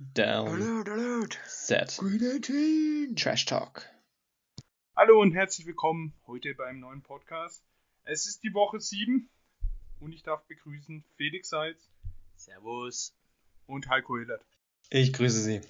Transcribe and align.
Down. 0.00 0.46
Alert, 0.46 0.88
alert. 0.88 1.38
Set. 1.44 1.96
Green 1.98 2.22
18. 2.22 3.16
Trash 3.16 3.46
Talk. 3.46 3.84
Hallo 4.94 5.20
und 5.20 5.32
herzlich 5.32 5.66
willkommen 5.66 6.14
heute 6.28 6.54
beim 6.54 6.78
neuen 6.78 7.02
Podcast. 7.02 7.64
Es 8.04 8.24
ist 8.28 8.44
die 8.44 8.54
Woche 8.54 8.78
7 8.78 9.28
und 9.98 10.12
ich 10.12 10.22
darf 10.22 10.46
begrüßen 10.46 11.02
Felix 11.16 11.48
Seitz 11.48 11.90
Servus. 12.36 13.12
und 13.66 13.88
Heiko 13.88 14.18
Hillert. 14.18 14.46
Ich 14.90 15.12
grüße 15.12 15.40
Sie. 15.40 15.62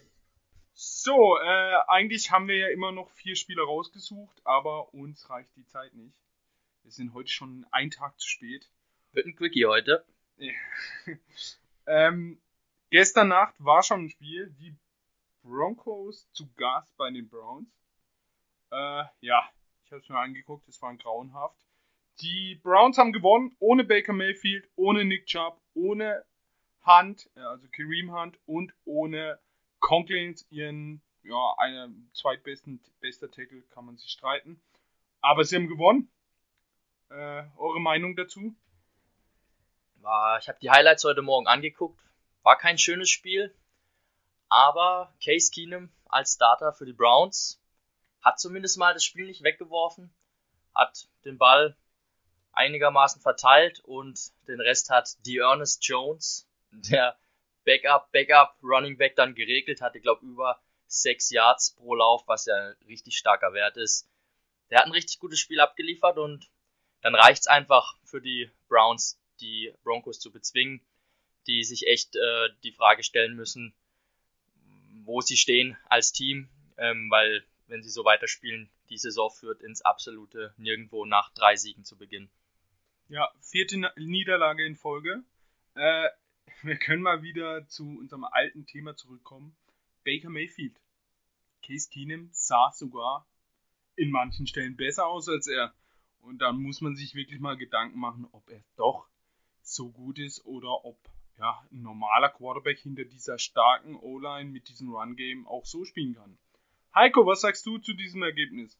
So, 0.74 1.38
äh, 1.38 1.76
eigentlich 1.86 2.30
haben 2.30 2.48
wir 2.48 2.58
ja 2.58 2.68
immer 2.68 2.92
noch 2.92 3.08
vier 3.08 3.34
Spieler 3.34 3.62
rausgesucht, 3.62 4.42
aber 4.44 4.92
uns 4.92 5.30
reicht 5.30 5.56
die 5.56 5.64
Zeit 5.64 5.94
nicht. 5.94 6.18
Wir 6.82 6.92
sind 6.92 7.14
heute 7.14 7.30
schon 7.30 7.64
einen 7.70 7.90
Tag 7.90 8.20
zu 8.20 8.28
spät. 8.28 8.70
Wird 9.12 9.24
ein 9.24 9.36
Quickie 9.36 9.64
heute. 9.64 10.04
ähm, 11.86 12.38
gestern 12.90 13.28
Nacht 13.28 13.54
war 13.58 13.82
schon 13.82 14.04
ein 14.04 14.10
Spiel. 14.10 14.54
Die 14.58 14.76
Broncos 15.42 16.30
zu 16.32 16.52
Gast 16.54 16.96
bei 16.96 17.10
den 17.10 17.28
Browns. 17.28 17.68
Äh, 18.70 19.04
ja, 19.20 19.48
ich 19.84 19.92
habe 19.92 20.02
es 20.02 20.08
mir 20.08 20.18
angeguckt, 20.18 20.68
es 20.68 20.80
war 20.82 20.94
grauenhaft. 20.96 21.56
Die 22.20 22.56
Browns 22.62 22.98
haben 22.98 23.12
gewonnen, 23.12 23.56
ohne 23.58 23.84
Baker 23.84 24.12
Mayfield, 24.12 24.68
ohne 24.76 25.04
Nick 25.04 25.26
Chubb, 25.26 25.60
ohne 25.74 26.24
Hunt, 26.84 27.30
äh, 27.36 27.40
also 27.40 27.66
Kareem 27.68 28.12
Hunt 28.12 28.38
und 28.46 28.74
ohne 28.84 29.38
Conklin, 29.80 30.34
ihren, 30.50 31.00
ja, 31.22 31.54
einer 31.58 31.88
zweitbesten, 32.12 32.80
bester 33.00 33.30
Tackle, 33.30 33.62
kann 33.70 33.86
man 33.86 33.96
sich 33.96 34.10
streiten. 34.10 34.60
Aber 35.20 35.44
sie 35.44 35.56
haben 35.56 35.68
gewonnen. 35.68 36.10
Äh, 37.10 37.44
eure 37.56 37.80
Meinung 37.80 38.16
dazu? 38.16 38.54
Ich 40.40 40.48
habe 40.48 40.58
die 40.60 40.70
Highlights 40.70 41.04
heute 41.04 41.22
Morgen 41.22 41.46
angeguckt. 41.46 42.00
War 42.48 42.56
kein 42.56 42.78
schönes 42.78 43.10
Spiel. 43.10 43.54
Aber 44.48 45.12
Case 45.22 45.50
Keenum 45.52 45.90
als 46.06 46.32
Starter 46.32 46.72
für 46.72 46.86
die 46.86 46.94
Browns 46.94 47.60
hat 48.22 48.40
zumindest 48.40 48.78
mal 48.78 48.94
das 48.94 49.04
Spiel 49.04 49.26
nicht 49.26 49.42
weggeworfen. 49.42 50.10
Hat 50.74 51.10
den 51.26 51.36
Ball 51.36 51.76
einigermaßen 52.52 53.20
verteilt 53.20 53.80
und 53.80 54.32
den 54.46 54.62
Rest 54.62 54.88
hat 54.88 55.14
Ernest 55.26 55.86
Jones, 55.86 56.48
der 56.70 57.18
Backup, 57.66 58.10
Backup 58.12 58.56
Running 58.62 58.96
Back 58.96 59.14
dann 59.14 59.34
geregelt 59.34 59.82
hatte, 59.82 60.00
glaube 60.00 60.24
über 60.24 60.58
6 60.86 61.28
Yards 61.28 61.74
pro 61.74 61.96
Lauf, 61.96 62.22
was 62.28 62.46
ja 62.46 62.54
ein 62.54 62.76
richtig 62.86 63.18
starker 63.18 63.52
Wert 63.52 63.76
ist. 63.76 64.08
Der 64.70 64.78
hat 64.78 64.86
ein 64.86 64.92
richtig 64.92 65.18
gutes 65.18 65.38
Spiel 65.38 65.60
abgeliefert 65.60 66.16
und 66.16 66.50
dann 67.02 67.14
reicht's 67.14 67.46
einfach 67.46 67.98
für 68.04 68.22
die 68.22 68.50
Browns, 68.68 69.20
die 69.38 69.74
Broncos 69.84 70.18
zu 70.18 70.32
bezwingen, 70.32 70.80
die 71.48 71.64
sich 71.64 71.86
echt 71.86 72.14
äh, 72.14 72.48
die 72.62 72.72
Frage 72.72 73.02
stellen 73.02 73.34
müssen, 73.34 73.74
wo 75.04 75.20
sie 75.20 75.36
stehen 75.36 75.76
als 75.88 76.12
Team, 76.12 76.48
ähm, 76.76 77.10
weil 77.10 77.44
wenn 77.66 77.82
sie 77.82 77.90
so 77.90 78.04
weiterspielen, 78.04 78.70
die 78.90 78.98
Saison 78.98 79.30
führt 79.30 79.62
ins 79.62 79.82
absolute 79.82 80.54
Nirgendwo 80.56 81.04
nach 81.04 81.32
drei 81.32 81.56
Siegen 81.56 81.84
zu 81.84 81.96
Beginn. 81.96 82.30
Ja, 83.08 83.30
vierte 83.40 83.78
Niederlage 83.96 84.64
in 84.64 84.76
Folge. 84.76 85.22
Äh, 85.74 86.08
wir 86.62 86.76
können 86.76 87.02
mal 87.02 87.22
wieder 87.22 87.66
zu 87.68 87.98
unserem 87.98 88.24
alten 88.24 88.66
Thema 88.66 88.96
zurückkommen. 88.96 89.56
Baker 90.04 90.30
Mayfield. 90.30 90.78
Case 91.62 91.88
Keenum 91.90 92.28
sah 92.32 92.70
sogar 92.72 93.26
in 93.96 94.10
manchen 94.10 94.46
Stellen 94.46 94.76
besser 94.76 95.06
aus 95.06 95.28
als 95.28 95.46
er. 95.46 95.74
Und 96.20 96.38
dann 96.38 96.60
muss 96.60 96.80
man 96.80 96.96
sich 96.96 97.14
wirklich 97.14 97.40
mal 97.40 97.56
Gedanken 97.56 97.98
machen, 97.98 98.28
ob 98.32 98.48
er 98.50 98.62
doch 98.76 99.08
so 99.62 99.90
gut 99.90 100.18
ist 100.18 100.44
oder 100.46 100.84
ob 100.84 100.98
ja, 101.38 101.62
ein 101.70 101.82
normaler 101.82 102.30
Quarterback 102.30 102.78
hinter 102.78 103.04
dieser 103.04 103.38
starken 103.38 103.96
O-Line 103.96 104.50
mit 104.50 104.68
diesem 104.68 104.90
Run-Game 104.90 105.46
auch 105.46 105.64
so 105.64 105.84
spielen 105.84 106.14
kann. 106.14 106.38
Heiko, 106.94 107.26
was 107.26 107.42
sagst 107.42 107.64
du 107.66 107.78
zu 107.78 107.94
diesem 107.94 108.22
Ergebnis? 108.22 108.76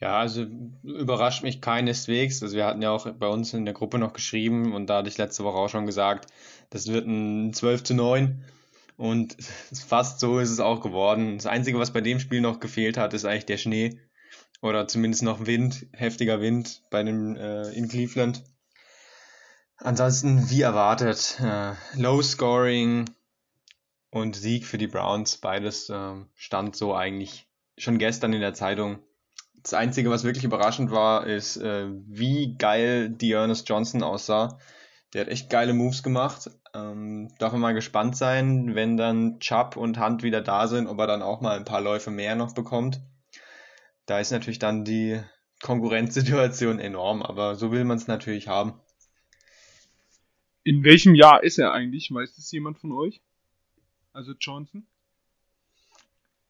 Ja, 0.00 0.18
also 0.18 0.46
überrascht 0.82 1.42
mich 1.42 1.60
keineswegs. 1.60 2.42
Also 2.42 2.56
wir 2.56 2.66
hatten 2.66 2.82
ja 2.82 2.90
auch 2.90 3.10
bei 3.12 3.28
uns 3.28 3.54
in 3.54 3.64
der 3.64 3.74
Gruppe 3.74 3.98
noch 3.98 4.12
geschrieben 4.12 4.74
und 4.74 4.86
da 4.88 4.98
hatte 4.98 5.08
ich 5.08 5.18
letzte 5.18 5.44
Woche 5.44 5.56
auch 5.56 5.68
schon 5.68 5.86
gesagt, 5.86 6.32
das 6.70 6.88
wird 6.88 7.06
ein 7.06 7.52
12 7.52 7.84
zu 7.84 7.94
9 7.94 8.44
und 8.96 9.36
fast 9.86 10.20
so 10.20 10.38
ist 10.38 10.50
es 10.50 10.60
auch 10.60 10.80
geworden. 10.80 11.36
Das 11.36 11.46
Einzige, 11.46 11.78
was 11.78 11.92
bei 11.92 12.00
dem 12.00 12.18
Spiel 12.18 12.40
noch 12.40 12.60
gefehlt 12.60 12.96
hat, 12.96 13.14
ist 13.14 13.24
eigentlich 13.24 13.46
der 13.46 13.58
Schnee 13.58 14.00
oder 14.62 14.88
zumindest 14.88 15.22
noch 15.22 15.46
Wind, 15.46 15.86
heftiger 15.92 16.40
Wind 16.40 16.82
bei 16.90 17.02
dem 17.02 17.36
äh, 17.36 17.70
in 17.72 17.88
Cleveland. 17.88 18.42
Ansonsten, 19.78 20.50
wie 20.50 20.62
erwartet, 20.62 21.40
äh, 21.40 21.72
Low 21.96 22.22
Scoring 22.22 23.06
und 24.10 24.36
Sieg 24.36 24.64
für 24.66 24.78
die 24.78 24.86
Browns, 24.86 25.36
beides 25.38 25.90
ähm, 25.90 26.28
stand 26.34 26.76
so 26.76 26.94
eigentlich 26.94 27.48
schon 27.76 27.98
gestern 27.98 28.32
in 28.32 28.40
der 28.40 28.54
Zeitung. 28.54 29.00
Das 29.62 29.74
Einzige, 29.74 30.10
was 30.10 30.24
wirklich 30.24 30.44
überraschend 30.44 30.90
war, 30.90 31.26
ist, 31.26 31.56
äh, 31.56 31.88
wie 32.06 32.54
geil 32.56 33.10
Dearness 33.10 33.64
Johnson 33.66 34.02
aussah. 34.02 34.58
Der 35.12 35.22
hat 35.22 35.28
echt 35.28 35.50
geile 35.50 35.74
Moves 35.74 36.02
gemacht. 36.02 36.50
Ähm, 36.74 37.32
darf 37.38 37.52
man 37.52 37.60
mal 37.60 37.74
gespannt 37.74 38.16
sein, 38.16 38.74
wenn 38.74 38.96
dann 38.96 39.40
Chubb 39.40 39.76
und 39.76 39.98
Hunt 39.98 40.22
wieder 40.22 40.40
da 40.40 40.68
sind, 40.68 40.86
ob 40.86 40.98
er 40.98 41.06
dann 41.06 41.22
auch 41.22 41.40
mal 41.40 41.56
ein 41.56 41.64
paar 41.64 41.80
Läufe 41.80 42.10
mehr 42.10 42.36
noch 42.36 42.54
bekommt. 42.54 43.00
Da 44.06 44.18
ist 44.20 44.32
natürlich 44.32 44.58
dann 44.58 44.84
die 44.84 45.20
Konkurrenzsituation 45.62 46.78
enorm, 46.78 47.22
aber 47.22 47.54
so 47.54 47.72
will 47.72 47.84
man 47.84 47.96
es 47.96 48.06
natürlich 48.06 48.48
haben. 48.48 48.80
In 50.64 50.82
welchem 50.82 51.14
Jahr 51.14 51.42
ist 51.42 51.58
er 51.58 51.72
eigentlich? 51.72 52.12
Weiß 52.12 52.34
das 52.36 52.50
jemand 52.50 52.78
von 52.78 52.92
euch? 52.92 53.20
Also 54.12 54.32
Johnson? 54.32 54.86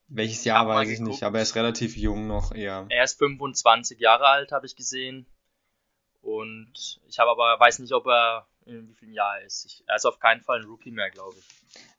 Welches 0.06 0.44
Jahr 0.44 0.64
mal 0.64 0.76
weiß 0.76 0.90
ich 0.90 1.00
nicht, 1.00 1.24
aber 1.24 1.38
er 1.38 1.42
ist 1.42 1.56
relativ 1.56 1.96
jung 1.96 2.28
noch 2.28 2.52
eher. 2.52 2.86
Er 2.90 3.04
ist 3.04 3.18
25 3.18 3.98
Jahre 3.98 4.26
alt, 4.28 4.52
habe 4.52 4.66
ich 4.66 4.76
gesehen. 4.76 5.26
Und 6.22 7.00
ich 7.08 7.18
habe 7.18 7.30
aber 7.30 7.58
weiß 7.58 7.80
nicht, 7.80 7.92
ob 7.92 8.06
er 8.06 8.46
in 8.66 8.88
wie 8.88 8.94
vielen 8.94 9.12
Jahr 9.12 9.38
er 9.38 9.46
ist. 9.46 9.64
Ich, 9.66 9.82
er 9.86 9.96
ist 9.96 10.06
auf 10.06 10.20
keinen 10.20 10.40
Fall 10.42 10.60
ein 10.60 10.66
Rookie 10.66 10.92
mehr, 10.92 11.10
glaube 11.10 11.34
ich. 11.38 11.44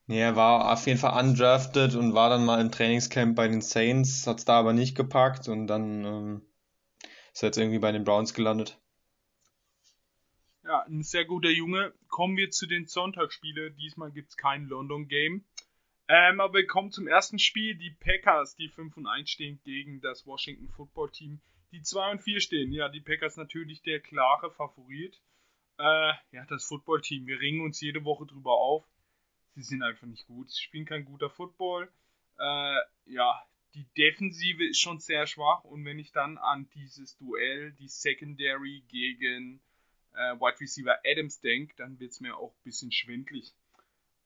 Nee, 0.07 0.21
er 0.21 0.35
war 0.35 0.71
auf 0.71 0.85
jeden 0.87 0.99
Fall 0.99 1.21
undrafted 1.21 1.95
und 1.95 2.13
war 2.13 2.29
dann 2.29 2.45
mal 2.45 2.61
im 2.61 2.71
Trainingscamp 2.71 3.35
bei 3.35 3.47
den 3.47 3.61
Saints, 3.61 4.25
hat's 4.25 4.45
da 4.45 4.59
aber 4.59 4.71
nicht 4.71 4.95
gepackt 4.95 5.47
und 5.47 5.67
dann 5.67 6.05
ähm, 6.05 6.41
ist 7.33 7.43
er 7.43 7.47
jetzt 7.47 7.57
irgendwie 7.57 7.79
bei 7.79 7.91
den 7.91 8.03
Browns 8.03 8.33
gelandet. 8.33 8.79
Ja, 10.65 10.81
ein 10.87 11.03
sehr 11.03 11.25
guter 11.25 11.51
Junge. 11.51 11.93
Kommen 12.07 12.37
wir 12.37 12.49
zu 12.49 12.65
den 12.65 12.87
Sonntagsspielen. 12.87 13.75
Diesmal 13.75 14.11
gibt's 14.11 14.35
kein 14.35 14.65
London 14.65 15.07
Game. 15.07 15.45
Ähm, 16.07 16.39
aber 16.39 16.55
wir 16.55 16.65
kommen 16.65 16.91
zum 16.91 17.07
ersten 17.07 17.37
Spiel. 17.37 17.75
Die 17.75 17.91
Packers, 17.91 18.55
die 18.55 18.69
5 18.69 18.97
und 18.97 19.05
1 19.05 19.29
stehen 19.29 19.59
gegen 19.63 20.01
das 20.01 20.25
Washington 20.25 20.67
Football 20.69 21.11
Team, 21.11 21.39
die 21.71 21.83
2 21.83 22.13
und 22.13 22.21
4 22.23 22.39
stehen. 22.39 22.71
Ja, 22.71 22.89
die 22.89 22.99
Packers 22.99 23.37
natürlich 23.37 23.83
der 23.83 23.99
klare 23.99 24.49
Favorit. 24.49 25.21
Äh, 25.77 26.13
ja, 26.31 26.45
das 26.49 26.65
Football 26.65 27.01
Team. 27.01 27.27
Wir 27.27 27.39
ringen 27.39 27.61
uns 27.61 27.79
jede 27.79 28.03
Woche 28.03 28.25
drüber 28.25 28.53
auf. 28.53 28.83
Sie 29.53 29.61
sind 29.61 29.83
einfach 29.83 30.07
nicht 30.07 30.25
gut. 30.25 30.49
Sie 30.49 30.63
spielen 30.63 30.85
kein 30.85 31.05
guter 31.05 31.29
Football. 31.29 31.91
Äh, 32.39 32.77
ja, 33.05 33.39
die 33.75 33.85
Defensive 33.95 34.65
ist 34.65 34.79
schon 34.79 34.97
sehr 34.97 35.27
schwach. 35.27 35.63
Und 35.63 35.85
wenn 35.85 35.99
ich 35.99 36.11
dann 36.11 36.39
an 36.39 36.67
dieses 36.73 37.17
Duell, 37.17 37.71
die 37.73 37.87
Secondary 37.87 38.83
gegen 38.87 39.61
äh, 40.15 40.39
Wide 40.39 40.59
Receiver 40.59 40.99
Adams 41.05 41.39
denkt, 41.39 41.79
dann 41.79 41.99
wird 41.99 42.11
es 42.11 42.19
mir 42.19 42.37
auch 42.37 42.51
ein 42.51 42.63
bisschen 42.63 42.91
schwindlig. 42.91 43.53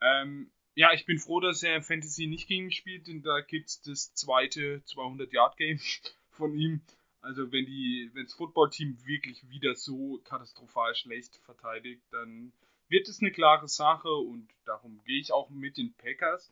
Ähm, 0.01 0.51
ja, 0.75 0.93
ich 0.93 1.05
bin 1.05 1.19
froh, 1.19 1.39
dass 1.39 1.63
er 1.63 1.81
Fantasy 1.81 2.27
nicht 2.27 2.47
gegen 2.47 2.65
mich 2.65 2.77
spielt, 2.77 3.07
denn 3.07 3.21
da 3.21 3.41
gibt 3.41 3.69
es 3.69 3.81
das 3.81 4.13
zweite 4.13 4.81
200-Yard-Game 4.85 5.79
von 6.31 6.53
ihm. 6.53 6.81
Also 7.21 7.51
wenn 7.51 7.65
wenn 8.13 8.23
das 8.23 8.33
Footballteam 8.33 8.97
wirklich 9.05 9.49
wieder 9.49 9.75
so 9.75 10.21
katastrophal 10.23 10.95
schlecht 10.95 11.35
verteidigt, 11.43 12.01
dann 12.11 12.53
wird 12.87 13.09
es 13.09 13.19
eine 13.19 13.31
klare 13.31 13.67
Sache 13.67 14.09
und 14.09 14.47
darum 14.65 15.03
gehe 15.03 15.19
ich 15.19 15.33
auch 15.33 15.49
mit 15.49 15.77
den 15.77 15.93
Packers. 15.95 16.51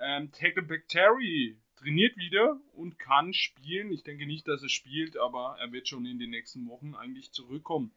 Ähm, 0.00 0.32
Tackleback 0.32 0.88
Terry 0.88 1.56
trainiert 1.76 2.16
wieder 2.16 2.60
und 2.74 2.98
kann 2.98 3.32
spielen. 3.32 3.92
Ich 3.92 4.02
denke 4.02 4.26
nicht, 4.26 4.48
dass 4.48 4.62
er 4.62 4.68
spielt, 4.68 5.16
aber 5.16 5.56
er 5.60 5.70
wird 5.70 5.86
schon 5.86 6.04
in 6.04 6.18
den 6.18 6.30
nächsten 6.30 6.68
Wochen 6.68 6.96
eigentlich 6.96 7.30
zurückkommen 7.30 7.92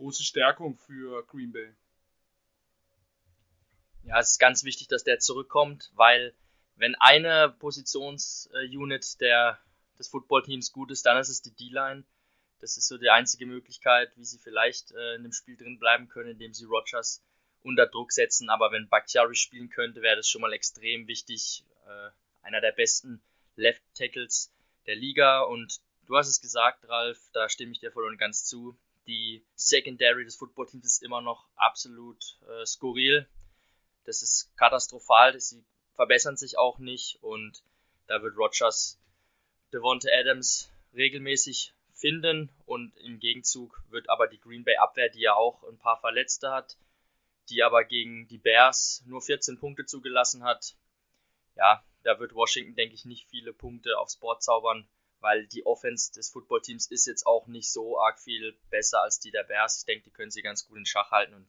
große 0.00 0.24
Stärkung 0.24 0.78
für 0.78 1.24
Green 1.26 1.52
Bay. 1.52 1.74
Ja, 4.02 4.18
es 4.18 4.32
ist 4.32 4.38
ganz 4.38 4.64
wichtig, 4.64 4.88
dass 4.88 5.04
der 5.04 5.18
zurückkommt, 5.18 5.92
weil 5.94 6.34
wenn 6.76 6.94
eine 6.94 7.54
Positionsunit 7.58 9.20
der 9.20 9.60
des 9.98 10.08
Footballteams 10.08 10.72
gut 10.72 10.90
ist, 10.90 11.04
dann 11.04 11.18
ist 11.18 11.28
es 11.28 11.42
die 11.42 11.54
D-Line. 11.54 12.04
Das 12.60 12.78
ist 12.78 12.88
so 12.88 12.96
die 12.96 13.10
einzige 13.10 13.44
Möglichkeit, 13.44 14.16
wie 14.16 14.24
sie 14.24 14.38
vielleicht 14.38 14.92
äh, 14.92 15.16
in 15.16 15.22
dem 15.22 15.32
Spiel 15.32 15.58
drin 15.58 15.78
bleiben 15.78 16.08
können, 16.08 16.30
indem 16.30 16.54
sie 16.54 16.64
Rogers 16.64 17.22
unter 17.62 17.86
Druck 17.86 18.10
setzen. 18.10 18.48
Aber 18.48 18.72
wenn 18.72 18.88
Bakhtiari 18.88 19.34
spielen 19.34 19.68
könnte, 19.68 20.00
wäre 20.00 20.16
das 20.16 20.28
schon 20.28 20.40
mal 20.40 20.54
extrem 20.54 21.06
wichtig. 21.06 21.64
Äh, 21.86 22.10
einer 22.40 22.62
der 22.62 22.72
besten 22.72 23.22
Left 23.56 23.82
Tackles 23.94 24.50
der 24.86 24.96
Liga. 24.96 25.42
Und 25.42 25.80
du 26.06 26.16
hast 26.16 26.28
es 26.28 26.40
gesagt, 26.40 26.88
Ralf, 26.88 27.20
da 27.34 27.50
stimme 27.50 27.72
ich 27.72 27.80
dir 27.80 27.92
voll 27.92 28.06
und 28.06 28.16
ganz 28.16 28.46
zu. 28.46 28.78
Die 29.06 29.44
Secondary 29.54 30.24
des 30.24 30.36
Footballteams 30.36 30.86
ist 30.86 31.02
immer 31.02 31.20
noch 31.20 31.46
absolut 31.56 32.38
äh, 32.48 32.66
skurril. 32.66 33.28
Das 34.04 34.22
ist 34.22 34.50
katastrophal. 34.56 35.38
Sie 35.40 35.64
verbessern 35.94 36.36
sich 36.36 36.58
auch 36.58 36.78
nicht 36.78 37.22
und 37.22 37.62
da 38.06 38.22
wird 38.22 38.36
Rogers 38.36 38.98
Devonta 39.72 40.08
Adams 40.12 40.70
regelmäßig 40.94 41.74
finden 41.92 42.50
und 42.66 42.96
im 42.98 43.20
Gegenzug 43.20 43.82
wird 43.90 44.08
aber 44.08 44.26
die 44.26 44.40
Green 44.40 44.64
Bay 44.64 44.76
Abwehr, 44.76 45.10
die 45.10 45.20
ja 45.20 45.34
auch 45.34 45.62
ein 45.64 45.78
paar 45.78 46.00
Verletzte 46.00 46.50
hat, 46.50 46.76
die 47.50 47.62
aber 47.62 47.84
gegen 47.84 48.26
die 48.28 48.38
Bears 48.38 49.02
nur 49.06 49.20
14 49.20 49.58
Punkte 49.58 49.84
zugelassen 49.84 50.42
hat, 50.42 50.74
ja, 51.56 51.84
da 52.02 52.18
wird 52.18 52.34
Washington, 52.34 52.74
denke 52.74 52.94
ich, 52.94 53.04
nicht 53.04 53.28
viele 53.28 53.52
Punkte 53.52 53.98
aufs 53.98 54.16
Board 54.16 54.42
zaubern, 54.42 54.88
weil 55.20 55.46
die 55.46 55.66
Offense 55.66 56.12
des 56.12 56.30
Footballteams 56.30 56.86
ist 56.86 57.06
jetzt 57.06 57.26
auch 57.26 57.46
nicht 57.46 57.70
so 57.70 58.00
arg 58.00 58.18
viel 58.18 58.56
besser 58.70 59.02
als 59.02 59.20
die 59.20 59.30
der 59.30 59.44
Bears. 59.44 59.80
Ich 59.80 59.86
denke, 59.86 60.04
die 60.04 60.10
können 60.10 60.30
sie 60.30 60.42
ganz 60.42 60.66
gut 60.66 60.78
in 60.78 60.86
Schach 60.86 61.10
halten 61.10 61.34
und 61.34 61.46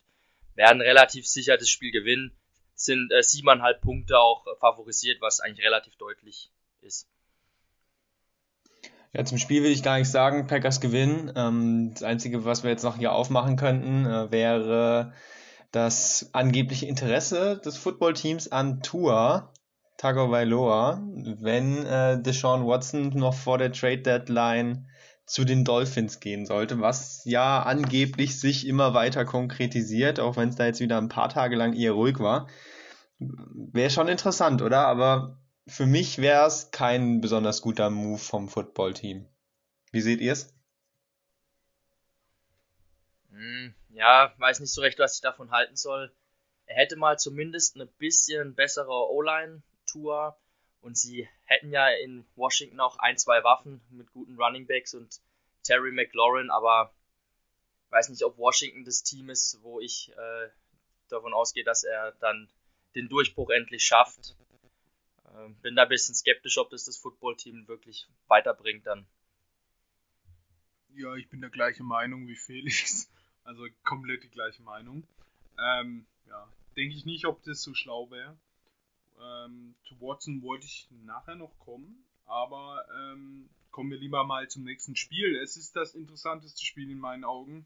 werden 0.56 0.82
relativ 0.82 1.28
sicher 1.28 1.58
das 1.58 1.70
Spiel 1.70 1.92
gewinnen. 1.92 2.32
Sind 2.74 3.12
äh, 3.12 3.22
siebeneinhalb 3.22 3.82
Punkte 3.82 4.20
auch 4.20 4.46
favorisiert, 4.60 5.22
was 5.22 5.40
eigentlich 5.40 5.66
relativ 5.66 5.96
deutlich 5.98 6.52
ist. 6.82 7.08
Ja, 9.14 9.26
zum 9.26 9.38
Spiel 9.38 9.64
will 9.64 9.72
ich 9.72 9.84
gar 9.84 9.98
nicht 9.98 10.10
sagen, 10.10 10.48
Packers 10.48 10.80
gewinnen. 10.80 11.34
Ähm, 11.36 11.92
das 11.94 12.04
Einzige, 12.04 12.46
was 12.46 12.64
wir 12.64 12.72
jetzt 12.72 12.84
noch 12.84 12.98
hier 12.98 13.12
aufmachen 13.12 13.58
könnten, 13.58 14.06
äh, 14.06 14.32
wäre 14.32 15.14
das 15.72 16.30
angebliche 16.34 16.86
Interesse 16.86 17.58
des 17.58 17.78
Footballteams 17.78 18.52
an 18.52 18.82
Tour 18.82 19.52
Tagovailoa, 20.02 21.00
wenn 21.42 21.86
äh, 21.86 22.20
Deshaun 22.20 22.66
Watson 22.66 23.10
noch 23.10 23.36
vor 23.36 23.60
der 23.60 23.72
Trade 23.72 24.00
Deadline 24.00 24.90
zu 25.28 25.46
den 25.46 25.64
Dolphins 25.64 26.20
gehen 26.20 26.48
sollte, 26.48 26.82
was 26.82 27.24
ja 27.26 27.62
angeblich 27.62 28.40
sich 28.40 28.66
immer 28.66 28.96
weiter 28.96 29.26
konkretisiert, 29.26 30.20
auch 30.20 30.38
wenn 30.38 30.50
es 30.50 30.56
da 30.56 30.66
jetzt 30.66 30.80
wieder 30.80 30.98
ein 30.98 31.08
paar 31.08 31.30
Tage 31.30 31.56
lang 31.56 31.74
eher 31.74 31.92
ruhig 31.92 32.18
war. 32.18 32.50
Wäre 33.20 33.92
schon 33.92 34.08
interessant, 34.08 34.64
oder? 34.64 34.88
Aber 34.88 35.38
für 35.68 35.86
mich 35.86 36.18
wäre 36.18 36.48
es 36.48 36.72
kein 36.72 37.22
besonders 37.22 37.62
guter 37.62 37.92
Move 37.92 38.18
vom 38.18 38.50
Footballteam. 38.50 39.28
Wie 39.92 40.02
seht 40.02 40.20
ihr 40.20 40.34
es? 40.34 40.52
Hm, 43.30 43.76
ja, 43.90 44.34
weiß 44.40 44.62
nicht 44.62 44.74
so 44.74 44.82
recht, 44.82 44.98
was 44.98 45.14
ich 45.14 45.22
davon 45.22 45.52
halten 45.52 45.76
soll. 45.76 46.12
Er 46.66 46.78
hätte 46.78 46.96
mal 46.96 47.20
zumindest 47.20 47.76
eine 47.76 47.86
bisschen 47.86 48.56
bessere 48.56 49.12
O-Line-Tour 49.94 50.38
und 50.82 50.98
sie 50.98 51.28
hätten 51.46 51.72
ja 51.72 51.90
in 51.90 52.26
Washington 52.36 52.80
auch 52.80 52.98
ein, 52.98 53.18
zwei 53.18 53.44
Waffen 53.44 53.82
mit 53.90 54.12
guten 54.12 54.36
Running 54.40 54.66
Backs 54.66 54.94
und 54.94 55.22
Terry 55.64 55.92
McLaurin, 55.92 56.50
aber 56.50 56.94
weiß 57.90 58.10
nicht, 58.10 58.24
ob 58.24 58.38
Washington 58.38 58.84
das 58.84 59.04
Team 59.04 59.30
ist, 59.30 59.60
wo 59.62 59.80
ich 59.80 60.12
äh, 60.18 60.50
davon 61.10 61.34
ausgehe, 61.34 61.64
dass 61.64 61.84
er 61.84 62.14
dann 62.14 62.50
den 62.96 63.10
Durchbruch 63.10 63.50
endlich 63.52 63.86
schafft. 63.86 64.36
Ähm, 65.36 65.56
bin 65.62 65.76
da 65.76 65.84
ein 65.84 65.90
bisschen 65.90 66.16
skeptisch, 66.16 66.58
ob 66.58 66.70
das 66.72 66.86
das 66.86 66.98
Footballteam 66.98 67.68
wirklich 67.68 68.08
weiterbringt 68.28 68.86
dann. 68.88 69.06
Ja, 70.94 71.16
ich 71.16 71.30
bin 71.30 71.42
der 71.42 71.50
gleichen 71.50 71.86
Meinung 71.86 72.28
wie 72.28 72.36
Felix. 72.36 73.10
Also 73.44 73.66
komplett 73.84 74.24
die 74.24 74.30
gleiche 74.30 74.62
Meinung. 74.62 75.04
Ähm, 75.58 76.06
ja, 76.28 76.48
denke 76.78 76.96
ich 76.96 77.06
nicht, 77.06 77.26
ob 77.26 77.42
das 77.44 77.64
so 77.64 77.74
schlau 77.74 78.12
wäre. 78.12 78.38
Ähm, 79.22 79.76
zu 79.84 80.00
Watson 80.02 80.42
wollte 80.42 80.66
ich 80.66 80.88
nachher 81.06 81.36
noch 81.36 81.58
kommen, 81.60 82.04
aber 82.26 82.86
ähm, 82.96 83.50
kommen 83.72 83.92
wir 83.92 83.98
lieber 83.98 84.24
mal 84.24 84.50
zum 84.50 84.64
nächsten 84.64 84.96
Spiel. 84.96 85.36
Es 85.38 85.58
ist 85.58 85.76
das 85.76 85.96
interessanteste 85.96 86.64
Spiel 86.64 86.90
in 86.90 87.00
meinen 87.00 87.24
Augen. 87.24 87.66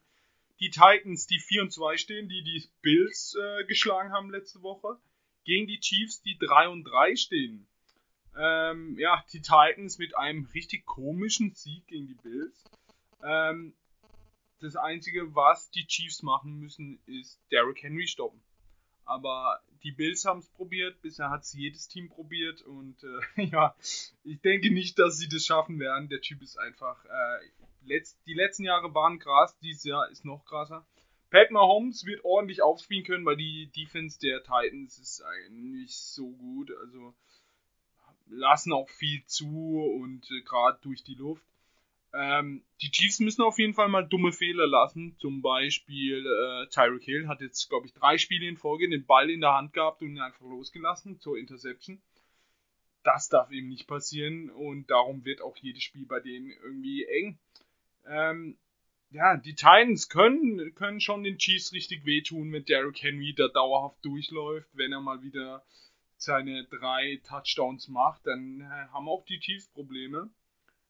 Die 0.60 0.70
Titans, 0.70 1.28
die 1.28 1.40
4 1.40 1.64
und 1.64 1.74
2 1.74 1.98
stehen, 1.98 2.30
die 2.30 2.44
die 2.44 2.68
Bills 2.82 3.36
äh, 3.36 3.66
geschlagen 3.66 4.12
haben 4.12 4.30
letzte 4.30 4.62
Woche, 4.62 4.98
gegen 5.44 5.68
die 5.68 5.80
Chiefs, 5.80 6.22
die 6.22 6.38
3 6.38 6.70
und 6.70 6.84
3 6.86 7.16
stehen. 7.16 7.68
Ähm, 8.38 8.98
ja, 8.98 9.24
die 9.32 9.42
Titans 9.42 9.98
mit 9.98 10.18
einem 10.18 10.46
richtig 10.54 10.86
komischen 10.86 11.54
Sieg 11.56 11.88
gegen 11.88 12.08
die 12.08 12.16
Bills. 12.16 12.64
Ähm, 13.24 13.74
das 14.60 14.76
Einzige, 14.76 15.36
was 15.36 15.70
die 15.72 15.86
Chiefs 15.86 16.22
machen 16.22 16.60
müssen, 16.60 17.00
ist 17.06 17.40
Derrick 17.52 17.84
Henry 17.84 18.08
stoppen. 18.08 18.42
Aber 19.06 19.62
die 19.84 19.92
Bills 19.92 20.26
haben 20.26 20.40
es 20.40 20.50
probiert, 20.50 21.02
bisher 21.02 21.30
hat 21.30 21.44
es 21.44 21.54
jedes 21.54 21.88
Team 21.88 22.10
probiert 22.10 22.62
und 22.64 22.98
äh, 23.04 23.44
ja, 23.52 23.76
ich 24.24 24.42
denke 24.42 24.74
nicht, 24.74 24.98
dass 25.00 25.18
sie 25.18 25.30
das 25.30 25.46
schaffen 25.46 25.80
werden. 25.80 26.10
Der 26.10 26.22
Typ 26.22 26.42
ist 26.42 26.58
einfach, 26.58 27.06
äh, 27.06 27.40
letzt, 27.86 28.18
die 28.26 28.34
letzten 28.34 28.64
Jahre 28.64 28.94
waren 28.94 29.20
krass, 29.20 29.58
dieses 29.60 29.84
Jahr 29.84 30.10
ist 30.10 30.26
noch 30.26 30.44
krasser. 30.46 30.86
Pat 31.30 31.52
Mahomes 31.52 32.06
wird 32.06 32.24
ordentlich 32.24 32.62
aufspielen 32.62 33.04
können, 33.04 33.26
weil 33.26 33.38
die 33.38 33.70
Defense 33.76 34.20
der 34.20 34.42
Titans 34.42 34.98
ist 35.00 35.24
nicht 35.50 35.96
so 35.96 36.32
gut. 36.32 36.72
Also 36.82 37.14
lassen 38.28 38.74
auch 38.74 38.90
viel 38.90 39.24
zu 39.26 39.48
und 39.48 40.30
äh, 40.32 40.42
gerade 40.42 40.80
durch 40.82 41.04
die 41.04 41.16
Luft. 41.16 41.46
Ähm, 42.18 42.64
die 42.82 42.92
Chiefs 42.92 43.20
müssen 43.20 43.42
auf 43.42 43.60
jeden 43.60 43.74
Fall 43.74 43.90
mal 43.90 44.08
dumme 44.08 44.32
Fehler 44.32 44.68
lassen. 44.68 45.18
Zum 45.20 45.42
Beispiel 45.42 46.26
äh, 46.26 46.70
Tyreek 46.70 47.04
Hill 47.04 47.28
hat 47.28 47.42
jetzt, 47.42 47.68
glaube 47.68 47.88
ich, 47.88 47.94
drei 47.94 48.18
Spiele 48.18 48.48
in 48.48 48.58
Folge 48.58 48.90
den 48.90 49.06
Ball 49.06 49.30
in 49.30 49.42
der 49.42 49.54
Hand 49.54 49.74
gehabt 49.74 50.02
und 50.02 50.12
ihn 50.12 50.20
einfach 50.20 50.46
losgelassen 50.46 51.20
zur 51.20 51.38
Interception. 51.38 52.02
Das 53.04 53.28
darf 53.28 53.52
eben 53.52 53.68
nicht 53.68 53.88
passieren 53.88 54.50
und 54.50 54.90
darum 54.90 55.26
wird 55.26 55.42
auch 55.42 55.58
jedes 55.58 55.84
Spiel 55.84 56.06
bei 56.06 56.20
denen 56.22 56.52
irgendwie 56.64 57.06
eng. 57.06 57.38
Ähm, 58.08 58.58
ja, 59.12 59.38
die 59.38 59.54
Titans 59.54 60.10
können, 60.10 60.74
können 60.74 61.02
schon 61.02 61.24
den 61.24 61.38
Chiefs 61.38 61.74
richtig 61.74 62.06
wehtun, 62.06 62.52
wenn 62.52 62.66
Derrick 62.66 63.02
Henry 63.04 63.34
da 63.36 63.48
dauerhaft 63.48 64.04
durchläuft, 64.04 64.70
wenn 64.74 64.92
er 64.92 65.02
mal 65.02 65.22
wieder 65.22 65.64
seine 66.18 66.66
drei 66.66 67.22
Touchdowns 67.28 67.88
macht, 67.88 68.26
dann 68.26 68.62
äh, 68.62 68.88
haben 68.94 69.08
auch 69.08 69.26
die 69.26 69.40
Chiefs 69.40 69.68
Probleme. 69.68 70.30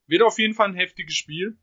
Wird 0.08 0.22
auf 0.22 0.38
jeden 0.38 0.54
Fall 0.54 0.70
ein 0.70 0.76
heftiges 0.76 1.16
Spiel. 1.16 1.58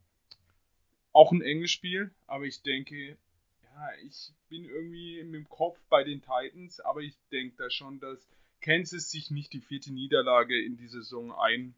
Auch 1.12 1.32
ein 1.32 1.42
enges 1.42 1.70
Spiel, 1.70 2.10
aber 2.26 2.44
ich 2.44 2.62
denke, 2.62 3.16
ja, 3.62 3.88
ich 4.06 4.32
bin 4.48 4.64
irgendwie 4.64 5.22
mit 5.24 5.34
dem 5.34 5.48
Kopf 5.48 5.78
bei 5.88 6.04
den 6.04 6.22
Titans, 6.22 6.80
aber 6.80 7.00
ich 7.00 7.14
denke 7.30 7.56
da 7.56 7.70
schon, 7.70 8.00
dass 8.00 8.18
Kansas 8.60 9.10
sich 9.10 9.30
nicht 9.30 9.52
die 9.52 9.60
vierte 9.60 9.92
Niederlage 9.92 10.58
in 10.62 10.76
die 10.76 10.88
Saison 10.88 11.32
ein, 11.32 11.74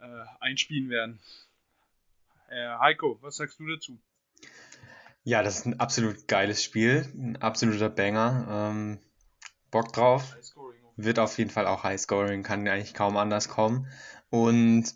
äh, 0.00 0.24
einspielen 0.40 0.88
werden. 0.90 1.18
Äh, 2.48 2.78
Heiko, 2.78 3.18
was 3.20 3.36
sagst 3.36 3.58
du 3.58 3.66
dazu? 3.66 3.98
Ja, 5.24 5.42
das 5.42 5.58
ist 5.58 5.66
ein 5.66 5.80
absolut 5.80 6.28
geiles 6.28 6.62
Spiel, 6.62 7.06
ein 7.14 7.36
absoluter 7.36 7.90
Banger. 7.90 8.70
Ähm, 8.72 8.98
Bock 9.70 9.92
drauf. 9.92 10.36
Wird 10.96 11.18
auf 11.18 11.38
jeden 11.38 11.50
Fall 11.50 11.66
auch 11.66 11.84
Highscoring, 11.84 12.42
kann 12.42 12.66
eigentlich 12.66 12.94
kaum 12.94 13.16
anders 13.16 13.48
kommen. 13.48 13.86
Und 14.30 14.94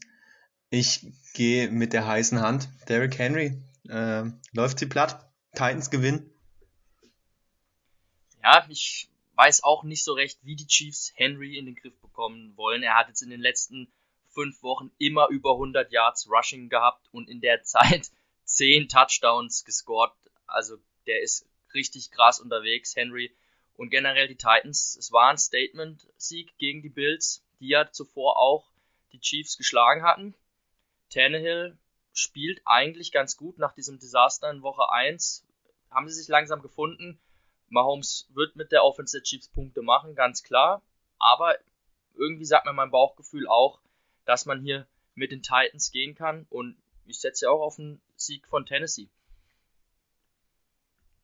ich 0.73 1.07
gehe 1.35 1.71
mit 1.71 1.93
der 1.93 2.07
heißen 2.07 2.41
Hand. 2.41 2.71
Derrick 2.89 3.19
Henry 3.19 3.63
äh, 3.91 4.25
läuft 4.53 4.79
sie 4.79 4.87
platt. 4.87 5.31
Titans 5.53 5.91
gewinnen. 5.91 6.31
Ja, 8.43 8.65
ich 8.71 9.11
weiß 9.35 9.65
auch 9.65 9.85
nicht 9.85 10.03
so 10.03 10.15
recht, 10.15 10.39
wie 10.45 10.57
die 10.57 10.67
Chiefs 10.67 11.13
Henry 11.15 11.59
in 11.59 11.67
den 11.67 11.75
Griff 11.75 12.01
bekommen 12.01 12.57
wollen. 12.57 12.83
Er 12.83 12.97
hat 12.97 13.09
jetzt 13.09 13.21
in 13.21 13.29
den 13.29 13.43
letzten 13.43 13.93
fünf 14.31 14.63
Wochen 14.63 14.91
immer 14.97 15.29
über 15.29 15.53
100 15.53 15.93
Yards 15.93 16.27
Rushing 16.31 16.71
gehabt 16.71 17.07
und 17.13 17.29
in 17.29 17.43
der 17.43 17.63
Zeit 17.65 18.11
10 18.45 18.89
Touchdowns 18.89 19.67
gescored. 19.67 20.13
Also 20.47 20.79
der 21.07 21.21
ist 21.21 21.47
richtig 21.75 22.11
krass 22.11 22.41
unterwegs, 22.41 22.97
Henry. 22.97 23.31
Und 23.75 23.91
generell 23.91 24.29
die 24.29 24.37
Titans, 24.37 24.97
es 24.99 25.13
war 25.13 25.29
ein 25.29 25.37
Statement-Sieg 25.37 26.57
gegen 26.57 26.81
die 26.81 26.89
Bills, 26.89 27.45
die 27.61 27.69
ja 27.69 27.91
zuvor 27.91 28.39
auch 28.39 28.71
die 29.13 29.21
Chiefs 29.21 29.59
geschlagen 29.59 30.03
hatten. 30.03 30.35
Tannehill 31.13 31.79
spielt 32.13 32.63
eigentlich 32.65 33.13
ganz 33.13 33.37
gut 33.37 33.59
nach 33.59 33.73
diesem 33.73 33.99
Desaster 33.99 34.51
in 34.51 34.63
Woche 34.63 34.91
1. 34.91 35.47
Haben 35.91 36.09
sie 36.09 36.15
sich 36.15 36.29
langsam 36.29 36.63
gefunden. 36.63 37.21
Mahomes 37.69 38.29
wird 38.35 38.57
mit 38.57 38.73
der 38.73 38.85
Offense 38.85 39.17
der 39.17 39.25
Chiefs 39.25 39.49
Punkte 39.49 39.83
machen, 39.83 40.15
ganz 40.15 40.43
klar. 40.43 40.83
Aber 41.19 41.57
irgendwie 42.15 42.45
sagt 42.45 42.67
mir 42.67 42.73
mein 42.73 42.91
Bauchgefühl 42.91 43.47
auch, 43.49 43.81
dass 44.25 44.47
man 44.47 44.61
hier 44.61 44.87
mit 45.15 45.33
den 45.33 45.43
Titans 45.43 45.91
gehen 45.91 46.15
kann 46.15 46.47
und 46.51 46.77
ich 47.07 47.21
setze 47.21 47.51
auch 47.51 47.61
auf 47.61 47.79
einen 47.79 48.01
Sieg 48.17 48.47
von 48.47 48.67
Tennessee. 48.67 49.09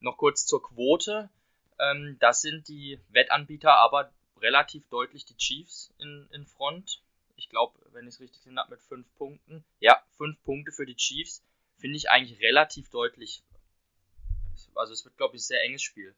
Noch 0.01 0.17
kurz 0.17 0.47
zur 0.47 0.63
Quote. 0.63 1.31
Ähm, 1.79 2.17
das 2.21 2.41
sind 2.43 2.69
die 2.69 3.01
Wettanbieter 3.11 3.77
aber 3.79 4.13
relativ 4.41 4.89
deutlich 4.89 5.25
die 5.25 5.37
Chiefs 5.37 5.93
in, 5.99 6.29
in 6.33 6.47
Front. 6.47 7.03
Ich 7.39 7.49
glaube, 7.49 7.79
wenn 7.93 8.09
ich 8.09 8.15
es 8.15 8.21
richtig 8.21 8.45
habe, 8.57 8.73
mit 8.73 8.83
fünf 8.83 9.07
Punkten. 9.15 9.65
Ja, 9.79 10.03
fünf 10.17 10.43
Punkte 10.43 10.73
für 10.73 10.87
die 10.87 10.97
Chiefs 10.97 11.45
finde 11.77 11.97
ich 11.97 12.11
eigentlich 12.11 12.41
relativ 12.41 12.91
deutlich. 12.91 13.45
Also 14.75 14.93
es 14.93 15.05
wird, 15.05 15.17
glaube 15.17 15.37
ich, 15.37 15.43
ein 15.43 15.47
sehr 15.47 15.63
enges 15.63 15.83
Spiel. 15.83 16.17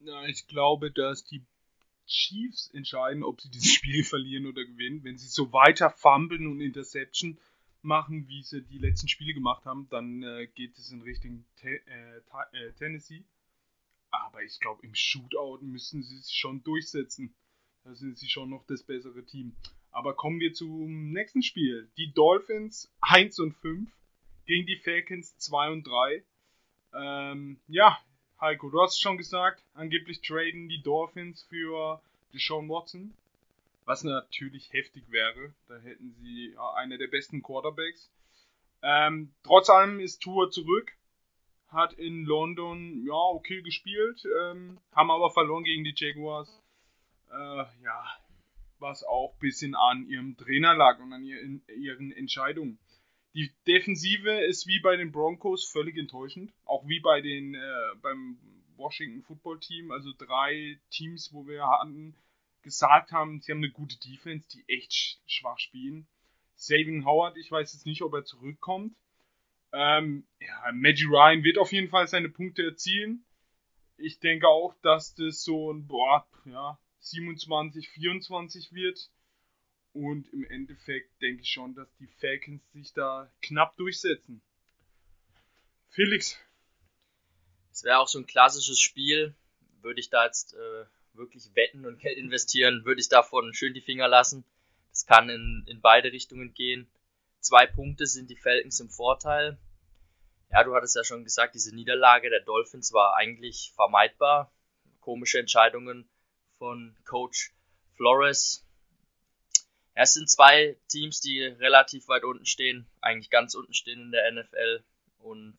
Ja, 0.00 0.26
ich 0.26 0.46
glaube, 0.46 0.90
dass 0.92 1.24
die 1.24 1.42
Chiefs 2.06 2.68
entscheiden, 2.68 3.24
ob 3.24 3.40
sie 3.40 3.50
dieses 3.50 3.72
Spiel 3.72 4.04
verlieren 4.04 4.46
oder 4.46 4.62
gewinnen. 4.64 5.02
Wenn 5.04 5.16
sie 5.16 5.28
so 5.28 5.52
weiter 5.54 5.88
fummeln 5.90 6.46
und 6.46 6.60
Interception 6.60 7.40
machen, 7.80 8.28
wie 8.28 8.42
sie 8.42 8.62
die 8.62 8.78
letzten 8.78 9.08
Spiele 9.08 9.32
gemacht 9.32 9.64
haben, 9.64 9.88
dann 9.88 10.22
äh, 10.22 10.48
geht 10.48 10.76
es 10.76 10.90
in 10.90 11.00
Richtung 11.00 11.46
Te 11.56 11.80
äh, 11.86 12.18
äh, 12.52 12.72
Tennessee. 12.74 13.24
Aber 14.10 14.42
ich 14.42 14.60
glaube, 14.60 14.84
im 14.84 14.94
Shootout 14.94 15.60
müssen 15.62 16.02
sie 16.02 16.18
es 16.18 16.30
schon 16.30 16.62
durchsetzen. 16.62 17.34
Da 17.84 17.94
sind 17.94 18.18
sie 18.18 18.28
schon 18.28 18.50
noch 18.50 18.66
das 18.66 18.82
bessere 18.82 19.24
Team. 19.24 19.56
Aber 19.96 20.12
kommen 20.12 20.40
wir 20.40 20.52
zum 20.52 21.10
nächsten 21.10 21.42
Spiel. 21.42 21.88
Die 21.96 22.12
Dolphins 22.12 22.92
1 23.00 23.38
und 23.38 23.54
5 23.54 23.90
gegen 24.44 24.66
die 24.66 24.76
Falcons 24.76 25.38
2 25.38 25.70
und 25.70 25.86
3. 25.86 26.22
Ähm, 26.92 27.58
ja, 27.66 27.98
Heiko, 28.38 28.68
du 28.68 28.82
hast 28.82 28.92
es 28.92 29.00
schon 29.00 29.16
gesagt, 29.16 29.64
angeblich 29.72 30.20
traden 30.20 30.68
die 30.68 30.82
Dolphins 30.82 31.44
für 31.44 32.02
Deshaun 32.34 32.68
Watson, 32.68 33.14
was 33.86 34.04
natürlich 34.04 34.70
heftig 34.70 35.10
wäre. 35.10 35.54
Da 35.66 35.78
hätten 35.78 36.14
sie 36.20 36.52
ja, 36.52 36.74
einer 36.74 36.98
der 36.98 37.08
besten 37.08 37.42
Quarterbacks. 37.42 38.10
Ähm, 38.82 39.32
trotz 39.44 39.70
allem 39.70 39.98
ist 39.98 40.20
Tour 40.20 40.50
zurück, 40.50 40.92
hat 41.68 41.94
in 41.94 42.26
London 42.26 43.02
ja 43.06 43.14
okay 43.14 43.62
gespielt, 43.62 44.26
ähm, 44.42 44.78
haben 44.92 45.10
aber 45.10 45.30
verloren 45.30 45.64
gegen 45.64 45.84
die 45.84 45.94
Jaguars. 45.96 46.60
Äh, 47.30 47.64
ja, 47.82 48.04
was 48.86 49.02
auch 49.02 49.34
ein 49.34 49.38
bisschen 49.40 49.74
an 49.74 50.06
ihrem 50.08 50.36
Trainer 50.36 50.74
lag 50.74 51.00
und 51.00 51.12
an 51.12 51.24
ihren 51.24 52.12
Entscheidungen. 52.12 52.78
Die 53.34 53.50
Defensive 53.66 54.30
ist 54.44 54.66
wie 54.66 54.80
bei 54.80 54.96
den 54.96 55.12
Broncos 55.12 55.68
völlig 55.68 55.96
enttäuschend. 55.98 56.52
Auch 56.64 56.86
wie 56.88 57.00
bei 57.00 57.20
den 57.20 57.54
äh, 57.54 57.94
beim 58.00 58.38
Washington 58.76 59.22
Football 59.22 59.58
Team. 59.60 59.90
Also 59.90 60.12
drei 60.16 60.78
Teams, 60.90 61.32
wo 61.32 61.46
wir 61.46 61.66
hatten, 61.66 62.14
gesagt 62.62 63.12
haben, 63.12 63.40
sie 63.40 63.52
haben 63.52 63.58
eine 63.58 63.72
gute 63.72 63.98
Defense, 63.98 64.48
die 64.48 64.64
echt 64.68 65.20
schwach 65.26 65.58
spielen. 65.58 66.06
Saving 66.54 67.04
Howard, 67.04 67.36
ich 67.36 67.50
weiß 67.50 67.74
jetzt 67.74 67.86
nicht, 67.86 68.02
ob 68.02 68.14
er 68.14 68.24
zurückkommt. 68.24 68.96
Ähm, 69.72 70.26
ja, 70.40 70.72
Maggie 70.72 71.04
Ryan 71.04 71.42
wird 71.42 71.58
auf 71.58 71.72
jeden 71.72 71.88
Fall 71.88 72.06
seine 72.06 72.28
Punkte 72.28 72.62
erzielen. 72.62 73.24
Ich 73.98 74.20
denke 74.20 74.48
auch, 74.48 74.74
dass 74.82 75.14
das 75.14 75.42
so 75.42 75.72
ein 75.72 75.86
boah, 75.86 76.26
ja, 76.44 76.78
27, 77.06 77.88
24 77.88 78.72
wird. 78.72 79.10
Und 79.92 80.28
im 80.32 80.44
Endeffekt 80.44 81.22
denke 81.22 81.42
ich 81.42 81.50
schon, 81.50 81.74
dass 81.74 81.88
die 81.96 82.08
Falcons 82.20 82.62
sich 82.72 82.92
da 82.92 83.32
knapp 83.40 83.76
durchsetzen. 83.76 84.42
Felix. 85.88 86.38
Es 87.72 87.84
wäre 87.84 87.98
auch 87.98 88.08
so 88.08 88.18
ein 88.18 88.26
klassisches 88.26 88.80
Spiel. 88.80 89.34
Würde 89.80 90.00
ich 90.00 90.10
da 90.10 90.26
jetzt 90.26 90.54
äh, 90.54 90.84
wirklich 91.16 91.54
wetten 91.54 91.86
und 91.86 91.98
Geld 91.98 92.18
investieren, 92.18 92.84
würde 92.84 93.00
ich 93.00 93.08
davon 93.08 93.54
schön 93.54 93.74
die 93.74 93.80
Finger 93.80 94.08
lassen. 94.08 94.44
Das 94.90 95.06
kann 95.06 95.28
in, 95.28 95.64
in 95.66 95.80
beide 95.80 96.12
Richtungen 96.12 96.54
gehen. 96.54 96.86
Zwei 97.40 97.66
Punkte 97.66 98.06
sind 98.06 98.30
die 98.30 98.36
Falcons 98.36 98.80
im 98.80 98.90
Vorteil. 98.90 99.58
Ja, 100.50 100.64
du 100.64 100.74
hattest 100.74 100.96
ja 100.96 101.04
schon 101.04 101.24
gesagt, 101.24 101.54
diese 101.54 101.74
Niederlage 101.74 102.30
der 102.30 102.40
Dolphins 102.40 102.92
war 102.92 103.16
eigentlich 103.16 103.72
vermeidbar. 103.74 104.52
Komische 105.00 105.38
Entscheidungen 105.38 106.08
von 106.58 106.96
Coach 107.04 107.52
Flores 107.96 108.66
es 109.98 110.12
sind 110.12 110.28
zwei 110.28 110.76
Teams, 110.88 111.22
die 111.22 111.40
relativ 111.40 112.06
weit 112.08 112.22
unten 112.22 112.44
stehen, 112.44 112.86
eigentlich 113.00 113.30
ganz 113.30 113.54
unten 113.54 113.72
stehen 113.72 114.02
in 114.02 114.10
der 114.10 114.30
NFL. 114.30 114.84
Und 115.20 115.56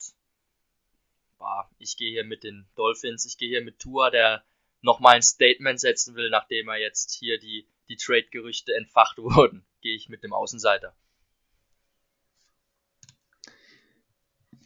bah, 1.40 1.68
ich 1.80 1.98
gehe 1.98 2.12
hier 2.12 2.24
mit 2.24 2.44
den 2.44 2.68
Dolphins, 2.76 3.26
ich 3.26 3.40
gehe 3.40 3.50
hier 3.50 3.64
mit 3.64 3.80
Tua, 3.80 4.12
der 4.12 4.46
nochmal 4.82 5.16
ein 5.16 5.24
Statement 5.24 5.80
setzen 5.80 6.16
will, 6.16 6.30
nachdem 6.30 6.70
er 6.70 6.78
jetzt 6.78 7.16
hier 7.16 7.40
die, 7.40 7.68
die 7.90 7.98
Trade-Gerüchte 7.98 8.76
entfacht 8.76 9.18
wurden. 9.18 9.66
Gehe 9.82 9.96
ich 9.96 10.08
mit 10.08 10.24
dem 10.24 10.34
Außenseiter. 10.34 10.96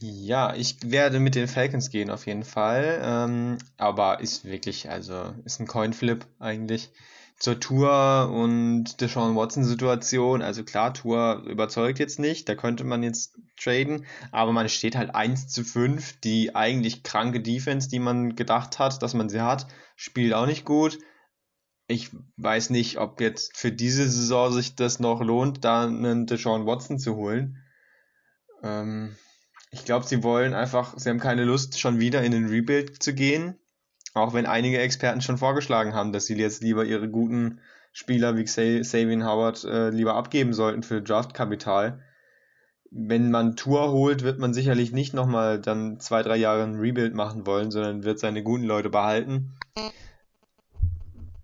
Ja, 0.04 0.56
ich 0.56 0.78
werde 0.84 1.20
mit 1.20 1.36
den 1.36 1.48
Falcons 1.48 1.92
gehen 1.92 2.10
auf 2.10 2.26
jeden 2.26 2.44
Fall. 2.44 3.00
Ähm, 3.04 3.60
aber 3.78 4.20
ist 4.20 4.46
wirklich, 4.46 4.90
also 4.90 5.36
ist 5.46 5.60
ein 5.60 5.68
Coinflip 5.68 6.26
eigentlich 6.40 6.90
zur 7.38 7.60
Tour 7.60 8.32
und 8.34 9.00
Deshaun 9.00 9.36
Watson 9.36 9.64
Situation. 9.64 10.42
Also 10.42 10.64
klar, 10.64 10.96
Tour 10.96 11.44
überzeugt 11.46 12.00
jetzt 12.00 12.18
nicht, 12.18 12.50
da 12.50 12.56
könnte 12.56 12.84
man 12.84 13.04
jetzt 13.04 13.38
traden, 13.58 14.06
aber 14.32 14.52
man 14.54 14.70
steht 14.70 14.96
halt 14.96 15.14
1 15.14 15.50
zu 15.50 15.64
5. 15.64 16.20
Die 16.22 16.56
eigentlich 16.56 17.04
kranke 17.04 17.40
Defense, 17.40 17.88
die 17.88 18.00
man 18.00 18.36
gedacht 18.36 18.80
hat, 18.80 19.04
dass 19.04 19.14
man 19.14 19.30
sie 19.30 19.42
hat, 19.42 19.68
spielt 19.96 20.34
auch 20.34 20.48
nicht 20.48 20.66
gut. 20.66 20.98
Ich 21.86 22.10
weiß 22.38 22.72
nicht, 22.72 22.98
ob 22.98 23.22
jetzt 23.22 23.56
für 23.56 23.72
diese 23.72 24.10
Saison 24.10 24.52
sich 24.52 24.76
das 24.76 25.00
noch 25.00 25.22
lohnt, 25.22 25.64
da 25.64 25.84
einen 25.84 26.26
Deshaun 26.26 26.66
Watson 26.66 26.98
zu 26.98 27.16
holen. 27.16 27.58
Ähm, 28.64 29.16
ich 29.72 29.86
glaube, 29.86 30.06
sie 30.06 30.22
wollen 30.22 30.54
einfach, 30.54 30.94
sie 30.98 31.10
haben 31.10 31.20
keine 31.20 31.46
Lust, 31.46 31.80
schon 31.80 32.00
wieder 32.00 32.22
in 32.24 32.34
den 32.34 32.48
Rebuild 32.48 33.02
zu 33.02 33.14
gehen. 33.14 33.56
Auch 34.14 34.34
wenn 34.34 34.46
einige 34.46 34.80
Experten 34.80 35.22
schon 35.22 35.38
vorgeschlagen 35.38 35.94
haben, 35.94 36.12
dass 36.12 36.26
sie 36.26 36.36
jetzt 36.36 36.62
lieber 36.62 36.84
ihre 36.84 37.10
guten 37.10 37.62
Spieler 37.94 38.36
wie 38.36 38.46
Savin 38.46 39.26
Howard 39.26 39.64
äh, 39.64 39.90
lieber 39.90 40.16
abgeben 40.16 40.54
sollten 40.54 40.84
für 40.84 41.02
Draftkapital. 41.02 42.02
Wenn 42.90 43.32
man 43.32 43.56
Tour 43.56 43.92
holt, 43.92 44.24
wird 44.24 44.38
man 44.38 44.54
sicherlich 44.54 44.92
nicht 44.92 45.14
nochmal 45.14 45.62
dann 45.62 46.02
zwei, 46.02 46.24
drei 46.24 46.36
Jahre 46.36 46.64
ein 46.64 46.76
Rebuild 46.76 47.16
machen 47.16 47.46
wollen, 47.46 47.72
sondern 47.72 48.04
wird 48.04 48.20
seine 48.20 48.44
guten 48.44 48.66
Leute 48.66 48.90
behalten. 48.90 49.54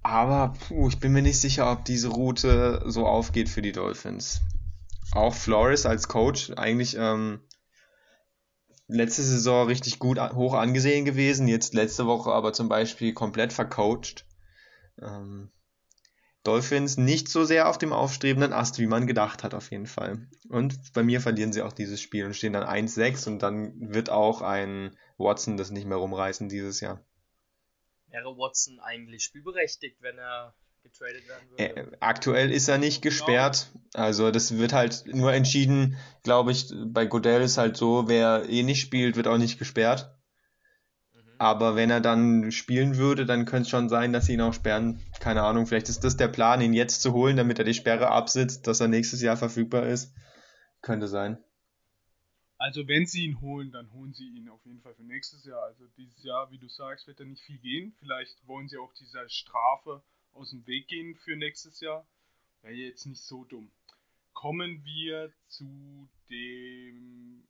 Aber 0.03 0.53
puh, 0.67 0.89
ich 0.89 0.99
bin 0.99 1.13
mir 1.13 1.21
nicht 1.21 1.39
sicher, 1.39 1.71
ob 1.71 1.85
diese 1.85 2.09
Route 2.09 2.83
so 2.85 3.05
aufgeht 3.05 3.47
für 3.47 3.61
die 3.61 3.71
Dolphins. 3.71 4.41
Auch 5.13 5.33
Flores 5.33 5.85
als 5.85 6.09
Coach 6.09 6.51
eigentlich 6.57 6.97
ähm, 6.99 7.39
letzte 8.87 9.23
Saison 9.23 9.67
richtig 9.67 9.99
gut 9.99 10.19
hoch 10.19 10.53
angesehen 10.53 11.05
gewesen, 11.05 11.47
jetzt 11.47 11.73
letzte 11.73 12.05
Woche 12.05 12.31
aber 12.31 12.53
zum 12.53 12.69
Beispiel 12.69 13.13
komplett 13.13 13.53
vercoacht. 13.53 14.25
Ähm, 15.01 15.51
Dolphins 16.43 16.95
nicht 16.95 17.27
so 17.27 17.43
sehr 17.43 17.67
auf 17.67 17.77
dem 17.77 17.91
aufstrebenden 17.91 18.53
Ast, 18.53 18.79
wie 18.79 18.87
man 18.87 19.05
gedacht 19.05 19.43
hat, 19.43 19.53
auf 19.53 19.69
jeden 19.69 19.85
Fall. 19.85 20.29
Und 20.47 20.93
bei 20.93 21.03
mir 21.03 21.19
verlieren 21.19 21.51
sie 21.51 21.61
auch 21.61 21.73
dieses 21.73 21.99
Spiel 21.99 22.25
und 22.25 22.35
stehen 22.35 22.53
dann 22.53 22.63
1-6 22.63 23.27
und 23.27 23.39
dann 23.43 23.93
wird 23.93 24.09
auch 24.09 24.41
ein 24.41 24.95
Watson 25.17 25.57
das 25.57 25.71
nicht 25.71 25.85
mehr 25.85 25.97
rumreißen 25.97 26.47
dieses 26.47 26.79
Jahr. 26.79 27.03
Wäre 28.07 28.37
Watson 28.37 28.79
eigentlich 28.79 29.25
spielberechtigt, 29.25 30.01
wenn 30.01 30.17
er 30.17 30.55
getradet 30.87 31.27
werden 31.27 31.49
würde? 31.49 31.63
Äh, 31.63 31.97
aktuell 31.99 32.51
ist 32.51 32.67
er 32.67 32.77
nicht 32.77 33.01
gesperrt. 33.01 33.71
Also 33.93 34.31
das 34.31 34.57
wird 34.57 34.73
halt 34.73 35.05
nur 35.07 35.33
entschieden, 35.33 35.97
glaube 36.23 36.51
ich, 36.51 36.73
bei 36.87 37.05
Godell 37.05 37.41
ist 37.41 37.57
halt 37.57 37.77
so, 37.77 38.07
wer 38.07 38.47
eh 38.49 38.63
nicht 38.63 38.81
spielt, 38.81 39.15
wird 39.15 39.27
auch 39.27 39.37
nicht 39.37 39.59
gesperrt. 39.59 40.15
Mhm. 41.13 41.19
Aber 41.37 41.75
wenn 41.75 41.89
er 41.89 42.01
dann 42.01 42.51
spielen 42.51 42.97
würde, 42.97 43.25
dann 43.25 43.45
könnte 43.45 43.63
es 43.63 43.69
schon 43.69 43.89
sein, 43.89 44.13
dass 44.13 44.25
sie 44.25 44.33
ihn 44.33 44.41
auch 44.41 44.53
sperren. 44.53 45.01
Keine 45.19 45.43
Ahnung, 45.43 45.65
vielleicht 45.65 45.89
ist 45.89 46.03
das 46.03 46.17
der 46.17 46.27
Plan, 46.27 46.61
ihn 46.61 46.73
jetzt 46.73 47.01
zu 47.01 47.13
holen, 47.13 47.37
damit 47.37 47.59
er 47.59 47.65
die 47.65 47.73
Sperre 47.73 48.09
absitzt, 48.09 48.67
dass 48.67 48.79
er 48.79 48.87
nächstes 48.87 49.21
Jahr 49.21 49.37
verfügbar 49.37 49.85
ist. 49.87 50.13
Könnte 50.81 51.07
sein. 51.07 51.37
Also 52.59 52.87
wenn 52.87 53.05
sie 53.05 53.23
ihn 53.23 53.39
holen, 53.39 53.71
dann 53.71 53.91
holen 53.93 54.13
sie 54.13 54.27
ihn 54.29 54.49
auf 54.49 54.65
jeden 54.65 54.81
Fall 54.81 54.95
für 54.95 55.03
nächstes 55.03 55.45
Jahr. 55.45 55.61
Also 55.63 55.85
dieses 55.95 56.23
Jahr, 56.23 56.49
wie 56.49 56.57
du 56.57 56.67
sagst, 56.67 57.05
wird 57.07 57.19
er 57.19 57.27
nicht 57.27 57.43
viel 57.43 57.59
gehen. 57.59 57.95
Vielleicht 57.99 58.35
wollen 58.47 58.67
sie 58.67 58.77
auch 58.77 58.93
diese 58.93 59.29
Strafe 59.29 60.03
aus 60.37 60.51
dem 60.51 60.65
Weg 60.67 60.87
gehen 60.87 61.15
für 61.15 61.35
nächstes 61.35 61.79
Jahr. 61.79 62.07
Wäre 62.61 62.73
jetzt 62.73 63.05
nicht 63.05 63.21
so 63.21 63.43
dumm. 63.43 63.71
Kommen 64.33 64.83
wir 64.85 65.31
zu 65.47 66.09
dem 66.29 67.43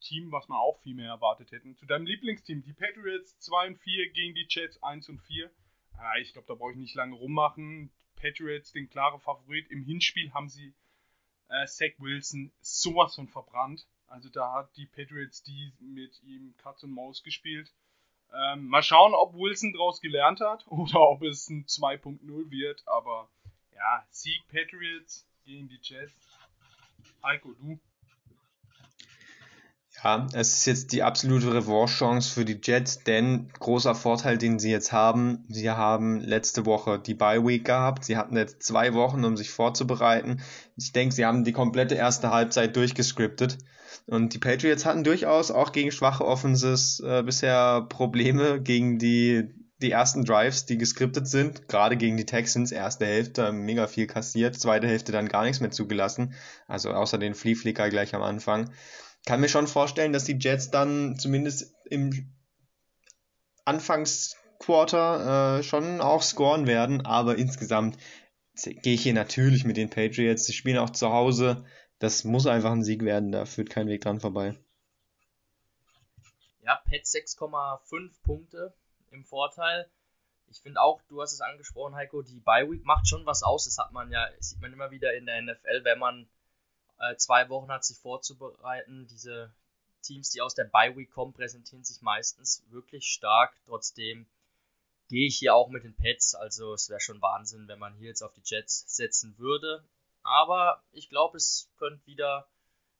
Team, 0.00 0.30
was 0.30 0.48
wir 0.48 0.58
auch 0.58 0.80
viel 0.82 0.94
mehr 0.94 1.08
erwartet 1.08 1.50
hätten. 1.50 1.76
Zu 1.76 1.86
deinem 1.86 2.06
Lieblingsteam, 2.06 2.62
die 2.62 2.72
Patriots 2.72 3.38
2 3.40 3.68
und 3.68 3.78
4 3.78 4.10
gegen 4.10 4.34
die 4.34 4.46
Jets 4.48 4.82
1 4.82 5.08
und 5.08 5.20
4. 5.22 5.50
Ah, 5.98 6.18
ich 6.20 6.32
glaube, 6.32 6.46
da 6.46 6.54
brauche 6.54 6.72
ich 6.72 6.78
nicht 6.78 6.94
lange 6.94 7.14
rummachen. 7.14 7.90
Patriots 8.16 8.72
den 8.72 8.88
klaren 8.88 9.20
Favorit. 9.20 9.70
Im 9.70 9.82
Hinspiel 9.82 10.32
haben 10.32 10.48
sie 10.48 10.74
äh, 11.48 11.66
Zach 11.66 11.92
Wilson 11.98 12.52
sowas 12.60 13.14
von 13.14 13.28
verbrannt. 13.28 13.86
Also 14.06 14.28
da 14.28 14.52
hat 14.52 14.76
die 14.76 14.86
Patriots 14.86 15.42
die 15.42 15.72
mit 15.80 16.22
ihm 16.22 16.54
Katz 16.58 16.82
und 16.82 16.92
Maus 16.92 17.22
gespielt. 17.22 17.72
Ähm, 18.34 18.66
mal 18.66 18.82
schauen, 18.82 19.14
ob 19.14 19.34
Wilson 19.34 19.72
daraus 19.72 20.00
gelernt 20.00 20.40
hat 20.40 20.66
oder 20.70 21.00
ob 21.00 21.22
es 21.22 21.48
ein 21.48 21.66
2.0 21.66 22.50
wird. 22.50 22.82
Aber 22.86 23.28
ja, 23.74 24.06
Sieg 24.10 24.46
Patriots 24.48 25.26
gegen 25.44 25.68
die 25.68 25.78
Jets. 25.80 26.12
Heiko, 27.22 27.52
du? 27.54 27.78
Ja, 30.04 30.26
es 30.34 30.52
ist 30.52 30.66
jetzt 30.66 30.92
die 30.92 31.02
absolute 31.02 31.52
Revanche-Chance 31.54 32.30
für 32.30 32.44
die 32.44 32.60
Jets, 32.62 33.02
denn 33.02 33.48
großer 33.58 33.94
Vorteil, 33.94 34.36
den 34.36 34.58
sie 34.58 34.70
jetzt 34.70 34.92
haben, 34.92 35.44
sie 35.48 35.70
haben 35.70 36.20
letzte 36.20 36.66
Woche 36.66 36.98
die 36.98 37.14
Bye 37.14 37.44
Week 37.46 37.64
gehabt. 37.64 38.04
Sie 38.04 38.16
hatten 38.16 38.36
jetzt 38.36 38.62
zwei 38.62 38.92
Wochen, 38.92 39.24
um 39.24 39.36
sich 39.36 39.50
vorzubereiten. 39.50 40.42
Ich 40.76 40.92
denke, 40.92 41.14
sie 41.14 41.24
haben 41.24 41.44
die 41.44 41.52
komplette 41.52 41.94
erste 41.94 42.30
Halbzeit 42.30 42.76
durchgescriptet. 42.76 43.58
Und 44.06 44.34
die 44.34 44.38
Patriots 44.38 44.84
hatten 44.84 45.02
durchaus 45.02 45.50
auch 45.50 45.72
gegen 45.72 45.90
schwache 45.90 46.24
Offenses 46.24 47.00
äh, 47.00 47.22
bisher 47.24 47.82
Probleme 47.88 48.60
gegen 48.60 48.98
die, 48.98 49.48
die 49.82 49.90
ersten 49.90 50.24
Drives, 50.24 50.66
die 50.66 50.78
geskriptet 50.78 51.26
sind. 51.26 51.68
Gerade 51.68 51.96
gegen 51.96 52.16
die 52.16 52.26
Texans, 52.26 52.70
erste 52.70 53.06
Hälfte 53.06 53.50
mega 53.50 53.86
viel 53.86 54.06
kassiert, 54.06 54.54
zweite 54.60 54.86
Hälfte 54.86 55.10
dann 55.10 55.28
gar 55.28 55.42
nichts 55.42 55.60
mehr 55.60 55.70
zugelassen. 55.70 56.34
Also 56.68 56.90
außer 56.90 57.18
den 57.18 57.34
Flea 57.34 57.56
Flicker 57.56 57.88
gleich 57.88 58.14
am 58.14 58.22
Anfang. 58.22 58.70
Kann 59.26 59.40
mir 59.40 59.48
schon 59.48 59.66
vorstellen, 59.66 60.12
dass 60.12 60.24
die 60.24 60.38
Jets 60.38 60.70
dann 60.70 61.18
zumindest 61.18 61.74
im 61.84 62.32
Anfangs 63.64 64.36
Quarter 64.58 65.58
äh, 65.58 65.62
schon 65.62 66.00
auch 66.00 66.22
scoren 66.22 66.66
werden, 66.66 67.04
aber 67.04 67.36
insgesamt 67.36 67.98
gehe 68.54 68.94
ich 68.94 69.02
hier 69.02 69.12
natürlich 69.12 69.64
mit 69.64 69.76
den 69.76 69.90
Patriots. 69.90 70.46
Sie 70.46 70.52
spielen 70.52 70.78
auch 70.78 70.90
zu 70.90 71.12
Hause. 71.12 71.64
Das 71.98 72.24
muss 72.24 72.46
einfach 72.46 72.70
ein 72.70 72.84
Sieg 72.84 73.04
werden, 73.04 73.32
da 73.32 73.44
führt 73.44 73.68
kein 73.68 73.88
Weg 73.88 74.02
dran 74.02 74.20
vorbei. 74.20 74.56
Ja, 76.62 76.80
Pet 76.88 77.04
6,5 77.04 78.22
Punkte 78.22 78.74
im 79.10 79.24
Vorteil. 79.24 79.90
Ich 80.48 80.60
finde 80.60 80.80
auch, 80.80 81.02
du 81.08 81.20
hast 81.20 81.32
es 81.32 81.40
angesprochen, 81.40 81.96
Heiko, 81.96 82.22
die 82.22 82.40
Bye 82.40 82.70
Week 82.70 82.84
macht 82.84 83.08
schon 83.08 83.26
was 83.26 83.42
aus. 83.42 83.64
Das 83.64 83.78
hat 83.78 83.92
man 83.92 84.10
ja, 84.10 84.28
sieht 84.38 84.60
man 84.60 84.72
immer 84.72 84.90
wieder 84.90 85.14
in 85.14 85.26
der 85.26 85.42
NFL, 85.42 85.84
wenn 85.84 85.98
man 85.98 86.28
äh, 86.98 87.16
zwei 87.16 87.48
Wochen 87.48 87.70
hat, 87.70 87.84
sich 87.84 87.98
vorzubereiten. 87.98 89.06
Diese 89.08 89.52
Teams, 90.02 90.30
die 90.30 90.40
aus 90.40 90.54
der 90.54 90.64
Bye 90.64 90.96
Week 90.96 91.10
kommen, 91.10 91.32
präsentieren 91.32 91.84
sich 91.84 92.00
meistens 92.02 92.62
wirklich 92.70 93.06
stark. 93.06 93.54
Trotzdem 93.66 94.26
gehe 95.08 95.26
ich 95.26 95.38
hier 95.38 95.54
auch 95.54 95.68
mit 95.68 95.84
den 95.84 95.94
Pets. 95.94 96.34
Also 96.34 96.74
es 96.74 96.88
wäre 96.88 97.00
schon 97.00 97.22
Wahnsinn, 97.22 97.68
wenn 97.68 97.78
man 97.78 97.94
hier 97.94 98.08
jetzt 98.08 98.22
auf 98.22 98.32
die 98.34 98.42
Jets 98.44 98.84
setzen 98.94 99.36
würde. 99.38 99.84
Aber 100.22 100.82
ich 100.92 101.08
glaube, 101.08 101.36
es 101.36 101.68
könnte 101.78 102.04
wieder 102.06 102.48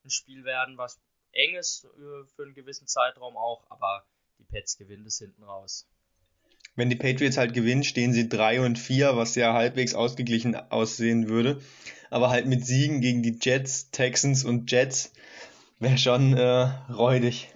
ein 0.05 0.11
Spiel 0.11 0.45
werden, 0.45 0.79
was 0.79 1.01
eng 1.33 1.57
ist 1.57 1.85
äh, 1.85 2.25
für 2.37 2.45
einen 2.45 2.55
gewissen 2.55 2.87
Zeitraum 2.87 3.37
auch. 3.37 3.65
Aber 3.71 4.05
die 4.39 4.45
Pets 4.45 4.77
gewinnen 4.77 5.07
es 5.07 5.19
hinten 5.19 5.43
raus. 5.43 5.87
Wenn 6.77 6.91
die 6.91 6.97
Patriots 6.97 7.39
halt 7.39 7.55
gewinnen, 7.55 7.85
stehen 7.85 8.13
sie 8.13 8.29
3 8.29 8.61
und 8.61 8.79
4, 8.79 9.17
was 9.17 9.35
ja 9.35 9.55
halbwegs 9.55 9.95
ausgeglichen 9.95 10.55
aussehen 10.55 11.29
würde. 11.29 11.63
Aber 12.11 12.29
halt 12.31 12.47
mit 12.47 12.65
Siegen 12.65 13.01
gegen 13.01 13.23
die 13.23 13.39
Jets, 13.41 13.91
Texans 13.91 14.45
und 14.45 14.71
Jets 14.71 15.13
wäre 15.79 15.99
schon 15.99 16.35
äh, 16.35 16.65
räudig. 16.93 17.53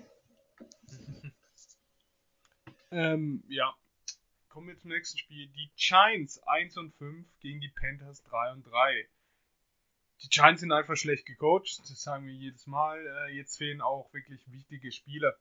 ähm, 2.91 3.45
ja, 3.49 3.75
kommen 4.49 4.69
wir 4.69 4.79
zum 4.79 4.91
nächsten 4.91 5.19
Spiel. 5.19 5.49
Die 5.49 5.71
Giants 5.77 6.43
1 6.47 6.79
und 6.79 6.95
5 6.95 7.27
gegen 7.41 7.61
die 7.61 7.69
Panthers 7.69 8.23
3 8.25 8.53
und 8.53 8.67
3. 8.67 9.07
Die 10.23 10.29
Giants 10.29 10.61
sind 10.61 10.73
einfach 10.73 10.97
schlecht 10.97 11.27
gecoacht, 11.27 11.81
das 11.81 12.03
sagen 12.03 12.27
wir 12.27 12.35
jedes 12.35 12.67
Mal. 12.67 13.07
Äh, 13.07 13.37
jetzt 13.37 13.57
fehlen 13.57 13.81
auch 13.81 14.13
wirklich 14.13 14.41
wichtige 14.51 14.93
Spieler. 14.93 15.35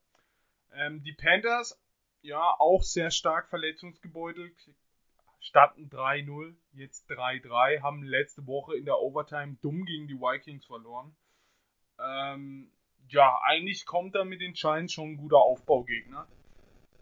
Ähm, 0.74 1.04
die 1.04 1.14
Panthers, 1.14 1.78
ja, 2.22 2.56
auch 2.60 2.82
sehr 2.82 3.12
stark 3.12 3.50
verletzungsgebeutelt. 3.50 4.56
Starten 5.42 5.90
3-0, 5.90 6.56
jetzt 6.74 7.10
3-3, 7.10 7.82
haben 7.82 8.04
letzte 8.04 8.46
Woche 8.46 8.76
in 8.76 8.86
der 8.86 9.00
Overtime 9.00 9.58
dumm 9.62 9.86
gegen 9.86 10.08
die 10.08 10.20
Vikings 10.20 10.66
verloren. 10.66 11.16
Ähm, 11.98 12.72
ja, 13.08 13.40
eigentlich 13.44 13.86
kommt 13.86 14.16
da 14.16 14.26
mit 14.26 14.42
den 14.42 14.54
Giants 14.54 14.94
schon 14.94 15.12
ein 15.12 15.18
guter 15.18 15.38
Aufbaugegner. 15.38 16.28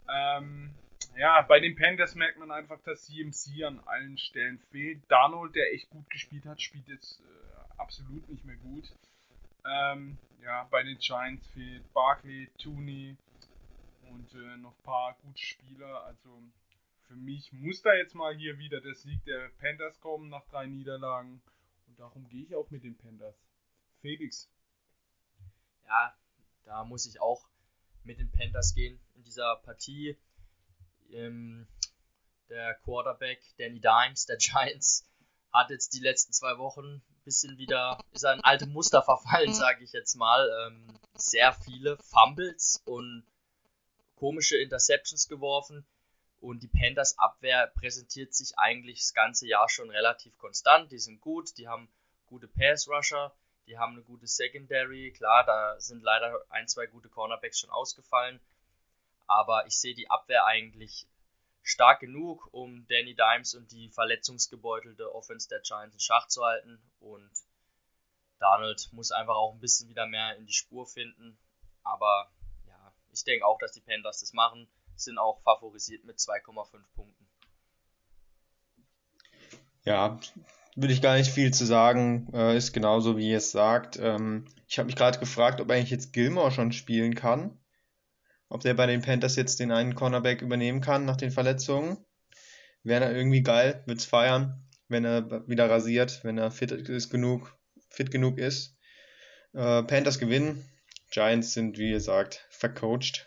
Ähm, 0.08 0.74
ja, 1.16 1.42
bei 1.42 1.58
den 1.58 1.74
Panthers 1.74 2.14
merkt 2.14 2.38
man 2.38 2.50
einfach, 2.50 2.80
dass 2.82 3.06
CMC 3.06 3.64
an 3.64 3.80
allen 3.86 4.16
Stellen 4.18 4.58
fehlt. 4.70 5.02
Darnold, 5.10 5.54
der 5.56 5.74
echt 5.74 5.90
gut 5.90 6.08
gespielt 6.10 6.46
hat, 6.46 6.62
spielt 6.62 6.86
jetzt 6.86 7.20
äh, 7.20 7.80
absolut 7.80 8.28
nicht 8.28 8.44
mehr 8.44 8.56
gut. 8.56 8.84
Ähm, 9.66 10.16
ja, 10.42 10.64
bei 10.70 10.82
den 10.82 10.98
Giants 10.98 11.46
fehlt 11.48 11.92
Barkley, 11.92 12.48
Tooney 12.58 13.16
und 14.10 14.34
äh, 14.34 14.56
noch 14.58 14.76
ein 14.78 14.82
paar 14.82 15.14
gute 15.22 15.40
Spieler. 15.40 16.04
Also 16.04 16.42
für 17.06 17.16
mich 17.16 17.52
muss 17.52 17.82
da 17.82 17.94
jetzt 17.94 18.14
mal 18.14 18.36
hier 18.36 18.58
wieder 18.58 18.80
der 18.80 18.94
Sieg 18.94 19.24
der 19.24 19.48
Panthers 19.58 20.00
kommen 20.00 20.28
nach 20.28 20.44
drei 20.46 20.66
Niederlagen. 20.66 21.40
Und 21.86 21.98
darum 21.98 22.28
gehe 22.28 22.44
ich 22.44 22.54
auch 22.54 22.70
mit 22.70 22.84
den 22.84 22.96
Panthers. 22.96 23.36
Felix. 24.00 24.50
Ja, 25.86 26.14
da 26.64 26.84
muss 26.84 27.06
ich 27.06 27.20
auch 27.20 27.48
mit 28.04 28.18
den 28.18 28.30
Panthers 28.30 28.74
gehen 28.74 29.00
in 29.14 29.24
dieser 29.24 29.56
Partie 29.56 30.16
ähm, 31.10 31.66
der 32.48 32.74
Quarterback 32.84 33.42
Danny 33.58 33.80
Dimes 33.80 34.26
der 34.26 34.36
Giants 34.38 35.08
hat 35.52 35.70
jetzt 35.70 35.94
die 35.94 36.00
letzten 36.00 36.32
zwei 36.32 36.58
Wochen 36.58 36.84
ein 36.84 37.22
bisschen 37.24 37.58
wieder, 37.58 37.98
ist 38.12 38.24
ein 38.24 38.42
alte 38.42 38.66
Muster 38.66 39.02
verfallen, 39.02 39.52
sage 39.54 39.82
ich 39.82 39.92
jetzt 39.92 40.14
mal. 40.14 40.48
Ähm, 40.66 40.86
sehr 41.14 41.52
viele 41.52 41.96
Fumbles 41.98 42.82
und 42.84 43.24
komische 44.18 44.58
Interceptions 44.58 45.28
geworfen. 45.28 45.86
Und 46.40 46.62
die 46.62 46.68
Panthers 46.68 47.18
Abwehr 47.18 47.66
präsentiert 47.66 48.32
sich 48.32 48.56
eigentlich 48.58 49.00
das 49.00 49.14
ganze 49.14 49.46
Jahr 49.48 49.68
schon 49.68 49.90
relativ 49.90 50.38
konstant. 50.38 50.92
Die 50.92 50.98
sind 50.98 51.20
gut, 51.20 51.58
die 51.58 51.66
haben 51.66 51.88
gute 52.26 52.46
Pass 52.46 52.88
Rusher, 52.88 53.34
die 53.66 53.76
haben 53.76 53.94
eine 53.94 54.02
gute 54.02 54.26
Secondary. 54.26 55.12
Klar, 55.16 55.44
da 55.44 55.80
sind 55.80 56.02
leider 56.02 56.40
ein, 56.50 56.68
zwei 56.68 56.86
gute 56.86 57.08
Cornerbacks 57.08 57.58
schon 57.58 57.70
ausgefallen 57.70 58.40
aber 59.28 59.66
ich 59.66 59.78
sehe 59.78 59.94
die 59.94 60.10
Abwehr 60.10 60.46
eigentlich 60.46 61.06
stark 61.62 62.00
genug, 62.00 62.48
um 62.52 62.86
Danny 62.88 63.14
Dimes 63.14 63.54
und 63.54 63.70
die 63.70 63.90
verletzungsgebeutelte 63.90 65.14
Offense 65.14 65.48
der 65.48 65.60
Giants 65.60 65.94
in 65.94 66.00
Schach 66.00 66.26
zu 66.28 66.44
halten 66.44 66.80
und 67.00 67.30
Donald 68.40 68.88
muss 68.92 69.12
einfach 69.12 69.34
auch 69.34 69.52
ein 69.52 69.60
bisschen 69.60 69.88
wieder 69.88 70.06
mehr 70.06 70.36
in 70.36 70.46
die 70.46 70.52
Spur 70.52 70.86
finden, 70.86 71.38
aber 71.82 72.30
ich 73.18 73.24
denke 73.24 73.46
auch, 73.46 73.58
dass 73.58 73.72
die 73.72 73.80
Panthers 73.80 74.20
das 74.20 74.32
machen, 74.32 74.68
sind 74.96 75.18
auch 75.18 75.42
favorisiert 75.42 76.04
mit 76.04 76.18
2,5 76.18 76.78
Punkten. 76.94 77.26
Ja, 79.84 80.18
würde 80.76 80.92
ich 80.92 81.02
gar 81.02 81.16
nicht 81.16 81.30
viel 81.30 81.52
zu 81.52 81.64
sagen. 81.64 82.28
Äh, 82.32 82.56
ist 82.56 82.72
genauso, 82.72 83.16
wie 83.16 83.30
ihr 83.30 83.38
es 83.38 83.50
sagt. 83.50 83.98
Ähm, 83.98 84.46
ich 84.68 84.78
habe 84.78 84.86
mich 84.86 84.96
gerade 84.96 85.18
gefragt, 85.18 85.60
ob 85.60 85.70
eigentlich 85.70 85.90
jetzt 85.90 86.12
Gilmore 86.12 86.52
schon 86.52 86.72
spielen 86.72 87.14
kann. 87.14 87.58
Ob 88.48 88.60
der 88.60 88.74
bei 88.74 88.86
den 88.86 89.02
Panthers 89.02 89.36
jetzt 89.36 89.60
den 89.60 89.72
einen 89.72 89.94
Cornerback 89.94 90.40
übernehmen 90.40 90.80
kann 90.80 91.04
nach 91.04 91.16
den 91.16 91.30
Verletzungen. 91.30 91.98
Wäre 92.82 93.06
er 93.06 93.16
irgendwie 93.16 93.42
geil, 93.42 93.82
wird's 93.86 94.04
feiern, 94.04 94.66
wenn 94.88 95.04
er 95.04 95.48
wieder 95.48 95.68
rasiert, 95.68 96.22
wenn 96.22 96.38
er 96.38 96.50
fit 96.50 96.70
ist 96.70 97.10
genug, 97.10 97.58
fit 97.90 98.10
genug 98.10 98.38
ist. 98.38 98.78
Äh, 99.52 99.82
Panthers 99.82 100.18
gewinnen. 100.18 100.64
Giants 101.10 101.52
sind, 101.52 101.78
wie 101.78 101.90
gesagt, 101.90 102.46
vercoacht. 102.50 103.26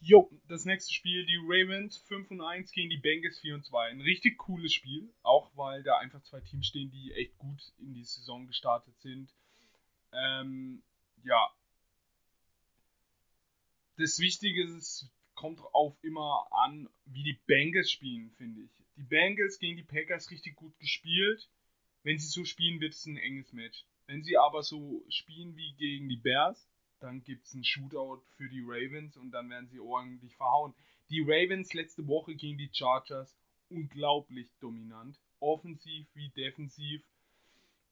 Jo, 0.00 0.30
das 0.46 0.64
nächste 0.64 0.92
Spiel, 0.92 1.26
die 1.26 1.38
Ravens 1.42 1.96
5 1.96 2.30
und 2.30 2.40
1 2.40 2.70
gegen 2.70 2.90
die 2.90 2.96
Bengals 2.96 3.40
4 3.40 3.54
und 3.56 3.64
2. 3.64 3.88
Ein 3.88 4.00
richtig 4.00 4.38
cooles 4.38 4.72
Spiel, 4.72 5.12
auch 5.22 5.50
weil 5.56 5.82
da 5.82 5.98
einfach 5.98 6.22
zwei 6.22 6.40
Teams 6.40 6.66
stehen, 6.66 6.90
die 6.90 7.12
echt 7.12 7.36
gut 7.38 7.60
in 7.78 7.94
die 7.94 8.04
Saison 8.04 8.46
gestartet 8.46 8.94
sind. 9.00 9.34
Ähm, 10.12 10.82
ja, 11.24 11.50
das 13.96 14.18
Wichtige 14.18 14.64
ist, 14.64 15.08
kommt 15.34 15.60
auf 15.72 15.96
immer 16.02 16.46
an, 16.50 16.88
wie 17.06 17.22
die 17.22 17.38
Bengals 17.46 17.90
spielen, 17.90 18.30
finde 18.36 18.62
ich. 18.62 18.70
Die 18.96 19.02
Bengals 19.02 19.58
gegen 19.58 19.76
die 19.76 19.82
Packers 19.82 20.30
richtig 20.30 20.56
gut 20.56 20.78
gespielt. 20.78 21.48
Wenn 22.02 22.18
sie 22.18 22.28
so 22.28 22.44
spielen, 22.44 22.80
wird 22.80 22.94
es 22.94 23.06
ein 23.06 23.16
enges 23.16 23.52
Match. 23.52 23.84
Wenn 24.06 24.22
sie 24.22 24.36
aber 24.36 24.62
so 24.62 25.04
spielen 25.08 25.56
wie 25.56 25.72
gegen 25.74 26.08
die 26.08 26.16
Bears, 26.16 26.68
dann 27.00 27.22
gibt 27.24 27.46
es 27.46 27.54
ein 27.54 27.64
Shootout 27.64 28.22
für 28.36 28.48
die 28.48 28.62
Ravens 28.64 29.16
und 29.16 29.32
dann 29.32 29.50
werden 29.50 29.68
sie 29.68 29.80
ordentlich 29.80 30.34
verhauen. 30.36 30.74
Die 31.10 31.20
Ravens 31.20 31.74
letzte 31.74 32.06
Woche 32.06 32.34
gegen 32.34 32.58
die 32.58 32.70
Chargers 32.72 33.36
unglaublich 33.68 34.48
dominant, 34.60 35.18
offensiv 35.40 36.06
wie 36.14 36.30
defensiv. 36.30 37.02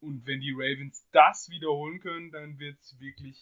Und 0.01 0.27
wenn 0.27 0.41
die 0.41 0.53
Ravens 0.53 1.07
das 1.13 1.49
wiederholen 1.49 2.01
können, 2.01 2.31
dann 2.31 2.59
wird 2.59 2.79
es 2.81 2.99
wirklich 3.01 3.39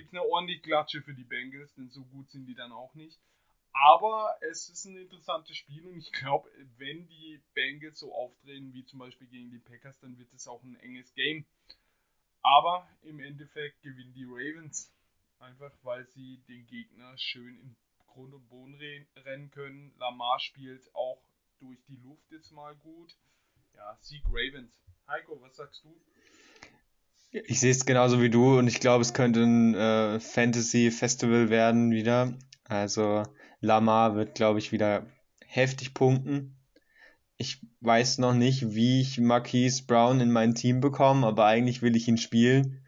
gibt 0.00 0.14
eine 0.14 0.24
ordentliche 0.24 0.62
Klatsche 0.62 1.02
für 1.02 1.14
die 1.14 1.24
Bengals, 1.24 1.74
denn 1.74 1.90
so 1.90 2.04
gut 2.04 2.30
sind 2.30 2.46
die 2.46 2.54
dann 2.54 2.72
auch 2.72 2.94
nicht. 2.94 3.18
Aber 3.72 4.34
es 4.40 4.68
ist 4.68 4.86
ein 4.86 4.96
interessantes 4.96 5.56
Spiel 5.56 5.86
und 5.86 5.98
ich 5.98 6.10
glaube, 6.10 6.50
wenn 6.78 7.06
die 7.06 7.40
Bengals 7.54 8.00
so 8.00 8.12
auftreten 8.14 8.72
wie 8.72 8.84
zum 8.84 8.98
Beispiel 8.98 9.28
gegen 9.28 9.50
die 9.50 9.58
Packers, 9.58 9.98
dann 10.00 10.18
wird 10.18 10.32
es 10.32 10.48
auch 10.48 10.62
ein 10.62 10.76
enges 10.76 11.12
Game. 11.14 11.44
Aber 12.50 12.88
im 13.02 13.20
Endeffekt 13.20 13.80
gewinnen 13.82 14.12
die 14.12 14.24
Ravens. 14.24 14.92
Einfach 15.38 15.70
weil 15.84 16.04
sie 16.08 16.42
den 16.48 16.66
Gegner 16.66 17.16
schön 17.16 17.56
in 17.60 17.76
Grund 18.08 18.34
und 18.34 18.48
Boden 18.48 18.76
rennen 19.24 19.52
können. 19.52 19.94
Lamar 19.98 20.40
spielt 20.40 20.82
auch 20.94 21.22
durch 21.60 21.78
die 21.88 21.96
Luft 22.02 22.28
jetzt 22.32 22.50
mal 22.50 22.74
gut. 22.74 23.14
Ja, 23.76 23.96
Sieg 24.00 24.24
Ravens. 24.26 24.72
Heiko, 25.06 25.40
was 25.40 25.54
sagst 25.54 25.84
du? 25.84 25.94
Ich 27.30 27.60
sehe 27.60 27.70
es 27.70 27.86
genauso 27.86 28.20
wie 28.20 28.30
du 28.30 28.58
und 28.58 28.66
ich 28.66 28.80
glaube, 28.80 29.02
es 29.02 29.14
könnte 29.14 29.44
ein 29.44 29.74
äh, 29.74 30.18
Fantasy-Festival 30.18 31.50
werden 31.50 31.92
wieder. 31.92 32.36
Also 32.64 33.22
Lamar 33.60 34.16
wird, 34.16 34.34
glaube 34.34 34.58
ich, 34.58 34.72
wieder 34.72 35.06
heftig 35.46 35.94
punkten. 35.94 36.59
Ich 37.40 37.62
weiß 37.80 38.18
noch 38.18 38.34
nicht, 38.34 38.74
wie 38.74 39.00
ich 39.00 39.18
Marquise 39.18 39.86
Brown 39.86 40.20
in 40.20 40.30
mein 40.30 40.54
Team 40.54 40.82
bekomme, 40.82 41.26
aber 41.26 41.46
eigentlich 41.46 41.80
will 41.80 41.96
ich 41.96 42.06
ihn 42.06 42.18
spielen. 42.18 42.84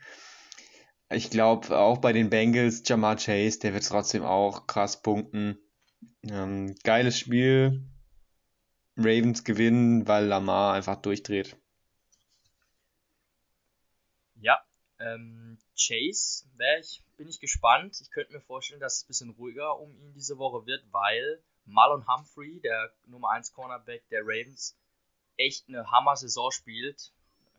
Ich 1.09 1.31
glaube, 1.31 1.79
auch 1.79 1.97
bei 1.97 2.13
den 2.13 2.29
Bengals, 2.29 2.83
Jamar 2.85 3.17
Chase, 3.17 3.61
der 3.61 3.73
wird 3.73 3.89
trotzdem 3.89 4.25
auch 4.25 4.67
krass 4.67 5.01
punkten. 5.01 5.57
Ähm, 6.29 6.75
geiles 6.85 7.19
Spiel. 7.19 7.83
Ravens 8.99 9.43
gewinnen, 9.43 10.07
weil 10.07 10.27
Lamar 10.27 10.75
einfach 10.75 10.97
durchdreht. 10.97 11.57
Ja, 14.35 14.63
ähm, 14.99 15.57
Chase 15.79 16.45
ich, 16.79 17.03
bin 17.17 17.27
ich 17.27 17.41
gespannt. 17.41 17.99
Ich 18.03 18.11
könnte 18.11 18.35
mir 18.35 18.43
vorstellen, 18.43 18.81
dass 18.81 18.97
es 18.97 19.05
ein 19.05 19.09
bisschen 19.09 19.31
ruhiger 19.31 19.81
um 19.81 19.97
ihn 19.97 20.13
diese 20.13 20.37
Woche 20.37 20.67
wird, 20.67 20.85
weil 20.91 21.43
Marlon 21.67 22.07
Humphrey, 22.07 22.61
der 22.61 22.93
Nummer 23.07 23.31
1 23.31 23.53
Cornerback 23.53 24.09
der 24.09 24.23
Ravens, 24.23 24.77
echt 25.37 25.69
eine 25.69 25.91
Hammer-Saison 25.91 26.51
spielt. 26.51 27.13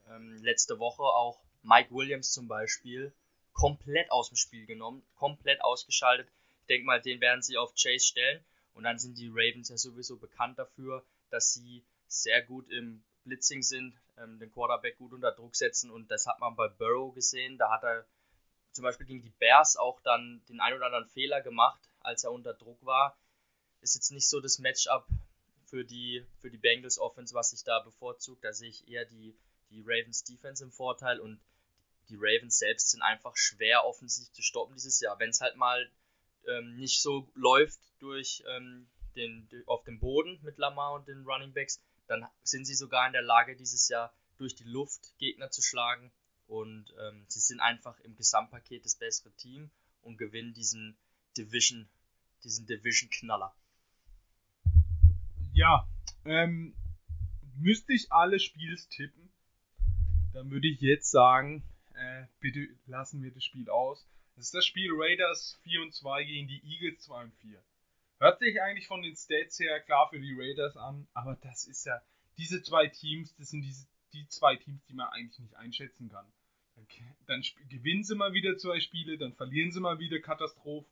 Ähm, 0.10 0.38
letzte 0.42 0.80
Woche 0.80 1.04
auch 1.04 1.40
Mike 1.64 1.94
Williams 1.94 2.32
zum 2.32 2.48
Beispiel 2.48 3.14
komplett 3.54 4.12
aus 4.12 4.30
dem 4.30 4.36
Spiel 4.36 4.66
genommen, 4.66 5.04
komplett 5.16 5.64
ausgeschaltet. 5.64 6.28
Ich 6.62 6.68
denke 6.68 6.86
mal, 6.86 7.02
den 7.02 7.22
werden 7.22 7.42
sie 7.42 7.58
auf 7.58 7.74
Chase 7.76 8.06
stellen. 8.06 8.44
Und 8.74 8.84
dann 8.84 8.98
sind 8.98 9.18
die 9.18 9.30
Ravens 9.30 9.70
ja 9.70 9.78
sowieso 9.78 10.18
bekannt 10.18 10.58
dafür, 10.58 11.04
dass 11.30 11.54
sie 11.54 11.84
sehr 12.08 12.42
gut 12.42 12.70
im 12.70 13.04
Blitzing 13.24 13.62
sind, 13.62 13.96
ähm, 14.18 14.40
den 14.40 14.52
Quarterback 14.52 14.98
gut 14.98 15.14
unter 15.14 15.32
Druck 15.32 15.56
setzen. 15.56 15.92
Und 15.92 16.10
das 16.10 16.26
hat 16.26 16.40
man 16.40 16.56
bei 16.56 16.68
Burrow 16.68 17.14
gesehen. 17.14 17.58
Da 17.58 17.70
hat 17.72 17.84
er 17.84 18.06
zum 18.72 18.84
Beispiel 18.84 19.06
gegen 19.06 19.22
die 19.22 19.34
Bears 19.40 19.78
auch 19.78 20.02
dann 20.02 20.42
den 20.50 20.60
ein 20.60 20.74
oder 20.74 20.88
anderen 20.88 21.08
Fehler 21.08 21.42
gemacht, 21.42 21.80
als 22.00 22.24
er 22.24 22.32
unter 22.32 22.54
Druck 22.54 22.84
war. 22.84 23.16
Ist 23.84 23.96
jetzt 23.96 24.12
nicht 24.12 24.30
so 24.30 24.40
das 24.40 24.60
Matchup 24.60 25.06
für 25.66 25.84
die, 25.84 26.26
für 26.40 26.50
die 26.50 26.58
Bengals 26.58 26.98
Offense, 27.00 27.34
was 27.34 27.50
sich 27.50 27.64
da 27.64 27.80
bevorzugt. 27.80 28.44
Da 28.44 28.54
sehe 28.54 28.70
ich 28.70 28.88
eher 28.88 29.06
die, 29.06 29.36
die 29.70 29.82
Ravens 29.82 30.24
Defense 30.24 30.64
im 30.64 30.72
Vorteil 30.72 31.20
und 31.20 31.40
die 32.10 32.16
Ravens 32.18 32.60
selbst 32.60 32.92
sind 32.92 33.02
einfach 33.02 33.36
schwer 33.36 33.86
offensiv 33.86 34.32
zu 34.32 34.42
stoppen 34.42 34.74
dieses 34.76 35.00
Jahr. 35.02 35.20
Wenn 35.20 35.30
es 35.30 35.42
halt 35.42 35.58
mal 35.58 35.92
ähm, 36.48 36.76
nicht 36.78 37.02
so 37.02 37.30
läuft 37.34 37.80
durch 38.00 38.44
ähm, 38.48 38.88
den, 39.16 39.50
auf 39.66 39.84
dem 39.84 40.00
Boden 40.00 40.40
mit 40.44 40.58
Lamar 40.58 40.94
und 40.94 41.08
den 41.08 41.24
Running 41.26 41.54
Backs, 41.54 41.82
dann 42.08 42.26
sind 42.44 42.66
sie 42.66 42.76
sogar 42.76 43.08
in 43.08 43.14
der 43.14 43.22
Lage, 43.22 43.56
dieses 43.56 43.90
Jahr 43.90 44.14
durch 44.38 44.56
die 44.56 44.66
Luft 44.66 45.18
Gegner 45.18 45.52
zu 45.52 45.62
schlagen. 45.62 46.12
Und 46.48 46.94
ähm, 47.00 47.26
sie 47.28 47.40
sind 47.40 47.60
einfach 47.60 48.00
im 48.02 48.16
Gesamtpaket 48.16 48.86
das 48.86 48.96
bessere 48.96 49.32
Team 49.34 49.72
und 50.02 50.18
gewinnen 50.18 50.54
diesen 50.54 50.98
Division, 51.38 51.90
diesen 52.44 52.66
Division-Knaller. 52.68 53.56
Ja, 55.54 55.88
ähm, 56.26 56.76
müsste 57.56 57.94
ich 57.94 58.12
alle 58.12 58.40
Spiels 58.40 58.90
tippen, 58.90 59.32
dann 60.34 60.50
würde 60.50 60.68
ich 60.68 60.82
jetzt 60.82 61.12
sagen, 61.12 61.64
äh, 61.94 62.26
bitte 62.40 62.68
lassen 62.88 63.22
wir 63.22 63.32
das 63.32 63.44
Spiel 63.44 63.70
aus. 63.70 64.08
Das 64.36 64.46
ist 64.46 64.56
das 64.56 64.66
Spiel 64.66 64.90
Raiders 64.92 65.60
4 65.62 65.82
und 65.84 65.94
2 65.94 66.24
gegen 66.24 66.48
die 66.48 66.62
Eagles 66.64 67.04
2 67.04 67.26
und 67.26 67.36
4. 67.36 67.64
Hört 68.20 68.40
sich 68.40 68.62
eigentlich 68.62 68.88
von 68.88 69.04
den 69.04 69.16
Stats 69.16 69.60
her 69.60 69.80
klar 69.82 70.10
für 70.10 70.20
die 70.20 70.34
Raiders 70.36 70.76
an, 70.76 71.08
aber 71.14 71.36
das 71.36 71.68
ist 71.68 71.86
ja, 71.86 72.02
diese 72.38 72.64
zwei 72.64 72.88
Teams, 72.88 73.36
das 73.36 73.50
sind 73.50 73.62
diese, 73.62 73.86
die 74.14 74.28
zwei 74.30 74.56
Teams, 74.56 74.84
die 74.86 74.94
man 74.94 75.10
eigentlich 75.10 75.40
nicht 75.40 75.56
einschätzen 75.56 76.10
kann. 76.10 76.26
Dann, 77.28 77.44
gewinnen 77.70 78.04
sie 78.04 78.16
mal 78.16 78.34
wieder 78.34 78.58
zwei 78.58 78.80
Spiele, 78.80 79.18
dann 79.18 79.34
verlieren 79.34 79.72
sie 79.72 79.80
mal 79.80 80.00
wieder 80.00 80.20
Katastrophe, 80.20 80.90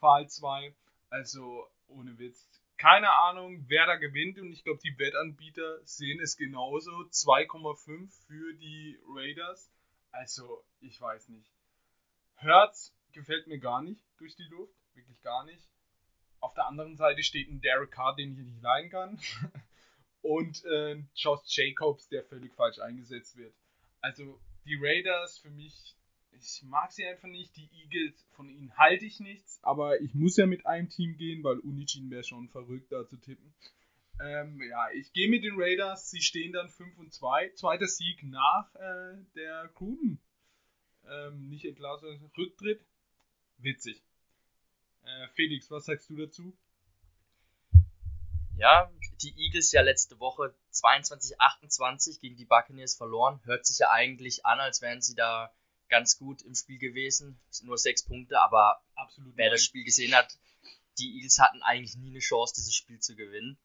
Fall 0.00 0.28
2. 0.28 0.74
Also, 1.10 1.68
ohne 1.86 2.18
Witz. 2.18 2.48
Keine 2.80 3.12
Ahnung, 3.12 3.66
wer 3.68 3.84
da 3.84 3.96
gewinnt 3.96 4.38
und 4.38 4.50
ich 4.52 4.64
glaube, 4.64 4.80
die 4.82 4.98
Wettanbieter 4.98 5.84
sehen 5.84 6.18
es 6.18 6.38
genauso. 6.38 6.90
2,5 6.90 8.10
für 8.26 8.54
die 8.54 8.98
Raiders. 9.06 9.70
Also, 10.12 10.64
ich 10.80 10.98
weiß 10.98 11.28
nicht. 11.28 11.52
Hertz 12.36 12.96
gefällt 13.12 13.48
mir 13.48 13.58
gar 13.58 13.82
nicht 13.82 14.02
durch 14.16 14.34
die 14.34 14.48
Luft. 14.48 14.72
Wirklich 14.94 15.20
gar 15.20 15.44
nicht. 15.44 15.68
Auf 16.40 16.54
der 16.54 16.68
anderen 16.68 16.96
Seite 16.96 17.22
steht 17.22 17.50
ein 17.50 17.60
Derek 17.60 17.90
Carr, 17.90 18.16
den 18.16 18.32
ich 18.32 18.38
nicht 18.38 18.62
leiden 18.62 18.90
kann. 18.90 19.20
Und 20.22 20.64
äh, 20.64 21.04
Josh 21.14 21.42
Jacobs, 21.48 22.08
der 22.08 22.24
völlig 22.24 22.54
falsch 22.54 22.78
eingesetzt 22.78 23.36
wird. 23.36 23.52
Also, 24.00 24.40
die 24.64 24.78
Raiders 24.80 25.36
für 25.36 25.50
mich, 25.50 25.98
ich 26.32 26.62
mag 26.62 26.92
sie 26.92 27.06
einfach 27.06 27.28
nicht. 27.28 27.56
Die 27.56 27.68
Eagles, 27.72 28.26
von 28.32 28.48
ihnen 28.48 28.76
halte 28.76 29.04
ich 29.04 29.20
nichts. 29.20 29.58
Aber 29.62 30.00
ich 30.00 30.14
muss 30.14 30.36
ja 30.36 30.46
mit 30.46 30.66
einem 30.66 30.88
Team 30.88 31.16
gehen, 31.16 31.42
weil 31.44 31.58
Unichin 31.58 32.10
wäre 32.10 32.24
schon 32.24 32.48
verrückt, 32.48 32.92
da 32.92 33.06
zu 33.06 33.16
tippen. 33.16 33.52
Ähm, 34.20 34.60
ja, 34.62 34.90
ich 34.92 35.12
gehe 35.12 35.28
mit 35.28 35.44
den 35.44 35.54
Raiders. 35.56 36.10
Sie 36.10 36.20
stehen 36.20 36.52
dann 36.52 36.68
5 36.68 36.98
und 36.98 37.12
2. 37.12 37.50
Zweiter 37.54 37.86
Sieg 37.86 38.22
nach 38.22 38.74
äh, 38.74 39.16
der 39.34 39.70
Gruden. 39.74 40.20
Ähm, 41.08 41.48
nicht 41.48 41.64
Entlassung, 41.64 42.30
Rücktritt. 42.36 42.84
Witzig. 43.58 44.02
Äh, 45.04 45.28
Felix, 45.34 45.70
was 45.70 45.86
sagst 45.86 46.10
du 46.10 46.16
dazu? 46.16 46.56
Ja, 48.56 48.90
die 49.22 49.34
Eagles 49.38 49.72
ja 49.72 49.80
letzte 49.80 50.20
Woche 50.20 50.54
22-28 50.72 52.20
gegen 52.20 52.36
die 52.36 52.44
Buccaneers 52.44 52.94
verloren. 52.94 53.40
Hört 53.44 53.64
sich 53.64 53.78
ja 53.78 53.90
eigentlich 53.90 54.44
an, 54.44 54.60
als 54.60 54.82
wären 54.82 55.00
sie 55.00 55.14
da 55.14 55.50
ganz 55.90 56.18
gut 56.18 56.42
im 56.42 56.54
Spiel 56.54 56.78
gewesen. 56.78 57.38
Es 57.50 57.58
sind 57.58 57.66
nur 57.66 57.78
sechs 57.78 58.02
Punkte, 58.02 58.40
aber 58.40 58.82
Absolut 58.94 59.36
wer 59.36 59.46
nein. 59.46 59.52
das 59.52 59.64
Spiel 59.64 59.84
gesehen 59.84 60.14
hat, 60.14 60.38
die 60.98 61.16
Eagles 61.16 61.38
hatten 61.38 61.62
eigentlich 61.62 61.96
nie 61.96 62.10
eine 62.10 62.20
Chance, 62.20 62.54
dieses 62.56 62.74
Spiel 62.74 63.00
zu 63.00 63.14
gewinnen 63.14 63.58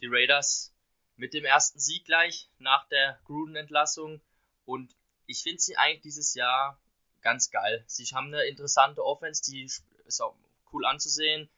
die 0.00 0.08
Raiders 0.08 0.72
mit 1.16 1.34
dem 1.34 1.44
ersten 1.44 1.78
Sieg 1.80 2.04
gleich 2.04 2.48
nach 2.58 2.86
der 2.88 3.18
Gruden-Entlassung. 3.24 4.20
Und 4.64 4.94
ich 5.26 5.42
finde 5.42 5.60
sie 5.60 5.76
eigentlich 5.76 6.02
dieses 6.02 6.34
Jahr 6.34 6.80
ganz 7.20 7.50
geil. 7.50 7.84
Sie 7.86 8.04
haben 8.04 8.28
eine 8.28 8.44
interessante 8.44 9.04
Offense, 9.04 9.42
die 9.50 9.64
ist 9.64 10.20
auch 10.20 10.36
cool 10.72 10.84
anzusehen. 10.86 11.48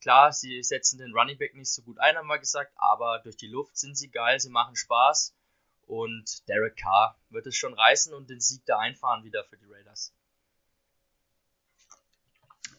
Klar, 0.00 0.32
sie 0.32 0.62
setzen 0.62 0.98
den 0.98 1.12
Running 1.12 1.38
Back 1.38 1.54
nicht 1.54 1.72
so 1.72 1.82
gut 1.82 1.98
ein, 1.98 2.16
haben 2.16 2.28
wir 2.28 2.38
gesagt, 2.38 2.72
aber 2.76 3.20
durch 3.20 3.36
die 3.36 3.48
Luft 3.48 3.76
sind 3.76 3.96
sie 3.96 4.10
geil, 4.10 4.38
sie 4.38 4.50
machen 4.50 4.76
Spaß. 4.76 5.34
Und 5.88 6.48
Derek 6.48 6.76
Carr 6.76 7.18
wird 7.30 7.46
es 7.46 7.56
schon 7.56 7.74
reißen 7.74 8.14
und 8.14 8.30
den 8.30 8.40
Sieg 8.40 8.62
da 8.66 8.78
einfahren 8.78 9.24
wieder 9.24 9.42
für 9.44 9.56
die 9.56 9.66
Raiders. 9.66 10.14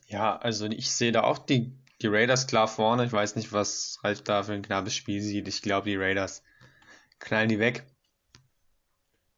Ja, 0.08 0.38
also 0.38 0.66
ich 0.68 0.92
sehe 0.92 1.12
da 1.12 1.24
auch 1.24 1.40
die 1.40 1.74
die 2.02 2.08
Raiders 2.08 2.48
klar 2.48 2.68
vorne. 2.68 3.06
Ich 3.06 3.12
weiß 3.12 3.36
nicht, 3.36 3.52
was 3.52 4.00
Ralf 4.04 4.24
da 4.24 4.44
für 4.44 4.54
ein 4.54 4.62
knappes 4.62 4.96
Spiel 4.96 5.22
sieht. 5.22 5.48
Ich 5.48 5.62
glaube, 5.62 5.90
die 5.90 5.98
Raiders 5.98 6.44
knallen 7.20 7.50
die 7.50 7.60
weg. 7.60 7.86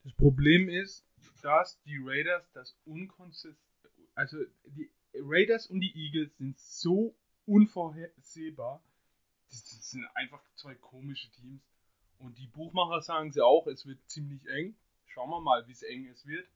Das 0.04 0.12
Problem 0.14 0.68
ist, 0.68 1.04
dass 1.42 1.80
die 1.82 1.98
Raiders 2.00 2.44
das 2.52 2.76
unkonsistent, 2.84 3.58
also 4.14 4.36
die 4.66 4.90
Raiders 5.14 5.66
und 5.66 5.80
die 5.80 5.94
Eagles 5.94 6.36
sind 6.38 6.58
so 6.58 7.14
unvorhersehbar. 7.46 8.82
Das 9.50 9.90
sind 9.90 10.06
einfach 10.14 10.42
zwei 10.56 10.74
komische 10.74 11.30
Teams. 11.32 11.62
Und 12.22 12.38
die 12.38 12.46
Buchmacher 12.46 13.02
sagen 13.02 13.32
sie 13.32 13.44
auch, 13.44 13.66
es 13.66 13.84
wird 13.84 13.98
ziemlich 14.08 14.46
eng. 14.46 14.76
Schauen 15.06 15.30
wir 15.30 15.40
mal, 15.40 15.66
wie 15.66 15.72
es 15.72 15.82
eng 15.82 16.06
es 16.06 16.24
wird. 16.24 16.48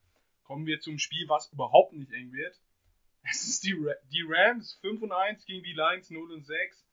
Kommen 0.45 0.65
wir 0.65 0.81
zum 0.81 0.97
Spiel, 0.99 1.29
was 1.29 1.53
überhaupt 1.53 1.93
nicht 1.93 2.13
eng 2.13 2.33
wird. 2.33 2.57
Es 3.29 3.43
ist 3.43 3.65
die, 3.65 3.75
die 4.13 4.25
Rams 4.25 4.75
5 4.83 5.03
und 5.03 5.11
1 5.11 5.45
gegen 5.47 5.65
die 5.65 5.73
Lions 5.73 6.11
0 6.11 6.31
und 6.31 6.47
6. 6.47 6.87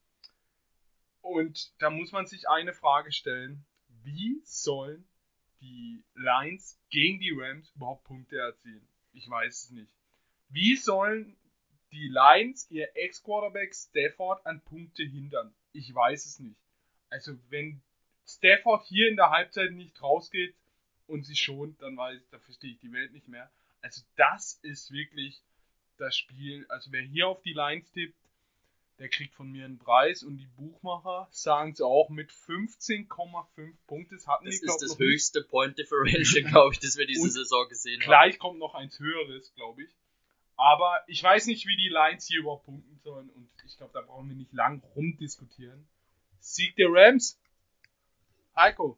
Und 1.21 1.71
da 1.79 1.91
muss 1.91 2.11
man 2.11 2.25
sich 2.25 2.49
eine 2.49 2.73
Frage 2.73 3.11
stellen. 3.11 3.63
Wie 4.01 4.41
sollen 4.43 5.07
die 5.61 6.03
Lions 6.15 6.81
gegen 6.89 7.19
die 7.19 7.31
Rams 7.37 7.71
überhaupt 7.75 8.05
Punkte 8.05 8.39
erzielen? 8.39 8.87
Ich 9.11 9.29
weiß 9.29 9.65
es 9.65 9.69
nicht. 9.69 9.93
Wie 10.49 10.75
sollen 10.75 11.37
die 11.91 12.07
Lions 12.07 12.67
ihr 12.71 12.89
Ex-Quarterback 12.95 13.75
Stafford 13.75 14.43
an 14.47 14.61
Punkte 14.61 15.03
hindern? 15.03 15.53
Ich 15.71 15.93
weiß 15.93 16.25
es 16.25 16.39
nicht. 16.39 16.59
Also 17.11 17.37
wenn 17.49 17.83
Stafford 18.37 18.85
hier 18.85 19.09
in 19.09 19.15
der 19.15 19.29
Halbzeit 19.29 19.71
nicht 19.71 20.01
rausgeht 20.01 20.55
und 21.07 21.25
sie 21.25 21.35
schont, 21.35 21.81
dann 21.81 21.97
weiß 21.97 22.21
ich, 22.21 22.29
da 22.29 22.39
verstehe 22.39 22.71
ich 22.71 22.79
die 22.79 22.91
Welt 22.91 23.13
nicht 23.13 23.27
mehr. 23.27 23.51
Also 23.81 24.01
das 24.15 24.59
ist 24.61 24.91
wirklich 24.91 25.41
das 25.97 26.15
Spiel, 26.15 26.65
also 26.69 26.91
wer 26.91 27.01
hier 27.01 27.27
auf 27.27 27.41
die 27.41 27.53
Lines 27.53 27.91
tippt, 27.91 28.17
der 28.99 29.09
kriegt 29.09 29.33
von 29.33 29.51
mir 29.51 29.65
einen 29.65 29.79
Preis 29.79 30.23
und 30.23 30.37
die 30.37 30.47
Buchmacher 30.55 31.27
sagen 31.31 31.71
es 31.71 31.81
auch 31.81 32.09
mit 32.09 32.31
15,5 32.31 33.73
Punkte. 33.87 34.15
Das, 34.15 34.27
hatten 34.27 34.45
das 34.45 34.59
die, 34.59 34.65
ist 34.65 34.81
das 34.81 34.99
höchste 34.99 35.39
nicht. 35.39 35.49
Point 35.49 35.77
Differential, 35.77 36.43
glaube 36.43 36.73
ich, 36.73 36.79
das 36.79 36.97
wir 36.97 37.07
diese 37.07 37.29
Saison 37.29 37.67
gesehen 37.69 37.99
haben. 38.01 38.07
Gleich 38.07 38.39
kommt 38.39 38.59
noch 38.59 38.75
eins 38.75 38.99
höheres, 38.99 39.53
glaube 39.55 39.83
ich. 39.83 39.89
Aber 40.55 41.03
ich 41.07 41.23
weiß 41.23 41.47
nicht, 41.47 41.65
wie 41.67 41.75
die 41.75 41.89
Lines 41.89 42.27
hier 42.27 42.41
überhaupt 42.41 42.65
punkten 42.65 42.99
sollen 43.03 43.29
und 43.31 43.49
ich 43.65 43.77
glaube, 43.77 43.93
da 43.93 44.01
brauchen 44.01 44.29
wir 44.29 44.35
nicht 44.35 44.53
lang 44.53 44.83
rumdiskutieren. 44.95 45.87
Sieg 46.39 46.75
der 46.75 46.89
Rams. 46.89 47.39
Heiko. 48.55 48.97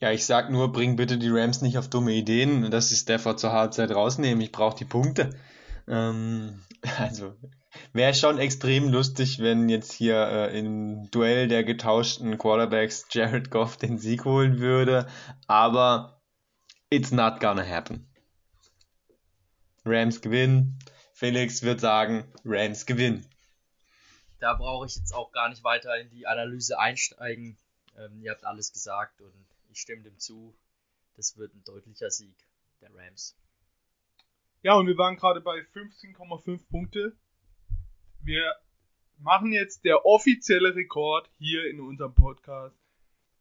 Ja, 0.00 0.10
ich 0.10 0.26
sag 0.26 0.50
nur, 0.50 0.72
bring 0.72 0.96
bitte 0.96 1.18
die 1.18 1.30
Rams 1.30 1.62
nicht 1.62 1.78
auf 1.78 1.88
dumme 1.88 2.12
Ideen, 2.12 2.70
dass 2.70 2.88
sie 2.88 2.96
Stafford 2.96 3.40
zur 3.40 3.52
Halbzeit 3.52 3.90
rausnehmen. 3.90 4.40
Ich 4.40 4.52
brauche 4.52 4.76
die 4.76 4.84
Punkte. 4.84 5.30
Ähm, 5.88 6.62
also 6.98 7.34
wäre 7.92 8.14
schon 8.14 8.38
extrem 8.38 8.88
lustig, 8.88 9.38
wenn 9.40 9.68
jetzt 9.68 9.92
hier 9.92 10.16
äh, 10.16 10.58
im 10.58 11.10
Duell 11.10 11.48
der 11.48 11.64
getauschten 11.64 12.38
Quarterbacks 12.38 13.06
Jared 13.10 13.50
Goff 13.50 13.76
den 13.76 13.98
Sieg 13.98 14.24
holen 14.24 14.58
würde, 14.58 15.06
aber 15.46 16.20
it's 16.90 17.10
not 17.10 17.40
gonna 17.40 17.66
happen. 17.66 18.06
Rams 19.84 20.20
gewinnen. 20.20 20.78
Felix 21.12 21.62
wird 21.62 21.80
sagen, 21.80 22.24
Rams 22.44 22.86
gewinnen. 22.86 23.26
Da 24.40 24.54
brauche 24.54 24.86
ich 24.86 24.96
jetzt 24.96 25.14
auch 25.14 25.30
gar 25.32 25.48
nicht 25.48 25.62
weiter 25.62 25.96
in 25.98 26.10
die 26.10 26.26
Analyse 26.26 26.78
einsteigen. 26.78 27.56
Ähm, 27.96 28.20
ihr 28.22 28.30
habt 28.30 28.44
alles 28.44 28.72
gesagt 28.72 29.20
und 29.20 29.46
ich 29.70 29.80
stimme 29.80 30.02
dem 30.02 30.18
zu. 30.18 30.54
Das 31.16 31.36
wird 31.36 31.54
ein 31.54 31.64
deutlicher 31.64 32.10
Sieg 32.10 32.36
der 32.80 32.94
Rams. 32.94 33.36
Ja, 34.62 34.74
und 34.74 34.86
wir 34.86 34.96
waren 34.96 35.16
gerade 35.16 35.40
bei 35.40 35.58
15,5 35.58 36.66
Punkte. 36.68 37.16
Wir 38.20 38.54
machen 39.18 39.52
jetzt 39.52 39.84
der 39.84 40.06
offizielle 40.06 40.74
Rekord 40.74 41.30
hier 41.38 41.68
in 41.70 41.80
unserem 41.80 42.14
Podcast. 42.14 42.76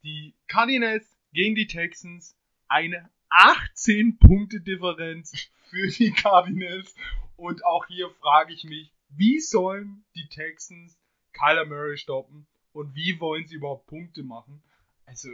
Die 0.04 0.36
Cardinals 0.48 1.18
gegen 1.32 1.56
die 1.56 1.68
Texans. 1.68 2.36
Eine 2.68 3.10
18 3.30 4.18
Punkte 4.20 4.62
Differenz 4.62 5.50
für 5.70 5.88
die 5.88 6.12
Cardinals. 6.12 6.94
Und 7.38 7.66
auch 7.66 7.88
hier 7.88 8.10
frage 8.10 8.54
ich 8.54 8.63
mich, 8.66 8.94
wie 9.10 9.39
sollen 9.39 10.04
die 10.16 10.28
Texans 10.28 10.98
Kyler 11.32 11.66
Murray 11.66 11.98
stoppen? 11.98 12.48
Und 12.74 12.96
wie 12.96 13.20
wollen 13.20 13.48
sie 13.48 13.56
überhaupt 13.56 13.88
Punkte 13.88 14.24
machen? 14.24 14.62
Also, 15.06 15.30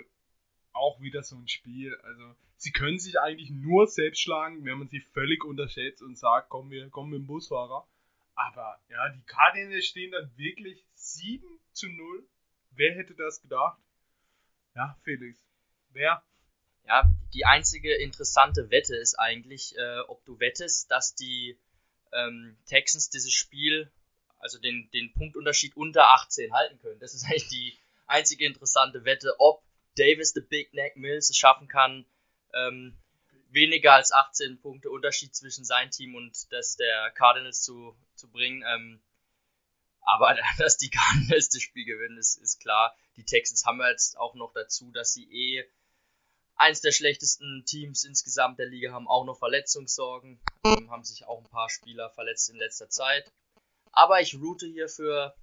auch 0.73 1.01
wieder 1.01 1.23
so 1.23 1.37
ein 1.37 1.47
Spiel. 1.47 1.95
Also, 2.03 2.35
sie 2.57 2.71
können 2.71 2.99
sich 2.99 3.19
eigentlich 3.19 3.49
nur 3.49 3.87
selbst 3.87 4.21
schlagen, 4.21 4.65
wenn 4.65 4.77
man 4.77 4.89
sie 4.89 4.99
völlig 4.99 5.43
unterschätzt 5.43 6.01
und 6.01 6.17
sagt, 6.17 6.49
komm, 6.49 6.69
wir 6.69 6.89
kommen 6.89 7.11
mit 7.11 7.19
dem 7.19 7.27
Busfahrer. 7.27 7.87
Aber 8.35 8.79
ja, 8.89 9.09
die 9.09 9.23
Cardinals 9.23 9.85
stehen 9.85 10.11
dann 10.11 10.31
wirklich 10.37 10.85
7 10.93 11.59
zu 11.73 11.87
0. 11.89 12.27
Wer 12.71 12.95
hätte 12.95 13.15
das 13.15 13.41
gedacht? 13.41 13.81
Ja, 14.75 14.97
Felix. 15.03 15.43
Wer? 15.91 16.23
Ja, 16.85 17.11
die 17.33 17.45
einzige 17.45 17.93
interessante 17.95 18.69
Wette 18.69 18.95
ist 18.95 19.15
eigentlich, 19.19 19.75
äh, 19.77 19.99
ob 20.07 20.23
du 20.25 20.39
wettest, 20.39 20.89
dass 20.89 21.15
die 21.15 21.59
ähm, 22.13 22.57
Texans 22.65 23.09
dieses 23.09 23.33
Spiel, 23.33 23.91
also 24.39 24.59
den, 24.59 24.89
den 24.91 25.13
Punktunterschied 25.13 25.75
unter 25.77 26.09
18 26.09 26.53
halten 26.53 26.79
können. 26.79 26.99
Das 26.99 27.13
ist 27.13 27.25
eigentlich 27.25 27.47
die 27.47 27.77
einzige 28.07 28.45
interessante 28.45 29.05
Wette, 29.05 29.35
ob 29.39 29.63
Davis 29.95 30.31
the 30.33 30.41
Big 30.41 30.73
Neck 30.73 30.95
Mills 30.95 31.29
es 31.29 31.37
schaffen 31.37 31.67
kann, 31.67 32.05
ähm, 32.53 32.97
weniger 33.49 33.93
als 33.93 34.11
18 34.11 34.61
Punkte 34.61 34.89
Unterschied 34.89 35.35
zwischen 35.35 35.65
sein 35.65 35.91
Team 35.91 36.15
und 36.15 36.51
das 36.51 36.75
der 36.75 37.11
Cardinals 37.11 37.61
zu, 37.61 37.95
zu 38.15 38.29
bringen. 38.29 38.63
Ähm, 38.67 39.01
aber 40.01 40.37
dass 40.57 40.77
die 40.77 40.89
Cardinals 40.89 41.49
das 41.49 41.61
Spiel 41.61 41.85
gewinnen, 41.85 42.17
ist, 42.17 42.37
ist 42.37 42.59
klar. 42.59 42.95
Die 43.17 43.25
Texans 43.25 43.65
haben 43.65 43.81
jetzt 43.81 44.17
auch 44.17 44.35
noch 44.35 44.53
dazu, 44.53 44.91
dass 44.91 45.13
sie 45.13 45.25
eh 45.31 45.65
eins 46.55 46.81
der 46.81 46.91
schlechtesten 46.91 47.63
Teams 47.65 48.03
insgesamt 48.03 48.59
der 48.59 48.67
Liga 48.67 48.91
haben, 48.91 49.07
auch 49.07 49.25
noch 49.25 49.37
Verletzungssorgen, 49.37 50.39
ähm, 50.65 50.91
haben 50.91 51.03
sich 51.03 51.25
auch 51.25 51.39
ein 51.39 51.49
paar 51.49 51.69
Spieler 51.69 52.09
verletzt 52.11 52.49
in 52.49 52.57
letzter 52.57 52.89
Zeit. 52.89 53.31
Aber 53.91 54.21
ich 54.21 54.35
route 54.35 54.67
hier 54.67 54.87
für, 54.87 55.35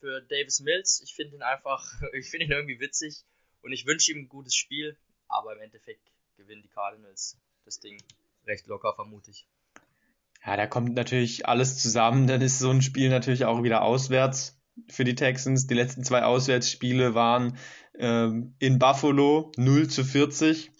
für 0.00 0.22
Davis 0.22 0.60
Mills. 0.60 1.00
Ich 1.04 1.14
finde 1.14 1.36
ihn 1.36 1.42
einfach, 1.42 1.84
ich 2.12 2.30
finde 2.30 2.46
ihn 2.46 2.52
irgendwie 2.52 2.80
witzig 2.80 3.24
und 3.62 3.72
ich 3.72 3.86
wünsche 3.86 4.12
ihm 4.12 4.18
ein 4.18 4.28
gutes 4.28 4.54
Spiel, 4.54 4.96
aber 5.28 5.54
im 5.54 5.60
Endeffekt 5.60 6.10
gewinnen 6.36 6.62
die 6.62 6.68
Cardinals 6.68 7.38
das 7.64 7.80
Ding 7.80 8.02
recht 8.46 8.66
locker, 8.66 8.92
vermute 8.94 9.30
ich. 9.30 9.46
Ja, 10.44 10.56
da 10.56 10.66
kommt 10.66 10.94
natürlich 10.94 11.46
alles 11.46 11.78
zusammen. 11.78 12.26
Dann 12.26 12.42
ist 12.42 12.58
so 12.58 12.70
ein 12.70 12.82
Spiel 12.82 13.08
natürlich 13.08 13.46
auch 13.46 13.62
wieder 13.62 13.82
auswärts 13.82 14.60
für 14.88 15.04
die 15.04 15.14
Texans. 15.14 15.66
Die 15.66 15.74
letzten 15.74 16.04
zwei 16.04 16.24
Auswärtsspiele 16.24 17.14
waren 17.14 17.56
ähm, 17.98 18.54
in 18.58 18.78
Buffalo 18.78 19.52
0 19.56 19.88
zu 19.88 20.04
40, 20.04 20.70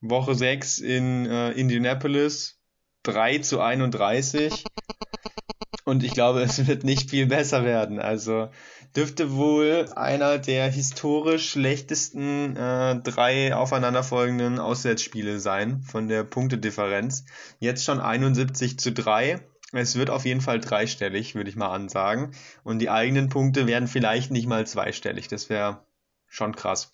Woche 0.00 0.34
6 0.34 0.78
in 0.78 1.26
äh, 1.26 1.52
Indianapolis 1.52 2.60
3 3.04 3.38
zu 3.38 3.60
31. 3.60 4.64
Und 5.88 6.02
ich 6.02 6.12
glaube, 6.12 6.42
es 6.42 6.66
wird 6.66 6.84
nicht 6.84 7.08
viel 7.08 7.24
besser 7.24 7.64
werden. 7.64 7.98
Also 7.98 8.50
dürfte 8.94 9.32
wohl 9.32 9.86
einer 9.96 10.36
der 10.36 10.70
historisch 10.70 11.48
schlechtesten 11.48 12.56
äh, 12.56 13.00
drei 13.00 13.56
aufeinanderfolgenden 13.56 14.58
Auswärtsspiele 14.58 15.40
sein 15.40 15.80
von 15.80 16.06
der 16.08 16.24
Punktedifferenz. 16.24 17.24
Jetzt 17.58 17.86
schon 17.86 18.00
71 18.00 18.78
zu 18.78 18.92
3. 18.92 19.40
Es 19.72 19.96
wird 19.96 20.10
auf 20.10 20.26
jeden 20.26 20.42
Fall 20.42 20.60
dreistellig, 20.60 21.34
würde 21.34 21.48
ich 21.48 21.56
mal 21.56 21.74
ansagen. 21.74 22.32
Und 22.64 22.80
die 22.80 22.90
eigenen 22.90 23.30
Punkte 23.30 23.66
werden 23.66 23.88
vielleicht 23.88 24.30
nicht 24.30 24.46
mal 24.46 24.66
zweistellig. 24.66 25.28
Das 25.28 25.48
wäre 25.48 25.86
schon 26.26 26.54
krass. 26.54 26.92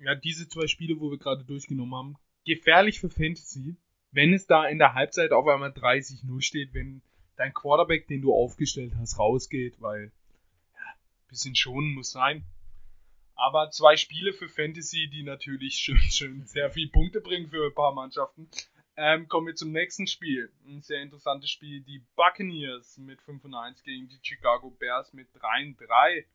Ja, 0.00 0.16
diese 0.16 0.48
zwei 0.48 0.66
Spiele, 0.66 0.98
wo 0.98 1.12
wir 1.12 1.18
gerade 1.18 1.44
durchgenommen 1.44 1.94
haben, 1.94 2.16
gefährlich 2.44 2.98
für 2.98 3.08
Fantasy, 3.08 3.76
wenn 4.10 4.34
es 4.34 4.48
da 4.48 4.66
in 4.66 4.78
der 4.78 4.94
Halbzeit 4.94 5.30
auf 5.30 5.46
einmal 5.46 5.70
30-0 5.70 6.42
steht, 6.42 6.74
wenn 6.74 7.02
dein 7.40 7.54
Quarterback, 7.54 8.06
den 8.06 8.20
du 8.20 8.34
aufgestellt 8.34 8.92
hast, 8.98 9.18
rausgeht, 9.18 9.80
weil 9.80 10.12
ja, 10.74 10.94
bisschen 11.28 11.56
schonen 11.56 11.94
muss 11.94 12.10
sein. 12.10 12.44
Aber 13.34 13.70
zwei 13.70 13.96
Spiele 13.96 14.34
für 14.34 14.50
Fantasy, 14.50 15.08
die 15.08 15.22
natürlich 15.22 15.76
schön, 15.76 15.98
schön 16.10 16.46
sehr 16.46 16.70
viel 16.70 16.90
Punkte 16.90 17.22
bringen 17.22 17.48
für 17.48 17.66
ein 17.66 17.74
paar 17.74 17.94
Mannschaften. 17.94 18.48
Ähm, 18.96 19.26
kommen 19.28 19.46
wir 19.46 19.54
zum 19.54 19.72
nächsten 19.72 20.06
Spiel. 20.06 20.52
Ein 20.66 20.82
sehr 20.82 21.00
interessantes 21.00 21.48
Spiel. 21.48 21.80
Die 21.80 22.02
Buccaneers 22.14 22.98
mit 22.98 23.22
5 23.22 23.46
und 23.46 23.54
1 23.54 23.82
gegen 23.84 24.08
die 24.08 24.18
Chicago 24.20 24.68
Bears 24.70 25.14
mit 25.14 25.28
3 25.32 25.64
und 25.64 25.80
3. 25.80 26.26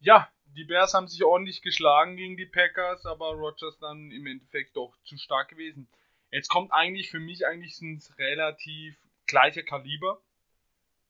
Ja, 0.00 0.28
die 0.56 0.64
Bears 0.64 0.94
haben 0.94 1.06
sich 1.06 1.22
ordentlich 1.22 1.62
geschlagen 1.62 2.16
gegen 2.16 2.36
die 2.36 2.46
Packers, 2.46 3.06
aber 3.06 3.34
Rogers 3.34 3.78
dann 3.78 4.10
im 4.10 4.26
Endeffekt 4.26 4.74
doch 4.74 4.96
zu 5.04 5.16
stark 5.16 5.50
gewesen. 5.50 5.86
Jetzt 6.32 6.48
kommt 6.48 6.72
eigentlich 6.72 7.10
für 7.10 7.20
mich 7.20 7.46
eigentlich 7.46 7.76
sind 7.76 8.02
relativ 8.18 8.96
gleiche 9.30 9.64
Kaliber. 9.64 10.20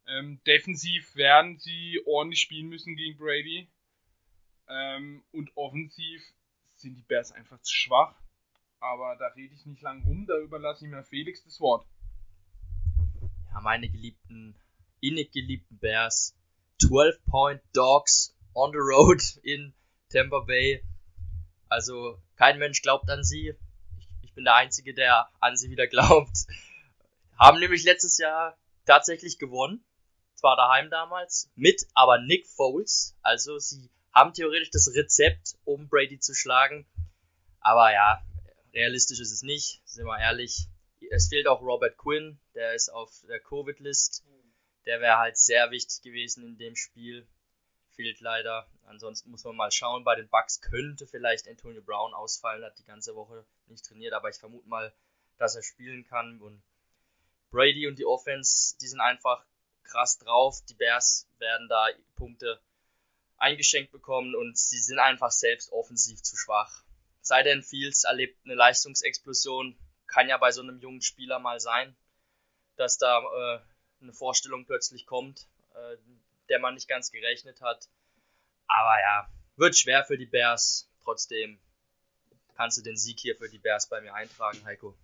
Ähm, 0.06 0.40
defensiv 0.46 1.14
werden 1.14 1.59
sie 1.59 2.00
ordentlich 2.06 2.40
spielen 2.40 2.68
müssen 2.68 2.96
gegen 2.96 3.18
Brady. 3.18 3.68
Ähm, 4.68 5.22
und 5.33 5.56
offensiv 5.56 6.22
sind 6.74 6.96
die 6.96 7.02
Bears 7.02 7.33
einfach 7.33 7.61
zu 7.61 7.74
schwach. 7.74 8.14
Aber 8.80 9.16
da 9.16 9.26
rede 9.28 9.54
ich 9.54 9.66
nicht 9.66 9.83
lang 9.83 10.02
rum, 10.04 10.26
da 10.26 10.38
überlasse 10.38 10.87
ich 10.87 10.90
mir 10.90 11.04
Felix 11.04 11.44
das 11.44 11.61
Wort. 11.61 11.87
Ja, 13.52 13.61
meine 13.61 13.88
geliebten, 13.88 14.54
innig 15.00 15.33
geliebten 15.33 15.78
Bears. 15.78 16.37
12 16.80 17.24
Point 17.26 17.62
Dogs 17.74 18.35
on 18.54 18.72
the 18.72 18.78
road 18.78 19.20
in 19.42 19.74
Tampa 20.09 20.40
Bay. 20.40 20.83
Also 21.68 22.20
kein 22.37 22.59
Mensch 22.59 22.80
glaubt 22.80 23.11
an 23.11 23.22
sie. 23.22 23.54
Ich, 23.98 24.09
ich 24.22 24.35
bin 24.35 24.44
der 24.44 24.54
Einzige, 24.54 24.94
der 24.94 25.28
an 25.40 25.56
sie 25.56 25.70
wieder 25.70 25.87
glaubt. 25.87 26.46
Haben 27.40 27.59
nämlich 27.59 27.85
letztes 27.85 28.18
Jahr 28.18 28.59
tatsächlich 28.85 29.38
gewonnen. 29.38 29.83
Zwar 30.35 30.57
daheim 30.57 30.90
damals, 30.90 31.50
mit 31.55 31.87
aber 31.94 32.20
Nick 32.20 32.46
Foles. 32.46 33.16
Also 33.22 33.59
sie 33.59 33.90
haben 34.12 34.35
theoretisch 34.35 34.70
das 34.70 34.92
Rezept, 34.94 35.57
um 35.64 35.88
Brady 35.88 36.18
zu 36.20 36.35
schlagen. 36.35 36.87
Aber 37.61 37.92
ja, 37.92 38.22
realistisch 38.74 39.20
ist 39.20 39.33
es 39.33 39.42
nicht, 39.42 39.81
sind 39.87 40.05
wir 40.05 40.18
ehrlich. 40.18 40.68
Es 41.11 41.29
fehlt 41.29 41.48
auch 41.48 41.62
Robert 41.62 41.96
Quinn, 41.96 42.38
der 42.55 42.74
ist 42.74 42.90
auf 42.90 43.11
der 43.26 43.40
Covid-List. 43.40 44.22
Der 44.85 45.00
wäre 45.00 45.16
halt 45.16 45.38
sehr 45.38 45.70
wichtig 45.70 46.03
gewesen 46.03 46.44
in 46.44 46.59
dem 46.59 46.76
Spiel 46.76 47.26
fehlt 48.00 48.20
leider. 48.20 48.66
Ansonsten 48.85 49.31
muss 49.31 49.44
man 49.44 49.57
mal 49.57 49.70
schauen. 49.70 50.05
Bei 50.05 50.14
den 50.14 50.29
Bucks 50.29 50.61
könnte 50.61 51.07
vielleicht 51.07 51.48
Antonio 51.48 51.83
Brown 51.83 52.14
ausfallen, 52.14 52.64
hat 52.64 52.79
die 52.79 52.85
ganze 52.85 53.14
Woche 53.14 53.46
nicht 53.66 53.85
trainiert, 53.85 54.12
aber 54.12 54.29
ich 54.29 54.37
vermute 54.37 54.68
mal, 54.68 54.92
dass 55.38 55.57
er 55.57 55.62
spielen 55.62 56.05
kann. 56.05 56.40
Und 56.40 56.62
Brady 57.50 57.86
und 57.86 57.98
die 57.98 58.06
Offense, 58.06 58.76
die 58.80 58.86
sind 58.86 59.00
einfach 59.00 59.44
krass 59.84 60.18
drauf. 60.18 60.64
Die 60.68 60.74
Bears 60.74 61.28
werden 61.38 61.68
da 61.68 61.88
Punkte 62.16 62.60
eingeschenkt 63.36 63.90
bekommen 63.92 64.34
und 64.34 64.56
sie 64.56 64.78
sind 64.78 64.98
einfach 64.98 65.30
selbst 65.30 65.72
offensiv 65.72 66.22
zu 66.22 66.36
schwach. 66.36 66.84
Sei 67.22 67.42
denn 67.42 67.62
Fields 67.62 68.04
erlebt 68.04 68.38
eine 68.44 68.54
Leistungsexplosion, 68.54 69.78
kann 70.06 70.28
ja 70.28 70.36
bei 70.38 70.52
so 70.52 70.62
einem 70.62 70.78
jungen 70.78 71.02
Spieler 71.02 71.38
mal 71.38 71.60
sein, 71.60 71.96
dass 72.76 72.98
da 72.98 73.18
äh, 73.20 73.60
eine 74.02 74.12
Vorstellung 74.12 74.66
plötzlich 74.66 75.06
kommt, 75.06 75.46
äh, 75.74 75.96
der 76.48 76.58
man 76.58 76.74
nicht 76.74 76.88
ganz 76.88 77.10
gerechnet 77.10 77.60
hat. 77.60 77.88
Aber 78.66 79.00
ja, 79.00 79.30
wird 79.56 79.76
schwer 79.76 80.04
für 80.04 80.18
die 80.18 80.26
Bears. 80.26 80.90
Trotzdem 81.02 81.60
kannst 82.56 82.78
du 82.78 82.82
den 82.82 82.96
Sieg 82.96 83.18
hier 83.20 83.36
für 83.36 83.48
die 83.48 83.58
Bears 83.58 83.88
bei 83.88 84.00
mir 84.00 84.14
eintragen, 84.14 84.64
Heiko. 84.64 84.94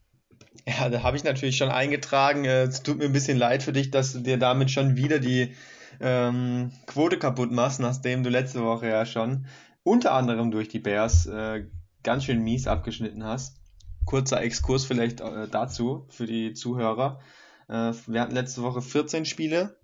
Ja, 0.67 0.89
da 0.89 1.03
habe 1.03 1.17
ich 1.17 1.25
natürlich 1.25 1.57
schon 1.57 1.71
eingetragen. 1.71 2.45
Äh, 2.45 2.65
es 2.65 2.83
tut 2.83 2.99
mir 2.99 3.05
ein 3.05 3.13
bisschen 3.13 3.39
leid 3.39 3.63
für 3.63 3.73
dich, 3.73 3.91
dass 3.91 4.13
du 4.13 4.21
dir 4.21 4.39
damit 4.39 4.71
schon 4.71 4.97
wieder 4.97 5.19
die 5.19 5.55
ähm, 6.01 6.73
Quote 6.87 7.19
kaputt 7.19 7.53
machst, 7.53 7.81
nachdem 7.81 8.23
du 8.23 8.31
letzte 8.31 8.63
Woche 8.63 8.89
ja 8.89 9.07
schon 9.07 9.47
unter 9.83 10.13
anderem 10.13 10.51
durch 10.51 10.69
die 10.69 10.81
Bears 10.81 11.27
äh, 11.27 11.67
ganz 12.03 12.25
schön 12.25 12.43
mies 12.43 12.67
abgeschnitten 12.67 13.25
hast. 13.25 13.61
Kurzer 14.05 14.41
Exkurs 14.43 14.85
vielleicht 14.85 15.21
äh, 15.21 15.49
dazu 15.49 16.07
für 16.11 16.27
die 16.27 16.53
Zuhörer. 16.53 17.21
Äh, 17.69 17.93
wir 18.07 18.21
hatten 18.21 18.35
letzte 18.35 18.63
Woche 18.63 18.83
14 18.83 19.25
Spiele 19.25 19.77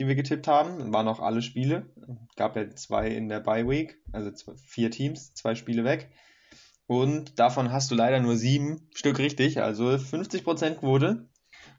die 0.00 0.08
wir 0.08 0.14
getippt 0.14 0.48
haben. 0.48 0.92
Waren 0.92 1.08
auch 1.08 1.20
alle 1.20 1.42
Spiele. 1.42 1.86
Gab 2.34 2.56
ja 2.56 2.68
zwei 2.70 3.08
in 3.08 3.28
der 3.28 3.40
Bye 3.40 3.68
Week, 3.68 3.98
also 4.12 4.30
zwei, 4.30 4.54
vier 4.56 4.90
Teams, 4.90 5.34
zwei 5.34 5.54
Spiele 5.54 5.84
weg. 5.84 6.10
Und 6.90 7.38
davon 7.38 7.70
hast 7.70 7.92
du 7.92 7.94
leider 7.94 8.18
nur 8.18 8.36
sieben 8.36 8.88
Stück 8.92 9.20
richtig, 9.20 9.62
also 9.62 9.90
50% 9.90 10.74
Quote. 10.74 11.28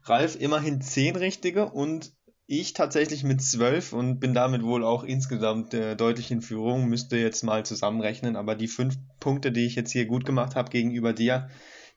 Ralf 0.04 0.40
immerhin 0.40 0.80
zehn 0.80 1.16
richtige 1.16 1.66
und 1.66 2.14
ich 2.46 2.72
tatsächlich 2.72 3.22
mit 3.22 3.42
zwölf 3.42 3.92
und 3.92 4.20
bin 4.20 4.32
damit 4.32 4.62
wohl 4.62 4.82
auch 4.82 5.04
insgesamt 5.04 5.74
äh, 5.74 5.96
deutlich 5.96 6.30
in 6.30 6.40
Führung. 6.40 6.86
Müsste 6.86 7.18
jetzt 7.18 7.44
mal 7.44 7.62
zusammenrechnen, 7.62 8.36
aber 8.36 8.54
die 8.54 8.68
fünf 8.68 8.96
Punkte, 9.20 9.52
die 9.52 9.66
ich 9.66 9.74
jetzt 9.74 9.92
hier 9.92 10.06
gut 10.06 10.24
gemacht 10.24 10.56
habe 10.56 10.70
gegenüber 10.70 11.12
dir, 11.12 11.50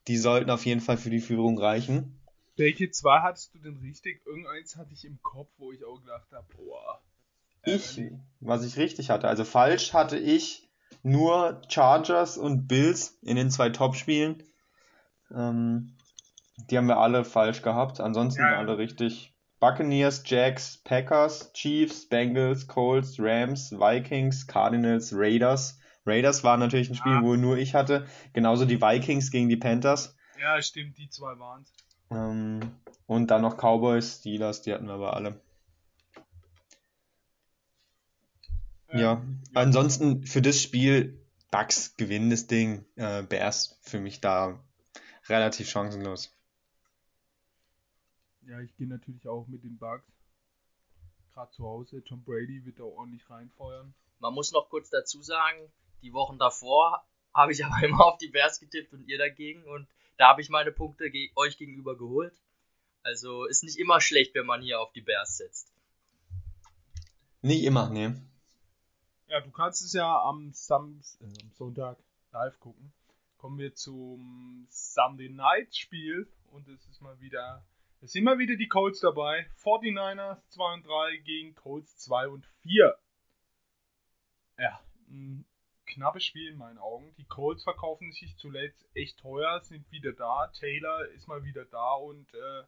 Die 0.10 0.18
sollten 0.18 0.50
auf 0.50 0.66
jeden 0.66 0.82
Fall 0.82 0.98
für 0.98 1.10
die 1.10 1.22
Führung 1.22 1.58
reichen. 1.58 2.20
Welche 2.58 2.92
zwei 2.92 3.22
hattest 3.22 3.56
du 3.56 3.60
denn 3.60 3.78
richtig? 3.78 4.26
Irgendeins 4.26 4.76
hatte 4.76 4.94
ich 4.94 5.06
im 5.06 5.20
Kopf, 5.22 5.48
wo 5.58 5.72
ich 5.72 5.86
auch 5.86 6.02
gedacht 6.02 6.30
habe, 6.34 6.48
boah. 6.58 7.00
Ich, 7.64 8.02
was 8.42 8.66
ich 8.66 8.76
richtig 8.76 9.10
hatte. 9.10 9.30
Also 9.30 9.46
falsch 9.46 9.94
hatte 9.94 10.18
ich 10.18 10.65
nur 11.04 11.62
Chargers 11.70 12.38
und 12.38 12.68
Bills 12.68 13.18
in 13.22 13.36
den 13.36 13.52
zwei 13.52 13.70
Top-Spielen. 13.70 14.44
Ähm, 15.34 15.94
die 16.70 16.78
haben 16.78 16.88
wir 16.88 16.98
alle 16.98 17.26
falsch 17.26 17.62
gehabt. 17.62 18.00
Ansonsten 18.00 18.42
Ja. 18.42 18.58
alle 18.58 18.78
richtig. 18.78 19.34
Buccaneers, 19.60 20.24
Jacks, 20.26 20.78
Packers, 20.84 21.52
Chiefs, 21.54 22.08
Bengals, 22.08 22.68
Colts, 22.68 23.16
Rams, 23.20 23.72
Vikings, 23.72 24.48
Cardinals, 24.48 25.12
Raiders. 25.14 25.80
Raiders 26.06 26.44
war 26.44 26.58
natürlich 26.58 26.90
ein 26.90 26.96
Spiel, 26.96 27.14
Ah. 27.14 27.22
wo 27.24 27.36
nur 27.36 27.58
ich 27.58 27.74
hatte. 27.74 28.06
Genauso 28.34 28.66
die 28.66 28.82
Vikings 28.82 29.32
gegen 29.32 29.50
die 29.50 29.58
Panthers. 29.58 30.16
Ja, 30.40 30.62
stimmt, 30.62 30.98
die 30.98 31.10
zwei 31.10 31.38
waren's. 31.40 31.72
Ähm, 32.12 32.60
und 33.08 33.32
dann 33.32 33.42
noch 33.42 33.58
Cowboys, 33.58 34.20
Steelers, 34.20 34.62
die 34.62 34.74
hatten 34.74 34.88
wir 34.88 34.94
aber 34.94 35.16
alle. 35.16 35.40
Ähm, 38.90 39.00
Ja, 39.00 39.26
ansonsten 39.54 40.26
für 40.26 40.42
das 40.42 40.62
Spiel, 40.62 41.20
Bucks 41.52 41.96
gewinnen 41.96 42.30
das 42.30 42.48
Ding. 42.48 42.86
Äh, 42.96 43.24
Bears 43.24 43.80
für 43.82 44.00
mich 44.00 44.20
da 44.22 44.60
relativ 45.28 45.70
chancenlos. 45.70 46.36
Ja, 48.42 48.60
ich 48.60 48.76
gehe 48.76 48.88
natürlich 48.88 49.28
auch 49.28 49.48
mit 49.48 49.64
den 49.64 49.78
Bugs. 49.78 50.04
Gerade 51.34 51.52
zu 51.52 51.64
Hause, 51.64 52.04
Tom 52.04 52.24
Brady 52.24 52.66
wird 52.66 52.80
da 52.80 52.84
ordentlich 52.84 53.30
reinfeuern. 53.30 53.94
Man 54.20 54.34
muss 54.34 54.52
noch 54.52 54.70
kurz 54.70 54.90
dazu 54.90 55.22
sagen, 55.22 55.60
die 56.02 56.14
Wochen 56.14 56.38
davor 56.38 57.06
habe 57.34 57.52
ich 57.52 57.66
aber 57.66 57.84
immer 57.84 58.06
auf 58.06 58.18
die 58.18 58.30
Bears 58.30 58.60
getippt 58.60 58.94
und 58.94 59.08
ihr 59.08 59.18
dagegen 59.18 59.64
und 59.64 59.88
da 60.18 60.30
habe 60.30 60.42
ich 60.42 60.50
meine 60.50 60.72
Punkte 60.72 61.10
ge 61.10 61.32
euch 61.36 61.58
gegenüber 61.58 61.98
geholt. 61.98 62.34
Also 63.04 63.46
ist 63.46 63.64
nicht 63.64 63.78
immer 63.78 64.02
schlecht, 64.02 64.34
wenn 64.34 64.46
man 64.46 64.62
hier 64.62 64.80
auf 64.80 64.92
die 64.94 65.02
Bears 65.02 65.38
setzt. 65.38 65.72
Nicht 67.42 67.64
immer, 67.64 67.90
ne. 67.90 68.22
Ja, 69.28 69.42
du 69.42 69.50
kannst 69.52 69.82
es 69.82 69.94
ja 69.94 70.22
am, 70.22 70.52
Sam 70.54 71.02
äh, 71.20 71.26
am 71.26 71.52
Sonntag 71.54 71.98
live 72.32 72.60
gucken. 72.60 72.94
Kommen 73.38 73.58
wir 73.58 73.74
zum 73.74 74.68
Sunday 74.70 75.30
Night 75.30 75.76
Spiel 75.76 76.28
und 76.52 76.68
es 76.68 76.86
ist 76.88 77.02
mal 77.02 77.20
wieder, 77.20 77.66
es 78.02 78.12
sind 78.12 78.24
mal 78.24 78.38
wieder 78.38 78.56
die 78.56 78.68
Colts 78.68 79.00
dabei. 79.00 79.50
49ers 79.64 80.48
2 80.50 80.74
und 80.74 80.86
3 80.86 81.18
gegen 81.18 81.56
Colts 81.56 81.98
2 81.98 82.28
und 82.28 82.46
4. 82.62 82.96
Ja, 84.60 84.80
ein 85.10 85.46
knappes 85.88 86.24
Spiel 86.24 86.52
in 86.52 86.58
meinen 86.58 86.78
Augen. 86.78 87.14
Die 87.18 87.26
Colts 87.26 87.64
verkaufen 87.64 88.12
sich 88.12 88.38
zuletzt 88.38 88.88
echt 88.94 89.20
teuer, 89.20 89.60
sind 89.62 89.92
wieder 89.92 90.14
da. 90.14 90.52
Taylor 90.54 91.08
ist 91.10 91.28
mal 91.28 91.44
wieder 91.44 91.66
da 91.66 91.94
und 91.94 92.32
äh, 92.34 92.64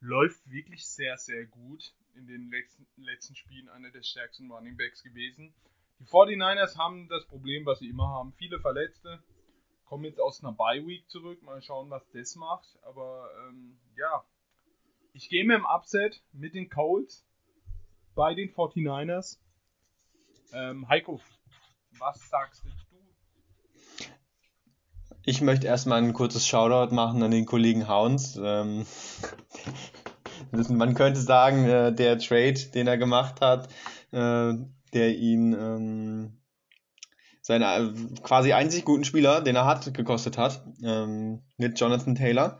läuft 0.00 0.50
wirklich 0.50 0.86
sehr, 0.86 1.16
sehr 1.16 1.46
gut. 1.46 1.94
In 2.14 2.26
den 2.26 2.50
letzten, 2.50 2.86
letzten 2.96 3.36
Spielen 3.36 3.68
einer 3.68 3.90
der 3.90 4.02
stärksten 4.02 4.50
Running 4.50 4.76
Backs 4.76 5.02
gewesen. 5.02 5.54
Die 5.98 6.04
49ers 6.04 6.76
haben 6.76 7.08
das 7.08 7.26
Problem, 7.26 7.64
was 7.64 7.78
sie 7.78 7.88
immer 7.88 8.08
haben. 8.08 8.32
Viele 8.34 8.60
Verletzte. 8.60 9.22
Kommen 9.86 10.04
jetzt 10.04 10.20
aus 10.20 10.42
einer 10.42 10.52
Bye 10.52 10.86
Week 10.86 11.08
zurück. 11.08 11.42
Mal 11.42 11.62
schauen, 11.62 11.90
was 11.90 12.02
das 12.12 12.36
macht. 12.36 12.68
Aber 12.82 13.30
ähm, 13.48 13.78
ja, 13.96 14.24
ich 15.12 15.28
gehe 15.28 15.44
mit 15.44 15.56
dem 15.56 15.64
Upset 15.64 16.22
mit 16.32 16.54
den 16.54 16.68
Colts 16.68 17.24
bei 18.14 18.34
den 18.34 18.50
49ers. 18.52 19.38
Ähm, 20.52 20.88
Heiko, 20.88 21.20
was 21.98 22.28
sagst 22.28 22.64
du? 22.64 22.68
Ich 25.24 25.40
möchte 25.40 25.66
erstmal 25.66 25.98
ein 25.98 26.12
kurzes 26.12 26.46
Shoutout 26.46 26.94
machen 26.94 27.22
an 27.22 27.32
den 27.32 27.46
Kollegen 27.46 27.88
Hounds. 27.88 28.38
Ähm, 28.40 28.86
man 30.52 30.94
könnte 30.94 31.20
sagen, 31.20 31.64
äh, 31.64 31.92
der 31.92 32.18
Trade, 32.18 32.54
den 32.74 32.86
er 32.86 32.96
gemacht 32.96 33.40
hat, 33.40 33.68
äh, 34.12 34.54
der 34.96 35.14
ihn 35.14 35.52
ähm, 35.52 36.38
seinen 37.42 38.16
äh, 38.16 38.20
quasi 38.22 38.52
einzig 38.52 38.84
guten 38.84 39.04
Spieler, 39.04 39.40
den 39.40 39.54
er 39.54 39.66
hat, 39.66 39.94
gekostet 39.94 40.36
hat, 40.36 40.64
ähm, 40.82 41.42
mit 41.58 41.78
Jonathan 41.78 42.16
Taylor. 42.16 42.58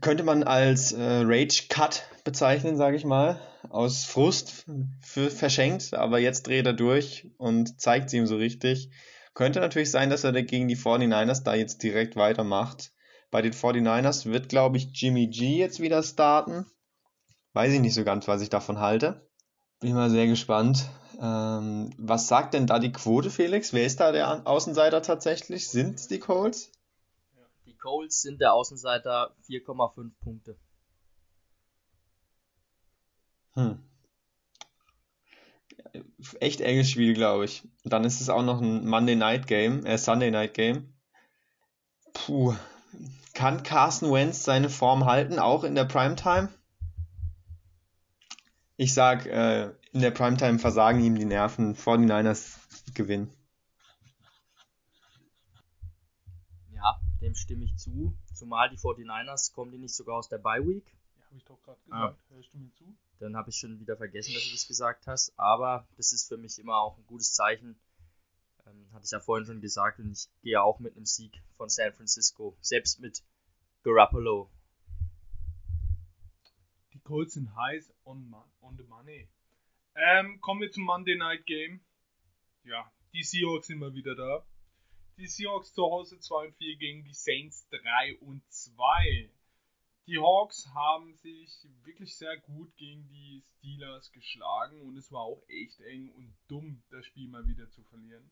Könnte 0.00 0.22
man 0.22 0.42
als 0.42 0.92
äh, 0.92 1.22
Rage 1.24 1.64
Cut 1.68 2.02
bezeichnen, 2.24 2.76
sage 2.76 2.96
ich 2.96 3.04
mal. 3.04 3.40
Aus 3.70 4.04
Frust 4.04 4.66
für 5.02 5.30
verschenkt, 5.30 5.94
aber 5.94 6.18
jetzt 6.18 6.46
dreht 6.46 6.66
er 6.66 6.72
durch 6.72 7.30
und 7.38 7.80
zeigt 7.80 8.10
sie 8.10 8.18
ihm 8.18 8.26
so 8.26 8.36
richtig. 8.36 8.90
Könnte 9.34 9.60
natürlich 9.60 9.90
sein, 9.90 10.10
dass 10.10 10.24
er 10.24 10.32
gegen 10.42 10.68
die 10.68 10.76
49ers 10.76 11.42
da 11.42 11.54
jetzt 11.54 11.82
direkt 11.82 12.16
weitermacht. 12.16 12.92
Bei 13.30 13.42
den 13.42 13.52
49ers 13.52 14.26
wird, 14.26 14.48
glaube 14.48 14.76
ich, 14.76 14.90
Jimmy 14.92 15.28
G 15.28 15.56
jetzt 15.56 15.80
wieder 15.80 16.02
starten. 16.02 16.66
Weiß 17.52 17.72
ich 17.72 17.80
nicht 17.80 17.94
so 17.94 18.04
ganz, 18.04 18.28
was 18.28 18.42
ich 18.42 18.50
davon 18.50 18.80
halte. 18.80 19.28
Bin 19.80 19.94
mal 19.94 20.10
sehr 20.10 20.26
gespannt. 20.26 20.90
Ähm, 21.20 21.90
was 21.98 22.28
sagt 22.28 22.54
denn 22.54 22.66
da 22.66 22.78
die 22.78 22.92
Quote, 22.92 23.30
Felix? 23.30 23.74
Wer 23.74 23.84
ist 23.84 24.00
da 24.00 24.10
der 24.10 24.46
Außenseiter 24.46 25.02
tatsächlich? 25.02 25.68
Sind 25.68 25.96
es 25.96 26.08
die 26.08 26.18
Colts? 26.18 26.72
Die 27.66 27.76
Colts 27.76 28.22
sind 28.22 28.40
der 28.40 28.54
Außenseiter 28.54 29.34
4,5 29.46 30.12
Punkte. 30.22 30.56
Hm. 33.52 33.78
Echt 36.38 36.62
enges 36.62 36.90
Spiel, 36.90 37.12
glaube 37.12 37.44
ich. 37.44 37.68
Dann 37.84 38.04
ist 38.04 38.20
es 38.20 38.30
auch 38.30 38.42
noch 38.42 38.62
ein 38.62 38.86
Monday 38.86 39.16
Night 39.16 39.46
Game, 39.46 39.84
äh 39.84 39.98
Sunday 39.98 40.30
Night 40.30 40.54
Game. 40.54 40.94
Puh. 42.14 42.54
Kann 43.34 43.62
Carson 43.62 44.10
Wentz 44.10 44.44
seine 44.44 44.70
Form 44.70 45.04
halten, 45.04 45.38
auch 45.38 45.64
in 45.64 45.74
der 45.74 45.84
Primetime? 45.84 46.48
Ich 48.80 48.94
sag, 48.94 49.26
äh, 49.26 49.74
in 49.92 50.00
der 50.00 50.10
Primetime 50.10 50.58
versagen 50.58 51.04
ihm 51.04 51.14
die 51.14 51.26
Nerven. 51.26 51.74
49ers 51.76 52.56
gewinnen. 52.94 53.30
Ja, 56.72 56.98
dem 57.20 57.34
stimme 57.34 57.66
ich 57.66 57.76
zu. 57.76 58.16
Zumal 58.32 58.70
die 58.70 58.78
49ers 58.78 59.52
kommen 59.52 59.70
die 59.70 59.76
nicht 59.76 59.94
sogar 59.94 60.16
aus 60.16 60.30
der 60.30 60.38
Bye 60.38 60.66
Week. 60.66 60.86
Ja, 61.18 61.26
habe 61.26 61.36
ich 61.36 61.44
doch 61.44 61.60
gerade 61.60 61.78
gesagt. 61.84 62.18
Hörst 62.30 62.54
du 62.54 62.58
mir 62.58 62.72
zu? 62.72 62.84
Dann 63.18 63.36
habe 63.36 63.50
ich 63.50 63.56
schon 63.56 63.78
wieder 63.80 63.98
vergessen, 63.98 64.32
dass 64.32 64.44
du 64.46 64.52
das 64.52 64.66
gesagt 64.66 65.06
hast. 65.06 65.34
Aber 65.36 65.86
das 65.98 66.14
ist 66.14 66.26
für 66.26 66.38
mich 66.38 66.58
immer 66.58 66.78
auch 66.78 66.96
ein 66.96 67.04
gutes 67.06 67.34
Zeichen. 67.34 67.78
Ähm, 68.66 68.86
hatte 68.94 69.04
ich 69.04 69.10
ja 69.10 69.20
vorhin 69.20 69.44
schon 69.44 69.60
gesagt. 69.60 69.98
Und 69.98 70.12
ich 70.12 70.30
gehe 70.40 70.62
auch 70.62 70.78
mit 70.78 70.96
einem 70.96 71.04
Sieg 71.04 71.42
von 71.58 71.68
San 71.68 71.92
Francisco. 71.92 72.56
Selbst 72.62 72.98
mit 72.98 73.22
Garoppolo. 73.82 74.48
Colts 77.10 77.34
sind 77.34 77.52
heiß 77.56 77.92
on, 78.04 78.32
on 78.60 78.76
the 78.76 78.84
money. 78.84 79.28
Ähm, 79.96 80.40
kommen 80.40 80.60
wir 80.60 80.70
zum 80.70 80.84
Monday 80.84 81.16
Night 81.16 81.44
Game. 81.44 81.84
Ja, 82.62 82.88
die 83.12 83.24
Seahawks 83.24 83.66
sind 83.66 83.80
mal 83.80 83.92
wieder 83.94 84.14
da. 84.14 84.46
Die 85.16 85.26
Seahawks 85.26 85.74
zu 85.74 85.82
Hause 85.82 86.20
2 86.20 86.46
und 86.46 86.56
4 86.58 86.76
gegen 86.76 87.02
die 87.02 87.12
Saints 87.12 87.68
3 87.70 88.16
und 88.20 88.48
2. 88.48 89.28
Die 90.06 90.18
Hawks 90.18 90.68
haben 90.72 91.16
sich 91.16 91.66
wirklich 91.82 92.16
sehr 92.16 92.38
gut 92.38 92.76
gegen 92.76 93.08
die 93.08 93.42
Steelers 93.56 94.12
geschlagen 94.12 94.80
und 94.82 94.96
es 94.96 95.10
war 95.10 95.22
auch 95.22 95.42
echt 95.48 95.80
eng 95.80 96.12
und 96.12 96.32
dumm, 96.46 96.80
das 96.90 97.04
Spiel 97.06 97.26
mal 97.26 97.44
wieder 97.48 97.68
zu 97.70 97.82
verlieren. 97.82 98.30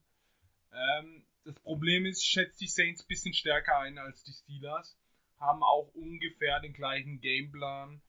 Ähm, 0.71 1.27
das 1.43 1.59
Problem 1.59 2.07
ist, 2.07 2.23
ich 2.23 2.29
schätze 2.29 2.61
die 2.61 2.69
Saints 2.69 3.03
ein 3.03 3.09
bisschen 3.09 3.35
stärker 3.35 3.77
ein 3.81 3.99
als 3.99 4.23
die 4.23 4.35
Steelers, 4.35 4.97
haben 5.41 5.65
auch 5.65 5.93
ungefähr 5.95 6.61
den 6.61 6.75
gleichen 6.75 7.21
Gameplan 7.21 8.01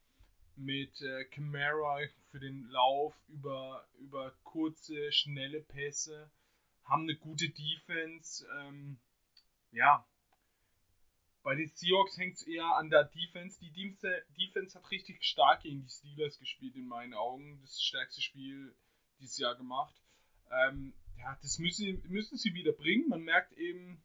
mit 0.60 1.02
äh, 1.02 1.26
Camara 1.26 2.00
für 2.32 2.40
den 2.40 2.66
Lauf 2.70 3.16
über, 3.30 3.88
über 4.00 4.32
kurze, 4.44 5.12
schnelle 5.12 5.62
Pässe, 5.62 6.30
haben 6.86 7.04
eine 7.04 7.16
gute 7.16 7.50
Defense. 7.50 8.46
Ähm, 8.60 9.00
ja, 9.72 10.06
bei 11.44 11.56
den 11.56 11.70
Seahawks 11.70 12.18
hängt 12.18 12.36
es 12.36 12.48
eher 12.48 12.76
an 12.76 12.90
der 12.90 13.06
Defense. 13.06 13.60
Die 13.60 13.72
Defense, 13.72 14.78
hat 14.78 14.92
richtig 14.92 15.24
stark 15.24 15.64
gegen 15.64 15.82
die 15.82 15.90
Steelers 15.90 16.38
gespielt, 16.38 16.76
in 16.76 16.88
meinen 16.88 17.14
Augen. 17.14 17.60
Das 17.62 17.82
stärkste 17.82 18.22
Spiel 18.22 18.76
dieses 19.20 19.38
Jahr 19.38 19.56
gemacht. 19.56 19.96
Ähm, 20.52 20.94
ja, 21.18 21.38
das 21.42 21.60
müssen, 21.60 22.02
müssen 22.10 22.38
sie 22.38 22.54
wieder 22.54 22.74
bringen. 22.74 23.08
Man 23.08 23.24
merkt 23.24 23.54
eben, 23.54 24.02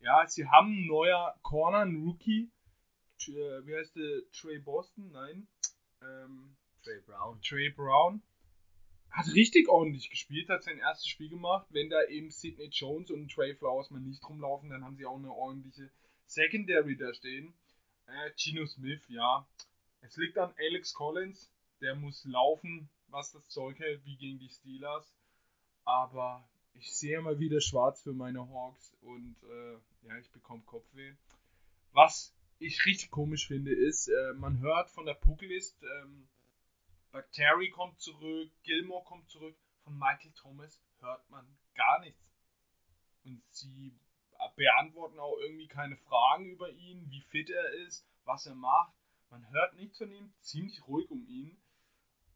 ja, 0.00 0.26
sie 0.26 0.46
haben 0.46 0.68
einen 0.68 0.86
neuer 0.86 1.38
Corner, 1.42 1.78
einen 1.78 2.04
Rookie. 2.04 2.50
T- 3.18 3.32
Wie 3.32 3.74
heißt 3.74 3.96
der? 3.96 4.22
Trey 4.32 4.58
Boston? 4.58 5.10
Nein. 5.12 5.48
Ähm, 6.02 6.56
Trey 6.82 7.00
Brown. 7.00 7.40
Trey 7.42 7.70
Brown 7.70 8.22
hat 9.10 9.26
richtig 9.34 9.68
ordentlich 9.68 10.10
gespielt, 10.10 10.48
hat 10.48 10.62
sein 10.62 10.78
erstes 10.78 11.08
Spiel 11.08 11.30
gemacht. 11.30 11.66
Wenn 11.70 11.88
da 11.88 12.04
eben 12.04 12.30
Sidney 12.30 12.66
Jones 12.66 13.10
und 13.10 13.32
Trey 13.32 13.54
Flowers 13.54 13.90
mal 13.90 14.00
nicht 14.00 14.22
rumlaufen, 14.28 14.70
dann 14.70 14.84
haben 14.84 14.96
sie 14.96 15.06
auch 15.06 15.16
eine 15.16 15.32
ordentliche 15.32 15.90
Secondary 16.26 16.96
da 16.96 17.12
stehen. 17.14 17.54
Äh, 18.06 18.30
Gino 18.36 18.66
Smith, 18.66 19.02
ja. 19.08 19.46
Es 20.02 20.16
liegt 20.16 20.38
an 20.38 20.52
Alex 20.58 20.92
Collins, 20.92 21.50
der 21.80 21.94
muss 21.94 22.24
laufen, 22.24 22.88
was 23.08 23.32
das 23.32 23.48
Zeug 23.48 23.78
hält, 23.78 24.04
wie 24.04 24.16
gegen 24.16 24.38
die 24.38 24.50
Steelers. 24.50 25.12
Aber 25.84 26.46
ich 26.74 26.94
sehe 26.94 27.20
mal 27.22 27.38
wieder 27.38 27.60
schwarz 27.60 28.02
für 28.02 28.12
meine 28.12 28.40
Hawks 28.40 28.92
und 29.00 29.36
äh, 29.44 30.06
ja, 30.06 30.18
ich 30.18 30.30
bekomme 30.30 30.62
Kopfweh. 30.66 31.14
Was 31.92 32.35
ich 32.58 32.84
richtig 32.86 33.10
komisch 33.10 33.46
finde, 33.46 33.72
ist, 33.72 34.08
äh, 34.08 34.32
man 34.34 34.60
hört 34.60 34.90
von 34.90 35.06
der 35.06 35.14
Pucklist, 35.14 35.82
ähm, 35.82 36.28
Bacteri 37.12 37.70
kommt 37.70 38.00
zurück, 38.00 38.50
Gilmore 38.62 39.04
kommt 39.04 39.28
zurück, 39.30 39.56
von 39.84 39.98
Michael 39.98 40.32
Thomas 40.32 40.82
hört 41.00 41.28
man 41.30 41.46
gar 41.74 42.00
nichts. 42.00 42.22
Und 43.24 43.42
sie 43.50 43.98
beantworten 44.56 45.18
auch 45.18 45.36
irgendwie 45.38 45.68
keine 45.68 45.96
Fragen 45.96 46.46
über 46.46 46.70
ihn, 46.70 47.10
wie 47.10 47.22
fit 47.22 47.50
er 47.50 47.72
ist, 47.86 48.06
was 48.24 48.46
er 48.46 48.54
macht. 48.54 48.94
Man 49.30 49.48
hört 49.50 49.74
nichts 49.74 49.98
von 49.98 50.10
ihm, 50.10 50.32
ziemlich 50.40 50.86
ruhig 50.86 51.10
um 51.10 51.26
ihn. 51.26 51.60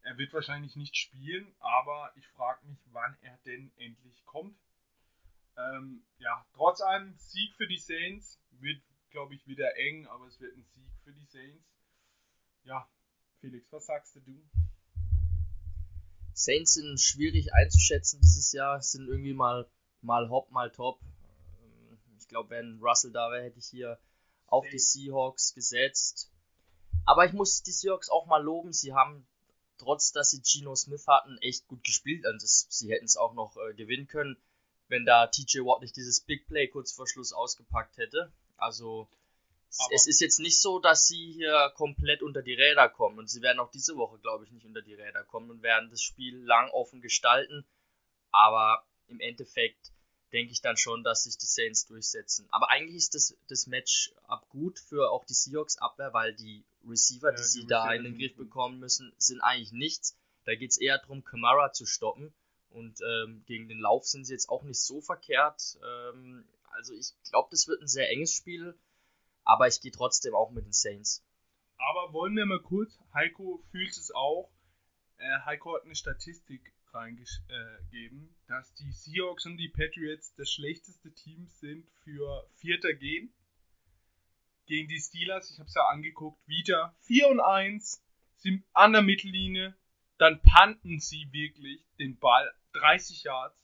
Er 0.03 0.17
wird 0.17 0.33
wahrscheinlich 0.33 0.75
nicht 0.75 0.95
spielen, 0.97 1.53
aber 1.59 2.11
ich 2.15 2.27
frage 2.29 2.65
mich, 2.65 2.79
wann 2.87 3.17
er 3.21 3.37
denn 3.45 3.71
endlich 3.77 4.25
kommt. 4.25 4.57
Ähm, 5.57 6.03
ja, 6.17 6.45
trotz 6.53 6.81
einem 6.81 7.15
Sieg 7.17 7.55
für 7.55 7.67
die 7.67 7.77
Saints 7.77 8.41
wird, 8.51 8.81
glaube 9.11 9.35
ich, 9.35 9.45
wieder 9.47 9.77
eng, 9.77 10.07
aber 10.07 10.25
es 10.27 10.39
wird 10.39 10.55
ein 10.55 10.65
Sieg 10.73 10.91
für 11.03 11.13
die 11.13 11.25
Saints. 11.25 11.65
Ja, 12.63 12.89
Felix, 13.39 13.71
was 13.71 13.85
sagst 13.85 14.15
du? 14.15 14.49
Saints 16.33 16.73
sind 16.73 16.99
schwierig 16.99 17.53
einzuschätzen 17.53 18.21
dieses 18.21 18.51
Jahr, 18.51 18.81
sind 18.81 19.07
irgendwie 19.07 19.33
mal, 19.33 19.69
mal 20.01 20.29
hopp, 20.29 20.49
mal 20.51 20.71
top. 20.71 20.99
Ähm, 21.61 21.99
ich 22.17 22.27
glaube, 22.27 22.49
wenn 22.49 22.79
Russell 22.81 23.11
da 23.11 23.29
wäre, 23.31 23.43
hätte 23.43 23.59
ich 23.59 23.67
hier 23.67 23.99
auf 24.47 24.65
die 24.69 24.79
Seahawks 24.79 25.53
gesetzt. 25.53 26.31
Aber 27.05 27.25
ich 27.25 27.33
muss 27.33 27.63
die 27.63 27.71
Seahawks 27.71 28.09
auch 28.09 28.25
mal 28.27 28.41
loben. 28.41 28.73
Sie 28.73 28.93
haben 28.93 29.25
trotz 29.77 30.11
dass 30.11 30.29
sie 30.29 30.41
Geno 30.41 30.75
Smith 30.75 31.07
hatten, 31.07 31.37
echt 31.39 31.67
gut 31.67 31.83
gespielt. 31.83 32.25
Und 32.25 32.41
das, 32.41 32.67
sie 32.69 32.91
hätten 32.91 33.05
es 33.05 33.17
auch 33.17 33.33
noch 33.33 33.57
äh, 33.57 33.73
gewinnen 33.73 34.07
können, 34.07 34.37
wenn 34.87 35.05
da 35.05 35.27
TJ 35.27 35.59
Watt 35.59 35.81
nicht 35.81 35.95
dieses 35.95 36.21
Big 36.21 36.47
Play 36.47 36.67
kurz 36.67 36.91
vor 36.91 37.07
Schluss 37.07 37.33
ausgepackt 37.33 37.97
hätte. 37.97 38.31
Also 38.61 39.09
es 39.91 40.07
ist 40.07 40.19
jetzt 40.19 40.39
nicht 40.39 40.59
so, 40.59 40.79
dass 40.79 41.07
sie 41.07 41.31
hier 41.31 41.71
komplett 41.75 42.21
unter 42.21 42.41
die 42.41 42.53
Räder 42.53 42.89
kommen. 42.89 43.19
Und 43.19 43.29
sie 43.29 43.41
werden 43.41 43.59
auch 43.59 43.71
diese 43.71 43.95
Woche, 43.95 44.19
glaube 44.19 44.45
ich, 44.45 44.51
nicht 44.51 44.65
unter 44.65 44.81
die 44.81 44.93
Räder 44.93 45.23
kommen 45.23 45.49
und 45.49 45.63
werden 45.63 45.89
das 45.89 46.01
Spiel 46.01 46.37
lang 46.43 46.69
offen 46.71 47.01
gestalten. 47.01 47.65
Aber 48.31 48.83
im 49.07 49.19
Endeffekt 49.19 49.91
denke 50.31 50.53
ich 50.53 50.61
dann 50.61 50.77
schon, 50.77 51.03
dass 51.03 51.23
sich 51.23 51.37
die 51.37 51.45
Saints 51.45 51.87
durchsetzen. 51.87 52.47
Aber 52.51 52.69
eigentlich 52.69 52.97
ist 52.97 53.15
das, 53.15 53.35
das 53.49 53.67
Match 53.67 54.13
ab 54.27 54.47
gut 54.49 54.79
für 54.79 55.11
auch 55.11 55.25
die 55.25 55.33
Seahawks 55.33 55.77
Abwehr, 55.77 56.13
weil 56.13 56.33
die 56.33 56.63
Receiver, 56.87 57.29
ja, 57.29 57.35
die, 57.35 57.41
die 57.41 57.47
sie 57.47 57.59
Receiver 57.61 57.69
da 57.69 57.93
in 57.93 58.03
den 58.03 58.17
Griff 58.17 58.35
bekommen 58.35 58.79
müssen, 58.79 59.11
sind 59.17 59.41
eigentlich 59.41 59.71
nichts. 59.71 60.15
Da 60.45 60.55
geht 60.55 60.71
es 60.71 60.77
eher 60.77 60.97
darum, 60.99 61.23
Kamara 61.23 61.73
zu 61.73 61.85
stoppen. 61.85 62.33
Und 62.71 63.01
ähm, 63.01 63.43
gegen 63.47 63.67
den 63.67 63.79
Lauf 63.79 64.05
sind 64.05 64.25
sie 64.25 64.33
jetzt 64.33 64.49
auch 64.49 64.63
nicht 64.63 64.79
so 64.79 65.01
verkehrt. 65.01 65.77
Ähm, 65.83 66.45
also 66.73 66.93
ich 66.93 67.13
glaube, 67.29 67.49
das 67.51 67.67
wird 67.67 67.81
ein 67.81 67.87
sehr 67.87 68.09
enges 68.09 68.33
Spiel. 68.33 68.77
Aber 69.43 69.67
ich 69.67 69.81
gehe 69.81 69.91
trotzdem 69.91 70.35
auch 70.35 70.51
mit 70.51 70.65
den 70.65 70.73
Saints. 70.73 71.25
Aber 71.77 72.13
wollen 72.13 72.35
wir 72.35 72.45
mal 72.45 72.61
kurz, 72.61 72.97
Heiko 73.13 73.63
fühlt 73.71 73.91
es 73.91 74.11
auch. 74.11 74.51
Äh, 75.17 75.39
Heiko 75.45 75.75
hat 75.75 75.83
eine 75.83 75.95
Statistik 75.95 76.73
reingegeben, 76.93 78.35
dass 78.47 78.73
die 78.75 78.91
Seahawks 78.91 79.45
und 79.45 79.57
die 79.57 79.69
Patriots 79.69 80.35
das 80.35 80.51
schlechteste 80.51 81.11
Team 81.13 81.47
sind 81.47 81.87
für 82.03 82.47
Vierter 82.57 82.93
gehen 82.93 83.33
gegen 84.71 84.87
die 84.87 84.99
Steelers, 84.99 85.51
ich 85.51 85.59
habe 85.59 85.67
es 85.67 85.73
ja 85.73 85.85
angeguckt, 85.87 86.39
wieder 86.47 86.95
4 87.01 87.27
und 87.27 87.41
1, 87.41 88.01
sind 88.37 88.63
an 88.71 88.93
der 88.93 89.01
Mittellinie, 89.01 89.75
dann 90.17 90.41
panten 90.41 91.01
sie 91.01 91.27
wirklich 91.33 91.83
den 91.99 92.17
Ball 92.17 92.53
30 92.73 93.23
Yards. 93.23 93.55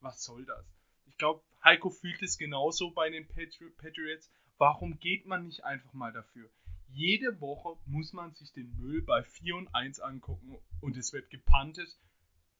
Was 0.00 0.24
soll 0.24 0.44
das? 0.44 0.66
Ich 1.06 1.16
glaube, 1.18 1.44
Heiko 1.64 1.90
fühlt 1.90 2.22
es 2.22 2.38
genauso 2.38 2.90
bei 2.90 3.10
den 3.10 3.26
Patriots. 3.26 4.30
Warum 4.58 4.98
geht 4.98 5.26
man 5.26 5.46
nicht 5.46 5.64
einfach 5.64 5.92
mal 5.92 6.12
dafür? 6.12 6.50
Jede 6.88 7.40
Woche 7.40 7.78
muss 7.86 8.12
man 8.12 8.34
sich 8.34 8.52
den 8.52 8.76
Müll 8.78 9.02
bei 9.02 9.22
4 9.22 9.56
und 9.56 9.74
1 9.74 10.00
angucken 10.00 10.58
und 10.80 10.96
es 10.96 11.12
wird 11.12 11.30
gepantet 11.30 11.96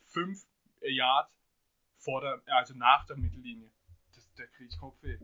5 0.06 0.42
Yards 0.80 1.30
vor 1.98 2.20
der, 2.20 2.42
also 2.56 2.74
nach 2.74 3.06
der 3.06 3.16
Mittellinie. 3.16 3.70
Das, 4.14 4.32
da 4.34 4.46
kriege 4.46 4.70
ich 4.70 4.78
Kopfweh. 4.78 5.18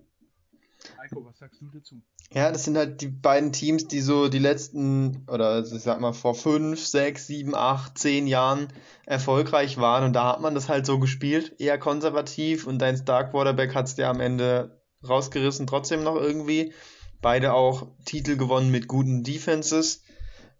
Heiko, 0.98 1.24
was 1.24 1.38
sagst 1.38 1.60
du 1.60 1.66
dazu? 1.66 2.02
Ja, 2.32 2.50
das 2.50 2.64
sind 2.64 2.76
halt 2.76 3.00
die 3.00 3.06
beiden 3.06 3.52
Teams, 3.52 3.86
die 3.86 4.00
so 4.00 4.28
die 4.28 4.40
letzten, 4.40 5.24
oder 5.28 5.50
also 5.50 5.76
ich 5.76 5.82
sag 5.82 6.00
mal 6.00 6.12
vor 6.12 6.34
fünf, 6.34 6.84
sechs, 6.84 7.28
sieben, 7.28 7.54
acht, 7.54 7.96
zehn 7.96 8.26
Jahren 8.26 8.66
erfolgreich 9.06 9.78
waren 9.78 10.04
und 10.04 10.12
da 10.12 10.32
hat 10.32 10.40
man 10.40 10.56
das 10.56 10.68
halt 10.68 10.86
so 10.86 10.98
gespielt, 10.98 11.54
eher 11.60 11.78
konservativ 11.78 12.66
und 12.66 12.80
dein 12.80 12.96
Star 12.96 13.30
Quarterback 13.30 13.76
hat 13.76 13.86
es 13.86 13.94
dir 13.94 14.08
am 14.08 14.18
Ende 14.18 14.82
rausgerissen, 15.08 15.68
trotzdem 15.68 16.02
noch 16.02 16.16
irgendwie. 16.16 16.72
Beide 17.20 17.52
auch 17.52 17.88
Titel 18.04 18.36
gewonnen 18.36 18.70
mit 18.70 18.88
guten 18.88 19.22
Defenses 19.22 20.02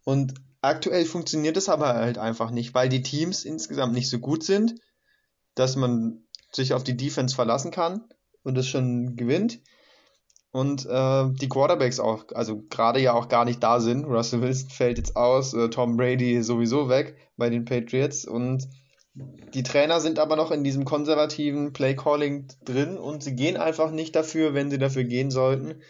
und 0.04 0.34
aktuell 0.60 1.04
funktioniert 1.04 1.56
es 1.56 1.68
aber 1.68 1.94
halt 1.94 2.18
einfach 2.18 2.50
nicht, 2.50 2.74
weil 2.74 2.88
die 2.88 3.02
Teams 3.02 3.44
insgesamt 3.44 3.92
nicht 3.92 4.08
so 4.08 4.20
gut 4.20 4.44
sind, 4.44 4.76
dass 5.54 5.74
man 5.74 6.22
sich 6.52 6.74
auf 6.74 6.84
die 6.84 6.96
Defense 6.96 7.34
verlassen 7.34 7.72
kann 7.72 8.04
und 8.44 8.56
es 8.56 8.68
schon 8.68 9.16
gewinnt 9.16 9.60
und 10.58 10.86
äh, 10.86 11.24
die 11.40 11.48
Quarterbacks 11.48 12.00
auch, 12.00 12.24
also 12.34 12.64
gerade 12.68 13.00
ja 13.00 13.12
auch 13.12 13.28
gar 13.28 13.44
nicht 13.44 13.62
da 13.62 13.78
sind. 13.78 14.04
Russell 14.04 14.42
Wilson 14.42 14.70
fällt 14.70 14.98
jetzt 14.98 15.14
aus, 15.14 15.54
äh, 15.54 15.70
Tom 15.70 15.96
Brady 15.96 16.42
sowieso 16.42 16.88
weg 16.88 17.16
bei 17.36 17.48
den 17.48 17.64
Patriots 17.64 18.24
und 18.24 18.66
die 19.14 19.62
Trainer 19.62 20.00
sind 20.00 20.18
aber 20.18 20.34
noch 20.34 20.50
in 20.50 20.64
diesem 20.64 20.84
konservativen 20.84 21.72
Playcalling 21.72 22.48
drin 22.64 22.98
und 22.98 23.22
sie 23.22 23.36
gehen 23.36 23.56
einfach 23.56 23.92
nicht 23.92 24.16
dafür, 24.16 24.52
wenn 24.52 24.68
sie 24.68 24.78
dafür 24.78 25.04
gehen 25.04 25.30
sollten. 25.30 25.80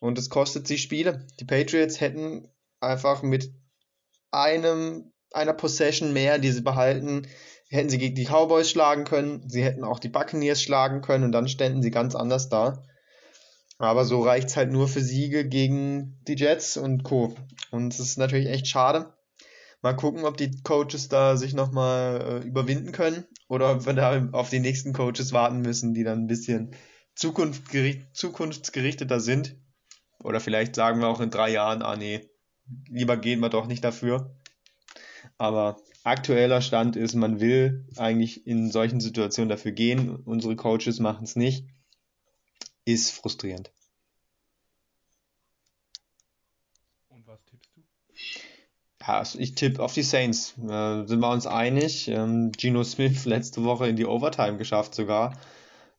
Und 0.00 0.18
es 0.18 0.28
kostet 0.28 0.66
sie 0.66 0.78
Spiele. 0.78 1.24
Die 1.38 1.44
Patriots 1.44 2.00
hätten 2.00 2.48
einfach 2.80 3.22
mit 3.22 3.52
einem, 4.32 5.12
einer 5.32 5.52
Possession 5.52 6.12
mehr, 6.12 6.40
die 6.40 6.50
sie 6.50 6.62
behalten, 6.62 7.28
hätten 7.68 7.90
sie 7.90 7.98
gegen 7.98 8.16
die 8.16 8.26
Cowboys 8.26 8.70
schlagen 8.70 9.04
können. 9.04 9.48
Sie 9.48 9.62
hätten 9.62 9.84
auch 9.84 10.00
die 10.00 10.08
Buccaneers 10.08 10.60
schlagen 10.60 11.00
können 11.00 11.24
und 11.24 11.32
dann 11.32 11.48
ständen 11.48 11.82
sie 11.82 11.92
ganz 11.92 12.16
anders 12.16 12.48
da. 12.48 12.82
Aber 13.78 14.04
so 14.04 14.22
reicht 14.22 14.48
es 14.48 14.56
halt 14.56 14.72
nur 14.72 14.88
für 14.88 15.02
Siege 15.02 15.46
gegen 15.46 16.18
die 16.26 16.36
Jets 16.36 16.76
und 16.76 17.02
Co. 17.02 17.34
Und 17.70 17.92
es 17.92 18.00
ist 18.00 18.16
natürlich 18.16 18.48
echt 18.48 18.68
schade. 18.68 19.12
Mal 19.82 19.94
gucken, 19.94 20.24
ob 20.24 20.38
die 20.38 20.62
Coaches 20.62 21.08
da 21.08 21.36
sich 21.36 21.52
nochmal 21.52 22.42
äh, 22.42 22.46
überwinden 22.46 22.92
können 22.92 23.24
oder 23.48 23.72
ob 23.72 23.86
wir 23.86 23.92
da 23.92 24.28
auf 24.32 24.48
die 24.48 24.60
nächsten 24.60 24.94
Coaches 24.94 25.32
warten 25.32 25.60
müssen, 25.60 25.92
die 25.92 26.04
dann 26.04 26.20
ein 26.20 26.26
bisschen 26.26 26.74
zukunftsgerichteter 27.14 29.20
sind. 29.20 29.56
Oder 30.18 30.40
vielleicht 30.40 30.74
sagen 30.74 31.00
wir 31.00 31.08
auch 31.08 31.20
in 31.20 31.30
drei 31.30 31.50
Jahren, 31.50 31.82
ah 31.82 31.96
nee, 31.96 32.30
lieber 32.88 33.18
gehen 33.18 33.40
wir 33.40 33.50
doch 33.50 33.66
nicht 33.66 33.84
dafür. 33.84 34.34
Aber 35.36 35.76
aktueller 36.02 36.62
Stand 36.62 36.96
ist, 36.96 37.14
man 37.14 37.40
will 37.40 37.86
eigentlich 37.96 38.46
in 38.46 38.70
solchen 38.70 39.00
Situationen 39.00 39.50
dafür 39.50 39.72
gehen. 39.72 40.16
Unsere 40.16 40.56
Coaches 40.56 40.98
machen 40.98 41.24
es 41.24 41.36
nicht 41.36 41.66
ist 42.86 43.10
frustrierend. 43.10 43.70
Und 47.08 47.26
was 47.26 47.44
tippst 47.44 47.70
du? 47.76 47.82
Ja, 49.00 49.18
also 49.18 49.38
ich 49.38 49.54
tippe 49.54 49.82
auf 49.82 49.92
die 49.92 50.02
Saints. 50.02 50.54
Äh, 50.58 51.06
sind 51.06 51.20
wir 51.20 51.30
uns 51.30 51.46
einig? 51.46 52.08
Ähm, 52.08 52.52
Geno 52.52 52.82
Smith 52.84 53.26
letzte 53.26 53.64
Woche 53.64 53.88
in 53.88 53.96
die 53.96 54.06
Overtime 54.06 54.56
geschafft 54.56 54.94
sogar. 54.94 55.38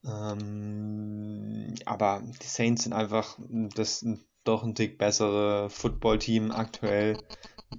Ähm, 0.05 1.75
aber 1.85 2.23
die 2.41 2.47
Saints 2.47 2.83
sind 2.83 2.93
einfach 2.93 3.37
das 3.75 4.05
doch 4.43 4.63
ein 4.63 4.75
Tick 4.75 4.97
bessere 4.97 5.69
Football-Team 5.69 6.51
aktuell. 6.51 7.17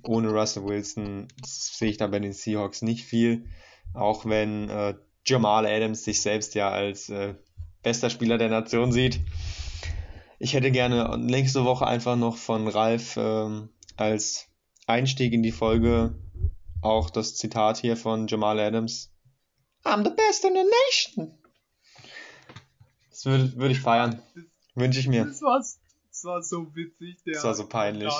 Ohne 0.03 0.31
Russell 0.31 0.65
Wilson 0.65 1.29
sehe 1.45 1.91
ich 1.91 1.97
da 1.97 2.07
bei 2.07 2.19
den 2.19 2.33
Seahawks 2.33 2.83
nicht 2.83 3.05
viel. 3.05 3.47
Auch 3.95 4.27
wenn 4.27 4.69
äh, 4.69 4.95
Jamal 5.25 5.67
Adams 5.67 6.05
sich 6.05 6.21
selbst 6.21 6.55
ja 6.55 6.71
als 6.71 7.09
äh, 7.09 7.35
bester 7.83 8.11
Spieler 8.11 8.39
der 8.39 8.49
Nation 8.49 8.93
sieht. 8.93 9.21
Ich 10.39 10.55
hätte 10.55 10.71
gerne 10.71 11.19
nächste 11.19 11.65
Woche 11.65 11.87
einfach 11.87 12.17
noch 12.17 12.37
von 12.37 12.69
Ralf 12.69 13.17
ähm, 13.17 13.71
als 13.97 14.49
Einstieg 14.87 15.33
in 15.33 15.43
die 15.43 15.53
Folge 15.53 16.15
auch 16.81 17.11
das 17.11 17.37
Zitat 17.37 17.79
hier 17.79 17.97
von 17.97 18.29
Jamal 18.29 18.61
Adams. 18.61 19.13
I'm 19.85 20.05
the 20.05 20.11
best 20.11 20.45
in 20.45 20.55
the 20.55 20.65
nation. 20.87 21.39
Das 23.11 23.25
würde 23.27 23.57
würd 23.57 23.73
ich 23.73 23.81
feiern. 23.81 24.23
Wünsche 24.75 25.01
ich 25.01 25.09
mir. 25.09 25.25
Das 25.25 25.43
war, 25.43 25.59
das 25.59 26.25
war 26.25 26.43
so 26.43 26.75
witzig. 26.75 27.23
Der 27.25 27.35
das 27.35 27.45
war 27.45 27.55
so 27.55 27.67
peinlich. 27.67 28.13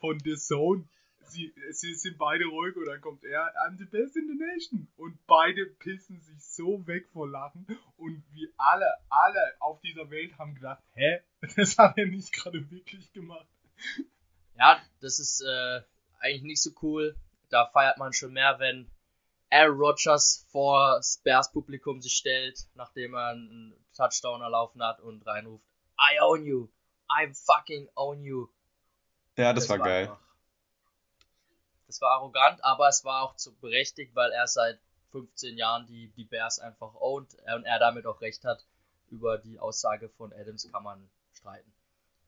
von 0.00 0.18
The 0.24 0.36
Zone 0.36 0.88
sie, 1.30 1.54
sie 1.70 1.94
sind 1.94 2.18
beide 2.18 2.44
ruhig 2.46 2.76
und 2.76 2.86
dann 2.86 3.00
kommt 3.00 3.24
er, 3.24 3.52
I'm 3.62 3.78
the 3.78 3.84
best 3.84 4.16
in 4.16 4.28
the 4.28 4.34
nation. 4.34 4.88
Und 4.96 5.26
beide 5.26 5.66
pissen 5.66 6.20
sich 6.20 6.42
so 6.42 6.86
weg 6.86 7.08
vor 7.12 7.28
Lachen. 7.28 7.66
Und 7.96 8.24
wir 8.32 8.48
alle, 8.56 8.86
alle 9.08 9.54
auf 9.60 9.80
dieser 9.80 10.10
Welt 10.10 10.36
haben 10.38 10.54
gedacht, 10.54 10.82
hä? 10.94 11.20
Das 11.56 11.78
hat 11.78 11.96
er 11.96 12.06
nicht 12.06 12.32
gerade 12.32 12.70
wirklich 12.70 13.12
gemacht. 13.12 13.46
Ja, 14.58 14.80
das 15.00 15.18
ist 15.18 15.40
äh, 15.40 15.80
eigentlich 16.18 16.42
nicht 16.42 16.62
so 16.62 16.70
cool. 16.82 17.16
Da 17.48 17.66
feiert 17.66 17.98
man 17.98 18.12
schon 18.12 18.32
mehr, 18.32 18.58
wenn 18.58 18.90
Aaron 19.50 19.78
Rodgers 19.78 20.46
vor 20.50 20.96
das 20.96 21.20
Bears-Publikum 21.24 22.00
sich 22.00 22.12
stellt, 22.12 22.68
nachdem 22.74 23.14
er 23.14 23.28
einen 23.30 23.74
Touchdown 23.96 24.42
erlaufen 24.42 24.82
hat 24.82 25.00
und 25.00 25.26
reinruft, 25.26 25.64
I 25.98 26.20
own 26.20 26.44
you, 26.44 26.68
I'm 27.08 27.34
fucking 27.34 27.88
own 27.96 28.22
you. 28.22 28.48
Ja, 29.36 29.52
das, 29.52 29.68
war, 29.68 29.78
geil. 29.78 30.02
Einfach, 30.02 30.20
das 31.90 32.00
war 32.00 32.12
arrogant, 32.12 32.64
aber 32.64 32.88
es 32.88 33.04
war 33.04 33.22
auch 33.24 33.34
zu 33.34 33.52
berechtigt, 33.56 34.14
weil 34.14 34.30
er 34.30 34.46
seit 34.46 34.78
15 35.10 35.58
Jahren 35.58 35.86
die, 35.88 36.12
die 36.16 36.24
Bears 36.24 36.60
einfach 36.60 36.94
ownt 36.94 37.34
und 37.34 37.64
er 37.64 37.78
damit 37.80 38.06
auch 38.06 38.20
recht 38.20 38.44
hat. 38.44 38.64
Über 39.10 39.38
die 39.38 39.58
Aussage 39.58 40.08
von 40.08 40.32
Adams 40.32 40.70
kann 40.70 40.84
man 40.84 41.10
streiten. 41.32 41.68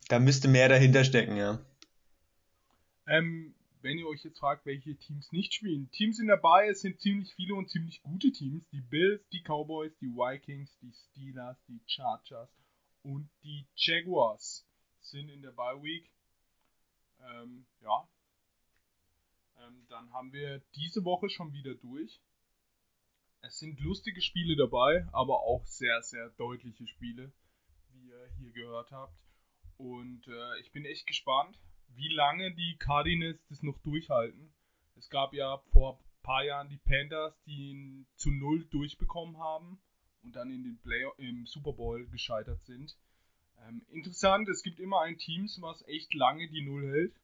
Da 0.08 0.18
müsste 0.18 0.48
mehr 0.48 0.68
dahinter 0.68 1.04
stecken, 1.04 1.36
ja. 1.36 1.60
Ähm, 3.06 3.54
wenn 3.82 3.98
ihr 3.98 4.08
euch 4.08 4.24
jetzt 4.24 4.40
fragt, 4.40 4.66
welche 4.66 4.96
Teams 4.96 5.30
nicht 5.30 5.54
spielen. 5.54 5.88
Teams 5.92 6.16
sind 6.16 6.26
dabei, 6.26 6.68
es 6.68 6.80
sind 6.80 7.00
ziemlich 7.00 7.32
viele 7.34 7.54
und 7.54 7.70
ziemlich 7.70 8.02
gute 8.02 8.32
Teams. 8.32 8.64
Die 8.72 8.80
Bills, 8.80 9.22
die 9.28 9.44
Cowboys, 9.44 9.92
die 10.00 10.08
Vikings, 10.08 10.76
die 10.80 10.92
Steelers, 10.92 11.56
die 11.68 11.80
Chargers 11.86 12.50
und 13.04 13.30
die 13.44 13.64
Jaguars 13.76 14.66
sind 15.02 15.28
in 15.28 15.40
der 15.40 15.52
Bye 15.52 15.80
Week. 15.80 16.10
Ähm, 17.20 17.64
ja. 17.80 18.08
Ähm, 19.62 19.86
dann 19.88 20.12
haben 20.12 20.32
wir 20.32 20.60
diese 20.74 21.04
Woche 21.04 21.28
schon 21.28 21.52
wieder 21.52 21.74
durch. 21.74 22.20
Es 23.42 23.58
sind 23.58 23.80
lustige 23.80 24.20
Spiele 24.20 24.56
dabei, 24.56 25.06
aber 25.12 25.40
auch 25.40 25.66
sehr, 25.66 26.02
sehr 26.02 26.30
deutliche 26.30 26.86
Spiele, 26.86 27.32
wie 27.90 28.08
ihr 28.08 28.28
hier 28.38 28.52
gehört 28.52 28.90
habt. 28.92 29.20
Und 29.76 30.26
äh, 30.28 30.60
ich 30.60 30.70
bin 30.72 30.84
echt 30.84 31.06
gespannt, 31.06 31.58
wie 31.88 32.08
lange 32.08 32.54
die 32.54 32.76
Cardinals 32.78 33.44
das 33.48 33.62
noch 33.62 33.78
durchhalten. 33.80 34.52
Es 34.96 35.10
gab 35.10 35.34
ja 35.34 35.58
vor 35.72 35.98
ein 35.98 36.22
paar 36.22 36.44
Jahren 36.44 36.68
die 36.68 36.78
Panthers, 36.78 37.34
die 37.44 37.70
ihn 37.70 38.06
zu 38.16 38.30
null 38.30 38.64
durchbekommen 38.66 39.38
haben 39.38 39.80
und 40.22 40.36
dann 40.36 40.52
in 40.52 40.62
den 40.62 40.78
Play 40.78 41.04
im 41.18 41.46
Super 41.46 41.72
Bowl 41.72 42.06
gescheitert 42.08 42.64
sind. 42.64 42.96
Ähm, 43.66 43.84
interessant, 43.88 44.48
es 44.48 44.62
gibt 44.62 44.78
immer 44.78 45.00
ein 45.00 45.18
Team, 45.18 45.48
was 45.58 45.86
echt 45.88 46.14
lange 46.14 46.48
die 46.48 46.62
Null 46.62 46.86
hält. 46.86 47.14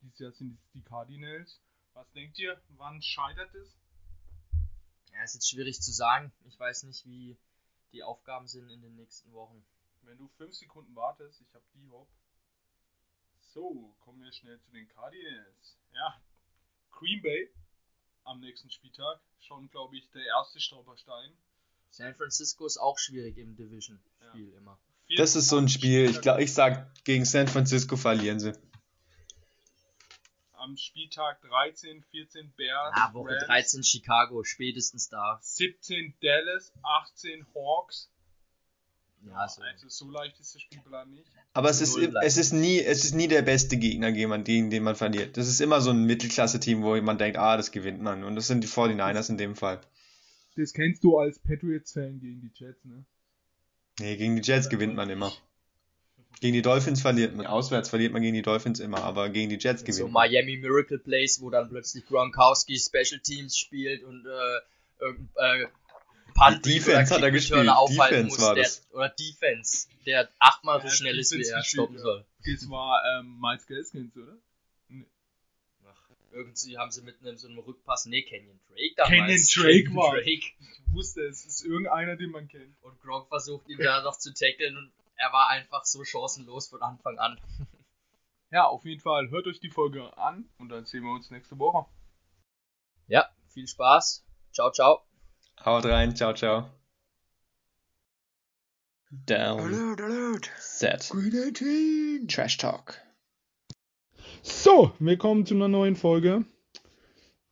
Dieses 0.00 0.18
Jahr 0.18 0.32
sind 0.32 0.58
es 0.58 0.70
die 0.72 0.82
Cardinals. 0.82 1.60
Was 1.96 2.12
denkt 2.12 2.38
ihr, 2.38 2.60
wann 2.76 3.00
scheitert 3.00 3.54
es? 3.54 3.74
Ja, 5.14 5.24
ist 5.24 5.32
jetzt 5.32 5.48
schwierig 5.48 5.80
zu 5.80 5.92
sagen. 5.92 6.30
Ich 6.44 6.60
weiß 6.60 6.82
nicht, 6.82 7.06
wie 7.06 7.38
die 7.92 8.02
Aufgaben 8.02 8.46
sind 8.46 8.68
in 8.68 8.82
den 8.82 8.96
nächsten 8.96 9.32
Wochen. 9.32 9.64
Wenn 10.02 10.18
du 10.18 10.28
fünf 10.36 10.54
Sekunden 10.54 10.94
wartest, 10.94 11.40
ich 11.40 11.54
habe 11.54 11.64
die 11.74 11.88
Hop. 11.88 12.06
So, 13.54 13.96
kommen 14.00 14.22
wir 14.22 14.30
schnell 14.30 14.60
zu 14.60 14.70
den 14.72 14.86
Cardinals. 14.88 15.78
Ja, 15.94 16.20
Green 16.90 17.22
Bay 17.22 17.50
am 18.24 18.40
nächsten 18.40 18.70
Spieltag. 18.70 19.18
Schon, 19.40 19.70
glaube 19.70 19.96
ich, 19.96 20.10
der 20.10 20.26
erste 20.26 20.60
Stolperstein. 20.60 21.32
San 21.88 22.14
Francisco 22.14 22.66
ist 22.66 22.76
auch 22.76 22.98
schwierig 22.98 23.38
im 23.38 23.56
Division-Spiel 23.56 24.50
ja. 24.50 24.58
immer. 24.58 24.78
Das 25.16 25.34
ist 25.34 25.48
so 25.48 25.56
ein 25.56 25.70
Spiel, 25.70 26.10
ich 26.10 26.20
glaube, 26.20 26.42
ich 26.42 26.52
sag, 26.52 26.92
gegen 27.04 27.24
San 27.24 27.48
Francisco 27.48 27.96
verlieren 27.96 28.38
sie. 28.38 28.52
Am 30.66 30.76
Spieltag 30.76 31.40
13, 31.42 32.02
14 32.10 32.52
Bears. 32.56 32.92
Ja, 32.96 33.14
Woche 33.14 33.34
Rams, 33.34 33.46
13 33.46 33.84
Chicago, 33.84 34.42
spätestens 34.42 35.08
da. 35.08 35.38
17 35.40 36.14
Dallas, 36.20 36.72
18 36.82 37.46
Hawks. 37.54 38.10
Ja, 39.28 39.48
so. 39.48 39.62
Also 39.62 39.88
so 39.88 40.10
leicht 40.10 40.40
ist 40.40 40.54
der 40.54 40.58
Spielplan 40.58 41.10
nicht. 41.12 41.30
Aber 41.52 41.70
es 41.70 41.80
ist, 41.80 41.96
es 41.96 42.36
ist 42.36 42.52
nie, 42.52 42.80
es 42.80 43.04
ist 43.04 43.14
nie 43.14 43.28
der 43.28 43.42
beste 43.42 43.76
Gegner, 43.76 44.10
gegen 44.10 44.70
den 44.70 44.82
man 44.82 44.96
verliert. 44.96 45.36
Das 45.36 45.46
ist 45.46 45.60
immer 45.60 45.80
so 45.80 45.90
ein 45.90 46.04
Mittelklasse-Team, 46.04 46.82
wo 46.82 47.00
man 47.00 47.16
denkt, 47.16 47.38
ah, 47.38 47.56
das 47.56 47.70
gewinnt 47.70 48.02
man. 48.02 48.24
Und 48.24 48.34
das 48.34 48.48
sind 48.48 48.64
die 48.64 48.68
49ers 48.68 49.30
in 49.30 49.38
dem 49.38 49.54
Fall. 49.54 49.80
Das 50.56 50.72
kennst 50.72 51.04
du 51.04 51.16
als 51.16 51.38
Patriots-Fan 51.38 52.18
gegen 52.18 52.40
die 52.40 52.50
Jets, 52.54 52.84
ne? 52.84 53.04
Nee, 54.00 54.16
gegen 54.16 54.34
die 54.34 54.42
Jets 54.42 54.68
gewinnt 54.68 54.96
man 54.96 55.10
immer. 55.10 55.32
Gegen 56.40 56.52
die 56.52 56.62
Dolphins 56.62 57.00
verliert 57.00 57.34
man. 57.34 57.46
Auswärts 57.46 57.88
verliert 57.88 58.12
man 58.12 58.20
gegen 58.20 58.34
die 58.34 58.42
Dolphins 58.42 58.78
immer, 58.80 59.02
aber 59.02 59.30
gegen 59.30 59.48
die 59.48 59.56
Jets 59.56 59.82
gewinnt 59.82 59.96
so 59.96 60.08
man. 60.08 60.28
So 60.28 60.34
Miami 60.34 60.58
Miracle 60.58 60.98
Place, 60.98 61.40
wo 61.40 61.48
dann 61.50 61.68
plötzlich 61.68 62.04
Gronkowski 62.06 62.78
Special 62.78 63.20
Teams 63.20 63.56
spielt 63.56 64.02
und 64.04 64.26
äh, 64.26 65.06
äh, 65.06 65.66
Punt 66.34 66.66
Defense 66.66 67.14
hat 67.14 67.22
er 67.22 67.30
gespielt. 67.30 67.66
Defense 67.88 68.24
muss, 68.24 68.40
war 68.40 68.54
der, 68.54 68.64
das. 68.64 68.86
Oder 68.92 69.08
Defense, 69.08 69.88
der 70.04 70.28
achtmal 70.38 70.82
so 70.82 70.88
schnell 70.88 71.18
ist, 71.18 71.32
wie 71.32 71.42
er 71.42 71.62
stoppen 71.62 71.98
soll. 71.98 72.24
Das 72.44 72.68
war 72.68 73.02
ähm, 73.18 73.38
Miles 73.40 73.66
Gaskins, 73.66 74.14
oder? 74.16 74.36
Ach, 75.88 76.10
irgendwie 76.32 76.76
haben 76.76 76.90
sie 76.90 77.02
mit 77.02 77.16
einem 77.22 77.38
so 77.38 77.48
einem 77.48 77.58
Rückpass, 77.58 78.06
nee, 78.06 78.22
Canyon 78.22 78.60
Drake 78.68 78.94
damals. 78.96 79.54
Canyon 79.54 79.84
Drake 79.84 79.96
war. 79.96 80.12
Drake. 80.12 80.28
Ich 80.28 80.54
wusste, 80.92 81.22
es 81.22 81.46
ist 81.46 81.64
irgendeiner, 81.64 82.16
den 82.16 82.30
man 82.30 82.46
kennt. 82.48 82.74
Und 82.82 83.00
Gronk 83.00 83.28
versucht 83.28 83.68
ihn 83.68 83.78
da 83.78 84.02
noch 84.02 84.18
zu 84.18 84.34
tackeln 84.34 84.76
und 84.76 84.92
er 85.16 85.32
war 85.32 85.48
einfach 85.48 85.84
so 85.84 86.04
chancenlos 86.04 86.68
von 86.68 86.82
Anfang 86.82 87.18
an. 87.18 87.40
ja, 88.50 88.66
auf 88.66 88.84
jeden 88.84 89.00
Fall. 89.00 89.30
Hört 89.30 89.46
euch 89.46 89.60
die 89.60 89.70
Folge 89.70 90.16
an 90.16 90.48
und 90.58 90.68
dann 90.68 90.84
sehen 90.84 91.04
wir 91.04 91.12
uns 91.12 91.30
nächste 91.30 91.58
Woche. 91.58 91.86
Ja, 93.08 93.28
viel 93.48 93.66
Spaß. 93.66 94.26
Ciao, 94.52 94.70
ciao. 94.70 95.02
Haut 95.64 95.86
rein. 95.86 96.14
Ciao, 96.16 96.34
ciao. 96.34 96.70
Down. 99.10 99.60
Alert, 99.60 100.00
alert. 100.00 100.50
Set. 100.58 101.08
Green 101.10 101.32
18. 101.54 102.28
Trash 102.28 102.56
Talk. 102.58 103.00
So, 104.42 104.92
willkommen 104.98 105.46
zu 105.46 105.54
einer 105.54 105.68
neuen 105.68 105.96
Folge. 105.96 106.44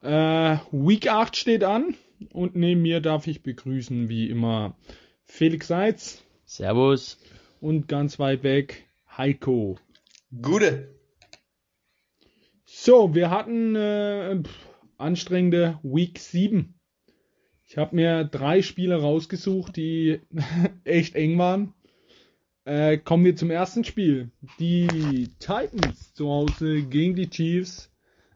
Äh, 0.01 0.59
Week 0.71 1.09
8 1.09 1.37
steht 1.37 1.65
an 1.65 1.97
und 2.33 2.57
neben 2.57 2.83
mir 2.83 3.01
darf 3.01 3.27
ich 3.27 3.43
begrüßen, 3.43 4.09
wie 4.09 4.29
immer, 4.29 4.77
Felix 5.25 5.69
Seitz. 5.69 6.23
Servus 6.45 7.19
und 7.65 7.89
ganz 7.89 8.19
weit 8.19 8.43
weg 8.43 8.87
Heiko. 9.17 9.79
Gute. 10.43 10.95
So, 12.67 13.15
wir 13.15 13.31
hatten 13.31 13.75
äh, 13.75 14.43
anstrengende 14.99 15.79
Week 15.83 16.19
7. 16.19 16.79
Ich 17.67 17.79
habe 17.79 17.97
mir 17.97 18.25
drei 18.25 18.61
Spiele 18.61 19.01
rausgesucht, 19.01 19.77
die 19.77 20.21
echt 20.85 21.15
eng 21.15 21.39
waren. 21.39 21.73
Äh, 22.67 22.99
kommen 22.99 23.25
wir 23.25 23.35
zum 23.35 23.51
ersten 23.51 23.85
Spiel. 23.85 24.31
Die 24.59 25.31
Titans 25.39 26.13
zu 26.13 26.29
Hause 26.29 26.83
gegen 26.83 27.17
die 27.17 27.31
Chiefs. 27.31 27.91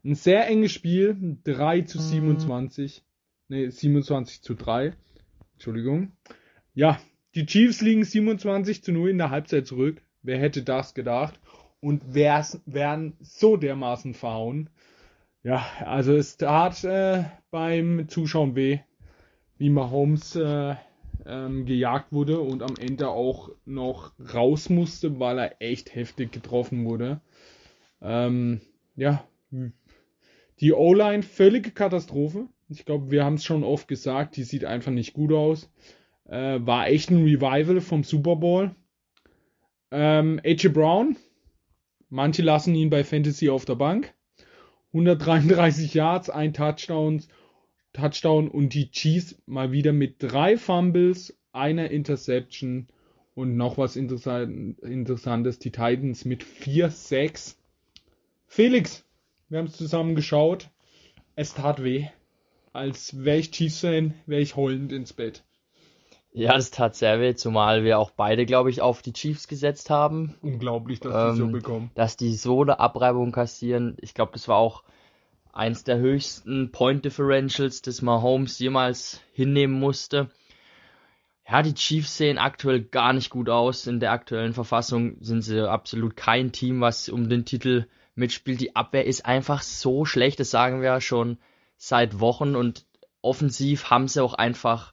Ein 0.05 0.14
sehr 0.14 0.49
enges 0.49 0.72
Spiel. 0.72 1.37
3 1.45 1.83
zu 1.83 2.01
27. 2.01 3.05
Ne, 3.49 3.70
27 3.70 4.41
zu 4.41 4.55
3. 4.55 4.95
Entschuldigung. 5.53 6.12
Ja, 6.72 6.99
die 7.39 7.47
Chiefs 7.47 7.80
liegen 7.82 8.03
27 8.03 8.82
zu 8.82 8.91
0 8.91 9.11
in 9.11 9.18
der 9.18 9.30
Halbzeit 9.30 9.64
zurück. 9.64 10.03
Wer 10.22 10.41
hätte 10.41 10.64
das 10.64 10.93
gedacht? 10.93 11.39
Und 11.78 12.12
werden 12.12 13.16
so 13.20 13.57
dermaßen 13.57 14.14
verhauen. 14.14 14.70
Ja, 15.45 15.64
also 15.84 16.16
es 16.16 16.36
tat 16.36 16.82
äh, 16.82 17.22
beim 17.53 18.09
Zuschauen 18.09 18.57
weh, 18.57 18.80
wie 19.57 19.70
Mahomes 19.70 20.34
äh, 20.34 20.74
ähm, 21.26 21.64
gejagt 21.64 22.11
wurde 22.11 22.41
und 22.41 22.61
am 22.61 22.74
Ende 22.76 23.09
auch 23.09 23.51
noch 23.64 24.14
raus 24.34 24.68
musste, 24.68 25.20
weil 25.20 25.39
er 25.39 25.62
echt 25.62 25.95
heftig 25.95 26.32
getroffen 26.32 26.86
wurde. 26.86 27.20
Ähm, 28.03 28.62
ja, 28.97 29.24
die 30.59 30.72
O-Line 30.72 31.22
völlige 31.22 31.70
Katastrophe. 31.70 32.49
Ich 32.68 32.84
glaube, 32.84 33.12
wir 33.12 33.24
haben 33.24 33.34
es 33.34 33.45
schon 33.45 33.62
oft 33.62 33.86
gesagt, 33.86 34.36
die 34.36 34.43
sieht 34.43 34.64
einfach 34.64 34.91
nicht 34.91 35.12
gut 35.12 35.32
aus. 35.32 35.70
Äh, 36.29 36.61
war 36.64 36.89
echt 36.89 37.11
ein 37.11 37.24
Revival 37.24 37.81
vom 37.81 38.05
Super 38.05 38.37
Bowl. 38.37 38.74
Ähm, 39.91 40.41
AJ 40.45 40.68
Brown. 40.68 41.16
Manche 42.11 42.43
lassen 42.43 42.74
ihn 42.74 42.91
bei 42.91 43.03
Fantasy 43.03 43.49
auf 43.49 43.64
der 43.64 43.74
Bank. 43.74 44.14
133 44.93 45.93
Yards, 45.95 46.31
ein 46.31 46.55
Touchdown, 46.55 47.22
Touchdown 47.93 48.49
und 48.49 48.72
die 48.72 48.91
Chiefs 48.91 49.37
mal 49.47 49.72
wieder 49.72 49.93
mit 49.93 50.22
drei 50.22 50.57
Fumbles, 50.57 51.39
einer 51.53 51.91
Interception 51.91 52.89
und 53.35 53.57
noch 53.57 53.76
was 53.76 53.97
Interessant, 53.97 54.79
Interessantes. 54.81 55.59
Die 55.59 55.70
Titans 55.70 56.24
mit 56.24 56.45
4-6. 56.45 57.57
Felix, 58.47 59.05
wir 59.49 59.59
haben 59.59 59.66
es 59.66 59.76
zusammen 59.76 60.14
geschaut. 60.14 60.70
Es 61.37 61.55
tat 61.55 61.83
weh. 61.85 62.07
Als 62.72 63.24
wäre 63.24 63.39
ich 63.39 63.51
Chiefs-Fan, 63.51 64.14
wäre 64.26 64.43
ich 64.43 64.57
heulend 64.57 64.93
ins 64.93 65.12
Bett. 65.12 65.45
Ja, 66.33 66.55
das 66.55 66.70
tat 66.70 66.95
sehr 66.95 67.20
weh, 67.20 67.35
zumal 67.35 67.85
wir 67.85 67.99
auch 67.99 68.11
beide, 68.11 68.47
glaube 68.47 68.70
ich, 68.70 68.81
auf 68.81 69.03
die 69.03 69.12
Chiefs 69.12 69.49
gesetzt 69.49 69.91
haben. 69.91 70.35
Unglaublich, 70.43 71.01
dass 71.01 71.31
ähm, 71.31 71.35
die 71.35 71.41
so 71.41 71.49
bekommen. 71.49 71.91
Dass 71.95 72.16
die 72.16 72.35
so 72.35 72.62
eine 72.62 72.79
Abreibung 72.79 73.33
kassieren. 73.33 73.97
Ich 74.01 74.14
glaube, 74.14 74.33
das 74.35 74.47
war 74.47 74.57
auch 74.57 74.85
eins 75.53 75.85
der 75.85 75.99
höchsten 75.99 76.70
Point 76.70 77.05
Differentials, 77.05 77.83
das 77.83 78.03
Mahomes 78.03 78.59
jemals 78.59 79.20
hinnehmen 79.33 79.79
musste. 79.79 80.31
Ja, 81.49 81.62
die 81.62 81.74
Chiefs 81.74 82.18
sehen 82.18 82.37
aktuell 82.37 82.83
gar 82.83 83.14
nicht 83.14 83.31
gut 83.31 83.49
aus. 83.49 83.87
In 83.87 84.01
der 84.01 84.12
aktuellen 84.12 84.53
Verfassung 84.53 85.16
sind 85.20 85.41
sie 85.43 85.68
absolut 85.68 86.14
kein 86.14 86.53
Team, 86.53 86.83
was 86.83 87.09
um 87.09 87.31
den 87.31 87.47
Titel 87.47 87.87
mitspielt. 88.14 88.61
Die 88.61 88.76
Abwehr 88.76 89.07
ist 89.07 89.24
einfach 89.24 89.62
so 89.62 90.05
schlecht, 90.05 90.41
das 90.41 90.51
sagen 90.51 90.83
wir 90.83 90.89
ja 90.89 91.01
schon 91.01 91.39
seit 91.79 92.20
Wochen 92.20 92.55
und 92.55 92.85
offensiv 93.22 93.91
haben 93.91 94.09
sie 94.09 94.22
auch 94.22 94.35
einfach 94.35 94.93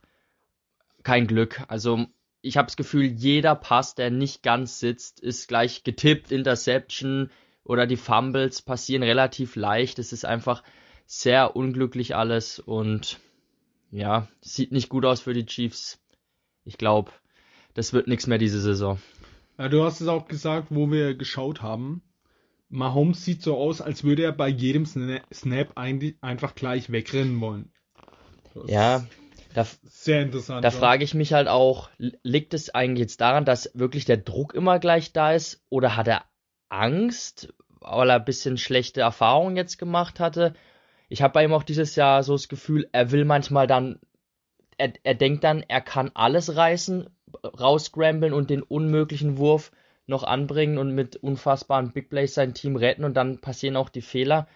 kein 1.06 1.28
Glück. 1.28 1.64
Also 1.70 2.08
ich 2.42 2.58
habe 2.58 2.66
das 2.66 2.76
Gefühl, 2.76 3.06
jeder 3.06 3.56
Pass, 3.56 3.96
der 3.96 4.12
nicht 4.12 4.44
ganz 4.44 4.80
sitzt, 4.80 5.22
ist 5.22 5.48
gleich 5.48 5.84
getippt, 5.84 6.32
Interception 6.34 7.30
oder 7.64 7.88
die 7.88 7.96
Fumbles 7.96 8.62
passieren 8.62 9.04
relativ 9.04 9.56
leicht. 9.56 10.00
Es 10.00 10.12
ist 10.12 10.26
einfach 10.26 10.64
sehr 11.06 11.56
unglücklich 11.56 12.16
alles 12.16 12.60
und 12.60 13.20
ja, 13.92 14.28
sieht 14.42 14.72
nicht 14.72 14.90
gut 14.90 15.06
aus 15.06 15.22
für 15.22 15.34
die 15.34 15.46
Chiefs. 15.46 16.00
Ich 16.66 16.78
glaube, 16.78 17.12
das 17.76 17.94
wird 17.94 18.08
nichts 18.08 18.28
mehr 18.28 18.40
diese 18.40 18.60
Saison. 18.60 19.00
Ja, 19.58 19.70
du 19.70 19.84
hast 19.84 20.02
es 20.02 20.08
auch 20.08 20.28
gesagt, 20.28 20.68
wo 20.70 20.92
wir 20.92 21.16
geschaut 21.16 21.62
haben. 21.62 22.02
Mahomes 22.70 23.24
sieht 23.24 23.44
so 23.44 23.58
aus, 23.58 23.80
als 23.80 24.04
würde 24.04 24.24
er 24.24 24.32
bei 24.32 24.50
jedem 24.50 24.86
Snap 24.86 25.78
einfach 26.22 26.56
gleich 26.56 26.92
wegrennen 26.92 27.40
wollen. 27.40 27.72
Das 28.54 28.70
ja, 28.70 29.06
da, 29.56 29.66
sehr 29.84 30.22
interessant. 30.22 30.64
Da 30.64 30.72
frage 30.72 31.04
ich 31.04 31.14
mich 31.14 31.34
halt 31.34 31.48
auch, 31.48 31.90
liegt 31.98 32.54
es 32.54 32.74
eigentlich 32.76 33.02
jetzt 33.02 33.22
daran, 33.22 33.46
dass 33.46 33.72
wirklich 33.74 34.06
der 34.06 34.18
Druck 34.18 34.54
immer 34.54 34.80
gleich 34.80 35.14
da 35.14 35.32
ist 35.32 35.64
oder 35.70 35.96
hat 35.96 36.08
er 36.08 36.26
Angst, 36.70 37.54
weil 37.80 38.10
er 38.10 38.18
ein 38.18 38.26
bisschen 38.26 38.58
schlechte 38.58 39.02
Erfahrungen 39.02 39.56
jetzt 39.56 39.78
gemacht 39.78 40.20
hatte? 40.20 40.54
Ich 41.08 41.22
habe 41.22 41.34
bei 41.34 41.46
ihm 41.46 41.54
auch 41.54 41.64
dieses 41.64 41.96
Jahr 41.96 42.24
so 42.24 42.34
das 42.34 42.50
Gefühl, 42.50 42.90
er 42.92 43.12
will 43.12 43.24
manchmal 43.24 43.68
dann, 43.68 44.00
er, 44.78 44.92
er 45.04 45.16
denkt 45.16 45.44
dann, 45.44 45.64
er 45.68 45.82
kann 45.82 46.12
alles 46.14 46.56
reißen, 46.56 47.10
rausgrambeln 47.44 48.34
und 48.34 48.50
den 48.50 48.62
unmöglichen 48.62 49.38
Wurf 49.38 49.72
noch 50.08 50.24
anbringen 50.24 50.78
und 50.78 50.92
mit 50.92 51.16
unfassbaren 51.16 51.92
Big 51.92 52.10
Plays 52.10 52.34
sein 52.34 52.54
Team 52.54 52.76
retten 52.76 53.06
und 53.06 53.16
dann 53.16 53.40
passieren 53.40 53.76
auch 53.76 53.90
die 53.90 54.02
Fehler. 54.02 54.48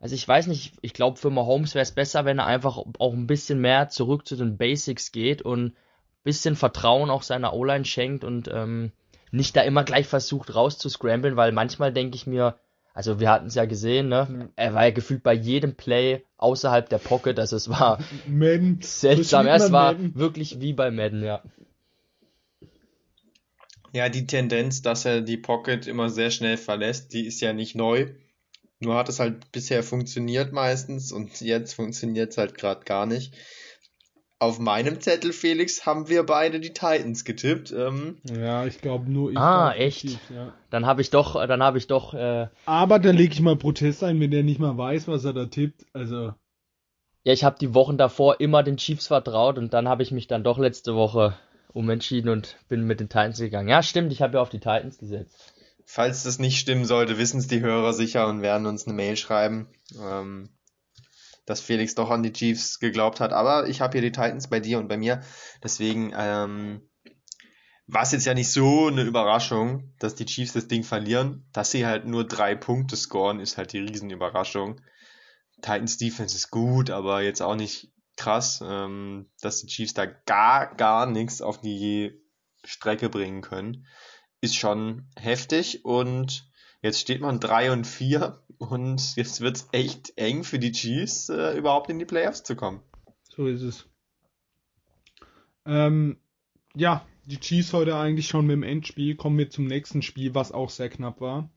Also 0.00 0.14
ich 0.14 0.26
weiß 0.26 0.46
nicht, 0.48 0.74
ich 0.82 0.92
glaube 0.92 1.18
für 1.18 1.30
Mahomes 1.30 1.74
wäre 1.74 1.82
es 1.82 1.92
besser, 1.92 2.24
wenn 2.24 2.38
er 2.38 2.46
einfach 2.46 2.76
auch 2.98 3.12
ein 3.14 3.26
bisschen 3.26 3.60
mehr 3.60 3.88
zurück 3.88 4.26
zu 4.26 4.36
den 4.36 4.56
Basics 4.56 5.10
geht 5.12 5.42
und 5.42 5.66
ein 5.68 5.76
bisschen 6.22 6.56
Vertrauen 6.56 7.10
auch 7.10 7.22
seiner 7.22 7.54
O-Line 7.54 7.84
schenkt 7.84 8.22
und 8.24 8.48
ähm, 8.52 8.92
nicht 9.30 9.56
da 9.56 9.62
immer 9.62 9.84
gleich 9.84 10.06
versucht 10.06 10.54
rauszuscramblen, 10.54 11.36
weil 11.36 11.52
manchmal 11.52 11.92
denke 11.92 12.16
ich 12.16 12.26
mir, 12.26 12.56
also 12.94 13.20
wir 13.20 13.30
hatten 13.30 13.46
es 13.48 13.54
ja 13.54 13.64
gesehen, 13.66 14.08
ne? 14.08 14.50
Er 14.56 14.72
war 14.72 14.84
ja 14.84 14.90
gefühlt 14.90 15.22
bei 15.22 15.34
jedem 15.34 15.74
Play 15.74 16.24
außerhalb 16.38 16.88
der 16.88 16.98
Pocket, 16.98 17.38
also 17.38 17.56
es 17.56 17.68
war 17.68 17.98
Madden. 18.26 18.80
seltsam. 18.82 19.46
Es 19.46 19.70
war 19.72 19.92
Madden. 19.92 20.14
wirklich 20.14 20.60
wie 20.60 20.72
bei 20.72 20.90
Madden, 20.90 21.22
ja. 21.22 21.42
Ja, 23.92 24.08
die 24.08 24.26
Tendenz, 24.26 24.82
dass 24.82 25.04
er 25.04 25.20
die 25.22 25.36
Pocket 25.36 25.86
immer 25.86 26.08
sehr 26.10 26.30
schnell 26.30 26.56
verlässt, 26.56 27.12
die 27.12 27.26
ist 27.26 27.40
ja 27.40 27.52
nicht 27.52 27.74
neu. 27.76 28.08
Nur 28.80 28.96
hat 28.96 29.08
es 29.08 29.20
halt 29.20 29.52
bisher 29.52 29.82
funktioniert 29.82 30.52
meistens 30.52 31.12
und 31.12 31.40
jetzt 31.40 31.74
funktioniert 31.74 32.30
es 32.30 32.38
halt 32.38 32.56
gerade 32.56 32.84
gar 32.84 33.06
nicht. 33.06 33.34
Auf 34.38 34.58
meinem 34.58 35.00
Zettel, 35.00 35.32
Felix, 35.32 35.86
haben 35.86 36.10
wir 36.10 36.24
beide 36.24 36.60
die 36.60 36.74
Titans 36.74 37.24
getippt. 37.24 37.72
Ähm, 37.72 38.18
ja, 38.24 38.66
ich 38.66 38.82
glaube 38.82 39.10
nur 39.10 39.30
ich. 39.30 39.38
Ah, 39.38 39.72
echt? 39.72 40.04
Aktiv, 40.04 40.20
ja. 40.28 40.52
Dann 40.68 40.84
habe 40.84 41.00
ich 41.00 41.08
doch, 41.08 41.34
dann 41.46 41.62
habe 41.62 41.78
ich 41.78 41.86
doch. 41.86 42.12
Äh, 42.12 42.48
Aber 42.66 42.98
da 42.98 43.12
lege 43.12 43.32
ich 43.32 43.40
mal 43.40 43.56
Protest 43.56 44.04
ein, 44.04 44.20
wenn 44.20 44.30
der 44.30 44.42
nicht 44.42 44.60
mal 44.60 44.76
weiß, 44.76 45.08
was 45.08 45.24
er 45.24 45.32
da 45.32 45.46
tippt. 45.46 45.86
Also. 45.94 46.34
Ja, 47.24 47.32
ich 47.32 47.44
habe 47.44 47.56
die 47.58 47.72
Wochen 47.72 47.96
davor 47.96 48.38
immer 48.40 48.62
den 48.62 48.76
Chiefs 48.76 49.06
vertraut 49.06 49.56
und 49.56 49.72
dann 49.72 49.88
habe 49.88 50.02
ich 50.02 50.12
mich 50.12 50.26
dann 50.26 50.44
doch 50.44 50.58
letzte 50.58 50.94
Woche 50.94 51.34
umentschieden 51.72 52.30
und 52.30 52.56
bin 52.68 52.86
mit 52.86 53.00
den 53.00 53.08
Titans 53.08 53.38
gegangen. 53.38 53.68
Ja, 53.68 53.82
stimmt, 53.82 54.12
ich 54.12 54.20
habe 54.20 54.34
ja 54.34 54.42
auf 54.42 54.50
die 54.50 54.60
Titans 54.60 54.98
gesetzt. 54.98 55.54
Falls 55.88 56.24
das 56.24 56.40
nicht 56.40 56.58
stimmen 56.58 56.84
sollte, 56.84 57.16
wissen 57.16 57.38
es 57.38 57.46
die 57.46 57.60
Hörer 57.60 57.92
sicher 57.92 58.26
und 58.26 58.42
werden 58.42 58.66
uns 58.66 58.86
eine 58.86 58.94
Mail 58.94 59.16
schreiben, 59.16 59.68
ähm, 59.96 60.50
dass 61.46 61.60
Felix 61.60 61.94
doch 61.94 62.10
an 62.10 62.24
die 62.24 62.32
Chiefs 62.32 62.80
geglaubt 62.80 63.20
hat. 63.20 63.32
Aber 63.32 63.68
ich 63.68 63.80
habe 63.80 63.92
hier 63.92 64.02
die 64.02 64.10
Titans 64.10 64.50
bei 64.50 64.58
dir 64.58 64.80
und 64.80 64.88
bei 64.88 64.96
mir. 64.96 65.22
Deswegen 65.62 66.12
ähm, 66.16 66.90
war 67.86 68.02
es 68.02 68.10
jetzt 68.10 68.26
ja 68.26 68.34
nicht 68.34 68.50
so 68.50 68.88
eine 68.88 69.02
Überraschung, 69.02 69.94
dass 70.00 70.16
die 70.16 70.26
Chiefs 70.26 70.54
das 70.54 70.66
Ding 70.66 70.82
verlieren. 70.82 71.48
Dass 71.52 71.70
sie 71.70 71.86
halt 71.86 72.04
nur 72.04 72.26
drei 72.26 72.56
Punkte 72.56 72.96
scoren, 72.96 73.38
ist 73.38 73.56
halt 73.56 73.72
die 73.72 73.78
Riesenüberraschung. 73.78 74.80
Titans 75.62 75.98
Defense 75.98 76.34
ist 76.34 76.50
gut, 76.50 76.90
aber 76.90 77.22
jetzt 77.22 77.42
auch 77.42 77.54
nicht 77.54 77.92
krass, 78.16 78.60
ähm, 78.66 79.30
dass 79.40 79.60
die 79.60 79.68
Chiefs 79.68 79.94
da 79.94 80.06
gar, 80.06 80.74
gar 80.74 81.06
nichts 81.06 81.42
auf 81.42 81.60
die 81.60 82.20
Strecke 82.64 83.08
bringen 83.08 83.40
können. 83.40 83.86
Ist 84.46 84.54
schon 84.54 85.02
heftig 85.16 85.84
und 85.84 86.48
jetzt 86.80 87.00
steht 87.00 87.20
man 87.20 87.40
3 87.40 87.72
und 87.72 87.84
4 87.84 88.40
und 88.58 89.16
jetzt 89.16 89.40
wird 89.40 89.56
es 89.56 89.68
echt 89.72 90.12
eng 90.14 90.44
für 90.44 90.60
die 90.60 90.70
Chiefs, 90.70 91.28
äh, 91.30 91.58
überhaupt 91.58 91.90
in 91.90 91.98
die 91.98 92.04
Playoffs 92.04 92.44
zu 92.44 92.54
kommen. 92.54 92.80
So 93.28 93.48
ist 93.48 93.62
es. 93.62 93.88
Ähm, 95.64 96.18
ja, 96.76 97.04
die 97.24 97.40
Chiefs 97.40 97.72
heute 97.72 97.96
eigentlich 97.96 98.28
schon 98.28 98.46
mit 98.46 98.54
dem 98.54 98.62
Endspiel. 98.62 99.16
Kommen 99.16 99.36
wir 99.36 99.50
zum 99.50 99.66
nächsten 99.66 100.00
Spiel, 100.00 100.36
was 100.36 100.52
auch 100.52 100.70
sehr 100.70 100.90
knapp 100.90 101.20
war. 101.20 101.50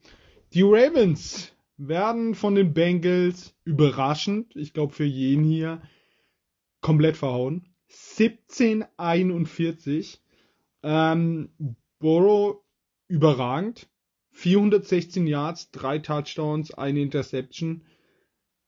Die 0.54 0.64
Ravens 0.64 1.54
werden 1.78 2.34
von 2.34 2.56
den 2.56 2.74
Bengals 2.74 3.54
überraschend, 3.66 4.56
ich 4.56 4.74
glaube 4.74 4.96
für 4.96 5.06
jeden 5.06 5.44
hier, 5.44 5.84
komplett 6.82 7.18
verhauen. 7.18 7.68
1741. 8.18 10.24
Ähm, 10.82 11.50
Burrow 12.00 12.64
überragend. 13.10 13.90
416 14.32 15.28
Yards, 15.28 15.72
drei 15.72 16.00
Touchdowns, 16.00 16.74
eine 16.74 17.02
Interception. 17.02 17.84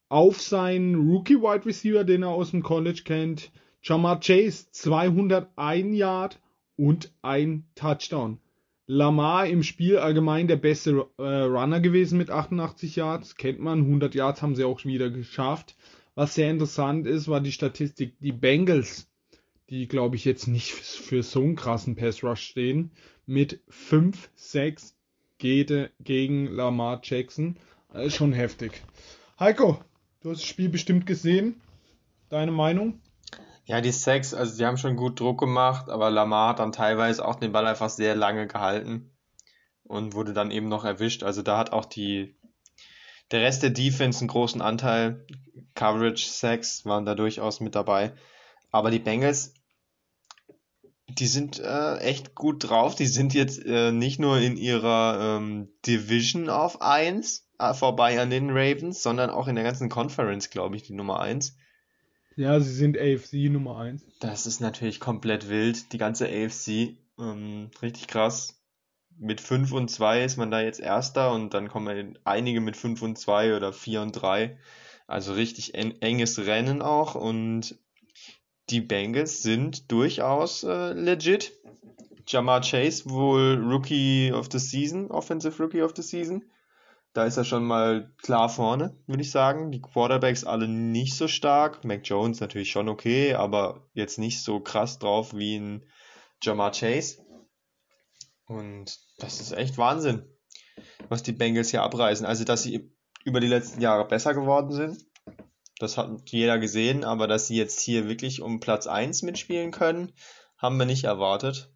Auf 0.10 0.42
seinen 0.42 0.96
Rookie 0.96 1.38
Wide 1.38 1.66
Receiver, 1.66 2.04
den 2.04 2.24
er 2.24 2.30
aus 2.30 2.52
dem 2.52 2.64
College 2.64 3.04
kennt, 3.06 3.52
Jamar 3.82 4.20
Chase, 4.20 4.70
201 4.72 5.96
Yard 5.96 6.42
und 6.76 7.14
ein 7.22 7.66
Touchdown. 7.76 8.40
Lamar 8.88 9.48
im 9.48 9.64
Spiel 9.64 9.98
allgemein 9.98 10.48
der 10.48 10.58
beste 10.58 11.08
äh, 11.18 11.24
Runner 11.24 11.80
gewesen 11.80 12.18
mit 12.18 12.30
88 12.30 12.98
Yards, 12.98 13.38
kennt 13.38 13.60
man, 13.60 13.80
100 13.80 14.14
Yards 14.14 14.42
haben 14.42 14.56
sie 14.56 14.66
auch 14.66 14.84
wieder 14.84 15.10
geschafft. 15.10 15.78
Was 16.14 16.36
sehr 16.36 16.52
interessant 16.52 17.08
ist, 17.08 17.30
war 17.30 17.40
die 17.40 17.54
Statistik, 17.54 18.20
die 18.20 18.34
Bengals, 18.34 19.10
die 19.72 19.88
glaube 19.88 20.18
ich 20.18 20.26
jetzt 20.26 20.48
nicht 20.48 20.74
für 20.74 21.24
so 21.24 21.42
einen 21.42 21.56
krassen 21.56 21.96
Pass 21.96 22.24
Rush 22.24 22.42
stehen, 22.42 22.92
mit 23.26 23.62
5, 23.70 24.30
6 24.36 24.96
gegen 25.38 26.46
Lamar 26.48 27.00
Jackson. 27.02 27.58
Das 27.92 28.08
ist 28.08 28.16
schon 28.16 28.34
heftig. 28.34 28.84
Heiko, 29.40 29.80
du 30.22 30.32
hast 30.32 30.42
das 30.42 30.48
Spiel 30.48 30.68
bestimmt 30.70 31.06
gesehen. 31.06 31.60
Deine 32.30 32.52
Meinung? 32.52 33.00
Ja, 33.66 33.80
die 33.80 33.92
Sacks, 33.92 34.34
also 34.34 34.58
die 34.58 34.66
haben 34.66 34.78
schon 34.78 34.98
gut 34.98 35.20
Druck 35.20 35.40
gemacht, 35.40 35.90
aber 35.90 36.12
Lamar 36.12 36.50
hat 36.50 36.60
dann 36.60 36.74
teilweise 36.74 37.26
auch 37.26 37.36
den 37.36 37.54
Ball 37.54 37.66
einfach 37.66 37.90
sehr 37.90 38.16
lange 38.16 38.48
gehalten 38.48 39.10
und 39.84 40.14
wurde 40.14 40.34
dann 40.34 40.52
eben 40.52 40.68
noch 40.68 40.84
erwischt. 40.84 41.24
Also 41.24 41.42
da 41.42 41.58
hat 41.58 41.72
auch 41.72 41.86
die 41.86 42.36
der 43.32 43.42
Rest 43.42 43.64
der 43.64 43.70
Defense 43.70 44.20
einen 44.20 44.28
großen 44.28 44.62
Anteil. 44.62 45.26
Coverage, 45.76 46.26
Sacks 46.26 46.86
waren 46.86 47.06
da 47.06 47.16
durchaus 47.16 47.62
mit 47.62 47.76
dabei. 47.76 48.14
Aber 48.72 48.92
die 48.92 49.00
Bengals, 49.00 49.54
die 51.16 51.28
sind 51.28 51.60
äh, 51.60 51.98
echt 51.98 52.36
gut 52.36 52.70
drauf. 52.70 52.96
Die 52.96 53.08
sind 53.08 53.34
jetzt 53.34 53.64
äh, 53.66 53.92
nicht 53.92 54.20
nur 54.20 54.40
in 54.40 54.58
ihrer 54.58 55.38
ähm, 55.38 55.70
Division 55.86 56.50
auf 56.50 56.82
1 56.82 57.48
äh, 57.60 57.74
vorbei 57.74 58.20
an 58.20 58.30
den 58.30 58.50
Ravens, 58.50 59.04
sondern 59.04 59.30
auch 59.30 59.48
in 59.48 59.56
der 59.56 59.64
ganzen 59.64 59.90
Conference, 59.90 60.50
glaube 60.50 60.76
ich, 60.76 60.84
die 60.84 60.94
Nummer 60.94 61.20
1. 61.20 61.56
Ja, 62.36 62.60
sie 62.60 62.74
sind 62.74 62.98
AFC 62.98 63.50
Nummer 63.50 63.78
1. 63.80 64.04
Das 64.20 64.46
ist 64.48 64.62
natürlich 64.62 65.00
komplett 65.00 65.50
wild. 65.50 65.92
Die 65.94 65.98
ganze 65.98 66.28
AFC. 66.28 66.98
Ähm, 67.20 67.70
richtig 67.82 68.08
krass 68.08 68.62
mit 69.22 69.40
5 69.40 69.72
und 69.74 69.90
2 69.90 70.24
ist 70.24 70.38
man 70.38 70.50
da 70.50 70.62
jetzt 70.62 70.80
Erster 70.80 71.32
und 71.32 71.54
dann 71.54 71.68
kommen 71.68 72.18
einige 72.24 72.60
mit 72.60 72.76
5 72.76 73.02
und 73.04 73.18
2 73.18 73.56
oder 73.56 73.72
4 73.72 74.02
und 74.02 74.14
3. 74.14 74.58
Also 75.06 75.34
richtig 75.34 75.76
enges 75.76 76.40
Rennen 76.40 76.82
auch 76.82 77.16
und 77.16 77.78
die 78.72 78.82
Bengals 78.82 79.42
sind 79.44 79.92
durchaus 79.92 80.64
äh, 80.64 80.94
legit. 80.94 81.52
Jamar 82.28 82.62
Chase 82.62 83.10
wohl 83.10 83.58
Rookie 83.58 84.32
of 84.32 84.48
the 84.52 84.60
Season, 84.60 85.12
Offensive 85.12 85.62
Rookie 85.62 85.82
of 85.82 85.94
the 85.96 86.02
Season. 86.02 86.46
Da 87.14 87.26
ist 87.26 87.36
er 87.36 87.44
schon 87.44 87.66
mal 87.66 88.14
klar 88.22 88.48
vorne, 88.48 88.96
würde 89.06 89.22
ich 89.22 89.32
sagen. 89.32 89.72
Die 89.72 89.82
Quarterbacks 89.82 90.46
alle 90.46 90.70
nicht 90.70 91.16
so 91.16 91.28
stark. 91.28 91.84
Mac 91.84 92.02
Jones 92.06 92.40
natürlich 92.40 92.72
schon 92.72 92.88
okay, 92.88 93.34
aber 93.34 93.90
jetzt 93.94 94.18
nicht 94.18 94.42
so 94.42 94.62
krass 94.62 94.98
drauf 94.98 95.36
wie 95.36 95.58
ein 95.58 95.86
Jamar 96.42 96.72
Chase. 96.72 97.18
Und 98.46 98.98
das 99.18 99.42
ist 99.42 99.52
echt 99.52 99.78
Wahnsinn, 99.78 100.24
was 101.10 101.24
die 101.24 101.34
Bengals 101.34 101.72
hier 101.72 101.84
abreißen. 101.84 102.26
Also, 102.26 102.46
dass 102.46 102.64
sie 102.64 102.94
über 103.26 103.42
die 103.42 103.48
letzten 103.48 103.82
Jahre 103.82 104.08
besser 104.08 104.34
geworden 104.34 104.72
sind, 104.72 105.06
das 105.82 105.98
hat 105.98 106.30
jeder 106.30 106.60
gesehen, 106.60 107.04
aber 107.04 107.28
dass 107.28 107.48
sie 107.48 107.56
jetzt 107.56 107.82
hier 107.82 108.08
wirklich 108.08 108.42
um 108.42 108.60
Platz 108.60 108.88
1 108.88 109.22
mitspielen 109.24 109.72
können, 109.72 110.12
haben 110.58 110.78
wir 110.78 110.86
nicht 110.86 111.06
erwartet. 111.06 111.72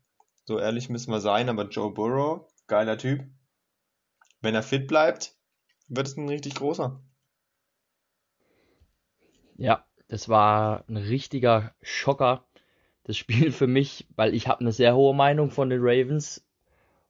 So 0.45 0.59
ehrlich 0.59 0.89
müssen 0.89 1.11
wir 1.11 1.21
sein, 1.21 1.49
aber 1.49 1.67
Joe 1.69 1.91
Burrow, 1.91 2.47
geiler 2.67 2.97
Typ. 2.97 3.25
Wenn 4.41 4.55
er 4.55 4.63
fit 4.63 4.87
bleibt, 4.87 5.35
wird 5.87 6.07
es 6.07 6.17
ein 6.17 6.29
richtig 6.29 6.55
großer. 6.55 7.01
Ja, 9.57 9.85
das 10.07 10.29
war 10.29 10.83
ein 10.87 10.97
richtiger 10.97 11.73
Schocker 11.81 12.45
das 13.05 13.17
Spiel 13.17 13.51
für 13.51 13.67
mich, 13.67 14.07
weil 14.15 14.33
ich 14.33 14.47
habe 14.47 14.61
eine 14.61 14.71
sehr 14.71 14.95
hohe 14.95 15.15
Meinung 15.15 15.51
von 15.51 15.69
den 15.69 15.79
Ravens 15.81 16.43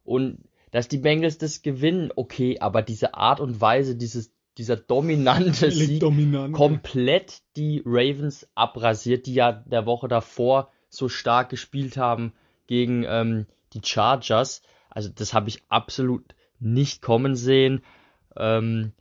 und 0.03 0.43
dass 0.71 0.89
die 0.89 0.97
Bengals 0.97 1.37
das 1.37 1.61
gewinnen, 1.61 2.11
okay, 2.15 2.59
aber 2.59 2.81
diese 2.81 3.13
Art 3.13 3.39
und 3.39 3.61
Weise, 3.61 3.95
dieses, 3.95 4.34
dieser 4.57 4.77
dominante 4.77 5.71
Sieg, 5.71 5.99
dominant. 5.99 6.53
komplett 6.53 7.41
die 7.55 7.81
Ravens 7.85 8.47
abrasiert, 8.55 9.25
die 9.25 9.33
ja 9.33 9.51
der 9.51 9.85
Woche 9.85 10.07
davor 10.07 10.69
so 10.89 11.09
stark 11.09 11.49
gespielt 11.49 11.97
haben 11.97 12.33
gegen 12.67 13.03
ähm, 13.07 13.45
die 13.73 13.81
Chargers. 13.83 14.61
Also 14.89 15.09
das 15.13 15.33
habe 15.33 15.49
ich 15.49 15.63
absolut 15.69 16.35
nicht 16.59 17.01
kommen 17.01 17.35
sehen. 17.35 17.83
Ähm, 18.37 18.93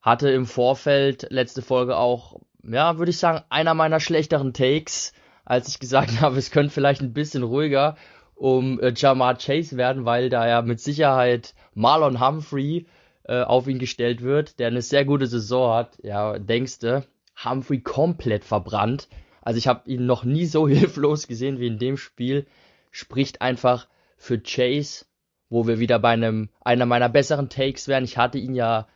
hatte 0.00 0.30
im 0.30 0.46
Vorfeld 0.46 1.26
letzte 1.30 1.60
Folge 1.60 1.96
auch, 1.96 2.40
ja, 2.62 2.98
würde 2.98 3.10
ich 3.10 3.18
sagen, 3.18 3.44
einer 3.50 3.74
meiner 3.74 4.00
schlechteren 4.00 4.54
Takes, 4.54 5.12
als 5.44 5.68
ich 5.68 5.78
gesagt 5.78 6.12
habe, 6.20 6.38
es 6.38 6.50
könnte 6.50 6.72
vielleicht 6.72 7.02
ein 7.02 7.12
bisschen 7.12 7.42
ruhiger 7.42 7.96
um 8.34 8.78
äh, 8.80 8.92
Jamar 8.94 9.36
Chase 9.36 9.76
werden, 9.76 10.04
weil 10.04 10.30
da 10.30 10.46
ja 10.46 10.62
mit 10.62 10.80
Sicherheit 10.80 11.54
Marlon 11.74 12.24
Humphrey 12.24 12.86
äh, 13.28 13.42
auf 13.42 13.68
ihn 13.68 13.78
gestellt 13.78 14.22
wird, 14.22 14.58
der 14.58 14.68
eine 14.68 14.82
sehr 14.82 15.04
gute 15.04 15.26
Saison 15.26 15.74
hat. 15.74 15.98
Ja, 16.02 16.38
denkst 16.38 16.80
du, 16.80 17.06
Humphrey 17.44 17.80
komplett 17.80 18.44
verbrannt. 18.44 19.08
Also 19.42 19.58
ich 19.58 19.68
habe 19.68 19.88
ihn 19.88 20.06
noch 20.06 20.24
nie 20.24 20.46
so 20.46 20.66
hilflos 20.68 21.28
gesehen 21.28 21.60
wie 21.60 21.68
in 21.68 21.78
dem 21.78 21.96
Spiel. 21.96 22.46
Spricht 22.90 23.40
einfach 23.42 23.86
für 24.16 24.40
Chase, 24.40 25.04
wo 25.48 25.66
wir 25.66 25.78
wieder 25.78 25.98
bei 25.98 26.10
einem 26.10 26.48
einer 26.60 26.86
meiner 26.86 27.08
besseren 27.08 27.48
Takes 27.48 27.86
wären. 27.86 28.04
Ich 28.04 28.18
hatte 28.18 28.38
ihn 28.38 28.54
ja 28.54 28.88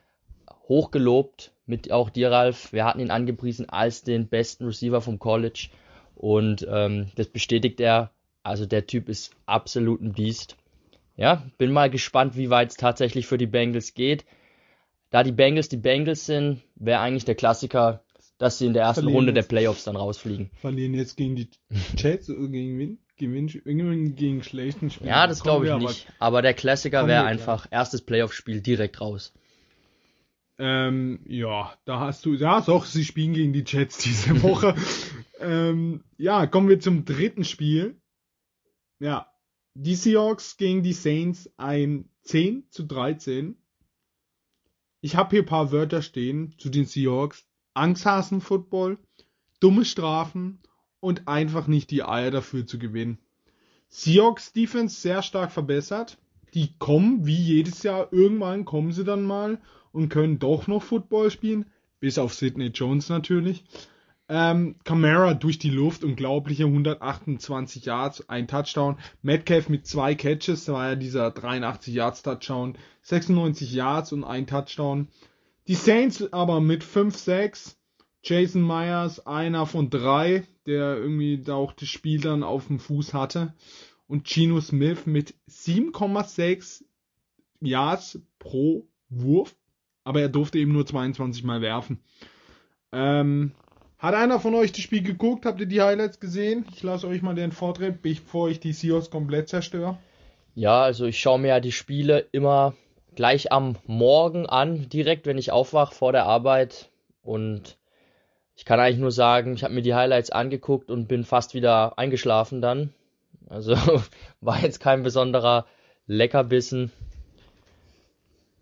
hochgelobt 0.69 1.53
mit 1.67 1.93
auch 1.93 2.11
dir, 2.11 2.31
Ralf. 2.31 2.73
Wir 2.73 2.85
hatten 2.85 3.01
ihn 3.01 3.11
angepriesen 3.11 3.69
als 3.69 4.03
den 4.03 4.29
besten 4.29 4.65
Receiver 4.65 5.01
vom 5.01 5.19
College 5.19 5.69
und 6.17 6.67
ähm, 6.69 7.11
das 7.15 7.29
bestätigt 7.29 7.81
er 7.81 8.11
also 8.43 8.67
der 8.67 8.87
Typ 8.87 9.09
ist 9.09 9.35
absolut 9.47 10.01
ein 10.01 10.13
Biest. 10.13 10.57
Ja, 11.17 11.45
bin 11.59 11.73
mal 11.73 11.91
gespannt, 11.91 12.37
wie 12.37 12.51
weit 12.51 12.71
es 12.71 12.77
tatsächlich 12.77 13.27
für 13.27 13.39
die 13.39 13.47
Bengals 13.47 13.95
geht. 13.95 14.25
Da 15.11 15.23
die 15.23 15.33
Bengals 15.33 15.69
die 15.69 15.77
Bengals 15.77 16.27
sind, 16.27 16.63
wäre 16.75 17.01
eigentlich 17.01 17.27
der 17.27 17.35
Klassiker, 17.35 18.03
dass 18.39 18.59
sie 18.59 18.67
in 18.67 18.73
der 18.73 18.85
ersten 18.85 19.09
Runde 19.09 19.33
der 19.33 19.43
Playoffs 19.43 19.85
dann 19.85 19.97
rausfliegen. 19.97 20.51
Verlieren 20.55 20.95
jetzt 20.95 21.17
gegen 21.17 21.37
die 21.37 21.51
Jets 21.97 22.31
oder 22.31 22.49
gegen 22.49 22.79
wen? 22.79 22.99
Gewinn, 23.19 23.49
irgendwie 23.65 24.13
gegen 24.13 24.43
schlechten 24.43 24.91
Spieler. 24.91 25.11
Ja, 25.11 25.27
das 25.27 25.43
glaube 25.43 25.69
ich 25.69 25.75
nicht. 25.75 26.07
Aber, 26.19 26.27
aber 26.27 26.43
der 26.43 26.55
Klassiker 26.55 27.07
wäre 27.07 27.25
einfach 27.25 27.67
ja. 27.67 27.73
erstes 27.79 28.03
Playoff-Spiel 28.03 28.63
direkt 28.63 29.01
raus. 29.01 29.33
Ähm, 30.59 31.21
ja, 31.27 31.73
da 31.85 32.01
hast 32.01 32.25
du, 32.25 32.35
ja, 32.35 32.61
doch, 32.61 32.85
sie 32.85 33.05
spielen 33.05 33.35
gegen 33.35 33.53
die 33.53 33.65
Jets 33.67 33.99
diese 33.99 34.43
Woche. 34.43 34.75
ähm, 35.41 36.03
ja, 36.19 36.47
kommen 36.47 36.69
wir 36.69 36.81
zum 36.81 37.05
dritten 37.05 37.45
Spiel. 37.45 38.01
Ja, 38.99 39.32
die 39.75 39.95
Seahawks 39.95 40.57
gegen 40.57 40.83
die 40.83 40.93
Saints 40.93 41.51
ein 41.57 42.09
10 42.23 42.65
zu 42.71 42.85
13. 42.85 43.57
Ich 45.01 45.17
habe 45.17 45.31
hier 45.31 45.43
ein 45.43 45.47
paar 45.47 45.73
Wörter 45.73 46.03
stehen 46.03 46.55
zu 46.59 46.69
den 46.69 46.85
Seahawks. 46.85 47.47
Angsthasen-Football, 47.75 48.99
dumme 49.59 49.87
Strafen 49.87 50.61
und 51.01 51.27
einfach 51.27 51.67
nicht 51.67 51.91
die 51.91 52.05
Eier 52.05 52.31
dafür 52.31 52.67
zu 52.67 52.79
gewinnen. 52.79 53.19
Seahawks 53.89 54.53
Defense 54.53 55.01
sehr 55.01 55.23
stark 55.23 55.51
verbessert. 55.51 56.19
Die 56.55 56.77
kommen 56.79 57.25
wie 57.25 57.35
jedes 57.37 57.83
Jahr, 57.83 58.13
irgendwann 58.13 58.67
kommen 58.67 58.93
sie 58.93 59.05
dann 59.05 59.25
mal 59.25 59.59
und 59.91 60.11
können 60.11 60.39
doch 60.39 60.67
noch 60.67 60.83
Football 60.83 61.31
spielen. 61.31 61.65
Bis 61.99 62.19
auf 62.19 62.35
Sidney 62.35 62.67
Jones 62.67 63.09
natürlich. 63.09 63.65
Ähm, 64.35 64.77
Camara 64.85 65.35
durch 65.35 65.59
die 65.59 65.69
Luft, 65.69 66.05
unglaubliche 66.05 66.65
128 66.65 67.85
Yards, 67.85 68.31
ein 68.31 68.49
Touchdown. 68.49 68.97
Metcalf 69.21 69.69
mit 69.69 69.87
zwei 69.87 70.15
Catches, 70.15 70.65
da 70.65 70.73
war 70.73 70.89
ja 70.89 70.95
dieser 70.97 71.31
83 71.31 71.93
Yards 71.93 72.23
Touchdown, 72.23 72.79
96 73.03 73.71
Yards 73.71 74.11
und 74.11 74.25
ein 74.25 74.47
Touchdown. 74.47 75.09
Die 75.69 75.75
Saints 75.75 76.33
aber 76.33 76.63
mit 76.63 76.83
5-6. 76.83 77.75
Jason 78.23 78.67
Myers, 78.67 79.27
einer 79.27 79.67
von 79.67 79.91
drei, 79.91 80.45
der 80.65 80.97
irgendwie 80.97 81.43
da 81.43 81.57
auch 81.57 81.75
das 81.75 81.91
Spiel 81.91 82.23
dann 82.23 82.43
auf 82.43 82.69
dem 82.69 82.79
Fuß 82.79 83.13
hatte. 83.13 83.53
Und 84.07 84.27
Gino 84.27 84.63
Smith 84.63 85.05
mit 85.05 85.35
7,6 85.51 86.85
Yards 87.61 88.19
pro 88.39 88.87
Wurf. 89.11 89.55
Aber 90.05 90.23
er 90.23 90.31
durfte 90.31 90.59
eben 90.59 90.73
nur 90.73 90.87
22 90.87 91.45
Mal 91.45 91.61
werfen. 91.61 92.01
Ähm, 92.93 93.53
hat 94.03 94.15
einer 94.15 94.41
von 94.41 94.55
euch 94.57 94.73
das 94.73 94.81
Spiel 94.81 95.03
geguckt? 95.03 95.47
Habt 95.47 95.61
ihr 95.61 95.67
die 95.67 95.81
Highlights 95.81 96.19
gesehen? 96.19 96.67
Ich 96.75 96.83
lasse 96.83 97.07
euch 97.07 97.23
mal 97.23 97.37
den 97.37 97.53
Vortritt, 97.53 98.03
bevor 98.03 98.51
ich 98.51 98.59
die 98.59 98.73
Seahawks 98.73 99.11
komplett 99.11 99.49
zerstöre. 99.49 99.97
Ja, 100.57 100.83
also 100.83 101.07
ich 101.07 101.21
schaue 101.21 101.39
mir 101.39 101.49
ja 101.49 101.61
die 101.61 101.71
Spiele 101.71 102.27
immer 102.33 102.75
gleich 103.15 103.53
am 103.53 103.77
Morgen 103.87 104.47
an, 104.47 104.89
direkt 104.89 105.25
wenn 105.27 105.39
ich 105.39 105.53
aufwache 105.53 105.95
vor 105.95 106.11
der 106.11 106.27
Arbeit. 106.27 106.91
Und 107.23 107.79
ich 108.57 108.65
kann 108.65 108.81
eigentlich 108.81 108.99
nur 108.99 109.13
sagen, 109.13 109.55
ich 109.55 109.63
habe 109.63 109.73
mir 109.73 109.83
die 109.83 109.95
Highlights 109.95 110.31
angeguckt 110.31 110.91
und 110.91 111.07
bin 111.07 111.23
fast 111.25 111.55
wieder 111.55 111.97
eingeschlafen 111.97 112.61
dann. 112.61 112.93
Also 113.49 113.77
war 114.41 114.61
jetzt 114.61 114.81
kein 114.81 115.05
besonderer 115.05 115.65
Leckerbissen. 116.09 116.91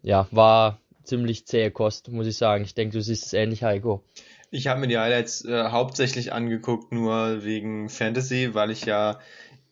Ja, 0.03 0.28
war 0.30 0.80
ziemlich 1.03 1.47
zähe 1.47 1.70
Kost, 1.70 2.11
muss 2.11 2.26
ich 2.26 2.36
sagen. 2.36 2.62
Ich 2.64 2.74
denke, 2.74 2.99
du 2.99 3.03
siehst 3.03 3.24
es 3.24 3.32
ähnlich, 3.32 3.62
Heiko. 3.62 4.05
Ich 4.51 4.66
habe 4.66 4.80
mir 4.80 4.88
die 4.88 4.98
Highlights 4.98 5.44
äh, 5.44 5.68
hauptsächlich 5.68 6.32
angeguckt, 6.32 6.92
nur 6.92 7.44
wegen 7.44 7.88
Fantasy, 7.88 8.53
weil 8.53 8.70
ich 8.70 8.84
ja 8.84 9.20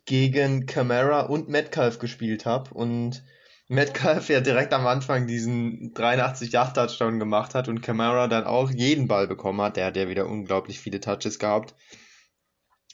gegen 0.05 0.67
Camara 0.67 1.23
und 1.23 1.49
Metcalf 1.49 1.99
gespielt 1.99 2.47
habe 2.47 2.73
und 2.73 3.25
Metcalf 3.69 4.29
ja 4.31 4.41
direkt 4.41 4.73
am 4.73 4.87
Anfang 4.87 5.27
diesen 5.27 5.93
83 5.93 6.53
Yard 6.53 6.75
Touchdown 6.75 7.19
gemacht 7.19 7.55
hat 7.55 7.69
und 7.69 7.83
Camara 7.83 8.27
dann 8.29 8.45
auch 8.45 8.71
jeden 8.71 9.09
Ball 9.09 9.27
bekommen 9.27 9.61
hat. 9.61 9.77
Der 9.77 9.87
hat 9.87 9.97
ja 9.97 10.09
wieder 10.09 10.27
unglaublich 10.27 10.81
viele 10.81 11.01
Touches 11.01 11.39
gehabt. 11.39 11.75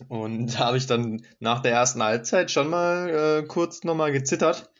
Und 0.09 0.55
da 0.55 0.59
habe 0.61 0.76
ich 0.76 0.87
dann 0.87 1.24
nach 1.39 1.61
der 1.61 1.72
ersten 1.72 2.03
Halbzeit 2.03 2.51
schon 2.51 2.68
mal 2.68 3.43
äh, 3.45 3.47
kurz 3.47 3.85
nochmal 3.85 4.11
gezittert. 4.11 4.72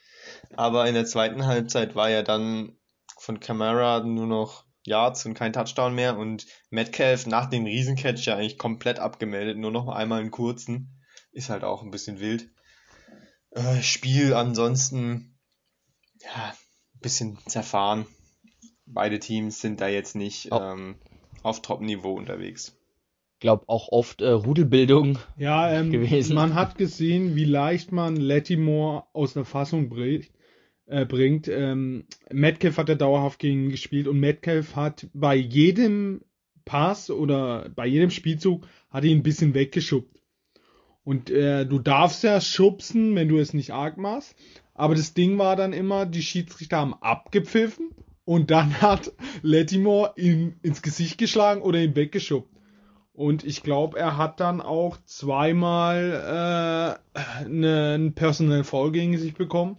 Aber 0.57 0.87
in 0.87 0.95
der 0.95 1.05
zweiten 1.05 1.45
Halbzeit 1.45 1.95
war 1.95 2.09
ja 2.09 2.23
dann 2.23 2.75
von 3.17 3.39
Camara 3.39 4.01
nur 4.01 4.27
noch 4.27 4.64
Yards 4.85 5.25
und 5.25 5.33
kein 5.33 5.53
Touchdown 5.53 5.95
mehr 5.95 6.17
und 6.17 6.45
Metcalf 6.69 7.25
nach 7.25 7.47
dem 7.47 7.65
Riesencatch 7.65 8.25
ja 8.27 8.35
eigentlich 8.35 8.57
komplett 8.57 8.99
abgemeldet, 8.99 9.57
nur 9.57 9.71
noch 9.71 9.87
einmal 9.87 10.21
einen 10.21 10.31
kurzen. 10.31 11.01
Ist 11.31 11.49
halt 11.49 11.63
auch 11.63 11.83
ein 11.83 11.91
bisschen 11.91 12.19
wild. 12.19 12.49
Äh, 13.51 13.81
Spiel 13.81 14.33
ansonsten, 14.33 15.37
ja, 16.21 16.49
ein 16.49 16.99
bisschen 17.01 17.37
zerfahren. 17.47 18.05
Beide 18.85 19.19
Teams 19.19 19.59
sind 19.59 19.81
da 19.81 19.87
jetzt 19.87 20.15
nicht 20.15 20.51
oh. 20.51 20.59
ähm, 20.59 20.95
auf 21.41 21.61
Top-Niveau 21.61 22.13
unterwegs. 22.13 22.77
Ich 23.33 23.39
glaube 23.39 23.65
auch 23.67 23.89
oft 23.89 24.21
äh, 24.21 24.29
Rudelbildung 24.29 25.17
ja, 25.37 25.71
ähm, 25.71 25.91
gewesen. 25.91 26.35
Man 26.35 26.53
hat 26.53 26.77
gesehen, 26.77 27.35
wie 27.35 27.45
leicht 27.45 27.91
man 27.91 28.15
Lattimore 28.15 29.03
aus 29.13 29.33
der 29.33 29.45
Fassung 29.45 29.89
bricht 29.89 30.31
äh, 30.87 31.05
bringt. 31.05 31.47
Ähm, 31.47 32.05
Metcalf 32.31 32.77
hat 32.77 32.89
er 32.89 32.95
dauerhaft 32.95 33.39
gegen 33.39 33.69
gespielt 33.69 34.07
und 34.07 34.19
Metcalf 34.19 34.75
hat 34.75 35.07
bei 35.13 35.35
jedem 35.35 36.21
Pass 36.63 37.09
oder 37.09 37.69
bei 37.75 37.85
jedem 37.85 38.09
Spielzug 38.09 38.67
hat 38.89 39.03
ihn 39.03 39.19
ein 39.19 39.23
bisschen 39.23 39.53
weggeschubbt. 39.53 40.19
Und 41.03 41.29
äh, 41.29 41.65
du 41.65 41.79
darfst 41.79 42.23
ja 42.23 42.41
schubsen, 42.41 43.15
wenn 43.15 43.27
du 43.27 43.37
es 43.37 43.53
nicht 43.53 43.71
arg 43.71 43.97
machst. 43.97 44.35
Aber 44.73 44.95
das 44.95 45.13
Ding 45.13 45.37
war 45.37 45.55
dann 45.55 45.71
immer, 45.71 46.05
die 46.05 46.23
Schiedsrichter 46.23 46.77
haben 46.77 46.95
abgepfiffen 46.95 47.91
und 48.25 48.49
dann 48.51 48.81
hat 48.81 49.13
Lettimore 49.43 50.13
ihn 50.17 50.55
ins 50.63 50.81
Gesicht 50.81 51.17
geschlagen 51.17 51.61
oder 51.61 51.79
ihn 51.79 51.95
weggeschubbt. 51.95 52.49
Und 53.13 53.45
ich 53.45 53.63
glaube, 53.63 53.97
er 53.97 54.17
hat 54.17 54.41
dann 54.41 54.59
auch 54.59 54.97
zweimal 55.05 56.99
äh, 57.15 57.47
ne, 57.47 57.93
einen 57.93 58.13
Personal 58.13 58.65
Foul 58.65 58.91
gegen 58.91 59.17
sich 59.17 59.35
bekommen 59.35 59.77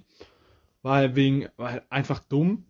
weil 0.87 1.17
wegen, 1.17 1.49
weil 1.57 1.83
einfach 1.91 2.21
dumm. 2.21 2.65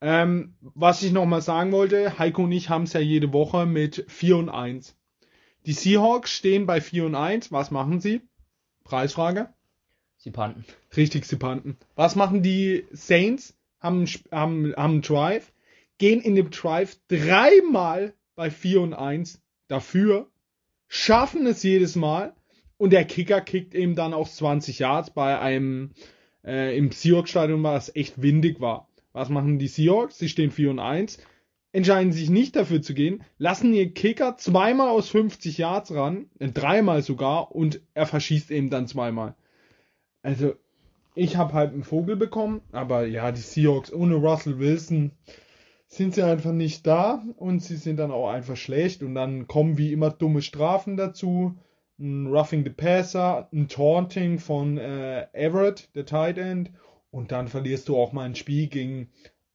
Ähm, 0.00 0.54
was 0.60 1.02
ich 1.02 1.12
nochmal 1.12 1.42
sagen 1.42 1.72
wollte, 1.72 2.18
Heiko 2.18 2.44
und 2.44 2.52
ich 2.52 2.70
haben 2.70 2.84
es 2.84 2.94
ja 2.94 3.00
jede 3.00 3.34
Woche 3.34 3.66
mit 3.66 4.06
4 4.08 4.38
und 4.38 4.48
1. 4.48 4.96
Die 5.66 5.74
Seahawks 5.74 6.30
stehen 6.30 6.64
bei 6.64 6.80
4 6.80 7.04
und 7.04 7.14
1. 7.14 7.52
Was 7.52 7.70
machen 7.70 8.00
sie? 8.00 8.22
Preisfrage? 8.82 9.52
Sie 10.16 10.30
panten. 10.30 10.64
Richtig, 10.96 11.26
sie 11.26 11.36
panten. 11.36 11.76
Was 11.94 12.16
machen 12.16 12.42
die 12.42 12.86
Saints? 12.92 13.54
Haben, 13.78 14.06
haben, 14.30 14.74
haben 14.74 14.74
einen 14.74 15.02
Drive, 15.02 15.52
gehen 15.98 16.22
in 16.22 16.36
dem 16.36 16.48
Drive 16.48 16.96
dreimal 17.08 18.14
bei 18.36 18.50
4 18.50 18.80
und 18.80 18.94
1 18.94 19.42
dafür, 19.68 20.30
schaffen 20.88 21.46
es 21.46 21.62
jedes 21.62 21.94
Mal 21.94 22.34
und 22.78 22.94
der 22.94 23.04
Kicker 23.04 23.42
kickt 23.42 23.74
eben 23.74 23.96
dann 23.96 24.14
auch 24.14 24.30
20 24.30 24.78
Yards 24.78 25.10
bei 25.10 25.38
einem 25.38 25.92
äh, 26.44 26.76
im 26.76 26.90
Seahawks-Stadion 26.90 27.62
war 27.62 27.76
es 27.76 27.94
echt 27.94 28.20
windig 28.20 28.60
war. 28.60 28.88
Was 29.12 29.28
machen 29.28 29.58
die 29.58 29.68
Seahawks? 29.68 30.18
Sie 30.18 30.28
stehen 30.28 30.50
4 30.50 30.70
und 30.70 30.78
1. 30.78 31.18
entscheiden 31.72 32.12
sich 32.12 32.30
nicht 32.30 32.56
dafür 32.56 32.82
zu 32.82 32.94
gehen, 32.94 33.22
lassen 33.38 33.74
ihr 33.74 33.92
Kicker 33.92 34.36
zweimal 34.36 34.88
aus 34.88 35.08
50 35.08 35.58
Yards 35.58 35.94
ran, 35.94 36.26
äh, 36.38 36.48
dreimal 36.48 37.02
sogar, 37.02 37.54
und 37.54 37.80
er 37.94 38.06
verschießt 38.06 38.50
eben 38.50 38.70
dann 38.70 38.86
zweimal. 38.86 39.34
Also, 40.22 40.54
ich 41.14 41.36
habe 41.36 41.52
halt 41.52 41.72
einen 41.72 41.84
Vogel 41.84 42.16
bekommen, 42.16 42.60
aber 42.72 43.06
ja, 43.06 43.30
die 43.30 43.40
Seahawks 43.40 43.92
ohne 43.92 44.16
Russell 44.16 44.58
Wilson 44.58 45.12
sind 45.86 46.14
sie 46.14 46.24
einfach 46.24 46.52
nicht 46.52 46.86
da 46.86 47.22
und 47.36 47.60
sie 47.60 47.76
sind 47.76 47.98
dann 47.98 48.10
auch 48.10 48.28
einfach 48.28 48.56
schlecht 48.56 49.02
und 49.02 49.14
dann 49.14 49.46
kommen 49.46 49.78
wie 49.78 49.92
immer 49.92 50.10
dumme 50.10 50.42
Strafen 50.42 50.96
dazu. 50.96 51.56
Ein 51.98 52.26
Roughing 52.26 52.64
the 52.64 52.70
Passer, 52.70 53.48
ein 53.52 53.68
Taunting 53.68 54.38
von 54.38 54.78
äh, 54.78 55.26
Everett, 55.32 55.94
der 55.94 56.06
Tight 56.06 56.38
End, 56.38 56.70
und 57.10 57.30
dann 57.30 57.48
verlierst 57.48 57.88
du 57.88 57.96
auch 57.96 58.12
mal 58.12 58.24
ein 58.24 58.34
Spiel 58.34 58.66
gegen 58.66 59.08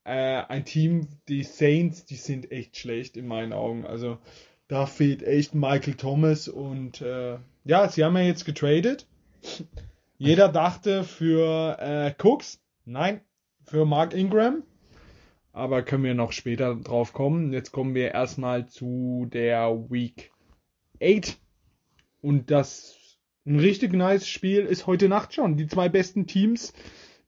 äh, 0.05 0.43
ein 0.47 0.65
Team, 0.65 1.07
die 1.27 1.43
Saints, 1.43 2.05
die 2.05 2.15
sind 2.15 2.51
echt 2.51 2.77
schlecht 2.77 3.17
in 3.17 3.27
meinen 3.27 3.53
Augen. 3.53 3.85
Also 3.85 4.17
da 4.67 4.85
fehlt 4.85 5.23
echt 5.23 5.53
Michael 5.53 5.95
Thomas 5.95 6.47
und 6.47 7.01
äh, 7.01 7.37
ja, 7.65 7.89
sie 7.89 8.03
haben 8.03 8.15
ja 8.15 8.23
jetzt 8.23 8.45
getradet. 8.45 9.07
Jeder 10.17 10.49
dachte 10.49 11.03
für 11.03 11.77
äh, 11.79 12.13
Cooks, 12.21 12.61
nein, 12.85 13.21
für 13.63 13.85
Mark 13.85 14.13
Ingram. 14.13 14.63
Aber 15.51 15.81
können 15.81 16.03
wir 16.03 16.13
noch 16.13 16.31
später 16.31 16.75
drauf 16.75 17.13
kommen. 17.13 17.51
Jetzt 17.51 17.71
kommen 17.71 17.95
wir 17.95 18.13
erstmal 18.13 18.67
zu 18.67 19.27
der 19.31 19.89
Week 19.89 20.31
8. 21.03 21.37
Und 22.21 22.51
das 22.51 22.97
ein 23.45 23.59
richtig 23.59 23.93
nice 23.93 24.27
Spiel 24.27 24.65
ist 24.65 24.87
heute 24.87 25.09
Nacht 25.09 25.33
schon. 25.33 25.57
Die 25.57 25.67
zwei 25.67 25.89
besten 25.89 26.27
Teams 26.27 26.73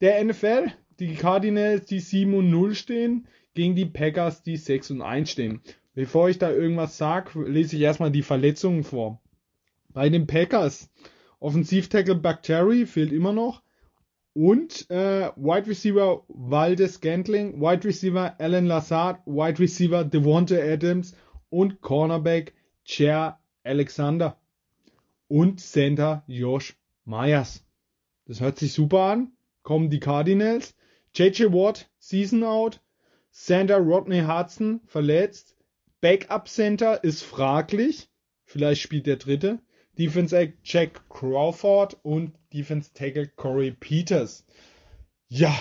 der 0.02 0.24
NFL 0.24 0.72
die 1.02 1.16
Cardinals, 1.16 1.88
die 1.88 2.00
7 2.00 2.34
und 2.36 2.52
0 2.52 2.76
stehen, 2.76 3.28
gegen 3.56 3.76
die 3.76 3.88
Packers, 3.88 4.44
die 4.44 4.56
6 4.56 4.92
und 4.92 5.02
1 5.02 5.32
stehen. 5.32 5.62
Bevor 5.96 6.30
ich 6.30 6.38
da 6.38 6.52
irgendwas 6.52 6.96
sage, 6.98 7.44
lese 7.44 7.76
ich 7.76 7.82
erstmal 7.82 8.12
die 8.12 8.22
Verletzungen 8.22 8.84
vor. 8.84 9.20
Bei 9.90 10.10
den 10.10 10.28
Packers, 10.28 10.90
Offensivtackle 11.40 12.16
Bacteri 12.16 12.86
fehlt 12.86 13.12
immer 13.12 13.34
noch. 13.34 13.64
Und 14.34 14.90
äh, 14.92 15.32
Wide 15.36 15.68
Receiver 15.68 16.24
Waldes 16.28 17.02
Gantling, 17.02 17.60
Wide 17.60 17.84
Receiver 17.84 18.40
Alan 18.40 18.68
Lazard, 18.68 19.26
Wide 19.26 19.60
Receiver 19.60 20.06
Devonta 20.06 20.56
Adams 20.56 21.16
und 21.50 21.82
Cornerback 21.82 22.54
Chair 22.86 23.40
Alexander. 23.64 24.38
Und 25.32 25.62
Center 25.62 26.26
Josh 26.28 26.76
Myers. 27.06 27.64
Das 28.26 28.42
hört 28.42 28.60
sich 28.60 28.74
super 28.74 29.04
an. 29.04 29.32
Kommen 29.64 29.90
die 29.90 30.02
Cardinals. 30.02 30.76
JJ 31.16 31.54
Watt, 31.54 31.90
Season 32.00 32.44
Out. 32.44 32.82
Center 33.32 33.78
Rodney 33.78 34.24
Hudson, 34.28 34.82
verletzt. 34.88 35.56
Backup 36.02 36.50
Center 36.50 37.02
ist 37.06 37.24
fraglich. 37.24 38.10
Vielleicht 38.44 38.82
spielt 38.82 39.08
der 39.08 39.16
dritte. 39.16 39.60
Defense 39.98 40.38
Egg 40.38 40.56
Jack 40.66 41.08
Crawford 41.08 41.98
und 42.04 42.34
Defense 42.52 42.92
Tackle 42.94 43.30
Corey 43.30 43.72
Peters. 43.72 44.46
Ja. 45.30 45.58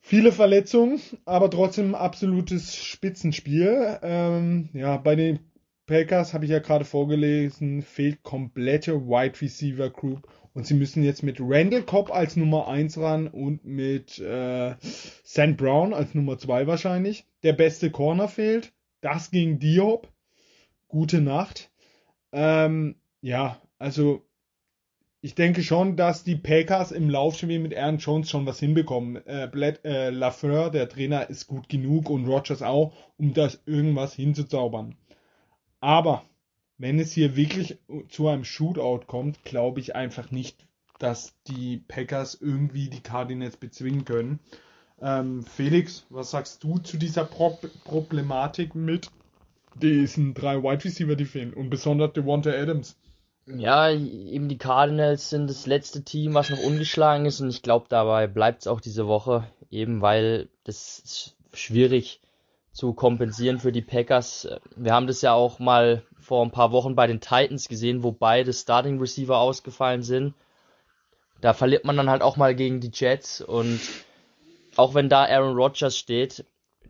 Viele 0.00 0.32
Verletzungen, 0.32 1.00
aber 1.24 1.50
trotzdem 1.50 1.94
absolutes 1.94 2.74
Spitzenspiel. 2.74 4.00
Ähm, 4.02 4.70
ja, 4.72 4.96
bei 4.96 5.14
den 5.14 5.38
Packers 5.86 6.32
habe 6.32 6.46
ich 6.46 6.50
ja 6.50 6.60
gerade 6.60 6.84
vorgelesen, 6.84 7.82
fehlt 7.82 8.22
komplette 8.22 9.06
Wide 9.06 9.40
Receiver 9.40 9.90
Group 9.90 10.26
und 10.54 10.66
sie 10.66 10.74
müssen 10.74 11.02
jetzt 11.02 11.22
mit 11.22 11.38
Randall 11.40 11.82
Cobb 11.82 12.10
als 12.10 12.36
Nummer 12.36 12.68
1 12.68 12.98
ran 12.98 13.26
und 13.26 13.64
mit 13.64 14.18
äh, 14.18 14.76
St. 14.80 15.56
Brown 15.56 15.92
als 15.92 16.14
Nummer 16.14 16.38
2 16.38 16.66
wahrscheinlich. 16.66 17.26
Der 17.42 17.52
beste 17.52 17.90
Corner 17.90 18.28
fehlt. 18.28 18.72
Das 19.00 19.30
ging 19.30 19.58
Diop. 19.58 20.08
Gute 20.88 21.20
Nacht. 21.20 21.70
Ähm, 22.32 22.96
ja, 23.20 23.60
also 23.78 24.22
ich 25.20 25.34
denke 25.34 25.62
schon, 25.62 25.96
dass 25.96 26.22
die 26.22 26.36
Packers 26.36 26.92
im 26.92 27.10
Laufspiel 27.10 27.58
mit 27.58 27.76
Aaron 27.76 27.98
Jones 27.98 28.30
schon 28.30 28.46
was 28.46 28.60
hinbekommen. 28.60 29.16
Äh, 29.26 29.48
Bled, 29.50 29.84
äh, 29.84 30.10
Lafleur, 30.10 30.70
der 30.70 30.88
Trainer, 30.88 31.28
ist 31.28 31.46
gut 31.46 31.68
genug 31.68 32.10
und 32.10 32.26
Rogers 32.26 32.62
auch, 32.62 32.92
um 33.16 33.34
das 33.34 33.62
irgendwas 33.66 34.14
hinzuzaubern. 34.14 34.96
Aber 35.84 36.24
wenn 36.78 36.98
es 36.98 37.12
hier 37.12 37.36
wirklich 37.36 37.76
zu 38.08 38.28
einem 38.28 38.46
Shootout 38.46 39.04
kommt, 39.06 39.44
glaube 39.44 39.80
ich 39.80 39.94
einfach 39.94 40.30
nicht, 40.30 40.66
dass 40.98 41.34
die 41.46 41.76
Packers 41.76 42.38
irgendwie 42.40 42.88
die 42.88 43.02
Cardinals 43.02 43.58
bezwingen 43.58 44.06
können. 44.06 44.40
Ähm, 45.02 45.42
Felix, 45.42 46.06
was 46.08 46.30
sagst 46.30 46.64
du 46.64 46.78
zu 46.78 46.96
dieser 46.96 47.26
Pro 47.26 47.58
Problematik 47.84 48.74
mit 48.74 49.10
diesen 49.74 50.32
drei 50.32 50.62
Wide 50.62 50.86
Receiver, 50.86 51.16
die 51.16 51.26
fehlen 51.26 51.52
und 51.52 51.68
besonders 51.68 52.14
Devonta 52.14 52.50
Adams? 52.50 52.96
Ja, 53.46 53.90
eben 53.90 54.48
die 54.48 54.56
Cardinals 54.56 55.28
sind 55.28 55.50
das 55.50 55.66
letzte 55.66 56.02
Team, 56.02 56.32
was 56.32 56.48
noch 56.48 56.64
ungeschlagen 56.64 57.26
ist 57.26 57.42
und 57.42 57.50
ich 57.50 57.60
glaube, 57.60 57.88
dabei 57.90 58.26
bleibt 58.26 58.62
es 58.62 58.68
auch 58.68 58.80
diese 58.80 59.06
Woche, 59.06 59.46
eben 59.70 60.00
weil 60.00 60.48
das 60.64 61.36
schwierig 61.52 62.22
zu 62.74 62.92
kompensieren 62.92 63.60
für 63.60 63.70
die 63.70 63.82
Packers. 63.82 64.48
Wir 64.76 64.92
haben 64.92 65.06
das 65.06 65.22
ja 65.22 65.32
auch 65.32 65.60
mal 65.60 66.02
vor 66.18 66.44
ein 66.44 66.50
paar 66.50 66.72
Wochen 66.72 66.96
bei 66.96 67.06
den 67.06 67.20
Titans 67.20 67.68
gesehen, 67.68 68.02
wo 68.02 68.10
beide 68.10 68.52
Starting 68.52 68.98
Receiver 68.98 69.38
ausgefallen 69.38 70.02
sind. 70.02 70.34
Da 71.40 71.52
verliert 71.52 71.84
man 71.84 71.96
dann 71.96 72.10
halt 72.10 72.20
auch 72.20 72.36
mal 72.36 72.54
gegen 72.54 72.80
die 72.80 72.90
Jets 72.92 73.40
und 73.40 73.80
auch 74.74 74.94
wenn 74.94 75.08
da 75.08 75.24
Aaron 75.24 75.56
Rodgers 75.56 75.96
steht, 75.96 76.44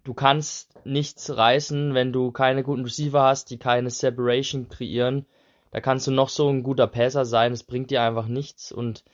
du 0.05 0.15
kannst 0.15 0.87
nichts 0.87 1.37
reißen, 1.37 1.93
wenn 1.93 2.13
du 2.13 2.31
keine 2.31 2.63
guten 2.63 2.85
Receiver 2.85 3.23
hast, 3.23 3.51
die 3.51 3.59
keine 3.59 3.91
Separation 3.91 4.71
kreieren. 4.71 5.27
Da 5.71 5.81
kannst 5.81 6.07
du 6.07 6.13
noch 6.13 6.31
so 6.31 6.49
ein 6.49 6.63
guter 6.63 6.87
Passer 6.87 7.27
sein, 7.27 7.53
es 7.53 7.63
bringt 7.63 7.91
dir 7.91 8.01
einfach 8.01 8.27
nichts 8.27 8.73
und 8.73 9.05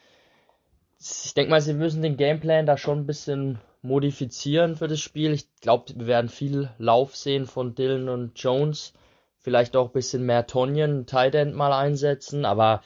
ich 1.01 1.35
denke 1.35 1.51
mal, 1.51 1.61
sie 1.61 1.75
müssen 1.75 2.03
den 2.03 2.17
Gameplan 2.17 2.67
da 2.67 2.77
schon 2.77 2.99
ein 3.01 3.07
bisschen 3.07 3.59
modifizieren 3.83 4.77
für 4.77 4.89
das 4.89 5.01
Spiel. 5.01 5.33
Ich 5.33 5.47
glaube, 5.61 5.93
wir 5.97 6.07
werden 6.07 6.29
viel 6.29 6.71
Lauf 6.79 7.17
sehen 7.17 7.47
von 7.47 7.75
Dylan 7.75 8.09
und 8.09 8.39
Jones 8.39 8.93
vielleicht 9.41 9.77
auch 9.77 9.87
ein 9.87 9.93
bisschen 9.93 10.25
mehr 10.25 10.47
Tonjen, 10.47 11.07
Tight 11.07 11.35
End 11.35 11.55
mal 11.55 11.73
einsetzen, 11.73 12.45
aber 12.45 12.83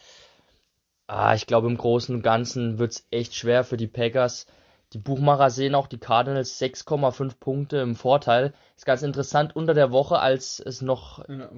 ah, 1.06 1.34
ich 1.34 1.46
glaube 1.46 1.66
im 1.66 1.76
Großen 1.76 2.14
und 2.14 2.22
Ganzen 2.22 2.78
wird 2.78 2.92
es 2.92 3.06
echt 3.10 3.34
schwer 3.34 3.64
für 3.64 3.76
die 3.76 3.88
Packers. 3.88 4.46
Die 4.92 4.98
Buchmacher 4.98 5.50
sehen 5.50 5.74
auch 5.74 5.88
die 5.88 5.98
Cardinals 5.98 6.60
6,5 6.60 7.40
Punkte 7.40 7.78
im 7.78 7.96
Vorteil. 7.96 8.54
Ist 8.76 8.86
ganz 8.86 9.02
interessant 9.02 9.56
unter 9.56 9.74
der 9.74 9.90
Woche, 9.90 10.20
als 10.20 10.60
es 10.60 10.82
noch, 10.82 11.28
ja, 11.28 11.50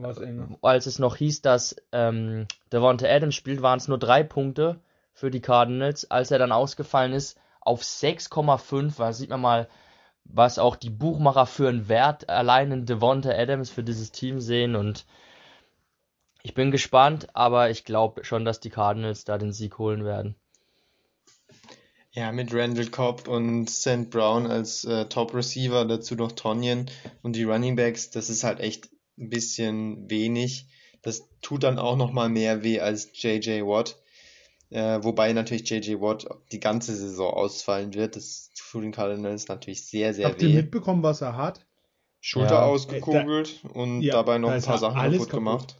als 0.62 0.86
es 0.86 0.98
noch 0.98 1.16
hieß, 1.16 1.42
dass 1.42 1.76
ähm, 1.92 2.46
Devonta 2.72 3.06
Adams 3.06 3.34
spielt, 3.34 3.60
waren 3.60 3.78
es 3.78 3.88
nur 3.88 3.98
drei 3.98 4.22
Punkte 4.22 4.80
für 5.12 5.30
die 5.30 5.40
Cardinals. 5.40 6.10
Als 6.10 6.30
er 6.30 6.38
dann 6.38 6.52
ausgefallen 6.52 7.12
ist, 7.12 7.38
auf 7.66 7.82
6,5, 7.82 8.98
da 8.98 9.12
sieht 9.12 9.30
man 9.30 9.40
mal, 9.40 9.68
was 10.24 10.58
auch 10.58 10.76
die 10.76 10.90
Buchmacher 10.90 11.46
für 11.46 11.68
einen 11.68 11.88
Wert 11.88 12.28
allein 12.28 12.72
in 12.72 12.86
Devonta 12.86 13.30
Adams 13.30 13.70
für 13.70 13.84
dieses 13.84 14.12
Team 14.12 14.40
sehen 14.40 14.76
und 14.76 15.04
ich 16.42 16.54
bin 16.54 16.70
gespannt, 16.70 17.28
aber 17.34 17.70
ich 17.70 17.84
glaube 17.84 18.24
schon, 18.24 18.44
dass 18.44 18.60
die 18.60 18.70
Cardinals 18.70 19.24
da 19.24 19.36
den 19.36 19.52
Sieg 19.52 19.78
holen 19.78 20.04
werden. 20.04 20.36
Ja, 22.12 22.32
mit 22.32 22.54
Randall 22.54 22.86
Cobb 22.86 23.28
und 23.28 23.68
St. 23.68 24.10
Brown 24.10 24.46
als 24.46 24.84
äh, 24.84 25.06
Top 25.06 25.34
Receiver, 25.34 25.84
dazu 25.84 26.14
noch 26.14 26.32
Tonyan 26.32 26.86
und 27.22 27.36
die 27.36 27.44
Running 27.44 27.76
Backs, 27.76 28.10
das 28.10 28.30
ist 28.30 28.44
halt 28.44 28.60
echt 28.60 28.88
ein 29.18 29.28
bisschen 29.28 30.08
wenig. 30.08 30.68
Das 31.02 31.28
tut 31.42 31.62
dann 31.62 31.78
auch 31.78 31.96
nochmal 31.96 32.28
mehr 32.28 32.62
weh 32.62 32.80
als 32.80 33.10
JJ 33.12 33.62
Watt. 33.62 33.96
Äh, 34.70 34.98
wobei 35.02 35.32
natürlich 35.32 35.68
JJ 35.70 36.00
Watt 36.00 36.26
die 36.50 36.60
ganze 36.60 36.94
Saison 36.94 37.32
ausfallen 37.32 37.94
wird. 37.94 38.16
Das 38.16 38.50
tut 38.54 38.82
den 38.82 38.92
Cardinals 38.92 39.48
natürlich 39.48 39.84
sehr, 39.84 40.12
sehr 40.12 40.26
Habt 40.26 40.40
weh. 40.40 40.46
Habt 40.46 40.54
ihr 40.54 40.62
mitbekommen, 40.62 41.02
was 41.02 41.20
er 41.20 41.36
hat? 41.36 41.60
Schulter 42.20 42.54
ja. 42.54 42.62
ausgekugelt 42.62 43.60
da, 43.62 43.68
und 43.70 44.00
ja, 44.00 44.14
dabei 44.14 44.38
noch 44.38 44.50
ein 44.50 44.62
paar 44.62 44.78
Sachen 44.78 44.96
kaputt, 44.96 45.12
kaputt, 45.12 45.30
gemacht. 45.30 45.76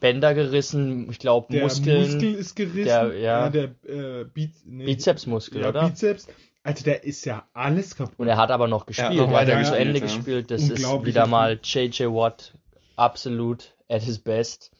Bänder 0.00 0.34
gerissen, 0.34 1.08
ich 1.10 1.20
glaube 1.20 1.56
Muskeln. 1.56 1.84
Der 1.84 2.06
Muskel 2.06 2.34
ist 2.34 2.56
gerissen. 2.56 2.84
Der, 2.84 3.14
ja. 3.18 3.48
der 3.48 3.64
äh, 3.86 4.24
Bi 4.24 4.50
nee, 4.64 4.86
Bizepsmuskel, 4.86 5.62
ja, 5.62 5.68
oder? 5.68 5.88
Bizeps. 5.88 6.26
Also 6.64 6.82
der 6.82 7.04
ist 7.04 7.24
ja 7.24 7.46
alles 7.52 7.94
kaputt. 7.94 8.18
Und 8.18 8.26
er 8.26 8.36
hat 8.36 8.50
aber 8.50 8.66
noch 8.66 8.86
gespielt. 8.86 9.12
Ja, 9.12 9.26
noch 9.26 9.32
er 9.32 9.58
hat 9.58 9.66
zu 9.66 9.76
Ende 9.76 10.00
gespielt. 10.00 10.50
Das 10.50 10.62
ist 10.62 11.04
wieder 11.04 11.26
mal 11.26 11.60
JJ 11.62 12.06
Watt 12.06 12.54
absolut 12.96 13.74
at 13.88 14.02
his 14.02 14.18
best. 14.18 14.72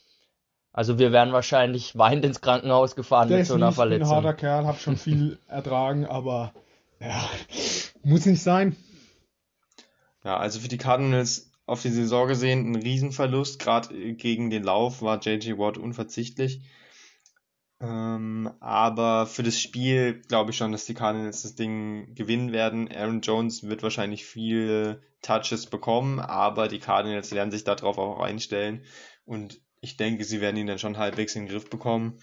Also 0.77 0.99
wir 0.99 1.12
werden 1.12 1.33
wahrscheinlich 1.33 1.97
weinend 1.97 2.25
ins 2.25 2.41
Krankenhaus 2.41 2.97
gefahren 2.97 3.29
mit 3.29 3.47
so 3.47 3.55
einer 3.55 3.70
Verletzung. 3.70 4.03
Ich 4.03 4.09
bin 4.09 4.18
ein 4.18 4.25
harter 4.25 4.37
Kerl, 4.37 4.66
hab 4.66 4.81
schon 4.81 4.97
viel 4.97 5.39
ertragen, 5.49 6.05
aber 6.05 6.53
ja, 6.99 7.31
muss 8.03 8.27
nicht 8.27 8.43
sein. 8.43 8.75
Ja, 10.25 10.37
also 10.37 10.59
für 10.59 10.66
die 10.66 10.77
Cardinals 10.77 11.53
auf 11.64 11.83
die 11.83 11.91
Saison 11.91 12.27
gesehen 12.27 12.72
ein 12.72 12.75
Riesenverlust. 12.75 13.61
Gerade 13.61 14.14
gegen 14.14 14.51
den 14.51 14.64
Lauf 14.64 15.01
war 15.01 15.20
JJ 15.20 15.59
Watt 15.59 15.79
unverzichtlich. 15.79 16.62
Ähm, 17.81 18.51
aber 18.59 19.27
für 19.27 19.45
das 19.45 19.61
Spiel 19.61 20.22
glaube 20.22 20.51
ich 20.51 20.57
schon, 20.57 20.72
dass 20.72 20.87
die 20.87 20.95
Cardinals 20.95 21.43
das 21.43 21.55
Ding 21.55 22.16
gewinnen 22.16 22.51
werden. 22.51 22.91
Aaron 22.91 23.20
Jones 23.20 23.62
wird 23.62 23.85
wahrscheinlich 23.85 24.25
viele 24.25 25.03
Touches 25.22 25.66
bekommen, 25.66 26.18
aber 26.18 26.66
die 26.66 26.81
Cardinals 26.81 27.31
werden 27.31 27.53
sich 27.53 27.62
darauf 27.62 27.97
auch 27.97 28.18
einstellen. 28.18 28.83
Und 29.25 29.61
ich 29.85 29.99
denke, 29.99 30.24
sie 30.24 30.41
werden 30.41 30.57
ihn 30.57 30.66
dann 30.66 30.78
schon 30.78 30.97
halbwegs 30.97 31.37
in 31.37 31.43
den 31.43 31.53
Griff 31.53 31.68
bekommen. 31.68 32.18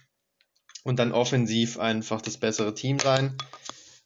Und 0.84 0.98
dann 0.98 1.12
offensiv 1.12 1.78
einfach 1.78 2.22
das 2.22 2.38
bessere 2.38 2.74
Team 2.74 2.98
sein. 2.98 3.38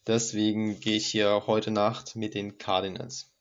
Deswegen 0.06 0.80
gehe 0.82 0.98
ich 0.98 1.08
hier 1.08 1.44
heute 1.48 1.72
Nacht 1.72 2.18
mit 2.18 2.36
den 2.36 2.58
Cardinals. 2.58 3.32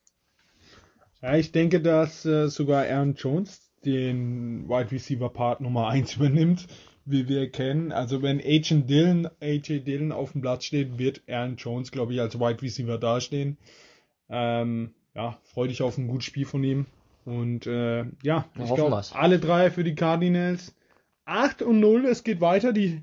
Ja, 1.20 1.34
ich 1.36 1.50
denke, 1.50 1.80
dass 1.80 2.24
äh, 2.24 2.48
sogar 2.48 2.86
Aaron 2.86 3.14
Jones 3.14 3.72
den 3.84 4.68
Wide 4.68 4.92
Receiver 4.92 5.28
Part 5.28 5.60
Nummer 5.60 5.88
1 5.88 6.14
übernimmt, 6.16 6.68
wie 7.04 7.28
wir 7.28 7.50
kennen. 7.50 7.90
Also 7.90 8.22
wenn 8.22 8.40
Agent 8.40 8.88
Dillon, 8.88 9.28
AJ 9.40 9.80
Dillon 9.80 10.12
auf 10.12 10.30
dem 10.30 10.42
Platz 10.42 10.64
steht, 10.64 10.96
wird 10.96 11.22
Aaron 11.28 11.56
Jones, 11.56 11.90
glaube 11.90 12.14
ich, 12.14 12.20
als 12.20 12.38
Wide 12.38 12.62
Receiver 12.62 12.98
dastehen. 12.98 13.58
Ähm, 14.30 14.94
ja, 15.14 15.38
freue 15.42 15.68
dich 15.68 15.82
auf 15.82 15.98
ein 15.98 16.06
gutes 16.06 16.26
Spiel 16.26 16.46
von 16.46 16.62
ihm. 16.62 16.86
Und 17.24 17.66
äh, 17.66 18.04
ja, 18.22 18.46
Wir 18.54 18.64
ich 18.64 18.74
glaube, 18.74 19.02
alle 19.12 19.38
drei 19.38 19.70
für 19.70 19.84
die 19.84 19.94
Cardinals. 19.94 20.74
8 21.24 21.62
und 21.62 21.80
0, 21.80 22.04
es 22.06 22.22
geht 22.22 22.40
weiter, 22.40 22.72
die, 22.72 23.02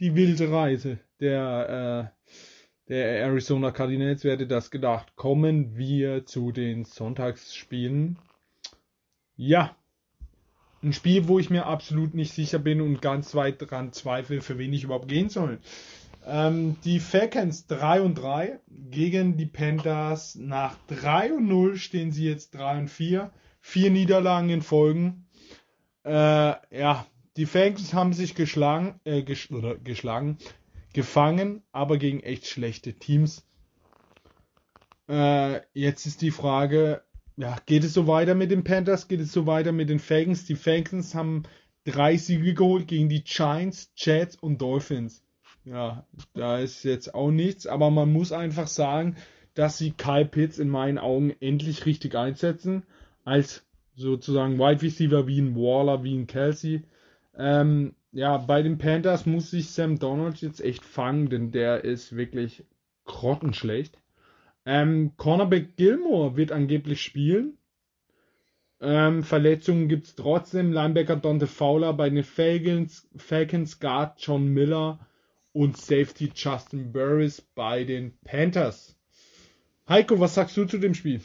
die 0.00 0.14
wilde 0.14 0.50
Reise 0.50 0.98
der, 1.20 2.12
äh, 2.88 2.88
der 2.88 3.20
Arizona 3.20 3.70
Cardinals. 3.70 4.24
Wer 4.24 4.32
hätte 4.32 4.46
das 4.46 4.70
gedacht? 4.70 5.16
Kommen 5.16 5.76
wir 5.76 6.24
zu 6.24 6.50
den 6.50 6.84
Sonntagsspielen. 6.84 8.18
Ja, 9.36 9.76
ein 10.82 10.92
Spiel, 10.92 11.28
wo 11.28 11.38
ich 11.38 11.50
mir 11.50 11.66
absolut 11.66 12.14
nicht 12.14 12.32
sicher 12.32 12.58
bin 12.58 12.80
und 12.80 13.02
ganz 13.02 13.34
weit 13.34 13.56
dran 13.60 13.92
zweifle, 13.92 14.40
für 14.40 14.58
wen 14.58 14.72
ich 14.72 14.84
überhaupt 14.84 15.08
gehen 15.08 15.28
soll. 15.28 15.58
Ähm, 16.24 16.76
die 16.84 17.00
Falcons 17.00 17.66
3 17.66 18.02
und 18.02 18.14
3 18.14 18.60
gegen 18.68 19.36
die 19.36 19.46
Panthers. 19.46 20.36
Nach 20.36 20.76
3 20.88 21.34
und 21.34 21.48
0 21.48 21.76
stehen 21.76 22.12
sie 22.12 22.28
jetzt 22.28 22.54
3 22.54 22.78
und 22.80 22.88
4. 22.88 23.30
Vier 23.68 23.90
Niederlagen 23.90 24.48
in 24.48 24.62
Folgen. 24.62 25.26
Äh, 26.02 26.10
ja, 26.10 27.06
die 27.36 27.44
Falcons 27.44 27.92
haben 27.92 28.14
sich 28.14 28.34
geschlagen, 28.34 28.98
äh, 29.04 29.20
ges 29.22 29.50
oder 29.50 29.76
geschlagen, 29.76 30.38
gefangen, 30.94 31.62
aber 31.70 31.98
gegen 31.98 32.20
echt 32.20 32.46
schlechte 32.46 32.94
Teams. 32.94 33.46
Äh, 35.06 35.60
jetzt 35.74 36.06
ist 36.06 36.22
die 36.22 36.30
Frage, 36.30 37.02
ja, 37.36 37.58
geht 37.66 37.84
es 37.84 37.92
so 37.92 38.06
weiter 38.06 38.34
mit 38.34 38.50
den 38.50 38.64
Panthers? 38.64 39.06
Geht 39.06 39.20
es 39.20 39.32
so 39.32 39.46
weiter 39.46 39.72
mit 39.72 39.90
den 39.90 39.98
Falcons? 39.98 40.46
Die 40.46 40.56
Falcons 40.56 41.14
haben 41.14 41.42
drei 41.84 42.16
Siege 42.16 42.54
geholt 42.54 42.88
gegen 42.88 43.10
die 43.10 43.22
Giants, 43.22 43.92
Jets 43.96 44.36
und 44.36 44.62
Dolphins. 44.62 45.22
Ja, 45.66 46.06
da 46.32 46.58
ist 46.58 46.84
jetzt 46.84 47.14
auch 47.14 47.30
nichts, 47.30 47.66
aber 47.66 47.90
man 47.90 48.10
muss 48.10 48.32
einfach 48.32 48.66
sagen, 48.66 49.16
dass 49.52 49.76
sie 49.76 49.90
Kyle 49.90 50.24
Pitts 50.24 50.58
in 50.58 50.70
meinen 50.70 50.96
Augen 50.96 51.34
endlich 51.40 51.84
richtig 51.84 52.14
einsetzen, 52.14 52.84
als 53.28 53.66
sozusagen 53.94 54.58
Wide 54.58 54.80
Receiver 54.80 55.26
wie 55.26 55.40
ein 55.40 55.54
Waller, 55.54 56.02
wie 56.02 56.16
ein 56.16 56.26
Kelsey. 56.26 56.82
Ähm, 57.36 57.94
ja, 58.10 58.38
bei 58.38 58.62
den 58.62 58.78
Panthers 58.78 59.26
muss 59.26 59.50
sich 59.50 59.70
Sam 59.70 59.98
Donald 59.98 60.40
jetzt 60.40 60.60
echt 60.60 60.84
fangen, 60.84 61.28
denn 61.28 61.50
der 61.52 61.84
ist 61.84 62.16
wirklich 62.16 62.64
grottenschlecht. 63.04 63.98
Ähm, 64.64 65.12
Cornerback 65.16 65.76
Gilmore 65.76 66.36
wird 66.36 66.52
angeblich 66.52 67.02
spielen. 67.02 67.58
Ähm, 68.80 69.22
Verletzungen 69.22 69.88
gibt 69.88 70.06
es 70.06 70.14
trotzdem. 70.14 70.72
Linebacker 70.72 71.16
Dante 71.16 71.46
Fowler 71.46 71.92
bei 71.92 72.08
den 72.08 72.24
Falcons, 72.24 73.08
Falcons 73.16 73.78
Guard 73.78 74.20
John 74.20 74.48
Miller 74.48 75.00
und 75.52 75.76
Safety 75.76 76.30
Justin 76.34 76.92
Burris 76.92 77.42
bei 77.54 77.84
den 77.84 78.16
Panthers. 78.24 78.96
Heiko, 79.88 80.18
was 80.18 80.34
sagst 80.34 80.56
du 80.56 80.64
zu 80.64 80.78
dem 80.78 80.94
Spiel? 80.94 81.20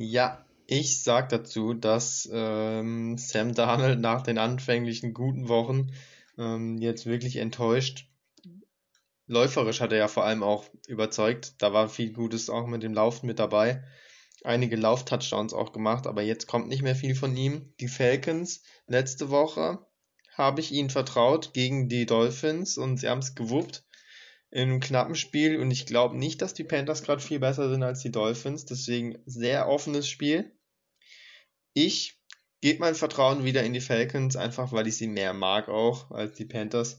Ja, 0.00 0.46
ich 0.68 1.02
sag 1.02 1.28
dazu, 1.30 1.74
dass 1.74 2.28
ähm, 2.32 3.18
Sam 3.18 3.52
Darnold 3.52 3.98
nach 3.98 4.22
den 4.22 4.38
anfänglichen 4.38 5.12
guten 5.12 5.48
Wochen 5.48 5.90
ähm, 6.38 6.78
jetzt 6.78 7.06
wirklich 7.06 7.34
enttäuscht. 7.34 8.06
Läuferisch 9.26 9.80
hat 9.80 9.90
er 9.90 9.98
ja 9.98 10.06
vor 10.06 10.24
allem 10.24 10.44
auch 10.44 10.66
überzeugt. 10.86 11.54
Da 11.58 11.72
war 11.72 11.88
viel 11.88 12.12
Gutes 12.12 12.48
auch 12.48 12.68
mit 12.68 12.84
dem 12.84 12.94
Laufen 12.94 13.26
mit 13.26 13.40
dabei. 13.40 13.82
Einige 14.44 14.76
Lauf-Touchdowns 14.76 15.52
auch 15.52 15.72
gemacht, 15.72 16.06
aber 16.06 16.22
jetzt 16.22 16.46
kommt 16.46 16.68
nicht 16.68 16.82
mehr 16.82 16.94
viel 16.94 17.16
von 17.16 17.36
ihm. 17.36 17.74
Die 17.80 17.88
Falcons, 17.88 18.62
letzte 18.86 19.30
Woche 19.30 19.84
habe 20.36 20.60
ich 20.60 20.70
ihnen 20.70 20.90
vertraut 20.90 21.54
gegen 21.54 21.88
die 21.88 22.06
Dolphins 22.06 22.78
und 22.78 22.98
sie 22.98 23.08
haben 23.08 23.18
es 23.18 23.34
gewuppt 23.34 23.82
in 24.50 24.62
einem 24.62 24.80
knappen 24.80 25.14
Spiel 25.14 25.58
und 25.58 25.70
ich 25.70 25.86
glaube 25.86 26.16
nicht, 26.16 26.40
dass 26.40 26.54
die 26.54 26.64
Panthers 26.64 27.02
gerade 27.02 27.20
viel 27.20 27.38
besser 27.38 27.68
sind 27.68 27.82
als 27.82 28.00
die 28.00 28.12
Dolphins, 28.12 28.64
deswegen 28.64 29.18
sehr 29.26 29.68
offenes 29.68 30.08
Spiel. 30.08 30.52
Ich 31.74 32.18
gebe 32.60 32.80
mein 32.80 32.94
Vertrauen 32.94 33.44
wieder 33.44 33.62
in 33.62 33.72
die 33.72 33.80
Falcons, 33.80 34.36
einfach 34.36 34.72
weil 34.72 34.86
ich 34.86 34.96
sie 34.96 35.06
mehr 35.06 35.34
mag 35.34 35.68
auch 35.68 36.10
als 36.10 36.34
die 36.34 36.46
Panthers 36.46 36.98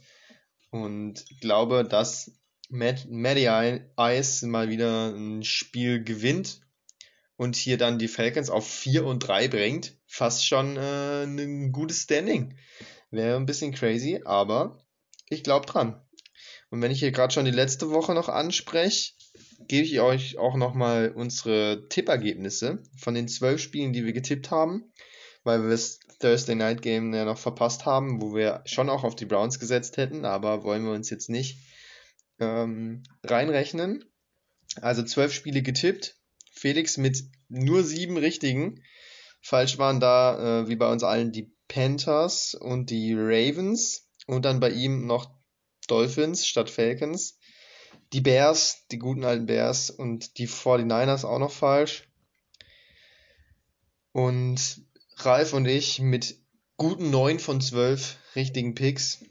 und 0.69 1.25
glaube, 1.41 1.83
dass 1.83 2.39
Matt, 2.69 3.07
Matty 3.09 3.47
Ice 3.97 4.45
mal 4.45 4.69
wieder 4.69 5.09
ein 5.09 5.43
Spiel 5.43 6.03
gewinnt 6.03 6.61
und 7.35 7.55
hier 7.55 7.77
dann 7.77 7.97
die 7.97 8.07
Falcons 8.07 8.49
auf 8.49 8.67
4 8.67 9.05
und 9.05 9.19
3 9.19 9.47
bringt. 9.47 9.97
Fast 10.05 10.45
schon 10.45 10.77
äh, 10.77 11.23
ein 11.23 11.71
gutes 11.71 12.01
Standing. 12.01 12.57
Wäre 13.11 13.37
ein 13.37 13.47
bisschen 13.47 13.73
crazy, 13.73 14.21
aber 14.23 14.85
ich 15.29 15.43
glaube 15.43 15.65
dran. 15.65 15.99
Und 16.69 16.81
wenn 16.81 16.91
ich 16.91 16.99
hier 16.99 17.11
gerade 17.11 17.33
schon 17.33 17.45
die 17.45 17.51
letzte 17.51 17.89
Woche 17.89 18.13
noch 18.13 18.29
anspreche, 18.29 19.13
gebe 19.67 19.85
ich 19.85 19.99
euch 19.99 20.37
auch 20.37 20.55
nochmal 20.55 21.11
unsere 21.15 21.87
Tippergebnisse 21.89 22.83
von 22.97 23.13
den 23.13 23.27
zwölf 23.27 23.61
Spielen, 23.61 23.93
die 23.93 24.05
wir 24.05 24.13
getippt 24.13 24.51
haben, 24.51 24.91
weil 25.43 25.63
wir 25.63 25.69
das 25.69 25.99
Thursday 26.19 26.55
Night 26.55 26.81
Game 26.81 27.13
ja 27.13 27.25
noch 27.25 27.37
verpasst 27.37 27.85
haben, 27.85 28.21
wo 28.21 28.35
wir 28.35 28.61
schon 28.65 28.89
auch 28.89 29.03
auf 29.03 29.15
die 29.15 29.25
Browns 29.25 29.59
gesetzt 29.59 29.97
hätten, 29.97 30.25
aber 30.25 30.63
wollen 30.63 30.83
wir 30.85 30.91
uns 30.91 31.09
jetzt 31.09 31.29
nicht 31.29 31.59
ähm, 32.39 33.03
reinrechnen. 33.23 34.05
Also 34.81 35.03
zwölf 35.03 35.33
Spiele 35.33 35.61
getippt. 35.61 36.17
Felix 36.51 36.97
mit 36.97 37.23
nur 37.47 37.83
sieben 37.83 38.17
richtigen. 38.17 38.83
Falsch 39.41 39.77
waren 39.77 39.99
da, 39.99 40.61
äh, 40.61 40.67
wie 40.67 40.75
bei 40.75 40.91
uns 40.91 41.03
allen, 41.03 41.31
die 41.31 41.51
Panthers 41.67 42.53
und 42.53 42.89
die 42.89 43.13
Ravens 43.13 44.09
und 44.27 44.43
dann 44.45 44.59
bei 44.59 44.69
ihm 44.71 45.05
noch 45.05 45.38
Dolphins 45.89 46.45
statt 46.45 46.69
Falcons. 46.69 47.37
Die 48.13 48.21
Bears, 48.21 48.85
die 48.91 48.97
guten 48.97 49.23
alten 49.23 49.45
Bears 49.45 49.89
und 49.89 50.37
die 50.37 50.47
49ers 50.47 51.25
auch 51.25 51.39
noch 51.39 51.51
falsch. 51.51 52.07
Und 54.11 54.81
Ralf 55.17 55.53
und 55.53 55.65
ich 55.65 55.99
mit 55.99 56.37
guten 56.77 57.11
9 57.11 57.39
von 57.39 57.61
12 57.61 58.17
richtigen 58.35 58.73
Picks 58.73 59.23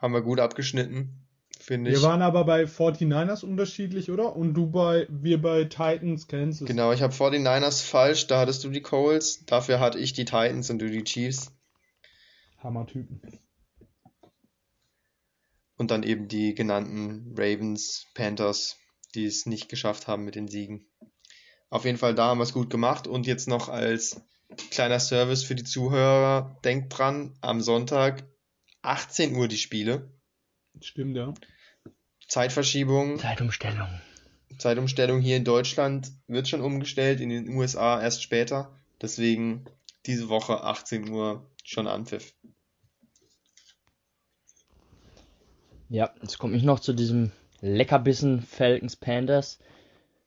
haben 0.00 0.14
wir 0.14 0.22
gut 0.22 0.40
abgeschnitten, 0.40 1.26
finde 1.60 1.90
ich. 1.90 1.96
Wir 1.96 2.02
waren 2.02 2.22
aber 2.22 2.44
bei 2.44 2.64
49ers 2.64 3.44
unterschiedlich, 3.44 4.10
oder? 4.10 4.34
Und 4.34 4.54
du 4.54 4.70
bei, 4.70 5.06
wir 5.10 5.40
bei 5.40 5.64
Titans, 5.64 6.26
Kansas. 6.28 6.66
Genau, 6.66 6.92
ich 6.92 7.02
habe 7.02 7.12
49ers 7.12 7.82
falsch, 7.82 8.26
da 8.26 8.40
hattest 8.40 8.64
du 8.64 8.70
die 8.70 8.82
Coles, 8.82 9.44
dafür 9.46 9.80
hatte 9.80 9.98
ich 9.98 10.12
die 10.12 10.24
Titans 10.24 10.70
und 10.70 10.78
du 10.78 10.90
die 10.90 11.04
Chiefs. 11.04 11.52
Hammertypen. 12.58 13.20
Und 15.78 15.90
dann 15.90 16.02
eben 16.02 16.28
die 16.28 16.54
genannten 16.54 17.34
Ravens, 17.36 18.06
Panthers, 18.14 18.76
die 19.14 19.24
es 19.24 19.46
nicht 19.46 19.68
geschafft 19.68 20.06
haben 20.06 20.24
mit 20.24 20.34
den 20.34 20.48
Siegen. 20.48 20.86
Auf 21.70 21.84
jeden 21.84 21.98
Fall, 21.98 22.14
da 22.14 22.26
haben 22.26 22.38
wir 22.38 22.44
es 22.44 22.52
gut 22.52 22.68
gemacht. 22.68 23.06
Und 23.06 23.26
jetzt 23.26 23.48
noch 23.48 23.68
als 23.68 24.20
kleiner 24.70 25.00
Service 25.00 25.44
für 25.44 25.54
die 25.54 25.64
Zuhörer, 25.64 26.58
denkt 26.64 26.98
dran, 26.98 27.38
am 27.40 27.60
Sonntag 27.60 28.24
18 28.82 29.34
Uhr 29.36 29.48
die 29.48 29.58
Spiele. 29.58 30.12
Stimmt, 30.80 31.16
ja. 31.16 31.32
Zeitverschiebung, 32.26 33.18
Zeitumstellung. 33.18 33.88
Zeitumstellung 34.58 35.20
hier 35.20 35.36
in 35.36 35.44
Deutschland 35.44 36.10
wird 36.26 36.48
schon 36.48 36.60
umgestellt, 36.60 37.20
in 37.20 37.28
den 37.28 37.48
USA 37.50 38.00
erst 38.00 38.22
später. 38.22 38.78
Deswegen 39.00 39.64
diese 40.06 40.28
Woche 40.28 40.62
18 40.62 41.08
Uhr 41.10 41.50
schon 41.64 41.86
Anpfiff. 41.86 42.34
Ja, 45.90 46.10
jetzt 46.20 46.38
komme 46.38 46.54
ich 46.54 46.64
noch 46.64 46.80
zu 46.80 46.92
diesem 46.92 47.32
Leckerbissen 47.62 48.42
Falcons 48.42 48.96
Panthers. 48.96 49.58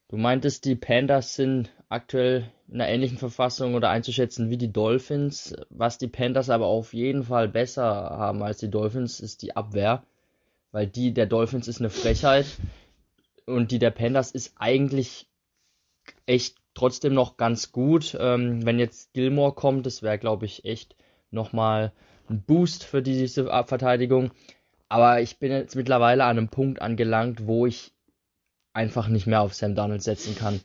Du 0.08 0.18
meintest, 0.18 0.66
die 0.66 0.76
Panthers 0.76 1.36
sind 1.36 1.70
aktuell 1.88 2.52
in 2.68 2.82
einer 2.82 2.90
ähnlichen 2.90 3.20
Verfassung 3.20 3.76
oder 3.76 3.90
einzuschätzen 3.90 4.50
wie 4.50 4.58
die 4.58 4.74
Dolphins. 4.74 5.56
Was 5.70 6.00
die 6.00 6.08
Panthers 6.08 6.50
aber 6.50 6.66
auf 6.66 6.94
jeden 6.94 7.26
Fall 7.26 7.48
besser 7.48 7.84
haben 7.84 8.42
als 8.42 8.58
die 8.58 8.72
Dolphins, 8.72 9.20
ist 9.20 9.44
die 9.44 9.56
Abwehr. 9.56 10.04
Weil 10.72 10.88
die 10.88 11.14
der 11.14 11.28
Dolphins 11.28 11.68
ist 11.68 11.80
eine 11.80 11.92
Frechheit 11.92 12.48
und 13.46 13.72
die 13.72 13.80
der 13.80 13.92
Panthers 13.92 14.32
ist 14.32 14.56
eigentlich 14.58 15.28
echt 16.26 16.56
trotzdem 16.74 17.14
noch 17.14 17.38
ganz 17.38 17.72
gut. 17.72 18.18
Ähm, 18.20 18.66
wenn 18.66 18.80
jetzt 18.80 19.14
Gilmore 19.14 19.54
kommt, 19.54 19.86
das 19.86 20.02
wäre, 20.02 20.18
glaube 20.18 20.46
ich, 20.46 20.66
echt 20.66 20.96
nochmal 21.30 21.92
ein 22.30 22.42
Boost 22.42 22.84
für 22.84 23.04
diese 23.04 23.46
Verteidigung. 23.46 24.32
Aber 24.92 25.22
ich 25.22 25.40
bin 25.40 25.54
jetzt 25.54 25.78
mittlerweile 25.78 26.26
an 26.26 26.38
einem 26.38 26.50
Punkt 26.50 26.82
angelangt, 26.82 27.48
wo 27.48 27.66
ich 27.66 27.94
einfach 28.74 29.08
nicht 29.08 29.26
mehr 29.26 29.40
auf 29.40 29.54
Sam 29.54 29.74
Donald 29.74 30.04
setzen 30.04 30.36
kann. 30.36 30.60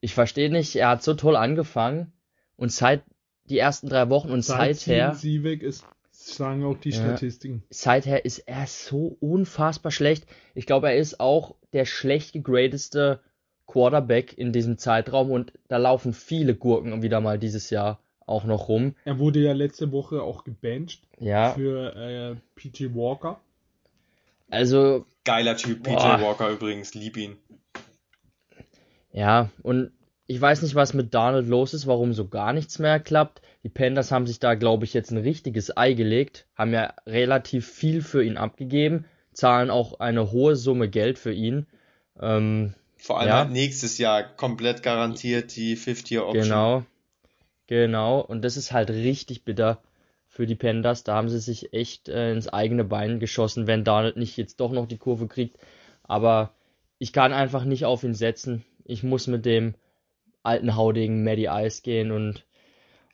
Ich 0.00 0.12
verstehe 0.12 0.50
nicht, 0.50 0.76
er 0.76 0.90
hat 0.90 1.02
so 1.02 1.14
toll 1.14 1.36
angefangen 1.36 2.12
und 2.56 2.70
seit 2.70 3.02
die 3.48 3.56
ersten 3.58 3.88
drei 3.88 4.10
Wochen 4.10 4.30
und 4.30 4.42
Seit 4.42 4.76
seither, 4.76 5.14
sie 5.14 5.42
weg 5.42 5.62
ist, 5.62 5.86
sagen 6.10 6.64
auch 6.64 6.76
die 6.76 6.90
Ja. 6.90 6.96
Statistiken. 7.00 7.62
seither 7.70 8.26
ist 8.26 8.40
er 8.40 8.66
so 8.66 9.16
unfassbar 9.20 9.90
schlecht. 9.90 10.26
Ich 10.54 10.66
glaube, 10.66 10.88
er 10.90 10.98
ist 10.98 11.18
auch 11.18 11.54
der 11.72 11.86
schlecht 11.86 12.34
gegradeste 12.34 13.20
Quarterback 13.66 14.36
in 14.36 14.52
diesem 14.52 14.76
Zeitraum 14.76 15.30
und 15.30 15.54
da 15.68 15.78
laufen 15.78 16.12
viele 16.12 16.54
Gurken 16.54 17.00
wieder 17.02 17.22
mal 17.22 17.38
dieses 17.38 17.70
Jahr 17.70 18.00
auch 18.26 18.44
noch 18.44 18.68
rum. 18.68 18.94
Er 19.06 19.18
wurde 19.18 19.38
ja 19.38 19.54
letzte 19.54 19.92
Woche 19.92 20.20
auch 20.20 20.44
gebencht 20.44 21.04
Ja, 21.18 21.52
für 21.52 21.96
äh, 21.96 22.36
PG 22.54 22.94
Walker. 22.94 23.40
Also 24.50 25.06
Geiler 25.24 25.56
Typ, 25.56 25.82
PJ 25.82 25.94
Boah. 25.94 26.20
Walker 26.20 26.50
übrigens, 26.50 26.94
lieb 26.94 27.16
ihn. 27.16 27.36
Ja, 29.12 29.50
und 29.62 29.90
ich 30.26 30.40
weiß 30.40 30.62
nicht, 30.62 30.74
was 30.74 30.92
mit 30.94 31.14
Donald 31.14 31.46
los 31.48 31.72
ist, 31.74 31.86
warum 31.86 32.12
so 32.12 32.28
gar 32.28 32.52
nichts 32.52 32.78
mehr 32.78 33.00
klappt. 33.00 33.42
Die 33.62 33.68
Panthers 33.68 34.10
haben 34.12 34.26
sich 34.26 34.38
da, 34.40 34.54
glaube 34.54 34.84
ich, 34.84 34.92
jetzt 34.94 35.10
ein 35.10 35.16
richtiges 35.18 35.76
Ei 35.76 35.94
gelegt, 35.94 36.46
haben 36.54 36.72
ja 36.72 36.94
relativ 37.06 37.66
viel 37.68 38.02
für 38.02 38.24
ihn 38.24 38.36
abgegeben, 38.36 39.04
zahlen 39.32 39.70
auch 39.70 40.00
eine 40.00 40.32
hohe 40.32 40.56
Summe 40.56 40.88
Geld 40.88 41.18
für 41.18 41.32
ihn. 41.32 41.66
Ähm, 42.20 42.74
Vor 42.96 43.20
allem 43.20 43.28
Ja. 43.28 43.38
halt 43.38 43.50
nächstes 43.50 43.98
Jahr 43.98 44.22
komplett 44.22 44.82
garantiert 44.82 45.54
die 45.56 45.76
50-Year-Option. 45.76 46.42
genau, 46.44 46.84
genau. 47.66 48.20
Und 48.20 48.42
das 48.44 48.56
ist 48.56 48.72
halt 48.72 48.90
richtig 48.90 49.44
bitter 49.44 49.80
für 50.36 50.46
die 50.46 50.54
Panthers. 50.54 51.02
Da 51.02 51.14
haben 51.14 51.30
sie 51.30 51.38
sich 51.38 51.72
echt 51.72 52.10
äh, 52.10 52.30
ins 52.30 52.46
eigene 52.46 52.84
Bein 52.84 53.20
geschossen, 53.20 53.66
wenn 53.66 53.84
Donald 53.84 54.18
nicht 54.18 54.36
jetzt 54.36 54.60
doch 54.60 54.70
noch 54.70 54.86
die 54.86 54.98
Kurve 54.98 55.28
kriegt. 55.28 55.58
Aber 56.02 56.52
ich 56.98 57.14
kann 57.14 57.32
einfach 57.32 57.64
nicht 57.64 57.86
auf 57.86 58.04
ihn 58.04 58.14
setzen. 58.14 58.62
Ich 58.84 59.02
muss 59.02 59.26
mit 59.28 59.46
dem 59.46 59.74
alten 60.42 60.76
Haudegen 60.76 61.24
Matty 61.24 61.46
Ice 61.50 61.80
gehen 61.82 62.12
und 62.12 62.44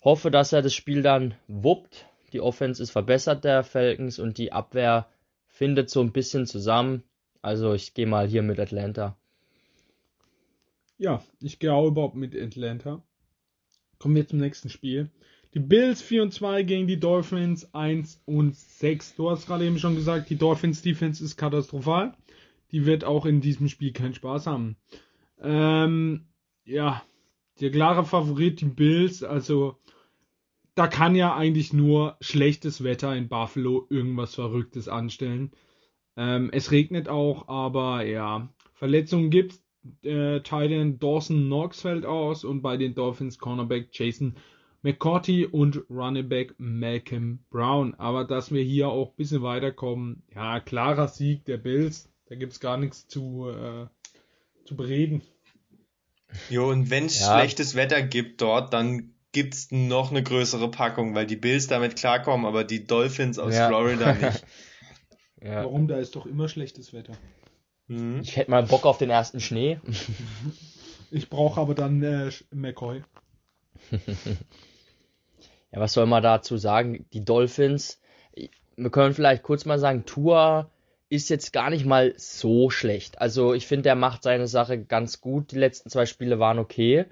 hoffe, 0.03 0.33
dass 0.33 0.53
er 0.53 0.63
das 0.63 0.75
Spiel 0.75 1.03
dann 1.03 1.35
wuppt. 1.47 2.07
Die 2.33 2.41
Offense 2.41 2.83
ist 2.83 2.91
verbessert 2.91 3.45
der 3.45 3.63
Falcons 3.63 4.19
und 4.19 4.37
die 4.37 4.53
Abwehr 4.53 5.07
findet 5.47 5.91
so 5.91 6.01
ein 6.01 6.13
bisschen 6.13 6.47
zusammen. 6.47 7.05
Also 7.41 7.73
ich 7.73 7.95
gehe 7.95 8.07
mal 8.07 8.27
hier 8.27 8.43
mit 8.43 8.59
Atlanta. 8.59 9.17
Ja, 10.99 11.23
ich 11.41 11.61
gehe 11.61 11.73
auch 11.73 11.87
überhaupt 11.87 12.17
mit 12.17 12.35
Atlanta. 12.35 13.01
Kommen 14.01 14.17
wir 14.17 14.27
zum 14.27 14.41
nächsten 14.41 14.69
Spiel. 14.69 15.09
Die 15.55 15.61
Bills 15.61 16.01
4 16.01 16.23
und 16.23 16.33
2 16.33 16.63
gegen 16.63 16.87
die 16.87 16.99
Dolphins 16.99 17.75
1 17.75 18.23
und 18.25 18.57
6. 18.57 19.17
Du 19.17 19.29
hast 19.29 19.47
gerade 19.47 19.67
eben 19.67 19.79
schon 19.79 19.97
gesagt, 19.97 20.31
die 20.31 20.37
Dolphins 20.37 20.81
Defense 20.81 21.23
ist 21.23 21.37
katastrophal. 21.37 22.15
Die 22.71 22.87
wird 22.87 23.05
auch 23.05 23.27
in 23.27 23.43
diesem 23.43 23.69
Spiel 23.69 23.93
keinen 23.93 24.15
Spaß 24.15 24.47
haben. 24.47 24.77
Ähm, 25.43 26.25
ja, 26.65 27.03
der 27.61 27.71
klare 27.71 28.05
Favorit, 28.05 28.63
die 28.63 28.67
Bills, 28.67 29.23
also 29.23 29.77
da 30.75 30.87
kann 30.87 31.15
ja 31.15 31.35
eigentlich 31.35 31.75
nur 31.75 32.17
schlechtes 32.23 32.83
Wetter 32.83 33.15
in 33.15 33.29
Buffalo 33.29 33.87
irgendwas 33.91 34.35
Verrücktes 34.35 34.89
anstellen. 34.89 35.51
Ähm, 36.17 36.49
es 36.51 36.71
regnet 36.71 37.11
auch, 37.11 37.49
aber 37.49 38.07
ja, 38.07 38.49
Verletzungen 38.73 39.31
gibt's 39.31 39.63
äh, 40.03 40.41
Titan 40.41 40.99
Dawson 40.99 41.45
Knox 41.45 41.83
fällt 41.83 42.07
aus 42.07 42.45
und 42.45 42.63
bei 42.63 42.79
den 42.79 42.95
Dolphins 42.95 43.39
Cornerback 43.39 43.89
Jason 43.93 44.37
McCourty 44.83 45.47
und 45.47 45.81
Running 45.89 46.29
Back 46.29 46.55
Malcolm 46.59 47.41
Brown. 47.51 47.95
Aber 47.95 48.25
dass 48.25 48.51
wir 48.53 48.63
hier 48.63 48.89
auch 48.89 49.11
ein 49.11 49.17
bisschen 49.17 49.43
weiterkommen, 49.43 50.23
ja, 50.35 50.61
klarer 50.61 51.09
Sieg 51.09 51.45
der 51.45 51.57
Bills, 51.59 52.09
da 52.27 52.35
gibt's 52.35 52.61
gar 52.61 52.77
nichts 52.77 53.07
zu, 53.07 53.49
äh, 53.49 53.87
zu 54.65 54.77
bereden. 54.77 55.23
Jo, 56.51 56.69
und 56.71 56.91
wenn 56.91 57.07
es 57.07 57.21
Ja. 57.21 57.39
schlechtes 57.39 57.75
Wetter 57.75 58.03
gibt 58.03 58.41
dort, 58.41 58.73
dann 58.73 59.15
gibt's 59.33 59.69
noch 59.71 60.11
eine 60.11 60.23
größere 60.23 60.71
Packung, 60.71 61.15
weil 61.15 61.27
die 61.27 61.37
Bills 61.37 61.67
damit 61.67 61.97
klarkommen, 61.97 62.45
aber 62.47 62.65
die 62.65 62.85
Dolphins 62.87 63.39
aus 63.39 63.55
Ja. 63.55 63.69
Florida 63.69 64.13
nicht. 64.15 64.45
Ja. 65.45 65.65
Warum? 65.65 65.89
Da 65.89 65.99
ist 65.99 66.15
doch 66.15 66.25
immer 66.25 66.49
schlechtes 66.49 66.93
Wetter. 66.93 67.15
Mhm. 67.89 68.21
Ich 68.23 68.37
hätte 68.37 68.49
mal 68.53 68.63
Bock 68.63 68.87
auf 68.87 68.99
den 68.99 69.11
ersten 69.11 69.41
Schnee. 69.41 69.81
Ich 71.11 71.29
brauche 71.29 71.61
aber 71.61 71.75
dann 71.75 72.01
äh, 72.01 72.31
McCoy. 72.53 73.03
Ja, 75.73 75.81
was 75.81 75.93
soll 75.95 76.07
man 76.07 76.23
dazu 76.23 76.57
sagen? 76.57 77.07
Die 77.13 77.25
Dolphins, 77.25 78.01
wir 78.77 78.91
können 78.91 79.15
vielleicht 79.15 79.43
kurz 79.43 79.65
mal 79.65 79.79
sagen, 79.79 80.05
Tua 80.05 80.71
ist 81.09 81.29
jetzt 81.29 81.53
gar 81.53 81.71
nicht 81.71 81.85
mal 81.85 82.15
so 82.17 82.71
schlecht. 82.71 83.21
Also 83.21 83.53
ich 83.53 83.67
finde, 83.67 83.89
er 83.91 83.95
macht 83.95 84.23
seine 84.23 84.47
Sache 84.47 84.83
ganz 84.83 85.21
gut. 85.21 85.53
Die 85.53 85.59
letzten 85.59 85.91
zwei 85.91 86.07
Spiele 86.07 86.39
waren 86.39 86.59
okay. 86.59 87.07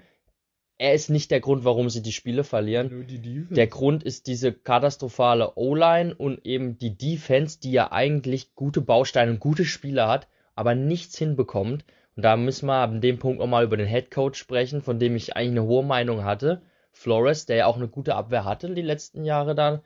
Er 0.79 0.95
ist 0.95 1.11
nicht 1.11 1.29
der 1.29 1.41
Grund, 1.41 1.63
warum 1.63 1.91
sie 1.91 2.01
die 2.01 2.11
Spiele 2.11 2.43
verlieren. 2.43 3.05
Die. 3.07 3.45
Der 3.51 3.67
Grund 3.67 4.03
ist 4.03 4.25
diese 4.25 4.51
katastrophale 4.51 5.55
O-Line 5.55 6.15
und 6.15 6.43
eben 6.43 6.79
die 6.79 6.97
Defense, 6.97 7.59
die 7.59 7.71
ja 7.71 7.91
eigentlich 7.91 8.55
gute 8.55 8.81
Bausteine 8.81 9.33
und 9.33 9.39
gute 9.39 9.65
Spieler 9.65 10.07
hat, 10.07 10.27
aber 10.55 10.73
nichts 10.73 11.15
hinbekommt. 11.19 11.85
Und 12.15 12.23
da 12.23 12.35
müssen 12.35 12.65
wir 12.65 12.81
an 12.81 13.01
dem 13.01 13.19
Punkt 13.19 13.41
auch 13.41 13.47
mal 13.47 13.63
über 13.63 13.77
den 13.77 13.87
Head 13.87 14.09
Coach 14.09 14.39
sprechen, 14.39 14.81
von 14.81 14.97
dem 14.97 15.15
ich 15.15 15.35
eigentlich 15.35 15.51
eine 15.51 15.63
hohe 15.63 15.83
Meinung 15.83 16.23
hatte. 16.23 16.63
Flores, 16.91 17.45
der 17.45 17.55
ja 17.57 17.65
auch 17.65 17.77
eine 17.77 17.87
gute 17.87 18.15
Abwehr 18.15 18.45
hatte 18.45 18.73
die 18.73 18.81
letzten 18.81 19.23
Jahre 19.25 19.55
dann. 19.55 19.81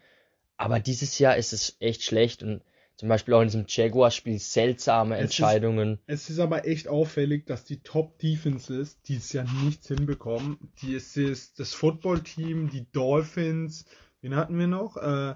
Aber 0.58 0.80
dieses 0.80 1.20
Jahr 1.20 1.36
ist 1.38 1.54
es 1.54 1.76
echt 1.80 2.04
schlecht 2.04 2.42
und 2.44 2.62
zum 2.98 3.10
Beispiel 3.10 3.34
auch 3.34 3.42
in 3.42 3.48
diesem 3.48 3.66
Jaguars-Spiel 3.68 4.40
seltsame 4.40 5.16
Es 5.16 5.20
ist- 5.20 5.26
Entscheidungen. 5.26 6.00
Es 6.08 6.30
ist 6.30 6.40
aber 6.40 6.66
echt 6.66 6.88
auffällig, 6.88 7.46
dass 7.46 7.66
die 7.66 7.82
Top 7.82 8.18
Defenses 8.20 9.02
dieses 9.02 9.34
Jahr 9.34 9.46
nichts 9.66 9.88
hinbekommen. 9.90 10.58
Die 10.82 10.96
es 10.96 11.18
ist 11.18 11.60
das 11.60 11.74
Football-Team, 11.74 12.70
die 12.70 12.90
Dolphins, 12.94 13.86
wen 14.22 14.36
hatten 14.38 14.58
wir 14.58 14.68
noch? 14.68 14.96
Äh, 14.96 15.36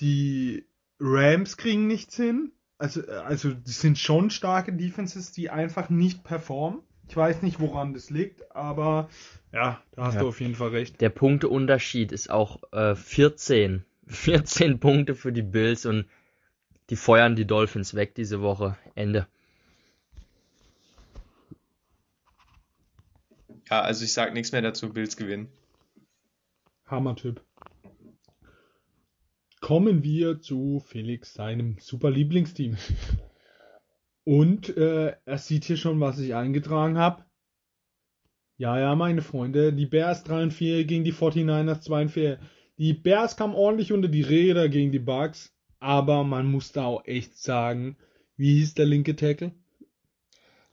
die 0.00 0.66
Rams 1.00 1.56
kriegen 1.56 1.86
nichts 1.86 2.16
hin. 2.16 2.52
Also, 2.78 3.02
äh, 3.06 3.10
also 3.10 3.52
das 3.52 3.80
sind 3.80 3.98
schon 3.98 4.30
starke 4.30 4.72
Defenses, 4.72 5.32
die 5.32 5.50
einfach 5.50 5.88
nicht 5.90 6.22
performen. 6.24 6.82
Ich 7.08 7.16
weiß 7.16 7.42
nicht, 7.42 7.60
woran 7.60 7.94
das 7.94 8.10
liegt, 8.10 8.54
aber 8.54 9.08
ja, 9.52 9.82
da 9.92 10.04
hast 10.06 10.14
Ja. 10.16 10.22
du 10.22 10.28
auf 10.28 10.40
jeden 10.40 10.54
Fall 10.54 10.70
recht. 10.70 11.00
Der 11.00 11.08
Punkteunterschied 11.10 12.12
ist 12.12 12.30
auch 12.30 12.62
äh, 12.72 12.94
14. 12.94 13.84
14 14.08 14.80
Punkte 14.80 15.14
für 15.14 15.32
die 15.32 15.42
Bills 15.42 15.86
und 15.86 16.06
die 16.90 16.96
feuern 16.96 17.36
die 17.36 17.46
Dolphins 17.46 17.94
weg 17.94 18.14
diese 18.14 18.40
Woche. 18.40 18.76
Ende. 18.94 19.26
Ja, 23.70 23.82
also 23.82 24.04
ich 24.04 24.12
sag 24.12 24.32
nichts 24.32 24.52
mehr 24.52 24.62
dazu, 24.62 24.92
Bills 24.92 25.16
gewinnen. 25.16 25.48
Hammer-Typ. 26.86 27.42
Kommen 29.60 30.04
wir 30.04 30.40
zu 30.40 30.80
Felix, 30.86 31.34
seinem 31.34 31.76
super 31.80 32.10
Lieblingsteam. 32.10 32.76
Und 34.26 34.76
äh, 34.76 35.14
er 35.24 35.38
sieht 35.38 35.64
hier 35.66 35.76
schon, 35.76 36.00
was 36.00 36.18
ich 36.18 36.34
eingetragen 36.34 36.98
habe. 36.98 37.24
Ja, 38.58 38.76
ja, 38.76 38.96
meine 38.96 39.22
Freunde, 39.22 39.72
die 39.72 39.86
Bears 39.86 40.24
3 40.24 40.42
und 40.42 40.50
4 40.52 40.84
gegen 40.84 41.04
die 41.04 41.12
49ers 41.12 41.80
2 41.82 42.02
und 42.02 42.08
4. 42.08 42.38
Die 42.76 42.92
Bears 42.92 43.36
kamen 43.36 43.54
ordentlich 43.54 43.92
unter 43.92 44.08
die 44.08 44.22
Räder 44.22 44.68
gegen 44.68 44.90
die 44.90 44.98
Bucks, 44.98 45.54
aber 45.78 46.24
man 46.24 46.46
muss 46.50 46.72
da 46.72 46.86
auch 46.86 47.04
echt 47.06 47.38
sagen, 47.38 47.96
wie 48.36 48.54
hieß 48.58 48.74
der 48.74 48.86
linke 48.86 49.14
Tackle? 49.14 49.52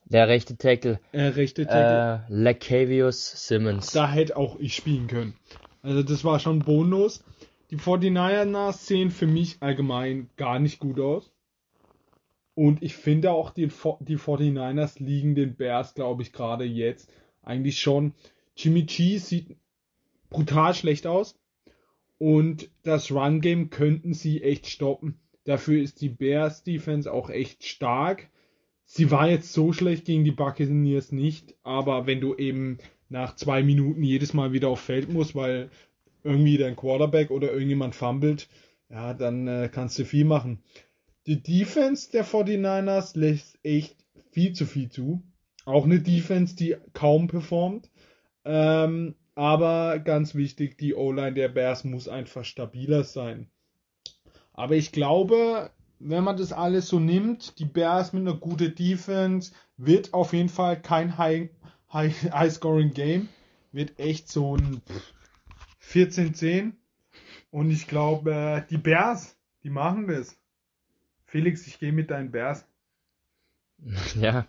Der 0.06 0.28
rechte 0.28 0.58
Tackle, 0.58 1.00
Äh, 1.12 1.28
rechte 1.28 1.68
Tackle. 1.68 2.26
äh, 2.28 2.34
Lacavius 2.34 3.48
Simmons. 3.48 3.92
Da 3.92 4.10
hätte 4.12 4.36
auch 4.36 4.60
ich 4.60 4.76
spielen 4.76 5.06
können. 5.08 5.36
Also 5.84 6.02
das 6.02 6.24
war 6.24 6.40
schon 6.40 6.60
bonus. 6.60 7.24
Die 7.70 7.78
49ers 7.78 8.86
sehen 8.88 9.12
für 9.12 9.28
mich 9.28 9.58
allgemein 9.62 10.30
gar 10.38 10.58
nicht 10.58 10.80
gut 10.80 11.00
aus. 11.00 11.33
Und 12.56 12.84
ich 12.84 12.96
finde 12.96 13.32
auch, 13.32 13.50
die, 13.50 13.68
die 14.02 14.18
49ers 14.18 15.04
liegen 15.04 15.36
den 15.36 15.56
Bears, 15.56 15.96
glaube 15.96 16.22
ich, 16.22 16.34
gerade 16.34 16.66
jetzt 16.66 17.12
eigentlich 17.42 17.80
schon. 17.80 18.14
Jimmy 18.56 18.84
G 18.84 19.18
sieht 19.18 19.56
brutal 20.30 20.74
schlecht 20.74 21.08
aus. 21.08 21.36
Und 22.18 22.70
das 22.84 23.12
Run-Game 23.12 23.70
könnten 23.70 24.14
sie 24.14 24.44
echt 24.44 24.68
stoppen. 24.68 25.20
Dafür 25.46 25.82
ist 25.82 26.02
die 26.02 26.10
Bears 26.10 26.64
Defense 26.64 27.12
auch 27.12 27.30
echt 27.30 27.66
stark. 27.66 28.30
Sie 28.86 29.12
war 29.12 29.30
jetzt 29.30 29.52
so 29.52 29.74
schlecht 29.74 30.06
gegen 30.06 30.24
die 30.24 30.32
Buccaneers 30.32 31.12
nicht, 31.12 31.56
aber 31.64 32.06
wenn 32.06 32.22
du 32.22 32.36
eben 32.36 32.78
nach 33.10 33.36
zwei 33.36 33.64
Minuten 33.64 34.04
jedes 34.04 34.34
Mal 34.34 34.54
wieder 34.54 34.70
auf 34.70 34.80
Feld 34.80 35.12
musst, 35.12 35.36
weil 35.36 35.70
irgendwie 36.24 36.58
dein 36.58 36.76
Quarterback 36.76 37.32
oder 37.32 37.52
irgendjemand 37.52 37.96
fummelt, 37.96 38.48
ja, 38.90 39.14
dann 39.14 39.48
äh, 39.48 39.70
kannst 39.72 40.00
du 40.00 40.06
viel 40.06 40.26
machen. 40.26 40.64
Die 41.26 41.42
Defense 41.42 42.12
der 42.12 42.26
49ers 42.26 43.18
lässt 43.18 43.58
echt 43.64 43.96
viel 44.32 44.54
zu 44.54 44.66
viel 44.66 44.90
zu. 44.90 45.24
Auch 45.66 45.86
eine 45.86 46.02
Defense, 46.02 46.56
die 46.56 46.76
kaum 46.94 47.28
performt. 47.28 47.90
Ähm, 48.44 49.16
aber 49.36 50.00
ganz 50.00 50.36
wichtig, 50.36 50.78
die 50.78 50.94
O-Line 50.94 51.34
der 51.34 51.48
Bears 51.48 51.86
muss 51.86 52.08
einfach 52.08 52.44
stabiler 52.44 53.04
sein. 53.04 53.50
Aber 54.52 54.76
ich 54.76 54.92
glaube, 54.92 55.72
wenn 56.00 56.24
man 56.24 56.38
das 56.38 56.52
alles 56.52 56.88
so 56.90 57.00
nimmt, 57.00 57.58
die 57.60 57.66
Bears 57.66 58.14
mit 58.14 58.22
einer 58.28 58.38
guten 58.38 58.76
Defense, 58.76 59.54
wird 59.78 60.14
auf 60.14 60.34
jeden 60.34 60.50
Fall 60.50 60.82
kein 60.82 61.18
High, 61.18 61.50
High. 61.92 62.32
Wird 63.72 64.00
echt 64.00 64.28
so 64.30 64.58
ein 64.58 64.82
14-10. 65.82 66.74
Und 67.50 67.72
ich 67.72 67.88
glaube, 67.88 68.66
die 68.70 68.78
Bears, 68.78 69.38
die 69.64 69.70
machen 69.70 70.08
das. 70.08 70.38
Felix, 71.34 71.66
ich 71.66 71.80
gehe 71.80 71.92
mit 71.92 72.12
deinen 72.12 72.30
Bears. 72.32 72.64
Ja. 74.16 74.46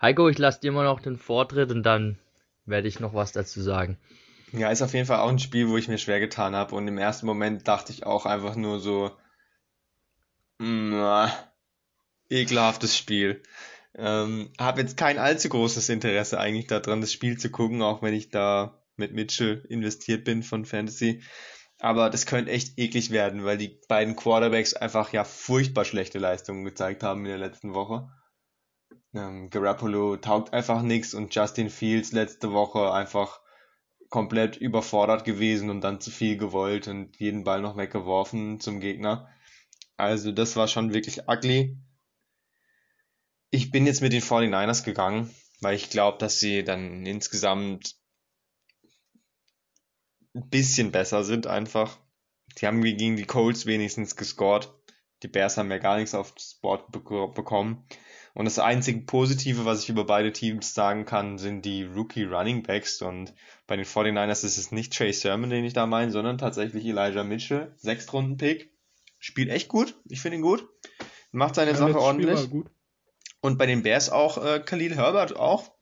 Heiko, 0.00 0.30
ich 0.30 0.38
lasse 0.38 0.58
dir 0.58 0.72
mal 0.72 0.84
noch 0.84 1.00
den 1.00 1.18
Vortritt 1.18 1.70
und 1.70 1.82
dann 1.82 2.18
werde 2.64 2.88
ich 2.88 2.98
noch 2.98 3.12
was 3.12 3.32
dazu 3.32 3.60
sagen. 3.60 3.98
Ja, 4.52 4.70
ist 4.70 4.80
auf 4.80 4.94
jeden 4.94 5.04
Fall 5.04 5.18
auch 5.18 5.28
ein 5.28 5.38
Spiel, 5.38 5.68
wo 5.68 5.76
ich 5.76 5.86
mir 5.86 5.98
schwer 5.98 6.18
getan 6.18 6.56
habe. 6.56 6.74
Und 6.74 6.88
im 6.88 6.96
ersten 6.96 7.26
Moment 7.26 7.68
dachte 7.68 7.92
ich 7.92 8.06
auch 8.06 8.24
einfach 8.24 8.56
nur 8.56 8.80
so, 8.80 9.10
na, 10.58 11.30
ekelhaftes 12.30 12.96
Spiel. 12.96 13.42
Ähm, 13.94 14.50
habe 14.58 14.80
jetzt 14.80 14.96
kein 14.96 15.18
allzu 15.18 15.50
großes 15.50 15.90
Interesse 15.90 16.40
eigentlich 16.40 16.68
daran, 16.68 17.02
das 17.02 17.12
Spiel 17.12 17.36
zu 17.36 17.50
gucken, 17.50 17.82
auch 17.82 18.00
wenn 18.00 18.14
ich 18.14 18.30
da 18.30 18.82
mit 18.96 19.12
Mitchell 19.12 19.62
investiert 19.68 20.24
bin 20.24 20.42
von 20.42 20.64
Fantasy. 20.64 21.20
Aber 21.80 22.10
das 22.10 22.26
könnte 22.26 22.50
echt 22.50 22.78
eklig 22.78 23.10
werden, 23.10 23.44
weil 23.44 23.56
die 23.56 23.80
beiden 23.88 24.16
Quarterbacks 24.16 24.74
einfach 24.74 25.12
ja 25.12 25.24
furchtbar 25.24 25.84
schlechte 25.84 26.18
Leistungen 26.18 26.64
gezeigt 26.64 27.02
haben 27.02 27.20
in 27.20 27.30
der 27.30 27.38
letzten 27.38 27.72
Woche. 27.74 28.10
Ähm, 29.14 29.48
Garoppolo 29.48 30.16
taugt 30.16 30.52
einfach 30.52 30.82
nichts 30.82 31.14
und 31.14 31.34
Justin 31.34 31.70
Fields 31.70 32.12
letzte 32.12 32.52
Woche 32.52 32.92
einfach 32.92 33.40
komplett 34.08 34.56
überfordert 34.56 35.24
gewesen 35.24 35.70
und 35.70 35.82
dann 35.82 36.00
zu 36.00 36.10
viel 36.10 36.36
gewollt 36.36 36.88
und 36.88 37.16
jeden 37.18 37.44
Ball 37.44 37.60
noch 37.60 37.76
weggeworfen 37.76 38.58
zum 38.58 38.80
Gegner. 38.80 39.28
Also 39.96 40.32
das 40.32 40.56
war 40.56 40.68
schon 40.68 40.94
wirklich 40.94 41.28
ugly. 41.28 41.76
Ich 43.50 43.70
bin 43.70 43.86
jetzt 43.86 44.02
mit 44.02 44.12
den 44.12 44.22
49ers 44.22 44.84
gegangen, 44.84 45.34
weil 45.60 45.74
ich 45.74 45.90
glaube, 45.90 46.18
dass 46.18 46.40
sie 46.40 46.64
dann 46.64 47.06
insgesamt 47.06 47.97
ein 50.34 50.48
bisschen 50.48 50.92
besser 50.92 51.24
sind 51.24 51.46
einfach. 51.46 51.98
Die 52.58 52.66
haben 52.66 52.82
gegen 52.82 53.16
die 53.16 53.24
Colts 53.24 53.66
wenigstens 53.66 54.16
gescored. 54.16 54.72
Die 55.22 55.28
Bears 55.28 55.56
haben 55.56 55.70
ja 55.70 55.78
gar 55.78 55.96
nichts 55.96 56.14
aufs 56.14 56.54
Board 56.54 56.90
bekommen. 56.92 57.84
Und 58.34 58.44
das 58.44 58.60
einzige 58.60 59.00
Positive, 59.00 59.64
was 59.64 59.82
ich 59.82 59.88
über 59.88 60.04
beide 60.04 60.32
Teams 60.32 60.72
sagen 60.72 61.04
kann, 61.04 61.38
sind 61.38 61.64
die 61.64 61.82
Rookie 61.82 62.22
Running 62.22 62.62
Backs. 62.62 63.02
Und 63.02 63.34
bei 63.66 63.76
den 63.76 63.84
49ers 63.84 64.44
ist 64.44 64.58
es 64.58 64.70
nicht 64.70 64.96
Trey 64.96 65.12
Sermon, 65.12 65.50
den 65.50 65.64
ich 65.64 65.72
da 65.72 65.86
meine, 65.86 66.12
sondern 66.12 66.38
tatsächlich 66.38 66.84
Elijah 66.84 67.24
Mitchell. 67.24 67.72
Sechstrunden-Pick. 67.78 68.72
Spielt 69.18 69.50
echt 69.50 69.68
gut. 69.68 69.96
Ich 70.08 70.20
finde 70.20 70.36
ihn 70.36 70.42
gut. 70.42 70.68
Macht 71.32 71.56
seine 71.56 71.72
ja, 71.72 71.76
Sache 71.76 71.98
ordentlich. 71.98 72.48
Und 73.40 73.58
bei 73.58 73.66
den 73.66 73.82
Bears 73.82 74.10
auch 74.10 74.44
äh, 74.44 74.60
Khalil 74.60 74.94
Herbert 74.94 75.36
auch. 75.36 75.72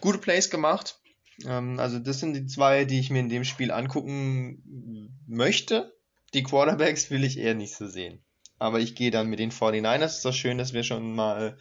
Gute 0.00 0.18
Plays 0.18 0.50
gemacht. 0.50 1.00
Ähm, 1.44 1.78
also 1.78 1.98
das 1.98 2.20
sind 2.20 2.34
die 2.34 2.46
zwei, 2.46 2.84
die 2.84 3.00
ich 3.00 3.10
mir 3.10 3.20
in 3.20 3.28
dem 3.28 3.44
Spiel 3.44 3.70
angucken 3.70 5.12
möchte. 5.26 5.92
Die 6.32 6.42
Quarterbacks 6.42 7.10
will 7.10 7.24
ich 7.24 7.38
eher 7.38 7.54
nicht 7.54 7.74
so 7.74 7.86
sehen. 7.86 8.22
Aber 8.58 8.80
ich 8.80 8.94
gehe 8.94 9.10
dann 9.10 9.28
mit 9.28 9.38
den 9.38 9.50
49ers. 9.50 10.04
Ist 10.04 10.24
doch 10.24 10.32
schön, 10.32 10.58
dass 10.58 10.72
wir 10.72 10.84
schon 10.84 11.14
mal 11.14 11.56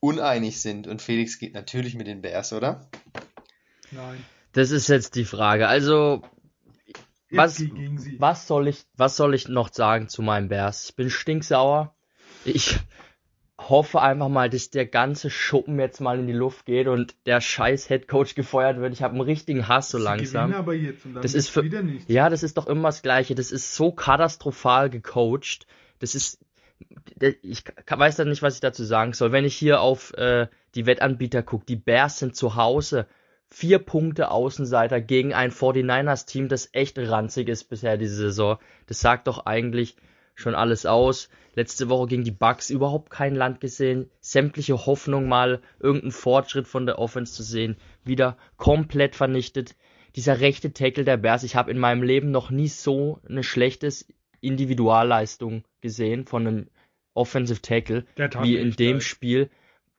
uneinig 0.00 0.60
sind. 0.60 0.86
Und 0.86 1.02
Felix 1.02 1.38
geht 1.38 1.54
natürlich 1.54 1.94
mit 1.94 2.06
den 2.06 2.22
Bears, 2.22 2.52
oder? 2.52 2.88
Nein. 3.90 4.24
Das 4.52 4.70
ist 4.70 4.88
jetzt 4.88 5.14
die 5.14 5.24
Frage. 5.24 5.68
Also, 5.68 6.22
was, 7.30 7.62
was, 8.18 8.46
soll 8.46 8.68
ich, 8.68 8.84
was 8.96 9.16
soll 9.16 9.34
ich 9.34 9.48
noch 9.48 9.72
sagen 9.72 10.08
zu 10.08 10.22
meinen 10.22 10.48
Bears? 10.48 10.86
Ich 10.86 10.96
bin 10.96 11.10
stinksauer. 11.10 11.94
Ich 12.44 12.78
hoffe 13.68 14.00
einfach 14.00 14.28
mal, 14.28 14.48
dass 14.48 14.70
der 14.70 14.86
ganze 14.86 15.30
Schuppen 15.30 15.78
jetzt 15.78 16.00
mal 16.00 16.18
in 16.18 16.26
die 16.26 16.32
Luft 16.32 16.66
geht 16.66 16.88
und 16.88 17.14
der 17.26 17.40
scheiß 17.40 17.90
Headcoach 17.90 18.34
gefeuert 18.34 18.80
wird. 18.80 18.92
Ich 18.92 19.02
habe 19.02 19.14
einen 19.14 19.20
richtigen 19.20 19.68
Hass 19.68 19.90
so 19.90 19.98
Sie 19.98 20.04
langsam. 20.04 20.54
Aber 20.54 20.74
jetzt 20.74 21.04
und 21.04 21.14
dann 21.14 21.22
das 21.22 21.34
ist 21.34 21.50
für, 21.50 21.64
ja, 22.06 22.30
das 22.30 22.42
ist 22.42 22.56
doch 22.56 22.66
immer 22.66 22.88
das 22.88 23.02
Gleiche. 23.02 23.34
Das 23.34 23.52
ist 23.52 23.74
so 23.74 23.92
katastrophal 23.92 24.88
gecoacht. 24.88 25.66
Das 25.98 26.14
ist 26.14 26.38
ich 27.42 27.62
weiß 27.86 28.16
dann 28.16 28.30
nicht, 28.30 28.42
was 28.42 28.54
ich 28.54 28.60
dazu 28.60 28.84
sagen 28.84 29.12
soll. 29.12 29.32
Wenn 29.32 29.44
ich 29.44 29.54
hier 29.54 29.80
auf 29.80 30.14
äh, 30.14 30.48
die 30.74 30.86
Wettanbieter 30.86 31.42
gucke, 31.42 31.66
die 31.66 31.76
Bears 31.76 32.18
sind 32.18 32.36
zu 32.36 32.56
Hause. 32.56 33.06
Vier 33.52 33.80
Punkte 33.80 34.30
Außenseiter 34.30 35.00
gegen 35.00 35.34
ein 35.34 35.50
49ers-Team, 35.50 36.48
das 36.48 36.70
echt 36.72 36.98
ranzig 36.98 37.48
ist 37.48 37.64
bisher 37.64 37.96
diese 37.96 38.14
Saison. 38.14 38.58
Das 38.86 39.00
sagt 39.00 39.26
doch 39.26 39.44
eigentlich 39.44 39.96
schon 40.40 40.54
alles 40.54 40.86
aus. 40.86 41.28
Letzte 41.54 41.88
Woche 41.88 42.08
gegen 42.08 42.24
die 42.24 42.30
Bucks 42.30 42.70
überhaupt 42.70 43.10
kein 43.10 43.34
Land 43.34 43.60
gesehen. 43.60 44.10
Sämtliche 44.20 44.86
Hoffnung 44.86 45.28
mal 45.28 45.60
irgendeinen 45.78 46.12
Fortschritt 46.12 46.68
von 46.68 46.86
der 46.86 46.98
Offense 46.98 47.32
zu 47.32 47.42
sehen, 47.42 47.76
wieder 48.04 48.36
komplett 48.56 49.16
vernichtet. 49.16 49.76
Dieser 50.16 50.40
rechte 50.40 50.72
Tackle 50.72 51.04
der 51.04 51.16
Bears, 51.16 51.42
ich 51.42 51.56
habe 51.56 51.70
in 51.70 51.78
meinem 51.78 52.02
Leben 52.02 52.30
noch 52.30 52.50
nie 52.50 52.68
so 52.68 53.20
eine 53.28 53.42
schlechtes 53.42 54.06
Individualleistung 54.40 55.64
gesehen 55.80 56.26
von 56.26 56.46
einem 56.46 56.66
Offensive 57.14 57.60
Tackle 57.60 58.04
wie 58.42 58.56
in 58.56 58.72
dem 58.72 58.92
geil. 58.94 59.00
Spiel. 59.00 59.50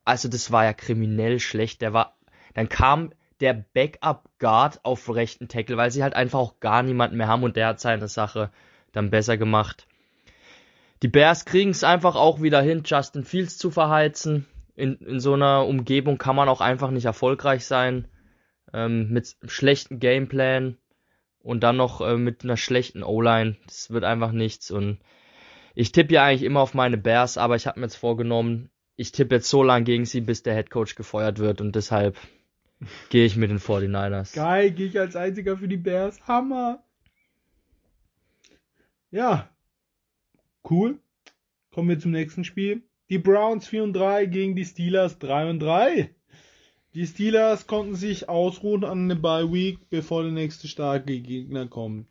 Also 0.04 0.30
das 0.30 0.52
war 0.52 0.66
ja 0.66 0.74
kriminell 0.74 1.40
schlecht. 1.40 1.82
Der 1.82 1.94
war, 1.94 2.18
dann 2.54 2.70
kam 2.70 3.14
der 3.40 3.54
Backup 3.54 4.30
Guard 4.40 4.84
auf 4.84 5.14
rechten 5.14 5.48
Tackle, 5.48 5.78
weil 5.78 5.92
sie 5.92 6.04
halt 6.04 6.14
einfach 6.14 6.40
auch 6.40 6.60
gar 6.60 6.84
niemanden 6.84 7.18
mehr 7.18 7.28
haben 7.28 7.44
und 7.44 7.56
der 7.56 7.68
hat 7.68 7.80
seine 7.80 8.08
Sache 8.08 8.52
dann 8.92 9.10
besser 9.10 9.38
gemacht. 9.38 9.88
Die 11.02 11.08
Bears 11.08 11.46
kriegen 11.46 11.72
es 11.72 11.84
einfach 11.84 12.16
auch 12.16 12.42
wieder 12.42 12.62
hin, 12.62 12.84
Justin 12.86 13.24
Fields 13.24 13.58
zu 13.58 13.72
verheizen. 13.72 14.46
In, 14.76 14.96
in 14.98 15.20
so 15.20 15.34
einer 15.34 15.66
Umgebung 15.66 16.18
kann 16.18 16.36
man 16.36 16.48
auch 16.48 16.62
einfach 16.62 16.92
nicht 16.92 17.06
erfolgreich 17.06 17.66
sein. 17.66 18.08
Ähm, 18.74 19.10
mit 19.10 19.36
schlechten 19.48 20.00
Gameplan 20.00 20.78
und 21.40 21.62
dann 21.62 21.78
noch 21.78 22.02
äh, 22.02 22.18
mit 22.18 22.44
einer 22.44 22.58
schlechten 22.58 23.04
O-Line. 23.04 23.58
Das 23.66 23.90
wird 23.90 24.04
einfach 24.04 24.32
nichts. 24.32 24.72
Und 24.72 25.00
ich 25.76 25.92
tippe 25.92 26.14
ja 26.14 26.24
eigentlich 26.24 26.44
immer 26.44 26.62
auf 26.62 26.74
meine 26.74 26.98
Bears, 26.98 27.38
aber 27.38 27.56
ich 27.56 27.68
habe 27.68 27.80
mir 27.80 27.88
jetzt 27.88 27.96
vorgenommen, 27.96 28.70
ich 28.96 29.12
tippe 29.12 29.36
jetzt 29.36 29.50
so 29.50 29.64
lange 29.64 29.84
gegen 29.84 30.06
sie, 30.06 30.22
bis 30.22 30.44
der 30.44 30.54
Headcoach 30.54 30.96
gefeuert 30.96 31.40
wird 31.40 31.62
und 31.62 31.76
deshalb 31.76 32.18
gehe 33.10 33.26
ich 33.26 33.36
mit 33.36 33.50
den 33.50 33.60
49ers. 33.60 34.36
Geil, 34.36 34.72
gehe 34.72 34.88
ich 34.88 35.00
als 35.00 35.16
einziger 35.16 35.58
für 35.58 35.68
die 35.68 35.78
Bears. 35.78 36.22
Hammer. 36.28 36.84
Ja. 39.10 39.50
Cool. 40.70 41.00
Kommen 41.72 41.90
wir 41.90 42.00
zum 42.00 42.12
nächsten 42.12 42.44
Spiel. 42.44 42.84
Die 43.10 43.18
Browns 43.18 43.68
4 43.68 43.84
und 43.84 43.94
3 43.94 44.26
gegen 44.26 44.56
die 44.56 44.66
Steelers 44.66 45.20
3 45.20 45.50
und 45.50 45.60
3. 45.60 46.14
Die 46.94 47.08
Steelers 47.08 47.68
konnten 47.68 47.96
sich 47.96 48.28
ausruhen 48.28 48.84
an 48.84 49.08
der 49.08 49.16
Bye 49.16 49.52
Week, 49.52 49.80
bevor 49.90 50.24
der 50.24 50.32
nächste 50.32 50.68
starke 50.68 51.20
Gegner 51.20 51.68
kommt. 51.68 52.08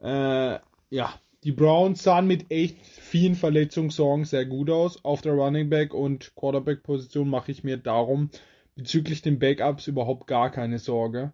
Äh, 0.00 0.58
ja, 0.90 1.20
die 1.44 1.52
Browns 1.52 2.02
sahen 2.02 2.26
mit 2.26 2.50
echt 2.50 2.78
vielen 2.84 3.34
Verletzungssorgen 3.34 4.24
sehr 4.24 4.44
gut 4.44 4.70
aus. 4.70 5.04
Auf 5.04 5.22
der 5.22 5.32
Running 5.32 5.70
Back 5.70 5.94
und 5.94 6.34
Quarterback 6.34 6.82
Position 6.82 7.30
mache 7.30 7.52
ich 7.52 7.64
mir 7.64 7.78
darum 7.78 8.30
bezüglich 8.74 9.22
den 9.22 9.38
Backups 9.38 9.86
überhaupt 9.86 10.26
gar 10.26 10.50
keine 10.50 10.78
Sorge. 10.78 11.32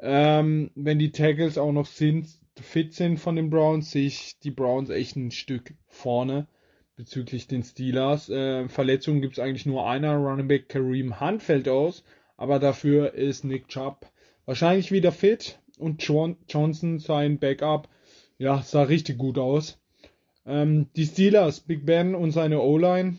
Ähm, 0.00 0.70
wenn 0.74 0.98
die 0.98 1.12
Tackles 1.12 1.58
auch 1.58 1.72
noch 1.72 1.86
sind, 1.86 2.28
fit 2.60 2.94
sind 2.94 3.18
von 3.18 3.36
den 3.36 3.50
Browns, 3.50 3.90
sehe 3.90 4.06
ich 4.06 4.38
die 4.40 4.50
Browns 4.50 4.90
echt 4.90 5.16
ein 5.16 5.30
Stück 5.30 5.74
vorne 5.86 6.48
bezüglich 6.96 7.46
den 7.46 7.62
Steelers. 7.62 8.28
Äh, 8.30 8.68
Verletzungen 8.68 9.20
gibt 9.20 9.34
es 9.34 9.38
eigentlich 9.38 9.66
nur 9.66 9.88
einer. 9.88 10.16
Running 10.16 10.48
Back 10.48 10.68
Kareem 10.68 11.20
Hunt 11.20 11.42
fällt 11.42 11.68
aus, 11.68 12.04
aber 12.36 12.58
dafür 12.58 13.14
ist 13.14 13.44
Nick 13.44 13.68
Chubb 13.68 14.10
wahrscheinlich 14.46 14.92
wieder 14.92 15.12
fit 15.12 15.60
und 15.78 16.02
John 16.02 16.36
Johnson 16.48 16.98
sein 16.98 17.38
Backup, 17.38 17.88
ja, 18.38 18.62
sah 18.62 18.84
richtig 18.84 19.18
gut 19.18 19.36
aus. 19.36 19.78
Ähm, 20.46 20.88
die 20.96 21.04
Steelers, 21.04 21.60
Big 21.60 21.84
Ben 21.84 22.14
und 22.14 22.30
seine 22.30 22.60
O-Line, 22.60 23.18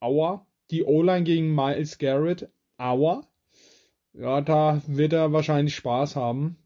aua. 0.00 0.46
Die 0.70 0.84
O-Line 0.84 1.24
gegen 1.24 1.54
Miles 1.54 1.98
Garrett, 1.98 2.50
aua. 2.76 3.26
Ja, 4.12 4.40
da 4.40 4.82
wird 4.86 5.12
er 5.12 5.32
wahrscheinlich 5.32 5.74
Spaß 5.76 6.16
haben. 6.16 6.56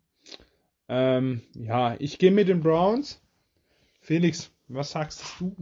Ähm, 0.89 1.43
ja, 1.55 1.97
ich 1.99 2.19
gehe 2.19 2.31
mit 2.31 2.49
den 2.49 2.61
Browns. 2.61 3.21
Felix, 4.01 4.51
was 4.69 4.93
sagst 4.93 5.23
du? 5.39 5.55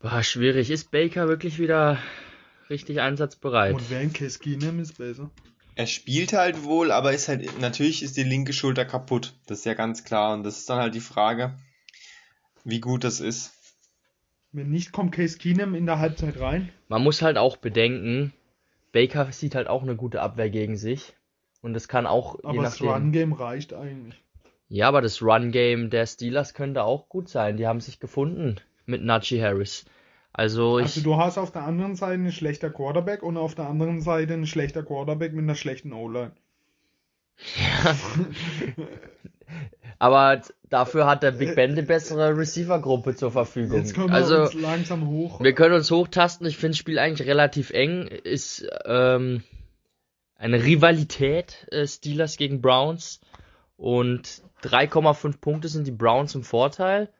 War 0.00 0.22
schwierig. 0.22 0.70
Ist 0.70 0.90
Baker 0.90 1.28
wirklich 1.28 1.58
wieder 1.58 1.98
richtig 2.70 3.00
einsatzbereit? 3.00 3.74
Und 3.74 3.90
wenn 3.90 4.12
Case 4.12 4.38
Keenum 4.38 4.78
ist 4.78 4.98
besser. 4.98 5.30
Er 5.74 5.86
spielt 5.86 6.32
halt 6.32 6.64
wohl, 6.64 6.90
aber 6.90 7.12
ist 7.12 7.28
halt, 7.28 7.60
natürlich 7.60 8.02
ist 8.02 8.16
die 8.16 8.24
linke 8.24 8.52
Schulter 8.52 8.84
kaputt. 8.84 9.34
Das 9.46 9.60
ist 9.60 9.64
ja 9.64 9.74
ganz 9.74 10.04
klar. 10.04 10.34
Und 10.34 10.44
das 10.44 10.58
ist 10.58 10.70
dann 10.70 10.78
halt 10.78 10.94
die 10.94 11.00
Frage, 11.00 11.54
wie 12.64 12.80
gut 12.80 13.04
das 13.04 13.20
ist. 13.20 13.52
Wenn 14.52 14.70
nicht, 14.70 14.92
kommt 14.92 15.12
Case 15.12 15.38
Keenum 15.38 15.74
in 15.74 15.86
der 15.86 15.98
Halbzeit 15.98 16.40
rein. 16.40 16.70
Man 16.88 17.02
muss 17.02 17.22
halt 17.22 17.36
auch 17.36 17.56
bedenken, 17.56 18.32
Baker 18.92 19.30
sieht 19.32 19.54
halt 19.54 19.68
auch 19.68 19.82
eine 19.82 19.96
gute 19.96 20.22
Abwehr 20.22 20.50
gegen 20.50 20.76
sich. 20.76 21.14
Und 21.60 21.74
das 21.74 21.88
kann 21.88 22.06
auch. 22.06 22.38
Aber 22.44 22.62
das 22.62 22.80
Run-Game 22.80 23.32
reicht 23.32 23.74
eigentlich. 23.74 24.22
Ja, 24.68 24.88
aber 24.88 25.00
das 25.00 25.22
Run-Game 25.22 25.90
der 25.90 26.06
Steelers 26.06 26.54
könnte 26.54 26.84
auch 26.84 27.08
gut 27.08 27.28
sein. 27.28 27.56
Die 27.56 27.66
haben 27.66 27.80
sich 27.80 28.00
gefunden 28.00 28.56
mit 28.86 29.02
Najee 29.02 29.42
Harris. 29.42 29.86
Also, 30.32 30.78
ich, 30.78 30.84
Also 30.84 31.00
du 31.02 31.16
hast 31.16 31.38
auf 31.38 31.50
der 31.50 31.64
anderen 31.64 31.96
Seite 31.96 32.14
einen 32.14 32.32
schlechter 32.32 32.70
Quarterback 32.70 33.22
und 33.22 33.36
auf 33.36 33.54
der 33.54 33.66
anderen 33.66 34.00
Seite 34.00 34.34
einen 34.34 34.46
schlechter 34.46 34.82
Quarterback 34.82 35.32
mit 35.32 35.42
einer 35.42 35.54
schlechten 35.54 35.92
O-Line. 35.92 36.32
aber 39.98 40.42
dafür 40.68 41.06
hat 41.06 41.22
der 41.22 41.32
Big 41.32 41.54
Ben 41.54 41.74
die 41.74 41.82
bessere 41.82 42.36
Receiver-Gruppe 42.36 43.14
zur 43.14 43.30
Verfügung. 43.30 43.78
Jetzt 43.78 43.94
kommen 43.94 44.08
wir 44.08 44.14
also, 44.14 44.42
uns 44.42 44.54
langsam 44.54 45.06
hoch. 45.08 45.40
wir 45.40 45.54
können 45.54 45.74
uns 45.74 45.90
hochtasten. 45.90 46.46
Ich 46.46 46.56
finde 46.56 46.72
das 46.72 46.78
Spiel 46.78 46.98
eigentlich 46.98 47.26
relativ 47.26 47.70
eng. 47.70 48.06
Ist 48.06 48.68
ähm, 48.84 49.42
eine 50.38 50.64
Rivalität 50.64 51.66
äh, 51.70 51.86
Steelers 51.86 52.36
gegen 52.36 52.62
Browns. 52.62 53.20
Und 53.76 54.42
3,5 54.62 55.38
Punkte 55.40 55.68
sind 55.68 55.86
die 55.86 55.92
Browns 55.92 56.34
im 56.34 56.42
Vorteil. 56.42 57.12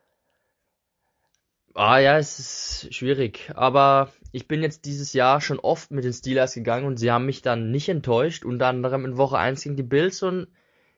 Ah 1.74 1.98
ja, 1.98 2.18
es 2.18 2.38
ist 2.38 2.94
schwierig. 2.94 3.52
Aber 3.54 4.12
ich 4.32 4.48
bin 4.48 4.62
jetzt 4.62 4.84
dieses 4.84 5.12
Jahr 5.12 5.40
schon 5.40 5.58
oft 5.58 5.90
mit 5.90 6.04
den 6.04 6.12
Steelers 6.12 6.54
gegangen 6.54 6.86
und 6.86 6.96
sie 6.96 7.10
haben 7.10 7.26
mich 7.26 7.42
dann 7.42 7.70
nicht 7.70 7.88
enttäuscht. 7.88 8.44
Unter 8.44 8.66
anderem 8.68 9.04
in 9.04 9.16
Woche 9.16 9.38
1 9.38 9.62
gegen 9.62 9.76
die 9.76 9.82
Bills 9.82 10.22
und 10.22 10.48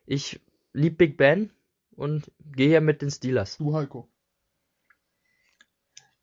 ich 0.07 0.41
lieb 0.73 0.99
Big 0.99 1.17
Ben 1.17 1.51
und 1.97 2.31
gehe 2.55 2.69
hier 2.69 2.81
mit 2.81 3.03
den 3.03 3.11
Steelers. 3.11 3.59
Du, 3.59 3.75
Heiko. 3.75 4.10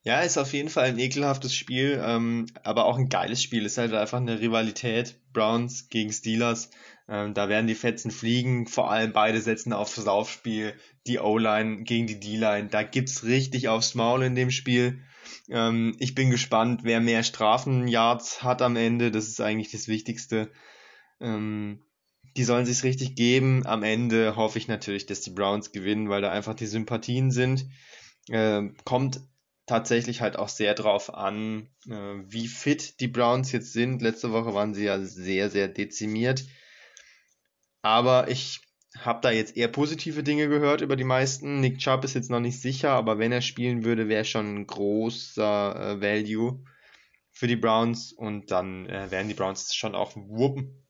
Ja, 0.08 0.22
ist 0.22 0.38
auf 0.38 0.54
jeden 0.54 0.70
Fall 0.70 0.86
ein 0.86 1.00
ekelhaftes 1.00 1.54
Spiel, 1.54 2.02
ähm, 2.02 2.46
aber 2.64 2.86
auch 2.86 2.98
ein 2.98 3.10
geiles 3.10 3.44
Spiel. 3.44 3.66
Ist 3.66 3.78
halt 3.78 3.94
einfach 3.94 4.20
eine 4.20 4.40
Rivalität. 4.40 5.20
Browns 5.34 5.90
gegen 5.90 6.14
Steelers. 6.14 6.70
Ähm, 7.10 7.34
da 7.34 7.50
werden 7.50 7.68
die 7.68 7.76
Fetzen 7.76 8.10
fliegen. 8.12 8.68
Vor 8.68 8.90
allem 8.90 9.12
beide 9.12 9.42
setzen 9.42 9.74
aufs 9.74 9.98
Laufspiel. 9.98 10.76
Die 11.08 11.20
O-Line 11.20 11.84
gegen 11.84 12.08
die 12.08 12.22
D-Line. 12.22 12.70
Da 12.70 12.84
gibt's 12.84 13.26
richtig 13.26 13.68
aufs 13.68 13.96
Maul 13.96 14.24
in 14.24 14.36
dem 14.36 14.50
Spiel. 14.50 15.02
Ähm, 15.50 15.94
ich 16.00 16.16
bin 16.16 16.30
gespannt, 16.30 16.86
wer 16.86 17.02
mehr 17.02 17.24
Strafenyards 17.24 18.44
hat 18.44 18.62
am 18.62 18.78
Ende. 18.78 19.12
Das 19.12 19.28
ist 19.28 19.42
eigentlich 19.42 19.72
das 19.72 19.90
Wichtigste. 19.90 20.50
Ähm, 21.20 21.84
die 22.38 22.46
sollen 22.46 22.66
sich's 22.66 22.86
richtig 22.86 23.16
geben. 23.16 23.66
Am 23.66 23.84
Ende 23.84 24.38
hoffe 24.38 24.58
ich 24.58 24.70
natürlich, 24.70 25.06
dass 25.06 25.20
die 25.20 25.32
Browns 25.32 25.74
gewinnen, 25.74 26.08
weil 26.08 26.22
da 26.22 26.32
einfach 26.32 26.54
die 26.54 26.66
Sympathien 26.66 27.30
sind. 27.30 27.66
Ähm, 28.30 28.74
kommt 28.86 29.20
tatsächlich 29.68 30.22
halt 30.22 30.38
auch 30.38 30.50
sehr 30.50 30.74
drauf 30.74 31.14
an, 31.14 31.70
äh, 31.88 32.24
wie 32.26 32.48
fit 32.48 33.00
die 33.00 33.08
Browns 33.08 33.52
jetzt 33.52 33.74
sind. 33.74 34.02
Letzte 34.02 34.32
Woche 34.32 34.54
waren 34.54 34.74
sie 34.74 34.86
ja 34.86 35.00
sehr, 35.00 35.52
sehr 35.52 35.68
dezimiert. 35.68 36.46
Aber 37.84 38.30
ich 38.30 38.62
habe 38.98 39.20
da 39.22 39.30
jetzt 39.30 39.56
eher 39.56 39.68
positive 39.68 40.24
Dinge 40.24 40.48
gehört 40.48 40.82
über 40.82 40.96
die 40.96 41.04
meisten. 41.04 41.60
Nick 41.60 41.78
Chubb 41.80 42.04
ist 42.04 42.16
jetzt 42.16 42.32
noch 42.32 42.40
nicht 42.40 42.60
sicher, 42.60 42.92
aber 42.92 43.20
wenn 43.20 43.32
er 43.32 43.42
spielen 43.42 43.84
würde, 43.84 44.08
wäre 44.08 44.26
schon 44.26 44.56
ein 44.56 44.68
großer 44.68 45.76
äh, 45.76 46.02
Value 46.02 46.64
für 47.32 47.48
die 47.48 47.56
Browns 47.58 48.14
und 48.14 48.50
dann 48.50 48.88
äh, 48.88 49.12
werden 49.12 49.28
die 49.28 49.36
Browns 49.36 49.76
schon 49.76 49.94
auch 49.94 50.16
wuppen. 50.16 50.88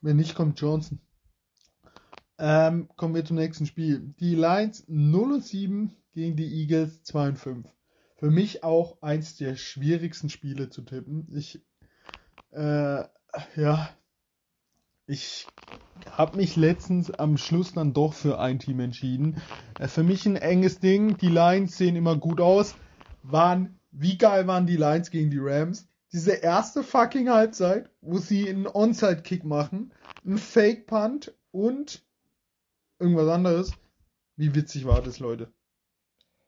Wenn 0.00 0.16
nicht, 0.16 0.34
kommt 0.34 0.60
Johnson. 0.60 1.00
Ähm, 2.38 2.88
kommen 2.96 3.14
wir 3.14 3.24
zum 3.24 3.36
nächsten 3.36 3.66
Spiel. 3.66 4.14
Die 4.20 4.34
Lions 4.34 4.84
0 4.86 5.32
und 5.32 5.44
7 5.44 5.96
gegen 6.16 6.34
die 6.34 6.62
Eagles 6.62 7.02
2 7.02 7.28
und 7.28 7.38
5. 7.38 7.68
Für 8.16 8.30
mich 8.30 8.64
auch 8.64 9.02
eins 9.02 9.36
der 9.36 9.54
schwierigsten 9.54 10.30
Spiele 10.30 10.70
zu 10.70 10.80
tippen. 10.80 11.28
Ich, 11.36 11.60
äh, 12.52 13.04
ja, 13.54 13.90
ich 15.06 15.46
habe 16.10 16.38
mich 16.38 16.56
letztens 16.56 17.10
am 17.10 17.36
Schluss 17.36 17.74
dann 17.74 17.92
doch 17.92 18.14
für 18.14 18.40
ein 18.40 18.58
Team 18.58 18.80
entschieden. 18.80 19.42
Äh, 19.78 19.88
für 19.88 20.02
mich 20.02 20.24
ein 20.24 20.36
enges 20.36 20.80
Ding. 20.80 21.18
Die 21.18 21.28
Lions 21.28 21.76
sehen 21.76 21.96
immer 21.96 22.16
gut 22.16 22.40
aus. 22.40 22.74
Waren, 23.22 23.78
wie 23.90 24.16
geil 24.16 24.46
waren 24.46 24.66
die 24.66 24.78
Lions 24.78 25.10
gegen 25.10 25.30
die 25.30 25.38
Rams? 25.38 25.86
Diese 26.14 26.32
erste 26.32 26.82
fucking 26.82 27.28
Halbzeit, 27.28 27.90
wo 28.00 28.16
sie 28.16 28.48
einen 28.48 28.66
Onside-Kick 28.66 29.44
machen, 29.44 29.92
einen 30.24 30.38
Fake-Punt 30.38 31.34
und 31.50 32.02
irgendwas 32.98 33.28
anderes. 33.28 33.72
Wie 34.36 34.54
witzig 34.54 34.86
war 34.86 35.02
das, 35.02 35.18
Leute? 35.18 35.52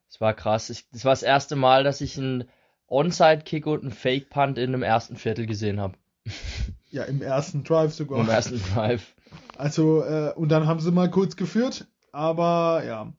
Das 0.08 0.20
war 0.20 0.34
krass. 0.34 0.70
Ich, 0.70 0.88
das 0.90 1.04
war 1.04 1.12
das 1.12 1.22
erste 1.22 1.56
Mal, 1.56 1.84
dass 1.84 2.00
ich 2.00 2.18
einen 2.18 2.48
Onside-Kick 2.86 3.66
und 3.66 3.82
einen 3.82 3.92
Fake-Punt 3.92 4.58
in 4.58 4.74
einem 4.74 4.82
ersten 4.82 5.16
Viertel 5.16 5.46
gesehen 5.46 5.80
habe. 5.80 5.94
Ja, 6.90 7.02
im 7.02 7.20
ersten 7.20 7.64
Drive 7.64 7.92
sogar. 7.92 8.18
Im 8.18 8.30
ersten 8.30 8.62
Drive. 8.72 9.14
Also, 9.58 10.02
äh, 10.04 10.32
und 10.34 10.48
dann 10.48 10.66
haben 10.66 10.80
sie 10.80 10.90
mal 10.90 11.10
kurz 11.10 11.36
geführt, 11.36 11.86
aber 12.12 12.82
ja. 12.86 13.12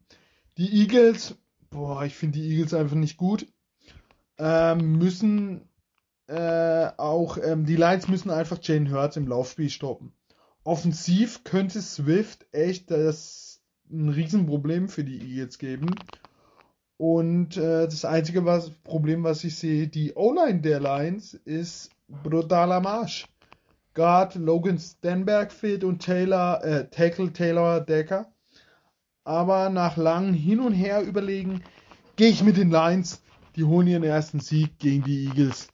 Die 0.57 0.81
Eagles, 0.81 1.35
boah, 1.69 2.03
ich 2.03 2.15
finde 2.15 2.39
die 2.39 2.49
Eagles 2.49 2.73
einfach 2.73 2.95
nicht 2.95 3.17
gut. 3.17 3.45
Ähm, 4.39 4.97
müssen 4.97 5.69
äh, 6.27 6.89
auch, 6.97 7.37
ähm, 7.37 7.65
die 7.65 7.75
Lions 7.75 8.07
müssen 8.07 8.29
einfach 8.29 8.57
Jane 8.61 8.91
Hurts 8.91 9.17
im 9.17 9.27
Laufspiel 9.27 9.69
stoppen. 9.69 10.13
Offensiv 10.63 11.43
könnte 11.43 11.81
Swift 11.81 12.47
echt 12.51 12.89
das 12.91 13.61
ein 13.91 14.09
Riesenproblem 14.09 14.89
für 14.89 15.03
die 15.03 15.19
Eagles 15.19 15.57
geben. 15.57 15.95
Und 16.99 17.55
äh, 17.55 17.85
das 17.85 18.03
einzige 18.03 18.43
was, 18.43 18.71
Problem, 18.71 19.23
was 19.23 19.45
ich 19.45 19.55
sehe, 19.55 19.88
die 19.88 20.15
O-Line 20.15 20.59
der 20.59 20.81
Lions 20.81 21.34
ist 21.34 21.91
brutaler 22.09 22.81
Marsch. 22.81 23.26
Guard 23.93 24.35
Logan 24.35 24.77
Stenberg 24.77 25.53
fehlt 25.53 25.85
und 25.85 25.99
Taylor, 25.99 26.61
äh, 26.61 26.89
Tackle 26.89 27.31
Taylor 27.31 27.80
Decker. 27.80 28.30
Aber 29.23 29.69
nach 29.69 29.95
langem 29.95 30.34
Hin 30.34 30.59
und 30.59 30.73
Her 30.73 31.01
überlegen, 31.01 31.63
gehe 32.17 32.31
ich 32.31 32.43
mit 32.43 32.57
den 32.57 32.69
Lions. 32.69 33.23
Die 33.55 33.63
holen 33.63 33.88
ihren 33.88 34.03
ersten 34.03 34.41
Sieg 34.41 34.77
gegen 34.77 35.05
die 35.05 35.27
Eagles. 35.27 35.69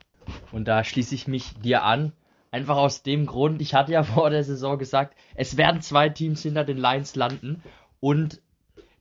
Und 0.51 0.67
da 0.67 0.83
schließe 0.83 1.15
ich 1.15 1.27
mich 1.27 1.55
dir 1.59 1.81
an. 1.81 2.11
Einfach 2.51 2.77
aus 2.77 3.01
dem 3.01 3.25
Grund, 3.25 3.63
ich 3.63 3.73
hatte 3.73 3.93
ja 3.93 4.03
vor 4.03 4.29
der 4.29 4.43
Saison 4.43 4.77
gesagt, 4.77 5.17
es 5.33 5.57
werden 5.57 5.81
zwei 5.81 6.07
Teams 6.09 6.43
hinter 6.43 6.65
den 6.65 6.77
Lions 6.77 7.15
landen. 7.15 7.63
Und 7.99 8.43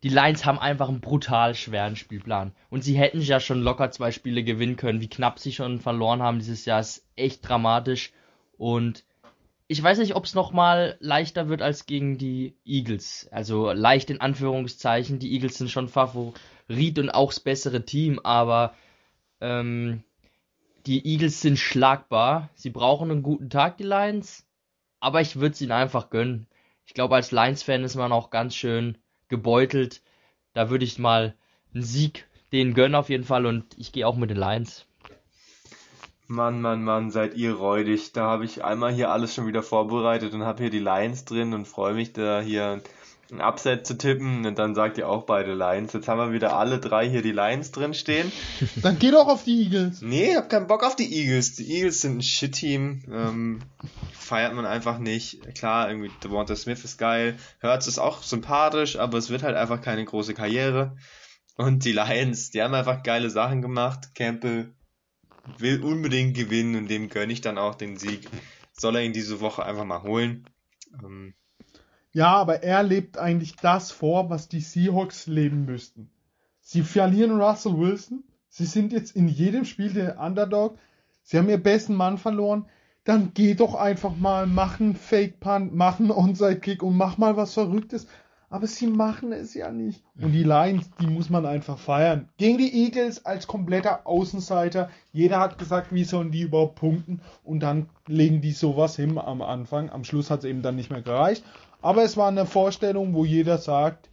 die 0.04 0.10
Lions 0.10 0.44
haben 0.44 0.58
einfach 0.58 0.90
einen 0.90 1.00
brutal 1.00 1.54
schweren 1.54 1.96
Spielplan. 1.96 2.52
Und 2.68 2.84
sie 2.84 2.94
hätten 2.94 3.22
ja 3.22 3.40
schon 3.40 3.62
locker 3.62 3.90
zwei 3.90 4.10
Spiele 4.12 4.44
gewinnen 4.44 4.76
können. 4.76 5.00
Wie 5.00 5.08
knapp 5.08 5.38
sie 5.38 5.50
schon 5.50 5.80
verloren 5.80 6.22
haben 6.22 6.38
dieses 6.38 6.66
Jahr 6.66 6.80
ist 6.80 7.06
echt 7.16 7.48
dramatisch. 7.48 8.12
Und 8.58 9.02
ich 9.66 9.82
weiß 9.82 9.96
nicht, 9.96 10.14
ob 10.14 10.26
es 10.26 10.34
nochmal 10.34 10.98
leichter 11.00 11.48
wird 11.48 11.62
als 11.62 11.86
gegen 11.86 12.18
die 12.18 12.54
Eagles. 12.66 13.28
Also 13.32 13.72
leicht 13.72 14.10
in 14.10 14.20
Anführungszeichen. 14.20 15.20
Die 15.20 15.32
Eagles 15.32 15.56
sind 15.56 15.70
schon 15.70 15.88
Favorit 15.88 16.98
und 16.98 17.08
auch 17.08 17.30
das 17.30 17.40
bessere 17.40 17.86
Team, 17.86 18.20
aber 18.22 18.74
ähm, 19.40 20.04
die 20.84 21.06
Eagles 21.06 21.40
sind 21.40 21.58
schlagbar. 21.58 22.50
Sie 22.56 22.68
brauchen 22.68 23.10
einen 23.10 23.22
guten 23.22 23.48
Tag, 23.48 23.78
die 23.78 23.84
Lions. 23.84 24.46
Aber 25.00 25.22
ich 25.22 25.36
würde 25.36 25.54
es 25.54 25.62
ihnen 25.62 25.72
einfach 25.72 26.10
gönnen. 26.10 26.46
Ich 26.84 26.92
glaube, 26.92 27.14
als 27.14 27.32
Lions-Fan 27.32 27.84
ist 27.84 27.94
man 27.94 28.12
auch 28.12 28.28
ganz 28.28 28.54
schön 28.54 28.98
gebeutelt. 29.28 30.02
Da 30.52 30.70
würde 30.70 30.84
ich 30.84 30.98
mal 30.98 31.34
einen 31.72 31.82
Sieg 31.82 32.26
denen 32.52 32.74
gönnen 32.74 32.94
auf 32.94 33.08
jeden 33.08 33.24
Fall 33.24 33.46
und 33.46 33.76
ich 33.78 33.90
gehe 33.92 34.06
auch 34.06 34.16
mit 34.16 34.30
den 34.30 34.36
Lions. 34.36 34.86
Mann, 36.26 36.62
Mann, 36.62 36.84
Mann, 36.84 37.10
seid 37.10 37.34
ihr 37.34 37.54
räudig. 37.54 38.12
Da 38.12 38.22
habe 38.22 38.44
ich 38.44 38.64
einmal 38.64 38.92
hier 38.92 39.10
alles 39.10 39.34
schon 39.34 39.46
wieder 39.46 39.62
vorbereitet 39.62 40.32
und 40.32 40.44
habe 40.44 40.62
hier 40.62 40.70
die 40.70 40.78
Lions 40.78 41.24
drin 41.24 41.52
und 41.52 41.66
freue 41.66 41.94
mich 41.94 42.12
da 42.12 42.40
hier 42.40 42.80
ein 43.34 43.40
Upset 43.40 43.86
zu 43.86 43.98
tippen 43.98 44.46
und 44.46 44.58
dann 44.58 44.74
sagt 44.74 44.98
ihr 44.98 45.08
auch 45.08 45.24
beide 45.24 45.54
Lions. 45.54 45.92
Jetzt 45.92 46.08
haben 46.08 46.18
wir 46.18 46.32
wieder 46.32 46.56
alle 46.56 46.78
drei 46.78 47.08
hier 47.08 47.22
die 47.22 47.32
Lions 47.32 47.72
drin 47.72 47.94
stehen. 47.94 48.30
Dann 48.76 48.98
geh 48.98 49.10
doch 49.10 49.28
auf 49.28 49.44
die 49.44 49.62
Eagles. 49.64 50.00
Nee, 50.02 50.30
ich 50.30 50.36
hab 50.36 50.48
keinen 50.48 50.66
Bock 50.66 50.84
auf 50.84 50.96
die 50.96 51.12
Eagles. 51.12 51.56
Die 51.56 51.70
Eagles 51.70 52.00
sind 52.00 52.18
ein 52.18 52.22
Shit-Team. 52.22 53.02
Ähm, 53.10 53.58
feiert 54.12 54.54
man 54.54 54.66
einfach 54.66 54.98
nicht. 54.98 55.54
Klar, 55.54 55.88
irgendwie 55.90 56.10
Devonta 56.22 56.54
Smith 56.56 56.84
ist 56.84 56.98
geil. 56.98 57.36
Hurts 57.62 57.86
ist 57.86 57.98
auch 57.98 58.22
sympathisch, 58.22 58.96
aber 58.98 59.18
es 59.18 59.30
wird 59.30 59.42
halt 59.42 59.56
einfach 59.56 59.80
keine 59.80 60.04
große 60.04 60.34
Karriere. 60.34 60.96
Und 61.56 61.84
die 61.84 61.92
Lions, 61.92 62.50
die 62.50 62.62
haben 62.62 62.74
einfach 62.74 63.02
geile 63.02 63.30
Sachen 63.30 63.62
gemacht. 63.62 64.14
Campbell 64.14 64.72
will 65.58 65.82
unbedingt 65.82 66.36
gewinnen 66.36 66.76
und 66.76 66.88
dem 66.88 67.08
gönne 67.08 67.32
ich 67.32 67.40
dann 67.40 67.58
auch 67.58 67.74
den 67.74 67.96
Sieg. 67.96 68.28
Soll 68.72 68.96
er 68.96 69.02
ihn 69.02 69.12
diese 69.12 69.40
Woche 69.40 69.64
einfach 69.64 69.84
mal 69.84 70.02
holen. 70.02 70.48
Ähm, 71.02 71.34
Ja, 72.14 72.36
aber 72.36 72.62
er 72.62 72.84
lebt 72.84 73.18
eigentlich 73.18 73.56
das 73.56 73.90
vor, 73.90 74.30
was 74.30 74.48
die 74.48 74.60
Seahawks 74.60 75.26
leben 75.26 75.64
müssten. 75.64 76.08
Sie 76.60 76.82
verlieren 76.82 77.40
Russell 77.40 77.76
Wilson. 77.76 78.22
Sie 78.48 78.66
sind 78.66 78.92
jetzt 78.92 79.16
in 79.16 79.26
jedem 79.26 79.64
Spiel 79.64 79.92
der 79.92 80.20
Underdog. 80.20 80.78
Sie 81.24 81.36
haben 81.36 81.48
ihr 81.48 81.60
besten 81.60 81.96
Mann 81.96 82.16
verloren. 82.16 82.66
Dann 83.02 83.32
geh 83.34 83.54
doch 83.54 83.74
einfach 83.74 84.16
mal, 84.16 84.46
mach 84.46 84.78
einen 84.78 84.94
Fake 84.94 85.40
Punt, 85.40 85.74
mach 85.74 85.98
einen 85.98 86.12
Onside 86.12 86.60
Kick 86.60 86.84
und 86.84 86.96
mach 86.96 87.18
mal 87.18 87.36
was 87.36 87.52
Verrücktes. 87.54 88.06
Aber 88.48 88.68
sie 88.68 88.86
machen 88.86 89.32
es 89.32 89.52
ja 89.54 89.72
nicht. 89.72 90.04
Und 90.16 90.30
die 90.30 90.44
Lions, 90.44 90.88
die 91.00 91.08
muss 91.08 91.30
man 91.30 91.44
einfach 91.44 91.78
feiern. 91.78 92.28
Gegen 92.36 92.58
die 92.58 92.84
Eagles 92.84 93.26
als 93.26 93.48
kompletter 93.48 94.06
Außenseiter. 94.06 94.88
Jeder 95.12 95.40
hat 95.40 95.58
gesagt, 95.58 95.92
wie 95.92 96.04
sollen 96.04 96.30
die 96.30 96.42
überhaupt 96.42 96.76
punkten. 96.76 97.20
Und 97.42 97.58
dann 97.60 97.88
legen 98.06 98.40
die 98.40 98.52
sowas 98.52 98.94
hin 98.94 99.18
am 99.18 99.42
Anfang. 99.42 99.90
Am 99.90 100.04
Schluss 100.04 100.30
hat 100.30 100.40
es 100.40 100.44
eben 100.44 100.62
dann 100.62 100.76
nicht 100.76 100.90
mehr 100.90 101.02
gereicht. 101.02 101.42
Aber 101.84 102.02
es 102.02 102.16
war 102.16 102.28
eine 102.28 102.46
Vorstellung, 102.46 103.12
wo 103.12 103.26
jeder 103.26 103.58
sagt, 103.58 104.08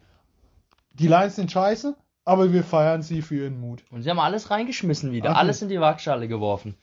die 0.91 1.07
Lions 1.07 1.38
sind 1.38 1.52
scheiße, 1.52 1.95
Aber 2.26 2.52
wir 2.52 2.64
feiern 2.64 3.02
sie 3.02 3.22
für 3.22 3.35
ihren 3.35 3.60
Mut. 3.60 3.84
Und 3.89 4.03
sie 4.03 4.10
haben 4.10 4.19
alles 4.19 4.52
reingeschmissen 4.52 5.11
wieder, 5.11 5.31
Ach, 5.31 5.38
alles 5.38 5.61
in 5.61 5.69
die 5.69 5.80
Waagschale 5.80 6.27
geworfen. 6.27 6.76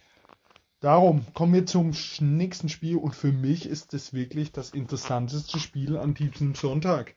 Darum 0.81 1.27
kommen 1.35 1.53
wir 1.53 1.67
zum 1.67 1.93
nächsten 2.21 2.69
Spiel 2.69 2.97
und 2.97 3.15
für 3.15 3.33
mich 3.33 3.67
ist 3.67 3.93
es 3.93 4.15
wirklich 4.15 4.51
das 4.51 4.71
interessanteste 4.71 5.59
Spiel 5.59 5.99
an 5.99 6.15
diesem 6.15 6.55
Sonntag. 6.55 7.15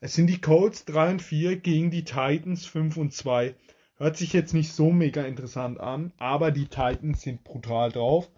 Es 0.00 0.14
sind 0.14 0.28
die 0.28 0.40
Colts 0.40 0.84
3 0.84 1.10
und 1.10 1.22
4 1.22 1.56
gegen 1.56 1.90
die 1.90 2.04
Titans 2.04 2.66
5 2.66 2.96
und 2.98 3.12
2. 3.12 3.54
Hört 3.96 4.16
sich 4.16 4.32
jetzt 4.32 4.54
nicht 4.54 4.72
so 4.72 4.92
mega 4.92 5.22
interessant 5.22 5.80
an, 5.80 6.12
aber 6.18 6.52
die 6.52 6.68
Titans 6.68 7.22
sind 7.22 7.42
brutal 7.44 7.90
drauf. 7.90 8.30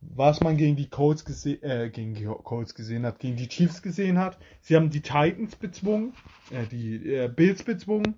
Was 0.00 0.40
man 0.40 0.56
gegen 0.56 0.76
die 0.76 0.88
Colts, 0.88 1.24
gese 1.24 1.62
äh, 1.62 1.90
gegen 1.90 2.14
die 2.14 2.24
Colts 2.24 2.74
gesehen 2.74 3.04
hat, 3.04 3.18
gegen 3.18 3.36
die 3.36 3.48
Chiefs 3.48 3.82
gesehen 3.82 4.18
hat. 4.18 4.38
Sie 4.62 4.74
haben 4.74 4.90
die 4.90 5.02
Titans 5.02 5.56
bezwungen, 5.56 6.14
äh, 6.50 6.66
die 6.66 7.14
äh, 7.14 7.28
Bills 7.28 7.62
bezwungen. 7.62 8.14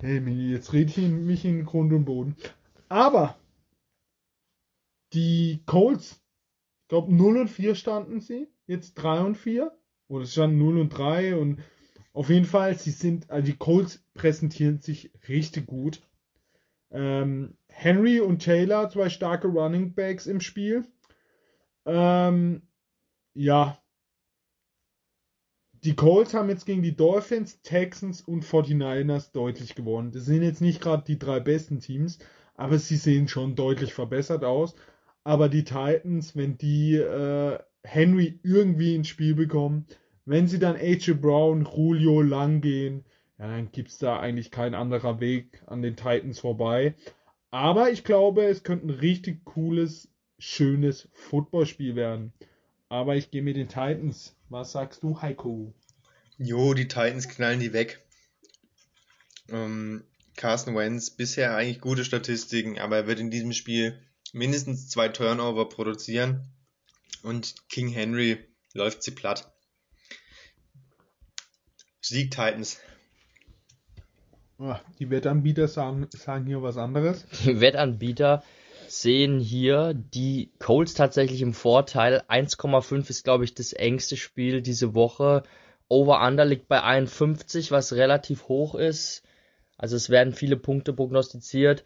Hey, 0.00 0.20
jetzt 0.52 0.72
rede 0.72 0.90
ich 0.90 1.08
mich 1.08 1.44
in 1.44 1.64
Grund 1.64 1.92
und 1.92 2.04
Boden. 2.04 2.36
Aber 2.88 3.36
die 5.12 5.60
Colts, 5.66 6.20
ich 6.82 6.88
glaube 6.88 7.12
0 7.14 7.38
und 7.38 7.48
4 7.48 7.74
standen 7.74 8.20
sie, 8.20 8.48
jetzt 8.66 8.94
3 8.94 9.20
und 9.20 9.36
4. 9.36 9.72
Oder 10.08 10.24
es 10.24 10.32
standen 10.32 10.58
0 10.58 10.78
und 10.78 10.90
3 10.90 11.36
und 11.36 11.60
auf 12.12 12.30
jeden 12.30 12.46
Fall, 12.46 12.76
sie 12.76 12.90
sind, 12.90 13.30
also 13.30 13.46
die 13.46 13.56
Colts 13.56 14.02
präsentieren 14.14 14.80
sich 14.80 15.12
richtig 15.28 15.66
gut. 15.66 16.02
Ähm, 16.90 17.56
Henry 17.68 18.20
und 18.20 18.42
Taylor, 18.42 18.88
zwei 18.88 19.08
starke 19.08 19.48
Running 19.48 19.94
Backs 19.94 20.26
im 20.26 20.40
Spiel. 20.40 20.84
Ähm, 21.88 22.62
ja. 23.34 23.78
Die 25.84 25.94
Colts 25.94 26.34
haben 26.34 26.48
jetzt 26.48 26.66
gegen 26.66 26.82
die 26.82 26.96
Dolphins, 26.96 27.62
Texans 27.62 28.20
und 28.20 28.44
49ers 28.44 29.32
deutlich 29.32 29.74
gewonnen. 29.74 30.12
Das 30.12 30.24
sind 30.26 30.42
jetzt 30.42 30.60
nicht 30.60 30.80
gerade 30.80 31.04
die 31.06 31.18
drei 31.18 31.40
besten 31.40 31.80
Teams, 31.80 32.18
aber 32.54 32.78
sie 32.78 32.96
sehen 32.96 33.28
schon 33.28 33.54
deutlich 33.54 33.94
verbessert 33.94 34.44
aus. 34.44 34.74
Aber 35.24 35.48
die 35.48 35.64
Titans, 35.64 36.36
wenn 36.36 36.58
die 36.58 36.96
äh, 36.96 37.58
Henry 37.84 38.40
irgendwie 38.42 38.94
ins 38.94 39.08
Spiel 39.08 39.34
bekommen, 39.34 39.86
wenn 40.24 40.46
sie 40.46 40.58
dann 40.58 40.76
AJ 40.76 41.14
Brown, 41.14 41.64
Julio 41.64 42.20
lang 42.22 42.60
gehen, 42.60 43.04
ja, 43.38 43.46
dann 43.46 43.70
gibt 43.70 43.88
es 43.88 43.98
da 43.98 44.18
eigentlich 44.18 44.50
kein 44.50 44.74
anderer 44.74 45.20
Weg 45.20 45.62
an 45.66 45.80
den 45.80 45.96
Titans 45.96 46.40
vorbei. 46.40 46.94
Aber 47.50 47.90
ich 47.90 48.04
glaube, 48.04 48.44
es 48.44 48.62
könnte 48.62 48.88
ein 48.88 48.90
richtig 48.90 49.44
cooles, 49.44 50.10
schönes 50.38 51.08
Footballspiel 51.12 51.96
werden. 51.96 52.32
Aber 52.88 53.16
ich 53.16 53.30
gehe 53.30 53.42
mit 53.42 53.56
den 53.56 53.68
Titans. 53.68 54.34
Was 54.48 54.72
sagst 54.72 55.02
du, 55.02 55.20
Heiko? 55.20 55.74
Jo, 56.38 56.72
die 56.74 56.88
Titans 56.88 57.28
knallen 57.28 57.60
die 57.60 57.72
weg. 57.72 58.04
Ähm, 59.50 60.04
Carson 60.36 60.76
Wentz, 60.76 61.10
bisher 61.10 61.56
eigentlich 61.56 61.80
gute 61.80 62.04
Statistiken, 62.04 62.78
aber 62.78 62.96
er 62.96 63.06
wird 63.06 63.18
in 63.18 63.30
diesem 63.30 63.52
Spiel 63.52 63.98
mindestens 64.32 64.88
zwei 64.88 65.08
Turnover 65.08 65.68
produzieren. 65.68 66.48
Und 67.22 67.68
King 67.68 67.88
Henry 67.88 68.38
läuft 68.72 69.02
sie 69.02 69.10
platt. 69.10 69.52
Sieg 72.00 72.30
Titans. 72.30 72.78
Ah, 74.58 74.80
Die 74.98 75.10
Wettanbieter 75.10 75.68
sagen, 75.68 76.06
sagen 76.12 76.46
hier 76.46 76.62
was 76.62 76.76
anderes. 76.76 77.26
Die 77.44 77.60
Wettanbieter 77.60 78.42
sehen 78.90 79.40
hier 79.40 79.94
die 79.94 80.50
Colts 80.58 80.94
tatsächlich 80.94 81.42
im 81.42 81.54
Vorteil. 81.54 82.22
1,5 82.28 83.10
ist, 83.10 83.24
glaube 83.24 83.44
ich, 83.44 83.54
das 83.54 83.72
engste 83.72 84.16
Spiel 84.16 84.62
diese 84.62 84.94
Woche. 84.94 85.42
Over-Under 85.88 86.44
liegt 86.44 86.68
bei 86.68 86.82
51, 86.82 87.70
was 87.70 87.94
relativ 87.94 88.48
hoch 88.48 88.74
ist. 88.74 89.22
Also 89.76 89.96
es 89.96 90.10
werden 90.10 90.34
viele 90.34 90.56
Punkte 90.56 90.92
prognostiziert. 90.92 91.84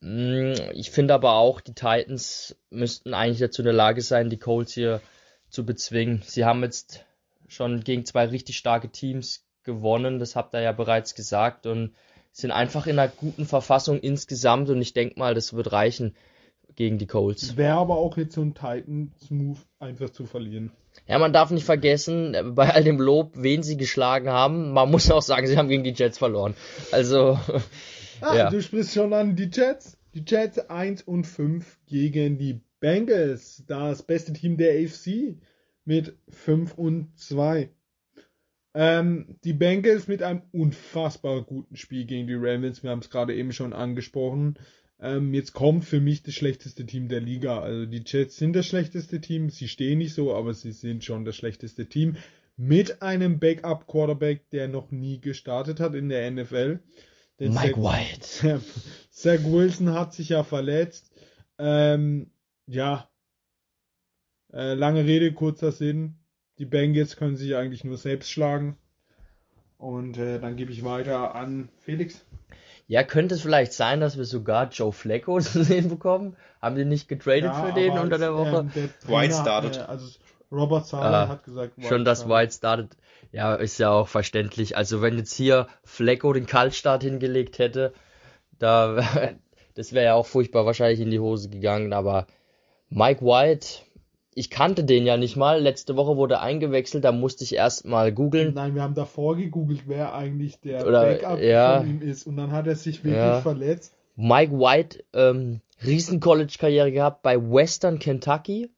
Mm, 0.00 0.54
Ich 0.72 0.90
finde 0.90 1.14
aber 1.14 1.34
auch, 1.34 1.60
die 1.60 1.74
Titans 1.74 2.56
müssten 2.70 3.14
eigentlich 3.14 3.38
dazu 3.40 3.62
in 3.62 3.66
der 3.66 3.74
Lage 3.74 4.02
sein, 4.02 4.30
die 4.30 4.38
Colts 4.38 4.74
hier 4.74 5.00
zu 5.48 5.64
bezwingen. 5.64 6.22
Sie 6.26 6.44
haben 6.44 6.62
jetzt 6.62 7.04
schon 7.48 7.84
gegen 7.84 8.04
zwei 8.04 8.26
richtig 8.26 8.56
starke 8.56 8.90
Teams 8.90 9.44
gewonnen, 9.64 10.18
das 10.18 10.34
habt 10.36 10.54
ihr 10.54 10.60
ja 10.60 10.72
bereits 10.72 11.14
gesagt, 11.14 11.66
und 11.66 11.94
sind 12.32 12.50
einfach 12.50 12.86
in 12.86 12.98
einer 12.98 13.10
guten 13.10 13.44
Verfassung 13.46 14.00
insgesamt 14.00 14.68
und 14.70 14.80
ich 14.80 14.94
denke 14.94 15.18
mal, 15.18 15.34
das 15.34 15.52
wird 15.52 15.72
reichen 15.72 16.14
gegen 16.74 16.98
die 16.98 17.06
Colts. 17.06 17.56
Wäre 17.56 17.74
aber 17.76 17.96
auch 17.98 18.16
jetzt 18.16 18.34
so 18.34 18.40
ein 18.42 18.54
Titans-Move, 18.54 19.58
einfach 19.78 20.10
zu 20.10 20.24
verlieren. 20.24 20.72
Ja, 21.06 21.18
man 21.18 21.32
darf 21.32 21.50
nicht 21.50 21.64
vergessen, 21.64 22.34
äh, 22.34 22.42
bei 22.44 22.70
all 22.74 22.84
dem 22.84 23.00
Lob, 23.00 23.32
wen 23.34 23.62
sie 23.62 23.76
geschlagen 23.76 24.28
haben, 24.30 24.72
man 24.72 24.90
muss 24.90 25.10
auch 25.10 25.22
sagen, 25.22 25.46
sie 25.46 25.56
haben 25.56 25.68
gegen 25.68 25.84
die 25.84 25.92
Jets 25.94 26.18
verloren. 26.18 26.54
Also, 26.90 27.38
Ah, 28.22 28.36
Ja. 28.36 28.50
du 28.50 28.62
sprichst 28.62 28.94
schon 28.94 29.12
an 29.12 29.34
die 29.36 29.50
Jets. 29.52 29.98
Die 30.14 30.22
Jets 30.26 30.58
1 30.70 31.02
und 31.02 31.24
5 31.26 31.78
gegen 31.86 32.38
die 32.38 32.60
Bengals. 32.80 33.64
Das 33.66 34.02
beste 34.02 34.32
Team 34.32 34.56
der 34.58 34.74
AFC 34.74 35.36
mit 35.84 36.14
5 36.28 36.78
und 36.78 37.08
2. 37.18 37.70
Ähm, 38.74 39.36
die 39.44 39.52
Bengals 39.52 40.08
mit 40.08 40.22
einem 40.22 40.42
unfassbar 40.52 41.42
guten 41.42 41.76
Spiel 41.76 42.06
gegen 42.06 42.26
die 42.26 42.34
Ravens. 42.34 42.82
Wir 42.82 42.90
haben 42.90 43.00
es 43.00 43.10
gerade 43.10 43.34
eben 43.34 43.52
schon 43.52 43.72
angesprochen. 43.72 44.58
Ähm, 44.98 45.34
jetzt 45.34 45.52
kommt 45.52 45.84
für 45.84 46.00
mich 46.00 46.22
das 46.22 46.34
schlechteste 46.34 46.86
Team 46.86 47.08
der 47.08 47.20
Liga. 47.20 47.60
Also 47.60 47.86
die 47.86 48.02
Jets 48.06 48.36
sind 48.36 48.54
das 48.54 48.66
schlechteste 48.66 49.20
Team. 49.20 49.50
Sie 49.50 49.68
stehen 49.68 49.98
nicht 49.98 50.14
so, 50.14 50.34
aber 50.34 50.54
sie 50.54 50.72
sind 50.72 51.04
schon 51.04 51.24
das 51.24 51.36
schlechteste 51.36 51.86
Team. 51.88 52.16
Mit 52.56 53.02
einem 53.02 53.40
Backup-Quarterback, 53.40 54.48
der 54.50 54.68
noch 54.68 54.90
nie 54.90 55.20
gestartet 55.20 55.80
hat 55.80 55.94
in 55.94 56.08
der 56.08 56.30
NFL. 56.30 56.80
Den 57.40 57.54
Mike 57.54 57.74
Zach- 57.74 57.82
White. 57.82 58.60
Zach 59.10 59.44
Wilson 59.44 59.92
hat 59.92 60.14
sich 60.14 60.28
ja 60.30 60.44
verletzt. 60.44 61.10
Ähm, 61.58 62.30
ja. 62.66 63.10
Äh, 64.52 64.74
lange 64.74 65.04
Rede, 65.04 65.32
kurzer 65.32 65.72
Sinn. 65.72 66.21
Die 66.58 66.66
Bengals 66.66 67.16
können 67.16 67.36
sich 67.36 67.56
eigentlich 67.56 67.84
nur 67.84 67.96
selbst 67.96 68.30
schlagen. 68.30 68.76
Und 69.78 70.16
äh, 70.18 70.38
dann 70.38 70.56
gebe 70.56 70.70
ich 70.70 70.84
weiter 70.84 71.34
an 71.34 71.68
Felix. 71.80 72.24
Ja, 72.86 73.02
könnte 73.02 73.34
es 73.34 73.42
vielleicht 73.42 73.72
sein, 73.72 74.00
dass 74.00 74.16
wir 74.16 74.24
sogar 74.24 74.68
Joe 74.68 74.92
Flacco 74.92 75.40
zu 75.40 75.64
sehen 75.64 75.88
bekommen? 75.88 76.36
Haben 76.60 76.76
die 76.76 76.84
nicht 76.84 77.08
getradet 77.08 77.44
Ja, 77.44 77.64
für 77.64 77.72
den 77.72 77.98
unter 77.98 78.18
der 78.18 78.34
Woche? 78.34 78.58
ähm, 78.58 78.70
der 78.74 78.84
White 78.84 78.98
Trainer, 79.06 79.34
startet. 79.34 79.76
Äh, 79.78 79.80
also 79.80 80.18
Robert 80.52 80.86
Sala 80.86 81.24
Ah, 81.24 81.28
hat 81.28 81.44
gesagt, 81.44 81.72
Schon, 81.82 82.04
dass 82.04 82.20
startet. 82.20 82.36
White 82.36 82.52
startet. 82.52 82.96
Ja, 83.32 83.54
ist 83.54 83.78
ja 83.78 83.90
auch 83.90 84.08
verständlich. 84.08 84.76
Also 84.76 85.00
wenn 85.00 85.16
jetzt 85.16 85.34
hier 85.34 85.66
Flacco 85.84 86.32
den 86.32 86.46
Kaltstart 86.46 87.02
hingelegt 87.02 87.58
hätte, 87.58 87.94
da, 88.58 89.02
das 89.74 89.92
wäre 89.94 90.04
ja 90.04 90.14
auch 90.14 90.26
furchtbar 90.26 90.66
wahrscheinlich 90.66 91.00
in 91.00 91.10
die 91.10 91.18
Hose 91.20 91.48
gegangen. 91.48 91.92
Aber 91.94 92.26
Mike 92.90 93.24
White, 93.24 93.66
ich 94.34 94.50
kannte 94.50 94.84
den 94.84 95.04
ja 95.04 95.16
nicht 95.16 95.36
mal. 95.36 95.60
Letzte 95.60 95.96
Woche 95.96 96.16
wurde 96.16 96.40
eingewechselt, 96.40 97.04
da 97.04 97.12
musste 97.12 97.44
ich 97.44 97.54
erst 97.54 97.84
mal 97.84 98.12
googeln. 98.12 98.54
Nein, 98.54 98.74
wir 98.74 98.82
haben 98.82 98.94
davor 98.94 99.36
gegoogelt, 99.36 99.82
wer 99.86 100.14
eigentlich 100.14 100.60
der 100.60 100.86
Oder, 100.86 101.02
Backup 101.02 101.40
ja. 101.40 101.80
von 101.80 101.90
ihm 101.90 102.02
ist. 102.02 102.26
Und 102.26 102.36
dann 102.36 102.52
hat 102.52 102.66
er 102.66 102.76
sich 102.76 103.04
wirklich 103.04 103.16
Ja. 103.16 103.40
verletzt. 103.40 103.94
Mike 104.16 104.52
White, 104.52 105.04
ähm, 105.14 105.60
riesen 105.84 106.20
College-Karriere 106.20 106.92
gehabt 106.92 107.22
bei 107.22 107.38
Western 107.38 107.98
Kentucky. 107.98 108.70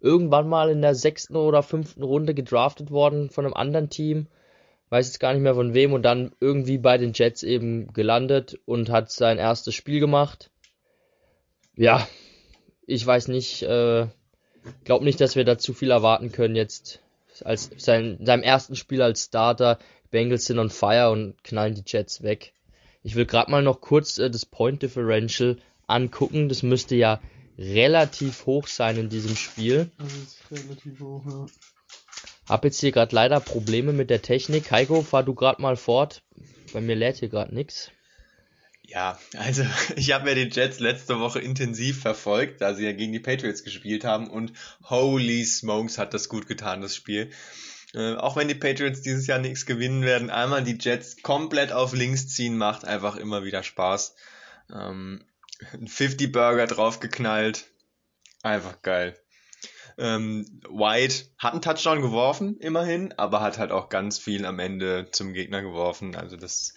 Irgendwann 0.00 0.48
mal 0.48 0.70
in 0.70 0.80
der 0.80 0.94
sechsten 0.94 1.36
oder 1.36 1.62
fünften 1.62 2.02
Runde 2.02 2.34
gedraftet 2.34 2.90
worden 2.90 3.30
von 3.30 3.44
einem 3.44 3.54
anderen 3.54 3.90
Team. 3.90 4.28
Weiß 4.88 5.06
jetzt 5.06 5.20
gar 5.20 5.32
nicht 5.32 5.42
mehr 5.42 5.54
von 5.54 5.74
wem 5.74 5.92
und 5.92 6.02
dann 6.02 6.32
irgendwie 6.40 6.78
bei 6.78 6.98
den 6.98 7.12
Jets 7.12 7.42
eben 7.42 7.92
gelandet 7.92 8.58
und 8.64 8.90
hat 8.90 9.10
sein 9.10 9.38
erstes 9.38 9.74
Spiel 9.74 10.00
gemacht. 10.00 10.50
Ja, 11.76 12.06
ich 12.86 13.06
weiß 13.06 13.28
nicht, 13.28 13.62
äh, 13.62 14.06
glaub 14.84 15.02
nicht, 15.02 15.20
dass 15.20 15.36
wir 15.36 15.44
da 15.44 15.58
zu 15.58 15.72
viel 15.72 15.90
erwarten 15.90 16.32
können 16.32 16.56
jetzt 16.56 17.00
als 17.44 17.70
sein, 17.76 18.18
seinem 18.22 18.42
ersten 18.42 18.76
Spiel 18.76 19.02
als 19.02 19.24
Starter. 19.24 19.78
Bengals 20.10 20.46
sind 20.46 20.58
on 20.58 20.70
fire 20.70 21.10
und 21.10 21.42
knallen 21.44 21.74
die 21.74 21.84
Jets 21.86 22.22
weg. 22.22 22.52
Ich 23.02 23.14
will 23.14 23.26
gerade 23.26 23.50
mal 23.50 23.62
noch 23.62 23.80
kurz 23.80 24.18
äh, 24.18 24.30
das 24.30 24.44
Point 24.44 24.82
Differential 24.82 25.56
angucken. 25.86 26.48
Das 26.48 26.62
müsste 26.62 26.96
ja 26.96 27.20
relativ 27.58 28.46
hoch 28.46 28.66
sein 28.66 28.96
in 28.96 29.08
diesem 29.08 29.36
Spiel. 29.36 29.90
Das 29.98 30.12
ist 30.12 30.38
relativ 30.50 31.00
hoch, 31.00 31.22
ja. 31.26 31.46
Hab 32.48 32.64
jetzt 32.64 32.80
hier 32.80 32.90
gerade 32.90 33.14
leider 33.14 33.38
Probleme 33.38 33.92
mit 33.92 34.10
der 34.10 34.22
Technik. 34.22 34.70
Heiko, 34.72 35.02
fahr 35.02 35.22
du 35.22 35.34
gerade 35.34 35.62
mal 35.62 35.76
fort. 35.76 36.22
Bei 36.72 36.80
mir 36.80 36.96
lädt 36.96 37.18
hier 37.18 37.28
gerade 37.28 37.54
nix. 37.54 37.92
Ja, 38.90 39.20
also 39.36 39.64
ich 39.96 40.12
habe 40.12 40.28
ja 40.30 40.34
die 40.34 40.50
Jets 40.50 40.80
letzte 40.80 41.20
Woche 41.20 41.38
intensiv 41.38 42.00
verfolgt, 42.00 42.60
da 42.60 42.74
sie 42.74 42.84
ja 42.84 42.92
gegen 42.92 43.12
die 43.12 43.20
Patriots 43.20 43.62
gespielt 43.62 44.04
haben 44.04 44.28
und 44.28 44.52
holy 44.88 45.44
smokes 45.44 45.96
hat 45.96 46.12
das 46.12 46.28
gut 46.28 46.48
getan, 46.48 46.80
das 46.80 46.96
Spiel. 46.96 47.30
Äh, 47.94 48.16
auch 48.16 48.36
wenn 48.36 48.48
die 48.48 48.54
Patriots 48.56 49.00
dieses 49.00 49.28
Jahr 49.28 49.38
nichts 49.38 49.64
gewinnen 49.64 50.02
werden, 50.02 50.30
einmal 50.30 50.64
die 50.64 50.78
Jets 50.78 51.22
komplett 51.22 51.72
auf 51.72 51.92
links 51.92 52.28
ziehen, 52.28 52.56
macht 52.56 52.84
einfach 52.84 53.16
immer 53.16 53.44
wieder 53.44 53.62
Spaß. 53.62 54.16
Ähm, 54.72 55.24
ein 55.72 55.86
50 55.86 56.32
Burger 56.32 56.66
draufgeknallt, 56.66 57.66
einfach 58.42 58.82
geil. 58.82 59.16
Ähm, 59.98 60.62
White 60.68 61.26
hat 61.38 61.52
einen 61.52 61.62
Touchdown 61.62 62.00
geworfen, 62.00 62.58
immerhin, 62.58 63.12
aber 63.16 63.40
hat 63.40 63.58
halt 63.58 63.70
auch 63.70 63.88
ganz 63.88 64.18
viel 64.18 64.46
am 64.46 64.58
Ende 64.58 65.08
zum 65.12 65.32
Gegner 65.32 65.62
geworfen. 65.62 66.16
Also 66.16 66.36
das 66.36 66.74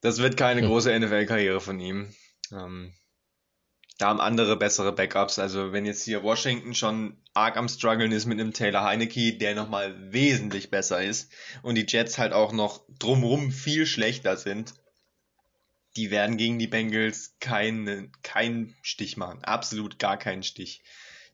Das 0.00 0.18
wird 0.18 0.36
keine 0.36 0.60
hm. 0.62 0.68
große 0.68 0.98
NFL-Karriere 0.98 1.60
von 1.60 1.80
ihm. 1.80 2.14
Ähm, 2.52 2.92
da 3.98 4.08
haben 4.08 4.20
andere 4.20 4.56
bessere 4.56 4.92
Backups. 4.92 5.38
Also 5.38 5.72
wenn 5.72 5.86
jetzt 5.86 6.04
hier 6.04 6.22
Washington 6.22 6.74
schon 6.74 7.16
arg 7.32 7.56
am 7.56 7.68
struggeln 7.68 8.12
ist 8.12 8.26
mit 8.26 8.38
einem 8.38 8.52
Taylor 8.52 8.84
Heineke, 8.84 9.38
der 9.38 9.54
nochmal 9.54 10.12
wesentlich 10.12 10.70
besser 10.70 11.02
ist 11.02 11.32
und 11.62 11.76
die 11.76 11.86
Jets 11.88 12.18
halt 12.18 12.32
auch 12.32 12.52
noch 12.52 12.84
drumrum 12.98 13.50
viel 13.52 13.86
schlechter 13.86 14.36
sind, 14.36 14.74
die 15.96 16.10
werden 16.10 16.36
gegen 16.36 16.58
die 16.58 16.66
Bengals 16.66 17.36
keinen 17.40 18.12
keinen 18.22 18.76
Stich 18.82 19.16
machen. 19.16 19.42
Absolut 19.44 19.98
gar 19.98 20.18
keinen 20.18 20.42
Stich. 20.42 20.82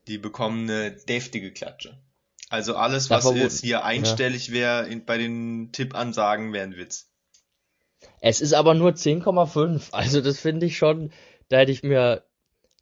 Die 0.07 0.17
bekommen 0.17 0.69
eine 0.69 0.91
deftige 0.91 1.51
Klatsche. 1.51 2.01
Also 2.49 2.75
alles, 2.75 3.09
was 3.09 3.25
jetzt 3.35 3.61
hier 3.61 3.83
einstellig 3.83 4.49
ja. 4.49 4.53
wäre 4.53 4.95
bei 5.05 5.17
den 5.17 5.71
Tippansagen, 5.71 6.53
wäre 6.53 6.65
ein 6.65 6.77
Witz. 6.77 7.09
Es 8.21 8.41
ist 8.41 8.53
aber 8.53 8.73
nur 8.73 8.91
10,5. 8.91 9.91
Also 9.91 10.21
das 10.21 10.39
finde 10.39 10.65
ich 10.65 10.77
schon, 10.77 11.11
da 11.49 11.57
hätte 11.59 11.71
ich 11.71 11.83
mir 11.83 12.23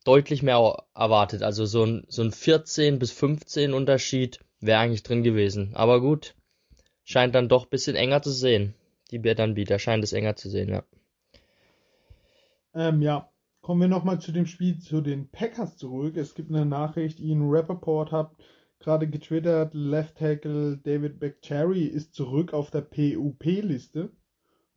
deutlich 0.03 0.43
mehr 0.43 0.85
erwartet. 0.93 1.43
Also 1.43 1.65
so 1.65 1.83
ein, 1.83 2.05
so 2.07 2.21
ein 2.21 2.31
14 2.31 2.99
bis 2.99 3.11
15 3.11 3.73
Unterschied 3.73 4.39
wäre 4.59 4.79
eigentlich 4.79 5.03
drin 5.03 5.23
gewesen. 5.23 5.71
Aber 5.73 6.01
gut, 6.01 6.35
scheint 7.03 7.35
dann 7.35 7.49
doch 7.49 7.65
ein 7.65 7.69
bisschen 7.69 7.95
enger 7.95 8.21
zu 8.21 8.31
sehen. 8.31 8.73
Die 9.11 9.19
Bieranbieter 9.19 9.79
scheint 9.79 10.03
es 10.03 10.13
enger 10.13 10.35
zu 10.35 10.49
sehen, 10.49 10.69
ja. 10.69 10.83
Ähm, 12.73 13.01
ja, 13.01 13.29
kommen 13.61 13.81
wir 13.81 13.87
nochmal 13.87 14.19
zu 14.19 14.31
dem 14.31 14.45
Spiel 14.45 14.79
zu 14.79 15.01
den 15.01 15.29
Packers 15.29 15.77
zurück. 15.77 16.15
Es 16.17 16.35
gibt 16.35 16.49
eine 16.49 16.65
Nachricht, 16.65 17.19
Ian 17.19 17.49
Rappaport 17.49 18.11
hat 18.11 18.31
gerade 18.79 19.07
getwittert, 19.07 19.73
Left 19.73 20.17
Tackle 20.17 20.77
David 20.77 21.19
Bakhtiari 21.19 21.83
ist 21.83 22.15
zurück 22.15 22.53
auf 22.53 22.71
der 22.71 22.81
PUP-Liste. 22.81 24.11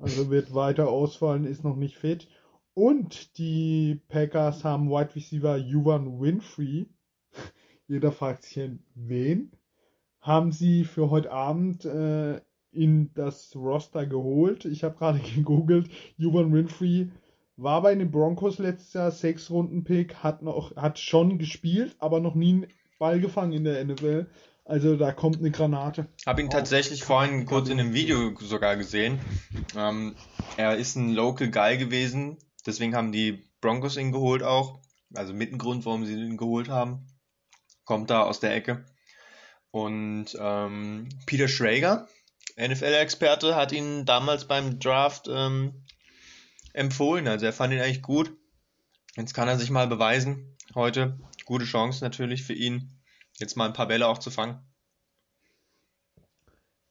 Also 0.05 0.29
wird 0.29 0.53
weiter 0.53 0.91
ausfallen, 0.91 1.47
ist 1.47 1.65
noch 1.65 1.77
nicht 1.77 1.97
fit. 1.97 2.29
Und 2.75 3.39
die 3.39 4.03
Packers 4.09 4.63
haben 4.63 4.91
Wide 4.91 5.15
Receiver 5.15 5.57
Juvan 5.57 6.21
Winfrey. 6.21 6.91
Jeder 7.89 8.13
fragt 8.13 8.43
sich, 8.43 8.69
wen? 8.95 9.53
Haben 10.21 10.53
sie 10.53 10.85
für 10.85 11.09
heute 11.09 11.33
Abend 11.33 11.87
äh, 11.87 12.43
in 12.71 13.15
das 13.15 13.57
Roster 13.57 14.05
geholt. 14.05 14.67
Ich 14.67 14.85
habe 14.85 14.99
gerade 14.99 15.21
gegoogelt. 15.35 15.89
Juvan 16.19 16.53
Winfrey 16.53 17.11
war 17.57 17.81
bei 17.81 17.95
den 17.95 18.11
Broncos 18.11 18.59
letztes 18.59 18.93
Jahr 18.93 19.11
sechs 19.11 19.51
Runden 19.51 19.85
Pick, 19.85 20.17
hat 20.17 20.43
noch, 20.43 20.77
hat 20.77 20.99
schon 20.99 21.39
gespielt, 21.39 21.97
aber 21.99 22.21
noch 22.21 22.35
nie 22.35 22.53
einen 22.53 22.67
Ball 22.99 23.21
gefangen 23.21 23.55
in 23.55 23.65
der 23.65 23.83
NFL. 23.83 24.27
Also 24.65 24.97
da 24.97 25.13
kommt 25.13 25.39
eine 25.39 25.51
Granate. 25.51 26.09
Hab 26.25 26.39
ihn 26.39 26.49
tatsächlich 26.49 27.05
vorhin 27.05 27.45
kurz 27.45 27.69
in 27.69 27.79
einem 27.79 27.93
Video 27.93 28.35
sogar 28.41 28.77
gesehen. 28.77 29.21
Ähm, 29.77 30.17
er 30.57 30.77
ist 30.77 30.97
ein 30.97 31.13
Local 31.13 31.51
Guy 31.51 31.77
gewesen, 31.77 32.39
deswegen 32.67 32.97
haben 32.97 33.13
die 33.13 33.45
Broncos 33.61 33.97
ihn 33.97 34.13
geholt 34.13 34.43
auch. 34.43 34.81
Also 35.15 35.35
mit 35.35 35.53
ein 35.53 35.59
Grund, 35.59 35.85
warum 35.85 36.07
sie 36.07 36.15
ihn 36.15 36.39
geholt 36.39 36.69
haben. 36.69 37.07
Kommt 37.85 38.09
da 38.09 38.23
aus 38.23 38.41
der 38.41 38.55
Ecke. 38.55 38.87
Und 39.71 40.27
ähm, 40.39 41.09
Peter 41.27 41.49
Schrager, 41.49 42.09
NFL-Experte, 42.57 43.57
hat 43.57 43.73
ihn 43.73 44.07
damals 44.07 44.47
beim 44.47 44.79
Draft 44.79 45.29
ähm, 45.29 45.85
empfohlen. 46.73 47.29
Also 47.29 47.45
er 47.45 47.53
fand 47.53 47.75
ihn 47.75 47.81
eigentlich 47.81 48.03
gut. 48.03 48.33
Jetzt 49.17 49.35
kann 49.35 49.49
er 49.49 49.59
sich 49.59 49.71
mal 49.71 49.87
beweisen. 49.87 50.57
Heute 50.75 51.19
gute 51.45 51.67
Chance 51.67 52.03
natürlich 52.03 52.43
für 52.43 52.55
ihn, 52.55 52.94
jetzt 53.39 53.57
mal 53.57 53.67
ein 53.67 53.73
paar 53.73 53.89
Bälle 53.89 54.07
auch 54.07 54.19
zu 54.19 54.31
fangen. 54.31 54.61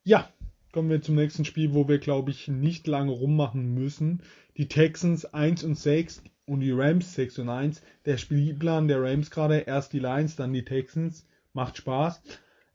Ja, 0.04 0.30
kommen 0.72 0.90
wir 0.90 1.02
zum 1.02 1.16
nächsten 1.16 1.46
Spiel, 1.46 1.74
wo 1.74 1.88
wir, 1.88 2.00
glaube 2.00 2.32
ich, 2.32 2.48
nicht 2.48 2.88
lange 2.88 3.12
rummachen 3.12 3.74
müssen. 3.74 4.22
Die 4.58 4.68
Texans 4.68 5.26
1 5.26 5.64
und 5.64 5.76
6 5.76 6.24
und 6.46 6.60
die 6.60 6.72
Rams 6.72 7.14
6 7.14 7.40
und 7.40 7.50
1. 7.50 7.82
Der 8.06 8.18
Spielplan 8.18 8.88
der 8.88 9.02
Rams 9.02 9.32
gerade, 9.32 9.60
erst 9.60 9.94
die 9.94 10.00
Lions, 10.00 10.36
dann 10.36 10.54
die 10.54 10.66
Texans. 10.66 11.26
Macht 11.54 11.78
Spaß. 11.78 12.22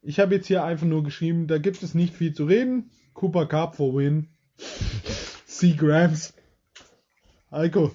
Ich 0.01 0.19
habe 0.19 0.35
jetzt 0.35 0.47
hier 0.47 0.63
einfach 0.63 0.87
nur 0.87 1.03
geschrieben, 1.03 1.47
da 1.47 1.57
gibt 1.57 1.83
es 1.83 1.93
nicht 1.93 2.15
viel 2.15 2.33
zu 2.33 2.45
reden. 2.45 2.89
Cooper 3.13 3.45
Cup 3.45 3.75
for 3.75 3.93
win. 3.95 4.29
Sieg 5.45 5.83
Rams. 5.83 6.33
Heiko. 7.51 7.93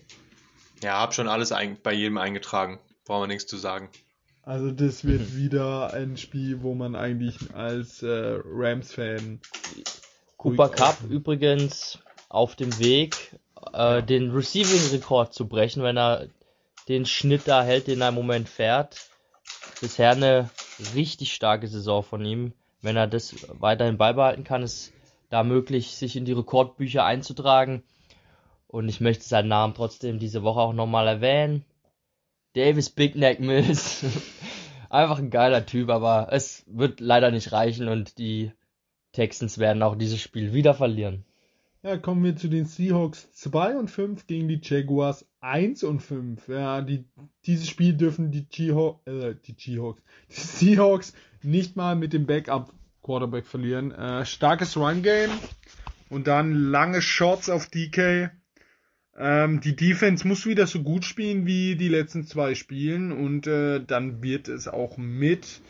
Ja, 0.83 1.01
hab 1.01 1.15
schon 1.15 1.29
alles 1.29 1.55
bei 1.83 1.93
jedem 1.93 2.19
eingetragen. 2.19 2.79
Brauchen 3.05 3.23
wir 3.23 3.27
nichts 3.29 3.47
zu 3.47 3.57
sagen. 3.57 3.89
Also 4.45 4.71
das 4.71 5.05
wird 5.05 5.35
wieder 5.37 5.95
ein 5.95 6.19
Spiel, 6.19 6.63
wo 6.63 6.75
man 6.75 6.95
eigentlich 6.95 7.55
als 7.55 8.03
äh, 8.03 8.39
Rams-Fan. 8.45 9.41
Cooper 10.37 10.69
Cup 10.69 10.99
übrigens 11.09 11.99
auf 12.29 12.55
dem 12.55 12.79
Weg, 12.79 13.39
äh, 13.73 14.03
den 14.03 14.33
Receiving-Rekord 14.33 15.33
zu 15.33 15.49
brechen, 15.49 15.83
wenn 15.83 15.97
er 15.97 16.29
den 16.89 17.07
Schnitt 17.07 17.43
da 17.47 17.63
hält, 17.63 17.87
den 17.87 18.03
er 18.03 18.11
im 18.11 18.15
Moment 18.15 18.49
fährt. 18.49 19.09
Bisher 19.81 20.11
eine 20.11 20.51
richtig 20.95 21.33
starke 21.33 21.67
Saison 21.67 22.03
von 22.03 22.23
ihm. 22.25 22.53
Wenn 22.83 22.97
er 22.97 23.07
das 23.07 23.35
weiterhin 23.49 23.97
beibehalten 23.97 24.45
kann, 24.45 24.63
ist 24.63 24.93
da 25.31 25.43
möglich, 25.43 25.97
sich 25.97 26.17
in 26.17 26.27
die 26.27 26.33
Rekordbücher 26.33 27.03
einzutragen. 27.03 27.83
Und 28.69 28.91
ich 28.91 29.01
möchte 29.01 29.25
seinen 29.25 29.49
Namen 29.49 29.73
trotzdem 29.73 30.19
diese 30.19 30.43
Woche 30.43 30.61
auch 30.61 30.75
nochmal 30.75 31.09
erwähnen. 31.09 31.65
Davis 32.55 32.91
Big 32.91 33.17
Neck 33.17 33.41
Mills. 33.41 34.05
Einfach 34.91 35.19
ein 35.19 35.31
geiler 35.31 35.67
Typ, 35.67 35.91
aber 35.91 36.29
es 36.31 36.65
wird 36.67 37.01
leider 37.01 37.31
nicht 37.31 37.53
reichen 37.53 37.89
und 37.89 38.19
die 38.19 38.53
Texans 39.13 39.59
werden 39.59 39.83
auch 39.83 39.97
dieses 39.97 40.21
Spiel 40.21 40.53
wieder 40.53 40.75
verlieren. 40.75 41.25
Ja, 41.83 41.99
kommen 41.99 42.25
wir 42.25 42.35
zu 42.35 42.49
den 42.49 42.65
Seahawks 42.65 43.31
2 43.33 43.77
und 43.77 43.91
5 43.91 44.27
gegen 44.27 44.49
die 44.49 44.61
Jaguars 44.63 45.27
1 45.41 45.85
und 45.85 46.01
5. 46.01 46.49
Ja, 46.49 46.81
die, 46.81 47.05
dieses 47.45 47.69
Spiel 47.69 47.93
dürfen 47.93 48.31
die, 48.31 48.47
Seahawks, 48.51 49.07
äh, 49.07 49.35
die 49.47 49.53
die 49.55 49.95
Seahawks 50.31 51.13
nicht 51.43 51.77
mal 51.77 51.95
mit 51.95 52.13
dem 52.13 52.25
Backup 52.25 52.73
Quarterback 53.03 53.47
verlieren. 53.47 53.93
Äh, 53.93 54.25
starkes 54.25 54.77
Run 54.77 55.03
Game 55.03 55.31
und 56.09 56.27
dann 56.27 56.55
lange 56.55 57.03
Shots 57.03 57.51
auf 57.51 57.67
DK. 57.69 58.31
Ähm, 59.17 59.61
die 59.61 59.77
Defense 59.77 60.27
muss 60.27 60.47
wieder 60.47 60.67
so 60.67 60.83
gut 60.83 61.05
spielen 61.05 61.47
wie 61.47 61.77
die 61.77 61.89
letzten 61.89 62.25
zwei 62.27 62.55
Spielen 62.55 63.13
und 63.13 63.47
äh, 63.47 63.81
dann 63.85 64.23
wird 64.23 64.49
es 64.49 64.67
auch 64.67 64.97
mit, 64.97 65.61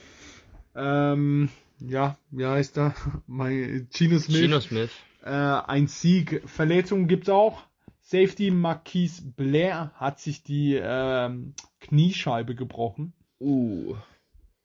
ähm, 0.74 1.50
ja, 1.78 2.16
wie 2.30 2.46
heißt 2.46 2.78
er? 2.78 2.94
Mein, 3.26 3.88
Gino 3.90 4.18
Smith. 4.18 4.40
Gino 4.40 4.60
Smith. 4.60 4.90
Äh, 5.22 5.30
ein 5.30 5.86
Sieg. 5.88 6.42
Verletzungen 6.46 7.06
gibt's 7.06 7.28
auch. 7.28 7.64
Safety 8.00 8.50
Marquise 8.50 9.22
Blair 9.36 9.92
hat 9.94 10.20
sich 10.20 10.42
die 10.42 10.78
ähm, 10.82 11.54
Kniescheibe 11.80 12.54
gebrochen. 12.54 13.14
Uh. 13.40 13.94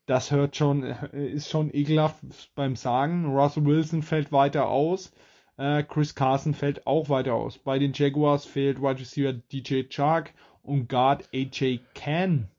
Das 0.05 0.31
hört 0.31 0.55
schon, 0.55 0.83
ist 1.13 1.49
schon 1.49 1.73
ekelhaft 1.73 2.23
beim 2.55 2.75
Sagen. 2.75 3.25
Russell 3.25 3.65
Wilson 3.65 4.03
fällt 4.03 4.31
weiter 4.31 4.67
aus. 4.67 5.11
Äh, 5.59 5.83
Chris 5.83 6.15
Carson 6.15 6.53
fällt 6.53 6.87
auch 6.87 7.09
weiter 7.09 7.33
aus. 7.33 7.57
Bei 7.57 7.79
den 7.79 7.91
Jaguars 7.91 8.45
fehlt 8.45 8.81
Wide 8.81 9.01
Receiver 9.01 9.33
DJ 9.33 9.83
Chark 9.89 10.33
und 10.63 10.87
Guard 10.87 11.27
AJ 11.33 11.81
Can. 11.93 12.49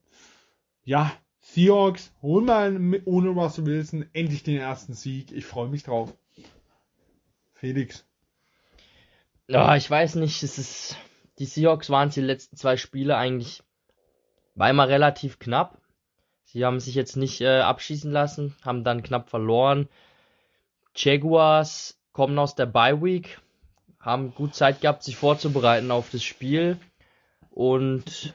Ja, 0.83 1.11
Seahawks 1.39 2.13
holen 2.21 2.45
mal 2.45 3.01
ohne 3.05 3.29
Russell 3.29 3.65
Wilson 3.65 4.05
endlich 4.13 4.43
den 4.43 4.57
ersten 4.57 4.93
Sieg. 4.93 5.31
Ich 5.31 5.47
freue 5.47 5.67
mich 5.67 5.81
drauf. 5.81 6.13
Felix. 7.55 8.05
Ja, 9.47 9.75
ich 9.75 9.89
weiß 9.89 10.15
nicht, 10.15 10.43
es 10.43 10.59
ist, 10.59 10.95
die 11.39 11.45
Seahawks 11.45 11.89
waren 11.89 12.11
die 12.11 12.21
letzten 12.21 12.55
zwei 12.55 12.77
Spiele 12.77 13.17
eigentlich, 13.17 13.63
war 14.53 14.69
immer 14.69 14.87
relativ 14.87 15.39
knapp. 15.39 15.81
Sie 16.43 16.63
haben 16.65 16.79
sich 16.79 16.93
jetzt 16.93 17.17
nicht 17.17 17.41
äh, 17.41 17.61
abschießen 17.61 18.11
lassen, 18.11 18.55
haben 18.61 18.83
dann 18.83 19.01
knapp 19.01 19.27
verloren. 19.27 19.89
Jaguars 20.95 21.97
kommen 22.13 22.37
aus 22.39 22.55
der 22.55 22.65
Bye 22.65 23.01
Week, 23.01 23.39
haben 23.99 24.33
gut 24.33 24.55
Zeit 24.55 24.81
gehabt, 24.81 25.03
sich 25.03 25.15
vorzubereiten 25.15 25.91
auf 25.91 26.09
das 26.09 26.23
Spiel 26.23 26.77
und 27.49 28.33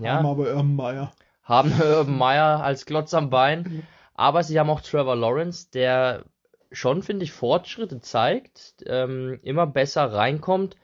ja, 0.00 0.14
haben 0.14 0.26
aber 0.26 0.48
Urban 0.48 0.76
Meyer. 0.76 1.12
Haben 1.42 1.72
Urban 1.82 2.16
Meyer 2.16 2.62
als 2.62 2.86
Klotz 2.86 3.14
am 3.14 3.30
Bein, 3.30 3.86
aber 4.14 4.42
sie 4.42 4.58
haben 4.58 4.70
auch 4.70 4.80
Trevor 4.80 5.16
Lawrence, 5.16 5.68
der 5.72 6.24
schon, 6.70 7.02
finde 7.02 7.24
ich, 7.24 7.32
Fortschritte 7.32 8.00
zeigt, 8.00 8.84
ähm, 8.86 9.38
immer 9.42 9.66
besser 9.66 10.12
reinkommt 10.12 10.76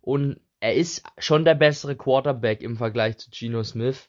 und 0.00 0.40
er 0.60 0.74
ist 0.74 1.04
schon 1.18 1.44
der 1.44 1.54
bessere 1.54 1.96
Quarterback 1.96 2.62
im 2.62 2.76
Vergleich 2.76 3.18
zu 3.18 3.30
Geno 3.30 3.62
Smith. 3.62 4.08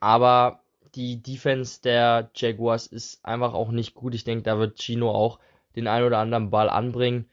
Aber 0.00 0.62
die 0.94 1.22
Defense 1.22 1.80
der 1.82 2.30
Jaguars 2.34 2.86
ist 2.86 3.24
einfach 3.24 3.54
auch 3.54 3.70
nicht 3.70 3.94
gut. 3.94 4.14
Ich 4.14 4.24
denke, 4.24 4.42
da 4.42 4.58
wird 4.58 4.80
Gino 4.80 5.10
auch 5.10 5.38
den 5.76 5.86
ein 5.86 6.02
oder 6.02 6.18
anderen 6.18 6.50
Ball 6.50 6.68
anbringen. 6.68 7.28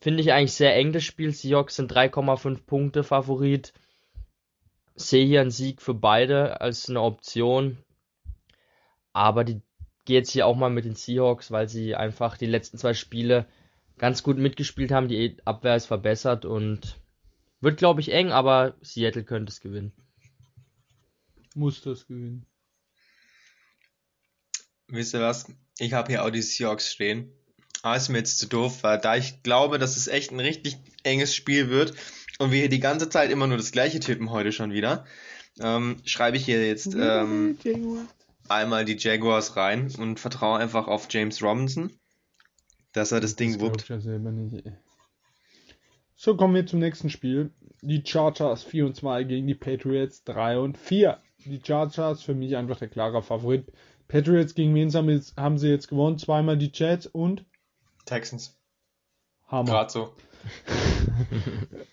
Finde 0.00 0.22
ich 0.22 0.32
eigentlich 0.32 0.52
sehr 0.52 0.74
eng 0.74 0.92
das 0.92 1.04
Spiel. 1.04 1.32
Seahawks 1.32 1.76
sind 1.76 1.92
3,5 1.92 2.64
Punkte 2.64 3.02
Favorit. 3.02 3.72
Sehe 4.94 5.26
hier 5.26 5.40
einen 5.40 5.50
Sieg 5.50 5.82
für 5.82 5.94
beide 5.94 6.60
als 6.60 6.88
eine 6.88 7.02
Option. 7.02 7.78
Aber 9.12 9.44
die 9.44 9.60
geht 10.04 10.16
jetzt 10.16 10.30
hier 10.30 10.46
auch 10.46 10.56
mal 10.56 10.70
mit 10.70 10.84
den 10.84 10.94
Seahawks, 10.94 11.50
weil 11.50 11.68
sie 11.68 11.94
einfach 11.94 12.36
die 12.36 12.46
letzten 12.46 12.78
zwei 12.78 12.94
Spiele 12.94 13.46
ganz 13.98 14.22
gut 14.22 14.38
mitgespielt 14.38 14.92
haben. 14.92 15.08
Die 15.08 15.36
Abwehr 15.44 15.76
ist 15.76 15.86
verbessert 15.86 16.44
und 16.44 16.98
wird, 17.60 17.78
glaube 17.78 18.00
ich, 18.00 18.12
eng, 18.12 18.30
aber 18.30 18.76
Seattle 18.82 19.24
könnte 19.24 19.50
es 19.50 19.60
gewinnen. 19.60 19.92
Muss 21.54 21.80
das 21.82 22.06
gewinnen. 22.06 22.46
Wisst 24.88 25.14
ihr 25.14 25.20
was? 25.20 25.52
Ich 25.78 25.94
habe 25.94 26.12
hier 26.12 26.24
auch 26.24 26.30
die 26.30 26.42
Seahawks 26.42 26.92
stehen. 26.92 27.32
Aber 27.86 27.96
ist 27.96 28.08
mir 28.08 28.18
jetzt 28.18 28.40
zu 28.40 28.48
doof, 28.48 28.82
weil 28.82 28.98
da 28.98 29.14
ich 29.14 29.44
glaube, 29.44 29.78
dass 29.78 29.96
es 29.96 30.08
echt 30.08 30.32
ein 30.32 30.40
richtig 30.40 30.76
enges 31.04 31.36
Spiel 31.36 31.70
wird 31.70 31.94
und 32.40 32.50
wir 32.50 32.58
hier 32.58 32.68
die 32.68 32.80
ganze 32.80 33.08
Zeit 33.08 33.30
immer 33.30 33.46
nur 33.46 33.58
das 33.58 33.70
gleiche 33.70 34.00
tippen 34.00 34.32
heute 34.32 34.50
schon 34.50 34.72
wieder, 34.72 35.04
ähm, 35.60 35.98
schreibe 36.04 36.36
ich 36.36 36.44
hier 36.44 36.66
jetzt 36.66 36.96
ähm, 36.98 37.56
einmal 38.48 38.84
die 38.84 38.96
Jaguars 38.98 39.54
rein 39.54 39.88
und 40.00 40.18
vertraue 40.18 40.58
einfach 40.58 40.88
auf 40.88 41.06
James 41.10 41.40
Robinson, 41.40 41.92
dass 42.92 43.12
er 43.12 43.20
das 43.20 43.36
Ding 43.36 43.50
Das 43.50 43.58
glaub 43.58 43.70
wuppt. 43.70 43.82
ich 43.84 43.88
ja 43.88 44.00
selber 44.00 44.32
nicht. 44.32 44.66
ey. 44.66 44.72
So, 46.16 46.36
kommen 46.36 46.56
wir 46.56 46.66
zum 46.66 46.80
nächsten 46.80 47.08
Spiel. 47.08 47.52
Die 47.82 48.02
Chargers 48.04 48.64
4 48.64 48.86
und 48.86 48.96
2 48.96 49.22
gegen 49.22 49.46
die 49.46 49.54
Patriots 49.54 50.24
3 50.24 50.58
und 50.58 50.76
4. 50.76 51.18
Die 51.44 51.60
Chargers 51.64 52.24
für 52.24 52.34
mich 52.34 52.56
einfach 52.56 52.80
der 52.80 52.88
klare 52.88 53.22
Favorit. 53.22 53.70
Patriots 54.08 54.56
gegen 54.56 54.74
wen 54.74 54.92
haben, 54.92 55.08
jetzt, 55.08 55.36
haben 55.36 55.56
sie 55.56 55.68
jetzt 55.68 55.86
gewonnen? 55.86 56.18
Zweimal 56.18 56.58
die 56.58 56.72
Jets 56.74 57.06
und 57.06 57.44
Texans. 58.06 58.58
Hammer. 59.48 59.70
Gerade 59.70 59.92
so. 59.92 60.14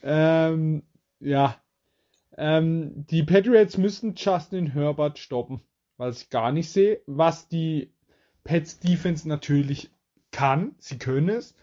Ähm, 0.03 0.83
ja. 1.19 1.61
Ähm, 2.37 3.05
die 3.07 3.23
Patriots 3.23 3.77
müssen 3.77 4.15
Justin 4.15 4.67
Herbert 4.67 5.17
stoppen, 5.19 5.61
was 5.97 6.23
ich 6.23 6.29
gar 6.29 6.51
nicht 6.51 6.69
sehe. 6.69 7.01
Was 7.05 7.47
die 7.47 7.93
Pets 8.43 8.79
Defense 8.79 9.27
natürlich 9.27 9.91
kann, 10.31 10.75
sie 10.79 10.97
können 10.97 11.29
es, 11.29 11.55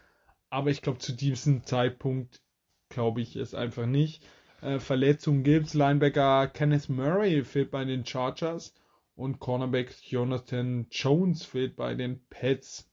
aber 0.49 0.71
ich 0.71 0.81
glaube 0.81 0.99
zu 0.99 1.11
diesem 1.13 1.65
Zeitpunkt 1.65 2.41
glaube 2.89 3.21
ich 3.21 3.35
es 3.35 3.53
einfach 3.53 3.85
nicht. 3.85 4.23
Äh, 4.61 4.79
Verletzungen 4.79 5.43
gibt's. 5.43 5.73
Linebacker 5.73 6.47
Kenneth 6.47 6.89
Murray 6.89 7.43
fehlt 7.43 7.71
bei 7.71 7.85
den 7.85 8.05
Chargers 8.05 8.73
und 9.15 9.39
Cornerback 9.39 9.93
Jonathan 10.03 10.87
Jones 10.89 11.43
fehlt 11.45 11.75
bei 11.75 11.93
den 11.93 12.25
Pets. 12.29 12.90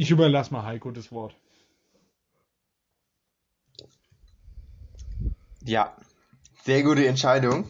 Ich 0.00 0.12
überlasse 0.12 0.52
mal 0.52 0.62
Heiko 0.62 0.92
das 0.92 1.10
Wort. 1.10 1.34
Ja, 5.64 5.96
sehr 6.62 6.84
gute 6.84 7.04
Entscheidung. 7.04 7.68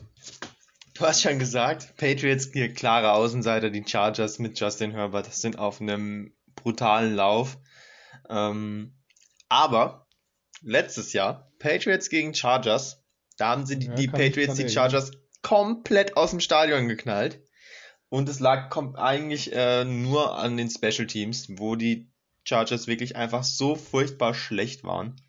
Du 0.93 1.07
hast 1.07 1.23
schon 1.23 1.39
gesagt, 1.39 1.97
Patriots 1.97 2.51
hier 2.53 2.75
klare 2.75 3.13
Außenseiter, 3.13 3.71
die 3.71 3.83
Chargers 3.83 4.39
mit 4.39 4.61
Justin 4.61 4.91
Herbert, 4.91 5.27
das 5.27 5.41
sind 5.41 5.59
auf 5.59 5.81
einem 5.81 6.35
brutalen 6.55 7.15
Lauf. 7.15 7.57
Ähm, 8.29 8.93
aber 9.49 10.07
letztes 10.61 11.15
Jahr, 11.15 11.51
Patriots 11.59 12.11
gegen 12.11 12.35
Chargers, 12.35 13.03
da 13.39 13.53
haben 13.53 13.65
sie 13.65 13.79
die, 13.79 13.87
Ja, 13.87 13.95
die 13.95 14.09
Patriots, 14.09 14.57
die. 14.57 14.69
Chargers 14.69 15.13
komplett 15.41 16.19
aus 16.19 16.33
dem 16.33 16.41
Stadion 16.41 16.89
geknallt. 16.89 17.41
Und 18.11 18.29
es 18.29 18.39
lag 18.39 18.69
kom 18.69 18.97
eigentlich 18.97 19.55
äh, 19.55 19.87
nur 19.87 20.37
an 20.37 20.59
den 20.59 20.69
Special 20.69 21.07
Teams, 21.07 21.47
wo 21.57 21.75
die 21.75 22.11
Chargers 22.49 22.87
wirklich 22.87 23.17
einfach 23.17 23.45
so 23.45 23.75
furchtbar 23.77 24.35
schlecht 24.35 24.85
waren 24.85 25.21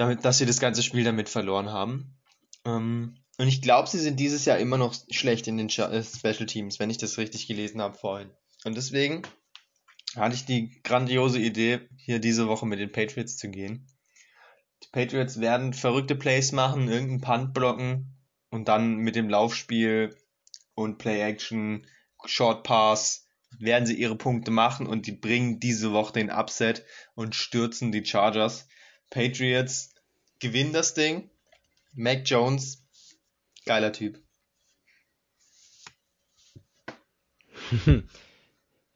damit, 0.00 0.24
dass 0.24 0.38
sie 0.38 0.46
das 0.46 0.60
ganze 0.60 0.82
Spiel 0.82 1.04
damit 1.04 1.28
verloren 1.28 1.70
haben. 1.70 2.16
Ähm, 2.64 3.16
und 3.38 3.48
ich 3.48 3.62
glaube, 3.62 3.88
sie 3.88 3.98
sind 3.98 4.18
dieses 4.18 4.44
Jahr 4.46 4.58
immer 4.58 4.78
noch 4.78 4.94
schlecht 5.10 5.46
in 5.46 5.58
den 5.58 5.68
äh, 5.68 6.02
Special 6.02 6.46
Teams, 6.46 6.78
wenn 6.78 6.90
ich 6.90 6.98
das 6.98 7.18
richtig 7.18 7.46
gelesen 7.46 7.80
habe 7.82 7.96
vorhin. 7.96 8.30
Und 8.64 8.76
deswegen 8.76 9.22
hatte 10.16 10.34
ich 10.34 10.44
die 10.46 10.80
grandiose 10.82 11.38
Idee, 11.38 11.80
hier 11.96 12.18
diese 12.18 12.48
Woche 12.48 12.66
mit 12.66 12.80
den 12.80 12.92
Patriots 12.92 13.36
zu 13.36 13.50
gehen. 13.50 13.86
Die 14.82 14.88
Patriots 14.90 15.40
werden 15.40 15.74
verrückte 15.74 16.16
Plays 16.16 16.52
machen, 16.52 16.88
irgendeinen 16.88 17.20
Punt 17.20 17.54
blocken 17.54 18.16
und 18.48 18.68
dann 18.68 18.96
mit 18.96 19.16
dem 19.16 19.28
Laufspiel 19.28 20.16
und 20.74 20.98
Play 20.98 21.20
Action, 21.20 21.86
Short 22.24 22.64
Pass 22.64 23.26
werden 23.58 23.86
sie 23.86 23.94
ihre 23.94 24.16
Punkte 24.16 24.50
machen 24.50 24.86
und 24.86 25.06
die 25.06 25.12
bringen 25.12 25.60
diese 25.60 25.92
Woche 25.92 26.12
den 26.14 26.30
Upset 26.30 26.84
und 27.14 27.34
stürzen 27.34 27.92
die 27.92 28.04
Chargers. 28.04 28.68
Patriots 29.10 29.94
gewinnen 30.38 30.72
das 30.72 30.94
Ding. 30.94 31.30
Mac 31.94 32.22
Jones, 32.24 32.84
geiler 33.64 33.92
Typ. 33.92 34.22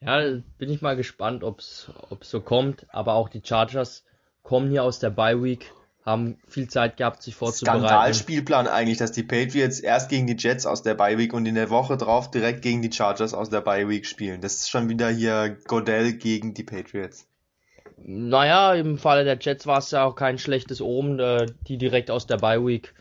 Ja, 0.00 0.20
bin 0.58 0.68
ich 0.68 0.82
mal 0.82 0.96
gespannt, 0.96 1.42
ob's 1.42 1.90
ob's 2.10 2.28
so 2.28 2.42
kommt. 2.42 2.86
Aber 2.90 3.14
auch 3.14 3.30
die 3.30 3.40
Chargers 3.42 4.04
kommen 4.42 4.68
hier 4.68 4.82
aus 4.82 4.98
der 4.98 5.08
Bye 5.08 5.42
Week, 5.42 5.72
haben 6.04 6.38
viel 6.46 6.68
Zeit 6.68 6.98
gehabt, 6.98 7.22
sich 7.22 7.34
vorzubereiten. 7.34 7.80
Skandalspielplan 7.86 8.68
eigentlich, 8.68 8.98
dass 8.98 9.12
die 9.12 9.22
Patriots 9.22 9.80
erst 9.80 10.10
gegen 10.10 10.26
die 10.26 10.36
Jets 10.36 10.66
aus 10.66 10.82
der 10.82 10.94
Bye 10.94 11.16
Week 11.16 11.32
und 11.32 11.46
in 11.46 11.54
der 11.54 11.70
Woche 11.70 11.96
drauf 11.96 12.30
direkt 12.30 12.60
gegen 12.62 12.82
die 12.82 12.92
Chargers 12.92 13.32
aus 13.32 13.48
der 13.48 13.62
Bye 13.62 13.88
Week 13.88 14.04
spielen. 14.06 14.40
Das 14.42 14.54
ist 14.56 14.68
schon 14.70 14.88
wieder 14.88 15.08
hier 15.08 15.56
Godell 15.66 16.12
gegen 16.12 16.52
die 16.52 16.62
Patriots. 16.62 17.26
Naja, 17.96 18.74
im 18.74 18.98
Falle 18.98 19.24
der 19.24 19.38
Jets 19.40 19.66
war 19.66 19.78
es 19.78 19.90
ja 19.92 20.04
auch 20.04 20.14
kein 20.14 20.38
schlechtes 20.38 20.82
Omen, 20.82 21.18
äh, 21.20 21.46
die 21.68 21.78
direkt 21.78 22.10
aus 22.10 22.26
der 22.26 22.36
Bye 22.36 22.64
Week 22.66 22.92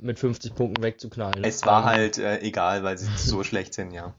mit 0.00 0.18
50 0.18 0.54
Punkten 0.54 0.82
wegzuknallen. 0.82 1.44
Es 1.44 1.64
war 1.66 1.82
Ähm, 1.82 1.88
halt 1.88 2.18
äh, 2.18 2.40
egal, 2.40 2.82
weil 2.82 2.98
sie 2.98 3.06
so 3.16 3.44
schlecht 3.44 3.74
sind, 3.74 3.92
ja. 3.92 4.14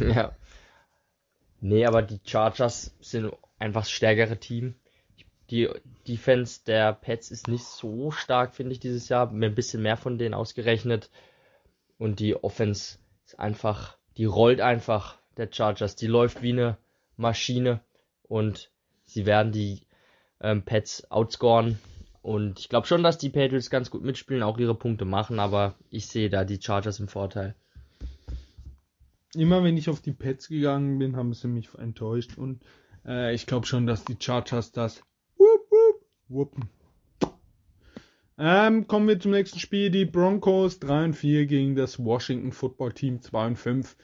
Ja. 0.00 0.32
Nee, 1.60 1.86
aber 1.86 2.02
die 2.02 2.20
Chargers 2.24 2.94
sind 3.00 3.32
einfach 3.58 3.82
das 3.82 3.90
stärkere 3.90 4.38
Team. 4.38 4.74
Die 5.50 5.68
Defense 6.08 6.60
der 6.66 6.92
Pets 6.92 7.30
ist 7.30 7.48
nicht 7.48 7.64
so 7.64 8.10
stark, 8.10 8.54
finde 8.54 8.72
ich, 8.72 8.80
dieses 8.80 9.08
Jahr. 9.08 9.30
Mir 9.30 9.46
ein 9.46 9.54
bisschen 9.54 9.82
mehr 9.82 9.96
von 9.96 10.18
denen 10.18 10.34
ausgerechnet. 10.34 11.10
Und 11.98 12.18
die 12.20 12.34
Offense 12.34 12.98
ist 13.24 13.38
einfach, 13.38 13.96
die 14.16 14.24
rollt 14.24 14.60
einfach 14.60 15.18
der 15.36 15.48
Chargers. 15.52 15.96
Die 15.96 16.08
läuft 16.08 16.42
wie 16.42 16.52
eine 16.52 16.78
Maschine. 17.16 17.80
Und 18.24 18.70
sie 19.04 19.24
werden 19.24 19.52
die 19.52 19.82
ähm, 20.40 20.62
Pets 20.62 21.10
outscoren. 21.10 21.78
Und 22.22 22.58
ich 22.58 22.68
glaube 22.68 22.88
schon, 22.88 23.04
dass 23.04 23.18
die 23.18 23.30
Patriots 23.30 23.70
ganz 23.70 23.90
gut 23.90 24.02
mitspielen, 24.02 24.42
auch 24.42 24.58
ihre 24.58 24.74
Punkte 24.74 25.04
machen. 25.04 25.38
Aber 25.38 25.76
ich 25.90 26.08
sehe 26.08 26.28
da 26.28 26.44
die 26.44 26.60
Chargers 26.60 26.98
im 26.98 27.08
Vorteil. 27.08 27.54
immer 29.34 29.62
wenn 29.62 29.76
ich 29.76 29.88
auf 29.88 30.00
die 30.00 30.12
Pets 30.12 30.48
gegangen 30.48 30.98
bin, 30.98 31.14
haben 31.16 31.32
sie 31.34 31.46
mich 31.46 31.72
enttäuscht 31.74 32.36
und 32.36 32.62
äh, 33.06 33.34
ich 33.34 33.46
glaube 33.46 33.66
schon, 33.66 33.86
dass 33.86 34.04
die 34.04 34.16
Chargers 34.18 34.72
das 34.72 35.02
wuppen. 36.28 36.68
Ähm, 38.38 38.86
kommen 38.86 39.08
wir 39.08 39.18
zum 39.18 39.30
nächsten 39.30 39.58
Spiel. 39.58 39.90
Die 39.90 40.04
Broncos 40.04 40.78
3 40.80 41.04
und 41.06 41.14
4 41.14 41.46
gegen 41.46 41.74
das 41.74 41.98
Washington 41.98 42.52
Football 42.52 42.92
Team 42.92 43.22
2 43.22 43.46
und 43.46 43.56
5. 43.56 43.96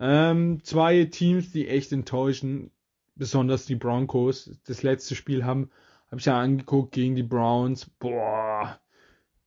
Ähm, 0.00 0.62
zwei 0.64 1.04
Teams, 1.04 1.52
die 1.52 1.68
echt 1.68 1.92
enttäuschen, 1.92 2.70
besonders 3.14 3.66
die 3.66 3.76
Broncos. 3.76 4.50
Das 4.66 4.82
letzte 4.82 5.14
Spiel 5.14 5.44
haben, 5.44 5.70
habe 6.06 6.20
ich 6.20 6.26
ja 6.26 6.38
angeguckt 6.38 6.92
gegen 6.92 7.14
die 7.14 7.22
Browns. 7.22 7.86
Boah, 7.98 8.78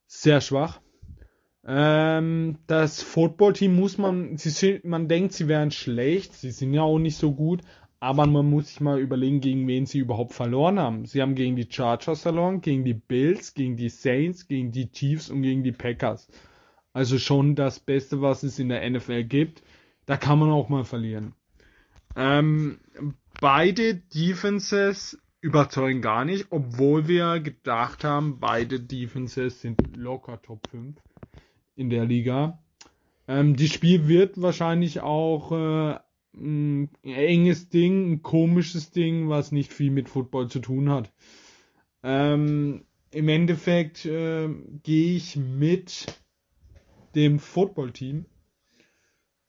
sehr 0.08 0.42
schwach. 0.42 0.82
Ähm, 1.64 2.58
das 2.68 3.04
Footballteam 3.04 3.76
muss 3.76 3.98
man, 3.98 4.38
sie 4.38 4.50
sind, 4.50 4.84
man 4.84 5.08
denkt, 5.08 5.34
sie 5.34 5.48
wären 5.48 5.72
schlecht, 5.72 6.34
sie 6.34 6.52
sind 6.52 6.74
ja 6.74 6.82
auch 6.82 6.98
nicht 6.98 7.18
so 7.18 7.34
gut, 7.34 7.62
aber 8.02 8.26
man 8.26 8.50
muss 8.50 8.68
sich 8.70 8.82
mal 8.82 9.00
überlegen, 9.00 9.42
gegen 9.42 9.68
wen 9.68 9.86
sie 9.86 10.00
überhaupt 10.00 10.34
verloren 10.34 10.80
haben. 10.80 11.06
Sie 11.06 11.22
haben 11.22 11.36
gegen 11.36 11.56
die 11.56 11.68
Chargers 11.70 12.24
verloren, 12.24 12.60
gegen 12.60 12.84
die 12.84 12.96
Bills, 12.96 13.54
gegen 13.54 13.78
die 13.78 13.90
Saints, 13.90 14.48
gegen 14.48 14.72
die 14.72 14.92
Chiefs 14.92 15.30
und 15.30 15.44
gegen 15.44 15.64
die 15.64 15.72
Packers. 15.72 16.28
Also 16.94 17.20
schon 17.20 17.54
das 17.54 17.80
Beste, 17.80 18.20
was 18.20 18.42
es 18.42 18.58
in 18.58 18.70
der 18.70 18.90
NFL 18.90 19.26
gibt. 19.26 19.62
Da 20.08 20.18
kann 20.18 20.40
man 20.40 20.50
auch 20.50 20.68
mal 20.68 20.84
verlieren. 20.84 21.36
Ähm, 22.16 22.80
beide 23.40 23.94
Defenses 23.94 25.22
überzeugen 25.40 26.02
gar 26.02 26.26
nicht, 26.26 26.48
obwohl 26.50 27.08
wir 27.08 27.40
gedacht 27.40 28.04
haben, 28.04 28.40
beide 28.40 28.80
Defenses 28.80 29.62
sind 29.62 29.96
locker 29.96 30.42
Top 30.42 30.68
5 30.72 30.98
in 31.76 31.92
der 31.92 32.06
Liga. 32.06 32.58
Ähm, 33.28 33.56
das 33.56 33.70
Spiel 33.70 34.08
wird 34.08 34.42
wahrscheinlich 34.42 35.02
auch 35.02 35.52
äh, 35.52 36.00
ein 36.34 36.90
enges 37.04 37.70
Ding, 37.70 38.12
ein 38.12 38.22
komisches 38.22 38.92
Ding, 38.92 39.30
was 39.30 39.52
nicht 39.52 39.74
viel 39.74 39.92
mit 39.92 40.10
Football 40.10 40.50
zu 40.50 40.60
tun 40.60 40.90
hat. 40.90 41.12
Ähm, 42.04 42.86
Im 43.12 43.30
Endeffekt 43.30 44.06
äh, 44.06 44.50
gehe 44.84 45.16
ich 45.16 45.36
mit 45.36 46.06
dem 47.16 47.40
Footballteam. 47.40 48.26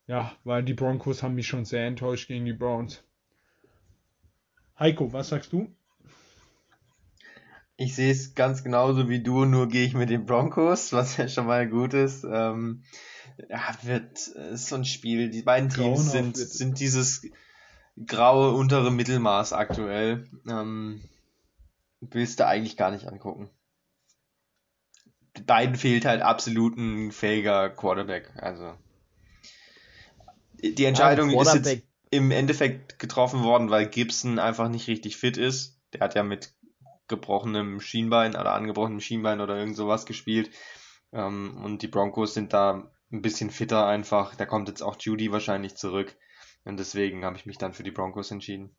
Ja, 0.06 0.36
weil 0.44 0.64
die 0.64 0.74
Broncos 0.74 1.22
haben 1.22 1.36
mich 1.36 1.46
schon 1.46 1.64
sehr 1.64 1.86
enttäuscht 1.86 2.28
gegen 2.28 2.44
die 2.44 2.52
Browns. 2.52 3.04
Heiko, 4.78 5.12
was 5.12 5.28
sagst 5.28 5.52
du? 5.52 5.68
Ich 7.76 7.94
sehe 7.94 8.10
es 8.10 8.34
ganz 8.34 8.62
genauso 8.62 9.08
wie 9.08 9.22
du, 9.22 9.44
nur 9.44 9.68
gehe 9.68 9.86
ich 9.86 9.94
mit 9.94 10.10
den 10.10 10.26
Broncos, 10.26 10.92
was 10.92 11.16
ja 11.16 11.28
schon 11.28 11.46
mal 11.46 11.68
gut 11.68 11.94
ist. 11.94 12.24
Ähm, 12.24 12.82
ja, 13.48 13.60
wird 13.82 14.26
ist 14.26 14.66
so 14.66 14.76
ein 14.76 14.84
Spiel. 14.84 15.30
Die 15.30 15.42
beiden 15.42 15.68
Teams 15.68 16.10
sind, 16.10 16.38
wird 16.38 16.48
sind 16.48 16.80
dieses 16.80 17.26
graue 18.06 18.52
untere 18.52 18.90
Mittelmaß 18.90 19.52
aktuell. 19.52 20.28
Ähm, 20.48 21.02
willst 22.00 22.40
du 22.40 22.46
eigentlich 22.46 22.76
gar 22.76 22.90
nicht 22.90 23.06
angucken. 23.06 23.50
Beiden 25.46 25.76
fehlt 25.76 26.04
halt 26.04 26.22
absolut 26.22 26.76
ein 26.76 27.10
fähiger 27.10 27.70
Quarterback. 27.70 28.30
Also 28.36 28.74
die 30.62 30.84
Entscheidung 30.84 31.30
ja, 31.30 31.42
ist 31.42 31.54
jetzt 31.54 31.82
im 32.10 32.30
Endeffekt 32.30 32.98
getroffen 32.98 33.42
worden, 33.42 33.70
weil 33.70 33.88
Gibson 33.88 34.38
einfach 34.38 34.68
nicht 34.68 34.86
richtig 34.88 35.16
fit 35.16 35.36
ist. 35.36 35.80
Der 35.92 36.00
hat 36.00 36.14
ja 36.14 36.22
mit 36.22 36.54
gebrochenem 37.08 37.80
Schienbein 37.80 38.36
oder 38.36 38.52
angebrochenem 38.52 39.00
Schienbein 39.00 39.40
oder 39.40 39.56
irgend 39.56 39.76
sowas 39.76 40.06
gespielt. 40.06 40.50
Ähm, 41.12 41.58
und 41.62 41.82
die 41.82 41.88
Broncos 41.88 42.34
sind 42.34 42.52
da 42.52 42.90
ein 43.12 43.22
bisschen 43.22 43.50
fitter 43.50 43.86
einfach. 43.86 44.34
Da 44.34 44.46
kommt 44.46 44.68
jetzt 44.68 44.82
auch 44.82 44.96
Judy 44.98 45.30
wahrscheinlich 45.30 45.76
zurück. 45.76 46.16
Und 46.64 46.78
deswegen 46.78 47.24
habe 47.24 47.36
ich 47.36 47.46
mich 47.46 47.58
dann 47.58 47.72
für 47.72 47.82
die 47.82 47.90
Broncos 47.90 48.30
entschieden. 48.30 48.74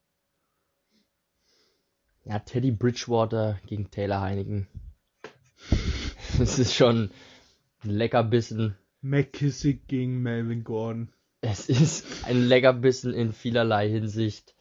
Ja, 2.25 2.39
Teddy 2.39 2.71
Bridgewater 2.71 3.59
gegen 3.65 3.91
Taylor 3.91 4.21
Heineken. 4.21 4.67
Das 6.39 6.57
ist 6.57 6.73
schon 6.73 7.11
ein 7.83 7.89
Leckerbissen. 7.91 8.75
McKissick 9.01 9.87
gegen 9.87 10.23
Melvin 10.23 10.63
Gordon. 10.63 11.13
Es 11.41 11.69
ist 11.69 12.25
ein 12.25 12.41
Leckerbissen 12.41 13.13
in 13.13 13.33
vielerlei 13.33 13.87
Hinsicht. 13.87 14.55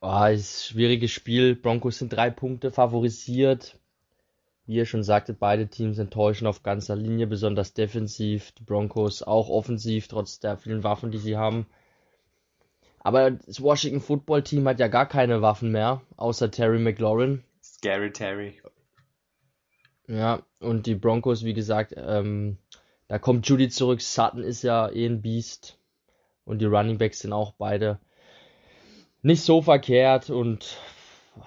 Oh, 0.00 0.26
ist 0.26 0.70
ein 0.70 0.74
schwieriges 0.74 1.10
Spiel. 1.10 1.56
Broncos 1.56 1.98
sind 1.98 2.12
drei 2.12 2.30
Punkte 2.30 2.70
favorisiert. 2.70 3.79
Wie 4.70 4.76
ihr 4.76 4.86
schon 4.86 5.02
sagtet, 5.02 5.40
beide 5.40 5.66
Teams 5.66 5.98
enttäuschen 5.98 6.46
auf 6.46 6.62
ganzer 6.62 6.94
Linie, 6.94 7.26
besonders 7.26 7.74
defensiv. 7.74 8.52
Die 8.52 8.62
Broncos 8.62 9.20
auch 9.24 9.48
offensiv, 9.48 10.06
trotz 10.06 10.38
der 10.38 10.58
vielen 10.58 10.84
Waffen, 10.84 11.10
die 11.10 11.18
sie 11.18 11.36
haben. 11.36 11.66
Aber 13.00 13.32
das 13.32 13.60
Washington 13.60 14.00
Football 14.00 14.44
Team 14.44 14.68
hat 14.68 14.78
ja 14.78 14.86
gar 14.86 15.06
keine 15.06 15.42
Waffen 15.42 15.72
mehr, 15.72 16.02
außer 16.16 16.52
Terry 16.52 16.78
McLaurin. 16.78 17.42
Scary 17.60 18.12
Terry. 18.12 18.62
Ja, 20.06 20.44
und 20.60 20.86
die 20.86 20.94
Broncos, 20.94 21.44
wie 21.44 21.54
gesagt, 21.54 21.94
ähm, 21.96 22.56
da 23.08 23.18
kommt 23.18 23.48
Judy 23.48 23.70
zurück. 23.70 24.00
Sutton 24.00 24.44
ist 24.44 24.62
ja 24.62 24.88
eh 24.88 25.04
ein 25.04 25.20
Beast. 25.20 25.80
Und 26.44 26.60
die 26.60 26.66
Running 26.66 26.96
Backs 26.98 27.18
sind 27.18 27.32
auch 27.32 27.54
beide 27.58 27.98
nicht 29.22 29.42
so 29.42 29.62
verkehrt. 29.62 30.30
Und 30.30 30.78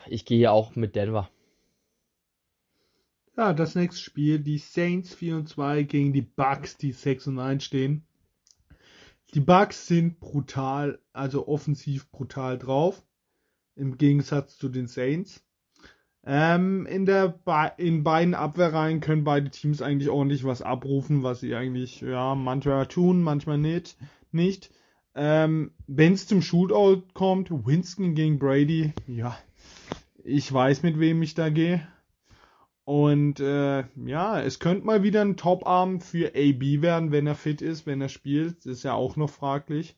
ich 0.07 0.25
gehe 0.25 0.39
hier 0.39 0.51
auch 0.51 0.75
mit 0.75 0.97
Denver. 0.97 1.29
Ja, 3.35 3.51
das 3.53 3.73
nächste 3.73 3.99
Spiel, 3.99 4.37
die 4.39 4.59
Saints 4.59 5.15
4 5.15 5.37
und 5.37 5.49
2 5.49 5.83
gegen 5.83 6.13
die 6.13 6.21
Bucks, 6.21 6.77
die 6.77 6.91
6 6.91 7.27
und 7.27 7.39
1 7.39 7.63
stehen. 7.63 8.05
Die 9.33 9.39
Bucks 9.39 9.87
sind 9.87 10.19
brutal, 10.19 10.99
also 11.13 11.47
offensiv 11.47 12.11
brutal 12.11 12.59
drauf. 12.59 13.01
Im 13.75 13.97
Gegensatz 13.97 14.57
zu 14.59 14.69
den 14.69 14.85
Saints. 14.85 15.43
Ähm, 16.25 16.85
in, 16.85 17.07
der 17.07 17.39
in 17.77 18.03
beiden 18.03 18.35
Abwehrreihen 18.35 18.99
können 18.99 19.23
beide 19.23 19.49
Teams 19.49 19.81
eigentlich 19.81 20.09
ordentlich 20.09 20.43
was 20.43 20.61
abrufen, 20.61 21.23
was 21.23 21.39
sie 21.39 21.55
eigentlich 21.55 22.01
ja 22.01 22.35
manchmal 22.35 22.85
tun, 22.85 23.23
manchmal 23.23 23.57
nicht. 23.57 23.97
nicht. 24.31 24.69
Ähm, 25.15 25.71
Wenn 25.87 26.13
es 26.13 26.27
zum 26.27 26.43
Shootout 26.43 27.07
kommt, 27.13 27.49
Winston 27.49 28.13
gegen 28.13 28.37
Brady, 28.37 28.93
ja, 29.07 29.35
ich 30.23 30.53
weiß 30.53 30.83
mit 30.83 30.99
wem 30.99 31.23
ich 31.23 31.33
da 31.33 31.49
gehe. 31.49 31.85
Und 32.85 33.39
äh, 33.39 33.85
ja, 34.05 34.41
es 34.41 34.59
könnte 34.59 34.85
mal 34.85 35.03
wieder 35.03 35.21
ein 35.21 35.37
Top-Arm 35.37 36.01
für 36.01 36.29
AB 36.35 36.81
werden, 36.81 37.11
wenn 37.11 37.27
er 37.27 37.35
fit 37.35 37.61
ist, 37.61 37.85
wenn 37.85 38.01
er 38.01 38.09
spielt. 38.09 38.65
Das 38.65 38.73
ist 38.73 38.83
ja 38.83 38.93
auch 38.93 39.15
noch 39.15 39.29
fraglich. 39.29 39.95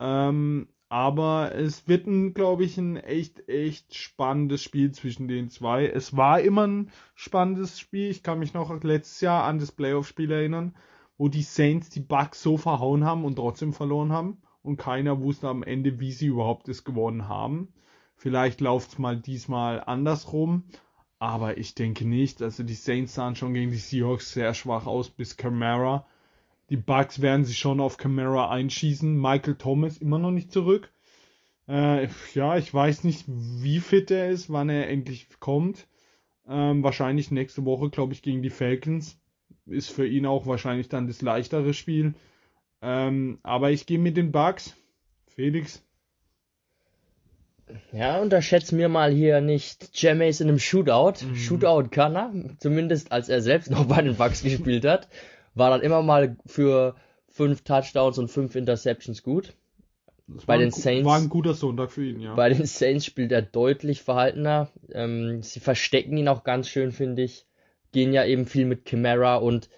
Ähm, 0.00 0.68
aber 0.90 1.54
es 1.54 1.88
wird 1.88 2.06
glaube 2.34 2.64
ich, 2.64 2.76
ein 2.78 2.96
echt, 2.96 3.48
echt 3.48 3.94
spannendes 3.94 4.62
Spiel 4.62 4.92
zwischen 4.92 5.28
den 5.28 5.48
zwei. 5.48 5.86
Es 5.86 6.16
war 6.16 6.40
immer 6.40 6.66
ein 6.66 6.90
spannendes 7.14 7.80
Spiel. 7.80 8.10
Ich 8.10 8.22
kann 8.22 8.38
mich 8.38 8.54
noch 8.54 8.70
letztes 8.82 9.20
Jahr 9.20 9.44
an 9.44 9.58
das 9.58 9.72
Playoff-Spiel 9.72 10.30
erinnern, 10.30 10.76
wo 11.16 11.28
die 11.28 11.42
Saints 11.42 11.88
die 11.88 12.00
Bucks 12.00 12.42
so 12.42 12.58
verhauen 12.58 13.04
haben 13.04 13.24
und 13.24 13.36
trotzdem 13.36 13.72
verloren 13.72 14.12
haben. 14.12 14.42
Und 14.62 14.76
keiner 14.76 15.20
wusste 15.20 15.48
am 15.48 15.62
Ende, 15.62 16.00
wie 16.00 16.12
sie 16.12 16.26
überhaupt 16.26 16.68
es 16.68 16.84
gewonnen 16.84 17.28
haben. 17.28 17.72
Vielleicht 18.14 18.60
läuft 18.60 18.92
es 18.92 18.98
mal 18.98 19.16
diesmal 19.16 19.82
andersrum. 19.84 20.64
Aber 21.24 21.56
ich 21.56 21.74
denke 21.74 22.06
nicht. 22.06 22.42
Also 22.42 22.64
die 22.64 22.74
Saints 22.74 23.14
sahen 23.14 23.34
schon 23.34 23.54
gegen 23.54 23.70
die 23.70 23.78
Seahawks 23.78 24.32
sehr 24.32 24.52
schwach 24.52 24.84
aus 24.84 25.08
bis 25.08 25.38
Camara. 25.38 26.06
Die 26.68 26.76
Bucks 26.76 27.22
werden 27.22 27.46
sich 27.46 27.56
schon 27.56 27.80
auf 27.80 27.96
Camara 27.96 28.50
einschießen. 28.50 29.18
Michael 29.18 29.54
Thomas 29.54 29.96
immer 29.96 30.18
noch 30.18 30.32
nicht 30.32 30.52
zurück. 30.52 30.92
Äh, 31.66 32.08
ja, 32.34 32.58
ich 32.58 32.74
weiß 32.74 33.04
nicht, 33.04 33.24
wie 33.26 33.80
fit 33.80 34.10
er 34.10 34.28
ist, 34.28 34.52
wann 34.52 34.68
er 34.68 34.90
endlich 34.90 35.28
kommt. 35.40 35.88
Ähm, 36.46 36.82
wahrscheinlich 36.82 37.30
nächste 37.30 37.64
Woche, 37.64 37.88
glaube 37.88 38.12
ich, 38.12 38.20
gegen 38.20 38.42
die 38.42 38.50
Falcons. 38.50 39.18
Ist 39.64 39.90
für 39.90 40.06
ihn 40.06 40.26
auch 40.26 40.46
wahrscheinlich 40.46 40.90
dann 40.90 41.06
das 41.06 41.22
leichtere 41.22 41.72
Spiel. 41.72 42.12
Ähm, 42.82 43.38
aber 43.42 43.70
ich 43.70 43.86
gehe 43.86 43.98
mit 43.98 44.18
den 44.18 44.30
Bucks. 44.30 44.76
Felix. 45.28 45.82
Ja, 47.92 48.20
unterschätzt 48.20 48.72
mir 48.72 48.88
mal 48.88 49.12
hier 49.12 49.40
nicht 49.40 50.00
Jameis 50.00 50.40
in 50.40 50.48
einem 50.48 50.58
Shootout. 50.58 51.24
Mhm. 51.24 51.36
Shootout 51.36 51.88
kann 51.90 52.16
er, 52.16 52.32
zumindest 52.58 53.12
als 53.12 53.28
er 53.28 53.40
selbst 53.40 53.70
noch 53.70 53.86
bei 53.86 54.02
den 54.02 54.16
Bucks 54.16 54.42
gespielt 54.42 54.84
hat. 54.84 55.08
War 55.54 55.70
dann 55.70 55.82
immer 55.82 56.02
mal 56.02 56.36
für 56.46 56.96
fünf 57.28 57.62
Touchdowns 57.62 58.18
und 58.18 58.28
fünf 58.28 58.54
Interceptions 58.54 59.22
gut. 59.22 59.54
Das 60.26 60.46
bei 60.46 60.56
den 60.56 60.70
Saints 60.70 61.04
war 61.04 61.18
ein 61.18 61.28
guter 61.28 61.52
Sonntag 61.52 61.92
für 61.92 62.06
ihn, 62.06 62.20
ja. 62.20 62.34
Bei 62.34 62.48
den 62.48 62.64
Saints 62.64 63.04
spielt 63.04 63.30
er 63.30 63.42
deutlich 63.42 64.02
verhaltener. 64.02 64.68
Ähm, 64.90 65.42
sie 65.42 65.60
verstecken 65.60 66.16
ihn 66.16 66.28
auch 66.28 66.44
ganz 66.44 66.68
schön, 66.68 66.92
finde 66.92 67.22
ich. 67.22 67.46
Gehen 67.92 68.12
ja 68.12 68.24
eben 68.24 68.46
viel 68.46 68.64
mit 68.64 68.88
Chimera 68.88 69.36
und 69.36 69.68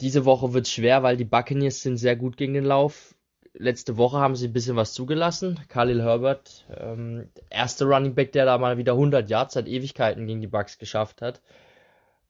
diese 0.00 0.24
Woche 0.24 0.54
wird 0.54 0.66
es 0.66 0.72
schwer, 0.72 1.02
weil 1.02 1.16
die 1.16 1.24
Buccaneers 1.24 1.82
sind 1.82 1.98
sehr 1.98 2.16
gut 2.16 2.36
gegen 2.38 2.54
den 2.54 2.64
Lauf 2.64 3.14
letzte 3.54 3.96
Woche 3.96 4.18
haben 4.18 4.36
sie 4.36 4.48
ein 4.48 4.52
bisschen 4.52 4.76
was 4.76 4.92
zugelassen. 4.92 5.58
Khalil 5.68 6.02
Herbert, 6.02 6.66
ähm, 6.76 7.28
erste 7.48 7.84
Running 7.84 8.14
Back, 8.14 8.32
der 8.32 8.44
da 8.44 8.58
mal 8.58 8.78
wieder 8.78 8.92
100 8.92 9.28
Yards 9.28 9.54
seit 9.54 9.68
Ewigkeiten 9.68 10.26
gegen 10.26 10.40
die 10.40 10.46
Bucks 10.46 10.78
geschafft 10.78 11.22
hat. 11.22 11.40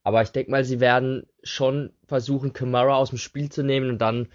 Aber 0.03 0.23
ich 0.23 0.31
denke 0.31 0.51
mal, 0.51 0.65
sie 0.65 0.81
werden 0.81 1.27
schon 1.43 1.93
versuchen, 2.07 2.53
Kamara 2.53 2.95
aus 2.95 3.11
dem 3.11 3.19
Spiel 3.19 3.51
zu 3.51 3.63
nehmen 3.63 3.91
und 3.91 3.99
dann 3.99 4.29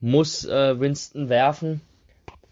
muss 0.00 0.44
äh, 0.44 0.78
Winston 0.78 1.28
werfen, 1.28 1.80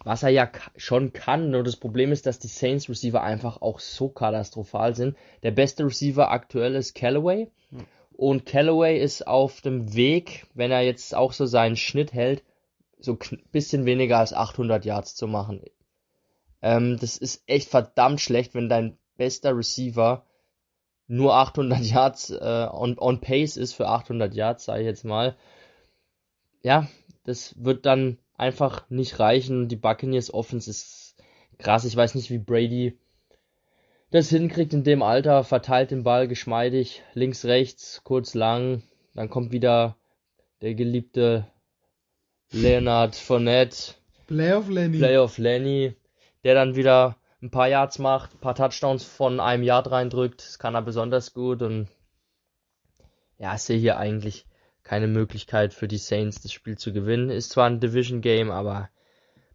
was 0.03 0.25
er 0.25 0.31
ja 0.31 0.51
schon 0.77 1.13
kann. 1.13 1.51
Nur 1.51 1.63
das 1.63 1.77
Problem 1.77 2.11
ist, 2.11 2.27
dass 2.27 2.41
die 2.41 2.49
Saints 2.49 2.89
Receiver 2.89 3.23
einfach 3.23 3.63
auch 3.63 3.79
so 3.79 4.09
katastrophal 4.09 4.97
sind. 4.97 5.17
Der 5.45 5.53
beste 5.53 5.85
Receiver 5.85 6.31
aktuell 6.31 6.75
ist 6.75 6.95
Callaway. 6.95 7.49
Hm. 7.71 7.87
Und 8.17 8.47
Callaway 8.47 8.99
ist 8.99 9.27
auf 9.27 9.61
dem 9.61 9.95
Weg, 9.95 10.47
wenn 10.55 10.71
er 10.71 10.83
jetzt 10.83 11.15
auch 11.15 11.33
so 11.33 11.47
seinen 11.47 11.77
Schnitt 11.77 12.13
hält, 12.13 12.43
so 13.05 13.19
bisschen 13.53 13.85
weniger 13.85 14.19
als 14.19 14.33
800 14.33 14.85
Yards 14.85 15.15
zu 15.15 15.27
machen. 15.27 15.63
Ähm, 16.63 16.99
das 16.99 17.19
ist 17.19 17.43
echt 17.47 17.69
verdammt 17.69 18.21
schlecht, 18.21 18.55
wenn 18.55 18.69
dein 18.69 18.99
bester 19.17 19.57
Receiver 19.57 20.25
nur 21.07 21.35
800 21.35 21.81
Yards 21.81 22.31
äh, 22.31 22.69
on, 22.73 22.99
on 22.99 23.21
pace 23.21 23.57
ist 23.57 23.75
für 23.75 23.89
800 23.89 24.35
Yards, 24.35 24.65
sage 24.65 24.81
ich 24.81 24.87
jetzt 24.87 25.05
mal. 25.05 25.37
Ja, 26.63 26.89
das 27.25 27.55
wird 27.63 27.85
dann 27.87 28.19
einfach 28.37 28.89
nicht 28.91 29.19
reichen. 29.19 29.69
Die 29.69 29.77
Buccaneers 29.77 30.33
Offense 30.33 30.71
ist 30.71 31.17
krass. 31.59 31.85
Ich 31.85 31.95
weiß 31.95 32.15
nicht, 32.15 32.31
wie 32.31 32.39
Brady 32.39 32.99
das 34.11 34.31
hinkriegt 34.31 34.73
in 34.73 34.85
dem 34.85 35.03
Alter. 35.03 35.45
Verteilt 35.45 35.91
den 35.91 36.05
Ball 36.05 36.29
geschmeidig, 36.29 37.03
links, 37.15 37.45
rechts, 37.45 38.03
kurz, 38.05 38.35
lang. 38.35 38.83
Dann 39.15 39.29
kommt 39.29 39.53
wieder 39.53 39.97
der 40.63 40.75
geliebte 40.75 41.47
Leonard 42.55 43.17
Fournette. 43.17 43.95
Playoff 44.29 44.69
Lenny. 44.69 44.99
Playoff 44.99 45.39
Lenny, 45.39 45.97
der 46.45 46.55
dann 46.55 46.77
wieder 46.77 47.17
ein 47.43 47.51
paar 47.51 47.69
Yards 47.69 47.99
macht, 47.99 48.35
ein 48.35 48.39
paar 48.39 48.55
Touchdowns 48.55 49.03
von 49.03 49.41
einem 49.41 49.65
Yard 49.65 49.91
reindrückt. 49.91 50.41
Das 50.41 50.61
kann 50.61 50.77
er 50.77 50.83
besonders 50.83 51.35
gut 51.35 51.63
und 51.63 51.89
ja, 53.39 53.57
ich 53.57 53.63
sehe 53.63 53.79
hier 53.79 53.99
eigentlich 53.99 54.47
keine 54.85 55.09
Möglichkeit 55.09 55.75
für 55.75 55.89
die 55.89 55.99
Saints, 55.99 56.43
das 56.43 56.53
Spiel 56.53 56.79
zu 56.79 56.93
gewinnen. 56.93 57.29
Ist 57.29 57.51
zwar 57.51 57.67
ein 57.67 57.81
Division 57.81 58.21
Game, 58.21 58.53
aber 58.53 58.89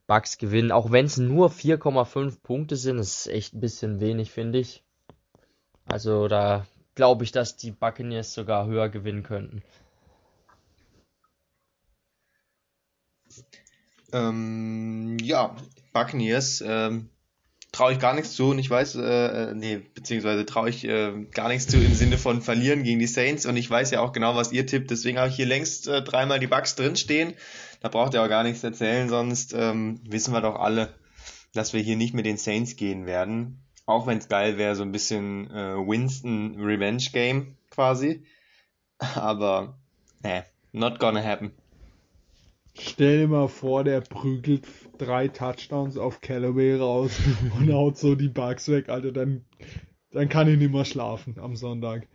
Bucks 0.05 0.38
gewinnen, 0.38 0.73
auch 0.73 0.91
wenn 0.91 1.05
es 1.05 1.17
nur 1.17 1.51
4,5 1.51 2.41
Punkte 2.41 2.76
sind, 2.76 2.99
ist 2.99 3.27
echt 3.27 3.53
ein 3.53 3.61
bisschen 3.61 4.01
wenig, 4.01 4.30
finde 4.30 4.59
ich. 4.59 4.84
Also 5.85 6.27
da 6.27 6.65
glaube 6.95 7.23
ich, 7.23 7.31
dass 7.31 7.55
die 7.55 7.71
Buccaneers 7.71 8.34
sogar 8.34 8.65
höher 8.65 8.89
gewinnen 8.89 9.23
könnten. 9.23 9.63
Ähm, 14.14 15.18
ja, 15.22 15.56
Buccaneers 15.94 16.64
ähm, 16.65 17.10
traue 17.72 17.94
ich 17.94 17.99
gar 17.99 18.14
nichts 18.14 18.34
zu 18.34 18.49
und 18.49 18.60
ich 18.60 18.69
weiß, 18.69 18.95
äh, 18.95 19.53
nee, 19.53 19.77
beziehungsweise 19.94 20.45
traue 20.45 20.69
ich 20.69 20.86
äh, 20.86 21.26
gar 21.31 21.49
nichts 21.49 21.68
zu 21.68 21.77
im 21.77 21.94
Sinne 21.94 22.18
von 22.18 22.41
verlieren 22.41 22.84
gegen 22.84 22.99
die 22.99 23.07
Saints 23.07 23.45
und 23.45 23.57
ich 23.57 23.69
weiß 23.69 23.91
ja 23.91 24.02
auch 24.02 24.11
genau, 24.11 24.36
was 24.36 24.52
ihr 24.52 24.65
tippt, 24.65 24.90
deswegen 24.91 25.19
habe 25.19 25.30
ich 25.30 25.36
hier 25.36 25.45
längst 25.45 25.88
äh, 25.88 26.02
dreimal 26.02 26.40
die 26.40 26.48
Bugs 26.48 26.76
drinstehen. 26.76 27.34
Da 27.81 27.90
braucht 27.90 28.14
ihr 28.14 28.23
auch 28.23 28.30
gar 28.30 28.44
nichts 28.44 28.64
erzählen, 28.64 29.07
sonst 29.07 29.53
ähm, 29.53 30.02
wissen 30.03 30.34
wir 30.34 30.41
doch 30.41 30.56
alle, 30.56 30.94
dass 31.53 31.73
wir 31.73 31.81
hier 31.81 31.95
nicht 31.95 32.14
mit 32.14 32.26
den 32.26 32.38
Saints 32.38 32.76
gehen 32.76 33.06
werden. 33.06 33.61
Auch 33.86 34.06
wenn 34.06 34.18
es 34.18 34.27
geil 34.27 34.57
wäre, 34.57 34.76
so 34.76 34.84
ein 34.84 34.91
bisschen 34.91 35.49
äh, 35.49 35.76
Winston 35.76 36.56
Revenge 36.60 37.06
Game 37.14 37.56
quasi. 37.69 38.23
Aber, 39.15 39.77
nee, 40.22 40.41
not 40.73 40.99
gonna 40.99 41.23
happen. 41.23 41.53
Stell 42.81 43.19
dir 43.19 43.27
mal 43.27 43.47
vor, 43.47 43.84
der 43.84 44.01
prügelt 44.01 44.68
drei 44.97 45.27
Touchdowns 45.27 45.97
auf 45.97 46.22
Callaway 46.22 46.76
raus 46.76 47.11
und 47.60 47.72
haut 47.72 47.97
so 47.97 48.15
die 48.15 48.30
Bugs 48.30 48.69
weg, 48.69 48.89
Alter. 48.89 49.11
Dann, 49.11 49.45
dann 50.11 50.30
kann 50.30 50.47
ich 50.47 50.57
nicht 50.57 50.72
mehr 50.72 50.85
schlafen 50.85 51.35
am 51.39 51.56
Sonntag. 51.56 52.07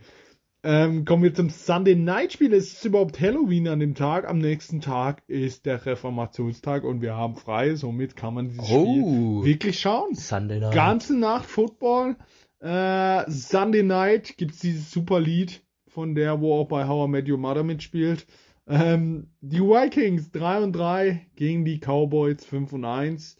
Ähm, 0.66 1.05
kommen 1.05 1.23
wir 1.23 1.35
zum 1.35 1.51
Sunday 1.51 1.95
Night 1.95 2.32
Spiel. 2.32 2.55
Es 2.55 2.73
ist 2.73 2.85
überhaupt 2.86 3.20
Halloween 3.20 3.69
an 3.69 3.81
dem 3.81 3.95
Tag. 3.95 4.27
Am 4.27 4.39
nächsten 4.39 4.81
Tag 4.81 5.23
ist 5.27 5.66
der 5.66 5.85
Reformationstag 5.85 6.85
und 6.85 7.03
wir 7.03 7.15
haben 7.15 7.36
frei. 7.36 7.74
Somit 7.74 8.16
kann 8.16 8.32
man 8.32 8.49
dieses 8.49 8.70
Oh. 8.70 9.43
Spiel 9.43 9.53
wirklich 9.53 9.78
schauen. 9.78 10.15
Sunday 10.15 10.61
Night. 10.61 10.74
Ganze 10.74 11.19
Nacht 11.19 11.45
Football. 11.45 12.16
Äh, 12.61 13.31
Sunday 13.31 13.82
Night 13.82 14.39
gibt's 14.39 14.61
dieses 14.61 14.91
super 14.91 15.20
Lied 15.20 15.62
von 15.86 16.15
der, 16.15 16.41
wo 16.41 16.55
auch 16.55 16.66
bei 16.66 16.89
How 16.89 17.07
I 17.07 17.11
Met 17.11 17.28
Your 17.28 17.36
Mother 17.36 17.62
mitspielt. 17.62 18.27
Ähm, 18.66 19.28
die 19.41 19.61
Vikings 19.61 20.31
3 20.32 20.62
und 20.62 20.73
3 20.73 21.27
gegen 21.36 21.65
die 21.65 21.78
Cowboys 21.78 22.45
5 22.45 22.73
und 22.73 22.85
1. 22.85 23.36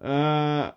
Äh, 0.00 0.72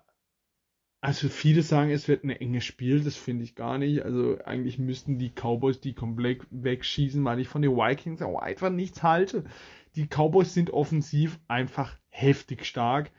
also 1.04 1.30
viele 1.30 1.64
sagen, 1.64 1.90
es 1.90 2.08
wird 2.08 2.24
ein 2.24 2.30
enges 2.30 2.64
Spiel, 2.64 3.04
das 3.04 3.16
finde 3.16 3.44
ich 3.44 3.56
gar 3.56 3.80
nicht. 3.80 4.04
Also 4.04 4.38
eigentlich 4.46 4.78
müssten 4.78 5.18
die 5.18 5.32
Cowboys 5.32 5.82
die 5.82 5.94
komplett 5.94 6.42
wegschießen, 6.52 7.26
weil 7.26 7.40
ich 7.40 7.48
von 7.48 7.64
den 7.64 7.76
Vikings 7.76 8.22
auch 8.22 8.40
einfach 8.40 8.70
nichts 8.70 9.02
halte. 9.02 9.44
Die 9.96 10.06
Cowboys 10.06 10.54
sind 10.54 10.70
offensiv 10.70 11.40
einfach 11.48 11.98
heftig 12.10 12.66
stark. 12.66 13.12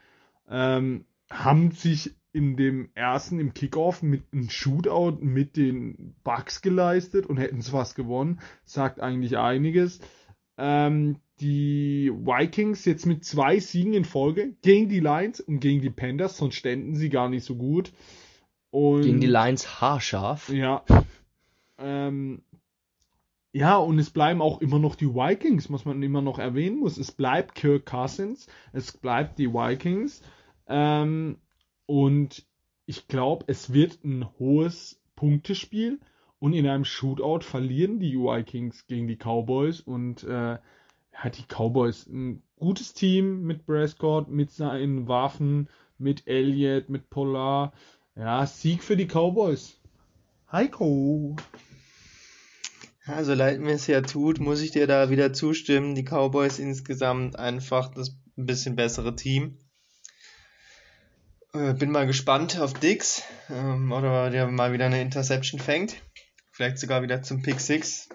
Ähm, 0.48 1.06
haben 1.28 1.72
sich 1.72 2.14
in 2.32 2.56
dem 2.56 2.90
ersten, 2.94 3.40
im 3.40 3.52
Kickoff, 3.52 4.02
mit 4.02 4.22
einem 4.32 4.48
Shootout 4.48 5.18
mit 5.20 5.56
den 5.56 6.14
Bucks 6.22 6.62
geleistet 6.62 7.26
und 7.26 7.36
hätten 7.36 7.58
es 7.58 7.70
fast 7.70 7.94
gewonnen. 7.94 8.40
Sagt 8.64 9.00
eigentlich 9.00 9.36
einiges. 9.36 10.00
Ähm, 10.58 11.16
die 11.40 12.10
Vikings 12.12 12.84
jetzt 12.84 13.06
mit 13.06 13.24
zwei 13.24 13.58
Siegen 13.58 13.94
in 13.94 14.04
Folge 14.04 14.54
gegen 14.62 14.88
die 14.88 15.00
Lions 15.00 15.40
und 15.40 15.60
gegen 15.60 15.80
die 15.80 15.90
Panthers, 15.90 16.36
sonst 16.36 16.54
ständen 16.54 16.94
sie 16.94 17.08
gar 17.08 17.28
nicht 17.28 17.44
so 17.44 17.56
gut. 17.56 17.92
Und 18.70 19.02
Gegen 19.02 19.20
die 19.20 19.26
Lions 19.26 19.80
haarscharf. 19.80 20.48
ja. 20.50 20.84
Ähm, 21.78 22.42
ja, 23.52 23.76
und 23.76 23.98
es 23.98 24.10
bleiben 24.10 24.40
auch 24.40 24.62
immer 24.62 24.78
noch 24.78 24.94
die 24.94 25.14
Vikings, 25.14 25.70
was 25.70 25.84
man 25.84 26.02
immer 26.02 26.22
noch 26.22 26.38
erwähnen 26.38 26.78
muss. 26.78 26.96
Es 26.96 27.12
bleibt 27.12 27.54
Kirk 27.54 27.84
Cousins, 27.84 28.46
es 28.72 28.92
bleibt 28.96 29.38
die 29.38 29.52
Vikings. 29.52 30.22
Ähm, 30.68 31.36
und 31.84 32.46
ich 32.86 33.08
glaube, 33.08 33.44
es 33.48 33.72
wird 33.74 34.02
ein 34.04 34.26
hohes 34.38 35.02
Punktespiel. 35.16 36.00
Und 36.42 36.54
in 36.54 36.66
einem 36.66 36.84
Shootout 36.84 37.44
verlieren 37.44 38.00
die 38.00 38.16
Vikings 38.16 38.88
gegen 38.88 39.06
die 39.06 39.14
Cowboys. 39.14 39.78
Und 39.78 40.24
äh, 40.24 40.58
die 41.36 41.44
Cowboys, 41.46 42.08
ein 42.08 42.42
gutes 42.56 42.94
Team 42.94 43.42
mit 43.42 43.64
Prescott, 43.64 44.28
mit 44.28 44.50
seinen 44.50 45.06
Waffen, 45.06 45.68
mit 45.98 46.26
Elliott, 46.26 46.88
mit 46.88 47.10
Polar. 47.10 47.72
Ja, 48.16 48.44
Sieg 48.44 48.82
für 48.82 48.96
die 48.96 49.06
Cowboys. 49.06 49.78
Heiko. 50.50 51.36
Ja, 53.06 53.22
so 53.22 53.34
leid 53.34 53.60
mir 53.60 53.74
es 53.74 53.86
ja 53.86 54.00
tut, 54.00 54.40
muss 54.40 54.62
ich 54.62 54.72
dir 54.72 54.88
da 54.88 55.10
wieder 55.10 55.32
zustimmen. 55.32 55.94
Die 55.94 56.04
Cowboys 56.04 56.58
insgesamt 56.58 57.38
einfach 57.38 57.94
das 57.94 58.16
ein 58.36 58.46
bisschen 58.46 58.74
bessere 58.74 59.14
Team. 59.14 59.58
Äh, 61.54 61.74
bin 61.74 61.92
mal 61.92 62.08
gespannt 62.08 62.58
auf 62.58 62.72
Dix, 62.72 63.22
ähm, 63.48 63.92
oder 63.92 64.30
der 64.30 64.48
mal 64.48 64.72
wieder 64.72 64.86
eine 64.86 65.00
Interception 65.00 65.60
fängt. 65.60 66.02
Vielleicht 66.52 66.78
sogar 66.78 67.02
wieder 67.02 67.22
zum 67.22 67.42
Pick 67.42 67.60
6. 67.60 68.10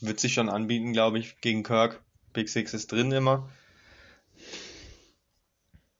Wird 0.00 0.20
sich 0.20 0.32
schon 0.32 0.48
anbieten, 0.48 0.92
glaube 0.92 1.18
ich, 1.18 1.40
gegen 1.40 1.62
Kirk. 1.62 2.02
Pick 2.32 2.48
6 2.48 2.74
ist 2.74 2.92
drin 2.92 3.10
immer. 3.10 3.50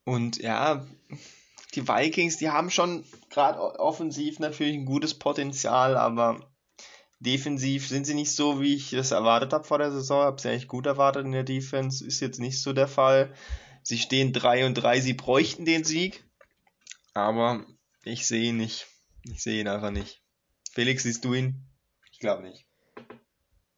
Und 0.04 0.38
ja, 0.38 0.86
die 1.74 1.86
Vikings, 1.86 2.36
die 2.36 2.50
haben 2.50 2.70
schon 2.70 3.04
gerade 3.28 3.60
offensiv 3.60 4.38
natürlich 4.38 4.74
ein 4.74 4.86
gutes 4.86 5.18
Potenzial, 5.18 5.96
aber 5.96 6.48
defensiv 7.18 7.88
sind 7.88 8.06
sie 8.06 8.14
nicht 8.14 8.32
so, 8.32 8.60
wie 8.60 8.74
ich 8.74 8.92
es 8.92 9.10
erwartet 9.10 9.52
habe 9.52 9.64
vor 9.64 9.78
der 9.78 9.90
Saison. 9.90 10.22
Habe 10.22 10.40
sie 10.40 10.48
eigentlich 10.48 10.68
gut 10.68 10.86
erwartet 10.86 11.24
in 11.24 11.32
der 11.32 11.44
Defense. 11.44 12.06
Ist 12.06 12.20
jetzt 12.20 12.40
nicht 12.40 12.60
so 12.62 12.72
der 12.72 12.88
Fall. 12.88 13.34
Sie 13.82 13.98
stehen 13.98 14.32
3 14.32 14.66
und 14.66 14.74
3, 14.74 15.00
sie 15.00 15.14
bräuchten 15.14 15.64
den 15.64 15.84
Sieg. 15.84 16.24
Aber 17.14 17.64
ich 18.04 18.26
sehe 18.26 18.50
ihn 18.50 18.56
nicht. 18.56 18.86
Ich 19.24 19.42
sehe 19.42 19.60
ihn 19.60 19.68
einfach 19.68 19.90
nicht. 19.90 20.19
Felix, 20.80 21.02
siehst 21.02 21.22
du 21.26 21.34
ihn? 21.34 21.56
Ich 22.10 22.18
glaube 22.20 22.42
nicht. 22.42 22.64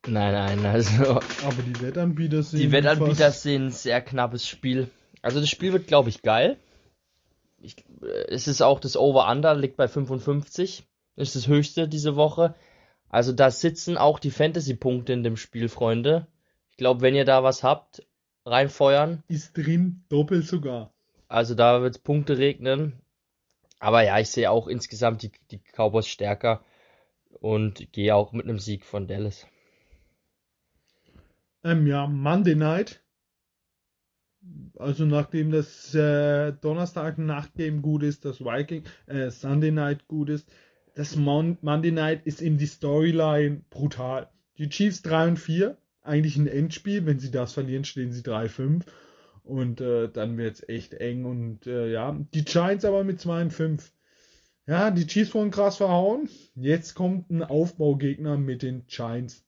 Nein, 0.06 0.32
nein, 0.32 0.64
also 0.66 1.04
Aber 1.44 1.62
die 1.66 1.80
Wettanbieter 1.80 2.44
sind. 2.44 2.60
die 2.60 2.70
Wettanbieter 2.70 3.26
fast- 3.26 3.42
sehen 3.42 3.66
ein 3.66 3.70
sehr 3.72 4.00
knappes 4.00 4.46
Spiel. 4.48 4.88
Also 5.20 5.40
das 5.40 5.48
Spiel 5.48 5.72
wird, 5.72 5.88
glaube 5.88 6.10
ich, 6.10 6.22
geil. 6.22 6.58
Ich, 7.60 7.76
äh, 8.02 8.06
es 8.28 8.46
ist 8.46 8.62
auch 8.62 8.78
das 8.78 8.96
Over-Under, 8.96 9.54
liegt 9.56 9.76
bei 9.76 9.88
55. 9.88 10.84
Ist 11.16 11.34
das 11.34 11.48
höchste 11.48 11.88
diese 11.88 12.14
Woche. 12.14 12.54
Also 13.08 13.32
da 13.32 13.50
sitzen 13.50 13.98
auch 13.98 14.20
die 14.20 14.30
Fantasy-Punkte 14.30 15.12
in 15.12 15.24
dem 15.24 15.36
Spiel, 15.36 15.68
Freunde. 15.68 16.28
Ich 16.70 16.76
glaube, 16.76 17.00
wenn 17.00 17.16
ihr 17.16 17.24
da 17.24 17.42
was 17.42 17.64
habt, 17.64 18.06
reinfeuern. 18.46 19.24
ist 19.26 19.56
drin, 19.56 20.04
doppelt 20.08 20.46
sogar. 20.46 20.92
Also 21.26 21.56
da 21.56 21.82
wird 21.82 21.96
es 21.96 22.00
Punkte 22.00 22.38
regnen. 22.38 23.00
Aber 23.80 24.04
ja, 24.04 24.20
ich 24.20 24.30
sehe 24.30 24.52
auch 24.52 24.68
insgesamt 24.68 25.22
die, 25.24 25.32
die 25.50 25.58
Cowboys 25.76 26.06
stärker 26.06 26.64
und 27.42 27.92
gehe 27.92 28.14
auch 28.14 28.32
mit 28.32 28.46
einem 28.46 28.60
Sieg 28.60 28.84
von 28.84 29.08
Dallas. 29.08 29.46
Ähm, 31.64 31.86
ja, 31.86 32.06
Monday 32.06 32.54
Night. 32.54 33.02
Also 34.78 35.04
nachdem 35.04 35.50
das 35.50 35.94
äh, 35.94 36.52
Donnerstag 36.52 37.18
Nachtgame 37.18 37.80
gut 37.80 38.02
ist, 38.02 38.24
das 38.24 38.40
Viking, 38.40 38.84
äh, 39.06 39.30
Sunday 39.30 39.70
Night 39.70 40.06
gut 40.08 40.28
ist, 40.28 40.48
das 40.94 41.16
Mon 41.16 41.58
Monday 41.62 41.92
Night 41.92 42.26
ist 42.26 42.40
in 42.40 42.58
die 42.58 42.66
Storyline 42.66 43.62
brutal. 43.70 44.28
Die 44.58 44.68
Chiefs 44.68 45.02
3 45.02 45.28
und 45.28 45.36
4, 45.38 45.76
eigentlich 46.02 46.36
ein 46.36 46.46
Endspiel, 46.46 47.06
wenn 47.06 47.18
sie 47.18 47.30
das 47.30 47.52
verlieren, 47.52 47.84
stehen 47.84 48.12
sie 48.12 48.22
3-5 48.22 48.84
und 49.44 49.80
äh, 49.80 50.08
dann 50.08 50.38
wird's 50.38 50.68
echt 50.68 50.94
eng 50.94 51.24
und 51.24 51.66
äh, 51.66 51.90
ja, 51.90 52.16
die 52.34 52.44
Giants 52.44 52.84
aber 52.84 53.04
mit 53.04 53.20
2 53.20 53.42
und 53.42 53.52
5. 53.52 53.92
Ja, 54.66 54.90
die 54.90 55.06
Chiefs 55.06 55.34
wurden 55.34 55.50
krass 55.50 55.78
verhauen. 55.78 56.28
Jetzt 56.54 56.94
kommt 56.94 57.30
ein 57.30 57.42
Aufbaugegner 57.42 58.36
mit 58.36 58.62
den 58.62 58.86
Giants. 58.86 59.44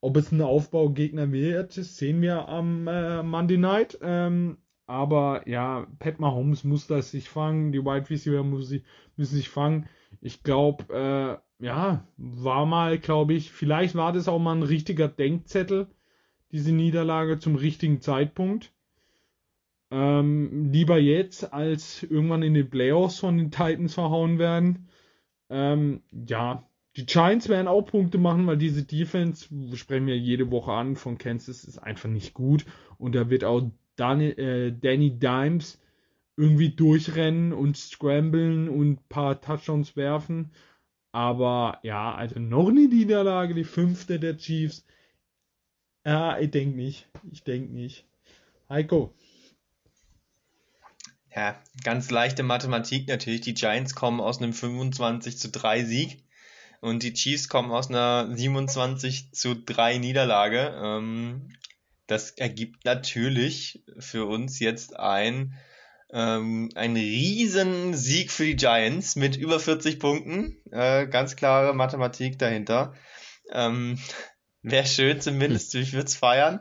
Ob 0.00 0.16
es 0.16 0.30
ein 0.32 0.42
Aufbaugegner 0.42 1.30
wird, 1.32 1.72
sehen 1.72 2.22
wir 2.22 2.48
am 2.48 2.86
äh, 2.86 3.22
Monday 3.22 3.58
Night. 3.58 3.98
Ähm, 4.00 4.58
aber 4.86 5.48
ja, 5.48 5.86
Pat 5.98 6.20
Mahomes 6.20 6.64
muss 6.64 6.86
das 6.86 7.10
sich 7.10 7.28
fangen, 7.28 7.72
die 7.72 7.84
Wide 7.84 8.10
Receiver 8.10 8.44
müssen 8.44 8.82
sich 9.16 9.48
fangen. 9.48 9.88
Ich 10.20 10.42
glaube, 10.42 11.40
äh, 11.60 11.64
ja, 11.64 12.06
war 12.16 12.66
mal, 12.66 12.98
glaube 12.98 13.34
ich, 13.34 13.52
vielleicht 13.52 13.94
war 13.94 14.12
das 14.12 14.28
auch 14.28 14.40
mal 14.40 14.56
ein 14.56 14.64
richtiger 14.64 15.08
Denkzettel, 15.08 15.88
diese 16.50 16.72
Niederlage 16.72 17.38
zum 17.38 17.54
richtigen 17.54 18.00
Zeitpunkt. 18.00 18.72
Ähm, 19.92 20.70
lieber 20.72 20.98
jetzt, 20.98 21.52
als 21.52 22.02
irgendwann 22.02 22.42
in 22.42 22.54
den 22.54 22.70
Playoffs 22.70 23.18
von 23.18 23.36
den 23.36 23.50
Titans 23.50 23.92
verhauen 23.92 24.38
werden. 24.38 24.88
Ähm, 25.50 26.00
ja, 26.28 26.66
die 26.96 27.04
Giants 27.04 27.50
werden 27.50 27.68
auch 27.68 27.82
Punkte 27.82 28.16
machen, 28.16 28.46
weil 28.46 28.56
diese 28.56 28.84
Defense, 28.84 29.48
wir 29.50 29.76
sprechen 29.76 30.08
ja 30.08 30.14
jede 30.14 30.50
Woche 30.50 30.72
an, 30.72 30.96
von 30.96 31.18
Kansas 31.18 31.64
ist 31.64 31.76
einfach 31.78 32.08
nicht 32.08 32.32
gut. 32.32 32.64
Und 32.96 33.14
da 33.14 33.28
wird 33.28 33.44
auch 33.44 33.70
Danny, 33.96 34.28
äh, 34.28 34.72
Danny 34.72 35.18
Dimes 35.18 35.78
irgendwie 36.38 36.70
durchrennen 36.70 37.52
und 37.52 37.76
scramblen 37.76 38.70
und 38.70 38.92
ein 38.92 38.98
paar 39.10 39.42
Touchdowns 39.42 39.94
werfen. 39.94 40.52
Aber 41.12 41.80
ja, 41.82 42.14
also 42.14 42.40
noch 42.40 42.70
eine 42.70 42.88
Niederlage, 42.88 43.52
die 43.52 43.64
fünfte 43.64 44.18
der 44.18 44.38
Chiefs. 44.38 44.86
Ja, 46.06 46.38
ich 46.38 46.50
denke 46.50 46.76
nicht. 46.76 47.10
Ich 47.30 47.44
denke 47.44 47.74
nicht. 47.74 48.06
Heiko. 48.70 49.12
Ja, 51.34 51.56
ganz 51.82 52.10
leichte 52.10 52.42
Mathematik 52.42 53.08
natürlich. 53.08 53.40
Die 53.42 53.54
Giants 53.54 53.94
kommen 53.94 54.20
aus 54.20 54.38
einem 54.38 54.52
25 54.52 55.38
zu 55.38 55.50
3 55.50 55.84
Sieg 55.84 56.24
und 56.80 57.02
die 57.02 57.14
Chiefs 57.14 57.48
kommen 57.48 57.70
aus 57.72 57.88
einer 57.88 58.28
27 58.36 59.32
zu 59.32 59.54
3 59.54 59.98
Niederlage. 59.98 60.74
Ähm, 60.82 61.56
das 62.06 62.32
ergibt 62.32 62.84
natürlich 62.84 63.82
für 63.98 64.26
uns 64.26 64.58
jetzt 64.60 64.98
ein 64.98 65.54
Ähm, 66.14 66.70
ein 66.74 66.94
riesen 66.94 67.94
Sieg 67.94 68.30
für 68.30 68.44
die 68.44 68.56
Giants 68.56 69.16
mit 69.16 69.36
über 69.36 69.58
40 69.58 69.98
Punkten. 69.98 70.58
Äh, 70.70 71.06
ganz 71.08 71.36
klare 71.36 71.74
Mathematik 71.74 72.38
dahinter. 72.38 72.94
Ähm, 73.50 73.98
Wäre 74.62 74.86
schön 74.86 75.20
zumindest, 75.20 75.74
ich 75.74 75.92
würde 75.94 76.06
es 76.06 76.16
feiern. 76.16 76.60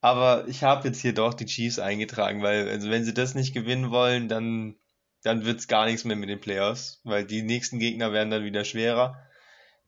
Aber 0.00 0.46
ich 0.46 0.62
habe 0.62 0.86
jetzt 0.86 1.00
hier 1.00 1.12
doch 1.12 1.34
die 1.34 1.46
Chiefs 1.46 1.78
eingetragen, 1.78 2.42
weil 2.42 2.68
also 2.68 2.90
wenn 2.90 3.04
sie 3.04 3.14
das 3.14 3.34
nicht 3.34 3.52
gewinnen 3.52 3.90
wollen, 3.90 4.28
dann, 4.28 4.76
dann 5.22 5.44
wird's 5.44 5.66
gar 5.66 5.86
nichts 5.86 6.04
mehr 6.04 6.16
mit 6.16 6.28
den 6.28 6.40
Playoffs, 6.40 7.00
weil 7.04 7.24
die 7.24 7.42
nächsten 7.42 7.78
Gegner 7.78 8.12
werden 8.12 8.30
dann 8.30 8.44
wieder 8.44 8.64
schwerer. 8.64 9.20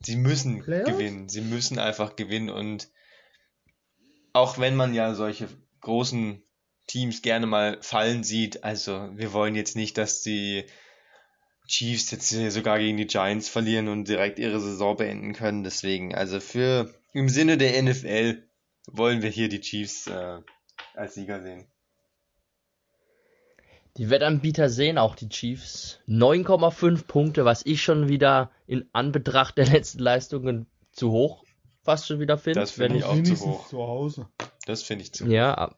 Sie 0.00 0.16
müssen 0.16 0.62
Playoffs? 0.62 0.90
gewinnen, 0.90 1.28
sie 1.28 1.42
müssen 1.42 1.78
einfach 1.78 2.16
gewinnen 2.16 2.50
und 2.50 2.88
auch 4.32 4.58
wenn 4.58 4.76
man 4.76 4.94
ja 4.94 5.14
solche 5.14 5.48
großen 5.80 6.42
Teams 6.86 7.22
gerne 7.22 7.46
mal 7.46 7.78
fallen 7.82 8.24
sieht, 8.24 8.64
also 8.64 9.10
wir 9.14 9.32
wollen 9.32 9.54
jetzt 9.54 9.76
nicht, 9.76 9.96
dass 9.96 10.22
die 10.22 10.64
Chiefs 11.66 12.10
jetzt 12.10 12.30
sogar 12.30 12.80
gegen 12.80 12.96
die 12.96 13.06
Giants 13.06 13.48
verlieren 13.48 13.86
und 13.86 14.08
direkt 14.08 14.40
ihre 14.40 14.60
Saison 14.60 14.96
beenden 14.96 15.34
können. 15.34 15.62
Deswegen, 15.62 16.14
also 16.14 16.40
für 16.40 16.92
im 17.12 17.28
Sinne 17.28 17.58
der 17.58 17.80
NFL 17.80 18.42
wollen 18.92 19.22
wir 19.22 19.30
hier 19.30 19.48
die 19.48 19.60
Chiefs 19.60 20.06
äh, 20.06 20.38
als 20.94 21.14
Sieger 21.14 21.40
sehen. 21.40 21.66
Die 23.96 24.08
Wettanbieter 24.08 24.68
sehen 24.68 24.98
auch 24.98 25.16
die 25.16 25.28
Chiefs. 25.28 25.98
9,5 26.08 27.06
Punkte, 27.06 27.44
was 27.44 27.66
ich 27.66 27.82
schon 27.82 28.08
wieder 28.08 28.50
in 28.66 28.88
Anbetracht 28.92 29.58
der 29.58 29.66
letzten 29.66 29.98
Leistungen 29.98 30.66
zu 30.92 31.10
hoch 31.10 31.44
fast 31.82 32.06
schon 32.06 32.20
wieder 32.20 32.38
finde. 32.38 32.60
Das 32.60 32.72
finde 32.72 32.98
ich 32.98 33.04
auch 33.04 33.22
zu 33.22 33.40
hoch. 33.40 33.68
zu 33.68 33.78
Hause. 33.78 34.28
Das 34.66 34.82
finde 34.82 35.04
ich 35.04 35.12
zu 35.12 35.26
Ja, 35.26 35.74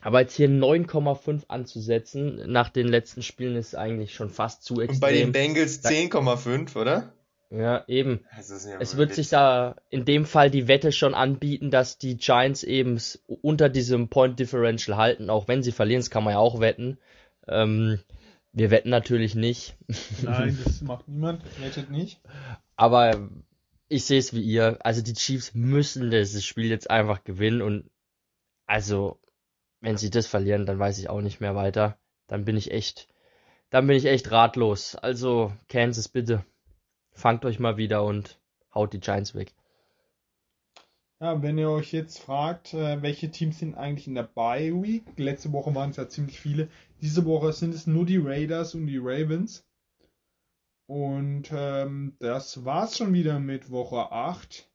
aber 0.00 0.20
jetzt 0.20 0.34
hier 0.34 0.48
9,5 0.48 1.46
anzusetzen 1.48 2.50
nach 2.50 2.68
den 2.68 2.86
letzten 2.86 3.22
Spielen 3.22 3.56
ist 3.56 3.74
eigentlich 3.74 4.14
schon 4.14 4.30
fast 4.30 4.62
zu 4.62 4.74
Und 4.74 5.00
bei 5.00 5.12
den 5.12 5.30
extrem. 5.30 5.32
Bengals 5.32 5.82
10,5, 5.82 6.76
oder? 6.80 7.12
Ja, 7.50 7.84
eben. 7.86 8.24
Ja 8.32 8.78
Es 8.80 8.96
wird 8.96 9.10
Witz. 9.10 9.16
sich 9.16 9.28
da 9.28 9.76
in 9.88 10.04
dem 10.04 10.24
Fall 10.24 10.50
die 10.50 10.66
Wette 10.68 10.90
schon 10.92 11.14
anbieten, 11.14 11.70
dass 11.70 11.96
die 11.98 12.16
Giants 12.16 12.64
eben 12.64 13.00
unter 13.26 13.68
diesem 13.68 14.08
Point 14.08 14.38
Differential 14.40 14.96
halten, 14.96 15.30
auch 15.30 15.46
wenn 15.48 15.62
sie 15.62 15.72
verlieren, 15.72 16.00
das 16.00 16.10
kann 16.10 16.24
man 16.24 16.32
ja 16.32 16.38
auch 16.38 16.60
wetten. 16.60 16.98
Ähm, 17.46 18.00
wir 18.52 18.70
wetten 18.70 18.88
natürlich 18.90 19.34
nicht, 19.34 19.76
Nein, 20.22 20.58
das 20.64 20.80
macht 20.82 21.06
niemand. 21.08 21.42
Wettet 21.60 21.90
nicht. 21.90 22.20
aber 22.74 23.28
ich 23.88 24.04
sehe 24.04 24.18
es 24.18 24.32
wie 24.34 24.42
ihr. 24.42 24.78
Also 24.80 25.02
die 25.02 25.12
Chiefs 25.14 25.54
müssen 25.54 26.10
dieses 26.10 26.44
Spiel 26.44 26.66
jetzt 26.66 26.90
einfach 26.90 27.22
gewinnen 27.22 27.62
und 27.62 27.88
also 28.66 29.20
wenn 29.80 29.96
sie 29.96 30.10
das 30.10 30.26
verlieren, 30.26 30.66
dann 30.66 30.78
weiß 30.80 30.98
ich 30.98 31.08
auch 31.08 31.20
nicht 31.20 31.40
mehr 31.40 31.54
weiter. 31.54 31.96
Dann 32.26 32.44
bin 32.44 32.56
ich 32.56 32.72
echt, 32.72 33.06
dann 33.70 33.86
bin 33.86 33.96
ich 33.96 34.06
echt 34.06 34.32
ratlos. 34.32 34.96
Also 34.96 35.52
Kansas 35.68 36.08
bitte, 36.08 36.44
fangt 37.16 37.44
euch 37.44 37.58
mal 37.58 37.76
wieder 37.76 38.04
und 38.04 38.38
haut 38.74 38.92
die 38.92 39.00
Giants 39.00 39.34
weg. 39.34 39.52
Ja, 41.18 41.42
wenn 41.42 41.56
ihr 41.56 41.70
euch 41.70 41.92
jetzt 41.92 42.18
fragt, 42.18 42.74
äh, 42.74 43.00
welche 43.00 43.30
Teams 43.30 43.58
sind 43.58 43.74
eigentlich 43.74 44.06
in 44.06 44.14
der 44.14 44.22
Bye 44.22 44.82
Week? 44.82 45.02
Letzte 45.16 45.50
Woche 45.52 45.74
waren 45.74 45.90
es 45.90 45.96
ja 45.96 46.08
ziemlich 46.08 46.38
viele. 46.38 46.68
Diese 47.00 47.24
Woche 47.24 47.54
sind 47.54 47.74
es 47.74 47.86
nur 47.86 48.04
die 48.04 48.18
Raiders 48.18 48.74
und 48.74 48.86
die 48.86 48.98
Ravens. 48.98 49.66
Und 50.86 51.50
ähm, 51.52 52.16
das 52.18 52.66
war's 52.66 52.98
schon 52.98 53.14
wieder 53.14 53.40
mit 53.40 53.70
Woche 53.70 54.12
8. 54.12 54.70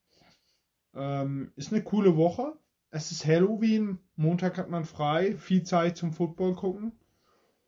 Ähm, 0.95 1.53
ist 1.55 1.71
eine 1.71 1.83
coole 1.83 2.17
Woche. 2.17 2.53
Es 2.89 3.11
ist 3.11 3.25
Halloween, 3.25 3.99
Montag 4.15 4.57
hat 4.57 4.69
man 4.69 4.83
frei, 4.83 5.37
viel 5.37 5.63
Zeit 5.63 5.95
zum 5.95 6.11
Football 6.11 6.55
gucken. 6.55 6.91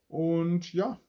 Und 0.07 0.73
ja, 0.73 0.99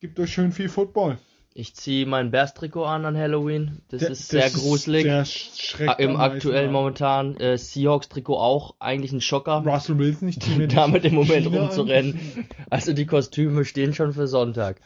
gibt 0.00 0.18
euch 0.18 0.32
schön 0.32 0.50
viel 0.50 0.70
Football. 0.70 1.18
Ich 1.56 1.76
ziehe 1.76 2.04
mein 2.04 2.32
Bears-Trikot 2.32 2.84
an 2.84 3.04
an 3.04 3.16
Halloween. 3.16 3.80
Das 3.88 4.00
Der- 4.00 4.10
ist 4.10 4.28
sehr 4.28 4.50
gruselig. 4.50 5.04
der 5.04 5.24
schreckt 5.24 5.88
Ah, 5.88 5.92
Im 6.02 6.16
aktuellen 6.16 6.72
momentan 6.72 7.36
äh, 7.36 7.56
Seahawks-Trikot 7.56 8.36
auch 8.36 8.74
eigentlich 8.80 9.12
ein 9.12 9.20
Schocker. 9.20 9.62
Russell 9.64 9.96
Wilson, 9.98 10.28
ich 10.28 10.40
ziehe 10.40 10.56
mir 10.56 10.66
damit 10.68 11.04
im 11.04 11.14
Moment 11.14 11.44
Schiene 11.44 11.60
an. 11.60 11.66
rumzurennen. 11.66 12.48
Also 12.70 12.92
die 12.92 13.06
Kostüme 13.06 13.64
stehen 13.64 13.94
schon 13.94 14.12
für 14.12 14.26
Sonntag. 14.26 14.80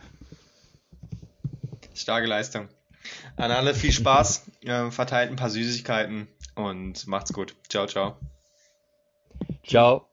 Starke 1.94 2.26
Leistung. 2.26 2.68
An 3.36 3.50
alle 3.50 3.72
viel 3.74 3.92
Spaß, 3.92 4.44
äh, 4.66 4.90
verteilt 4.90 5.30
ein 5.30 5.36
paar 5.36 5.48
Süßigkeiten 5.50 6.28
und 6.54 7.06
macht's 7.06 7.32
gut. 7.32 7.54
Ciao, 7.70 7.86
ciao. 7.86 8.16
Ciao. 9.66 10.06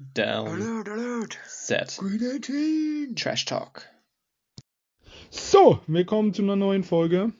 Down. 0.00 0.86
Set. 1.46 2.00
Trash 3.16 3.44
Talk. 3.44 3.82
So, 5.28 5.80
willkommen 5.86 6.32
zu 6.32 6.40
einer 6.40 6.56
neuen 6.56 6.84
Folge. 6.84 7.34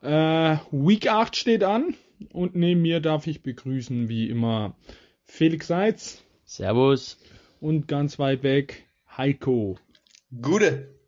Äh, 0.00 0.56
Week 0.70 1.06
8 1.06 1.36
steht 1.36 1.62
an 1.62 1.94
und 2.32 2.54
neben 2.54 2.80
mir 2.80 3.00
darf 3.00 3.26
ich 3.26 3.42
begrüßen, 3.42 4.08
wie 4.08 4.30
immer, 4.30 4.74
Felix 5.24 5.66
Seitz 5.66 6.24
Servus. 6.46 7.18
und 7.60 7.88
ganz 7.88 8.18
weit 8.18 8.42
weg 8.42 8.86
Heiko. 9.14 9.78
Gute. 10.40 10.98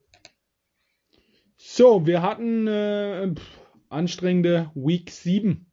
So, 1.56 2.04
wir 2.04 2.20
hatten 2.20 2.66
äh, 2.66 3.34
pff, 3.34 3.58
anstrengende 3.88 4.70
Week 4.74 5.10
7. 5.10 5.71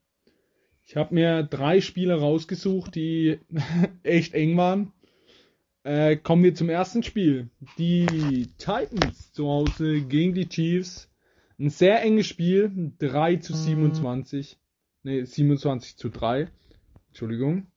Ich 0.90 0.95
habe 0.95 1.14
mir 1.14 1.44
drei 1.44 1.82
Spiele 1.82 2.20
rausgesucht, 2.20 2.95
die 2.95 3.38
echt 4.02 4.34
eng 4.34 4.57
waren. 4.57 4.91
Äh, 5.84 6.16
kommen 6.16 6.44
wir 6.44 6.56
zum 6.56 6.68
ersten 6.68 7.03
Spiel. 7.03 7.52
Die 7.78 8.48
Titans 8.57 9.32
zu 9.32 9.48
Hause 9.48 10.02
gegen 10.02 10.34
die 10.34 10.49
Chiefs. 10.49 11.07
Ein 11.60 11.70
sehr 11.70 12.02
enges 12.02 12.26
Spiel. 12.26 12.72
3 12.98 13.36
zu 13.36 13.53
27. 13.53 14.57
Ne, 15.03 15.28
27 15.28 15.95
zu 15.95 16.10
3. 16.10 16.48
Entschuldigung. 17.10 17.68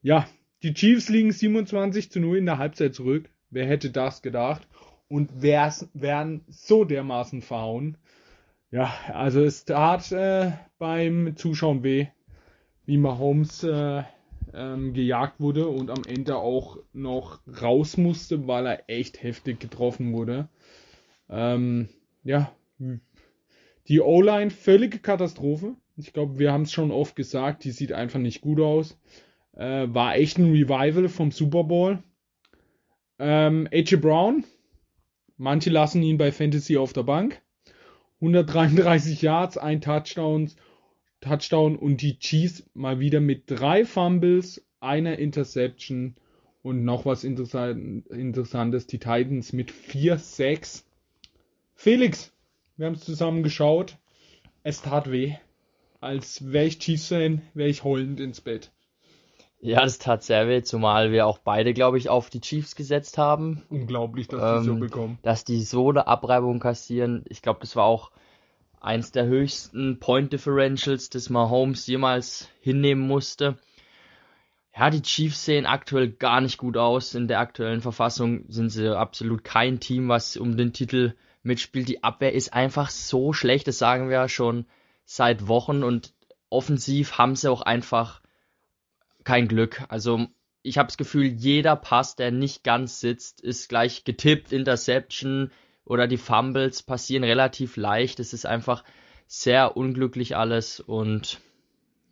Ja, 0.00 0.28
die 0.62 0.72
Chiefs 0.72 1.08
liegen 1.08 1.32
27 1.32 2.12
zu 2.12 2.20
0 2.20 2.38
in 2.38 2.46
der 2.46 2.58
Halbzeit 2.58 2.94
zurück. 2.94 3.28
Wer 3.50 3.66
hätte 3.66 3.90
das 3.90 4.22
gedacht? 4.22 4.68
Und 5.08 5.42
wär's, 5.42 5.90
werden 5.94 6.44
so 6.46 6.84
dermaßen 6.84 7.42
verhauen. 7.42 7.96
Ja, 8.70 8.94
also 9.12 9.42
es 9.42 9.64
tat 9.64 10.12
äh, 10.12 10.52
beim 10.78 11.34
Zuschauen 11.36 11.82
weh, 11.82 12.06
wie 12.92 12.98
Mahomes 12.98 13.64
äh, 13.64 14.02
ähm, 14.52 14.92
gejagt 14.92 15.40
wurde 15.40 15.66
und 15.66 15.88
am 15.88 16.02
Ende 16.06 16.36
auch 16.36 16.76
noch 16.92 17.40
raus 17.62 17.96
musste, 17.96 18.46
weil 18.46 18.66
er 18.66 18.90
echt 18.90 19.22
heftig 19.22 19.60
getroffen 19.60 20.12
wurde. 20.12 20.50
Ähm, 21.30 21.88
ja, 22.22 22.52
die 23.88 24.00
O-Line 24.00 24.50
völlige 24.50 24.98
Katastrophe. 24.98 25.74
Ich 25.96 26.12
glaube, 26.12 26.38
wir 26.38 26.52
haben 26.52 26.64
es 26.64 26.72
schon 26.72 26.90
oft 26.90 27.16
gesagt, 27.16 27.64
die 27.64 27.70
sieht 27.70 27.92
einfach 27.92 28.18
nicht 28.18 28.42
gut 28.42 28.60
aus. 28.60 29.00
Äh, 29.54 29.88
war 29.88 30.16
echt 30.16 30.36
ein 30.36 30.50
Revival 30.50 31.08
vom 31.08 31.30
Super 31.30 31.64
Bowl. 31.64 32.02
Ähm, 33.18 33.68
AJ 33.72 33.96
Brown, 33.96 34.44
manche 35.38 35.70
lassen 35.70 36.02
ihn 36.02 36.18
bei 36.18 36.30
Fantasy 36.30 36.76
auf 36.76 36.92
der 36.92 37.04
Bank. 37.04 37.40
133 38.20 39.22
Yards, 39.22 39.56
ein 39.56 39.80
Touchdown, 39.80 40.50
Touchdown 41.22 41.76
und 41.76 42.02
die 42.02 42.18
Chiefs 42.18 42.64
mal 42.74 43.00
wieder 43.00 43.20
mit 43.20 43.44
drei 43.46 43.84
Fumbles, 43.86 44.62
einer 44.80 45.18
Interception 45.18 46.16
und 46.62 46.84
noch 46.84 47.06
was 47.06 47.24
interessant, 47.24 48.06
Interessantes, 48.08 48.86
die 48.86 48.98
Titans 48.98 49.52
mit 49.52 49.70
4-6. 49.72 50.82
Felix, 51.74 52.32
wir 52.76 52.86
haben 52.86 52.94
es 52.94 53.04
zusammen 53.04 53.42
geschaut. 53.42 53.96
Es 54.62 54.82
tat 54.82 55.10
weh. 55.10 55.34
Als 56.00 56.52
wäre 56.52 56.66
ich 56.66 56.78
Chiefs-Fan, 56.80 57.42
wäre 57.54 57.68
ich 57.68 57.84
heulend 57.84 58.20
ins 58.20 58.40
Bett. 58.40 58.72
Ja, 59.60 59.82
das 59.82 59.98
tat 59.98 60.24
sehr 60.24 60.48
weh, 60.48 60.62
zumal 60.62 61.12
wir 61.12 61.26
auch 61.26 61.38
beide, 61.38 61.72
glaube 61.72 61.96
ich, 61.96 62.08
auf 62.08 62.30
die 62.30 62.40
Chiefs 62.40 62.74
gesetzt 62.74 63.16
haben, 63.16 63.62
Unglaublich, 63.68 64.26
dass 64.26 64.58
die 64.58 64.64
so 64.64 64.72
Ähm, 64.72 64.80
bekommen. 64.80 65.18
dass 65.22 65.44
die 65.44 65.62
so 65.62 65.90
eine 65.90 66.08
Abreibung 66.08 66.58
kassieren. 66.58 67.24
Ich 67.28 67.42
glaube, 67.42 67.60
das 67.60 67.76
war 67.76 67.84
auch 67.84 68.10
eins 68.82 69.12
der 69.12 69.26
höchsten 69.26 70.00
Point 70.00 70.32
Differentials, 70.32 71.08
das 71.08 71.30
Mahomes 71.30 71.86
jemals 71.86 72.48
hinnehmen 72.60 73.06
musste. 73.06 73.58
Ja, 74.76 74.90
die 74.90 75.02
Chiefs 75.02 75.44
sehen 75.44 75.66
aktuell 75.66 76.10
gar 76.10 76.40
nicht 76.40 76.58
gut 76.58 76.76
aus. 76.76 77.14
In 77.14 77.28
der 77.28 77.40
aktuellen 77.40 77.80
Verfassung 77.80 78.44
sind 78.48 78.70
sie 78.70 78.96
absolut 78.96 79.44
kein 79.44 79.80
Team, 79.80 80.08
was 80.08 80.36
um 80.36 80.56
den 80.56 80.72
Titel 80.72 81.14
mitspielt. 81.42 81.88
Die 81.88 82.02
Abwehr 82.02 82.32
ist 82.32 82.54
einfach 82.54 82.90
so 82.90 83.32
schlecht, 83.32 83.68
das 83.68 83.78
sagen 83.78 84.08
wir 84.08 84.16
ja 84.16 84.28
schon 84.28 84.66
seit 85.04 85.46
Wochen 85.46 85.82
und 85.82 86.14
offensiv 86.48 87.18
haben 87.18 87.36
sie 87.36 87.50
auch 87.50 87.62
einfach 87.62 88.20
kein 89.24 89.46
Glück. 89.46 89.84
Also 89.88 90.26
ich 90.62 90.78
habe 90.78 90.86
das 90.86 90.96
Gefühl, 90.96 91.26
jeder 91.26 91.76
Pass, 91.76 92.16
der 92.16 92.30
nicht 92.30 92.64
ganz 92.64 93.00
sitzt, 93.00 93.40
ist 93.40 93.68
gleich 93.68 94.04
getippt, 94.04 94.52
Interception 94.52 95.50
oder 95.84 96.06
die 96.06 96.16
Fumbles 96.16 96.82
passieren 96.82 97.24
relativ 97.24 97.76
leicht. 97.76 98.20
Es 98.20 98.32
ist 98.32 98.46
einfach 98.46 98.84
sehr 99.26 99.76
unglücklich 99.76 100.36
alles 100.36 100.80
und 100.80 101.40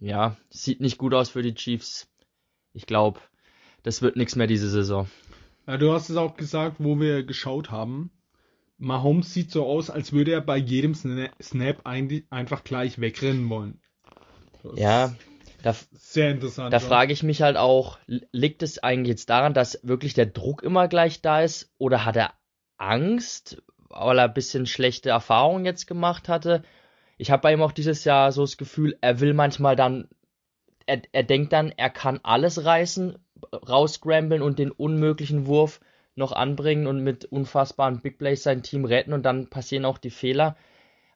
ja, 0.01 0.37
sieht 0.49 0.81
nicht 0.81 0.99
gut 0.99 1.15
aus 1.15 1.29
für 1.29 1.43
die 1.43 1.55
Chiefs. 1.55 2.09
Ich 2.73 2.87
glaube, 2.87 3.21
das 3.83 4.03
wird 4.03 4.17
nichts 4.17 4.37
mehr 4.37 4.47
diese 4.47 4.71
Saison. 4.71 5.09
Ja, 5.67 5.77
du 5.77 5.93
hast 5.93 6.09
es 6.09 6.17
auch 6.17 6.37
gesagt, 6.37 6.77
wo 6.79 6.99
wir 6.99 7.23
geschaut 7.23 7.71
haben. 7.71 8.11
Mahomes 8.79 9.35
sieht 9.35 9.51
so 9.51 9.67
aus, 9.67 9.91
als 9.91 10.13
würde 10.13 10.33
er 10.33 10.41
bei 10.41 10.57
jedem 10.57 10.95
Snap 10.95 11.83
einfach 11.85 12.65
gleich 12.65 12.99
wegrennen 12.99 13.49
wollen. 13.51 13.81
Das 14.63 14.79
ja, 14.79 15.15
da, 15.63 15.77
sehr 15.93 16.31
interessant. 16.31 16.73
Da 16.73 16.79
frage 16.79 17.13
ich 17.13 17.23
mich 17.23 17.43
halt 17.43 17.59
auch, 17.59 17.99
liegt 18.07 18.63
es 18.63 18.79
eigentlich 18.79 19.11
jetzt 19.11 19.29
daran, 19.29 19.53
dass 19.53 19.81
wirklich 19.83 20.15
der 20.15 20.27
Druck 20.27 20.63
immer 20.63 20.89
gleich 20.89 21.21
da 21.21 21.43
ist 21.43 21.71
oder 21.77 22.07
hat 22.07 22.17
er 22.17 22.33
Angst, 22.81 23.63
weil 23.89 24.19
er 24.19 24.25
ein 24.25 24.35
bisschen 24.35 24.67
schlechte 24.67 25.11
Erfahrungen 25.11 25.65
jetzt 25.65 25.87
gemacht 25.87 26.29
hatte? 26.29 26.63
Ich 27.19 27.31
habe 27.31 27.43
bei 27.43 27.53
ihm 27.53 27.63
auch 27.63 27.73
dieses 27.73 28.05
Jahr 28.05 28.33
so 28.33 28.43
das 28.43 28.57
Gefühl, 28.57 28.97
er 29.01 29.21
will 29.21 29.35
manchmal 29.35 29.77
dann, 29.77 30.09
er, 30.87 31.03
er 31.13 31.23
denkt 31.23 31.53
dann, 31.53 31.73
er 31.77 31.91
kann 31.91 32.21
alles 32.23 32.65
reißen, 32.65 33.19
rausgrambeln 33.53 34.43
und 34.43 34.59
den 34.59 34.71
unmöglichen 34.71 35.47
Wurf 35.47 35.81
noch 36.15 36.33
anbringen 36.33 36.87
und 36.87 37.03
mit 37.03 37.25
unfassbaren 37.27 38.01
Big 38.01 38.19
Plays 38.19 38.43
sein 38.43 38.63
Team 38.63 38.85
retten 38.85 39.13
und 39.13 39.23
dann 39.23 39.49
passieren 39.49 39.85
auch 39.85 39.99
die 39.99 40.11
Fehler. 40.11 40.57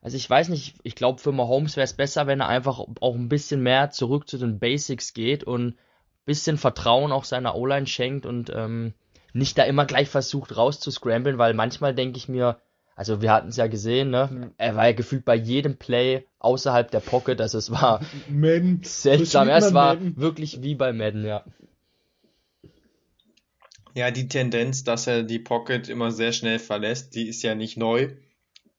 Also 0.02 0.16
ich 0.16 0.28
weiß 0.28 0.50
nicht, 0.50 0.76
ich 0.82 0.94
glaube 0.94 1.20
für 1.20 1.32
Mahomes 1.32 1.76
wäre 1.76 1.84
es 1.84 1.94
besser, 1.94 2.26
wenn 2.26 2.40
er 2.40 2.48
einfach 2.48 2.78
auch 3.00 3.14
ein 3.14 3.28
bisschen 3.28 3.62
mehr 3.62 3.90
zurück 3.90 4.28
zu 4.28 4.36
den 4.36 4.58
Basics 4.58 5.14
geht 5.14 5.44
und 5.44 5.68
ein 5.68 5.78
bisschen 6.26 6.58
Vertrauen 6.58 7.12
auch 7.12 7.24
seiner 7.24 7.54
O-Line 7.54 7.86
schenkt 7.86 8.26
und 8.26 8.50
ähm, 8.54 8.92
nicht 9.34 9.58
da 9.58 9.64
immer 9.64 9.84
gleich 9.84 10.08
versucht 10.08 10.56
rauszuscramblen, 10.56 11.36
weil 11.36 11.52
manchmal 11.54 11.94
denke 11.94 12.16
ich 12.16 12.28
mir, 12.28 12.58
also 12.96 13.20
wir 13.20 13.32
hatten 13.32 13.48
es 13.48 13.56
ja 13.56 13.66
gesehen, 13.66 14.10
ne? 14.10 14.30
Ja. 14.32 14.50
Er 14.56 14.76
war 14.76 14.86
ja 14.86 14.92
gefühlt 14.92 15.24
bei 15.24 15.34
jedem 15.34 15.76
Play 15.76 16.24
außerhalb 16.38 16.90
der 16.90 17.00
Pocket, 17.00 17.40
also 17.40 17.58
es 17.58 17.70
war 17.70 18.00
Madden. 18.28 18.80
seltsam. 18.84 19.48
Es 19.48 19.74
war 19.74 19.94
Madden. 19.96 20.16
wirklich 20.16 20.62
wie 20.62 20.74
bei 20.76 20.92
Madden, 20.92 21.24
ja. 21.26 21.44
Ja, 23.94 24.10
die 24.10 24.28
Tendenz, 24.28 24.82
dass 24.84 25.06
er 25.06 25.22
die 25.22 25.38
Pocket 25.38 25.88
immer 25.88 26.10
sehr 26.10 26.32
schnell 26.32 26.58
verlässt, 26.58 27.14
die 27.14 27.28
ist 27.28 27.42
ja 27.42 27.54
nicht 27.54 27.76
neu. 27.76 28.10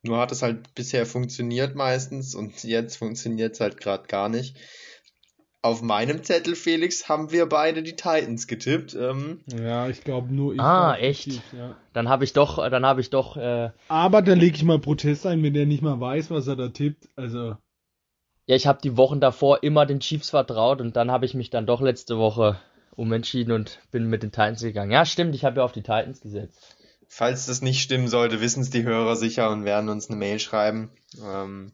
Nur 0.01 0.19
hat 0.19 0.31
es 0.31 0.41
halt 0.41 0.75
bisher 0.75 1.05
funktioniert 1.05 1.75
meistens 1.75 2.35
und 2.35 2.63
jetzt 2.63 2.97
funktioniert 2.97 3.53
es 3.53 3.59
halt 3.59 3.77
gerade 3.79 4.07
gar 4.07 4.29
nicht. 4.29 4.55
Auf 5.65 5.81
meinem 5.81 6.23
Zettel, 6.23 6.55
Felix, 6.55 7.09
haben 7.09 7.31
wir 7.31 7.47
beide 7.47 7.81
die 7.81 7.95
Titans 7.95 8.45
getippt. 8.45 8.93
Ähm, 8.93 9.39
ja, 9.47 9.89
ich 9.89 10.03
glaube 10.03 10.31
nur 10.31 10.53
ich. 10.53 10.59
Ah, 10.59 10.95
echt? 10.95 11.25
Aktiv, 11.25 11.41
ja. 11.57 11.75
Dann 11.91 12.07
habe 12.07 12.23
ich 12.23 12.33
doch, 12.33 12.57
dann 12.69 12.85
habe 12.85 13.01
ich 13.01 13.09
doch. 13.09 13.35
Äh, 13.35 13.71
Aber 13.87 14.21
da 14.21 14.33
lege 14.35 14.55
ich 14.55 14.63
mal 14.63 14.77
Protest 14.77 15.25
ein, 15.25 15.41
wenn 15.41 15.55
der 15.55 15.65
nicht 15.65 15.81
mal 15.81 15.99
weiß, 15.99 16.29
was 16.29 16.45
er 16.45 16.55
da 16.55 16.67
tippt. 16.67 17.09
Also. 17.15 17.57
Ja, 18.45 18.55
ich 18.55 18.67
habe 18.67 18.77
die 18.83 18.95
Wochen 18.95 19.19
davor 19.19 19.63
immer 19.63 19.87
den 19.87 20.01
Chiefs 20.01 20.29
vertraut 20.29 20.81
und 20.81 20.95
dann 20.95 21.09
habe 21.09 21.25
ich 21.25 21.33
mich 21.33 21.49
dann 21.49 21.65
doch 21.65 21.81
letzte 21.81 22.19
Woche 22.19 22.59
umentschieden 22.95 23.51
und 23.51 23.79
bin 23.89 24.05
mit 24.05 24.21
den 24.21 24.31
Titans 24.31 24.61
gegangen. 24.61 24.91
Ja, 24.91 25.03
stimmt, 25.03 25.33
ich 25.33 25.45
habe 25.45 25.61
ja 25.61 25.65
auf 25.65 25.71
die 25.71 25.81
Titans 25.81 26.21
gesetzt. 26.21 26.75
Falls 27.07 27.47
das 27.47 27.63
nicht 27.63 27.81
stimmen 27.81 28.07
sollte, 28.07 28.39
wissen 28.39 28.61
es 28.61 28.69
die 28.69 28.83
Hörer 28.83 29.15
sicher 29.15 29.49
und 29.49 29.65
werden 29.65 29.89
uns 29.89 30.11
eine 30.11 30.19
Mail 30.19 30.37
schreiben, 30.37 30.91
ähm, 31.23 31.71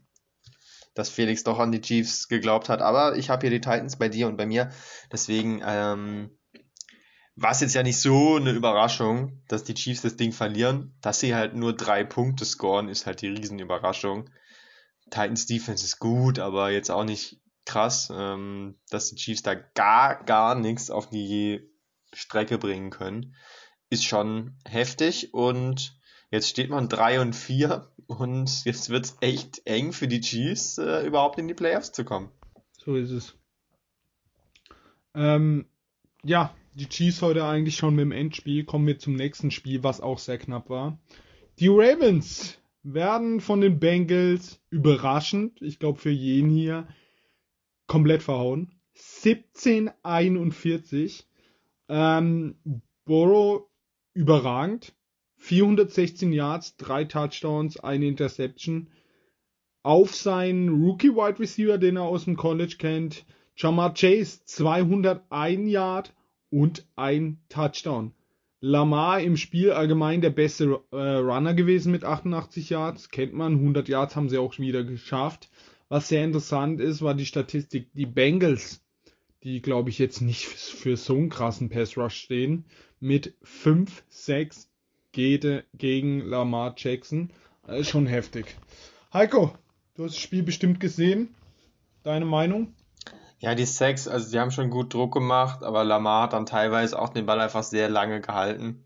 dass 0.94 1.10
Felix 1.10 1.44
doch 1.44 1.60
an 1.60 1.72
die 1.72 1.82
Chiefs 1.82 2.28
geglaubt 2.28 2.70
hat. 2.70 2.82
Aber 2.82 3.16
ich 3.18 3.30
habe 3.30 3.42
hier 3.42 3.50
die 3.50 3.62
Titans 3.62 3.98
bei 3.98 4.10
dir 4.10 4.28
und 4.28 4.38
bei 4.38 4.46
mir. 4.46 4.72
Deswegen 5.12 5.62
ähm, 5.66 6.38
war 7.36 7.52
es 7.52 7.62
jetzt 7.62 7.76
ja 7.76 7.84
nicht 7.84 8.00
so 8.00 8.36
eine 8.36 8.52
Überraschung, 8.52 9.42
dass 9.48 9.64
die 9.64 9.74
Chiefs 9.74 10.02
das 10.02 10.18
Ding 10.18 10.32
verlieren. 10.32 10.96
Dass 11.02 11.20
sie 11.20 11.34
halt 11.34 11.56
nur 11.56 11.76
drei 11.76 12.04
Punkte 12.04 12.46
scoren, 12.46 12.90
ist 12.90 13.06
halt 13.06 13.22
die 13.22 13.30
Riesenüberraschung. 13.30 14.30
Titans 15.06 15.46
Defense 15.46 15.86
ist 15.86 16.00
gut, 16.00 16.40
aber 16.40 16.72
jetzt 16.72 16.92
auch 16.92 17.04
nicht 17.04 17.42
krass, 17.66 18.12
ähm, 18.14 18.80
dass 18.90 19.10
die 19.10 19.16
Chiefs 19.16 19.44
da 19.44 19.56
gar, 19.56 20.24
gar 20.24 20.56
nichts 20.56 20.90
auf 20.90 21.10
die 21.10 21.70
Strecke 22.14 22.58
bringen 22.58 22.90
können. 22.90 23.36
Ist 23.90 24.06
schon 24.06 24.58
heftig 24.66 25.34
und 25.34 25.98
jetzt 26.30 26.48
steht 26.48 26.70
man 26.70 26.90
3 26.90 27.22
und 27.22 27.36
4 27.36 27.92
und 28.20 28.66
jetzt 28.66 28.90
wird 28.90 29.06
es 29.06 29.18
echt 29.22 29.62
eng 29.66 29.94
für 29.94 30.08
die 30.08 30.22
Chiefs, 30.22 30.78
äh, 30.78 31.06
überhaupt 31.06 31.40
in 31.40 31.48
die 31.48 31.54
Playoffs 31.54 31.92
zu 31.92 32.04
kommen. 32.04 32.30
So 32.78 32.96
ist 32.96 33.12
es. 33.12 33.36
Ähm, 35.14 35.66
ja, 36.24 36.56
die 36.74 36.88
Chiefs 36.88 37.22
heute 37.22 37.46
eigentlich 37.46 37.76
schon 37.76 37.96
mit 37.96 38.04
dem 38.04 38.12
Endspiel. 38.12 38.64
Kommen 38.64 38.88
wir 38.88 39.00
zum 39.00 39.16
nächsten 39.16 39.52
Spiel, 39.52 39.84
was 39.84 40.02
auch 40.02 40.20
sehr 40.20 40.38
knapp 40.38 40.70
war. 40.70 41.00
Die 41.60 41.68
Ravens 41.68 42.58
werden 42.84 43.42
von 43.42 43.62
den 43.62 43.80
Bengals 43.80 44.60
überraschend, 44.70 45.62
ich 45.62 45.80
glaube 45.80 46.00
für 46.00 46.10
jeden 46.10 46.50
hier, 46.50 46.88
komplett 47.88 48.24
verhauen. 48.24 48.74
1741. 49.24 51.28
Ähm, 51.90 52.56
Burrow 53.06 53.68
überragend. 54.14 54.94
416 55.42 56.34
Yards, 56.34 56.78
drei 56.78 57.04
Touchdowns, 57.04 57.78
eine 57.78 58.06
Interception. 58.06 58.90
Auf 59.82 60.16
seinen 60.16 60.70
Rookie 60.70 61.16
Wide 61.16 61.40
Receiver, 61.40 61.80
den 61.80 61.98
er 61.98 62.04
aus 62.04 62.26
dem 62.26 62.38
College 62.38 62.76
kennt, 62.78 63.26
Jamar 63.58 63.96
Chase 63.96 64.42
201 64.46 65.68
Yard 65.68 66.14
und 66.52 66.86
ein 66.96 67.40
Touchdown. 67.50 68.14
Lamar 68.60 69.20
im 69.22 69.36
Spiel 69.36 69.72
allgemein 69.72 70.22
der 70.22 70.30
beste 70.30 70.80
äh, 70.92 70.96
Runner 70.96 71.56
gewesen 71.56 71.92
mit 71.92 72.04
88 72.04 72.70
Yards, 72.70 73.10
kennt 73.10 73.34
man, 73.34 73.54
100 73.54 73.90
Yards 73.90 74.16
haben 74.16 74.30
sie 74.30 74.38
auch 74.38 74.60
wieder 74.60 74.84
geschafft. 74.84 75.50
Was 75.90 76.08
sehr 76.08 76.24
interessant 76.24 76.80
ist, 76.80 77.02
war 77.02 77.16
die 77.16 77.26
Statistik. 77.26 77.90
Die 77.94 78.06
Bengals, 78.06 78.84
die 79.44 79.60
glaube 79.64 79.90
ich 79.90 79.98
jetzt 79.98 80.22
nicht 80.22 80.46
für 80.46 80.98
so 80.98 81.16
einen 81.16 81.30
krassen 81.30 81.70
Pass 81.70 81.98
Rush 81.98 82.16
stehen, 82.16 82.66
mit 83.00 83.34
5, 83.42 84.04
6 84.10 84.71
geht 85.12 85.66
gegen 85.74 86.22
Lamar 86.22 86.74
Jackson. 86.78 87.32
Das 87.66 87.80
ist 87.80 87.90
schon 87.90 88.08
heftig. 88.08 88.58
Heiko, 89.14 89.54
du 89.96 90.06
hast 90.06 90.16
das 90.16 90.22
Spiel 90.22 90.44
bestimmt 90.44 90.80
gesehen. 90.80 91.36
Deine 92.04 92.26
Meinung? 92.26 92.74
Ja, 93.40 93.56
die 93.56 93.66
Sex, 93.66 94.08
also 94.08 94.32
die 94.32 94.40
haben 94.40 94.52
schon 94.52 94.70
gut 94.70 94.94
Druck 94.94 95.14
gemacht, 95.14 95.64
aber 95.64 95.84
Lamar 95.84 96.24
hat 96.24 96.34
dann 96.34 96.46
teilweise 96.46 97.00
auch 97.00 97.10
den 97.10 97.26
Ball 97.26 97.40
einfach 97.40 97.64
sehr 97.64 97.90
lange 97.90 98.22
gehalten 98.22 98.86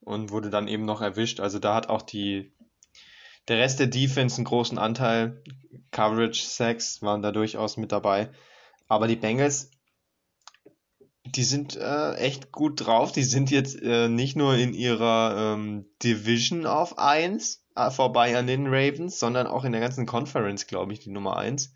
und 0.00 0.30
wurde 0.30 0.50
dann 0.50 0.68
eben 0.68 0.84
noch 0.84 1.00
erwischt. 1.00 1.40
Also 1.40 1.58
da 1.58 1.74
hat 1.74 1.88
auch 1.88 2.02
die 2.02 2.52
der 3.48 3.58
Rest 3.58 3.80
der 3.80 3.88
Defense 3.88 4.36
einen 4.36 4.46
großen 4.46 4.78
Anteil. 4.78 5.42
Coverage, 5.90 6.44
Sacks 6.44 7.02
waren 7.02 7.22
da 7.22 7.30
durchaus 7.30 7.76
mit 7.76 7.92
dabei. 7.92 8.30
Aber 8.88 9.06
die 9.06 9.16
Bengals, 9.16 9.70
die 11.26 11.44
sind 11.44 11.76
äh, 11.76 12.14
echt 12.14 12.52
gut 12.52 12.84
drauf. 12.86 13.12
Die 13.12 13.22
sind 13.22 13.50
jetzt 13.50 13.80
äh, 13.80 14.08
nicht 14.08 14.36
nur 14.36 14.56
in 14.56 14.74
ihrer 14.74 15.54
ähm, 15.54 15.86
Division 16.02 16.66
auf 16.66 16.98
1 16.98 17.64
äh, 17.76 17.90
vorbei 17.90 18.36
an 18.36 18.46
den 18.46 18.66
Ravens, 18.66 19.18
sondern 19.18 19.46
auch 19.46 19.64
in 19.64 19.72
der 19.72 19.80
ganzen 19.80 20.06
Conference, 20.06 20.66
glaube 20.66 20.92
ich, 20.92 21.00
die 21.00 21.10
Nummer 21.10 21.36
1. 21.36 21.72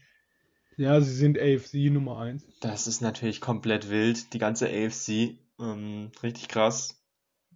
Ja, 0.77 1.01
sie 1.01 1.15
sind 1.15 1.39
AFC 1.39 1.91
Nummer 1.91 2.19
1. 2.21 2.45
Das 2.61 2.87
ist 2.87 3.01
natürlich 3.01 3.41
komplett 3.41 3.91
wild. 3.91 4.33
Die 4.33 4.39
ganze 4.39 4.69
AFC, 4.69 5.39
ähm, 5.59 6.13
richtig 6.23 6.49
krass 6.49 6.99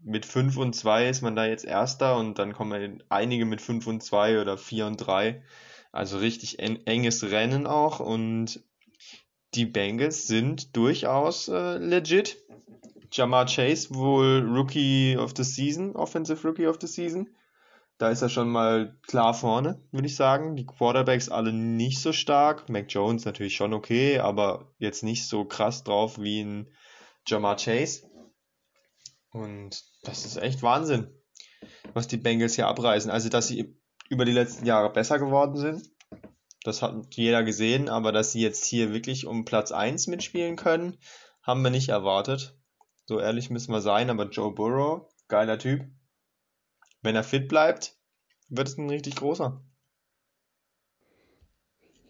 mit 0.04 0.26
5 0.26 0.56
und 0.56 0.74
2 0.74 1.08
ist 1.08 1.22
man 1.22 1.36
da 1.36 1.46
jetzt 1.46 1.64
Erster 1.64 2.16
und 2.16 2.38
dann 2.38 2.52
kommen 2.52 3.02
einige 3.08 3.44
mit 3.44 3.60
5 3.60 3.86
und 3.86 4.02
2 4.02 4.40
oder 4.40 4.58
4 4.58 4.86
und 4.86 4.96
3. 4.96 5.42
Also 5.92 6.18
richtig 6.18 6.58
en 6.58 6.84
enges 6.86 7.22
Rennen 7.22 7.66
auch 7.66 8.00
und 8.00 8.62
die 9.54 9.66
Bengals 9.66 10.26
sind 10.26 10.76
durchaus 10.76 11.48
äh, 11.48 11.78
legit. 11.78 12.36
Jamar 13.12 13.46
Chase 13.46 13.94
wohl 13.94 14.40
Rookie 14.40 15.16
of 15.18 15.34
the 15.36 15.44
Season, 15.44 15.94
Offensive 15.94 16.46
Rookie 16.46 16.66
of 16.66 16.78
the 16.80 16.86
Season. 16.86 17.28
Da 17.98 18.10
ist 18.10 18.22
er 18.22 18.30
schon 18.30 18.48
mal 18.48 18.98
klar 19.06 19.34
vorne, 19.34 19.80
würde 19.92 20.06
ich 20.06 20.16
sagen. 20.16 20.56
Die 20.56 20.66
Quarterbacks 20.66 21.28
alle 21.28 21.52
nicht 21.52 22.00
so 22.00 22.12
stark. 22.12 22.68
Mac 22.68 22.86
Jones 22.88 23.26
natürlich 23.26 23.54
schon 23.54 23.74
okay, 23.74 24.18
aber 24.18 24.72
jetzt 24.78 25.02
nicht 25.02 25.28
so 25.28 25.44
krass 25.44 25.84
drauf 25.84 26.18
wie 26.18 26.40
ein 26.40 26.70
Jamar 27.26 27.56
Chase. 27.56 28.02
Und 29.30 29.84
das 30.02 30.24
ist 30.24 30.36
echt 30.36 30.62
Wahnsinn, 30.62 31.10
was 31.92 32.08
die 32.08 32.16
Bengals 32.16 32.54
hier 32.54 32.66
abreißen. 32.66 33.10
Also, 33.10 33.28
dass 33.28 33.48
sie 33.48 33.78
über 34.08 34.24
die 34.24 34.32
letzten 34.32 34.66
Jahre 34.66 34.90
besser 34.90 35.18
geworden 35.18 35.56
sind, 35.56 35.88
das 36.64 36.82
hat 36.82 37.14
jeder 37.14 37.42
gesehen, 37.42 37.88
aber 37.88 38.12
dass 38.12 38.32
sie 38.32 38.40
jetzt 38.40 38.64
hier 38.64 38.92
wirklich 38.92 39.26
um 39.26 39.44
Platz 39.44 39.72
1 39.72 40.06
mitspielen 40.06 40.56
können, 40.56 40.96
haben 41.42 41.62
wir 41.62 41.70
nicht 41.70 41.88
erwartet. 41.88 42.56
So 43.06 43.18
ehrlich 43.18 43.50
müssen 43.50 43.72
wir 43.72 43.80
sein, 43.80 44.10
aber 44.10 44.28
Joe 44.28 44.52
Burrow, 44.52 45.08
geiler 45.28 45.58
Typ. 45.58 45.84
Wenn 47.02 47.16
er 47.16 47.24
fit 47.24 47.48
bleibt, 47.48 47.96
wird 48.48 48.68
es 48.68 48.78
ein 48.78 48.88
richtig 48.88 49.16
großer. 49.16 49.60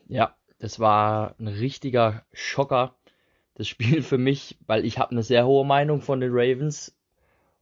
Ja, 0.07 0.37
das 0.59 0.79
war 0.79 1.35
ein 1.39 1.49
richtiger 1.49 2.27
Schocker, 2.33 2.97
das 3.55 3.69
Spiel 3.69 4.03
für 4.03 4.19
mich, 4.19 4.59
weil 4.67 4.85
ich 4.85 4.99
habe 4.99 5.13
eine 5.13 5.23
sehr 5.23 5.47
hohe 5.47 5.65
Meinung 5.65 6.03
von 6.03 6.21
den 6.21 6.31
Ravens 6.33 6.95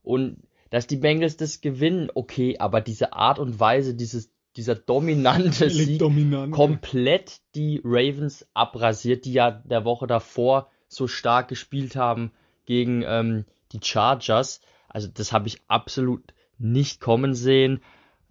und 0.03 0.43
dass 0.71 0.87
die 0.87 0.97
Bengals 0.97 1.37
das 1.37 1.61
gewinnen, 1.61 2.11
okay, 2.15 2.59
aber 2.59 2.81
diese 2.81 3.13
Art 3.13 3.39
und 3.39 3.59
Weise, 3.61 3.95
dieses, 3.95 4.33
dieser 4.61 4.75
dominante 4.75 5.71
Völlig 5.71 5.87
Sieg 5.87 5.99
dominant. 6.01 6.53
komplett 6.53 7.41
die 7.55 7.81
Ravens 7.83 8.47
abrasiert, 8.53 9.25
die 9.25 9.33
ja 9.33 9.51
der 9.51 9.87
Woche 9.87 10.07
davor 10.07 10.69
so 10.87 11.07
stark 11.07 11.49
gespielt 11.49 11.97
haben 11.97 12.31
gegen 12.67 13.03
ähm, 13.07 13.47
die 13.73 13.81
Chargers. 13.83 14.61
Also 14.87 15.09
das 15.09 15.33
habe 15.33 15.49
ich 15.49 15.63
absolut 15.67 16.35
nicht 16.59 17.01
kommen 17.01 17.33
sehen. 17.35 17.81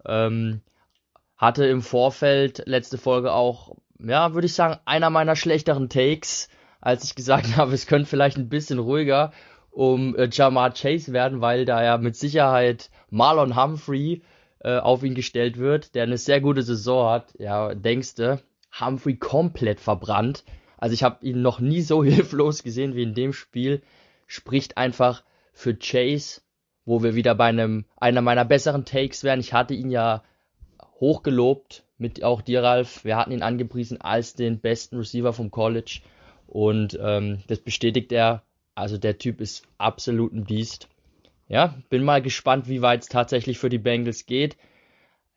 Ähm, 0.06 0.60
hatte 1.36 1.66
im 1.66 1.82
Vorfeld 1.82 2.62
letzte 2.66 2.96
Folge 2.96 3.32
auch, 3.32 3.74
ja, 3.98 4.32
würde 4.32 4.46
ich 4.46 4.54
sagen, 4.54 4.78
einer 4.84 5.10
meiner 5.10 5.34
schlechteren 5.34 5.88
Takes, 5.88 6.48
als 6.80 7.02
ich 7.02 7.16
gesagt 7.16 7.48
habe, 7.56 7.74
es 7.74 7.88
könnte 7.88 8.08
vielleicht 8.08 8.36
ein 8.36 8.48
bisschen 8.48 8.78
ruhiger 8.78 9.32
um 9.72 10.14
äh, 10.14 10.28
Jamar 10.30 10.74
Chase 10.74 11.12
werden, 11.12 11.40
weil 11.40 11.64
da 11.64 11.82
ja 11.82 11.98
mit 11.98 12.14
Sicherheit 12.14 12.88
Marlon 13.10 13.60
Humphrey 13.60 14.22
äh, 14.60 14.78
auf 14.78 15.02
ihn 15.02 15.14
gestellt 15.14 15.58
wird, 15.58 15.94
der 15.94 16.04
eine 16.04 16.18
sehr 16.18 16.40
gute 16.40 16.62
Saison 16.62 17.10
hat. 17.10 17.34
Ja, 17.38 17.74
denkste, 17.74 18.42
Humphrey 18.78 19.16
komplett 19.16 19.80
verbrannt. 19.80 20.44
Also 20.76 20.94
ich 20.94 21.02
habe 21.02 21.24
ihn 21.24 21.42
noch 21.42 21.60
nie 21.60 21.82
so 21.82 22.04
hilflos 22.04 22.62
gesehen 22.62 22.94
wie 22.94 23.02
in 23.02 23.14
dem 23.14 23.32
Spiel. 23.32 23.82
Spricht 24.26 24.76
einfach 24.76 25.22
für 25.52 25.74
Chase, 25.74 26.42
wo 26.84 27.02
wir 27.02 27.14
wieder 27.14 27.34
bei 27.34 27.46
einem 27.46 27.84
einer 27.96 28.20
meiner 28.20 28.44
besseren 28.44 28.84
Takes 28.84 29.24
wären. 29.24 29.40
Ich 29.40 29.52
hatte 29.52 29.74
ihn 29.74 29.90
ja 29.90 30.22
hochgelobt 31.00 31.84
mit 31.98 32.22
auch 32.22 32.42
dir, 32.42 32.62
Ralf. 32.62 33.04
Wir 33.04 33.16
hatten 33.16 33.32
ihn 33.32 33.42
angepriesen 33.42 34.00
als 34.00 34.34
den 34.34 34.60
besten 34.60 34.98
Receiver 34.98 35.32
vom 35.32 35.50
College 35.50 36.00
und 36.46 36.98
ähm, 37.00 37.42
das 37.46 37.60
bestätigt 37.60 38.12
er. 38.12 38.42
Also 38.74 38.98
der 38.98 39.18
Typ 39.18 39.40
ist 39.40 39.66
absolut 39.78 40.32
ein 40.32 40.44
Biest. 40.44 40.88
Ja, 41.50 41.74
bin 41.90 42.04
mal 42.04 42.22
gespannt, 42.22 42.68
wie 42.68 42.80
weit 42.80 43.02
es 43.02 43.08
tatsächlich 43.08 43.58
für 43.58 43.68
die 43.68 43.78
Bengals 43.78 44.24
geht. 44.24 44.56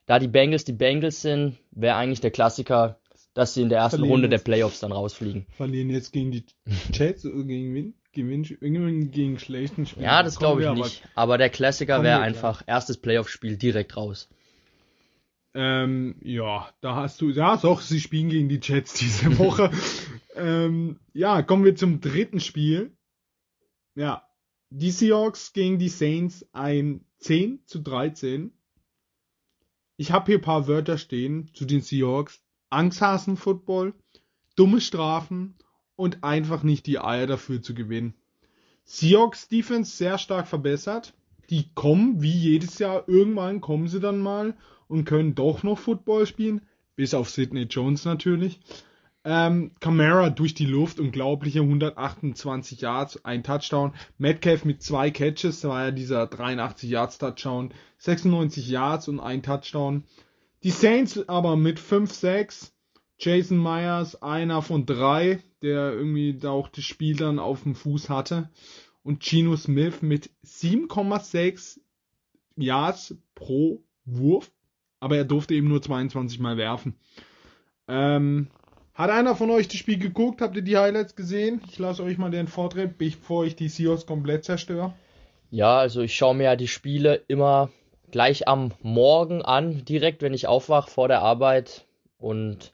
Da 0.06 0.20
die 0.20 0.28
Bengals 0.28 0.64
die 0.64 0.72
Bengals 0.72 1.22
sind, 1.22 1.58
wäre 1.72 1.96
eigentlich 1.96 2.20
der 2.20 2.30
Klassiker, 2.30 3.00
dass 3.34 3.54
sie 3.54 3.62
in 3.62 3.68
der 3.68 3.78
ersten 3.78 3.96
Verlieren 3.96 4.12
Runde 4.12 4.28
der 4.28 4.38
jetzt. 4.38 4.44
Playoffs 4.44 4.78
dann 4.78 4.92
rausfliegen. 4.92 5.44
Verlieren 5.50 5.90
jetzt 5.90 6.12
gegen 6.12 6.30
die 6.30 6.44
Jets 6.92 7.26
oder 7.26 7.42
gegen 7.42 7.74
wen? 7.74 7.94
Gewinn, 8.12 8.44
irgendwie 8.60 9.08
gegen 9.08 9.40
schlechten 9.40 9.86
Spieler. 9.86 10.06
Ja, 10.06 10.22
das 10.22 10.38
glaube 10.38 10.62
ich 10.62 10.68
aber- 10.68 10.78
nicht. 10.78 11.02
Aber 11.16 11.36
der 11.36 11.50
Klassiker 11.50 12.04
wäre 12.04 12.20
einfach 12.20 12.62
erstes 12.64 12.96
Playoff-Spiel 12.96 13.56
direkt 13.56 13.96
raus. 13.96 14.28
Ähm, 15.52 16.14
ja, 16.22 16.68
da 16.80 16.94
hast 16.94 17.20
du, 17.20 17.30
ja, 17.30 17.56
doch, 17.56 17.80
sie 17.80 17.98
spielen 17.98 18.28
gegen 18.28 18.48
die 18.48 18.60
Jets 18.62 18.94
diese 18.94 19.36
Woche. 19.38 19.72
ähm, 20.36 21.00
ja, 21.12 21.42
kommen 21.42 21.64
wir 21.64 21.74
zum 21.74 22.00
dritten 22.00 22.38
Spiel. 22.38 22.96
Ja, 23.96 24.22
die 24.76 24.90
Seahawks 24.90 25.52
gegen 25.52 25.78
die 25.78 25.88
Saints 25.88 26.44
ein 26.52 27.04
10 27.18 27.60
zu 27.64 27.78
13. 27.78 28.52
Ich 29.96 30.10
habe 30.10 30.26
hier 30.26 30.38
ein 30.38 30.42
paar 30.42 30.66
Wörter 30.66 30.98
stehen 30.98 31.48
zu 31.54 31.64
den 31.64 31.80
Seahawks. 31.80 32.42
Angsthasen-Football, 32.70 33.94
dumme 34.56 34.80
Strafen 34.80 35.54
und 35.94 36.24
einfach 36.24 36.64
nicht 36.64 36.86
die 36.86 36.98
Eier 36.98 37.28
dafür 37.28 37.62
zu 37.62 37.72
gewinnen. 37.72 38.14
Seahawks 38.82 39.46
Defense 39.46 39.96
sehr 39.96 40.18
stark 40.18 40.48
verbessert. 40.48 41.14
Die 41.50 41.72
kommen 41.74 42.20
wie 42.20 42.32
jedes 42.32 42.80
Jahr, 42.80 43.08
irgendwann 43.08 43.60
kommen 43.60 43.86
sie 43.86 44.00
dann 44.00 44.18
mal 44.18 44.56
und 44.88 45.04
können 45.04 45.36
doch 45.36 45.62
noch 45.62 45.78
Football 45.78 46.26
spielen. 46.26 46.62
Bis 46.96 47.14
auf 47.14 47.30
Sidney 47.30 47.62
Jones 47.62 48.04
natürlich. 48.04 48.58
Ähm, 49.26 49.70
Camara 49.80 50.28
durch 50.28 50.52
die 50.52 50.66
Luft, 50.66 51.00
unglaubliche 51.00 51.60
128 51.60 52.82
Yards, 52.82 53.24
ein 53.24 53.42
Touchdown. 53.42 53.94
Metcalf 54.18 54.66
mit 54.66 54.82
zwei 54.82 55.10
Catches, 55.10 55.62
da 55.62 55.70
war 55.70 55.84
ja 55.86 55.90
dieser 55.90 56.26
83 56.26 56.90
Yards 56.90 57.18
Touchdown, 57.18 57.72
96 57.98 58.68
Yards 58.68 59.08
und 59.08 59.20
ein 59.20 59.42
Touchdown. 59.42 60.04
Die 60.62 60.70
Saints 60.70 61.26
aber 61.28 61.56
mit 61.56 61.80
5-6. 61.80 62.70
Jason 63.18 63.58
Myers, 63.58 64.20
einer 64.22 64.60
von 64.60 64.86
drei, 64.86 65.40
der 65.62 65.92
irgendwie 65.92 66.34
da 66.34 66.50
auch 66.50 66.68
das 66.68 66.84
Spiel 66.84 67.16
dann 67.16 67.38
auf 67.38 67.62
dem 67.62 67.74
Fuß 67.74 68.10
hatte. 68.10 68.50
Und 69.02 69.22
Gino 69.22 69.56
Smith 69.56 70.02
mit 70.02 70.30
7,6 70.44 71.80
Yards 72.56 73.16
pro 73.34 73.82
Wurf. 74.04 74.50
Aber 75.00 75.16
er 75.16 75.24
durfte 75.24 75.54
eben 75.54 75.68
nur 75.68 75.80
22 75.80 76.40
Mal 76.40 76.56
werfen. 76.56 76.96
Ähm, 77.86 78.48
hat 78.94 79.10
einer 79.10 79.34
von 79.34 79.50
euch 79.50 79.68
das 79.68 79.76
Spiel 79.76 79.98
geguckt? 79.98 80.40
Habt 80.40 80.56
ihr 80.56 80.62
die 80.62 80.78
Highlights 80.78 81.16
gesehen? 81.16 81.60
Ich 81.68 81.78
lasse 81.78 82.02
euch 82.02 82.16
mal 82.16 82.30
den 82.30 82.46
Vortritt, 82.46 82.96
bevor 82.96 83.44
ich 83.44 83.56
die 83.56 83.68
Seahawks 83.68 84.06
komplett 84.06 84.44
zerstöre. 84.44 84.94
Ja, 85.50 85.78
also 85.78 86.00
ich 86.00 86.16
schaue 86.16 86.34
mir 86.34 86.44
ja 86.44 86.56
die 86.56 86.68
Spiele 86.68 87.22
immer 87.26 87.70
gleich 88.10 88.46
am 88.46 88.72
Morgen 88.82 89.42
an, 89.42 89.84
direkt 89.84 90.22
wenn 90.22 90.34
ich 90.34 90.46
aufwache 90.46 90.90
vor 90.90 91.08
der 91.08 91.22
Arbeit. 91.22 91.84
Und 92.18 92.72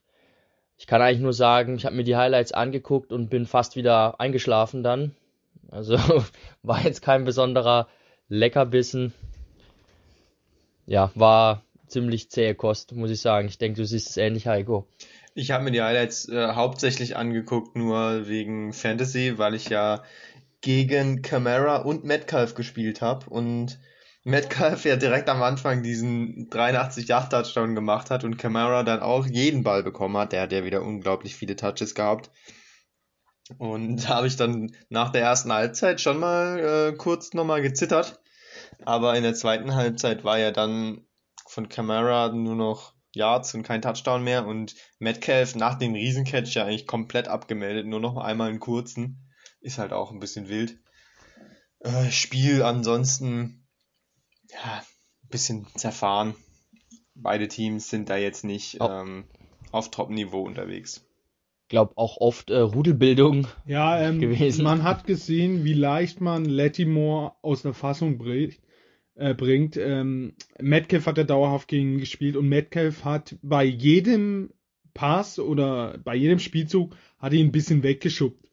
ich 0.77 0.87
kann 0.87 1.01
eigentlich 1.01 1.21
nur 1.21 1.33
sagen, 1.33 1.77
ich 1.77 1.87
habe 1.87 1.97
mir 1.97 2.05
die 2.05 2.17
Highlights 2.17 2.53
angeguckt 2.53 3.13
und 3.13 3.31
bin 3.31 3.47
fast 3.47 3.77
wieder 3.77 4.21
eingeschlafen 4.21 4.83
dann. 4.83 5.15
Also 5.71 5.99
war 6.63 6.83
jetzt 6.83 7.01
kein 7.01 7.25
besonderer 7.25 7.89
Leckerbissen. 8.29 9.15
Ja, 10.87 11.11
war 11.15 11.63
ziemlich 11.87 12.31
zähe 12.31 12.55
Kost, 12.55 12.93
muss 12.93 13.11
ich 13.11 13.21
sagen. 13.21 13.49
Ich 13.49 13.59
denke, 13.59 13.81
du 13.81 13.87
siehst 13.87 14.11
es 14.11 14.17
ähnlich, 14.17 14.47
Heiko. 14.47 14.87
Ich 15.41 15.53
habe 15.53 15.65
mir 15.65 15.71
die 15.71 15.81
Highlights 15.81 16.29
äh, 16.29 16.53
hauptsächlich 16.53 17.17
angeguckt, 17.17 17.75
nur 17.75 18.29
wegen 18.29 18.75
Fantasy, 18.75 19.39
weil 19.39 19.55
ich 19.55 19.71
ja 19.71 20.03
gegen 20.61 21.23
Camara 21.23 21.77
und 21.77 22.05
Metcalf 22.05 22.55
gespielt 22.55 23.01
habe 23.01 23.31
und 23.31 23.81
Metcalf 24.23 24.85
ja 24.85 24.97
direkt 24.97 25.31
am 25.31 25.43
Anfang 25.43 25.83
diesen 25.83 26.51
83 26.51 27.09
Yard 27.09 27.33
Touchdown 27.33 27.75
gemacht 27.75 28.11
hat 28.11 28.23
und 28.23 28.37
Camara 28.37 28.83
dann 28.83 29.01
auch 29.01 29.25
jeden 29.27 29.63
Ball 29.63 29.83
bekommen 29.83 30.19
hat. 30.19 30.33
Der 30.33 30.43
hat 30.43 30.53
ja 30.53 30.63
wieder 30.63 30.83
unglaublich 30.83 31.35
viele 31.35 31.57
Touches 31.57 31.95
gehabt. 31.95 32.31
Und 33.57 34.05
da 34.05 34.17
habe 34.17 34.27
ich 34.27 34.37
dann 34.37 34.77
nach 34.91 35.11
der 35.11 35.23
ersten 35.23 35.55
Halbzeit 35.55 36.03
schon 36.03 36.19
mal 36.19 36.59
äh, 36.59 36.97
kurz 36.99 37.33
nochmal 37.33 37.63
gezittert. 37.63 38.21
Aber 38.85 39.17
in 39.17 39.23
der 39.23 39.33
zweiten 39.33 39.75
Halbzeit 39.75 40.23
war 40.23 40.39
ja 40.39 40.51
dann 40.51 41.07
von 41.47 41.71
Camara 41.71 42.29
nur 42.29 42.57
noch 42.57 43.00
Yards 43.13 43.55
und 43.55 43.63
kein 43.63 43.83
Touchdown 43.83 44.23
mehr 44.23 44.47
und 44.47 44.75
Metcalf 44.99 45.55
nach 45.57 45.77
dem 45.79 45.95
Riesencatch 45.95 46.55
ja 46.55 46.65
eigentlich 46.65 46.87
komplett 46.87 47.29
abgemeldet, 47.29 47.87
nur 47.87 48.01
noch 48.01 48.17
einmal 48.17 48.49
einen 48.51 48.61
kurzen. 48.61 49.29
Ist 49.61 49.79
halt 49.79 49.93
auch 49.93 50.11
ein 50.11 50.21
bisschen 50.21 50.49
wild. 50.49 50.79
Äh, 51.81 52.11
Spiel 52.11 52.63
ansonsten, 52.63 53.67
ja, 54.51 54.83
ein 55.23 55.29
bisschen 55.29 55.67
zerfahren. 55.75 56.35
Beide 57.15 57.49
Teams 57.49 57.91
sind 57.91 58.09
da 58.09 58.17
jetzt 58.17 58.45
nicht 58.45 58.81
Oh. 58.81 58.89
ähm, 58.89 59.25
auf 59.73 59.91
Top-Niveau 59.91 60.43
unterwegs. 60.43 61.05
Glaub 61.69 61.93
auch 61.97 62.17
oft 62.17 62.51
äh, 62.51 62.59
Rudelbildung. 62.59 63.47
Ja, 63.67 64.01
ähm, 64.01 64.21
gewesen. 64.21 64.65
man 64.65 64.83
hat 64.83 65.07
gesehen, 65.07 65.65
wie 65.65 65.73
leicht 65.75 66.21
man 66.21 66.45
Lattimore 66.45 67.35
aus 67.43 67.63
der 67.63 67.75
Fassung 67.75 68.19
bricht, 68.19 68.61
äh, 69.15 69.35
bringt. 69.35 69.77
Ähm, 69.77 70.35
Metcalf 70.61 71.07
hat 71.07 71.19
er 71.19 71.25
dauerhaft 71.25 71.69
gegen 71.69 71.93
ihn 71.95 71.99
gespielt 71.99 72.37
und 72.37 72.49
Metcalf 72.49 73.05
hat 73.05 73.37
bei 73.43 73.65
jedem 73.65 74.51
Pass 74.95 75.39
oder 75.39 75.99
bei 76.05 76.15
jedem 76.15 76.39
Spielzug 76.39 76.97
hat 77.19 77.33
ihn 77.33 77.49
ein 77.49 77.53
bisschen 77.53 77.83
weggeschubbt. 77.83 78.51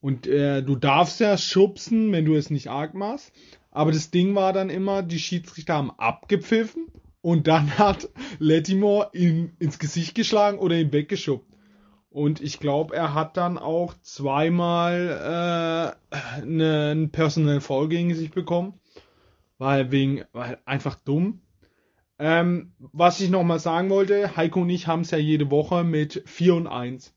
Und 0.00 0.26
äh, 0.26 0.62
du 0.62 0.76
darfst 0.76 1.20
ja 1.20 1.36
schubsen, 1.36 2.12
wenn 2.12 2.24
du 2.24 2.34
es 2.36 2.50
nicht 2.50 2.68
arg 2.68 2.94
machst. 2.94 3.32
Aber 3.70 3.92
das 3.92 4.10
Ding 4.10 4.34
war 4.34 4.52
dann 4.52 4.70
immer, 4.70 5.02
die 5.02 5.18
Schiedsrichter 5.18 5.74
haben 5.74 5.90
abgepfiffen 5.90 6.86
und 7.20 7.46
dann 7.46 7.70
hat 7.78 8.08
Lattimore 8.38 9.10
ihn 9.12 9.52
ins 9.58 9.78
Gesicht 9.78 10.14
geschlagen 10.14 10.58
oder 10.58 10.76
ihn 10.76 10.92
weggeschubbt. 10.92 11.46
Und 12.10 12.40
ich 12.40 12.58
glaube, 12.58 12.96
er 12.96 13.12
hat 13.14 13.36
dann 13.36 13.58
auch 13.58 13.94
zweimal 14.02 15.94
äh, 16.10 16.46
ne- 16.46 16.90
einen 16.90 17.10
Personal 17.10 17.60
Foul 17.60 17.88
gegen 17.88 18.14
sich 18.14 18.30
bekommen. 18.30 18.74
Weil 19.58 19.90
wegen, 19.90 20.24
weil 20.32 20.60
einfach 20.64 20.94
dumm. 20.94 21.42
Ähm, 22.18 22.72
was 22.78 23.20
ich 23.20 23.30
nochmal 23.30 23.60
sagen 23.60 23.90
wollte, 23.90 24.36
Heiko 24.36 24.62
und 24.62 24.70
ich 24.70 24.86
haben 24.86 25.02
es 25.02 25.10
ja 25.10 25.18
jede 25.18 25.50
Woche 25.50 25.84
mit 25.84 26.22
4 26.26 26.54
und 26.54 26.66
1. 26.66 27.14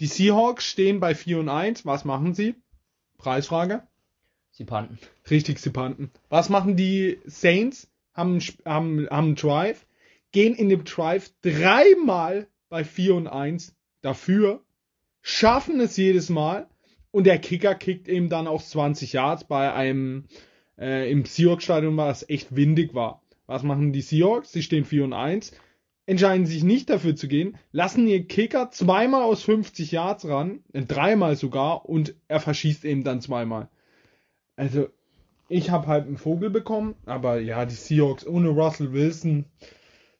Die 0.00 0.06
Seahawks 0.06 0.64
stehen 0.64 0.98
bei 0.98 1.14
4 1.14 1.40
und 1.40 1.48
1. 1.48 1.86
Was 1.86 2.04
machen 2.04 2.34
sie? 2.34 2.56
Preisfrage. 3.18 3.82
Sie 4.50 4.64
panten. 4.64 4.98
Richtig, 5.30 5.58
sie 5.58 5.70
panten. 5.70 6.10
Was 6.28 6.48
machen 6.48 6.76
die 6.76 7.18
Saints? 7.26 7.90
Haben, 8.12 8.38
haben, 8.64 9.08
haben 9.10 9.26
einen 9.26 9.34
Drive, 9.34 9.86
gehen 10.30 10.54
in 10.54 10.68
dem 10.68 10.84
Drive 10.84 11.32
dreimal 11.42 12.46
bei 12.68 12.84
4 12.84 13.16
und 13.16 13.26
1 13.26 13.74
dafür, 14.02 14.62
schaffen 15.22 15.80
es 15.80 15.96
jedes 15.96 16.28
Mal 16.28 16.68
und 17.10 17.24
der 17.24 17.38
Kicker 17.38 17.74
kickt 17.74 18.06
eben 18.06 18.28
dann 18.28 18.46
auch 18.46 18.62
20 18.62 19.12
Yards 19.12 19.44
bei 19.44 19.72
einem, 19.72 20.26
äh, 20.78 21.10
im 21.10 21.24
Seahawks-Stadion 21.24 21.96
war 21.96 22.10
es 22.10 22.28
echt 22.28 22.54
windig 22.56 22.94
war. 22.94 23.22
Was 23.46 23.62
machen 23.62 23.92
die 23.92 24.00
Seahawks? 24.00 24.52
Sie 24.52 24.62
stehen 24.62 24.84
4 24.84 25.04
und 25.04 25.12
1, 25.12 25.52
entscheiden 26.06 26.46
sich 26.46 26.62
nicht 26.64 26.90
dafür 26.90 27.16
zu 27.16 27.28
gehen, 27.28 27.56
lassen 27.72 28.06
ihr 28.06 28.26
Kicker 28.26 28.70
zweimal 28.70 29.22
aus 29.22 29.42
50 29.42 29.92
Yards 29.92 30.28
ran, 30.28 30.60
äh, 30.72 30.82
dreimal 30.82 31.36
sogar 31.36 31.88
und 31.88 32.14
er 32.28 32.40
verschießt 32.40 32.84
eben 32.84 33.04
dann 33.04 33.20
zweimal. 33.20 33.68
Also, 34.56 34.88
ich 35.48 35.70
habe 35.70 35.86
halt 35.86 36.06
einen 36.06 36.16
Vogel 36.16 36.50
bekommen, 36.50 36.94
aber 37.04 37.38
ja, 37.40 37.66
die 37.66 37.74
Seahawks 37.74 38.26
ohne 38.26 38.48
Russell 38.48 38.92
Wilson 38.92 39.46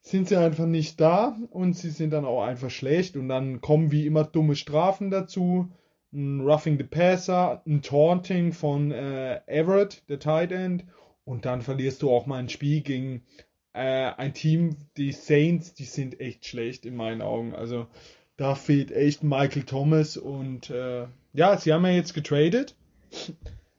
sind 0.00 0.28
sie 0.28 0.36
einfach 0.36 0.66
nicht 0.66 1.00
da 1.00 1.36
und 1.50 1.74
sie 1.74 1.88
sind 1.88 2.10
dann 2.10 2.26
auch 2.26 2.42
einfach 2.42 2.70
schlecht 2.70 3.16
und 3.16 3.28
dann 3.28 3.62
kommen 3.62 3.90
wie 3.90 4.06
immer 4.06 4.24
dumme 4.24 4.54
Strafen 4.54 5.10
dazu. 5.10 5.70
Ein 6.14 6.40
Roughing 6.40 6.78
the 6.78 6.84
Passer, 6.84 7.62
ein 7.66 7.82
Taunting 7.82 8.52
von 8.52 8.92
äh, 8.92 9.40
Everett, 9.46 10.08
der 10.08 10.20
Tight 10.20 10.52
End 10.52 10.84
und 11.24 11.44
dann 11.44 11.62
verlierst 11.62 12.02
du 12.02 12.10
auch 12.10 12.26
mal 12.26 12.38
ein 12.38 12.48
Spiel 12.48 12.82
gegen 12.82 13.22
äh, 13.72 14.12
ein 14.16 14.32
Team, 14.32 14.76
die 14.96 15.12
Saints, 15.12 15.74
die 15.74 15.84
sind 15.84 16.20
echt 16.20 16.46
schlecht 16.46 16.86
in 16.86 16.96
meinen 16.96 17.20
Augen. 17.20 17.54
Also 17.54 17.88
da 18.36 18.54
fehlt 18.54 18.92
echt 18.92 19.22
Michael 19.22 19.64
Thomas 19.64 20.16
und 20.16 20.70
äh, 20.70 21.06
ja, 21.32 21.56
sie 21.56 21.72
haben 21.72 21.84
ja 21.84 21.92
jetzt 21.92 22.14
getradet. 22.14 22.76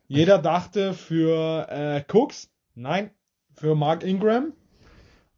Jeder 0.07 0.37
dachte 0.37 0.93
für 0.93 1.67
äh, 1.69 2.03
Cooks, 2.11 2.51
nein, 2.75 3.09
für 3.53 3.75
Mark 3.75 4.03
Ingram. 4.03 4.53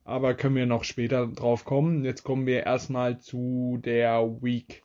Aber 0.03 0.33
können 0.35 0.55
wir 0.55 0.65
noch 0.65 0.83
später 0.83 1.27
drauf 1.27 1.65
kommen. 1.65 2.05
Jetzt 2.05 2.23
kommen 2.23 2.47
wir 2.47 2.65
erstmal 2.65 3.19
zu 3.19 3.79
der 3.83 4.41
Week 4.41 4.83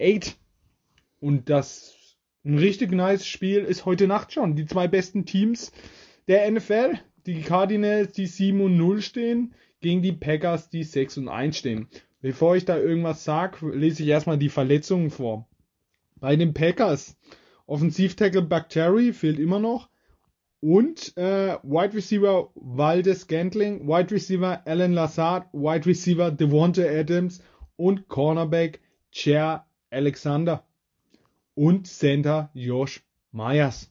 8. 0.00 0.36
Und 1.24 1.48
das 1.48 2.18
ein 2.44 2.58
richtig 2.58 2.92
nice 2.92 3.26
Spiel 3.26 3.60
ist 3.60 3.86
heute 3.86 4.06
Nacht 4.06 4.34
schon. 4.34 4.56
Die 4.56 4.66
zwei 4.66 4.88
besten 4.88 5.24
Teams 5.24 5.72
der 6.28 6.50
NFL. 6.50 6.98
Die 7.24 7.40
Cardinals, 7.40 8.12
die 8.12 8.26
7 8.26 8.60
und 8.60 8.76
0 8.76 9.00
stehen, 9.00 9.54
gegen 9.80 10.02
die 10.02 10.12
Packers, 10.12 10.68
die 10.68 10.82
6 10.82 11.16
und 11.16 11.28
1 11.28 11.56
stehen. 11.56 11.88
Bevor 12.20 12.56
ich 12.56 12.66
da 12.66 12.76
irgendwas 12.76 13.24
sage, 13.24 13.70
lese 13.70 14.02
ich 14.02 14.10
erstmal 14.10 14.36
die 14.36 14.50
Verletzungen 14.50 15.08
vor. 15.08 15.48
Bei 16.16 16.36
den 16.36 16.52
Packers, 16.52 17.16
Offensivtackle 17.64 18.42
Bacteri 18.42 19.14
fehlt 19.14 19.38
immer 19.38 19.60
noch. 19.60 19.88
Und 20.60 21.16
äh, 21.16 21.56
Wide 21.62 21.94
Receiver 21.94 22.50
Waldes 22.54 23.28
Gantling, 23.28 23.88
Wide 23.88 24.10
Receiver 24.10 24.60
Alan 24.66 24.92
Lazard, 24.92 25.46
Wide 25.54 25.86
Receiver 25.86 26.30
Devonta 26.30 26.82
Adams 26.82 27.42
und 27.76 28.08
Cornerback 28.08 28.82
Chair 29.10 29.64
Alexander. 29.88 30.66
Und 31.54 31.86
Center 31.86 32.50
Josh 32.54 33.02
Myers. 33.32 33.90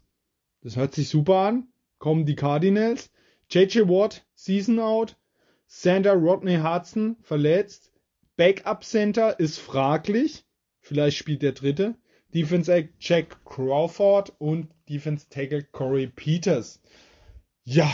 Das 0.62 0.76
hört 0.76 0.94
sich 0.94 1.10
super 1.10 1.38
an. 1.40 1.68
Kommen 1.98 2.26
die 2.26 2.36
Cardinals. 2.36 3.12
JJ 3.50 3.88
Watt, 3.88 4.26
Season 4.36 4.80
Out. 4.80 5.18
Center 5.68 6.14
Rodney 6.14 6.58
Hudson, 6.58 7.18
verletzt. 7.22 7.92
Backup 8.36 8.84
Center 8.84 9.40
ist 9.40 9.60
fraglich. 9.60 10.46
Vielleicht 10.82 11.18
spielt 11.18 11.42
der 11.42 11.54
dritte. 11.54 11.96
Defense 12.34 12.72
Egg 12.72 12.90
Jack 13.00 13.44
Crawford 13.46 14.34
und 14.40 14.70
Defense 14.90 15.30
Tackle 15.30 15.64
Corey 15.64 16.08
Peters. 16.08 16.82
Ja, 17.64 17.90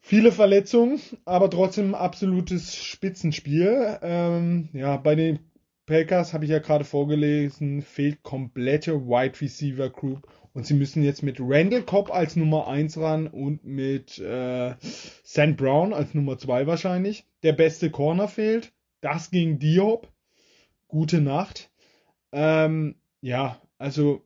viele 0.00 0.32
Verletzungen, 0.32 1.00
aber 1.24 1.50
trotzdem 1.50 1.94
absolutes 1.94 2.76
Spitzenspiel. 2.76 3.98
Ähm, 4.02 4.68
ja, 4.72 4.96
bei 4.96 5.14
den 5.14 5.49
Packers 5.90 6.32
habe 6.32 6.44
ich 6.44 6.52
ja 6.52 6.60
gerade 6.60 6.84
vorgelesen, 6.84 7.82
fehlt 7.82 8.22
komplette 8.22 9.08
Wide 9.08 9.40
Receiver 9.40 9.90
Group 9.90 10.24
und 10.52 10.64
sie 10.64 10.74
müssen 10.74 11.02
jetzt 11.02 11.24
mit 11.24 11.38
Randall 11.40 11.82
Cobb 11.82 12.14
als 12.14 12.36
Nummer 12.36 12.68
1 12.68 12.96
ran 12.98 13.26
und 13.26 13.64
mit 13.64 14.16
äh, 14.20 14.76
St. 14.80 15.56
Brown 15.56 15.92
als 15.92 16.14
Nummer 16.14 16.38
2 16.38 16.68
wahrscheinlich. 16.68 17.26
Der 17.42 17.54
beste 17.54 17.90
Corner 17.90 18.28
fehlt. 18.28 18.72
Das 19.00 19.32
ging 19.32 19.58
Diop. 19.58 20.06
Gute 20.86 21.20
Nacht. 21.20 21.72
Ähm, 22.30 22.94
ja, 23.20 23.60
also 23.76 24.24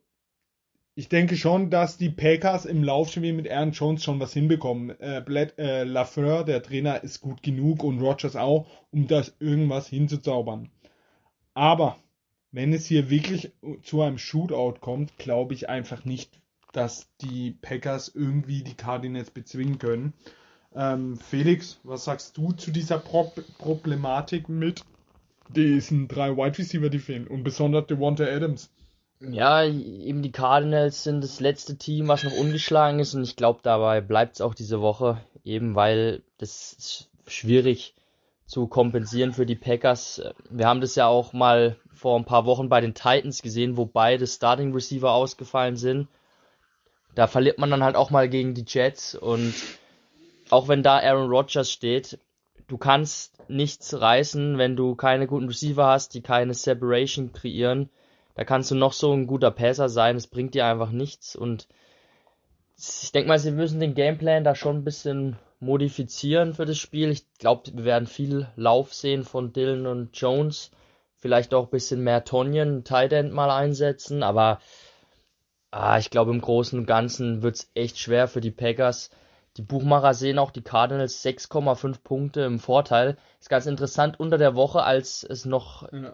ich 0.95 1.09
denke 1.09 1.35
schon, 1.39 1.71
dass 1.71 1.97
die 1.97 2.11
Packers 2.11 2.67
im 2.67 2.85
Laufspiel 2.85 3.33
mit 3.33 3.51
Aaron 3.51 3.73
Jones 3.73 4.05
schon 4.05 4.21
was 4.21 4.35
hinbekommen. 4.35 4.91
Äh, 5.01 5.23
Bled, 5.25 5.59
äh, 5.59 5.85
Lafleur, 5.85 6.45
der 6.45 6.63
Trainer, 6.63 7.03
ist 7.03 7.23
gut 7.23 7.43
genug 7.43 7.83
und 7.83 8.03
Rogers 8.03 8.37
auch, 8.37 8.67
um 8.91 9.07
das 9.07 9.35
irgendwas 9.41 9.89
hinzuzaubern. 9.89 10.71
Aber 11.55 11.97
wenn 12.53 12.73
es 12.73 12.87
hier 12.87 13.11
wirklich 13.11 13.53
zu 13.83 14.03
einem 14.03 14.19
Shootout 14.19 14.81
kommt, 14.81 15.17
glaube 15.19 15.55
ich 15.55 15.69
einfach 15.69 16.05
nicht, 16.05 16.41
dass 16.73 17.09
die 17.21 17.53
Packers 17.63 18.09
irgendwie 18.15 18.63
die 18.63 18.75
Cardinals 18.75 19.31
bezwingen 19.31 19.79
können. 19.79 20.13
Ähm, 20.75 21.17
Felix, 21.17 21.79
was 21.85 22.05
sagst 22.05 22.37
du 22.37 22.53
zu 22.53 22.73
dieser 22.73 22.99
Pro 22.99 23.33
Problematik 23.59 24.49
mit 24.49 24.85
diesen 25.49 26.09
drei 26.09 26.37
Wide 26.37 26.59
Receiver, 26.59 26.91
die 26.91 26.99
fehlen 26.99 27.29
und 27.29 27.45
besonders 27.45 27.87
Devonta 27.87 28.25
Adams? 28.25 28.71
Ja, 29.21 29.65
eben 29.65 30.23
die 30.23 30.33
Cardinals 30.33 31.05
sind 31.05 31.23
das 31.23 31.41
letzte 31.41 31.77
Team, 31.79 32.09
was 32.09 32.25
noch 32.25 32.37
ungeschlagen 32.37 32.99
ist 32.99 33.15
und 33.15 33.23
ich 33.23 33.37
glaube, 33.37 33.61
dabei 33.63 34.01
bleibt 34.01 34.35
es 34.35 34.41
auch 34.41 34.55
diese 34.55 34.81
Woche, 34.81 35.21
eben 35.45 35.75
weil 35.77 36.23
das 36.39 37.09
schwierig 37.27 37.95
zu 38.47 38.67
kompensieren 38.67 39.33
für 39.33 39.47
die 39.47 39.57
Packers. 39.57 40.23
Wir 40.51 40.67
haben 40.67 40.81
das 40.81 40.95
ja 40.95 41.07
auch 41.07 41.33
mal 41.33 41.77
vor 41.95 42.19
ein 42.19 42.25
paar 42.25 42.45
Wochen 42.45 42.69
bei 42.69 42.81
den 42.81 42.95
Titans 42.95 43.43
gesehen, 43.43 43.77
wo 43.77 43.87
beide 43.87 44.27
Starting 44.27 44.73
Receiver 44.73 45.13
ausgefallen 45.13 45.77
sind. 45.77 46.09
Da 47.15 47.27
verliert 47.27 47.59
man 47.59 47.71
dann 47.71 47.85
halt 47.85 47.97
auch 47.97 48.11
mal 48.11 48.29
gegen 48.29 48.55
die 48.55 48.65
Jets 48.67 49.15
und 49.15 49.55
auch 50.51 50.69
wenn 50.69 50.83
da 50.83 50.99
Aaron 50.99 51.31
Rodgers 51.31 51.71
steht, 51.71 52.19
du 52.67 52.77
kannst 52.77 53.33
nichts 53.49 53.99
reißen, 53.99 54.59
wenn 54.59 54.77
du 54.77 54.95
keine 54.95 55.27
guten 55.27 55.49
Receiver 55.49 55.87
hast, 55.87 56.15
die 56.15 56.23
keine 56.23 56.55
Separation 56.55 57.33
kreieren. 57.33 57.89
Da 58.35 58.45
kannst 58.45 58.71
du 58.71 58.75
noch 58.75 58.93
so 58.93 59.13
ein 59.13 59.27
guter 59.27 59.53
Passer 59.53 59.89
sein, 59.89 60.17
es 60.17 60.27
bringt 60.27 60.55
dir 60.55 60.67
einfach 60.67 60.91
nichts 60.91 61.37
und 61.37 61.69
ich 62.77 63.13
denke 63.13 63.29
mal, 63.29 63.39
sie 63.39 63.53
müssen 63.53 63.79
den 63.79 63.95
Gameplan 63.95 64.43
da 64.43 64.57
schon 64.57 64.79
ein 64.79 64.85
bisschen 64.85 65.39
modifizieren 65.61 66.55
für 66.55 66.67
das 66.67 66.79
Spiel. 66.79 67.11
Ich 67.11 67.27
glaube, 67.39 67.71
wir 67.75 67.85
werden 67.85 68.07
viel 68.07 68.49
Lauf 68.57 68.95
sehen 68.95 69.25
von 69.25 69.53
Dylan 69.53 69.87
und 69.87 70.17
Jones. 70.17 70.71
Vielleicht 71.17 71.55
auch 71.55 71.65
ein 71.65 71.71
bisschen 71.71 72.03
mehr 72.03 72.25
Tonyan, 72.25 72.85
Tight 72.85 73.13
End 73.13 73.33
mal 73.33 73.51
einsetzen, 73.51 74.23
aber 74.23 74.61
ah, 75.71 75.99
ich 75.99 76.11
glaube, 76.11 76.33
im 76.33 76.41
Großen 76.41 76.79
und 76.79 76.87
Ganzen 76.87 77.43
wird 77.43 77.57
es 77.57 77.71
echt 77.75 77.99
schwer 77.99 78.29
für 78.29 78.41
die 78.41 78.51
Packers. 78.51 79.11
Die 79.57 79.63
Buchmacher 79.63 80.15
sehen 80.15 80.39
auch 80.39 80.51
die 80.51 80.63
Cardinals 80.63 81.25
6,5 81.25 82.03
Punkte 82.03 82.41
im 82.41 82.59
Vorteil. 82.59 83.17
Ist 83.39 83.49
ganz 83.49 83.67
interessant 83.67 84.19
unter 84.19 84.37
der 84.37 84.57
Woche, 84.57 84.83
als 84.83 85.23
es 85.23 85.45
noch, 85.45 85.91
Ja, 85.93 86.13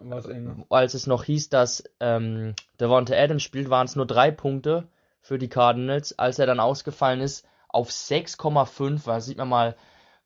als 0.69 0.93
es 0.93 1.07
noch 1.07 1.25
hieß, 1.25 1.49
dass 1.49 1.83
ähm, 2.01 2.55
Devonta 2.79 3.15
Adams 3.15 3.43
spielt, 3.43 3.71
waren 3.71 3.87
es 3.87 3.97
nur 3.97 4.07
drei 4.07 4.31
Punkte 4.31 4.89
für 5.23 5.39
die 5.39 5.49
Cardinals. 5.49 6.19
Als 6.19 6.39
er 6.39 6.47
dann 6.47 6.61
ausgefallen 6.61 7.21
ist, 7.23 7.47
auf 7.73 7.91
6,5. 7.91 9.05
Da 9.05 9.21
sieht 9.21 9.39
man 9.39 9.49
mal, 9.49 9.77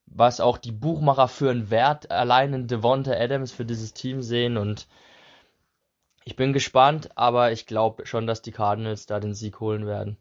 was 0.06 0.40
auch 0.40 0.58
die 0.58 0.72
Buchmacher 0.72 1.28
für 1.28 1.50
einen 1.50 1.70
Wert 1.70 2.10
allein 2.10 2.52
in 2.52 2.66
Devonta 2.66 3.12
Adams 3.12 3.52
für 3.52 3.64
dieses 3.64 3.94
Team 3.94 4.22
sehen. 4.22 4.56
Und 4.56 4.86
ich 6.24 6.36
bin 6.36 6.52
gespannt, 6.52 7.10
aber 7.16 7.52
ich 7.52 7.66
glaube 7.66 8.06
schon, 8.06 8.26
dass 8.26 8.42
die 8.42 8.52
Cardinals 8.52 9.06
da 9.06 9.20
den 9.20 9.34
Sieg 9.34 9.60
holen 9.60 9.86
werden. 9.86 10.16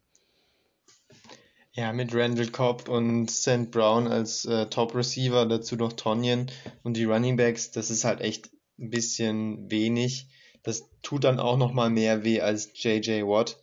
Ja, 1.75 1.91
mit 1.91 2.13
Randall 2.13 2.49
Cobb 2.49 2.87
und 2.87 3.31
St. 3.31 3.71
Brown 3.71 4.07
als 4.07 4.45
äh, 4.45 4.67
Top 4.67 4.93
Receiver, 4.93 5.47
dazu 5.47 5.75
noch 5.75 5.93
Tonyan 5.93 6.51
und 6.83 6.97
die 6.97 7.05
Running 7.05 7.35
Backs, 7.35 7.71
das 7.71 7.89
ist 7.89 8.03
halt 8.03 8.21
echt 8.21 8.51
ein 8.77 8.91
bisschen 8.91 9.71
wenig. 9.71 10.27
Das 10.61 10.87
tut 11.01 11.23
dann 11.23 11.39
auch 11.39 11.57
nochmal 11.57 11.89
mehr 11.89 12.23
weh 12.23 12.41
als 12.41 12.69
JJ 12.75 13.23
Watt. 13.23 13.57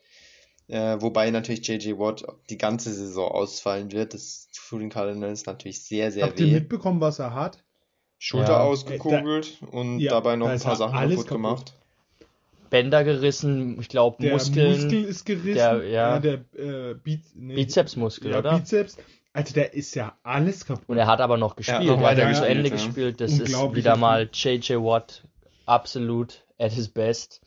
Äh, 0.70 1.01
wobei 1.02 1.30
natürlich 1.30 1.66
JJ 1.66 1.98
Watt 1.98 2.24
die 2.48 2.56
ganze 2.59 2.92
Saison 2.94 3.28
ausfallen 3.30 3.90
wird. 3.92 4.14
Das 4.14 4.48
tut 4.55 4.80
den 4.80 4.88
Cardinals 4.90 5.44
natürlich 5.47 5.82
sehr, 5.82 6.12
sehr 6.12 6.24
Habt 6.26 6.38
ihr 6.38 6.47
weh. 6.47 6.52
mitbekommen, 6.52 7.01
was 7.01 7.18
er 7.18 7.34
hat? 7.34 7.59
Schulter 8.18 8.52
Ja. 8.52 8.60
ausgekugelt 8.60 9.59
und 9.70 9.98
ja, 9.98 10.10
dabei 10.12 10.36
noch 10.36 10.47
da 10.47 10.52
ein 10.52 10.60
paar 10.60 10.72
ja 10.72 10.76
Sachen 10.76 10.94
alles 10.97 11.16
kaputt 11.16 11.28
kaputt. 11.28 11.42
gemacht. 11.42 11.72
Bänder 12.68 13.02
gerissen, 13.02 13.80
ich 13.80 13.88
glaube 13.88 14.18
Der 14.22 14.32
Muskeln, 14.34 14.72
Muskel 14.82 15.05
ist 15.05 15.24
gerissen. 15.24 15.55
der- 15.55 15.88
ja. 15.88 16.18
der 16.20 16.34
äh, 16.56 16.94
Biz 17.02 17.32
nee, 17.34 17.55
Bizepsmuskel, 17.56 18.30
ja, 18.30 18.38
oder? 18.38 18.59
Bizeps. 18.59 18.97
Also 19.32 19.55
der 19.55 19.74
ist 19.74 19.94
ja 19.97 20.16
alles 20.22 20.66
kaputt. 20.66 20.88
Und 20.88 20.98
er 20.98 21.06
hat 21.09 21.20
aber 21.20 21.36
noch 21.36 21.56
gespielt, 21.56 21.84
noch 21.84 21.97
er 21.98 22.02
weiter 22.02 22.26
hat 22.28 22.36
zu 22.36 22.42
gespielt, 22.42 22.56
Ende 22.59 22.68
ja. 22.68 22.74
gespielt. 22.76 23.20
Das 23.20 23.32
ist 23.32 23.74
wieder 23.74 23.97
mal 23.97 24.28
JJ 24.32 24.74
Watt 24.74 25.24
absolut 25.66 26.44
at 26.59 26.72
his 26.72 26.88
best. 26.88 27.40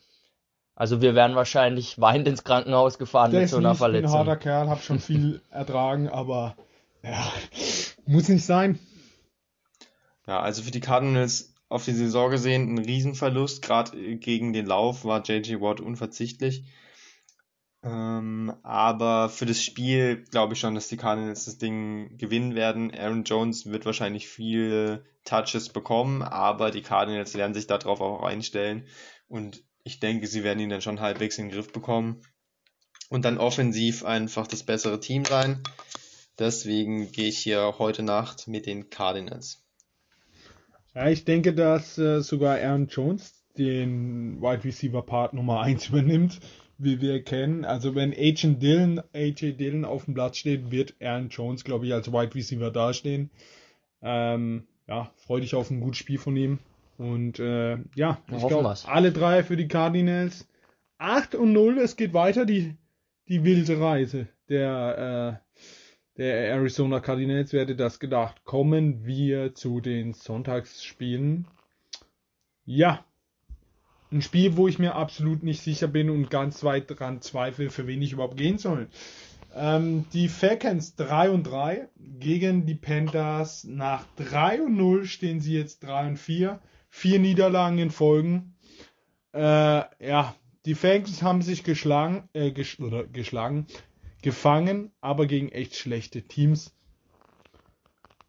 Also 0.75 1.01
wir 1.01 1.13
werden 1.13 1.35
wahrscheinlich 1.35 1.99
weinend 1.99 2.27
ins 2.27 2.43
Krankenhaus 2.43 2.97
gefahren 2.97 3.31
Der 3.31 3.41
mit 3.41 3.49
so 3.49 3.57
einer 3.57 3.69
nicht 3.69 3.75
ein 3.75 3.77
Verletzung. 3.77 4.17
harter 4.17 4.37
Kerl, 4.37 4.69
hab 4.69 4.81
schon 4.81 4.99
viel 4.99 5.41
ertragen, 5.51 6.09
aber 6.09 6.55
ja, 7.03 7.31
muss 8.05 8.29
nicht 8.29 8.45
sein. 8.45 8.79
Ja, 10.25 10.39
also 10.39 10.63
für 10.63 10.71
die 10.71 10.79
Cardinals 10.79 11.53
auf 11.69 11.85
die 11.85 11.91
Saison 11.91 12.31
gesehen 12.31 12.73
ein 12.73 12.77
Riesenverlust. 12.77 13.61
Gerade 13.61 14.17
gegen 14.17 14.53
den 14.53 14.65
Lauf 14.65 15.05
war 15.05 15.23
JJ 15.23 15.59
Watt 15.59 15.79
unverzichtlich. 15.81 16.63
Ähm, 17.83 18.53
aber 18.63 19.27
für 19.27 19.45
das 19.45 19.61
Spiel 19.61 20.23
glaube 20.31 20.53
ich 20.53 20.59
schon, 20.59 20.75
dass 20.75 20.87
die 20.87 20.97
Cardinals 20.97 21.45
das 21.45 21.57
Ding 21.57 22.17
gewinnen 22.17 22.55
werden. 22.55 22.91
Aaron 22.97 23.25
Jones 23.25 23.65
wird 23.65 23.85
wahrscheinlich 23.85 24.29
viele 24.29 25.03
Touches 25.25 25.69
bekommen, 25.69 26.21
aber 26.21 26.71
die 26.71 26.81
Cardinals 26.81 27.35
werden 27.35 27.53
sich 27.53 27.67
darauf 27.67 27.99
auch 27.99 28.23
einstellen. 28.23 28.85
Und 29.27 29.63
ich 29.84 29.99
denke, 29.99 30.27
sie 30.27 30.43
werden 30.43 30.60
ihn 30.60 30.69
dann 30.69 30.81
schon 30.81 31.01
halbwegs 31.01 31.38
in 31.38 31.45
den 31.45 31.53
Griff 31.53 31.72
bekommen. 31.72 32.22
Und 33.10 33.26
dann 33.26 33.38
offensiv 33.38 34.05
einfach 34.05 34.47
das 34.47 34.64
bessere 34.64 34.99
Team 34.99 35.26
sein. 35.26 35.61
Deswegen 36.39 37.11
gehe 37.11 37.27
ich 37.27 37.38
hier 37.38 37.76
heute 37.77 38.01
Nacht 38.01 38.47
mit 38.47 38.65
den 38.65 38.89
Cardinals. 38.89 39.64
Ja, 40.95 41.10
ich 41.10 41.26
denke, 41.26 41.53
dass 41.53 41.97
äh, 41.97 42.22
sogar 42.22 42.60
Aaron 42.60 42.88
Jones 42.88 43.34
den 43.57 44.41
Wide 44.41 44.64
Receiver 44.64 45.03
Part 45.03 45.34
Nummer 45.34 45.61
1 45.61 45.89
übernimmt, 45.89 46.39
wie 46.77 47.01
wir 47.01 47.23
kennen. 47.23 47.65
Also 47.65 47.93
wenn 47.93 48.14
AJ 48.14 48.55
Dillon, 48.55 49.01
AJ 49.14 49.53
Dillon 49.53 49.85
auf 49.85 50.05
dem 50.05 50.15
Platz 50.15 50.38
steht, 50.38 50.72
wird 50.72 50.95
Aaron 50.99 51.30
Jones, 51.30 51.64
glaube 51.64 51.85
ich, 51.85 51.93
als 51.93 52.11
Wide 52.11 52.34
Receiver 52.34 52.72
dastehen. 52.72 53.30
Ähm, 54.01 54.65
ja, 54.88 55.11
freue 55.18 55.41
dich 55.41 55.53
auf 55.53 55.69
ein 55.69 55.81
gutes 55.81 55.99
Spiel 55.99 56.18
von 56.18 56.35
ihm. 56.35 56.60
Und 56.97 57.39
äh, 57.39 57.77
ja, 57.95 58.19
Wir 58.27 58.37
ich 58.37 58.47
glaube, 58.47 58.75
alle 58.85 59.11
drei 59.11 59.43
für 59.43 59.57
die 59.57 59.67
Cardinals. 59.67 60.47
8 60.97 61.35
und 61.35 61.51
0, 61.51 61.79
es 61.79 61.95
geht 61.95 62.13
weiter, 62.13 62.45
die, 62.45 62.77
die 63.27 63.43
wilde 63.43 63.79
Reise 63.79 64.27
der, 64.47 65.41
äh, 66.17 66.17
der 66.17 66.49
Arizona 66.53 66.99
Cardinals. 66.99 67.51
Wer 67.51 67.61
hätte 67.61 67.75
das 67.75 67.99
gedacht? 67.99 68.45
Kommen 68.45 69.05
wir 69.05 69.53
zu 69.53 69.81
den 69.81 70.13
Sonntagsspielen. 70.13 71.47
Ja, 72.65 73.03
ein 74.13 74.21
Spiel, 74.21 74.55
wo 74.55 74.67
ich 74.67 74.79
mir 74.79 74.95
absolut 74.95 75.43
nicht 75.43 75.61
sicher 75.61 75.87
bin 75.87 76.09
und 76.09 76.29
ganz 76.29 76.63
weit 76.63 76.85
dran 76.87 77.21
zweifle, 77.21 77.69
für 77.69 77.87
wen 77.87 78.01
ich 78.01 78.13
überhaupt 78.13 78.37
gehen 78.37 78.57
soll. 78.57 78.87
Ähm, 79.55 80.05
die 80.13 80.29
Falcons 80.29 80.95
3 80.95 81.31
und 81.31 81.43
3 81.43 81.89
gegen 81.97 82.65
die 82.65 82.75
Panthers. 82.75 83.63
Nach 83.63 84.05
3 84.17 84.61
und 84.61 84.77
0 84.77 85.05
stehen 85.05 85.41
sie 85.41 85.57
jetzt 85.57 85.83
3 85.83 86.07
und 86.07 86.17
4. 86.17 86.59
Vier 86.95 87.17
Niederlagen 87.17 87.79
in 87.79 87.89
Folgen. 87.89 88.53
Äh, 89.33 89.39
ja, 89.39 90.35
die 90.67 90.75
Falcons 90.75 91.23
haben 91.23 91.41
sich 91.41 91.63
geschlagen, 91.63 92.29
äh, 92.33 92.51
ges 92.51 92.77
geschlagen, 93.11 93.65
gefangen, 94.21 94.91
aber 95.01 95.25
gegen 95.25 95.49
echt 95.49 95.75
schlechte 95.75 96.21
Teams. 96.21 96.71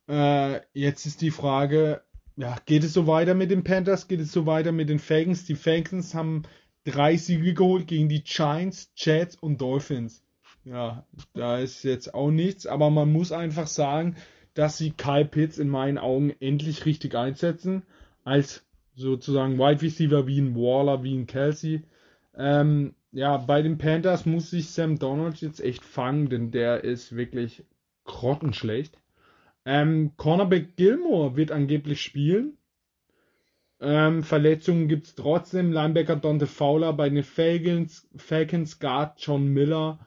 Äh, 0.09 0.63
jetzt 0.73 1.05
ist 1.05 1.21
die 1.21 1.31
Frage, 1.31 2.01
ja, 2.37 2.57
geht 2.65 2.85
es 2.85 2.95
so 2.95 3.07
weiter 3.07 3.35
mit 3.35 3.51
den 3.51 3.65
Panthers? 3.65 4.09
Geht 4.09 4.21
es 4.21 4.33
so 4.33 4.47
weiter 4.47 4.73
mit 4.73 4.89
den 4.89 4.99
Falcons? 4.99 5.45
Die 5.45 5.57
Falcons 5.57 6.15
haben 6.15 6.45
drei 6.85 7.19
Siege 7.19 7.53
geholt 7.53 7.87
gegen 7.87 8.09
die 8.09 8.25
Giants, 8.25 8.91
Jets 8.97 9.37
und 9.37 9.61
Dolphins. 9.61 10.25
Ja, 10.65 11.07
da 11.35 11.59
ist 11.59 11.85
jetzt 11.85 12.15
auch 12.15 12.31
nichts, 12.31 12.67
aber 12.67 12.89
man 12.89 13.13
muss 13.13 13.31
einfach 13.31 13.67
sagen, 13.67 14.17
dass 14.55 14.79
sie 14.79 14.93
Kyle 14.93 15.27
Pitts 15.27 15.59
in 15.59 15.69
meinen 15.69 15.99
Augen 15.99 16.33
endlich 16.41 16.87
richtig 16.87 17.15
einsetzen, 17.15 17.83
als 18.25 18.67
sozusagen 18.95 19.59
Wide 19.59 19.83
Receiver 19.83 20.27
wie 20.27 20.41
ein 20.41 20.55
Waller, 20.55 21.03
wie 21.03 21.17
ein 21.17 21.27
Kelsey. 21.27 21.83
Ähm, 22.37 22.95
ja, 23.13 23.37
bei 23.37 23.63
den 23.63 23.79
Panthers 23.79 24.27
muss 24.27 24.51
sich 24.51 24.71
Sam 24.71 24.99
Donald 24.99 25.41
jetzt 25.41 25.61
echt 25.61 25.85
fangen, 25.85 26.29
denn 26.29 26.51
der 26.51 26.83
ist 26.83 27.15
wirklich 27.15 27.65
grottenschlecht. 28.05 28.99
Ähm, 29.65 30.13
Cornerback 30.17 30.77
Gilmore 30.77 31.37
wird 31.37 31.51
angeblich 31.51 32.03
spielen. 32.03 32.59
Ähm, 33.81 34.23
Verletzungen 34.23 34.89
gibt 34.89 35.07
es 35.07 35.15
trotzdem. 35.15 35.73
Linebacker 35.73 36.17
Dante 36.17 36.47
Fowler 36.47 36.93
bei 36.93 37.09
den 37.09 37.23
Falcons, 37.23 38.09
Falcons 38.17 38.79
Guard 38.79 39.21
John 39.21 39.49
Miller 39.49 39.99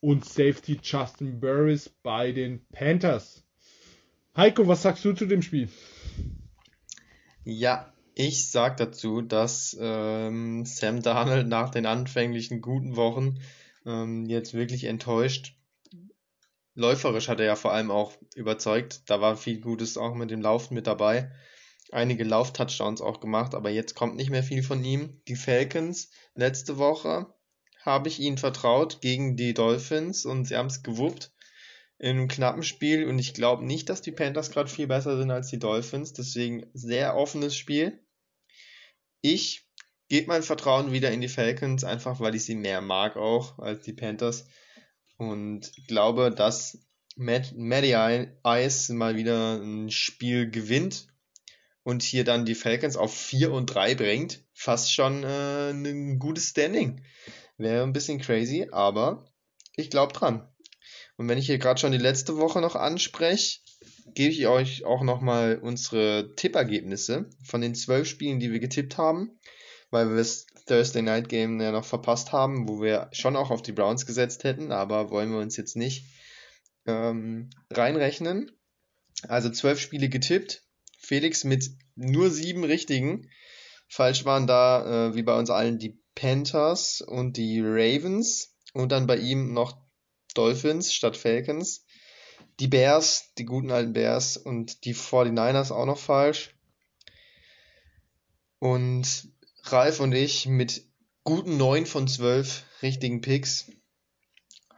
und 0.00 0.24
Safety 0.24 0.78
Justin 0.82 1.40
Burris 1.40 1.88
bei 1.88 2.32
den 2.32 2.64
Panthers. 2.72 3.44
Heiko, 4.36 4.66
was 4.66 4.82
sagst 4.82 5.04
du 5.04 5.12
zu 5.12 5.26
dem 5.26 5.42
Spiel? 5.42 5.68
Ja, 7.44 7.92
ich 8.14 8.50
sag 8.50 8.76
dazu, 8.76 9.20
dass 9.20 9.76
ähm, 9.80 10.64
Sam 10.64 11.02
Darnold 11.02 11.48
nach 11.48 11.70
den 11.70 11.86
anfänglichen 11.86 12.60
guten 12.60 12.94
Wochen 12.94 13.40
ähm, 13.84 14.26
jetzt 14.26 14.54
wirklich 14.54 14.84
enttäuscht. 14.84 15.56
Läuferisch 16.74 17.28
hat 17.28 17.40
er 17.40 17.46
ja 17.46 17.56
vor 17.56 17.72
allem 17.72 17.90
auch 17.90 18.12
überzeugt. 18.36 19.02
Da 19.10 19.20
war 19.20 19.36
viel 19.36 19.60
Gutes 19.60 19.96
auch 19.96 20.14
mit 20.14 20.30
dem 20.30 20.40
Laufen 20.40 20.74
mit 20.74 20.86
dabei. 20.86 21.32
Einige 21.90 22.24
Lauf-Touchdowns 22.24 23.00
auch 23.00 23.18
gemacht, 23.18 23.54
aber 23.54 23.70
jetzt 23.70 23.94
kommt 23.94 24.16
nicht 24.16 24.30
mehr 24.30 24.44
viel 24.44 24.62
von 24.62 24.82
ihm. 24.84 25.20
Die 25.26 25.36
Falcons, 25.36 26.10
letzte 26.34 26.78
Woche 26.78 27.26
habe 27.84 28.08
ich 28.08 28.20
ihnen 28.20 28.38
vertraut 28.38 29.00
gegen 29.00 29.36
die 29.36 29.52
Dolphins 29.52 30.24
und 30.24 30.46
sie 30.46 30.56
haben 30.56 30.68
es 30.68 30.82
gewuppt 30.82 31.32
in 32.02 32.18
einem 32.18 32.28
knappen 32.28 32.64
Spiel 32.64 33.06
und 33.06 33.20
ich 33.20 33.32
glaube 33.32 33.64
nicht, 33.64 33.88
dass 33.88 34.02
die 34.02 34.10
Panthers 34.10 34.50
gerade 34.50 34.68
viel 34.68 34.88
besser 34.88 35.16
sind 35.16 35.30
als 35.30 35.48
die 35.48 35.60
Dolphins, 35.60 36.12
deswegen 36.12 36.66
sehr 36.74 37.16
offenes 37.16 37.56
Spiel. 37.56 38.04
Ich 39.20 39.68
gebe 40.08 40.26
mein 40.26 40.42
Vertrauen 40.42 40.90
wieder 40.90 41.12
in 41.12 41.20
die 41.20 41.28
Falcons, 41.28 41.84
einfach 41.84 42.18
weil 42.18 42.34
ich 42.34 42.44
sie 42.44 42.56
mehr 42.56 42.80
mag 42.80 43.16
auch 43.16 43.60
als 43.60 43.84
die 43.84 43.92
Panthers 43.92 44.48
und 45.16 45.70
glaube, 45.86 46.32
dass 46.32 46.84
Matt, 47.14 47.52
Matty 47.54 47.94
Ice 48.44 48.92
mal 48.92 49.14
wieder 49.14 49.62
ein 49.62 49.88
Spiel 49.92 50.50
gewinnt 50.50 51.06
und 51.84 52.02
hier 52.02 52.24
dann 52.24 52.44
die 52.44 52.56
Falcons 52.56 52.96
auf 52.96 53.14
4 53.14 53.52
und 53.52 53.66
3 53.66 53.94
bringt. 53.94 54.42
Fast 54.54 54.92
schon 54.92 55.22
äh, 55.22 55.70
ein 55.70 56.18
gutes 56.18 56.48
Standing. 56.48 57.04
Wäre 57.58 57.84
ein 57.84 57.92
bisschen 57.92 58.20
crazy, 58.20 58.66
aber 58.72 59.24
ich 59.76 59.88
glaube 59.88 60.12
dran. 60.12 60.51
Und 61.22 61.28
wenn 61.28 61.38
ich 61.38 61.46
hier 61.46 61.58
gerade 61.58 61.78
schon 61.78 61.92
die 61.92 61.98
letzte 61.98 62.36
Woche 62.36 62.60
noch 62.60 62.74
anspreche, 62.74 63.60
gebe 64.12 64.32
ich 64.32 64.48
euch 64.48 64.84
auch 64.84 65.04
nochmal 65.04 65.60
unsere 65.62 66.34
Tippergebnisse 66.34 67.30
von 67.44 67.60
den 67.60 67.76
zwölf 67.76 68.08
Spielen, 68.08 68.40
die 68.40 68.50
wir 68.50 68.58
getippt 68.58 68.98
haben, 68.98 69.38
weil 69.92 70.08
wir 70.08 70.16
das 70.16 70.46
Thursday 70.66 71.00
Night 71.00 71.28
Game 71.28 71.60
ja 71.60 71.70
noch 71.70 71.84
verpasst 71.84 72.32
haben, 72.32 72.68
wo 72.68 72.82
wir 72.82 73.08
schon 73.12 73.36
auch 73.36 73.52
auf 73.52 73.62
die 73.62 73.70
Browns 73.70 74.04
gesetzt 74.04 74.42
hätten, 74.42 74.72
aber 74.72 75.10
wollen 75.10 75.30
wir 75.30 75.38
uns 75.38 75.56
jetzt 75.56 75.76
nicht 75.76 76.06
ähm, 76.86 77.50
reinrechnen. 77.70 78.50
Also 79.28 79.48
zwölf 79.48 79.78
Spiele 79.78 80.08
getippt. 80.08 80.64
Felix 80.98 81.44
mit 81.44 81.70
nur 81.94 82.30
sieben 82.30 82.64
richtigen. 82.64 83.30
Falsch 83.86 84.24
waren 84.24 84.48
da, 84.48 85.10
äh, 85.10 85.14
wie 85.14 85.22
bei 85.22 85.38
uns 85.38 85.50
allen, 85.50 85.78
die 85.78 86.02
Panthers 86.16 87.00
und 87.00 87.36
die 87.36 87.60
Ravens 87.60 88.56
und 88.72 88.90
dann 88.90 89.06
bei 89.06 89.18
ihm 89.18 89.52
noch 89.52 89.81
Dolphins 90.34 90.92
statt 90.92 91.16
Falcons. 91.16 91.84
Die 92.60 92.68
Bears, 92.68 93.32
die 93.38 93.44
guten 93.44 93.70
alten 93.70 93.92
Bears 93.92 94.36
und 94.36 94.84
die 94.84 94.94
49ers 94.94 95.72
auch 95.72 95.86
noch 95.86 95.98
falsch. 95.98 96.54
Und 98.58 99.28
Ralf 99.64 100.00
und 100.00 100.12
ich 100.12 100.46
mit 100.46 100.84
guten 101.24 101.56
9 101.56 101.86
von 101.86 102.06
12 102.08 102.64
richtigen 102.82 103.20
Picks 103.20 103.70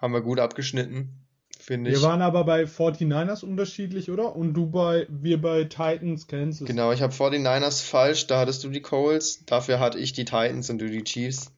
haben 0.01 0.13
wir 0.13 0.21
gut 0.21 0.39
abgeschnitten, 0.39 1.27
finde 1.59 1.91
Wir 1.91 1.97
ich. 1.97 2.03
waren 2.03 2.21
aber 2.21 2.45
bei 2.45 2.65
49ers 2.65 3.45
unterschiedlich, 3.45 4.11
oder? 4.11 4.37
Und 4.37 4.53
du 4.55 4.71
bei, 4.71 5.07
wir 5.09 5.41
bei 5.41 5.65
Titans, 5.65 6.27
Kansas. 6.27 6.67
Genau, 6.67 6.93
ich 6.93 7.01
habe 7.01 7.13
49ers 7.15 7.83
falsch, 7.83 8.27
da 8.27 8.39
hattest 8.41 8.65
du 8.65 8.69
die 8.69 8.83
Coles, 8.83 9.45
dafür 9.47 9.81
hatte 9.81 9.99
ich 9.99 10.13
die 10.13 10.27
Titans 10.27 10.69
und 10.69 10.79
du 10.79 10.91
die 10.91 11.05
Chiefs. 11.05 11.53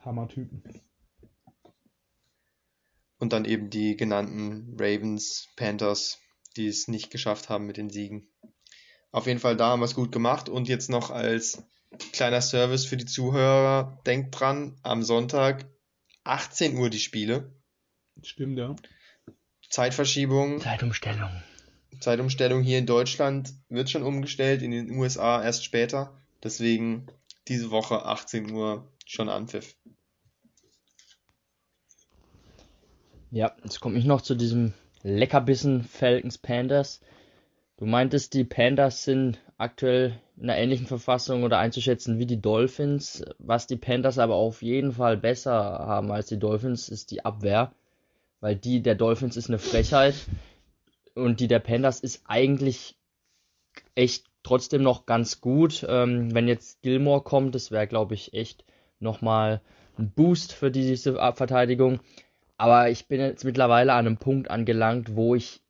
Hammertypen. 0.00 0.62
Und 3.18 3.32
dann 3.32 3.44
eben 3.44 3.70
die 3.70 3.96
genannten 3.96 4.76
Ravens, 4.78 5.48
Panthers, 5.56 6.18
die 6.56 6.66
es 6.66 6.88
nicht 6.88 7.10
geschafft 7.10 7.48
haben 7.48 7.66
mit 7.66 7.76
den 7.76 7.90
Siegen. 7.90 8.28
Auf 9.10 9.26
jeden 9.26 9.40
Fall, 9.40 9.56
da 9.56 9.68
haben 9.68 9.80
wir 9.80 9.86
es 9.86 9.94
gut 9.94 10.12
gemacht. 10.12 10.48
Und 10.48 10.68
jetzt 10.68 10.90
noch 10.90 11.10
als 11.10 11.62
kleiner 12.12 12.42
Service 12.42 12.84
für 12.84 12.96
die 12.96 13.06
Zuhörer, 13.06 14.00
denkt 14.06 14.38
dran, 14.38 14.78
am 14.82 15.02
Sonntag 15.02 15.66
18 16.24 16.76
Uhr 16.76 16.90
die 16.90 16.98
Spiele. 16.98 17.52
Stimmt, 18.22 18.58
ja. 18.58 18.76
Zeitverschiebung, 19.70 20.60
Zeitumstellung. 20.60 21.30
Zeitumstellung 22.00 22.62
hier 22.62 22.78
in 22.78 22.86
Deutschland 22.86 23.54
wird 23.68 23.90
schon 23.90 24.02
umgestellt, 24.02 24.62
in 24.62 24.70
den 24.70 24.90
USA 24.90 25.42
erst 25.42 25.64
später. 25.64 26.16
Deswegen 26.42 27.06
diese 27.48 27.70
Woche 27.70 28.04
18 28.04 28.50
Uhr 28.52 28.92
schon 29.04 29.28
Anpfiff. 29.28 29.76
Ja, 33.36 33.52
jetzt 33.62 33.80
komme 33.80 33.98
ich 33.98 34.06
noch 34.06 34.22
zu 34.22 34.34
diesem 34.34 34.72
Leckerbissen 35.02 35.82
Falcons 35.82 36.38
Panthers. 36.38 37.02
Du 37.76 37.84
meintest, 37.84 38.32
die 38.32 38.44
Panthers 38.44 39.04
sind 39.04 39.38
aktuell 39.58 40.18
in 40.38 40.44
einer 40.44 40.56
ähnlichen 40.56 40.86
Verfassung 40.86 41.44
oder 41.44 41.58
einzuschätzen 41.58 42.18
wie 42.18 42.24
die 42.24 42.40
Dolphins. 42.40 43.26
Was 43.38 43.66
die 43.66 43.76
Panthers 43.76 44.18
aber 44.18 44.36
auf 44.36 44.62
jeden 44.62 44.92
Fall 44.92 45.18
besser 45.18 45.52
haben 45.52 46.10
als 46.12 46.28
die 46.28 46.38
Dolphins, 46.38 46.88
ist 46.88 47.10
die 47.10 47.26
Abwehr. 47.26 47.72
Weil 48.40 48.56
die 48.56 48.80
der 48.80 48.94
Dolphins 48.94 49.36
ist 49.36 49.50
eine 49.50 49.58
Frechheit 49.58 50.14
und 51.14 51.38
die 51.38 51.48
der 51.48 51.58
Panthers 51.58 52.00
ist 52.00 52.22
eigentlich 52.24 52.96
echt 53.94 54.24
trotzdem 54.44 54.82
noch 54.82 55.04
ganz 55.04 55.42
gut. 55.42 55.84
Ähm, 55.86 56.34
wenn 56.34 56.48
jetzt 56.48 56.80
Gilmore 56.80 57.20
kommt, 57.20 57.54
das 57.54 57.70
wäre, 57.70 57.86
glaube 57.86 58.14
ich, 58.14 58.32
echt 58.32 58.64
nochmal 58.98 59.60
ein 59.98 60.10
Boost 60.10 60.54
für 60.54 60.70
diese 60.70 61.16
Verteidigung. 61.34 62.00
Aber 62.56 62.90
ich 62.90 63.06
bin 63.06 63.20
jetzt 63.20 63.44
mittlerweile 63.44 63.92
an 63.92 64.06
einem 64.06 64.16
Punkt 64.16 64.50
angelangt, 64.50 65.14
wo 65.14 65.34
ich 65.34 65.60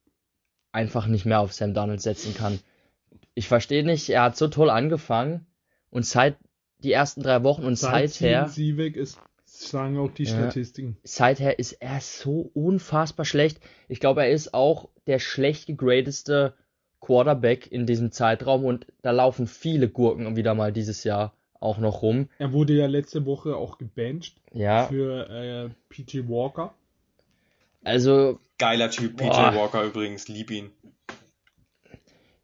einfach 0.73 1.07
nicht 1.07 1.25
mehr 1.25 1.41
auf 1.41 1.53
Sam 1.53 1.75
Donald 1.75 2.01
setzen 2.01 2.35
kann. 2.35 2.61
Ich 3.35 3.49
verstehe 3.49 3.85
nicht, 3.85 4.09
er 4.09 4.23
hat 4.23 4.37
so 4.37 4.49
toll 4.49 4.71
angefangen 4.71 5.47
und 5.91 6.07
seit 6.07 6.37
die 6.79 6.93
ersten 6.93 7.23
drei 7.23 7.43
Wochen 7.43 7.65
und 7.65 7.77
Seit 7.77 8.11
seither, 8.11 8.49
sie 8.49 8.77
weg 8.77 8.97
ist, 8.97 9.19
sagen 9.45 9.99
auch 9.99 10.11
die 10.11 10.25
Ja. 10.25 10.31
Statistiken. 10.31 10.97
seither 11.03 11.59
ist 11.59 11.73
er 11.73 12.01
so 12.01 12.51
unfassbar 12.55 13.25
schlecht. 13.25 13.61
Ich 13.89 14.01
glaube, 14.01 14.23
er 14.23 14.31
ist 14.31 14.55
auch 14.55 14.89
der 15.07 15.19
schlecht 15.19 15.67
gegradeste 15.67 16.55
Quarterback 17.01 17.71
in 17.71 17.87
diesem 17.87 18.13
Zeitraum 18.13 18.65
und 18.65 18.87
da 19.03 19.11
laufen 19.11 19.47
viele 19.47 19.89
Gurken 19.89 20.37
wieder 20.37 20.55
mal 20.55 20.73
dieses 20.73 21.05
Jahr 21.05 21.36
auch 21.61 21.79
noch 21.79 22.03
rum. 22.03 22.29
Er 22.39 22.53
wurde 22.53 22.73
ja 22.75 22.87
letzte 22.87 23.25
Woche 23.27 23.57
auch 23.57 23.79
gebencht 23.79 24.37
Ja, 24.53 24.87
für 24.87 25.29
äh, 25.31 25.71
PG 25.89 26.29
Walker. 26.29 26.75
also 27.85 28.39
Geiler 28.59 28.91
Typ, 28.91 29.17
PJ. 29.17 29.27
Walker 29.29 29.83
übrigens, 29.85 30.29
lieb 30.29 30.51
ihn. 30.51 30.71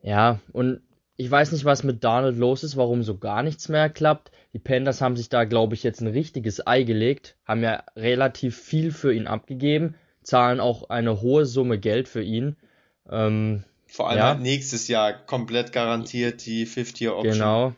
Ja, 0.03 0.41
und 0.53 0.81
ich 1.17 1.31
weiß 1.31 1.53
nicht, 1.53 1.65
was 1.65 1.85
mit 1.85 2.03
Donald 2.05 2.37
los 2.37 2.65
ist, 2.65 2.77
warum 2.77 3.03
so 3.03 3.17
gar 3.19 3.43
nichts 3.43 3.69
mehr 3.69 3.89
klappt. 3.89 4.31
Die 4.53 4.59
Panthers 4.59 5.01
haben 5.01 5.17
sich 5.17 5.29
da, 5.29 5.45
glaube 5.45 5.75
ich, 5.75 5.83
jetzt 5.83 6.01
ein 6.01 6.09
richtiges 6.09 6.67
Ei 6.67 6.83
gelegt, 6.83 7.37
haben 7.45 7.63
ja 7.63 7.85
relativ 7.97 8.59
viel 8.59 8.91
für 8.91 9.15
ihn 9.15 9.27
abgegeben, 9.27 9.95
zahlen 10.23 10.61
auch 10.61 10.91
eine 10.91 11.21
hohe 11.23 11.47
Summe 11.47 11.79
Geld 11.79 12.09
für 12.09 12.23
ihn. 12.23 12.57
Ähm, 13.09 13.65
Vor 13.87 14.09
allem 14.09 14.19
Ja. 14.19 14.29
halt 14.29 14.41
nächstes 14.41 14.89
Jahr 14.89 15.13
komplett 15.13 15.73
garantiert 15.73 16.45
die 16.47 16.67
50-Year-Option. 16.67 17.33
genau, 17.35 17.73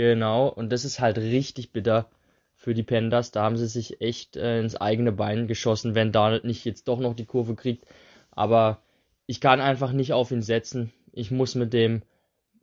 genau. 0.00 0.48
Und 0.48 0.70
das 0.70 0.84
ist 0.84 1.00
halt 1.00 1.18
richtig 1.18 1.72
bitter 1.72 2.08
für 2.56 2.74
die 2.74 2.82
Panthers. 2.82 3.30
Da 3.30 3.42
haben 3.42 3.56
sie 3.56 3.66
sich 3.66 4.00
echt 4.00 4.36
äh, 4.36 4.60
ins 4.60 4.76
eigene 4.76 5.12
Bein 5.12 5.46
geschossen, 5.46 5.94
wenn 5.94 6.12
Donald 6.12 6.44
nicht 6.44 6.64
jetzt 6.64 6.88
doch 6.88 7.00
noch 7.00 7.14
die 7.14 7.26
Kurve 7.26 7.54
kriegt. 7.54 7.86
Aber 8.30 8.82
ich 9.26 9.40
kann 9.40 9.60
einfach 9.60 9.92
nicht 9.92 10.12
auf 10.12 10.30
ihn 10.30 10.42
setzen. 10.42 10.92
Ich 11.12 11.30
muss 11.30 11.54
mit 11.54 11.72
dem 11.72 12.02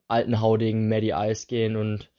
alten 0.07 0.41
Haudegen 0.41 0.87
Matty 0.87 1.11
Ice 1.15 1.47
gehen 1.47 1.75
und 1.75 2.09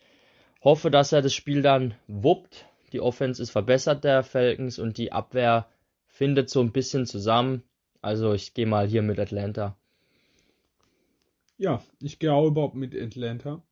hoffe, 0.63 0.91
dass 0.91 1.13
er 1.13 1.23
das 1.23 1.35
Spiel 1.35 1.63
dann 1.63 1.95
wuppt. 2.07 2.67
Die 2.93 3.01
Offense 3.01 3.43
ist 3.43 3.51
verbessert 3.51 4.05
der 4.05 4.23
Falcons 4.23 4.79
und 4.79 4.99
die 4.99 5.13
Abwehr 5.13 5.67
findet 6.07 6.51
so 6.51 6.61
ein 6.61 6.73
bisschen 6.73 7.07
zusammen. 7.07 7.63
Also 8.03 8.33
ich 8.33 8.55
gehe 8.55 8.67
mal 8.67 8.87
hier 8.87 9.03
mit 9.03 9.19
Atlanta. 9.19 9.77
Ja, 11.57 11.83
ich 12.01 12.19
gehe 12.19 12.33
auch 12.33 12.47
überhaupt 12.47 12.77
mit 12.77 12.95
Atlanta. 12.95 13.63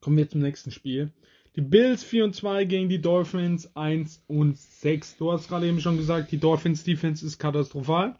Kommen 0.00 0.16
wir 0.16 0.28
zum 0.28 0.40
nächsten 0.40 0.70
Spiel. 0.70 1.12
Die 1.56 1.60
Bills 1.60 2.04
4 2.04 2.24
und 2.24 2.34
2 2.34 2.64
gegen 2.64 2.88
die 2.88 3.00
Dolphins 3.00 3.74
1 3.76 4.24
und 4.28 4.56
6. 4.56 5.16
Du 5.16 5.32
hast 5.32 5.48
gerade 5.48 5.66
eben 5.66 5.80
schon 5.80 5.96
gesagt, 5.96 6.30
die 6.32 6.38
Dolphins 6.38 6.84
Defense 6.84 7.26
ist 7.26 7.38
katastrophal. 7.38 8.16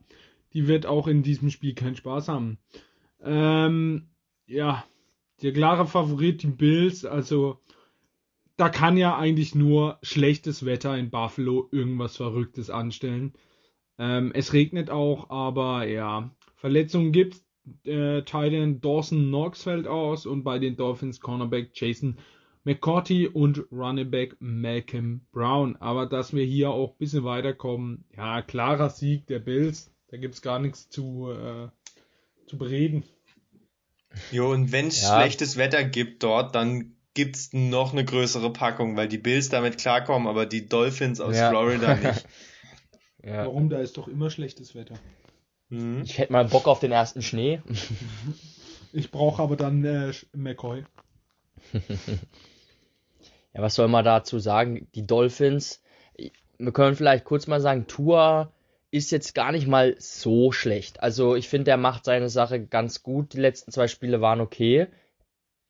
Die 0.53 0.67
wird 0.67 0.85
auch 0.85 1.07
in 1.07 1.23
diesem 1.23 1.51
Spiel 1.51 1.75
keinen 1.75 1.97
Spaß 1.97 2.29
haben. 2.29 2.59
Ähm, 3.23 4.09
ja, 4.47 4.85
der 5.43 5.53
klare 5.53 5.87
Favorit, 5.87 6.43
die 6.43 6.49
Bills, 6.49 7.05
also 7.05 7.61
da 8.57 8.69
kann 8.69 8.97
ja 8.97 9.17
eigentlich 9.17 9.55
nur 9.55 9.99
schlechtes 10.03 10.67
Wetter 10.67 10.99
in 10.99 11.11
Buffalo 11.11 11.69
irgendwas 11.73 12.17
Verrücktes 12.17 12.69
anstellen. 12.69 13.33
Ähm, 13.97 14.33
es 14.35 14.53
regnet 14.53 14.91
auch, 14.91 15.31
aber 15.31 15.87
ja, 15.87 16.31
Verletzungen 16.57 17.13
gibt's. 17.13 17.43
Äh, 17.85 18.23
Titan 18.23 18.81
Dawson 18.81 19.29
Knox 19.29 19.63
fällt 19.63 19.87
aus 19.87 20.27
und 20.27 20.43
bei 20.45 20.59
den 20.59 20.77
Dolphins 20.77 21.21
Cornerback 21.21 21.71
Jason 21.75 22.19
McCourty 22.65 23.27
und 23.29 23.65
Running 23.73 24.11
Back 24.11 24.37
Malcolm 24.41 25.23
Brown. 25.33 25.77
Aber 25.77 26.07
dass 26.07 26.35
wir 26.35 26.45
hier 26.45 26.71
auch 26.71 26.93
ein 26.93 26.99
bisschen 26.99 27.25
weiterkommen, 27.25 28.05
ja, 28.17 28.43
klarer 28.43 28.91
Sieg 28.91 29.27
der 29.27 29.39
Bills. 29.39 29.91
Da 30.09 30.17
gibt's 30.17 30.43
gar 30.43 30.59
nichts 30.59 30.89
zu, 30.91 31.31
äh, 31.31 31.69
zu 32.47 32.59
bereden. 32.59 33.05
Jo, 34.33 34.51
und 34.51 34.73
wenn 34.73 34.89
es 34.89 35.03
Ja. 35.03 35.17
schlechtes 35.21 35.57
Wetter 35.57 35.85
gibt 35.85 36.23
dort, 36.25 36.55
dann 36.55 36.97
gibt's 37.15 37.53
noch 37.53 37.93
eine 37.93 38.05
größere 38.05 38.53
Packung, 38.53 38.97
weil 38.97 39.09
die 39.09 39.19
Bills 39.19 39.49
damit 39.49 39.79
klarkommen, 39.79 40.27
aber 40.29 40.47
die 40.47 40.69
Dolphins 40.69 41.21
aus 41.21 41.37
Ja. 41.37 41.51
Florida 41.51 41.95
nicht. 41.95 42.27
Ja. 43.23 43.45
Warum? 43.45 43.69
Da 43.69 43.81
ist 43.81 43.99
doch 43.99 44.09
immer 44.09 44.31
schlechtes 44.31 44.75
Wetter. 44.75 44.95
Mhm. 45.71 46.03
Ich 46.05 46.19
hätte 46.19 46.33
mal 46.33 46.45
Bock 46.45 46.69
auf 46.69 46.81
den 46.81 46.93
ersten 46.93 47.23
Schnee. 47.23 47.61
Ich 48.93 49.13
brauche 49.13 49.41
aber 49.41 49.55
dann 49.55 49.85
äh, 49.85 50.13
McCoy. 50.33 50.83
Ja, 53.53 53.63
was 53.63 53.75
soll 53.75 53.89
man 53.89 54.05
dazu 54.05 54.39
sagen? 54.39 54.89
Die 54.95 55.07
Dolphins, 55.07 55.83
wir 56.59 56.73
können 56.73 56.95
vielleicht 56.95 57.25
kurz 57.25 57.47
mal 57.47 57.61
sagen, 57.61 57.87
Tua 57.89 58.53
ist 58.91 59.11
jetzt 59.11 59.35
gar 59.35 59.53
nicht 59.53 59.67
mal 59.67 59.97
so 59.99 60.53
schlecht. 60.53 61.03
Also 61.03 61.37
ich 61.37 61.49
finde, 61.49 61.71
er 61.71 61.77
macht 61.77 62.05
seine 62.05 62.29
Sache 62.29 62.65
ganz 62.65 63.03
gut. 63.03 63.33
Die 63.33 63.41
letzten 63.41 63.73
zwei 63.73 63.89
Spiele 63.89 64.21
waren 64.21 64.41
okay. 64.41 64.89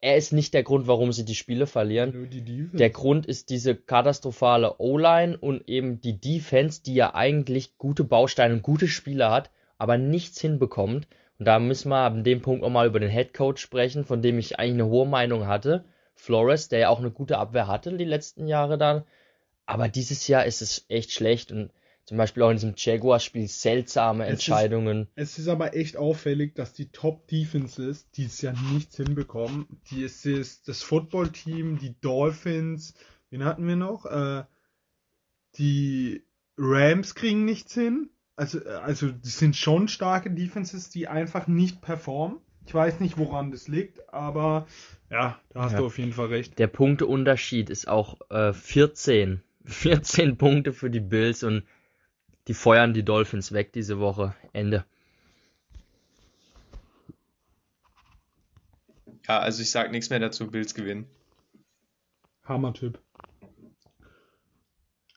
Er 0.02 0.16
ist 0.16 0.32
nicht 0.32 0.55
der 0.55 0.62
Grund, 0.62 0.86
warum 0.86 1.12
sie 1.12 1.27
die 1.27 1.35
Spiele 1.35 1.66
verlieren. 1.66 2.12
Nur 2.12 2.27
die 2.27 2.43
Defense. 2.43 2.77
Der 2.78 2.90
Grund 2.90 3.27
ist 3.27 3.51
diese 3.51 3.74
katastrophale 3.74 4.77
O-Line 4.78 5.36
und 5.36 5.68
eben 5.68 6.01
die 6.01 6.18
Defense, 6.18 6.82
die 6.82 6.94
ja 6.94 7.14
eigentlich 7.14 7.77
gute 7.77 8.05
Bausteine 8.05 8.55
und 8.55 8.62
gute 8.62 8.89
Spieler 8.89 9.31
hat, 9.31 9.51
aber 9.81 9.98
nichts 9.98 10.40
hinbekommt. 10.40 11.09
Und 11.39 11.47
da 11.47 11.59
müssen 11.59 11.89
wir 11.89 11.97
an 12.05 12.23
dem 12.23 12.43
Punkt 12.43 12.62
auch 12.65 12.70
mal 12.70 12.86
über 12.86 13.01
den 13.01 13.11
Head 13.11 13.32
Coach 13.35 13.62
sprechen, 13.62 14.05
von 14.05 14.20
dem 14.23 14.39
ich 14.39 14.59
eigentlich 14.59 14.74
eine 14.74 14.86
hohe 14.86 15.07
Meinung 15.09 15.47
hatte. 15.47 15.85
Flores, 16.15 16.69
der 16.69 16.81
ja 16.81 16.89
auch 16.90 16.98
eine 16.98 17.11
gute 17.11 17.39
Abwehr 17.39 17.66
hatte 17.66 17.97
die 17.97 18.05
letzten 18.05 18.47
Jahre 18.47 18.77
dann. 18.77 19.05
Aber 19.65 19.89
dieses 19.89 20.28
Jahr 20.28 20.44
ist 20.44 20.61
es 20.61 20.85
echt 20.89 21.12
schlecht 21.12 21.51
und 21.51 21.70
zum 22.05 22.19
Beispiel 22.19 22.43
auch 22.43 22.51
in 22.51 22.57
diesem 22.57 22.74
Jaguars-Spiel 22.77 23.47
seltsame 23.48 24.24
Es 24.24 24.28
ist- 24.28 24.48
Entscheidungen. 24.48 25.07
Es 25.15 25.39
ist 25.39 25.48
aber 25.48 25.74
echt 25.74 25.97
auffällig, 25.97 26.55
dass 26.57 26.74
die 26.74 26.90
Top 26.90 27.27
Defenses 27.28 28.11
dieses 28.11 28.43
Jahr 28.43 28.55
nichts 28.73 28.97
hinbekommen. 28.97 29.66
Die 29.90 30.02
es 30.05 30.27
ist 30.27 30.69
das 30.69 30.82
Football-Team, 30.82 31.78
die 31.78 31.94
Dolphins, 32.01 32.94
wen 33.31 33.44
hatten 33.44 33.66
wir 33.66 33.77
noch? 33.77 34.05
Äh, 34.07 34.43
die 35.57 36.23
Rams 36.59 37.15
kriegen 37.15 37.44
nichts 37.44 37.74
hin. 37.74 38.11
Also, 38.41 38.65
äh, 38.65 38.71
also 38.71 39.11
das 39.11 39.39
sind 39.39 39.55
schon 39.55 39.87
starke 39.89 40.31
Defenses, 40.31 40.89
die 40.89 41.09
einfach 41.09 41.47
nicht 41.47 41.83
performen. 41.83 42.39
Ich 42.65 42.73
weiß 42.73 43.01
nicht, 43.01 43.19
woran 43.19 43.51
das 43.51 43.69
liegt, 43.69 44.15
aber 44.15 44.67
ja, 45.11 45.39
da 45.51 45.62
hast 45.65 45.73
Ja. 45.73 45.79
du 45.81 45.87
auf 45.87 45.99
jeden 45.99 46.15
Fall 46.15 46.29
recht. 46.29 46.59
Der 46.59 46.67
Punkteunterschied 46.67 47.69
ist 47.69 47.87
auch 47.87 48.19
äh, 48.31 48.55
14. 48.55 49.43
14 49.67 50.37
Punkte 50.39 50.73
für 50.73 50.89
die 50.89 51.01
Bills 51.01 51.43
und 51.43 51.65
die 52.49 52.55
feuern 52.55 52.95
die 52.95 53.03
Dolphins 53.03 53.53
weg 53.53 53.75
diese 53.75 53.99
Woche. 53.99 54.35
Ende. 54.55 54.87
Ja, 59.29 59.41
also 59.41 59.61
ich 59.61 59.71
sag 59.71 59.91
nichts 59.93 60.09
mehr 60.09 60.19
dazu, 60.19 60.51
Bills 60.51 60.75
gewinnen. 60.75 61.07
Hammer-Typ. 62.45 62.99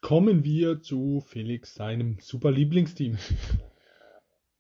Kommen 0.04 0.44
wir 0.44 0.82
zu 0.82 1.24
Felix, 1.26 1.76
seinem 1.76 2.18
super 2.20 2.52
Lieblingsteam. 2.52 3.18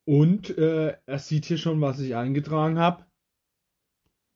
Und 0.06 0.58
äh, 0.58 0.96
er 1.06 1.20
sieht 1.20 1.44
hier 1.44 1.58
schon, 1.58 1.82
was 1.82 2.00
ich 2.00 2.16
eingetragen 2.16 2.80
habe. 2.80 3.06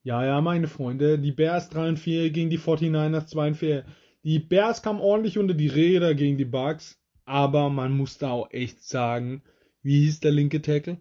Ja, 0.02 0.22
ja, 0.22 0.42
meine 0.42 0.68
Freunde, 0.68 1.18
die 1.18 1.32
Bears 1.32 1.70
3 1.70 1.88
und 1.88 1.98
4 1.98 2.28
gegen 2.30 2.50
die 2.50 2.58
49ers 2.58 3.24
2 3.26 3.48
und 3.48 3.54
4. 3.54 3.84
Die 4.22 4.38
Bears 4.38 4.82
kamen 4.82 5.00
ordentlich 5.00 5.38
unter 5.38 5.54
die 5.54 5.68
Räder 5.68 6.14
gegen 6.14 6.36
die 6.36 6.44
Bucks, 6.44 6.98
aber 7.24 7.70
man 7.70 7.92
muss 7.92 8.18
da 8.18 8.30
auch 8.32 8.50
echt 8.50 8.84
sagen, 8.84 9.42
wie 9.82 10.00
hieß 10.00 10.20
der 10.20 10.32
linke 10.32 10.60
Tackle? 10.60 10.98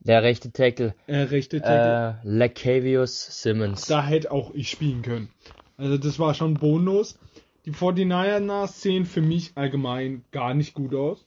Der 0.00 0.22
rechte 0.22 0.52
Tackle, 0.52 0.94
Äh, 1.06 1.22
rechte 1.22 1.62
Tackle. 1.62 2.20
äh, 2.22 2.28
Lacavius 2.28 3.40
Simmons. 3.42 3.86
Da 3.86 4.04
hätte 4.04 4.30
auch 4.30 4.52
ich 4.54 4.68
spielen 4.68 5.00
können. 5.00 5.30
Also 5.78 5.96
das 5.96 6.18
war 6.18 6.34
schon 6.34 6.52
bonus. 6.54 7.18
Die 7.64 7.72
49ers 7.72 8.80
sehen 8.80 9.06
für 9.06 9.22
mich 9.22 9.52
allgemein 9.54 10.24
gar 10.30 10.54
nicht 10.54 10.74
gut 10.74 10.94
aus. 10.94 11.26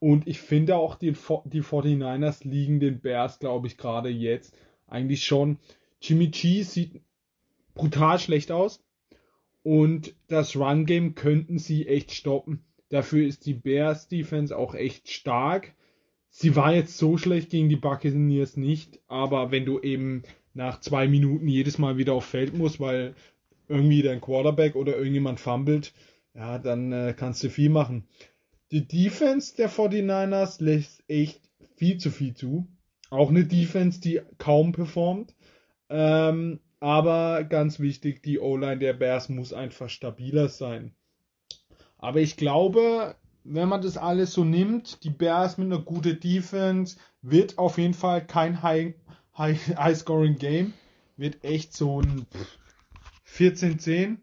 Und 0.00 0.26
ich 0.26 0.40
finde 0.40 0.76
auch, 0.76 0.96
die, 0.96 1.12
die 1.44 1.62
49ers 1.62 2.46
liegen 2.46 2.80
den 2.80 3.00
Bears, 3.00 3.38
glaube 3.38 3.68
ich, 3.68 3.76
gerade 3.76 4.08
jetzt 4.08 4.56
eigentlich 4.86 5.24
schon. 5.24 5.58
Jimmy 6.00 6.28
G 6.28 6.62
sieht 6.62 7.00
brutal 7.74 8.18
schlecht 8.18 8.50
aus. 8.50 8.82
Und 9.62 10.14
das 10.28 10.56
Run-Game 10.56 11.14
könnten 11.14 11.58
sie 11.58 11.86
echt 11.86 12.12
stoppen. 12.12 12.64
Dafür 12.90 13.26
ist 13.26 13.46
die 13.46 13.54
Bears 13.54 14.08
Defense 14.08 14.56
auch 14.56 14.74
echt 14.74 15.10
stark. 15.10 15.74
Sie 16.28 16.54
war 16.54 16.74
jetzt 16.74 16.98
so 16.98 17.16
schlecht 17.16 17.50
gegen 17.50 17.68
die 17.68 17.76
Buccaneers 17.76 18.56
nicht, 18.56 19.00
aber 19.06 19.52
wenn 19.52 19.64
du 19.64 19.80
eben 19.80 20.24
nach 20.52 20.80
zwei 20.80 21.08
Minuten 21.08 21.48
jedes 21.48 21.78
Mal 21.78 21.96
wieder 21.96 22.12
auf 22.12 22.24
Feld 22.24 22.54
musst, 22.54 22.78
weil 22.78 23.14
irgendwie 23.68 24.02
dein 24.02 24.20
Quarterback 24.20 24.76
oder 24.76 24.96
irgendjemand 24.96 25.40
fummelt, 25.40 25.92
ja, 26.34 26.58
dann 26.58 26.92
äh, 26.92 27.14
kannst 27.16 27.42
du 27.42 27.50
viel 27.50 27.70
machen. 27.70 28.06
Die 28.70 28.86
Defense 28.86 29.54
der 29.56 29.70
49ers 29.70 30.62
lässt 30.62 31.02
echt 31.08 31.40
viel 31.76 31.98
zu 31.98 32.10
viel 32.10 32.34
zu. 32.34 32.66
Auch 33.10 33.30
eine 33.30 33.44
Defense, 33.44 34.00
die 34.00 34.20
kaum 34.38 34.72
performt. 34.72 35.34
Ähm, 35.88 36.60
aber 36.80 37.44
ganz 37.44 37.78
wichtig, 37.78 38.22
die 38.22 38.38
O-Line 38.38 38.78
der 38.78 38.94
Bears 38.94 39.28
muss 39.28 39.52
einfach 39.52 39.88
stabiler 39.88 40.48
sein. 40.48 40.94
Aber 41.98 42.20
ich 42.20 42.36
glaube, 42.36 43.14
wenn 43.44 43.68
man 43.68 43.82
das 43.82 43.96
alles 43.96 44.32
so 44.32 44.44
nimmt, 44.44 45.04
die 45.04 45.10
Bears 45.10 45.56
mit 45.58 45.66
einer 45.66 45.80
guten 45.80 46.18
Defense, 46.18 46.96
wird 47.22 47.58
auf 47.58 47.78
jeden 47.78 47.94
Fall 47.94 48.26
kein 48.26 48.62
High, 48.62 48.94
High, 49.38 49.76
High. 49.76 50.72
Wird 51.16 51.44
echt 51.44 51.74
so 51.74 52.00
ein 52.00 52.26
14-10. 53.36 54.18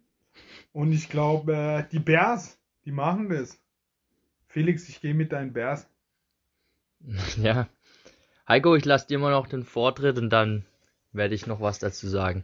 Und 0.73 0.91
ich 0.91 1.09
glaube, 1.09 1.53
äh, 1.53 1.83
die 1.91 1.99
Bears, 1.99 2.57
die 2.85 2.91
machen 2.91 3.29
das. 3.29 3.59
Felix, 4.47 4.88
ich 4.89 5.01
gehe 5.01 5.13
mit 5.13 5.31
deinen 5.31 5.53
Bears. 5.53 5.88
Ja. 7.38 7.67
Heiko, 8.47 8.75
ich 8.75 8.85
lasse 8.85 9.07
dir 9.07 9.15
immer 9.15 9.31
noch 9.31 9.47
den 9.47 9.63
Vortritt 9.63 10.17
und 10.17 10.29
dann 10.29 10.65
werde 11.13 11.35
ich 11.35 11.47
noch 11.47 11.61
was 11.61 11.79
dazu 11.79 12.07
sagen. 12.07 12.43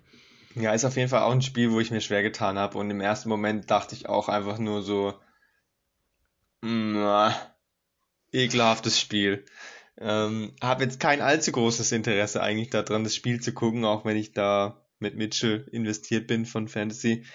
Ja, 0.55 0.73
ist 0.73 0.85
auf 0.85 0.95
jeden 0.95 1.09
Fall 1.09 1.21
auch 1.21 1.31
ein 1.31 1.41
Spiel, 1.41 1.71
wo 1.71 1.79
ich 1.79 1.91
mir 1.91 2.01
schwer 2.01 2.23
getan 2.23 2.57
habe. 2.57 2.77
Und 2.77 2.89
im 2.89 3.01
ersten 3.01 3.29
Moment 3.29 3.69
dachte 3.69 3.93
ich 3.93 4.07
auch 4.07 4.29
einfach 4.29 4.57
nur 4.57 4.81
so, 4.81 5.13
na, 6.61 7.35
ekelhaftes 8.31 8.99
Spiel. 8.99 9.45
Ähm, 9.99 10.53
habe 10.61 10.83
jetzt 10.83 10.99
kein 10.99 11.21
allzu 11.21 11.51
großes 11.51 11.91
Interesse 11.91 12.41
eigentlich 12.41 12.69
daran, 12.69 13.03
das 13.03 13.15
Spiel 13.15 13.41
zu 13.41 13.53
gucken, 13.53 13.85
auch 13.85 14.05
wenn 14.05 14.17
ich 14.17 14.31
da 14.31 14.86
mit 14.99 15.15
Mitchell 15.15 15.67
investiert 15.71 16.27
bin 16.27 16.45
von 16.45 16.67
Fantasy. 16.67 17.25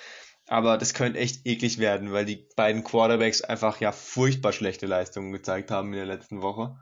Aber 0.47 0.77
das 0.79 0.95
könnte 0.95 1.19
echt 1.19 1.47
eklig 1.47 1.79
werden, 1.79 2.13
weil 2.13 2.25
die 2.25 2.49
beiden 2.57 2.85
Quarterbacks 2.85 3.43
einfach 3.43 3.81
ja 3.81 3.93
furchtbar 3.93 4.53
schlechte 4.53 4.87
Leistungen 4.87 5.33
gezeigt 5.33 5.71
haben 5.71 5.93
in 5.93 5.99
der 5.99 6.07
letzten 6.07 6.43
Woche. 6.43 6.77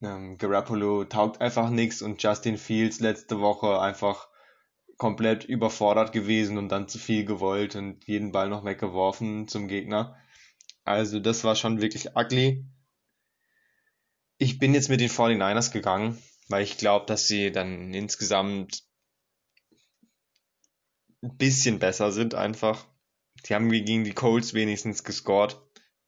Ähm, 0.00 0.38
Garoppolo 0.38 1.04
taugt 1.04 1.40
einfach 1.40 1.70
nichts 1.70 2.02
und 2.02 2.22
Justin 2.22 2.58
Fields 2.58 3.00
letzte 3.00 3.40
Woche 3.40 3.80
einfach 3.80 4.28
komplett 4.96 5.44
überfordert 5.44 6.12
gewesen 6.12 6.58
und 6.58 6.68
dann 6.68 6.88
zu 6.88 6.98
viel 6.98 7.24
gewollt 7.24 7.74
und 7.76 8.06
jeden 8.06 8.32
Ball 8.32 8.48
noch 8.48 8.64
weggeworfen 8.64 9.48
zum 9.48 9.68
Gegner. 9.68 10.16
Also 10.84 11.20
das 11.20 11.44
war 11.44 11.56
schon 11.56 11.80
wirklich 11.80 12.16
ugly. 12.16 12.64
Ich 14.38 14.58
bin 14.58 14.74
jetzt 14.74 14.88
mit 14.88 15.00
den 15.00 15.08
49ers 15.08 15.72
gegangen, 15.72 16.18
weil 16.48 16.62
ich 16.62 16.78
glaube, 16.78 17.06
dass 17.06 17.26
sie 17.26 17.52
dann 17.52 17.94
insgesamt 17.94 18.82
ein 21.22 21.36
bisschen 21.36 21.78
besser 21.78 22.12
sind 22.12 22.34
einfach. 22.34 22.86
Sie 23.44 23.54
haben 23.54 23.70
gegen 23.70 24.04
die 24.04 24.12
Colts 24.12 24.54
wenigstens 24.54 25.04
gescored. 25.04 25.60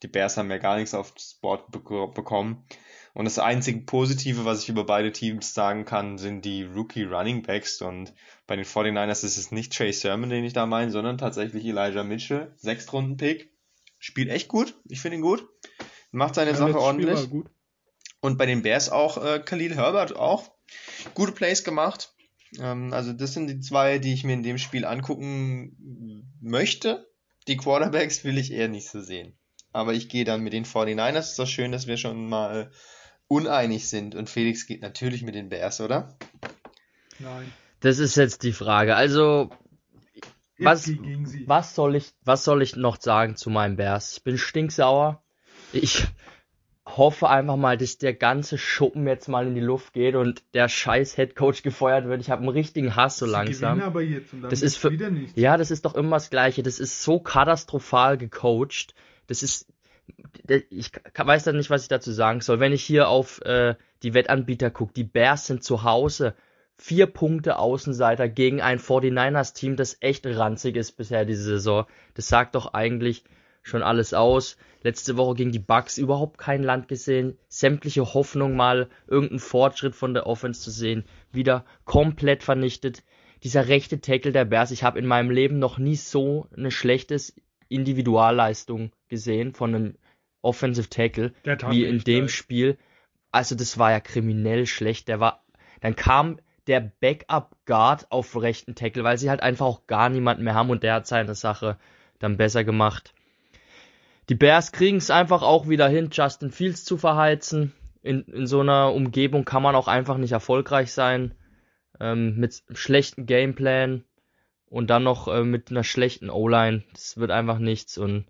Die 0.02 0.08
Bears 0.08 0.36
haben 0.36 0.50
ja 0.50 0.58
gar 0.58 0.76
nichts 0.76 0.94
aufs 0.94 1.34
Board 1.40 1.70
bekommen. 1.70 2.66
Und 3.14 3.26
das 3.26 3.38
einzige 3.38 3.80
Positive, 3.80 4.44
was 4.44 4.64
ich 4.64 4.68
über 4.68 4.84
beide 4.84 5.12
Teams 5.12 5.54
sagen 5.54 5.84
kann, 5.84 6.18
sind 6.18 6.44
die 6.44 6.64
Rookie 6.64 7.04
Running 7.04 7.42
Backs. 7.42 7.80
Und 7.80 8.12
bei 8.46 8.56
den 8.56 8.64
49ers 8.64 9.24
ist 9.24 9.38
es 9.38 9.52
nicht 9.52 9.72
Trey 9.72 9.92
Sermon, 9.92 10.30
den 10.30 10.44
ich 10.44 10.52
da 10.52 10.66
meine, 10.66 10.90
sondern 10.90 11.16
tatsächlich 11.16 11.64
Elijah 11.64 12.02
Mitchell. 12.02 12.52
Sechstrunden-Pick. 12.56 13.52
Spielt 13.98 14.30
echt 14.30 14.48
gut. 14.48 14.74
Ich 14.88 15.00
finde 15.00 15.16
ihn 15.16 15.22
gut. 15.22 15.48
Macht 16.10 16.34
seine 16.34 16.50
ja, 16.50 16.56
Sache 16.56 16.78
ordentlich. 16.78 17.30
Und 18.20 18.36
bei 18.36 18.46
den 18.46 18.62
Bears 18.62 18.90
auch 18.90 19.22
äh, 19.24 19.38
Khalil 19.38 19.74
Herbert 19.74 20.16
auch 20.16 20.50
gute 21.14 21.32
Plays 21.32 21.62
gemacht. 21.62 22.13
Ähm, 22.58 22.92
also 22.92 23.12
das 23.12 23.34
sind 23.34 23.48
die 23.48 23.60
zwei, 23.60 23.98
die 23.98 24.12
ich 24.12 24.24
mir 24.24 24.34
in 24.34 24.42
dem 24.42 24.58
Spiel 24.58 24.84
angucken 24.84 26.36
möchte. 26.40 27.06
Die 27.46 27.56
Quarterbacks 27.56 28.24
will 28.24 28.38
ich 28.38 28.52
eher 28.52 28.68
nicht 28.68 28.88
so 28.88 29.00
sehen. 29.00 29.36
Aber 29.72 29.92
ich 29.92 30.08
gehe 30.08 30.24
dann 30.24 30.42
mit 30.42 30.52
den 30.52 30.64
49ers. 30.64 31.18
Ist 31.18 31.38
doch 31.38 31.46
schön, 31.46 31.72
dass 31.72 31.86
wir 31.86 31.96
schon 31.96 32.28
mal 32.28 32.70
uneinig 33.26 33.88
sind. 33.88 34.14
Und 34.14 34.30
Felix 34.30 34.66
geht 34.66 34.82
natürlich 34.82 35.22
mit 35.22 35.34
den 35.34 35.48
Bears, 35.48 35.80
oder? 35.80 36.16
Nein. 37.18 37.52
Das 37.80 37.98
ist 37.98 38.16
jetzt 38.16 38.42
die 38.44 38.52
Frage. 38.52 38.96
Also, 38.96 39.50
was, 40.58 40.88
was, 41.46 41.74
soll 41.74 41.96
ich, 41.96 42.12
was 42.22 42.44
soll 42.44 42.62
ich 42.62 42.76
noch 42.76 43.00
sagen 43.00 43.36
zu 43.36 43.50
meinen 43.50 43.76
Bears? 43.76 44.16
Ich 44.16 44.22
bin 44.22 44.38
stinksauer. 44.38 45.22
Ich 45.72 46.06
hoffe 46.96 47.28
einfach 47.28 47.56
mal, 47.56 47.76
dass 47.76 47.98
der 47.98 48.14
ganze 48.14 48.58
Schuppen 48.58 49.06
jetzt 49.06 49.28
mal 49.28 49.46
in 49.46 49.54
die 49.54 49.60
Luft 49.60 49.92
geht 49.92 50.14
und 50.14 50.42
der 50.54 50.68
scheiß 50.68 51.16
Headcoach 51.16 51.62
gefeuert 51.62 52.06
wird. 52.06 52.20
Ich 52.20 52.30
habe 52.30 52.42
einen 52.42 52.50
richtigen 52.50 52.96
Hass 52.96 53.18
so 53.18 53.26
Sie 53.26 53.32
langsam. 53.32 53.80
Aber 53.80 54.02
jetzt 54.02 54.32
und 54.32 54.42
dann 54.42 54.50
das 54.50 54.62
ist 54.62 54.76
für, 54.76 54.92
ja, 55.34 55.56
das 55.56 55.70
ist 55.70 55.84
doch 55.84 55.94
immer 55.94 56.16
das 56.16 56.30
Gleiche. 56.30 56.62
Das 56.62 56.78
ist 56.78 57.02
so 57.02 57.20
katastrophal 57.20 58.18
gecoacht. 58.18 58.94
Das 59.26 59.42
ist 59.42 59.66
ich 60.68 60.90
weiß 61.16 61.44
dann 61.44 61.56
nicht, 61.56 61.70
was 61.70 61.82
ich 61.82 61.88
dazu 61.88 62.12
sagen 62.12 62.40
soll. 62.40 62.60
Wenn 62.60 62.72
ich 62.72 62.82
hier 62.82 63.08
auf 63.08 63.40
äh, 63.42 63.74
die 64.02 64.14
Wettanbieter 64.14 64.70
gucke, 64.70 64.92
die 64.92 65.04
Bears 65.04 65.46
sind 65.46 65.64
zu 65.64 65.82
Hause. 65.82 66.34
Vier 66.76 67.06
Punkte 67.06 67.58
Außenseiter 67.58 68.28
gegen 68.28 68.60
ein 68.60 68.80
49ers-Team, 68.80 69.76
das 69.76 69.96
echt 70.00 70.26
ranzig 70.26 70.76
ist 70.76 70.96
bisher 70.96 71.24
diese 71.24 71.44
Saison. 71.44 71.86
Das 72.14 72.28
sagt 72.28 72.56
doch 72.56 72.74
eigentlich 72.74 73.24
schon 73.64 73.82
alles 73.82 74.14
aus. 74.14 74.56
Letzte 74.82 75.16
Woche 75.16 75.34
gegen 75.34 75.50
die 75.50 75.58
Bucks 75.58 75.98
überhaupt 75.98 76.38
kein 76.38 76.62
Land 76.62 76.86
gesehen. 76.86 77.36
Sämtliche 77.48 78.14
Hoffnung 78.14 78.54
mal 78.54 78.88
irgendeinen 79.08 79.40
Fortschritt 79.40 79.96
von 79.96 80.14
der 80.14 80.26
Offense 80.26 80.60
zu 80.60 80.70
sehen. 80.70 81.04
Wieder 81.32 81.64
komplett 81.84 82.44
vernichtet. 82.44 83.02
Dieser 83.42 83.68
rechte 83.68 84.00
Tackle 84.00 84.32
der 84.32 84.44
Bears, 84.44 84.70
ich 84.70 84.84
habe 84.84 84.98
in 84.98 85.06
meinem 85.06 85.30
Leben 85.30 85.58
noch 85.58 85.78
nie 85.78 85.96
so 85.96 86.46
eine 86.56 86.70
schlechte 86.70 87.16
Individualleistung 87.68 88.92
gesehen 89.08 89.54
von 89.54 89.74
einem 89.74 89.94
Offensive 90.42 90.90
Tackle, 90.90 91.32
wie 91.70 91.84
in 91.84 92.00
dem 92.00 92.28
Spiel. 92.28 92.76
Also 93.32 93.54
das 93.54 93.78
war 93.78 93.90
ja 93.90 94.00
kriminell 94.00 94.66
schlecht. 94.66 95.08
Der 95.08 95.18
war, 95.18 95.44
dann 95.80 95.96
kam 95.96 96.38
der 96.66 96.80
Backup 96.80 97.56
Guard 97.64 98.10
auf 98.10 98.40
rechten 98.40 98.74
Tackle, 98.74 99.04
weil 99.04 99.18
sie 99.18 99.30
halt 99.30 99.42
einfach 99.42 99.66
auch 99.66 99.86
gar 99.86 100.10
niemanden 100.10 100.44
mehr 100.44 100.54
haben 100.54 100.70
und 100.70 100.82
der 100.82 100.94
hat 100.94 101.06
seine 101.06 101.34
Sache 101.34 101.78
dann 102.18 102.36
besser 102.36 102.64
gemacht. 102.64 103.13
Die 104.28 104.34
Bears 104.34 104.72
kriegen 104.72 104.96
es 104.96 105.10
einfach 105.10 105.42
auch 105.42 105.68
wieder 105.68 105.88
hin, 105.88 106.08
Justin 106.10 106.50
Fields 106.50 106.84
zu 106.84 106.96
verheizen. 106.96 107.72
In, 108.02 108.22
in 108.22 108.46
so 108.46 108.60
einer 108.60 108.92
Umgebung 108.92 109.44
kann 109.44 109.62
man 109.62 109.74
auch 109.74 109.88
einfach 109.88 110.16
nicht 110.16 110.32
erfolgreich 110.32 110.92
sein. 110.92 111.34
Ähm, 112.00 112.36
mit 112.36 112.62
schlechten 112.72 113.26
Gameplan 113.26 114.04
und 114.66 114.90
dann 114.90 115.04
noch 115.04 115.28
äh, 115.28 115.44
mit 115.44 115.70
einer 115.70 115.84
schlechten 115.84 116.30
O-Line. 116.30 116.82
Das 116.92 117.16
wird 117.16 117.30
einfach 117.30 117.58
nichts 117.58 117.98
und 117.98 118.26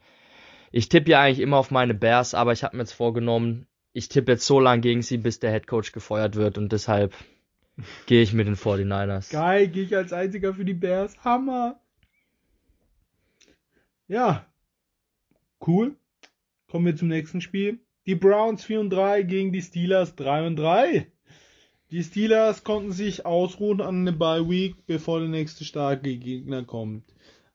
ich 0.71 0.89
tippe 0.89 1.13
ja 1.13 1.23
eigentlich 1.23 1.39
immer 1.39 1.57
auf 1.57 1.71
meine 1.71 1.95
Bears, 1.95 2.35
aber 2.35 2.53
ich 2.53 2.65
habe 2.65 2.77
mir 2.77 2.83
jetzt 2.83 2.93
vorgenommen, 2.93 3.69
ich 3.93 4.09
tippe 4.09 4.33
jetzt 4.33 4.45
so 4.45 4.59
lange 4.59 4.81
gegen 4.81 5.03
sie, 5.03 5.19
bis 5.19 5.39
der 5.39 5.53
Head 5.53 5.69
Coach 5.69 5.93
gefeuert 5.93 6.35
wird 6.35 6.59
und 6.59 6.73
deshalb 6.73 7.15
gehe 8.07 8.23
ich 8.23 8.33
mit 8.33 8.47
den 8.47 8.57
49ers. 8.57 9.31
Geil, 9.31 9.69
gehe 9.69 9.85
ich 9.85 9.97
als 9.97 10.13
einziger 10.13 10.53
für 10.53 10.65
die 10.65 10.75
Bears. 10.75 11.17
Hammer. 11.25 11.81
Ja. 14.09 14.45
Cool. 15.67 15.97
Kommen 16.70 16.86
wir 16.86 16.97
zum 16.97 17.09
nächsten 17.09 17.41
Spiel. 17.41 17.78
Die 18.07 18.15
Browns 18.15 18.65
4 18.65 18.81
und 18.81 18.91
3 18.91 19.23
gegen 19.23 19.52
die 19.52 19.62
Steelers 19.62 20.15
3 20.15 20.47
und 20.47 20.57
3. 20.57 21.07
Die 21.91 22.02
Steelers 22.02 22.65
konnten 22.65 22.93
sich 22.93 23.25
ausruhen 23.25 23.81
an 23.81 24.05
der 24.05 24.12
Bye 24.12 24.49
Week, 24.49 24.75
bevor 24.86 25.20
der 25.20 25.28
nächste 25.28 25.65
starke 25.65 26.17
Gegner 26.17 26.65
kommt. 26.65 27.05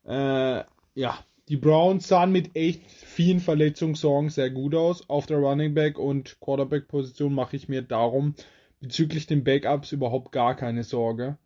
Äh, 0.06 0.64
ja, 0.96 1.20
die 1.50 1.58
Browns 1.58 2.08
sahen 2.08 2.32
mit 2.32 2.56
echt 2.56 2.90
vielen 2.90 3.40
Verletzungssorgen 3.40 4.30
sehr 4.30 4.50
gut 4.50 4.76
aus. 4.76 5.10
Auf 5.10 5.26
der 5.26 5.38
Running 5.38 5.74
Back 5.74 6.00
und 6.00 6.40
Quarterback 6.40 6.88
Position 6.88 7.34
mache 7.34 7.56
ich 7.56 7.70
mir 7.70 7.82
darum 7.82 8.36
bezüglich 8.80 9.28
den 9.28 9.44
Backups 9.44 9.92
überhaupt 9.92 10.32
gar 10.32 10.56
keine 10.56 10.84
Sorge. 10.84 11.38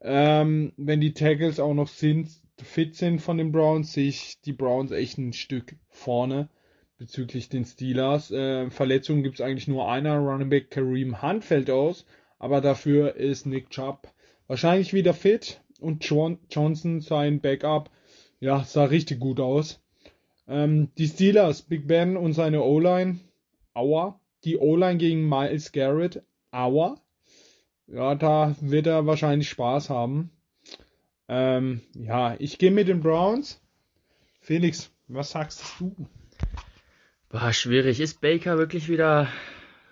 Ähm, 0.00 0.72
wenn 0.76 1.00
die 1.00 1.14
Tackles 1.14 1.60
auch 1.60 1.74
noch 1.74 1.88
sind, 1.88 2.30
fit 2.64 2.96
sind 2.96 3.20
von 3.20 3.38
den 3.38 3.52
Browns, 3.52 3.92
sehe 3.92 4.08
ich 4.08 4.40
die 4.42 4.52
Browns 4.52 4.90
echt 4.90 5.18
ein 5.18 5.32
Stück 5.32 5.76
vorne 5.88 6.48
bezüglich 6.98 7.48
den 7.48 7.64
Steelers. 7.64 8.30
Äh, 8.30 8.70
Verletzungen 8.70 9.22
gibt 9.22 9.36
es 9.36 9.40
eigentlich 9.40 9.68
nur 9.68 9.90
einer, 9.90 10.16
Running 10.16 10.48
Back 10.48 10.70
Kareem 10.70 11.22
Hunt 11.22 11.44
fällt 11.44 11.70
aus, 11.70 12.06
aber 12.38 12.60
dafür 12.60 13.16
ist 13.16 13.46
Nick 13.46 13.70
Chubb 13.70 14.08
wahrscheinlich 14.46 14.92
wieder 14.92 15.14
fit 15.14 15.62
und 15.80 16.04
John 16.04 16.38
Johnson 16.50 17.00
sein 17.00 17.40
Backup 17.40 17.90
ja, 18.44 18.62
sah 18.62 18.84
richtig 18.84 19.20
gut 19.20 19.40
aus. 19.40 19.80
Ähm, 20.46 20.90
die 20.98 21.08
Steelers, 21.08 21.62
Big 21.62 21.86
Ben 21.86 22.18
und 22.18 22.34
seine 22.34 22.62
O-Line, 22.62 23.20
aua. 23.72 24.20
Die 24.44 24.58
O-Line 24.58 24.98
gegen 24.98 25.26
Miles 25.26 25.72
Garrett, 25.72 26.22
aua. 26.50 27.00
Ja, 27.86 28.14
da 28.14 28.54
wird 28.60 28.86
er 28.86 29.06
wahrscheinlich 29.06 29.48
Spaß 29.48 29.88
haben. 29.88 30.30
Ähm, 31.28 31.80
ja, 31.94 32.36
ich 32.38 32.58
gehe 32.58 32.70
mit 32.70 32.88
den 32.88 33.00
Browns. 33.00 33.60
Felix, 34.40 34.90
was 35.08 35.30
sagst 35.30 35.62
du? 35.78 35.94
War 37.30 37.52
schwierig. 37.52 38.00
Ist 38.00 38.20
Baker 38.20 38.58
wirklich 38.58 38.88
wieder 38.88 39.28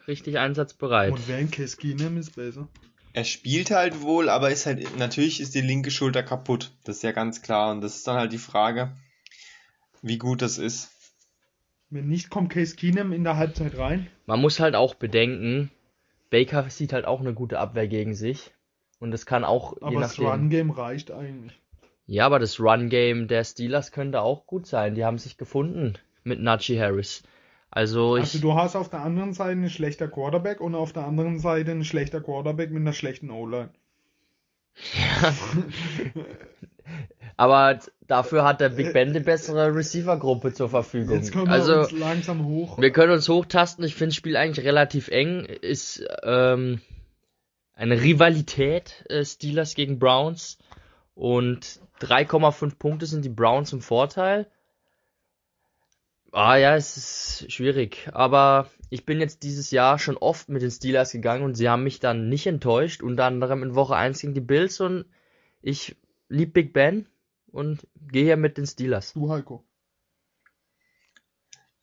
richtig 0.07 0.39
einsatzbereit? 0.39 1.13
Und 1.13 1.29
wen 1.29 1.51
Case 1.51 1.77
Keenum 1.77 2.19
ist 2.19 2.37
besser. 2.37 2.69
Er 3.15 3.25
spielt 3.25 3.71
halt 3.71 4.01
wohl, 4.01 4.29
aber 4.29 4.51
ist 4.51 4.67
halt, 4.67 4.97
natürlich 4.97 5.41
ist 5.41 5.55
die 5.55 5.61
linke 5.61 5.91
Schulter 5.91 6.23
kaputt. 6.23 6.73
Das 6.85 6.97
ist 6.97 7.03
ja 7.03 7.13
ganz 7.13 7.43
klar. 7.43 7.73
Und 7.73 7.81
das 7.81 7.97
ist 7.97 8.07
dann 8.07 8.17
halt 8.17 8.33
die 8.33 8.39
Frage, 8.39 8.93
wie 10.03 10.19
gut 10.19 10.43
das 10.43 10.59
ist. 10.59 10.91
Wenn 11.91 12.09
nicht, 12.09 12.31
kommt 12.31 12.51
Case 12.51 12.75
Keenum 12.77 13.13
in 13.13 13.25
der 13.25 13.37
Halbzeit 13.37 13.77
rein. 13.77 14.09
Man 14.25 14.41
muss 14.41 14.61
halt 14.61 14.75
auch 14.75 14.95
bedenken, 14.95 15.71
Baker 16.31 16.71
sieht 16.71 16.95
halt 16.95 17.05
auch 17.05 17.21
eine 17.21 17.35
gute 17.35 17.59
Abwehr 17.59 17.87
gegen 17.87 18.15
sich. 18.15 18.53
Und 19.03 19.13
es 19.13 19.27
kann 19.27 19.43
auch. 19.45 19.77
Aber 19.81 20.01
das 20.01 20.21
Run-Game 20.21 20.71
reicht 20.71 21.11
eigentlich. 21.11 21.61
Ja, 22.07 22.25
aber 22.25 22.39
das 22.39 22.61
Run-Game 22.61 23.27
der 23.27 23.43
Steelers 23.43 23.91
könnte 23.91 24.21
auch 24.21 24.47
gut 24.47 24.65
sein. 24.65 24.95
Die 24.95 25.05
haben 25.05 25.19
sich 25.19 25.37
gefunden 25.37 25.95
mit 26.23 26.41
Najee 26.41 26.79
Harris. 26.79 27.25
Also, 27.69 28.15
also 28.15 28.39
du 28.39 28.55
hast 28.55 28.77
auf 28.77 28.91
der 28.91 29.01
anderen 29.01 29.33
Seite 29.33 29.51
einen 29.51 29.71
schlechter 29.71 30.07
Quarterback 30.07 30.61
und 30.61 30.77
auf 30.77 30.93
der 30.93 31.05
anderen 31.05 31.41
Seite 31.41 31.73
einen 31.73 31.85
schlechter 31.85 32.21
Quarterback 32.21 32.71
mit 32.71 32.83
einer 32.83 32.93
schlechten 32.93 33.31
O-Line. 33.31 33.71
Ja. 34.95 35.35
Aber 37.37 37.81
Dafür 38.13 38.45
hat 38.45 38.61
der 38.61 38.69
Big 38.69 38.93
Ben 38.93 39.15
die 39.15 39.21
bessere 39.21 39.75
Receiver-Gruppe 39.75 40.53
zur 40.53 40.69
Verfügung. 40.69 41.17
Jetzt 41.17 41.33
kommen 41.33 41.47
wir 41.47 41.53
also, 41.53 41.79
uns 41.79 41.93
langsam 41.93 42.45
hoch. 42.45 42.79
wir 42.79 42.91
können 42.91 43.11
uns 43.11 43.27
hochtasten. 43.27 43.87
Ich 43.87 43.95
finde 43.95 44.09
das 44.09 44.17
Spiel 44.17 44.37
eigentlich 44.37 44.67
relativ 44.67 45.09
eng. 45.09 45.47
Ist 45.47 46.05
ähm, 46.25 46.83
eine 47.75 48.01
Rivalität 48.01 49.05
äh, 49.09 49.25
Steelers 49.25 49.75
gegen 49.75 49.99
Browns. 49.99 50.59
Und 51.15 51.81
3,5 52.01 52.79
Punkte 52.79 53.07
sind 53.07 53.25
die 53.25 53.29
Browns 53.29 53.73
im 53.73 53.81
Vorteil. 53.81 54.51
Ah 56.33 56.57
ja, 56.57 56.77
es 56.77 56.97
ist 56.97 57.53
schwierig. 57.53 58.09
Aber 58.13 58.71
ich 58.89 59.05
bin 59.05 59.21
jetzt 59.21 59.43
dieses 59.43 59.71
Jahr 59.71 59.99
schon 59.99 60.17
oft 60.17 60.49
mit 60.49 60.63
den 60.63 60.71
Steelers 60.71 61.13
gegangen 61.13 61.45
und 61.45 61.55
sie 61.55 61.69
haben 61.69 61.85
mich 61.85 62.01
dann 62.01 62.29
nicht 62.29 62.47
enttäuscht. 62.47 63.03
Unter 63.03 63.25
anderem 63.25 63.63
in 63.63 63.75
Woche 63.75 63.97
1 63.97 64.21
gegen 64.21 64.35
die 64.35 64.41
Bills 64.41 64.81
und 64.81 65.05
ich 65.61 65.97
lieb 66.29 66.55
Big 66.55 66.73
Ben 66.73 67.07
und 67.51 67.87
gehe 68.01 68.25
hier 68.25 68.37
mit 68.37 68.57
den 68.57 68.67
Steelers. 68.67 69.13
Du, 69.13 69.31
Heiko. 69.31 69.65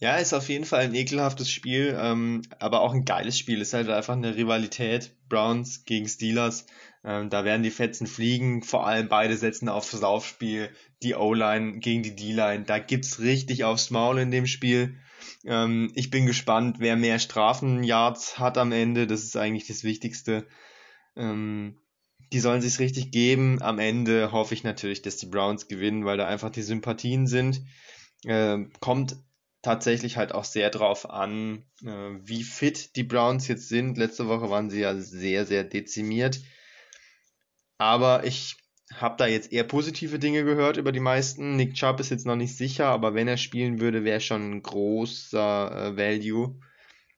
Ja, 0.01 0.15
ist 0.15 0.33
auf 0.33 0.47
jeden 0.47 0.63
Fall 0.63 0.85
ein 0.85 0.95
ekelhaftes 0.95 1.51
Spiel, 1.51 1.97
ähm, 1.99 2.41
aber 2.57 2.79
auch 2.79 2.93
ein 2.93 3.03
geiles 3.03 3.37
Spiel. 3.37 3.59
Ist 3.59 3.73
halt 3.73 3.89
einfach 3.89 4.15
eine 4.15 4.37
Rivalität. 4.37 5.11
Browns 5.27 5.83
gegen 5.83 6.07
Steelers. 6.07 6.65
Ähm, 7.03 7.29
da 7.29 7.43
werden 7.43 7.63
die 7.63 7.69
Fetzen 7.69 8.07
fliegen. 8.07 8.63
Vor 8.63 8.87
allem 8.87 9.09
beide 9.09 9.35
setzen 9.35 9.67
aufs 9.67 9.91
Laufspiel. 9.91 10.69
Die 11.03 11.15
O-Line 11.15 11.79
gegen 11.79 12.01
die 12.03 12.15
D-Line. 12.15 12.63
Da 12.63 12.79
gibt's 12.79 13.19
richtig 13.19 13.65
aufs 13.65 13.89
Maul 13.89 14.19
in 14.19 14.31
dem 14.31 14.47
Spiel. 14.47 14.97
Ähm, 15.45 15.91
ich 15.95 16.09
bin 16.09 16.25
gespannt, 16.25 16.77
wer 16.79 16.95
mehr 16.95 17.19
Strafenyards 17.19 18.39
hat 18.39 18.57
am 18.57 18.71
Ende. 18.71 19.05
Das 19.05 19.23
ist 19.23 19.35
eigentlich 19.35 19.67
das 19.67 19.83
Wichtigste. 19.83 20.47
Ähm, 21.17 21.77
die 22.31 22.39
sollen 22.39 22.61
sich's 22.61 22.79
richtig 22.79 23.11
geben. 23.11 23.61
Am 23.61 23.79
Ende 23.79 24.31
hoffe 24.31 24.53
ich 24.53 24.63
natürlich, 24.63 25.01
dass 25.01 25.17
die 25.17 25.25
Browns 25.27 25.67
gewinnen, 25.67 26.05
weil 26.05 26.17
da 26.17 26.25
einfach 26.25 26.51
die 26.51 26.61
Sympathien 26.61 27.27
sind. 27.27 27.63
Ähm, 28.25 28.71
kommt 28.79 29.17
tatsächlich 29.61 30.17
halt 30.17 30.33
auch 30.33 30.45
sehr 30.45 30.69
drauf 30.69 31.09
an, 31.09 31.65
äh, 31.83 32.17
wie 32.21 32.43
fit 32.43 32.95
die 32.95 33.03
Browns 33.03 33.47
jetzt 33.47 33.67
sind. 33.69 33.97
Letzte 33.97 34.27
Woche 34.27 34.49
waren 34.49 34.69
sie 34.69 34.81
ja 34.81 34.95
sehr, 34.95 35.45
sehr 35.45 35.63
dezimiert. 35.63 36.41
Aber 37.77 38.25
ich 38.25 38.57
habe 38.93 39.15
da 39.17 39.27
jetzt 39.27 39.51
eher 39.51 39.63
positive 39.63 40.19
Dinge 40.19 40.43
gehört 40.43 40.77
über 40.77 40.91
die 40.91 40.99
meisten. 40.99 41.55
Nick 41.55 41.75
Chubb 41.75 41.99
ist 41.99 42.09
jetzt 42.09 42.25
noch 42.25 42.35
nicht 42.35 42.57
sicher, 42.57 42.87
aber 42.87 43.13
wenn 43.13 43.27
er 43.27 43.37
spielen 43.37 43.79
würde, 43.79 44.03
wäre 44.03 44.21
schon 44.21 44.51
ein 44.51 44.63
großer 44.63 45.71
äh, 45.71 45.97
Value 45.97 46.59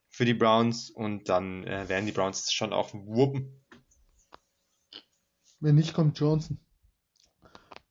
für 0.09 0.25
die 0.25 0.33
Browns 0.33 0.89
und 0.89 1.29
dann 1.29 1.65
äh, 1.65 1.87
werden 1.87 2.05
die 2.05 2.11
Browns 2.11 2.51
schon 2.51 2.73
auch 2.73 2.93
wuppen. 2.93 3.63
Wenn 5.59 5.75
nicht, 5.75 5.93
kommt 5.93 6.19
Johnson. 6.19 6.59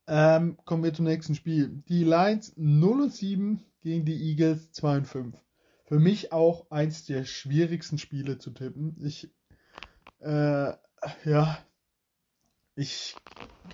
Ähm, 0.07 0.57
kommen 0.65 0.83
wir 0.83 0.93
zum 0.93 1.05
nächsten 1.05 1.35
Spiel. 1.35 1.83
Die 1.87 2.03
Lions 2.03 2.53
0 2.57 3.01
und 3.01 3.13
7 3.13 3.65
gegen 3.81 4.05
die 4.05 4.29
Eagles 4.29 4.71
2 4.71 4.97
und 4.97 5.07
5. 5.07 5.35
Für 5.85 5.99
mich 5.99 6.31
auch 6.31 6.69
eins 6.71 7.05
der 7.05 7.25
schwierigsten 7.25 7.97
Spiele 7.97 8.37
zu 8.37 8.51
tippen. 8.51 8.95
Ich, 9.03 9.29
äh, 10.19 10.73
ja, 11.25 11.57
ich 12.75 13.15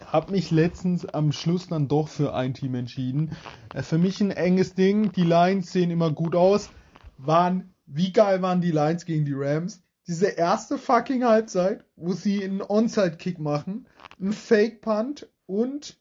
habe 0.05 0.31
mich 0.31 0.51
letztens 0.51 1.05
am 1.05 1.31
Schluss 1.31 1.67
dann 1.67 1.87
doch 1.87 2.07
für 2.07 2.33
ein 2.33 2.53
Team 2.53 2.75
entschieden. 2.75 3.35
Äh, 3.73 3.83
für 3.83 3.97
mich 3.97 4.21
ein 4.21 4.31
enges 4.31 4.73
Ding. 4.73 5.11
Die 5.11 5.23
Lions 5.23 5.71
sehen 5.71 5.91
immer 5.91 6.11
gut 6.11 6.35
aus. 6.35 6.69
Waren, 7.17 7.73
wie 7.85 8.11
geil 8.11 8.41
waren 8.41 8.61
die 8.61 8.71
Lions 8.71 9.05
gegen 9.05 9.25
die 9.25 9.35
Rams? 9.35 9.83
Diese 10.07 10.27
erste 10.27 10.77
fucking 10.77 11.25
Halbzeit, 11.25 11.83
wo 11.97 12.13
sie 12.13 12.43
einen 12.43 12.61
Onside-Kick 12.61 13.39
machen, 13.39 13.87
einen 14.19 14.33
Fake-Punt 14.33 15.27
und 15.45 15.97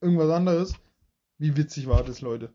irgendwas 0.00 0.30
anderes. 0.30 0.74
Wie 1.38 1.56
witzig 1.56 1.86
war 1.86 2.02
das, 2.02 2.20
Leute? 2.20 2.52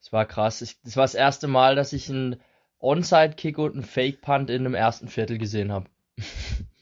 Das 0.00 0.12
war 0.12 0.26
krass. 0.26 0.62
Ich, 0.62 0.80
das 0.82 0.96
war 0.96 1.04
das 1.04 1.14
erste 1.14 1.48
Mal, 1.48 1.74
dass 1.74 1.92
ich 1.92 2.08
einen 2.08 2.36
Onside-Kick 2.78 3.58
und 3.58 3.72
einen 3.72 3.82
Fake-Punt 3.82 4.50
in 4.50 4.64
dem 4.64 4.74
ersten 4.74 5.08
Viertel 5.08 5.38
gesehen 5.38 5.72
habe. 5.72 5.86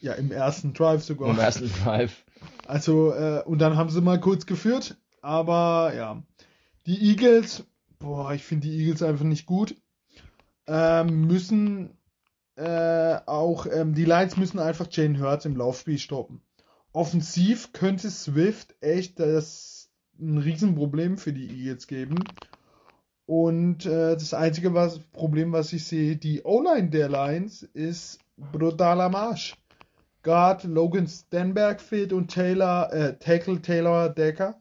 Ja, 0.01 0.13
im 0.13 0.31
ersten 0.31 0.75
Drive 0.75 1.03
sogar. 1.03 1.31
Im 1.31 1.39
ersten 1.39 1.73
Drive. 1.83 2.27
Also, 2.67 3.15
äh, 3.15 3.43
und 3.47 3.59
dann 3.59 3.79
haben 3.79 3.89
sie 3.89 4.03
mal 4.03 4.21
kurz 4.21 4.45
geführt. 4.45 4.99
Aber 5.23 5.95
ja. 5.97 6.23
Die 6.85 7.09
Eagles, 7.09 7.65
boah, 8.01 8.35
ich 8.35 8.45
finde 8.45 8.69
die 8.69 8.77
Eagles 8.77 9.03
einfach 9.03 9.25
nicht 9.25 9.47
gut. 9.47 9.75
Ähm, 10.67 11.27
müssen 11.27 11.97
äh, 12.57 13.17
auch, 13.27 13.67
ähm, 13.67 13.95
die 13.95 14.05
Lions 14.05 14.37
müssen 14.37 14.59
einfach 14.59 14.87
Jane 14.91 15.19
Hurts 15.19 15.47
im 15.47 15.57
Laufspiel 15.57 15.99
stoppen. 15.99 16.43
Offensiv 16.93 17.73
könnte 17.73 18.11
Swift 18.11 18.75
echt 18.81 19.19
das 19.19 19.91
ein 20.21 20.39
Riesenproblem 20.39 21.19
für 21.19 21.33
die 21.33 21.49
Eagles 21.49 21.87
geben. 21.87 22.17
Und 23.27 23.87
äh, 23.87 24.15
das 24.15 24.35
einzige 24.35 24.75
was, 24.75 24.99
Problem, 24.99 25.53
was 25.53 25.73
ich 25.73 25.85
sehe, 25.85 26.17
die 26.17 26.43
O-Line 26.43 26.91
der 26.91 27.09
Lions 27.09 27.63
ist 27.63 28.19
brutaler 28.37 29.09
Marsch. 29.09 29.57
Guard 30.23 30.65
Logan 30.65 31.07
Stenberg 31.07 31.81
fehlt 31.81 32.13
und 32.13 32.29
Taylor, 32.29 32.93
äh, 32.93 33.19
Tackle 33.19 33.61
Taylor 33.61 34.09
Decker. 34.09 34.61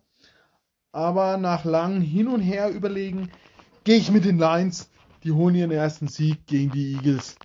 Aber 0.91 1.37
nach 1.37 1.65
langem 1.65 2.01
Hin 2.01 2.27
und 2.27 2.41
Her 2.41 2.69
überlegen, 2.69 3.31
gehe 3.83 3.97
ich 3.97 4.11
mit 4.11 4.25
den 4.25 4.37
Lions. 4.37 4.89
Die 5.23 5.31
holen 5.31 5.55
ihren 5.55 5.71
ersten 5.71 6.07
Sieg 6.07 6.45
gegen 6.47 6.71
die 6.71 6.93
Eagles. 6.93 7.35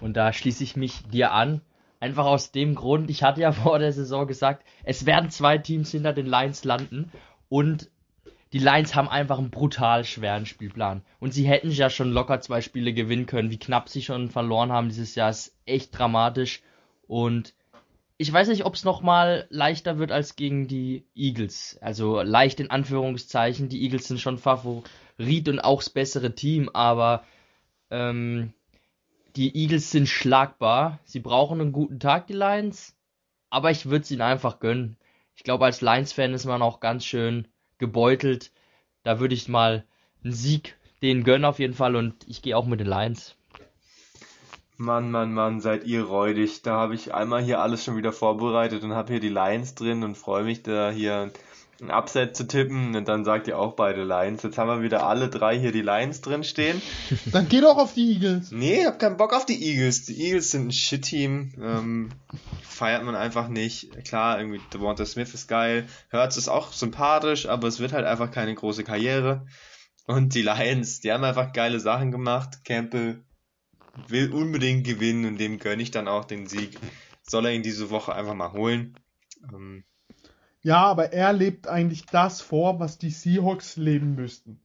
Und 0.00 0.16
da 0.16 0.32
schließe 0.32 0.64
ich 0.64 0.76
mich 0.76 1.06
dir 1.08 1.32
an. 1.32 1.62
Einfach 2.00 2.24
aus 2.24 2.50
dem 2.50 2.74
Grund, 2.74 3.10
ich 3.10 3.22
hatte 3.22 3.40
ja 3.40 3.52
vor 3.52 3.78
der 3.78 3.92
Saison 3.92 4.26
gesagt, 4.26 4.64
es 4.84 5.06
werden 5.06 5.30
zwei 5.30 5.58
Teams 5.58 5.90
hinter 5.90 6.12
den 6.12 6.26
Lions 6.26 6.64
landen. 6.64 7.12
Und 7.48 7.90
die 8.52 8.58
Lions 8.58 8.94
haben 8.94 9.08
einfach 9.08 9.38
einen 9.38 9.50
brutal 9.50 10.04
schweren 10.04 10.44
Spielplan. 10.44 11.02
Und 11.20 11.32
sie 11.32 11.46
hätten 11.46 11.70
ja 11.70 11.88
schon 11.88 12.10
locker 12.10 12.40
zwei 12.40 12.60
Spiele 12.60 12.92
gewinnen 12.92 13.26
können. 13.26 13.50
Wie 13.50 13.58
knapp 13.58 13.88
sie 13.88 14.02
schon 14.02 14.28
verloren 14.28 14.72
haben 14.72 14.88
dieses 14.88 15.14
Jahr 15.14 15.30
ist 15.30 15.56
echt 15.66 15.96
dramatisch. 15.96 16.62
Und 17.06 17.54
ich 18.16 18.32
weiß 18.32 18.48
nicht, 18.48 18.64
ob 18.64 18.74
es 18.74 18.84
nochmal 18.84 19.46
leichter 19.50 19.98
wird 19.98 20.10
als 20.10 20.34
gegen 20.34 20.66
die 20.66 21.06
Eagles. 21.14 21.78
Also 21.80 22.22
leicht 22.22 22.58
in 22.58 22.70
Anführungszeichen. 22.70 23.68
Die 23.68 23.82
Eagles 23.82 24.08
sind 24.08 24.20
schon 24.20 24.38
Favorit 24.38 25.48
und 25.48 25.60
auch 25.60 25.78
das 25.78 25.90
bessere 25.90 26.34
Team, 26.34 26.68
aber 26.72 27.24
ähm, 27.90 28.52
die 29.36 29.56
Eagles 29.56 29.92
sind 29.92 30.08
schlagbar. 30.08 30.98
Sie 31.04 31.20
brauchen 31.20 31.60
einen 31.60 31.72
guten 31.72 32.00
Tag, 32.00 32.26
die 32.26 32.34
Lions. 32.34 32.96
Aber 33.48 33.70
ich 33.70 33.86
würde 33.86 34.02
es 34.02 34.10
ihnen 34.10 34.22
einfach 34.22 34.58
gönnen. 34.58 34.96
Ich 35.36 35.44
glaube, 35.44 35.64
als 35.64 35.80
Lions-Fan 35.80 36.34
ist 36.34 36.44
man 36.46 36.62
auch 36.62 36.80
ganz 36.80 37.04
schön 37.04 37.48
gebeutelt. 37.80 38.52
Da 39.02 39.18
würde 39.18 39.34
ich 39.34 39.48
mal 39.48 39.84
einen 40.22 40.32
Sieg 40.32 40.76
denen 41.02 41.24
gönnen 41.24 41.46
auf 41.46 41.58
jeden 41.58 41.74
Fall 41.74 41.96
und 41.96 42.14
ich 42.28 42.42
gehe 42.42 42.56
auch 42.56 42.66
mit 42.66 42.78
den 42.78 42.86
Lions. 42.86 43.34
Mann, 44.76 45.10
Mann, 45.10 45.34
Mann, 45.34 45.60
seid 45.60 45.84
ihr 45.84 46.04
räudig. 46.04 46.62
Da 46.62 46.72
habe 46.72 46.94
ich 46.94 47.12
einmal 47.12 47.42
hier 47.42 47.60
alles 47.60 47.84
schon 47.84 47.96
wieder 47.96 48.12
vorbereitet 48.12 48.82
und 48.82 48.92
habe 48.92 49.12
hier 49.12 49.20
die 49.20 49.28
Lions 49.28 49.74
drin 49.74 50.02
und 50.04 50.16
freue 50.16 50.44
mich 50.44 50.62
da 50.62 50.90
hier 50.90 51.32
ein 51.80 51.90
Upset 51.90 52.36
zu 52.36 52.46
tippen 52.46 52.94
und 52.94 53.08
dann 53.08 53.24
sagt 53.24 53.48
ihr 53.48 53.58
auch 53.58 53.74
beide 53.74 54.04
Lions. 54.04 54.42
Jetzt 54.42 54.58
haben 54.58 54.68
wir 54.68 54.82
wieder 54.82 55.06
alle 55.06 55.28
drei 55.28 55.58
hier 55.58 55.72
die 55.72 55.82
Lions 55.82 56.20
drin 56.20 56.44
stehen. 56.44 56.80
Dann 57.26 57.48
geh 57.48 57.60
doch 57.60 57.76
auf 57.76 57.94
die 57.94 58.12
Eagles. 58.12 58.50
Nee, 58.50 58.80
ich 58.80 58.86
hab 58.86 58.98
keinen 58.98 59.16
Bock 59.16 59.32
auf 59.32 59.46
die 59.46 59.62
Eagles. 59.62 60.04
Die 60.04 60.20
Eagles 60.20 60.50
sind 60.50 60.68
ein 60.68 60.72
Shit-Team. 60.72 61.54
Ähm, 61.60 62.08
feiert 62.62 63.04
man 63.04 63.14
einfach 63.14 63.48
nicht. 63.48 64.04
Klar, 64.04 64.38
irgendwie 64.38 64.60
Devonta 64.72 65.04
Smith 65.04 65.32
ist 65.34 65.48
geil. 65.48 65.86
Hurts 66.12 66.36
ist 66.36 66.48
auch 66.48 66.72
sympathisch, 66.72 67.46
aber 67.46 67.68
es 67.68 67.80
wird 67.80 67.92
halt 67.92 68.06
einfach 68.06 68.30
keine 68.30 68.54
große 68.54 68.84
Karriere. 68.84 69.46
Und 70.06 70.34
die 70.34 70.42
Lions, 70.42 71.00
die 71.00 71.12
haben 71.12 71.24
einfach 71.24 71.52
geile 71.52 71.80
Sachen 71.80 72.10
gemacht. 72.10 72.64
Campbell 72.64 73.22
will 74.08 74.32
unbedingt 74.32 74.86
gewinnen 74.86 75.24
und 75.24 75.38
dem 75.38 75.58
gönne 75.58 75.82
ich 75.82 75.90
dann 75.90 76.08
auch 76.08 76.24
den 76.24 76.46
Sieg. 76.46 76.78
Soll 77.22 77.46
er 77.46 77.52
ihn 77.52 77.62
diese 77.62 77.90
Woche 77.90 78.14
einfach 78.14 78.34
mal 78.34 78.52
holen. 78.52 78.98
Ähm, 79.52 79.84
Ja, 80.62 80.84
aber 80.84 81.12
er 81.12 81.32
lebt 81.32 81.68
eigentlich 81.68 82.04
das 82.06 82.40
vor, 82.40 82.80
was 82.80 82.98
die 82.98 83.10
Seahawks 83.10 83.76
leben 83.76 84.14
müssten. 84.14 84.60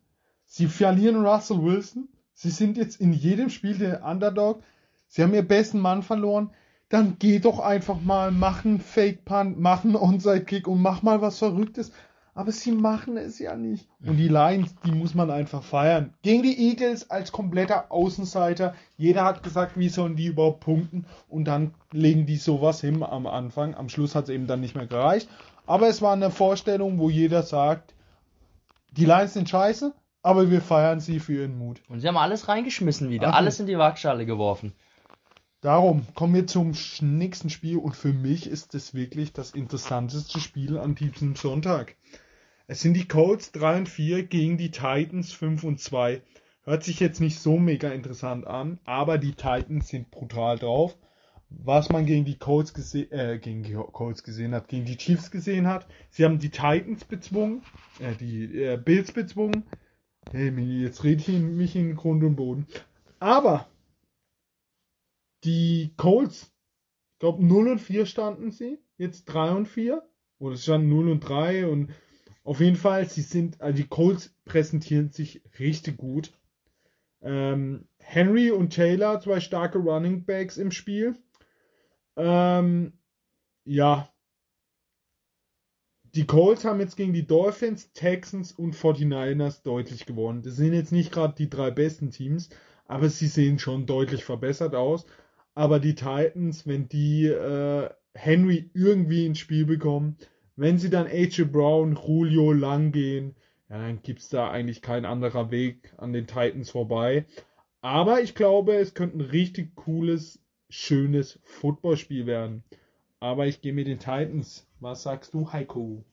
Sie 0.46 0.68
verlieren 0.68 1.26
Russell 1.26 1.62
Wilson. 1.62 2.10
Sie 2.34 2.50
sind 2.50 2.78
jetzt 2.78 3.00
in 3.00 3.14
jedem 3.14 3.50
Spiel 3.50 3.78
der 3.78 4.04
Underdog. 4.04 4.62
Sie 5.08 5.24
haben 5.24 5.34
ihr 5.34 5.48
besten 5.48 5.80
Mann 5.80 6.04
verloren. 6.04 6.52
Dann 6.90 7.16
geh 7.18 7.40
doch 7.40 7.60
einfach 7.60 8.02
mal, 8.02 8.32
mach 8.32 8.66
einen 8.66 8.80
Fake 8.80 9.26
Punt, 9.26 9.60
mach 9.60 9.86
einen 9.86 9.96
Onside 9.96 10.44
Kick 10.44 10.68
und 10.68 10.82
mach 10.82 11.02
mal 11.02 11.22
was 11.22 11.40
Verrücktes. 11.40 11.92
Aber 12.34 12.52
sie 12.52 12.74
machen 12.74 13.16
es 13.16 13.40
ja 13.40 13.56
nicht. 13.56 13.88
Und 14.06 14.18
die 14.18 14.28
Lions, 14.28 14.76
die 14.86 14.92
muss 14.92 15.16
man 15.16 15.32
einfach 15.32 15.64
feiern. 15.64 16.14
Gegen 16.22 16.44
die 16.44 16.70
Eagles 16.70 17.10
als 17.10 17.32
kompletter 17.32 17.90
Außenseiter. 17.90 18.76
Jeder 18.98 19.24
hat 19.24 19.42
gesagt, 19.42 19.80
wie 19.80 19.88
sollen 19.88 20.18
die 20.18 20.26
überhaupt 20.26 20.60
punkten. 20.60 21.06
Und 21.30 21.46
dann 21.46 21.74
legen 21.94 22.26
die 22.26 22.36
sowas 22.36 22.82
hin 22.82 23.02
am 23.02 23.26
Anfang. 23.26 23.74
Am 23.76 23.88
Schluss 23.88 24.16
hat 24.16 24.26
es 24.26 24.32
eben 24.32 24.48
dann 24.48 24.60
nicht 24.60 24.76
mehr 24.76 24.86
gereicht. 24.86 25.30
Aber 25.68 25.88
es 25.88 26.02
war 26.02 26.14
eine 26.14 26.32
Vorstellung, 26.32 27.00
wo 27.00 27.10
jeder 27.10 27.44
sagt, 27.44 27.94
die 28.92 29.06
Lions 29.06 29.34
sind 29.34 29.50
scheiße, 29.50 29.94
aber 30.22 30.50
wir 30.50 30.62
feiern 30.62 31.00
sie 31.00 31.20
für 31.20 31.34
ihren 31.34 31.58
Mut. 31.58 31.82
Und 31.90 32.00
sie 32.00 32.08
haben 32.08 32.18
alles 32.18 32.48
reingeschmissen 32.48 33.10
wieder, 33.10 33.30
Ach. 33.30 33.36
alles 33.36 33.60
in 33.60 33.68
die 33.68 33.78
Waagschale 33.78 34.26
geworfen. 34.26 34.74
Darum 35.62 36.06
kommen 36.14 36.36
wir 36.36 36.46
zum 36.46 36.74
nächsten 37.02 37.50
Spiel 37.50 37.78
und 37.78 37.96
für 37.96 38.14
mich 38.14 38.48
ist 38.48 38.76
es 38.76 38.94
wirklich 38.94 39.34
das 39.34 39.52
interessanteste 39.52 40.40
Spiel 40.40 40.78
an 40.78 40.94
diesem 40.94 41.36
Sonntag. 41.36 41.96
Es 42.68 42.82
sind 42.82 42.94
die 42.94 43.08
Colts 43.08 43.52
3 43.52 43.78
und 43.78 43.90
4 43.90 44.24
gegen 44.28 44.58
die 44.58 44.72
Titans 44.72 45.32
5 45.34 45.64
und 45.64 45.80
2. 45.80 46.22
Hört 46.64 46.84
sich 46.84 47.00
jetzt 47.00 47.20
nicht 47.20 47.40
so 47.40 47.58
mega 47.58 47.90
interessant 47.90 48.46
an, 48.46 48.80
aber 48.86 49.18
die 49.18 49.34
Titans 49.34 49.88
sind 49.88 50.12
brutal 50.12 50.58
drauf. 50.58 50.96
Was 51.64 51.90
man 51.90 52.06
gegen 52.06 52.26
die 52.26 52.38
Colts, 52.38 52.74
gese 52.74 53.12
äh, 53.12 53.40
gegen 53.40 53.64
die 53.64 53.74
Colts 53.74 54.24
gesehen 54.24 54.54
hat, 54.54 54.68
gegen 54.68 54.86
die 54.86 54.98
Chiefs 54.98 55.32
gesehen 55.32 55.68
hat. 55.68 55.88
Sie 56.10 56.24
haben 56.26 56.40
die 56.40 56.50
Titans 56.50 57.06
bezwungen, 57.06 57.64
äh, 58.00 58.16
die 58.16 58.64
äh, 58.64 58.78
Bills 58.78 59.12
bezwungen. 59.12 59.64
Hey, 60.32 60.50
jetzt 60.82 61.04
rede 61.04 61.22
ich 61.22 61.28
mich 61.28 61.76
in 61.76 61.96
Grund 61.96 62.24
und 62.24 62.36
Boden. 62.36 62.68
Aber 63.20 63.68
die 65.44 65.94
Colts, 65.98 66.52
ich 67.14 67.20
glaube 67.20 67.46
0 67.46 67.70
und 67.70 67.80
4 67.80 68.06
standen 68.06 68.52
sie, 68.52 68.80
jetzt 68.98 69.26
3 69.26 69.52
und 69.52 69.68
4. 69.68 70.04
Oder 70.40 70.56
es 70.56 70.64
standen 70.64 70.90
0 70.90 71.10
und 71.10 71.20
3 71.22 71.68
und 71.68 71.92
auf 72.44 72.60
jeden 72.60 72.76
Fall, 72.76 73.10
sie 73.10 73.22
sind, 73.22 73.60
also 73.62 73.76
die 73.76 73.88
Colts 73.88 74.36
präsentieren 74.46 75.10
sich 75.10 75.42
richtig 75.58 75.98
gut. 75.98 76.32
Ähm, 77.22 77.88
Henry 77.98 78.52
und 78.52 78.70
Taylor, 78.72 79.20
zwei 79.20 79.40
starke 79.40 79.80
Running 79.80 80.26
Backs 80.26 80.58
im 80.58 80.70
Spiel. 80.70 81.16
Ähm, 82.18 82.94
ja. 83.66 84.10
Die 86.16 86.26
Colts 86.26 86.64
haben 86.64 86.80
jetzt 86.80 86.96
gegen 86.96 87.14
die 87.14 87.28
Dolphins, 87.28 87.92
Texans 87.92 88.54
und 88.54 88.76
49ers 88.76 89.64
deutlich 89.64 90.06
gewonnen. 90.06 90.44
Das 90.44 90.56
sind 90.56 90.74
jetzt 90.74 90.94
nicht 90.94 91.12
gerade 91.12 91.36
die 91.36 91.50
drei 91.50 91.72
besten 91.72 92.10
Teams, 92.10 92.50
aber 92.86 93.10
sie 93.10 93.28
sehen 93.28 93.60
schon 93.60 93.86
deutlich 93.86 94.24
verbessert 94.24 94.76
aus. 94.76 95.06
Aber 95.56 95.80
die 95.80 95.96
Titans, 95.96 96.66
wenn 96.68 96.88
die 96.88 97.26
äh, 97.28 97.90
Henry 98.14 98.70
irgendwie 98.74 99.26
ins 99.26 99.40
Spiel 99.40 99.66
bekommen, 99.66 100.18
wenn 100.56 100.78
sie 100.78 100.90
dann 100.90 101.08
AJ 101.08 101.46
Brown, 101.46 101.96
Julio 101.96 102.54
lang 102.54 102.92
gehen, 102.92 103.36
ja, 103.70 103.80
dann 103.80 104.02
gibt 104.02 104.22
es 104.22 104.30
da 104.30 104.50
eigentlich 104.50 104.82
kein 104.82 105.06
anderer 105.06 105.52
Weg 105.52 105.94
an 105.98 106.14
den 106.14 106.28
Titans 106.28 106.70
vorbei. 106.70 107.26
Aber 107.82 108.22
ich 108.22 108.36
glaube, 108.36 108.76
es 108.76 108.94
könnte 108.94 109.18
ein 109.18 109.22
richtig 109.22 109.76
cooles, 109.76 110.40
schönes 110.76 111.40
Footballspiel 111.44 112.26
werden. 112.26 112.64
Aber 113.20 113.48
ich 113.48 113.62
gehe 113.62 113.74
mit 113.74 113.88
den 113.88 114.00
Titans. 114.00 114.68
Was 114.80 115.04
sagst 115.04 115.34
du, 115.34 115.52
Heiko? 115.52 116.04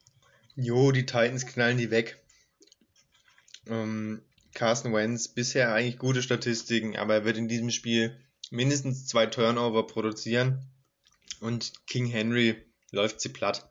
Jo, 0.54 0.92
die 0.92 1.04
Titans 1.04 1.46
knallen 1.46 1.78
die 1.78 1.90
weg. 1.90 2.22
Ähm, 3.66 4.22
Carson 4.54 4.92
Wentz, 4.92 5.28
bisher 5.28 5.74
eigentlich 5.74 5.98
gute 5.98 6.22
Statistiken, 6.22 6.96
aber 6.96 7.14
er 7.14 7.24
wird 7.24 7.38
in 7.38 7.48
diesem 7.48 7.70
Spiel 7.70 8.16
mindestens 8.50 9.06
zwei 9.06 9.26
Turnover 9.26 9.86
produzieren. 9.86 10.64
Und 11.40 11.86
King 11.86 12.06
Henry 12.06 12.56
läuft 12.92 13.20
sie 13.20 13.30
platt. 13.30 13.68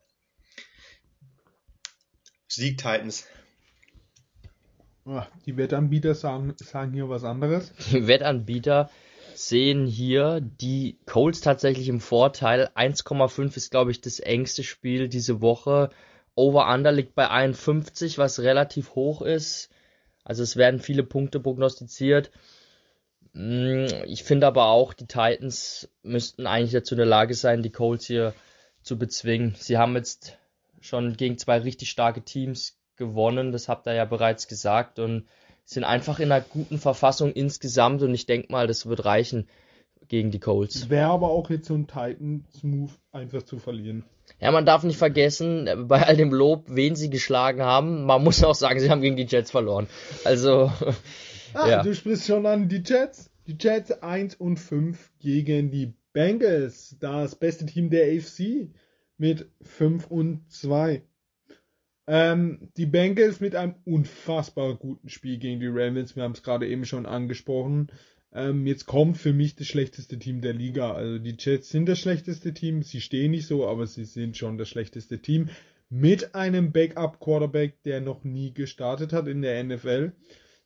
Sieg 2.47 2.77
Titans. 2.77 3.25
Die 5.45 5.57
Wettanbieter 5.57 6.15
sagen, 6.15 6.53
sagen 6.57 6.93
hier 6.93 7.09
was 7.09 7.23
anderes. 7.23 7.71
Die 7.91 8.07
Wettanbieter 8.07 8.91
sehen 9.47 9.85
hier 9.85 10.41
die 10.41 10.97
Colts 11.05 11.41
tatsächlich 11.41 11.87
im 11.87 11.99
Vorteil. 11.99 12.69
1,5 12.75 13.57
ist, 13.57 13.71
glaube 13.71 13.91
ich, 13.91 14.01
das 14.01 14.19
engste 14.19 14.63
Spiel 14.63 15.09
diese 15.09 15.41
Woche. 15.41 15.89
Over-Under 16.35 16.91
liegt 16.91 17.15
bei 17.15 17.29
51, 17.29 18.17
was 18.17 18.39
relativ 18.39 18.95
hoch 18.95 19.21
ist. 19.21 19.69
Also 20.23 20.43
es 20.43 20.55
werden 20.55 20.79
viele 20.79 21.03
Punkte 21.03 21.39
prognostiziert. 21.39 22.31
Mm, 23.33 23.85
ich 24.05 24.23
finde 24.23 24.47
aber 24.47 24.65
auch, 24.67 24.93
die 24.93 25.07
Titans 25.07 25.89
müssten 26.03 26.47
eigentlich 26.47 26.71
dazu 26.71 26.95
in 26.95 26.99
der 26.99 27.07
Lage 27.07 27.33
sein, 27.33 27.63
die 27.63 27.71
Colts 27.71 28.05
hier 28.05 28.33
zu 28.81 28.97
bezwingen. 28.97 29.55
Sie 29.57 29.77
haben 29.77 29.95
jetzt 29.95 30.37
schon 30.79 31.15
gegen 31.17 31.37
zwei 31.37 31.59
richtig 31.59 31.89
starke 31.89 32.21
Teams 32.23 32.77
gewonnen, 32.95 33.51
das 33.51 33.67
habt 33.67 33.87
ihr 33.87 33.93
ja 33.93 34.05
bereits 34.05 34.47
gesagt 34.47 34.99
und 34.99 35.27
sind 35.65 35.83
einfach 35.83 36.19
in 36.19 36.31
einer 36.31 36.43
guten 36.43 36.77
Verfassung 36.77 37.31
insgesamt 37.31 38.01
und 38.01 38.13
ich 38.13 38.25
denke 38.25 38.51
mal, 38.51 38.67
das 38.67 38.85
wird 38.85 39.05
reichen 39.05 39.47
gegen 40.07 40.31
die 40.31 40.39
Colts. 40.39 40.89
Wäre 40.89 41.09
aber 41.09 41.29
auch 41.29 41.49
jetzt 41.49 41.67
so 41.67 41.73
ein 41.73 41.87
Titans-Move, 41.87 42.91
einfach 43.11 43.43
zu 43.43 43.59
verlieren. 43.59 44.03
Ja, 44.39 44.51
man 44.51 44.65
darf 44.65 44.83
nicht 44.83 44.97
vergessen, 44.97 45.69
bei 45.87 46.05
all 46.05 46.17
dem 46.17 46.33
Lob, 46.33 46.65
wen 46.67 46.95
sie 46.95 47.09
geschlagen 47.09 47.61
haben, 47.61 48.05
man 48.05 48.23
muss 48.23 48.43
auch 48.43 48.55
sagen, 48.55 48.79
sie 48.79 48.89
haben 48.89 49.01
gegen 49.01 49.15
die 49.15 49.25
Jets 49.25 49.51
verloren. 49.51 49.87
Also, 50.25 50.71
ah, 51.53 51.69
ja. 51.69 51.83
Du 51.83 51.93
sprichst 51.93 52.27
schon 52.27 52.45
an 52.45 52.67
die 52.67 52.83
Jets. 52.85 53.29
Die 53.47 53.57
Jets 53.59 53.91
1 53.91 54.35
und 54.35 54.57
5 54.57 55.11
gegen 55.19 55.71
die 55.71 55.93
Bengals, 56.13 56.95
das 56.99 57.35
beste 57.35 57.65
Team 57.65 57.89
der 57.89 58.05
AFC 58.05 58.69
mit 59.17 59.49
5 59.61 60.07
und 60.07 60.51
2. 60.51 61.03
Ähm, 62.07 62.71
die 62.77 62.85
Bengals 62.85 63.39
mit 63.39 63.55
einem 63.55 63.75
unfassbar 63.85 64.75
guten 64.75 65.09
Spiel 65.09 65.37
gegen 65.37 65.59
die 65.59 65.67
Ravens. 65.67 66.15
Wir 66.15 66.23
haben 66.23 66.33
es 66.33 66.43
gerade 66.43 66.67
eben 66.67 66.85
schon 66.85 67.05
angesprochen. 67.05 67.91
Ähm, 68.33 68.65
jetzt 68.65 68.85
kommt 68.85 69.17
für 69.17 69.33
mich 69.33 69.55
das 69.55 69.67
schlechteste 69.67 70.17
Team 70.17 70.41
der 70.41 70.53
Liga. 70.53 70.93
Also 70.93 71.19
die 71.19 71.35
Jets 71.37 71.69
sind 71.69 71.87
das 71.87 71.99
schlechteste 71.99 72.53
Team. 72.53 72.81
Sie 72.81 73.01
stehen 73.01 73.31
nicht 73.31 73.47
so, 73.47 73.67
aber 73.67 73.87
sie 73.87 74.05
sind 74.05 74.37
schon 74.37 74.57
das 74.57 74.69
schlechteste 74.69 75.21
Team. 75.21 75.49
Mit 75.89 76.35
einem 76.35 76.71
Backup-Quarterback, 76.71 77.83
der 77.83 77.99
noch 77.99 78.23
nie 78.23 78.53
gestartet 78.53 79.11
hat 79.11 79.27
in 79.27 79.41
der 79.41 79.61
NFL. 79.63 80.13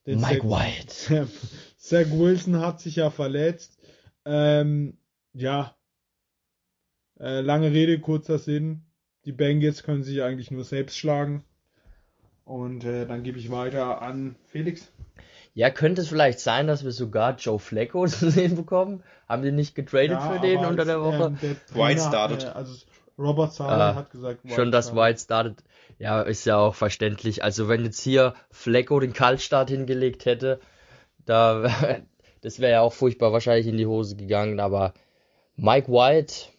Den 0.05 0.21
Mike 0.21 0.41
Zach, 0.41 0.49
White. 0.49 1.27
Zach 1.77 2.11
Wilson 2.11 2.59
hat 2.59 2.79
sich 2.79 2.97
ja 2.97 3.09
verletzt. 3.09 3.79
Ähm, 4.23 4.97
ja, 5.33 5.75
äh, 7.19 7.41
lange 7.41 7.71
Rede, 7.71 7.99
kurzer 7.99 8.37
Sinn. 8.37 8.83
Die 9.25 9.31
Bengals 9.31 9.83
können 9.83 10.03
sich 10.03 10.21
eigentlich 10.21 10.51
nur 10.51 10.63
selbst 10.63 10.97
schlagen. 10.97 11.43
Und 12.45 12.85
äh, 12.85 13.07
dann 13.07 13.23
gebe 13.23 13.39
ich 13.39 13.51
weiter 13.51 14.01
an 14.01 14.35
Felix. 14.45 14.91
Ja, 15.55 15.69
könnte 15.71 16.01
es 16.01 16.09
vielleicht 16.09 16.39
sein, 16.39 16.67
dass 16.67 16.83
wir 16.83 16.91
sogar 16.91 17.35
Joe 17.37 17.59
Flacco 17.59 18.05
zu 18.05 18.29
sehen 18.31 18.55
bekommen? 18.55 19.03
Haben 19.27 19.41
die 19.41 19.51
nicht 19.51 19.73
getradet 19.73 20.11
ja, 20.11 20.31
für 20.31 20.39
den 20.39 20.63
unter 20.63 20.85
der 20.85 21.01
Woche? 21.01 21.27
Ähm, 21.27 21.37
der 21.41 21.65
Trainer, 21.65 21.87
White 21.87 22.01
startet. 22.01 22.43
Äh, 22.43 22.47
also 22.47 22.85
Robert 23.17 23.53
Sala 23.53 23.91
ah, 23.91 23.95
hat 23.95 24.11
gesagt, 24.11 24.43
White 24.43 24.55
schon 24.55 24.71
dass 24.71 24.93
White 24.95 25.19
startet. 25.19 25.63
Ja, 25.97 26.21
ist 26.21 26.45
ja 26.45 26.57
auch 26.57 26.75
verständlich. 26.75 27.43
Also 27.43 27.69
wenn 27.69 27.85
jetzt 27.85 28.01
hier 28.01 28.35
Flacco 28.51 28.99
den 28.99 29.13
Kaltstart 29.13 29.69
hingelegt 29.69 30.25
hätte, 30.25 30.59
da 31.25 31.69
das 32.41 32.59
wäre 32.59 32.73
ja 32.73 32.81
auch 32.81 32.93
furchtbar 32.93 33.31
wahrscheinlich 33.31 33.67
in 33.67 33.77
die 33.77 33.87
Hose 33.87 34.17
gegangen. 34.17 34.59
Aber 34.59 34.93
Mike 35.55 35.89
White, 35.89 36.49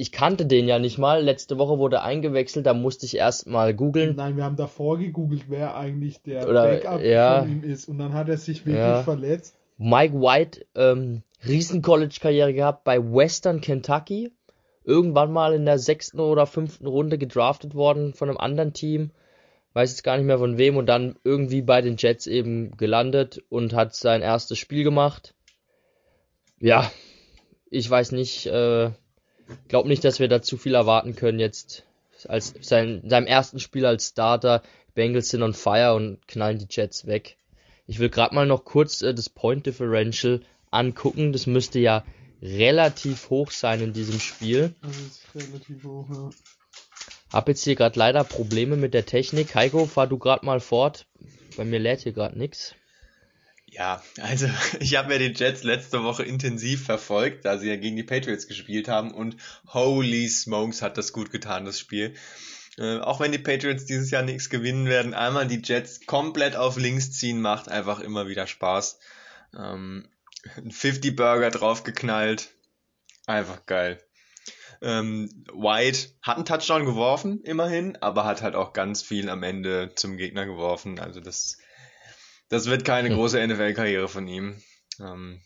ich 0.00 0.12
kannte 0.12 0.46
den 0.46 0.66
ja 0.66 0.78
nicht 0.78 0.96
mal. 0.96 1.22
Letzte 1.22 1.58
Woche 1.58 1.78
wurde 1.78 2.00
eingewechselt, 2.00 2.64
da 2.64 2.72
musste 2.72 3.04
ich 3.04 3.18
erst 3.18 3.46
mal 3.46 3.74
googeln. 3.74 4.16
Nein, 4.16 4.34
wir 4.38 4.44
haben 4.44 4.56
davor 4.56 4.96
gegoogelt, 4.96 5.44
wer 5.48 5.76
eigentlich 5.76 6.22
der 6.22 6.48
Oder, 6.48 6.68
Backup 6.68 7.02
ja, 7.02 7.40
von 7.40 7.52
ihm 7.52 7.62
ist. 7.62 7.86
Und 7.86 7.98
dann 7.98 8.14
hat 8.14 8.30
er 8.30 8.38
sich 8.38 8.64
wirklich 8.64 8.78
ja. 8.78 9.02
verletzt. 9.02 9.58
Mike 9.76 10.14
White, 10.14 10.64
ähm, 10.74 11.22
Riesen-College-Karriere 11.46 12.54
gehabt 12.54 12.84
bei 12.84 12.98
Western 12.98 13.60
Kentucky. 13.60 14.32
Irgendwann 14.84 15.32
mal 15.32 15.52
in 15.52 15.66
der 15.66 15.78
sechsten 15.78 16.18
oder 16.18 16.46
fünften 16.46 16.86
Runde 16.86 17.18
gedraftet 17.18 17.74
worden 17.74 18.14
von 18.14 18.30
einem 18.30 18.38
anderen 18.38 18.72
Team. 18.72 19.10
Weiß 19.74 19.90
jetzt 19.90 20.02
gar 20.02 20.16
nicht 20.16 20.26
mehr 20.26 20.38
von 20.38 20.56
wem. 20.56 20.78
Und 20.78 20.86
dann 20.86 21.16
irgendwie 21.24 21.60
bei 21.60 21.82
den 21.82 21.96
Jets 21.98 22.26
eben 22.26 22.74
gelandet 22.78 23.42
und 23.50 23.74
hat 23.74 23.94
sein 23.94 24.22
erstes 24.22 24.58
Spiel 24.58 24.82
gemacht. 24.82 25.34
Ja, 26.58 26.90
ich 27.68 27.88
weiß 27.88 28.12
nicht, 28.12 28.46
äh, 28.46 28.92
glaube 29.68 29.88
nicht, 29.88 30.04
dass 30.04 30.20
wir 30.20 30.28
da 30.28 30.42
zu 30.42 30.56
viel 30.56 30.74
erwarten 30.74 31.14
können 31.16 31.38
jetzt 31.38 31.84
als 32.28 32.54
sein, 32.60 33.02
seinem 33.06 33.26
ersten 33.26 33.60
Spiel 33.60 33.86
als 33.86 34.08
Starter. 34.08 34.62
Bengals 34.94 35.30
sind 35.30 35.42
on 35.42 35.54
fire 35.54 35.94
und 35.94 36.26
knallen 36.26 36.58
die 36.58 36.66
Jets 36.68 37.06
weg. 37.06 37.36
Ich 37.86 37.98
will 37.98 38.10
gerade 38.10 38.34
mal 38.34 38.46
noch 38.46 38.64
kurz 38.64 39.02
äh, 39.02 39.14
das 39.14 39.28
Point 39.28 39.66
Differential 39.66 40.40
angucken. 40.70 41.32
Das 41.32 41.46
müsste 41.46 41.78
ja 41.78 42.04
relativ 42.42 43.30
hoch 43.30 43.50
sein 43.50 43.80
in 43.80 43.92
diesem 43.92 44.20
Spiel. 44.20 44.74
Das 44.82 44.96
ist 44.96 45.22
relativ 45.34 45.84
hoch, 45.84 46.06
ja. 46.10 46.30
Hab 47.32 47.48
jetzt 47.48 47.62
hier 47.62 47.76
gerade 47.76 47.98
leider 47.98 48.24
Probleme 48.24 48.76
mit 48.76 48.92
der 48.92 49.06
Technik. 49.06 49.54
Heiko, 49.54 49.86
fahr 49.86 50.08
du 50.08 50.18
gerade 50.18 50.44
mal 50.44 50.58
fort. 50.60 51.06
Bei 51.56 51.64
mir 51.64 51.78
lädt 51.78 52.00
hier 52.00 52.12
gerade 52.12 52.36
nichts. 52.36 52.74
Ja, 53.70 54.02
also 54.20 54.48
ich 54.80 54.96
habe 54.96 55.12
ja 55.12 55.18
die 55.18 55.32
Jets 55.34 55.62
letzte 55.62 56.02
Woche 56.02 56.24
intensiv 56.24 56.84
verfolgt, 56.84 57.44
da 57.44 57.58
sie 57.58 57.68
ja 57.68 57.76
gegen 57.76 57.96
die 57.96 58.02
Patriots 58.02 58.48
gespielt 58.48 58.88
haben 58.88 59.12
und 59.12 59.36
holy 59.68 60.28
smokes 60.28 60.82
hat 60.82 60.98
das 60.98 61.12
gut 61.12 61.30
getan, 61.30 61.64
das 61.64 61.78
Spiel. 61.78 62.14
Äh, 62.78 62.98
auch 62.98 63.20
wenn 63.20 63.32
die 63.32 63.38
Patriots 63.38 63.84
dieses 63.84 64.10
Jahr 64.10 64.22
nichts 64.22 64.50
gewinnen 64.50 64.86
werden, 64.86 65.14
einmal 65.14 65.46
die 65.46 65.62
Jets 65.62 66.06
komplett 66.06 66.56
auf 66.56 66.76
links 66.76 67.12
ziehen 67.12 67.40
macht 67.40 67.68
einfach 67.68 68.00
immer 68.00 68.28
wieder 68.28 68.46
Spaß. 68.46 68.98
Ähm, 69.56 70.08
50 70.68 71.14
Burger 71.16 71.50
draufgeknallt, 71.50 72.50
einfach 73.26 73.66
geil. 73.66 74.02
Ähm, 74.82 75.44
White 75.52 76.08
hat 76.22 76.36
einen 76.36 76.46
Touchdown 76.46 76.86
geworfen, 76.86 77.42
immerhin, 77.42 77.96
aber 78.00 78.24
hat 78.24 78.40
halt 78.40 78.54
auch 78.54 78.72
ganz 78.72 79.02
viel 79.02 79.28
am 79.28 79.42
Ende 79.42 79.92
zum 79.94 80.16
Gegner 80.16 80.46
geworfen. 80.46 80.98
Also 80.98 81.20
das 81.20 81.58
das 82.50 82.66
wird 82.66 82.84
keine 82.84 83.08
hm. 83.08 83.16
große 83.16 83.46
NFL-Karriere 83.46 84.08
von 84.08 84.28
ihm. 84.28 84.60
Ähm, 85.00 85.40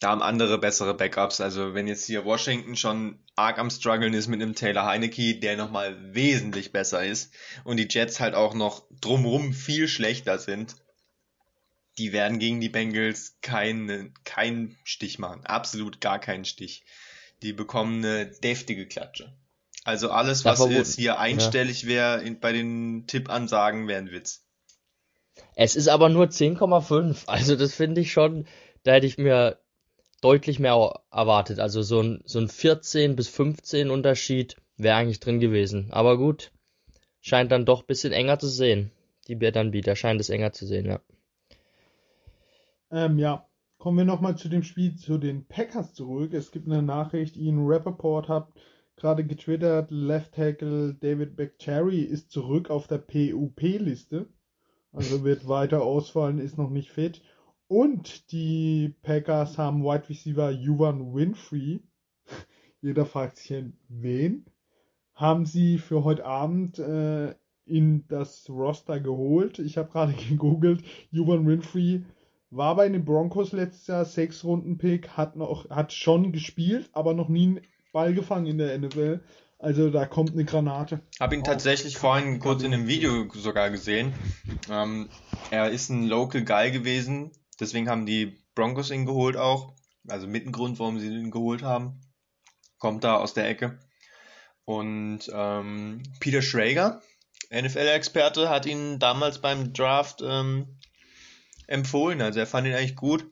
da 0.00 0.10
haben 0.10 0.22
andere 0.22 0.58
bessere 0.58 0.94
Backups. 0.94 1.40
Also 1.40 1.74
wenn 1.74 1.88
jetzt 1.88 2.04
hier 2.04 2.24
Washington 2.24 2.76
schon 2.76 3.18
arg 3.36 3.58
am 3.58 3.70
struggeln 3.70 4.12
ist 4.12 4.28
mit 4.28 4.40
einem 4.40 4.54
Taylor 4.54 4.84
Heineke, 4.84 5.36
der 5.36 5.56
nochmal 5.56 6.14
wesentlich 6.14 6.72
besser 6.72 7.04
ist 7.04 7.32
und 7.64 7.78
die 7.78 7.88
Jets 7.90 8.20
halt 8.20 8.34
auch 8.34 8.54
noch 8.54 8.84
drumrum 9.00 9.54
viel 9.54 9.88
schlechter 9.88 10.38
sind, 10.38 10.76
die 11.96 12.12
werden 12.12 12.38
gegen 12.38 12.60
die 12.60 12.68
Bengals 12.68 13.38
keinen 13.40 14.12
keinen 14.24 14.76
Stich 14.84 15.18
machen. 15.18 15.46
Absolut 15.46 16.00
gar 16.00 16.18
keinen 16.18 16.44
Stich. 16.44 16.84
Die 17.42 17.52
bekommen 17.52 18.04
eine 18.04 18.26
deftige 18.26 18.86
Klatsche. 18.86 19.32
Also 19.84 20.10
alles, 20.10 20.44
was 20.44 20.68
jetzt 20.70 20.96
hier 20.96 21.18
einstellig 21.18 21.86
wäre 21.86 22.30
bei 22.40 22.52
den 22.52 23.06
Tippansagen, 23.06 23.86
wäre 23.86 24.00
ein 24.00 24.10
Witz. 24.10 24.43
Es 25.56 25.76
ist 25.76 25.88
aber 25.88 26.08
nur 26.08 26.26
10,5. 26.26 27.24
Also 27.26 27.56
das 27.56 27.74
finde 27.74 28.00
ich 28.00 28.12
schon, 28.12 28.46
da 28.82 28.92
hätte 28.92 29.06
ich 29.06 29.18
mir 29.18 29.58
deutlich 30.20 30.58
mehr 30.58 31.02
erwartet. 31.10 31.58
Also 31.60 31.82
so 31.82 32.00
ein, 32.00 32.22
so 32.24 32.38
ein 32.38 32.48
14 32.48 33.16
bis 33.16 33.28
15 33.28 33.90
Unterschied 33.90 34.56
wäre 34.76 34.96
eigentlich 34.96 35.20
drin 35.20 35.40
gewesen. 35.40 35.88
Aber 35.90 36.16
gut, 36.16 36.50
scheint 37.20 37.52
dann 37.52 37.64
doch 37.64 37.82
ein 37.82 37.86
bisschen 37.86 38.12
enger 38.12 38.38
zu 38.38 38.48
sehen. 38.48 38.90
Die 39.28 39.34
Bietanbieter 39.34 39.96
scheint 39.96 40.20
es 40.20 40.30
enger 40.30 40.52
zu 40.52 40.66
sehen, 40.66 40.86
ja. 40.86 41.00
Ähm, 42.90 43.18
ja, 43.18 43.46
kommen 43.78 43.98
wir 43.98 44.04
nochmal 44.04 44.36
zu 44.36 44.48
dem 44.48 44.62
Spiel 44.62 44.96
zu 44.96 45.18
den 45.18 45.46
Packers 45.46 45.94
zurück. 45.94 46.32
Es 46.32 46.52
gibt 46.52 46.66
eine 46.66 46.82
Nachricht, 46.82 47.36
Ian 47.36 47.66
Rappaport 47.66 48.28
hat 48.28 48.48
gerade 48.96 49.24
getwittert, 49.24 49.90
Left 49.90 50.34
Tackle 50.34 50.94
David 50.94 51.36
Bakhtiari 51.36 52.00
ist 52.00 52.30
zurück 52.30 52.70
auf 52.70 52.86
der 52.86 52.98
PUP-Liste. 52.98 54.28
Also 54.94 55.24
wird 55.24 55.48
weiter 55.48 55.82
ausfallen, 55.82 56.38
ist 56.38 56.56
noch 56.56 56.70
nicht 56.70 56.90
fit. 56.90 57.20
Und 57.66 58.30
die 58.30 58.94
Packers 59.02 59.58
haben 59.58 59.82
Wide 59.82 60.08
Receiver 60.08 60.50
Juvan 60.50 61.12
Winfrey. 61.12 61.82
Jeder 62.80 63.04
fragt 63.04 63.36
sich, 63.36 63.64
wen? 63.88 64.44
Haben 65.12 65.46
sie 65.46 65.78
für 65.78 66.04
heute 66.04 66.24
Abend 66.24 66.78
äh, 66.78 67.34
in 67.66 68.06
das 68.06 68.48
Roster 68.48 69.00
geholt. 69.00 69.58
Ich 69.58 69.76
habe 69.78 69.90
gerade 69.90 70.12
gegoogelt. 70.28 70.84
Juvan 71.10 71.46
Winfrey 71.46 72.04
war 72.50 72.76
bei 72.76 72.88
den 72.88 73.04
Broncos 73.04 73.50
letztes 73.50 73.88
Jahr 73.88 74.04
sechs 74.04 74.44
Runden 74.44 74.78
Pick, 74.78 75.08
hat 75.16 75.34
noch, 75.34 75.68
hat 75.70 75.92
schon 75.92 76.30
gespielt, 76.30 76.88
aber 76.92 77.14
noch 77.14 77.28
nie 77.28 77.46
einen 77.46 77.60
Ball 77.92 78.14
gefangen 78.14 78.46
in 78.46 78.58
der 78.58 78.78
NFL. 78.78 79.20
Also 79.64 79.88
da 79.88 80.04
kommt 80.04 80.32
eine 80.32 80.44
Granate. 80.44 81.00
Habe 81.18 81.36
ihn 81.36 81.40
oh. 81.40 81.44
tatsächlich 81.44 81.96
vorhin 81.96 82.38
kurz 82.38 82.62
in 82.62 82.74
einem 82.74 82.86
Video 82.86 83.26
sogar 83.32 83.70
gesehen. 83.70 84.12
Ähm, 84.70 85.08
er 85.50 85.70
ist 85.70 85.88
ein 85.88 86.06
Local 86.06 86.44
Guy 86.44 86.70
gewesen, 86.70 87.32
deswegen 87.58 87.88
haben 87.88 88.04
die 88.04 88.36
Broncos 88.54 88.90
ihn 88.90 89.06
geholt 89.06 89.38
auch. 89.38 89.72
Also 90.06 90.26
mit 90.26 90.44
dem 90.44 90.52
Grund, 90.52 90.78
warum 90.78 91.00
sie 91.00 91.08
ihn 91.08 91.30
geholt 91.30 91.62
haben. 91.62 91.98
Kommt 92.78 93.04
da 93.04 93.16
aus 93.16 93.32
der 93.32 93.48
Ecke. 93.48 93.78
Und 94.66 95.20
ähm, 95.32 96.02
Peter 96.20 96.42
Schrager, 96.42 97.00
NFL-Experte, 97.50 98.50
hat 98.50 98.66
ihn 98.66 98.98
damals 98.98 99.40
beim 99.40 99.72
Draft 99.72 100.22
ähm, 100.22 100.76
empfohlen. 101.66 102.20
Also 102.20 102.38
er 102.38 102.46
fand 102.46 102.66
ihn 102.66 102.74
eigentlich 102.74 102.96
gut. 102.96 103.24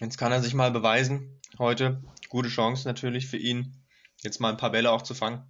Jetzt 0.00 0.18
kann 0.18 0.32
er 0.32 0.42
sich 0.42 0.54
mal 0.54 0.72
beweisen. 0.72 1.40
Heute 1.60 2.02
gute 2.28 2.48
Chance 2.48 2.88
natürlich 2.88 3.28
für 3.28 3.36
ihn 3.36 3.83
jetzt 4.24 4.40
mal 4.40 4.50
ein 4.50 4.56
paar 4.56 4.72
Bälle 4.72 4.90
auch 4.90 5.02
zu 5.02 5.14
fangen. 5.14 5.42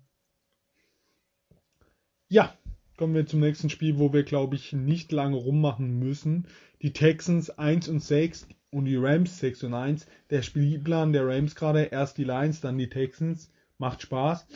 Ja, 2.29 2.57
kommen 2.97 3.15
wir 3.15 3.27
zum 3.27 3.41
nächsten 3.41 3.71
Spiel, 3.71 3.99
wo 3.99 4.13
wir, 4.13 4.25
glaube 4.25 4.57
ich, 4.57 4.73
nicht 4.73 5.13
lange 5.13 5.37
rummachen 5.37 5.99
müssen. 5.99 6.49
Die 6.83 6.93
Texans 6.93 7.51
1 7.51 7.89
und 7.89 8.01
6 8.01 8.49
und 8.71 8.87
die 8.87 8.97
Rams 8.97 9.39
6 9.39 9.65
und 9.65 9.75
1. 9.75 10.07
Der 10.31 10.43
Spielplan 10.43 11.13
der 11.13 11.27
Rams 11.27 11.55
gerade, 11.55 11.85
erst 11.85 12.19
die 12.19 12.25
Lions, 12.25 12.61
dann 12.61 12.77
die 12.77 12.89
Texans. 12.89 13.51
Macht 13.79 14.03
Spaß. 14.03 14.47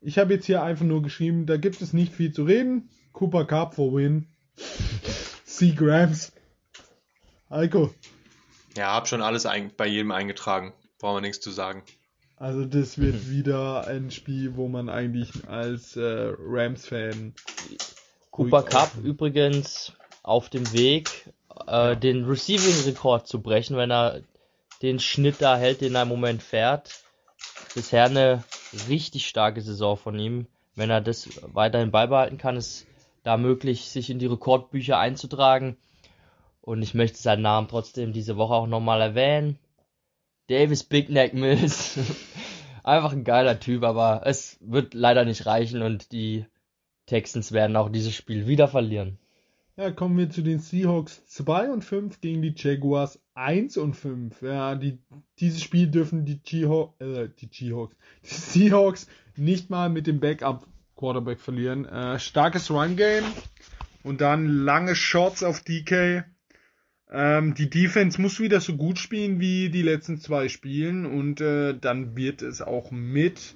Ich 0.00 0.18
habe 0.18 0.34
jetzt 0.34 0.46
hier 0.46 0.62
einfach 0.62 0.84
nur 0.84 1.02
geschrieben, 1.02 1.46
da 1.46 1.56
gibt 1.56 1.80
es 1.80 1.92
nicht 1.92 2.12
viel 2.12 2.32
zu 2.32 2.44
reden. 2.44 2.90
Cooper 3.12 3.44
Cup 3.46 3.74
for 3.74 3.94
win. 3.94 4.28
Sieg 5.44 5.80
Rams. 5.80 6.32
Heiko. 7.48 7.94
Ja, 8.76 8.92
hab 8.92 9.08
schon 9.08 9.22
alles 9.22 9.46
bei 9.76 9.86
jedem 9.86 10.10
eingetragen. 10.10 10.72
Brauchen 10.98 11.16
wir 11.16 11.20
nichts 11.20 11.40
zu 11.40 11.50
sagen. 11.50 11.82
Also 12.36 12.64
das 12.64 12.98
wird 12.98 13.30
wieder 13.30 13.86
ein 13.86 14.10
Spiel, 14.10 14.56
wo 14.56 14.68
man 14.68 14.88
eigentlich 14.88 15.30
als 15.48 15.96
äh, 15.96 16.32
Rams-Fan. 16.38 17.34
Cooper 18.30 18.62
Cup 18.64 18.90
übrigens 19.02 19.92
auf 20.24 20.48
dem 20.48 20.72
Weg, 20.72 21.32
äh, 21.66 21.96
den 21.96 22.24
Receiving-Rekord 22.24 23.28
zu 23.28 23.40
brechen, 23.40 23.76
wenn 23.76 23.92
er 23.92 24.22
den 24.82 24.98
Schnitt 24.98 25.36
da 25.38 25.56
hält, 25.56 25.80
den 25.80 25.94
er 25.94 26.02
im 26.02 26.08
Moment 26.08 26.42
fährt. 26.42 27.04
Bisher 27.74 28.06
eine 28.06 28.42
richtig 28.88 29.28
starke 29.28 29.60
Saison 29.60 29.96
von 29.96 30.18
ihm. 30.18 30.46
Wenn 30.74 30.90
er 30.90 31.00
das 31.00 31.28
weiterhin 31.52 31.92
beibehalten 31.92 32.38
kann, 32.38 32.56
ist 32.56 32.86
da 33.22 33.36
möglich, 33.36 33.88
sich 33.88 34.10
in 34.10 34.18
die 34.18 34.26
Rekordbücher 34.26 34.98
einzutragen. 34.98 35.76
Und 36.60 36.82
ich 36.82 36.94
möchte 36.94 37.18
seinen 37.18 37.42
Namen 37.42 37.68
trotzdem 37.68 38.12
diese 38.12 38.36
Woche 38.36 38.54
auch 38.54 38.66
nochmal 38.66 39.00
erwähnen. 39.00 39.58
Davis 40.48 40.84
Big 40.84 41.08
Neck 41.08 41.34
Mills. 41.34 41.98
Einfach 42.84 43.12
ein 43.12 43.24
geiler 43.24 43.60
Typ, 43.60 43.82
aber 43.82 44.22
es 44.24 44.58
wird 44.60 44.92
leider 44.92 45.24
nicht 45.24 45.46
reichen 45.46 45.82
und 45.82 46.12
die 46.12 46.44
Texans 47.06 47.52
werden 47.52 47.76
auch 47.76 47.88
dieses 47.88 48.14
Spiel 48.14 48.46
wieder 48.46 48.68
verlieren. 48.68 49.18
Ja, 49.76 49.90
kommen 49.90 50.16
wir 50.16 50.30
zu 50.30 50.42
den 50.42 50.60
Seahawks 50.60 51.24
2 51.26 51.70
und 51.70 51.82
5 51.82 52.20
gegen 52.20 52.42
die 52.42 52.54
Jaguars 52.56 53.18
1 53.34 53.76
und 53.76 53.94
5. 53.94 54.42
Ja, 54.42 54.76
die, 54.76 54.98
dieses 55.40 55.62
Spiel 55.62 55.88
dürfen 55.88 56.24
die, 56.24 56.40
Seahawks, 56.46 57.00
äh, 57.00 57.28
die 57.40 57.48
Seahawks, 57.50 57.96
die 58.22 58.28
Seahawks 58.28 59.08
nicht 59.36 59.70
mal 59.70 59.88
mit 59.88 60.06
dem 60.06 60.20
Backup 60.20 60.66
Quarterback 60.94 61.40
verlieren. 61.40 61.86
Äh, 61.86 62.20
starkes 62.20 62.70
Run 62.70 62.96
Game 62.96 63.24
und 64.04 64.20
dann 64.20 64.46
lange 64.46 64.94
Shots 64.94 65.42
auf 65.42 65.60
DK. 65.60 66.24
Ähm, 67.16 67.54
die 67.54 67.70
Defense 67.70 68.20
muss 68.20 68.40
wieder 68.40 68.60
so 68.60 68.76
gut 68.76 68.98
spielen 68.98 69.38
wie 69.38 69.70
die 69.70 69.82
letzten 69.82 70.18
zwei 70.18 70.48
Spielen 70.48 71.06
und 71.06 71.40
äh, 71.40 71.72
dann 71.78 72.16
wird 72.16 72.42
es 72.42 72.60
auch 72.60 72.90
mit, 72.90 73.54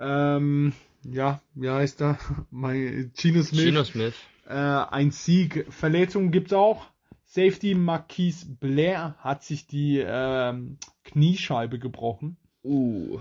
ähm, 0.00 0.72
ja, 1.04 1.40
wie 1.54 1.70
heißt 1.70 2.02
er? 2.02 2.18
Mein, 2.50 3.12
Gino 3.16 3.44
Smith. 3.44 3.62
Gino 3.62 3.84
Smith. 3.84 4.14
Äh, 4.48 4.54
ein 4.54 5.12
Sieg. 5.12 5.66
Verletzungen 5.70 6.32
gibt's 6.32 6.52
auch. 6.52 6.86
Safety 7.26 7.76
Marquise 7.76 8.46
Blair 8.58 9.14
hat 9.18 9.44
sich 9.44 9.68
die 9.68 10.04
ähm, 10.04 10.78
Kniescheibe 11.04 11.78
gebrochen. 11.78 12.36
Uh. 12.64 13.20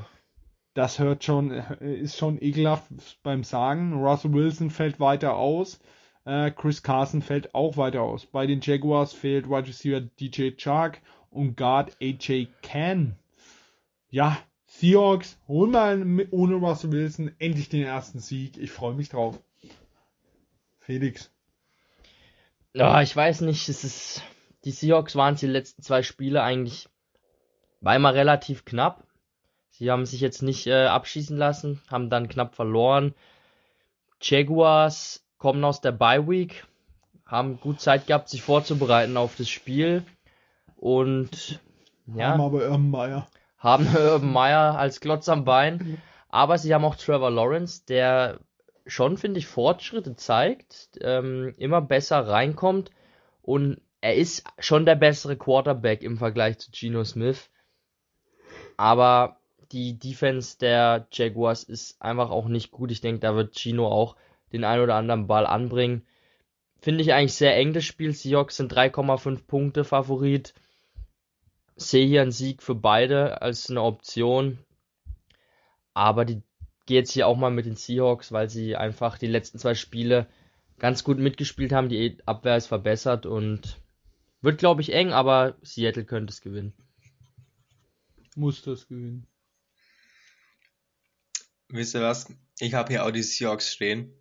Das 0.73 0.97
hört 0.97 1.23
schon, 1.23 1.51
äh, 1.51 1.95
ist 1.99 2.17
schon 2.17 2.41
ekelhaft 2.41 2.87
beim 3.21 3.43
Sagen. 3.43 3.93
Russell 3.93 4.33
Wilson 4.33 4.71
fällt 4.71 4.99
weiter 4.99 5.35
aus. 5.35 5.79
Äh, 6.25 6.51
Chris 6.51 6.83
Carson 6.83 7.21
fällt 7.21 7.53
auch 7.53 7.77
weiter 7.77 8.01
aus. 8.01 8.25
Bei 8.25 8.47
den 8.47 8.61
Jaguars 8.61 9.13
fehlt 9.13 9.49
Wide 9.49 9.67
Receiver 9.67 10.01
DJ 10.01 10.51
Chark 10.57 11.01
und 11.29 11.57
Guard 11.57 11.97
AJ 12.01 12.47
Can. 12.61 13.17
Ja, 14.09 14.37
Seahawks 14.67 15.37
holen 15.47 15.71
mal 15.71 16.27
ohne 16.31 16.55
Russell 16.55 16.91
Wilson 16.91 17.31
endlich 17.39 17.69
den 17.69 17.83
ersten 17.83 18.19
Sieg. 18.19 18.57
Ich 18.57 18.71
freue 18.71 18.93
mich 18.93 19.09
drauf. 19.09 19.39
Felix. 20.79 21.31
Ja, 22.73 23.01
ich 23.01 23.15
weiß 23.15 23.41
nicht, 23.41 23.69
es 23.69 23.83
ist, 23.83 24.23
die 24.65 24.71
Seahawks 24.71 25.15
waren 25.15 25.35
die 25.35 25.47
letzten 25.47 25.83
zwei 25.83 26.01
Spiele 26.03 26.41
eigentlich, 26.41 26.89
war 27.81 27.95
immer 27.95 28.13
relativ 28.13 28.65
knapp. 28.65 29.05
Sie 29.69 29.91
haben 29.91 30.05
sich 30.05 30.21
jetzt 30.21 30.41
nicht 30.41 30.67
äh, 30.67 30.85
abschießen 30.85 31.37
lassen, 31.37 31.81
haben 31.89 32.09
dann 32.09 32.29
knapp 32.29 32.55
verloren. 32.55 33.13
Jaguars 34.21 35.22
kommen 35.43 35.65
aus 35.65 35.81
der 35.81 35.91
Bye 35.91 36.25
Week, 36.29 36.65
haben 37.25 37.59
gut 37.59 37.81
Zeit 37.81 38.07
gehabt, 38.07 38.29
sich 38.29 38.41
vorzubereiten 38.41 39.17
auf 39.17 39.35
das 39.35 39.49
Spiel 39.49 40.05
und 40.77 41.59
ja, 42.15 42.29
haben 42.29 42.39
aber 42.39 42.59
Urban 42.59 42.89
Meyer. 42.89 43.27
Haben 43.57 43.85
Urban 43.93 44.31
Meyer 44.31 44.79
als 44.79 45.01
Klotz 45.01 45.27
am 45.27 45.43
Bein, 45.43 46.01
aber 46.29 46.57
sie 46.57 46.73
haben 46.73 46.85
auch 46.85 46.95
Trevor 46.95 47.29
Lawrence, 47.29 47.83
der 47.85 48.39
schon, 48.85 49.17
finde 49.17 49.37
ich, 49.37 49.47
Fortschritte 49.47 50.15
zeigt, 50.15 50.97
ähm, 51.01 51.53
immer 51.57 51.81
besser 51.81 52.25
reinkommt 52.25 52.91
und 53.41 53.81
er 53.99 54.15
ist 54.15 54.45
schon 54.59 54.85
der 54.85 54.95
bessere 54.95 55.35
Quarterback 55.35 56.03
im 56.03 56.17
Vergleich 56.17 56.57
zu 56.59 56.71
Geno 56.71 57.03
Smith. 57.03 57.49
Aber 58.77 59.41
die 59.73 59.99
Defense 59.99 60.57
der 60.57 61.05
Jaguars 61.11 61.63
ist 61.63 62.01
einfach 62.01 62.29
auch 62.29 62.47
nicht 62.47 62.71
gut. 62.71 62.91
Ich 62.91 63.01
denke, 63.01 63.19
da 63.19 63.35
wird 63.35 63.59
Gino 63.59 63.89
auch 63.89 64.15
den 64.53 64.63
ein 64.63 64.79
oder 64.79 64.95
anderen 64.95 65.27
Ball 65.27 65.45
anbringen. 65.45 66.05
Finde 66.79 67.01
ich 67.01 67.13
eigentlich 67.13 67.33
sehr 67.33 67.55
eng 67.55 67.73
das 67.73 67.85
Spiel. 67.85 68.13
Seahawks 68.13 68.57
sind 68.57 68.73
3,5 68.73 69.45
Punkte 69.47 69.83
Favorit. 69.83 70.53
Sehe 71.75 72.05
hier 72.05 72.21
einen 72.21 72.31
Sieg 72.31 72.61
für 72.61 72.75
beide 72.75 73.41
als 73.41 73.69
eine 73.69 73.81
Option. 73.81 74.59
Aber 75.93 76.25
die 76.25 76.41
geht 76.85 76.95
jetzt 76.95 77.11
hier 77.11 77.27
auch 77.27 77.37
mal 77.37 77.51
mit 77.51 77.65
den 77.65 77.75
Seahawks, 77.75 78.31
weil 78.31 78.49
sie 78.49 78.75
einfach 78.75 79.17
die 79.17 79.27
letzten 79.27 79.59
zwei 79.59 79.75
Spiele 79.75 80.27
ganz 80.77 81.03
gut 81.03 81.17
mitgespielt 81.17 81.71
haben. 81.71 81.89
Die 81.89 82.17
Abwehr 82.25 82.57
ist 82.57 82.67
verbessert 82.67 83.25
und 83.25 83.79
wird, 84.41 84.59
glaube 84.59 84.81
ich, 84.81 84.91
eng, 84.91 85.13
aber 85.13 85.55
Seattle 85.61 86.03
könnte 86.03 86.31
es 86.31 86.41
gewinnen. 86.41 86.73
muss 88.35 88.61
das 88.61 88.87
gewinnen. 88.87 89.25
Wisst 91.69 91.95
ihr 91.95 92.01
was? 92.01 92.27
Ich 92.59 92.73
habe 92.73 92.89
hier 92.91 93.05
auch 93.05 93.11
die 93.11 93.23
Seahawks 93.23 93.71
stehen. 93.71 94.13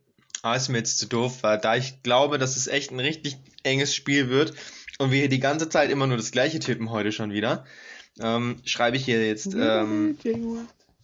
Aber 0.42 0.56
ist 0.56 0.68
mir 0.68 0.78
jetzt 0.78 0.98
zu 0.98 1.06
doof, 1.06 1.42
weil 1.42 1.58
da 1.58 1.76
ich 1.76 2.02
glaube, 2.02 2.38
dass 2.38 2.56
es 2.56 2.66
echt 2.66 2.90
ein 2.90 3.00
richtig 3.00 3.36
enges 3.62 3.94
Spiel 3.94 4.28
wird 4.28 4.54
und 4.98 5.10
wir 5.10 5.18
hier 5.18 5.28
die 5.28 5.40
ganze 5.40 5.68
Zeit 5.68 5.90
immer 5.90 6.06
nur 6.06 6.16
das 6.16 6.32
gleiche 6.32 6.58
tippen 6.58 6.90
heute 6.90 7.12
schon 7.12 7.32
wieder, 7.32 7.64
ähm, 8.20 8.56
schreibe 8.64 8.96
ich 8.96 9.04
hier 9.04 9.24
jetzt 9.26 9.54
ähm, 9.54 10.18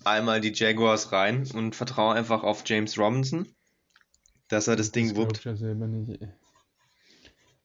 einmal 0.05 0.41
die 0.41 0.53
Jaguars 0.53 1.13
rein 1.13 1.49
und 1.55 1.77
vertraue 1.77 2.15
einfach 2.15 2.43
auf 2.43 2.63
James 2.67 2.99
Robinson, 2.99 3.47
dass 4.49 4.67
er 4.67 4.77
das 4.77 4.93
Ding 4.93 5.09
Das 5.09 5.17
wuppt. 5.17 5.39
ich 5.39 5.45
ja 5.45 5.55
selber 5.55 5.87
nicht. 5.87 6.21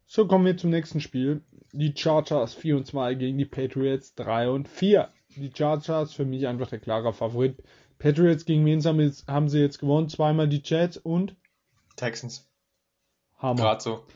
So, 0.06 0.28
kommen 0.28 0.46
wir 0.46 0.58
zum 0.58 0.70
nächsten 0.70 1.02
Spiel. 1.02 1.42
Die 1.72 1.94
Chargers 1.96 2.54
4 2.54 2.78
und 2.78 2.86
2 2.86 3.16
gegen 3.16 3.38
die 3.40 3.46
Patriots 3.46 4.14
3 4.14 4.50
und 4.50 4.68
4. 4.68 5.10
Die 5.36 5.52
Chargers 5.56 6.14
für 6.14 6.26
mich 6.26 6.46
einfach 6.46 6.70
der 6.70 6.78
klare 6.78 7.14
Favorit. 7.14 7.58
Patriots 7.98 8.46
gegen 8.46 8.64
wen 8.66 8.84
haben, 8.84 9.00
jetzt, 9.00 9.28
haben 9.28 9.50
sie 9.50 9.60
jetzt 9.60 9.80
gewonnen? 9.80 10.10
Zweimal 10.10 10.48
die 10.48 10.62
Jets 10.64 10.98
und 10.98 11.36
Texans. 11.96 12.50
Hammer. 13.38 13.62
Gerade 13.62 13.84
so. 13.84 14.06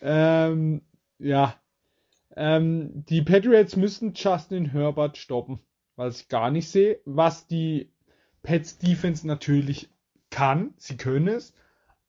Ähm, 0.00 0.82
ja. 1.18 1.60
Ähm, 2.36 3.04
die 3.06 3.22
Patriots 3.22 3.76
müssten 3.76 4.12
Justin 4.14 4.66
Herbert 4.66 5.18
stoppen, 5.18 5.58
was 5.96 6.20
ich 6.20 6.28
gar 6.28 6.50
nicht 6.50 6.68
sehe. 6.68 7.00
Was 7.04 7.46
die 7.46 7.90
Pets 8.42 8.78
Defense 8.78 9.26
natürlich 9.26 9.90
kann, 10.30 10.74
sie 10.76 10.96
können 10.96 11.28
es, 11.28 11.52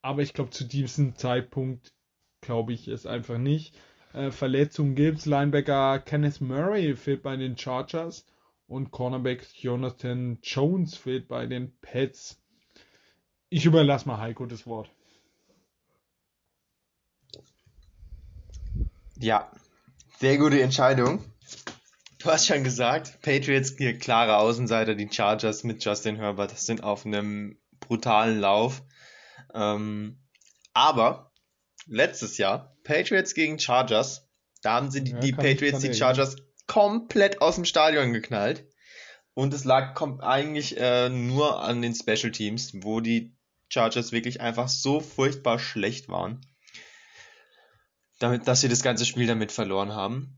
aber 0.01 0.21
ich 0.21 0.33
glaube 0.33 0.51
zu 0.51 0.65
diesem 0.65 1.15
Zeitpunkt 1.15 1.93
glaube 2.41 2.73
ich 2.73 2.87
es 2.87 3.05
einfach 3.05 3.37
nicht. 3.37 3.75
Äh, 4.13 4.31
Verletzungen 4.31 4.95
gibt's. 4.95 5.25
Linebacker 5.25 5.99
Kenneth 5.99 6.41
Murray 6.41 6.95
fehlt 6.95 7.23
bei 7.23 7.35
den 7.35 7.57
Chargers 7.57 8.25
und 8.67 8.91
Cornerback 8.91 9.47
Jonathan 9.55 10.39
Jones 10.43 10.95
fehlt 10.95 11.27
bei 11.27 11.47
den 11.47 11.75
Pets. 11.81 12.38
Ich 13.49 13.65
überlasse 13.65 14.07
mal 14.07 14.19
Heiko 14.19 14.45
das 14.45 14.67
Wort. 14.67 14.91
Ja, 19.17 19.51
sehr 20.19 20.37
gute 20.37 20.61
Entscheidung. 20.61 21.23
Du 22.19 22.29
hast 22.29 22.47
schon 22.47 22.63
gesagt, 22.63 23.21
Patriots 23.21 23.75
hier 23.77 23.97
klare 23.97 24.37
Außenseiter, 24.37 24.93
die 24.93 25.09
Chargers 25.11 25.63
mit 25.63 25.83
Justin 25.83 26.17
Herbert 26.17 26.57
sind 26.57 26.83
auf 26.83 27.05
einem 27.05 27.57
brutalen 27.79 28.39
Lauf. 28.39 28.83
Ähm, 29.53 30.19
aber 30.73 31.31
letztes 31.87 32.37
Jahr, 32.37 32.77
Patriots 32.83 33.33
gegen 33.33 33.57
Chargers, 33.57 34.29
da 34.61 34.73
haben 34.73 34.91
sie 34.91 35.03
die, 35.03 35.11
Ja, 35.11 35.19
die 35.19 35.31
Patriots, 35.31 35.79
die. 35.79 35.93
Chargers 35.93 36.35
komplett 36.67 37.41
aus 37.41 37.55
dem 37.55 37.65
Stadion 37.65 38.13
geknallt. 38.13 38.65
Und 39.33 39.53
es 39.53 39.63
lag 39.63 39.99
eigentlich 40.21 40.77
äh, 40.77 41.09
nur 41.09 41.61
an 41.61 41.81
den 41.81 41.95
Special 41.95 42.31
Teams, 42.31 42.71
wo 42.83 42.99
die 42.99 43.38
Chargers 43.69 44.11
wirklich 44.11 44.41
einfach 44.41 44.67
so 44.67 44.99
furchtbar 44.99 45.59
schlecht 45.59 46.09
waren 46.09 46.41
damit, 48.19 48.47
dass 48.47 48.61
sie 48.61 48.69
das 48.69 48.83
ganze 48.83 49.05
Spiel 49.05 49.27
damit 49.27 49.51
verloren 49.51 49.93
haben. 49.93 50.37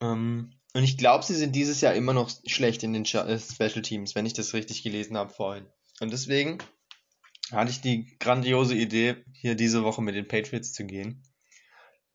Ähm, 0.00 0.52
und 0.74 0.84
ich 0.84 0.96
glaube, 0.96 1.24
sie 1.24 1.34
sind 1.34 1.56
dieses 1.56 1.80
Jahr 1.80 1.94
immer 1.94 2.12
noch 2.12 2.30
schlecht 2.46 2.82
in 2.82 2.92
den 2.92 3.04
äh, 3.04 3.38
Special 3.38 3.82
Teams, 3.82 4.14
wenn 4.14 4.26
ich 4.26 4.34
das 4.34 4.54
richtig 4.54 4.82
gelesen 4.82 5.16
habe 5.16 5.32
vorhin. 5.32 5.66
Und 6.00 6.12
deswegen 6.12 6.58
hatte 7.50 7.70
ich 7.70 7.80
die 7.80 8.16
grandiose 8.18 8.74
Idee, 8.74 9.16
hier 9.32 9.54
diese 9.54 9.82
Woche 9.82 10.02
mit 10.02 10.14
den 10.14 10.28
Patriots 10.28 10.72
zu 10.72 10.84
gehen. 10.84 11.22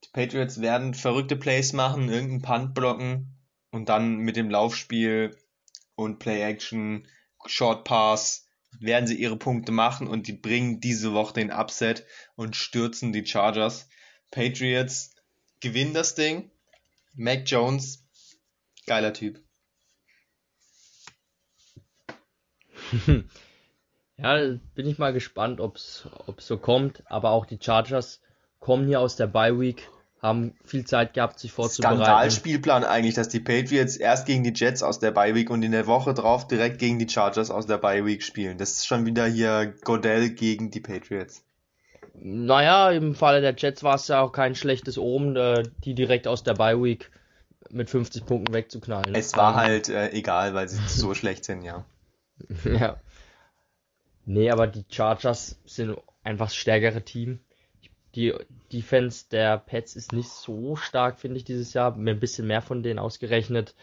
Die 0.04 0.10
Patriots 0.14 0.62
werden 0.62 0.94
verrückte 0.94 1.36
Plays 1.36 1.74
machen, 1.74 2.10
irgendeinen 2.10 2.42
Punt 2.42 2.74
blocken 2.74 3.38
und 3.72 3.90
dann 3.90 4.18
mit 4.18 4.36
dem 4.36 4.50
Laufspiel 4.50 5.36
und 5.96 6.20
Play 6.20 6.42
Action, 6.42 7.08
Short 7.46 7.84
Pass 7.84 8.47
werden 8.80 9.08
sie 9.08 9.16
ihre 9.16 9.38
Punkte 9.38 9.72
machen 9.72 10.08
und 10.08 10.28
die 10.28 10.34
bringen 10.34 10.80
diese 10.80 11.14
Woche 11.14 11.34
den 11.34 11.52
Upset 11.52 12.06
und 12.36 12.56
stürzen 12.56 13.14
die 13.14 13.26
Chargers. 13.26 13.90
Patriots 14.32 15.16
gewinnen 15.60 15.94
das 15.94 16.16
Ding. 16.16 16.52
Mac 17.16 17.44
Jones, 17.46 18.06
geiler 18.86 19.14
Typ. 19.14 19.42
Ja, 24.20 24.36
bin 24.74 24.88
ich 24.88 24.98
mal 24.98 25.14
gespannt, 25.14 25.60
ob 25.62 25.76
es 25.76 26.08
so 26.40 26.58
kommt. 26.58 27.04
Aber 27.06 27.32
auch 27.32 27.46
die 27.46 27.60
Chargers 27.62 28.20
kommen 28.60 28.88
hier 28.88 29.00
aus 29.00 29.16
der 29.16 29.28
Bye 29.28 29.60
Week, 29.60 29.88
haben 30.28 30.54
viel 30.64 30.86
Zeit 30.86 31.14
gehabt, 31.14 31.40
sich 31.40 31.52
vorzubereiten. 31.52 32.04
Skandalspielplan 32.04 32.84
eigentlich, 32.84 33.16
dass 33.16 33.30
die 33.30 33.40
Patriots 33.40 33.98
erst 33.98 34.26
gegen 34.28 34.44
die 34.44 34.54
Jets 34.54 34.84
aus 34.84 35.00
der 35.00 35.12
Bye 35.12 35.34
Week 35.36 35.50
und 35.50 35.64
in 35.64 35.72
der 35.72 35.88
Woche 35.88 36.14
drauf 36.14 36.48
direkt 36.48 36.80
gegen 36.80 37.00
die 37.00 37.10
Chargers 37.10 37.50
aus 37.50 37.66
der 37.66 37.78
Bye 37.78 38.06
Week 38.06 38.22
spielen. 38.22 38.58
Das 38.58 38.72
ist 38.74 38.86
schon 38.88 39.06
wieder 39.06 39.26
hier 39.26 39.74
Godell 39.84 40.30
gegen 40.30 40.70
die 40.70 40.80
Patriots. 40.80 41.44
Naja, 42.14 42.92
im 42.92 43.16
Falle 43.16 43.42
der 43.42 43.56
Jets 43.58 43.84
war 43.84 43.96
es 43.96 44.08
ja 44.08 44.22
auch 44.22 44.32
kein 44.32 44.56
schlechtes 44.56 44.98
Omen, 44.98 45.36
äh, 45.36 45.64
die 45.84 45.94
direkt 45.94 46.28
aus 46.28 46.44
der 46.44 46.54
Bye 46.56 46.82
Week 46.82 47.12
mit 47.70 47.90
50 47.90 48.26
Punkten 48.26 48.54
wegzuknallen. 48.54 49.14
Es 49.14 49.36
war 49.36 49.54
Ähm, 49.54 49.60
halt 49.60 49.90
äh, 49.90 50.10
egal, 50.12 50.54
weil 50.54 50.68
sie 50.68 50.80
so 50.88 51.14
schlecht 51.16 51.46
sind, 51.46 51.64
ja. 51.64 51.86
Ja. 52.64 53.00
Nee, 54.26 54.52
aber 54.52 54.68
die 54.68 54.86
Chargers 54.90 55.60
sind 55.66 55.98
einfach 56.24 56.48
das 56.48 56.56
stärkere 56.56 57.02
Team. 57.04 57.40
Die 58.18 58.34
Defense 58.74 59.26
der 59.30 59.60
Pets 59.60 59.96
ist 59.96 60.12
nicht 60.12 60.30
so 60.30 60.76
stark, 60.76 61.20
finde 61.20 61.38
ich, 61.38 61.44
dieses 61.44 61.74
Jahr. 61.74 61.96
Mir 61.96 62.16
ein 62.16 62.20
bisschen 62.20 62.48
mehr 62.48 62.64
von 62.64 62.82
denen 62.82 62.98
ausgerechnet. 62.98 63.76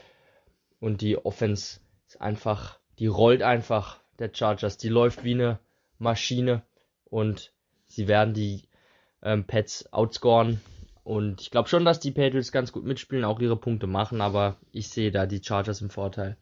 Und 0.81 1.03
die 1.03 1.17
Offense 1.17 1.79
ist 2.09 2.21
einfach, 2.21 2.81
die 2.99 3.07
rollt 3.07 3.43
einfach 3.43 4.01
der 4.19 4.33
Chargers. 4.35 4.77
Die 4.77 4.89
läuft 4.89 5.23
wie 5.23 5.35
eine 5.35 5.61
Maschine. 6.01 6.63
Und 7.05 7.53
sie 7.87 8.09
werden 8.09 8.35
die 8.35 8.65
ähm, 9.23 9.45
Pets 9.45 9.93
outscoren. 9.93 10.61
Und 11.05 11.41
ich 11.41 11.53
glaube 11.53 11.69
schon, 11.69 11.85
dass 11.85 12.01
die 12.01 12.11
Patriots 12.11 12.51
ganz 12.51 12.73
gut 12.73 12.85
mitspielen, 12.85 13.25
auch 13.25 13.39
ihre 13.39 13.57
Punkte 13.57 13.87
machen. 13.87 14.21
Aber 14.21 14.57
ich 14.73 14.89
sehe 14.89 15.13
da 15.13 15.27
die 15.27 15.45
Chargers 15.45 15.81
im 15.81 15.91
Vorteil. 15.91 16.37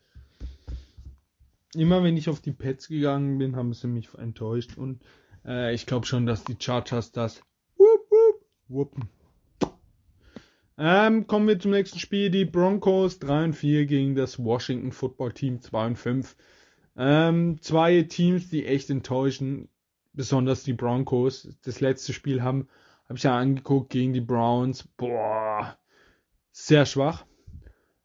immer 1.74 2.02
wenn 2.02 2.16
ich 2.16 2.30
auf 2.30 2.40
die 2.40 2.52
Pets 2.52 2.88
gegangen 2.88 3.36
bin, 3.36 3.54
haben 3.54 3.74
sie 3.74 3.86
mich 3.86 4.14
enttäuscht 4.14 4.78
und 4.78 5.02
äh, 5.44 5.74
ich 5.74 5.84
glaube 5.84 6.06
schon, 6.06 6.24
dass 6.24 6.44
die 6.44 6.56
Chargers 6.58 7.12
das 7.12 7.42
wuppen. 8.72 9.08
Ähm, 10.78 11.26
kommen 11.26 11.48
wir 11.48 11.58
zum 11.58 11.70
nächsten 11.70 11.98
Spiel. 11.98 12.30
Die 12.30 12.44
Broncos 12.44 13.18
3 13.18 13.44
und 13.44 13.52
4 13.52 13.86
gegen 13.86 14.14
das 14.14 14.42
Washington 14.42 14.92
Football 14.92 15.32
Team 15.32 15.60
2 15.60 15.86
und 15.86 15.96
5. 15.96 16.36
Ähm, 16.96 17.58
zwei 17.60 18.02
Teams, 18.02 18.50
die 18.50 18.66
echt 18.66 18.90
enttäuschen, 18.90 19.68
besonders 20.12 20.62
die 20.62 20.72
Broncos. 20.72 21.48
Das 21.64 21.80
letzte 21.80 22.12
Spiel 22.12 22.42
haben 22.42 22.68
habe 23.12 23.18
ich 23.18 23.24
ja 23.24 23.36
angeguckt 23.36 23.90
gegen 23.90 24.12
die 24.12 24.20
Browns. 24.20 24.84
Boah, 24.96 25.76
sehr 26.50 26.86
schwach. 26.86 27.26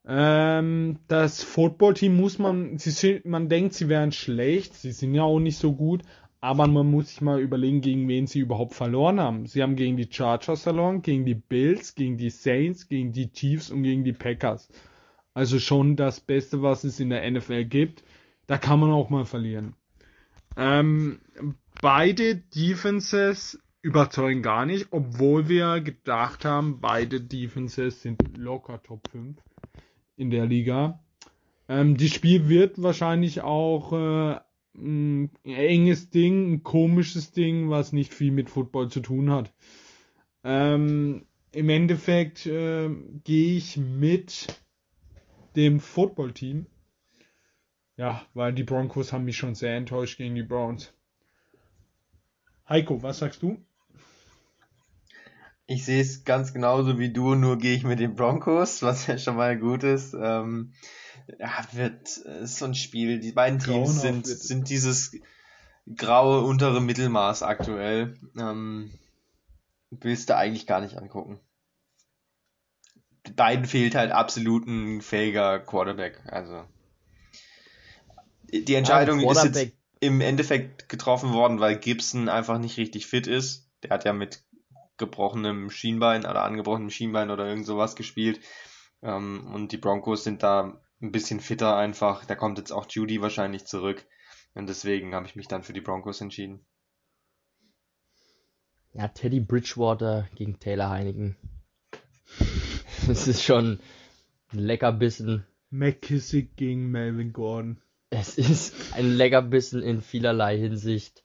Ähm, 0.06 0.98
das 1.08 1.42
Footballteam 1.42 2.16
muss 2.16 2.38
man, 2.38 2.78
sie 2.78 2.90
sind, 2.90 3.24
man 3.24 3.48
denkt, 3.48 3.74
sie 3.74 3.88
wären 3.88 4.12
schlecht, 4.12 4.74
sie 4.74 4.92
sind 4.92 5.14
ja 5.14 5.22
auch 5.22 5.38
nicht 5.38 5.58
so 5.58 5.74
gut, 5.74 6.02
aber 6.40 6.68
man 6.68 6.90
muss 6.90 7.08
sich 7.08 7.20
mal 7.20 7.40
überlegen, 7.40 7.80
gegen 7.80 8.08
wen 8.08 8.26
sie 8.26 8.40
überhaupt 8.40 8.74
verloren 8.74 9.18
haben. 9.18 9.46
Sie 9.46 9.62
haben 9.62 9.76
gegen 9.76 9.96
die 9.96 10.08
Chargers 10.10 10.62
verloren, 10.62 11.02
gegen 11.02 11.24
die 11.24 11.34
Bills, 11.34 11.94
gegen 11.94 12.16
die 12.16 12.30
Saints, 12.30 12.88
gegen 12.88 13.12
die 13.12 13.32
Chiefs 13.32 13.70
und 13.70 13.82
gegen 13.82 14.04
die 14.04 14.12
Packers. 14.12 14.68
Also 15.34 15.58
schon 15.58 15.96
das 15.96 16.20
Beste, 16.20 16.62
was 16.62 16.84
es 16.84 17.00
in 17.00 17.10
der 17.10 17.28
NFL 17.28 17.64
gibt. 17.64 18.04
Da 18.46 18.56
kann 18.56 18.80
man 18.80 18.90
auch 18.90 19.10
mal 19.10 19.24
verlieren. 19.24 19.74
Ähm, 20.56 21.20
beide 21.80 22.36
Defenses 22.36 23.60
überzeugen 23.82 24.42
gar 24.42 24.66
nicht, 24.66 24.88
obwohl 24.90 25.48
wir 25.48 25.80
gedacht 25.80 26.44
haben, 26.44 26.80
beide 26.80 27.20
Defenses 27.20 28.02
sind 28.02 28.36
locker 28.36 28.82
Top 28.82 29.08
5 29.10 29.38
in 30.16 30.30
der 30.30 30.46
Liga. 30.46 31.00
Ähm, 31.68 31.96
das 31.96 32.10
Spiel 32.10 32.48
wird 32.48 32.82
wahrscheinlich 32.82 33.42
auch 33.42 33.92
äh, 33.92 34.40
ein 34.80 35.30
enges 35.44 36.10
Ding, 36.10 36.52
ein 36.52 36.62
komisches 36.62 37.32
Ding, 37.32 37.70
was 37.70 37.92
nicht 37.92 38.14
viel 38.14 38.32
mit 38.32 38.50
Football 38.50 38.90
zu 38.90 39.00
tun 39.00 39.30
hat. 39.30 39.52
Ähm, 40.44 41.26
Im 41.52 41.68
Endeffekt 41.68 42.46
äh, 42.46 42.88
gehe 43.24 43.56
ich 43.56 43.76
mit 43.76 44.46
dem 45.56 45.80
Footballteam. 45.80 46.66
Ja, 47.96 48.24
weil 48.34 48.52
die 48.52 48.62
Broncos 48.62 49.12
haben 49.12 49.24
mich 49.24 49.36
schon 49.36 49.56
sehr 49.56 49.76
enttäuscht 49.76 50.18
gegen 50.18 50.36
die 50.36 50.44
Browns. 50.44 50.92
Heiko, 52.68 53.02
was 53.02 53.18
sagst 53.18 53.42
du? 53.42 53.58
Ich 55.66 55.84
sehe 55.84 56.00
es 56.00 56.24
ganz 56.24 56.54
genauso 56.54 56.98
wie 56.98 57.12
du, 57.12 57.34
nur 57.34 57.58
gehe 57.58 57.74
ich 57.74 57.84
mit 57.84 57.98
den 57.98 58.14
Broncos, 58.14 58.82
was 58.82 59.06
ja 59.06 59.18
schon 59.18 59.36
mal 59.36 59.58
gut 59.58 59.82
ist. 59.82 60.14
Ähm, 60.14 60.72
ja, 61.38 61.66
wird 61.72 62.16
ist 62.16 62.56
so 62.56 62.64
ein 62.64 62.74
Spiel. 62.74 63.20
Die 63.20 63.32
beiden 63.32 63.58
Teams 63.58 63.66
Grauenhaft 63.68 64.00
sind, 64.00 64.26
wird 64.26 64.36
es. 64.38 64.48
sind 64.48 64.68
dieses 64.68 65.12
graue 65.96 66.42
untere 66.42 66.80
Mittelmaß 66.80 67.42
aktuell. 67.42 68.16
Ähm, 68.38 68.90
willst 69.90 70.28
du 70.28 70.36
eigentlich 70.36 70.66
gar 70.66 70.80
nicht 70.80 70.96
angucken. 70.96 71.40
beiden 73.36 73.66
fehlt 73.66 73.94
halt 73.94 74.12
absolut 74.12 74.66
ein 74.66 75.00
fähiger 75.00 75.58
Quarterback. 75.58 76.20
Also 76.26 76.64
die 78.50 78.74
Entscheidung 78.74 79.20
ja, 79.20 79.30
ist 79.32 79.44
jetzt 79.44 79.72
im 80.00 80.20
Endeffekt 80.20 80.88
getroffen 80.88 81.32
worden, 81.32 81.60
weil 81.60 81.76
Gibson 81.76 82.28
einfach 82.28 82.58
nicht 82.58 82.78
richtig 82.78 83.06
fit 83.06 83.26
ist. 83.26 83.68
Der 83.82 83.90
hat 83.90 84.04
ja 84.04 84.12
mit 84.12 84.42
gebrochenem 84.96 85.70
Schienbein 85.70 86.24
oder 86.24 86.44
angebrochenem 86.44 86.90
Schienbein 86.90 87.30
oder 87.30 87.46
irgend 87.46 87.66
sowas 87.66 87.96
gespielt. 87.96 88.40
Ähm, 89.02 89.48
und 89.52 89.72
die 89.72 89.76
Broncos 89.76 90.24
sind 90.24 90.42
da 90.42 90.80
ein 91.00 91.12
bisschen 91.12 91.40
fitter 91.40 91.76
einfach. 91.76 92.24
Da 92.24 92.34
kommt 92.34 92.58
jetzt 92.58 92.72
auch 92.72 92.86
Judy 92.88 93.20
wahrscheinlich 93.20 93.66
zurück. 93.66 94.06
Und 94.54 94.68
deswegen 94.68 95.14
habe 95.14 95.26
ich 95.26 95.36
mich 95.36 95.48
dann 95.48 95.62
für 95.62 95.72
die 95.72 95.80
Broncos 95.80 96.20
entschieden. 96.20 96.64
Ja, 98.92 99.08
Teddy 99.08 99.40
Bridgewater 99.40 100.28
gegen 100.34 100.58
Taylor 100.58 100.90
Heineken. 100.90 101.36
Das 103.06 103.28
ist 103.28 103.42
schon 103.42 103.80
ein 104.52 104.58
Leckerbissen. 104.58 105.46
McKissick 105.70 106.56
gegen 106.56 106.90
Melvin 106.90 107.32
Gordon. 107.32 107.80
Es 108.10 108.38
ist 108.38 108.74
ein 108.94 109.16
Leckerbissen 109.16 109.82
in 109.82 110.00
vielerlei 110.00 110.58
Hinsicht. 110.58 111.24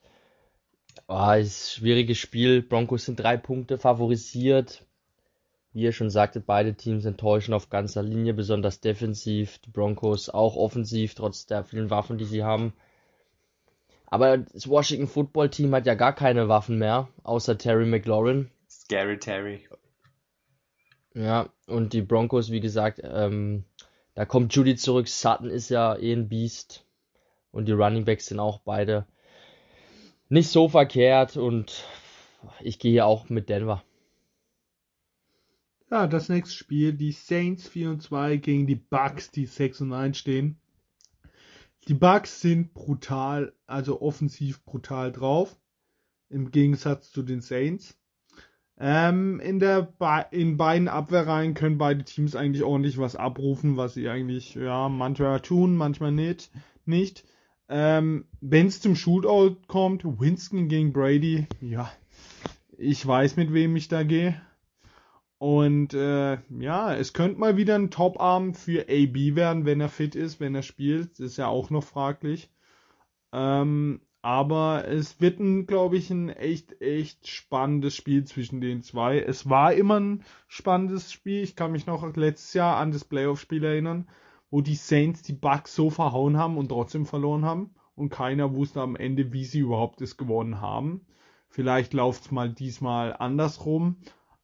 Oh, 1.07 1.31
ist 1.31 1.77
ein 1.77 1.79
schwieriges 1.79 2.17
Spiel. 2.17 2.61
Broncos 2.61 3.05
sind 3.05 3.19
drei 3.19 3.37
Punkte 3.37 3.77
favorisiert. 3.77 4.85
Wie 5.73 5.81
ihr 5.81 5.91
schon 5.91 6.11
sagtet, 6.11 6.45
beide 6.45 6.75
Teams 6.75 7.05
enttäuschen 7.05 7.53
auf 7.53 7.69
ganzer 7.69 8.03
Linie, 8.03 8.33
besonders 8.33 8.79
defensiv. 8.79 9.57
Die 9.59 9.71
Broncos 9.71 10.29
auch 10.29 10.55
offensiv, 10.55 11.15
trotz 11.15 11.47
der 11.47 11.63
vielen 11.63 11.89
Waffen, 11.89 12.17
die 12.17 12.25
sie 12.25 12.43
haben. 12.43 12.73
Aber 14.05 14.37
das 14.37 14.69
Washington 14.69 15.07
Football 15.07 15.49
Team 15.49 15.73
hat 15.73 15.87
ja 15.87 15.95
gar 15.95 16.13
keine 16.13 16.47
Waffen 16.47 16.77
mehr, 16.77 17.09
außer 17.23 17.57
Terry 17.57 17.87
McLaurin. 17.87 18.51
Scary 18.69 19.17
Terry. 19.17 19.67
Ja, 21.15 21.49
und 21.65 21.93
die 21.93 22.01
Broncos, 22.03 22.51
wie 22.51 22.59
gesagt, 22.59 23.01
ähm, 23.03 23.65
da 24.13 24.25
kommt 24.25 24.53
Judy 24.53 24.75
zurück. 24.75 25.07
Sutton 25.07 25.49
ist 25.49 25.69
ja 25.69 25.95
eh 25.95 26.13
ein 26.13 26.29
Beast. 26.29 26.85
Und 27.51 27.65
die 27.65 27.71
Running 27.71 28.05
Backs 28.05 28.27
sind 28.27 28.39
auch 28.39 28.59
beide 28.59 29.07
nicht 30.29 30.49
so 30.49 30.69
verkehrt. 30.69 31.37
Und 31.37 31.83
ich 32.61 32.77
gehe 32.77 32.91
hier 32.91 33.07
auch 33.07 33.29
mit 33.29 33.49
Denver. 33.49 33.83
Ja, 35.93 36.07
das 36.07 36.27
nächste 36.27 36.55
Spiel, 36.55 36.91
die 36.93 37.11
Saints 37.11 37.67
4 37.67 37.91
und 37.91 38.01
2 38.01 38.37
gegen 38.37 38.65
die 38.65 38.73
Bucks, 38.73 39.29
die 39.29 39.45
6 39.45 39.81
und 39.81 39.93
1 39.93 40.17
stehen. 40.17 40.57
Die 41.87 41.93
Bucks 41.93 42.41
sind 42.41 42.73
brutal, 42.73 43.53
also 43.67 44.01
offensiv 44.01 44.65
brutal 44.65 45.11
drauf. 45.11 45.55
Im 46.29 46.49
Gegensatz 46.49 47.11
zu 47.11 47.21
den 47.21 47.41
Saints. 47.41 47.95
Ähm, 48.79 49.39
in, 49.39 49.59
der 49.59 49.93
in 50.31 50.57
beiden 50.57 50.87
Abwehrreihen 50.87 51.53
können 51.53 51.77
beide 51.77 52.03
Teams 52.03 52.35
eigentlich 52.35 52.63
ordentlich 52.63 52.97
was 52.97 53.15
abrufen, 53.15 53.77
was 53.77 53.93
sie 53.93 54.09
eigentlich, 54.09 54.55
ja, 54.55 54.89
manchmal 54.89 55.41
tun, 55.41 55.75
manchmal 55.77 56.11
nicht. 56.11 56.49
nicht. 56.85 57.23
Ähm, 57.69 58.25
Wenn 58.41 58.65
es 58.65 58.81
zum 58.81 58.95
Shootout 58.95 59.57
kommt, 59.67 60.03
Winston 60.03 60.69
gegen 60.69 60.91
Brady, 60.91 61.45
ja, 61.61 61.91
ich 62.79 63.05
weiß, 63.05 63.35
mit 63.35 63.53
wem 63.53 63.75
ich 63.75 63.89
da 63.89 64.01
gehe. 64.01 64.41
Und 65.43 65.93
äh, 65.93 66.37
ja, 66.57 66.95
es 66.95 67.11
könnte 67.11 67.37
mal 67.37 67.57
wieder 67.57 67.75
ein 67.75 67.91
Top-Arm 67.91 68.53
für 68.53 68.83
AB 68.83 69.35
werden, 69.35 69.65
wenn 69.65 69.81
er 69.81 69.89
fit 69.89 70.15
ist, 70.15 70.39
wenn 70.39 70.55
er 70.55 70.61
spielt. 70.61 71.19
Das 71.19 71.31
ist 71.31 71.37
ja 71.37 71.47
auch 71.47 71.69
noch 71.69 71.83
fraglich. 71.83 72.49
Ähm, 73.33 73.99
aber 74.21 74.87
es 74.87 75.19
wird, 75.19 75.39
glaube 75.67 75.97
ich, 75.97 76.09
ein 76.11 76.29
echt, 76.29 76.81
echt 76.81 77.27
spannendes 77.27 77.93
Spiel 77.93 78.23
zwischen 78.23 78.61
den 78.61 78.83
zwei. 78.83 79.19
Es 79.19 79.49
war 79.49 79.73
immer 79.73 79.99
ein 79.99 80.23
spannendes 80.47 81.11
Spiel. 81.11 81.43
Ich 81.43 81.57
kann 81.57 81.73
mich 81.73 81.87
noch 81.87 82.15
letztes 82.15 82.53
Jahr 82.53 82.77
an 82.77 82.93
das 82.93 83.03
Playoff-Spiel 83.03 83.65
erinnern, 83.65 84.07
wo 84.49 84.61
die 84.61 84.75
Saints 84.75 85.23
die 85.23 85.33
Bucks 85.33 85.75
so 85.75 85.89
verhauen 85.89 86.37
haben 86.37 86.57
und 86.57 86.69
trotzdem 86.69 87.05
verloren 87.05 87.43
haben. 87.43 87.75
Und 87.95 88.11
keiner 88.11 88.55
wusste 88.55 88.79
am 88.79 88.95
Ende, 88.95 89.33
wie 89.33 89.43
sie 89.43 89.59
überhaupt 89.59 89.99
es 89.99 90.15
gewonnen 90.15 90.61
haben. 90.61 91.05
Vielleicht 91.49 91.93
läuft 91.93 92.21
es 92.21 92.31
mal 92.31 92.49
diesmal 92.49 93.13
andersrum. 93.19 93.97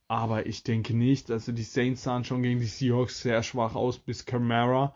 Aber 0.09 0.47
ich 0.47 0.63
denke 0.63 0.97
nicht. 0.97 1.29
Also 1.31 1.51
die 1.51 1.63
Saints 1.63 2.03
sahen 2.03 2.25
schon 2.25 2.41
gegen 2.41 2.59
die 2.59 2.65
Seahawks 2.65 3.21
sehr 3.21 3.43
schwach 3.43 3.75
aus 3.75 3.99
bis 3.99 4.25
Camara. 4.25 4.95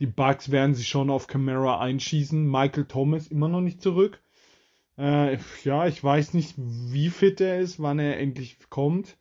Die 0.00 0.06
Bucks 0.06 0.50
werden 0.50 0.74
sich 0.74 0.88
schon 0.88 1.08
auf 1.08 1.28
Camara 1.28 1.78
einschießen. 1.80 2.50
Michael 2.50 2.86
Thomas 2.86 3.28
immer 3.28 3.48
noch 3.48 3.60
nicht 3.60 3.80
zurück. 3.80 4.20
Äh, 4.98 5.38
ja, 5.62 5.86
ich 5.86 6.02
weiß 6.02 6.34
nicht, 6.34 6.54
wie 6.58 7.10
fit 7.10 7.40
er 7.40 7.60
ist, 7.60 7.80
wann 7.80 8.00
er 8.00 8.18
endlich 8.18 8.58
kommt. 8.70 9.16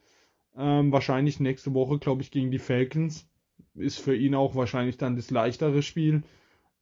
Ähm, 0.57 0.91
wahrscheinlich 0.91 1.39
nächste 1.39 1.75
Woche, 1.75 1.99
glaube 1.99 2.23
ich, 2.23 2.31
gegen 2.31 2.49
die 2.49 2.59
Falcons. 2.59 3.29
Ist 3.75 3.99
für 3.99 4.15
ihn 4.15 4.33
auch 4.33 4.55
wahrscheinlich 4.55 4.97
dann 4.97 5.15
das 5.15 5.29
leichtere 5.29 5.83
Spiel. 5.83 6.23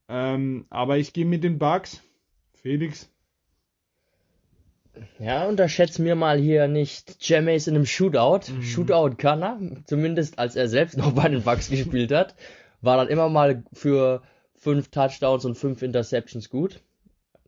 Ähm, 0.08 0.68
aber 0.70 0.98
ich 0.98 1.12
gehe 1.12 1.26
mit 1.26 1.44
den 1.44 1.60
Bucks. 1.60 2.02
Felix. 2.54 3.12
Ja, 5.20 5.46
unterschätzt 5.48 6.00
mir 6.00 6.16
mal 6.16 6.38
hier 6.38 6.68
nicht 6.68 7.18
Jameis 7.28 7.68
in 7.68 7.76
einem 7.76 7.86
Shootout. 7.86 8.52
Mhm. 8.52 8.62
Shootout 8.62 9.16
kann 9.18 9.44
er, 9.44 9.60
zumindest 9.86 10.40
als 10.40 10.56
er 10.56 10.68
selbst 10.68 10.98
noch 10.98 11.12
bei 11.14 11.28
den 11.30 11.44
Bucks 11.44 11.70
gespielt 11.70 12.12
hat. 12.12 12.36
War 12.82 12.98
dann 12.98 13.08
immer 13.08 13.30
mal 13.30 13.64
für 13.74 14.22
fünf 14.56 14.90
Touchdowns 14.90 15.46
und 15.46 15.56
fünf 15.56 15.82
Interceptions 15.82 16.50
gut. 16.50 16.82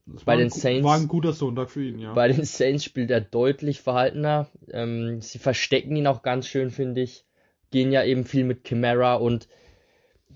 Das 0.05 0.23
bei 0.23 0.37
den 0.37 0.49
Saints 0.49 0.83
war 0.83 0.97
ein 0.97 1.07
guter 1.07 1.33
Sonntag 1.33 1.69
für 1.69 1.83
ihn, 1.83 1.99
ja. 1.99 2.13
Bei 2.13 2.27
den 2.27 2.43
Saints 2.43 2.83
spielt 2.83 3.11
er 3.11 3.21
deutlich 3.21 3.81
verhaltener. 3.81 4.47
Ähm, 4.71 5.21
sie 5.21 5.37
verstecken 5.37 5.95
ihn 5.95 6.07
auch 6.07 6.23
ganz 6.23 6.47
schön, 6.47 6.71
finde 6.71 7.01
ich. 7.01 7.25
Gehen 7.71 7.91
ja 7.91 8.03
eben 8.03 8.25
viel 8.25 8.43
mit 8.43 8.67
Chimera 8.67 9.15
und 9.15 9.47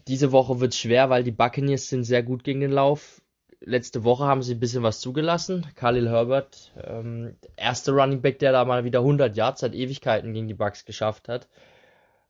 diese 0.07 0.31
Woche 0.31 0.59
wird 0.59 0.75
schwer, 0.75 1.09
weil 1.09 1.23
die 1.23 1.31
Buccaneers 1.31 1.87
sind 1.87 2.03
sehr 2.03 2.21
gut 2.21 2.43
gegen 2.43 2.59
den 2.59 2.71
Lauf 2.71 3.22
letzte 3.65 4.03
Woche 4.03 4.25
haben 4.25 4.43
sie 4.43 4.55
ein 4.55 4.59
bisschen 4.59 4.83
was 4.83 4.99
zugelassen. 4.99 5.65
Khalil 5.75 6.09
Herbert, 6.09 6.71
ähm, 6.83 7.35
erste 7.55 7.91
Running 7.91 8.21
Back, 8.21 8.39
der 8.39 8.51
da 8.51 8.65
mal 8.65 8.83
wieder 8.83 8.99
100 8.99 9.35
Yards 9.35 9.61
seit 9.61 9.73
Ewigkeiten 9.73 10.33
gegen 10.33 10.47
die 10.47 10.53
Bucks 10.53 10.85
geschafft 10.85 11.29
hat. 11.29 11.47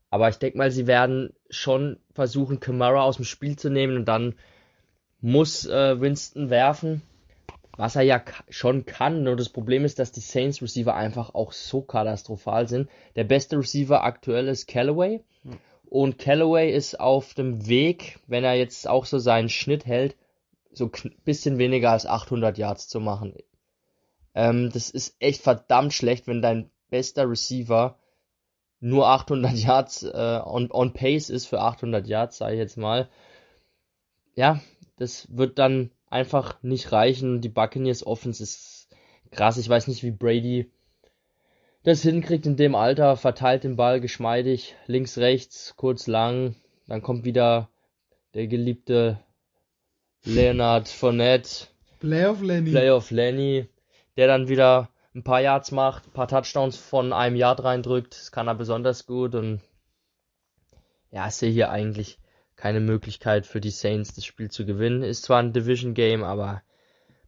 Aber 0.09 0.29
ich 0.29 0.37
denke 0.37 0.57
mal, 0.57 0.69
sie 0.69 0.85
werden 0.85 1.33
schon 1.49 1.97
versuchen, 2.13 2.59
Kamara 2.59 3.01
aus 3.01 3.15
dem 3.15 3.25
Spiel 3.25 3.55
zu 3.55 3.69
nehmen 3.69 3.97
und 3.97 4.05
dann 4.05 4.35
muss 5.21 5.65
äh, 5.65 5.99
Winston 5.99 6.49
werfen, 6.49 7.01
was 7.77 7.95
er 7.95 8.03
ja 8.03 8.21
schon 8.49 8.85
kann. 8.85 9.23
Nur 9.23 9.35
das 9.35 9.49
Problem 9.49 9.85
ist, 9.85 9.97
dass 9.97 10.11
die 10.11 10.19
Saints 10.19 10.61
Receiver 10.61 10.93
einfach 10.93 11.33
auch 11.33 11.51
so 11.51 11.81
katastrophal 11.81 12.67
sind. 12.67 12.89
Der 13.15 13.23
beste 13.23 13.57
Receiver 13.57 14.03
aktuell 14.03 14.47
ist 14.47 14.67
Callaway. 14.67 15.21
Und 15.85 16.17
Callaway 16.17 16.71
ist 16.71 16.99
auf 16.99 17.33
dem 17.33 17.67
Weg, 17.67 18.19
wenn 18.27 18.43
er 18.43 18.55
jetzt 18.55 18.87
auch 18.87 19.05
so 19.05 19.17
seinen 19.19 19.49
Schnitt 19.49 19.85
hält, 19.85 20.15
so 20.77 20.89
ein 21.03 21.15
bisschen 21.23 21.57
weniger 21.57 21.91
als 21.91 22.05
800 22.05 22.57
Yards 22.57 22.87
zu 22.87 22.99
machen. 22.99 23.35
Ähm, 24.35 24.71
das 24.71 24.89
ist 24.89 25.15
echt 25.19 25.41
verdammt 25.41 25.93
schlecht, 25.93 26.27
wenn 26.27 26.41
dein 26.41 26.69
bester 26.89 27.29
Receiver 27.29 27.97
nur 28.79 29.07
800 29.07 29.53
Yards 29.57 30.03
äh, 30.03 30.41
on, 30.43 30.71
on 30.71 30.93
pace 30.93 31.29
ist 31.29 31.45
für 31.45 31.59
800 31.59 32.07
Yards, 32.07 32.37
sage 32.37 32.53
ich 32.53 32.59
jetzt 32.59 32.77
mal. 32.77 33.09
Ja, 34.35 34.61
das 34.97 35.27
wird 35.35 35.59
dann 35.59 35.91
einfach 36.09 36.61
nicht 36.61 36.91
reichen. 36.91 37.41
Die 37.41 37.49
Buccaneers 37.49 38.05
Offense 38.05 38.43
ist 38.43 38.89
krass. 39.31 39.57
Ich 39.57 39.69
weiß 39.69 39.87
nicht, 39.87 40.03
wie 40.03 40.11
Brady 40.11 40.71
das 41.83 42.01
hinkriegt 42.01 42.45
in 42.45 42.55
dem 42.55 42.75
Alter. 42.75 43.17
Verteilt 43.17 43.63
den 43.63 43.75
Ball 43.75 43.99
geschmeidig, 43.99 44.75
links, 44.87 45.17
rechts, 45.17 45.73
kurz, 45.75 46.07
lang. 46.07 46.55
Dann 46.87 47.01
kommt 47.01 47.25
wieder 47.25 47.69
der 48.33 48.47
geliebte 48.47 49.19
Leonard 50.25 50.87
Fournette. 50.87 51.67
Playoff 51.99 52.41
Lenny. 52.41 52.71
Playoff 52.71 53.11
Lenny, 53.11 53.67
der 54.17 54.27
dann 54.27 54.47
wieder 54.47 54.89
ein 55.15 55.23
paar 55.23 55.41
Yards 55.41 55.71
macht, 55.71 56.07
ein 56.07 56.11
paar 56.11 56.27
Touchdowns 56.27 56.77
von 56.77 57.13
einem 57.13 57.35
Yard 57.35 57.63
reindrückt. 57.63 58.15
Das 58.15 58.31
kann 58.31 58.47
er 58.47 58.55
besonders 58.55 59.05
gut 59.05 59.35
und 59.35 59.61
ja, 61.11 61.27
ich 61.27 61.33
sehe 61.33 61.51
hier 61.51 61.69
eigentlich 61.69 62.19
keine 62.55 62.79
Möglichkeit 62.79 63.45
für 63.45 63.61
die 63.61 63.69
Saints, 63.69 64.13
das 64.13 64.25
Spiel 64.25 64.49
zu 64.49 64.65
gewinnen. 64.65 65.03
Ist 65.03 65.23
zwar 65.23 65.39
ein 65.39 65.53
Division 65.53 65.93
Game, 65.93 66.23
aber 66.23 66.63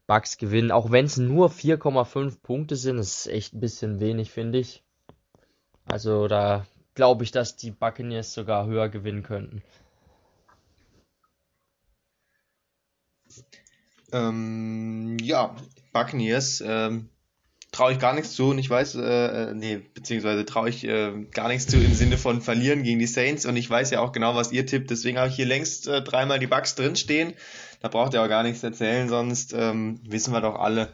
Bucks 0.07 0.37
gewinnen, 0.37 0.71
auch 0.71 0.91
wenn 0.91 1.05
es 1.05 1.17
nur 1.17 1.49
4,5 1.49 2.41
Punkte 2.41 2.75
sind, 2.75 2.97
ist 2.97 3.27
echt 3.27 3.53
ein 3.53 3.59
bisschen 3.59 3.99
wenig, 3.99 4.31
finde 4.31 4.59
ich. 4.59 4.83
Also 5.85 6.27
da 6.27 6.65
glaube 6.93 7.23
ich, 7.23 7.31
dass 7.31 7.55
die 7.55 7.71
Buccaneers 7.71 8.33
sogar 8.33 8.65
höher 8.65 8.89
gewinnen 8.89 9.23
könnten. 9.23 9.61
Ähm, 14.15 15.17
ja, 15.21 15.53
Buccaneers, 15.91 16.63
ähm, 16.65 17.09
traue 17.73 17.91
ich 17.91 17.99
gar 17.99 18.13
nichts 18.13 18.33
zu 18.33 18.51
und 18.51 18.59
ich 18.59 18.69
weiß, 18.69 18.95
äh, 18.95 19.01
äh, 19.01 19.53
nee, 19.53 19.81
beziehungsweise 19.93 20.45
traue 20.45 20.69
ich 20.69 20.85
äh, 20.85 21.11
gar 21.31 21.49
nichts 21.49 21.67
zu 21.67 21.77
im 21.77 21.93
Sinne 21.93 22.17
von 22.17 22.41
verlieren 22.41 22.83
gegen 22.83 22.99
die 22.99 23.07
Saints 23.07 23.45
und 23.45 23.57
ich 23.57 23.69
weiß 23.69 23.91
ja 23.91 23.99
auch 23.99 24.13
genau, 24.13 24.33
was 24.33 24.53
ihr 24.53 24.65
tippt, 24.65 24.89
deswegen 24.89 25.17
habe 25.17 25.27
ich 25.27 25.35
hier 25.35 25.45
längst 25.45 25.89
äh, 25.89 26.01
dreimal 26.01 26.39
die 26.39 26.47
Bucks 26.47 26.75
drinstehen. 26.75 27.33
Da 27.81 27.89
braucht 27.89 28.13
ihr 28.13 28.23
auch 28.23 28.29
gar 28.29 28.43
nichts 28.43 28.63
erzählen, 28.63 29.09
sonst 29.09 29.53
ähm, 29.53 29.99
wissen 30.07 30.33
wir 30.33 30.39
doch 30.39 30.55
alle, 30.55 30.93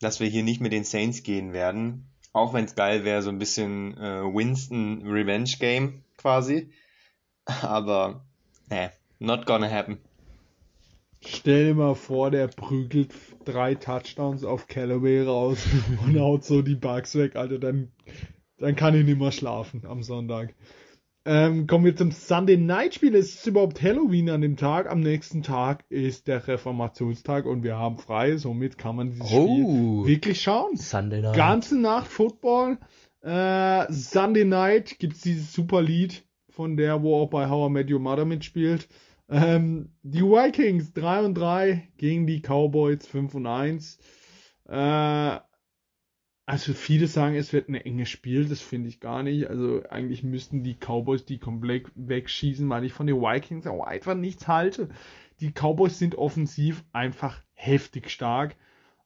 dass 0.00 0.20
wir 0.20 0.28
hier 0.28 0.44
nicht 0.44 0.60
mit 0.60 0.72
den 0.72 0.84
Saints 0.84 1.24
gehen 1.24 1.52
werden. 1.52 2.06
Auch 2.32 2.54
wenn 2.54 2.64
es 2.64 2.76
geil 2.76 3.04
wäre, 3.04 3.22
so 3.22 3.30
ein 3.30 3.38
bisschen 3.40 3.98
äh, 3.98 4.22
Winston 4.22 5.02
Revenge 5.04 5.50
Game 5.58 6.04
quasi. 6.16 6.70
Aber, 7.62 8.24
nee, 8.70 8.90
not 9.18 9.46
gonna 9.46 9.68
happen. 9.68 9.98
Stell 11.24 11.66
dir 11.68 11.74
mal 11.74 11.94
vor, 11.94 12.30
der 12.30 12.48
prügelt 12.48 13.12
drei 13.44 13.74
Touchdowns 13.74 14.44
auf 14.44 14.66
Callaway 14.66 15.22
raus 15.22 15.64
und 16.04 16.18
haut 16.18 16.44
so 16.44 16.62
die 16.62 16.74
Bugs 16.74 17.14
weg, 17.16 17.36
Alter. 17.36 17.58
Dann, 17.58 17.92
dann 18.58 18.76
kann 18.76 18.94
ich 18.94 19.04
nicht 19.04 19.18
mehr 19.18 19.32
schlafen 19.32 19.82
am 19.86 20.02
Sonntag. 20.02 20.54
Ähm, 21.24 21.68
kommen 21.68 21.84
wir 21.84 21.94
zum 21.94 22.10
Sunday 22.10 22.56
Night 22.56 22.94
Spiel. 22.94 23.14
Es 23.14 23.34
ist 23.36 23.46
überhaupt 23.46 23.80
Halloween 23.80 24.28
an 24.30 24.40
dem 24.40 24.56
Tag. 24.56 24.90
Am 24.90 24.98
nächsten 25.00 25.44
Tag 25.44 25.84
ist 25.88 26.26
der 26.26 26.48
Reformationstag 26.48 27.46
und 27.46 27.62
wir 27.62 27.76
haben 27.78 27.98
frei. 27.98 28.36
Somit 28.36 28.76
kann 28.76 28.96
man 28.96 29.10
dieses 29.10 29.30
Oh. 29.32 29.46
Spiel 29.46 30.14
wirklich 30.14 30.42
schauen. 30.42 30.76
Sunday 30.76 31.22
Night. 31.22 31.36
Ganze 31.36 31.78
Nacht 31.78 32.08
Football. 32.08 32.78
Äh, 33.20 33.86
Sunday 33.92 34.44
Night 34.44 34.98
gibt's 34.98 35.20
dieses 35.20 35.52
super 35.52 35.80
Lied 35.80 36.24
von 36.50 36.76
der, 36.76 37.02
wo 37.02 37.14
auch 37.22 37.30
bei 37.30 37.48
How 37.48 37.70
I 37.70 37.72
Met 37.72 37.88
Your 37.90 38.00
Mother 38.00 38.24
mitspielt. 38.24 38.88
Ähm, 39.32 39.88
die 40.02 40.22
Vikings 40.22 40.92
3 40.92 41.22
und 41.22 41.34
3 41.34 41.88
gegen 41.96 42.26
die 42.26 42.42
Cowboys 42.42 43.06
5 43.06 43.34
und 43.34 43.46
1. 43.46 43.98
Äh, 44.68 45.38
also 46.44 46.74
viele 46.74 47.06
sagen, 47.06 47.34
es 47.34 47.54
wird 47.54 47.70
ein 47.70 47.76
enges 47.76 48.10
Spiel, 48.10 48.46
das 48.46 48.60
finde 48.60 48.90
ich 48.90 49.00
gar 49.00 49.22
nicht. 49.22 49.48
Also 49.48 49.82
eigentlich 49.88 50.22
müssten 50.22 50.62
die 50.62 50.74
Cowboys 50.74 51.24
die 51.24 51.38
komplett 51.38 51.86
wegschießen, 51.94 52.68
weil 52.68 52.84
ich 52.84 52.92
von 52.92 53.06
den 53.06 53.22
Vikings 53.22 53.66
auch 53.66 53.84
einfach 53.84 54.14
nichts 54.14 54.48
halte. 54.48 54.90
Die 55.40 55.50
Cowboys 55.50 55.98
sind 55.98 56.16
offensiv 56.16 56.84
einfach 56.92 57.40
heftig 57.54 58.10
stark. 58.10 58.54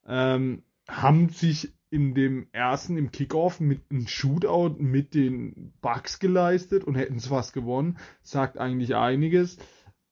Ähm, 0.08 0.64
haben 0.88 1.28
sich 1.28 1.72
in 1.88 2.14
dem 2.14 2.48
ersten, 2.50 2.96
im 2.96 3.12
Kickoff, 3.12 3.60
mit 3.60 3.82
einem 3.90 4.08
Shootout 4.08 4.76
mit 4.80 5.14
den 5.14 5.72
Bucks 5.80 6.18
geleistet 6.18 6.82
und 6.82 6.96
hätten 6.96 7.16
es 7.16 7.28
fast 7.28 7.52
gewonnen. 7.52 7.98
Sagt 8.22 8.58
eigentlich 8.58 8.96
einiges. 8.96 9.58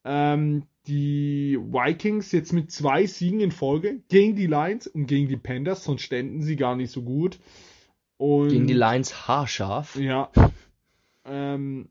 Ähm, 0.05 0.63
die 0.87 1.57
Vikings 1.59 2.31
jetzt 2.31 2.53
mit 2.53 2.71
zwei 2.71 3.07
Siegen 3.07 3.39
in 3.39 3.51
Folge 3.51 4.01
gegen 4.07 4.35
die 4.35 4.47
Lions 4.47 4.87
und 4.87 5.07
gegen 5.07 5.27
die 5.27 5.37
Panthers, 5.37 5.83
sonst 5.83 6.03
ständen 6.03 6.41
sie 6.41 6.55
gar 6.55 6.75
nicht 6.75 6.91
so 6.91 7.01
gut. 7.01 7.39
Und 8.17 8.49
Gegen 8.49 8.67
die 8.67 8.73
Lions 8.73 9.27
haarscharf. 9.27 9.95
ja. 9.97 10.29
Ähm, 11.25 11.89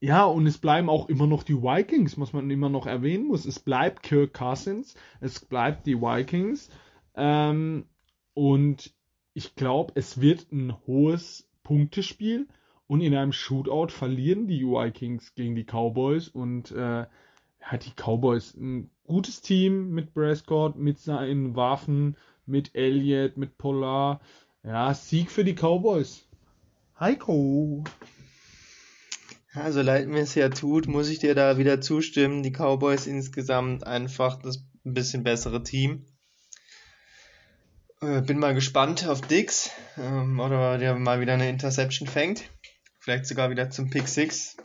ja, 0.00 0.24
und 0.24 0.46
es 0.46 0.58
bleiben 0.58 0.90
auch 0.90 1.08
immer 1.08 1.26
noch 1.26 1.42
die 1.42 1.62
Vikings, 1.62 2.18
was 2.20 2.32
man 2.32 2.50
immer 2.50 2.68
noch 2.68 2.86
erwähnen 2.86 3.26
muss. 3.26 3.46
Es 3.46 3.58
bleibt 3.60 4.02
Kirk 4.02 4.34
Cousins, 4.34 4.94
es 5.20 5.40
bleibt 5.40 5.86
die 5.86 6.00
Vikings. 6.00 6.68
Ähm, 7.14 7.86
und 8.34 8.92
ich 9.32 9.54
glaube, 9.54 9.92
es 9.94 10.20
wird 10.20 10.52
ein 10.52 10.74
hohes 10.86 11.48
Punktespiel. 11.62 12.46
Und 12.88 13.00
in 13.00 13.14
einem 13.14 13.32
Shootout 13.32 13.88
verlieren 13.88 14.46
die 14.46 14.62
Vikings 14.62 15.34
gegen 15.34 15.56
die 15.56 15.64
Cowboys. 15.64 16.28
Und 16.28 16.70
äh, 16.70 17.06
ja, 17.06 17.78
die 17.80 17.90
Cowboys, 17.90 18.54
ein 18.54 18.90
gutes 19.04 19.40
Team 19.42 19.90
mit 19.90 20.14
Prescott, 20.14 20.76
mit 20.76 20.98
seinen 20.98 21.56
Waffen, 21.56 22.16
mit 22.46 22.74
Elliott, 22.74 23.36
mit 23.36 23.58
Polar. 23.58 24.20
Ja, 24.62 24.94
Sieg 24.94 25.30
für 25.30 25.44
die 25.44 25.54
Cowboys. 25.54 26.26
Heiko. 26.98 27.84
Ja, 29.54 29.72
so 29.72 29.80
leid 29.80 30.06
mir 30.06 30.20
es 30.20 30.34
ja 30.34 30.48
tut, 30.48 30.86
muss 30.86 31.08
ich 31.08 31.18
dir 31.18 31.34
da 31.34 31.56
wieder 31.56 31.80
zustimmen. 31.80 32.42
Die 32.42 32.52
Cowboys 32.52 33.06
insgesamt 33.06 33.86
einfach 33.86 34.40
das 34.40 34.64
ein 34.84 34.94
bisschen 34.94 35.24
bessere 35.24 35.62
Team. 35.62 36.04
Äh, 38.00 38.20
bin 38.20 38.38
mal 38.38 38.54
gespannt 38.54 39.08
auf 39.08 39.22
Dix, 39.22 39.70
ähm, 39.96 40.38
oder 40.38 40.78
der 40.78 40.94
mal 40.96 41.20
wieder 41.20 41.32
eine 41.32 41.48
Interception 41.48 42.06
fängt. 42.06 42.44
Vielleicht 43.06 43.26
sogar 43.26 43.50
wieder 43.50 43.70
zum 43.70 43.88
Pick 43.88 44.08
6. 44.08 44.56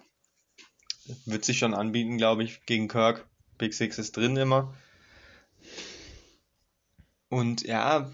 Wird 1.28 1.46
sich 1.46 1.60
schon 1.60 1.76
anbieten, 1.76 2.18
glaube 2.18 2.44
ich, 2.44 2.66
gegen 2.66 2.88
Kirk. 2.88 3.30
Pick 3.60 3.72
6 3.72 4.00
ist 4.00 4.18
drin 4.18 4.36
immer. 4.36 4.74
Und 7.30 7.62
ja, 7.62 8.12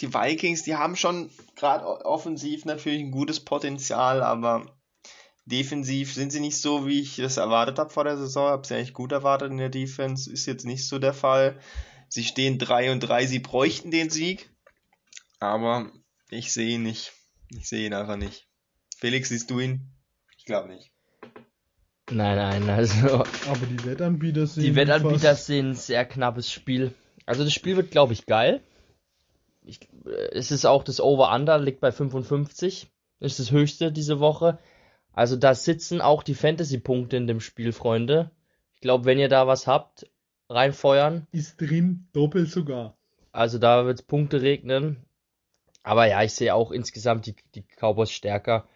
die 0.00 0.14
Vikings, 0.14 0.62
die 0.62 0.76
haben 0.76 0.94
schon 0.94 1.28
gerade 1.56 1.84
offensiv 1.84 2.66
natürlich 2.66 3.00
ein 3.00 3.10
gutes 3.10 3.40
Potenzial, 3.40 4.22
aber 4.22 4.78
defensiv 5.44 6.14
sind 6.14 6.30
sie 6.30 6.38
nicht 6.38 6.60
so, 6.60 6.86
wie 6.86 7.00
ich 7.00 7.16
das 7.16 7.36
erwartet 7.36 7.80
habe 7.80 7.90
vor 7.90 8.04
der 8.04 8.18
Saison. 8.18 8.48
Habe 8.48 8.64
sie 8.64 8.76
eigentlich 8.76 8.94
gut 8.94 9.10
erwartet 9.10 9.50
in 9.50 9.58
der 9.58 9.70
Defense, 9.70 10.32
ist 10.32 10.46
jetzt 10.46 10.66
nicht 10.66 10.86
so 10.86 11.00
der 11.00 11.14
Fall. 11.14 11.58
Sie 12.08 12.22
stehen 12.22 12.60
3 12.60 12.92
und 12.92 13.00
3, 13.00 13.26
sie 13.26 13.40
bräuchten 13.40 13.90
den 13.90 14.08
Sieg, 14.08 14.54
aber 15.40 15.90
ich 16.30 16.52
sehe 16.52 16.76
ihn 16.76 16.84
nicht. 16.84 17.12
Ich 17.48 17.68
sehe 17.68 17.84
ihn 17.84 17.94
einfach 17.94 18.16
nicht. 18.16 18.46
Felix, 19.02 19.30
siehst 19.30 19.50
du 19.50 19.58
ihn? 19.58 19.80
Ich 20.38 20.44
glaube 20.44 20.68
nicht. 20.68 20.92
Nein, 22.08 22.36
nein, 22.36 22.70
also 22.70 23.24
Aber 23.48 23.66
die 23.68 23.84
Wettanbieter 23.84 24.46
sind. 24.46 24.62
die 24.62 24.76
Wettanbieter 24.76 25.30
fast- 25.30 25.46
sehen 25.46 25.70
ein 25.70 25.74
sehr 25.74 26.04
knappes 26.04 26.52
Spiel. 26.52 26.94
Also 27.26 27.42
das 27.42 27.52
Spiel 27.52 27.74
wird, 27.76 27.90
glaube 27.90 28.12
ich, 28.12 28.26
geil. 28.26 28.60
Ich, 29.64 29.80
äh, 30.06 30.28
es 30.30 30.52
ist 30.52 30.66
auch 30.66 30.84
das 30.84 31.00
Over-Under, 31.00 31.58
liegt 31.58 31.80
bei 31.80 31.90
55. 31.90 32.92
Ist 33.18 33.40
das 33.40 33.50
höchste 33.50 33.90
diese 33.90 34.20
Woche. 34.20 34.60
Also 35.12 35.34
da 35.34 35.56
sitzen 35.56 36.00
auch 36.00 36.22
die 36.22 36.36
Fantasy-Punkte 36.36 37.16
in 37.16 37.26
dem 37.26 37.40
Spiel, 37.40 37.72
Freunde. 37.72 38.30
Ich 38.74 38.80
glaube, 38.82 39.04
wenn 39.04 39.18
ihr 39.18 39.28
da 39.28 39.48
was 39.48 39.66
habt, 39.66 40.06
reinfeuern. 40.48 41.26
Ist 41.32 41.60
drin, 41.60 42.06
doppelt 42.12 42.52
sogar. 42.52 42.96
Also 43.32 43.58
da 43.58 43.84
wird 43.84 44.06
Punkte 44.06 44.42
regnen. 44.42 45.04
Aber 45.82 46.06
ja, 46.06 46.22
ich 46.22 46.34
sehe 46.34 46.54
auch 46.54 46.70
insgesamt 46.70 47.26
die, 47.26 47.34
die 47.56 47.62
Cowboys 47.80 48.12
stärker 48.12 48.68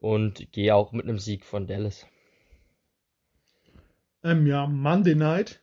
und 0.00 0.52
gehe 0.52 0.74
auch 0.74 0.92
mit 0.92 1.04
einem 1.04 1.18
Sieg 1.18 1.44
von 1.44 1.66
Dallas. 1.66 2.06
Ähm, 4.22 4.46
ja, 4.46 4.66
Monday 4.66 5.14
Night. 5.14 5.62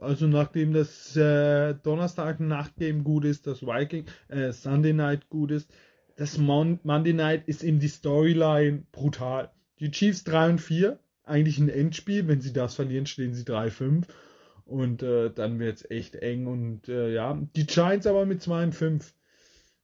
Also 0.00 0.26
nachdem 0.26 0.72
das 0.72 1.14
äh, 1.16 1.74
Donnerstag 1.74 2.40
Nachtgame 2.40 3.02
gut 3.02 3.24
ist, 3.24 3.46
das 3.46 3.62
Viking, 3.62 4.06
äh, 4.28 4.52
Sunday 4.52 4.92
Night 4.92 5.28
gut 5.28 5.50
ist, 5.50 5.70
das 6.16 6.38
Mon 6.38 6.80
Monday 6.82 7.12
Night 7.12 7.46
ist 7.46 7.62
in 7.62 7.78
die 7.78 7.88
Storyline 7.88 8.84
brutal. 8.92 9.50
Die 9.78 9.90
Chiefs 9.90 10.24
3 10.24 10.50
und 10.50 10.58
4, 10.60 10.98
eigentlich 11.24 11.58
ein 11.58 11.68
Endspiel, 11.68 12.26
wenn 12.28 12.40
sie 12.40 12.52
das 12.52 12.74
verlieren, 12.74 13.06
stehen 13.06 13.34
sie 13.34 13.44
3-5 13.44 14.06
und 14.64 15.02
äh, 15.02 15.30
dann 15.30 15.58
wird's 15.58 15.88
echt 15.90 16.16
eng 16.16 16.46
und 16.46 16.88
äh, 16.88 17.12
ja, 17.12 17.38
die 17.56 17.66
Giants 17.66 18.06
aber 18.06 18.26
mit 18.26 18.42
2 18.42 18.64
und 18.64 18.74
5. 18.74 19.14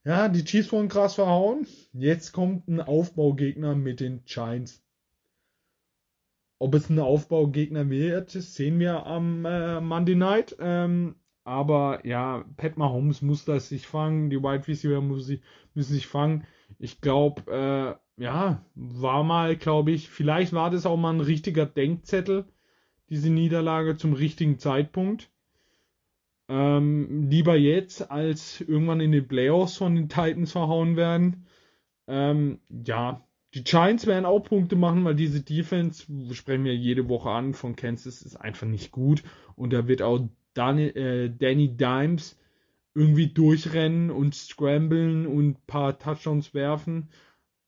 Ja, 0.07 0.29
die 0.29 0.45
Chiefs 0.45 0.71
wurden 0.71 0.89
krass 0.89 1.17
verhauen. 1.17 1.67
Jetzt 1.93 2.31
kommt 2.31 2.69
ein 2.69 2.81
Aufbaugegner 2.81 3.75
mit 3.75 3.99
den 3.99 4.25
Giants. 4.25 4.81
Ob 6.61 6.75
es 6.75 6.89
ein 6.89 7.01
Aufbaugegner 7.01 7.91
wird, 7.91 8.31
sehen 8.31 8.79
wir 8.79 9.05
am 9.05 9.45
äh, 9.45 9.81
Monday 9.81 10.15
Night. 10.15 10.57
Ähm, 10.61 11.17
aber 11.43 12.07
ja, 12.07 12.45
Pat 12.57 12.77
Mahomes 12.77 13.21
muss 13.21 13.45
das 13.45 13.69
sich 13.69 13.89
fangen, 13.89 14.31
die 14.31 14.41
Wide 14.41 14.69
Receiver 14.69 15.01
müssen 15.01 15.43
sich 15.75 16.07
fangen. 16.07 16.47
Ich 16.79 17.01
glaube, 17.01 17.43
äh, 17.51 18.23
ja, 18.23 18.65
war 18.77 19.25
mal, 19.25 19.57
glaube 19.57 19.91
ich, 19.91 20.09
vielleicht 20.09 20.53
war 20.53 20.71
das 20.71 20.87
auch 20.87 20.97
mal 20.97 21.15
ein 21.15 21.21
richtiger 21.21 21.67
Denkzettel, 21.67 22.45
diese 23.11 23.31
Niederlage 23.31 23.97
zum 23.97 24.13
richtigen 24.13 24.61
Zeitpunkt. 24.61 25.33
Ähm, 26.49 27.29
lieber 27.29 27.57
jetzt, 27.57 28.11
als 28.11 28.61
irgendwann 28.61 29.01
in 29.01 29.13
den 29.13 29.27
Playoffs 29.27 29.77
von 29.77 29.95
den 29.95 30.09
Titans 30.09 30.53
verhauen 30.53 30.97
werden. 30.97 31.47
Ähm, 32.07 32.61
ja, 32.87 33.27
die 33.55 33.65
Giants 33.65 34.07
werden 34.07 34.27
auch 34.27 34.41
Punkte 34.41 34.77
machen, 34.77 35.05
weil 35.05 35.15
diese 35.15 35.41
Defense, 35.43 36.07
sprechen 36.35 36.65
wir 36.65 36.77
jede 36.77 37.09
Woche 37.09 37.31
an, 37.31 37.55
von 37.55 37.75
Kansas 37.75 38.23
ist 38.23 38.37
einfach 38.37 38.67
nicht 38.67 38.93
gut. 38.93 39.23
Und 39.57 39.73
da 39.73 39.89
wird 39.89 40.03
auch 40.03 40.29
Danny, 40.55 40.89
äh, 40.89 41.31
Danny 41.31 41.77
Dimes 41.77 42.39
irgendwie 42.95 43.29
durchrennen 43.29 44.11
und 44.11 44.35
scramblen 44.35 45.27
und 45.27 45.49
ein 45.49 45.57
paar 45.67 45.99
Touchdowns 45.99 46.55
werfen. 46.55 47.09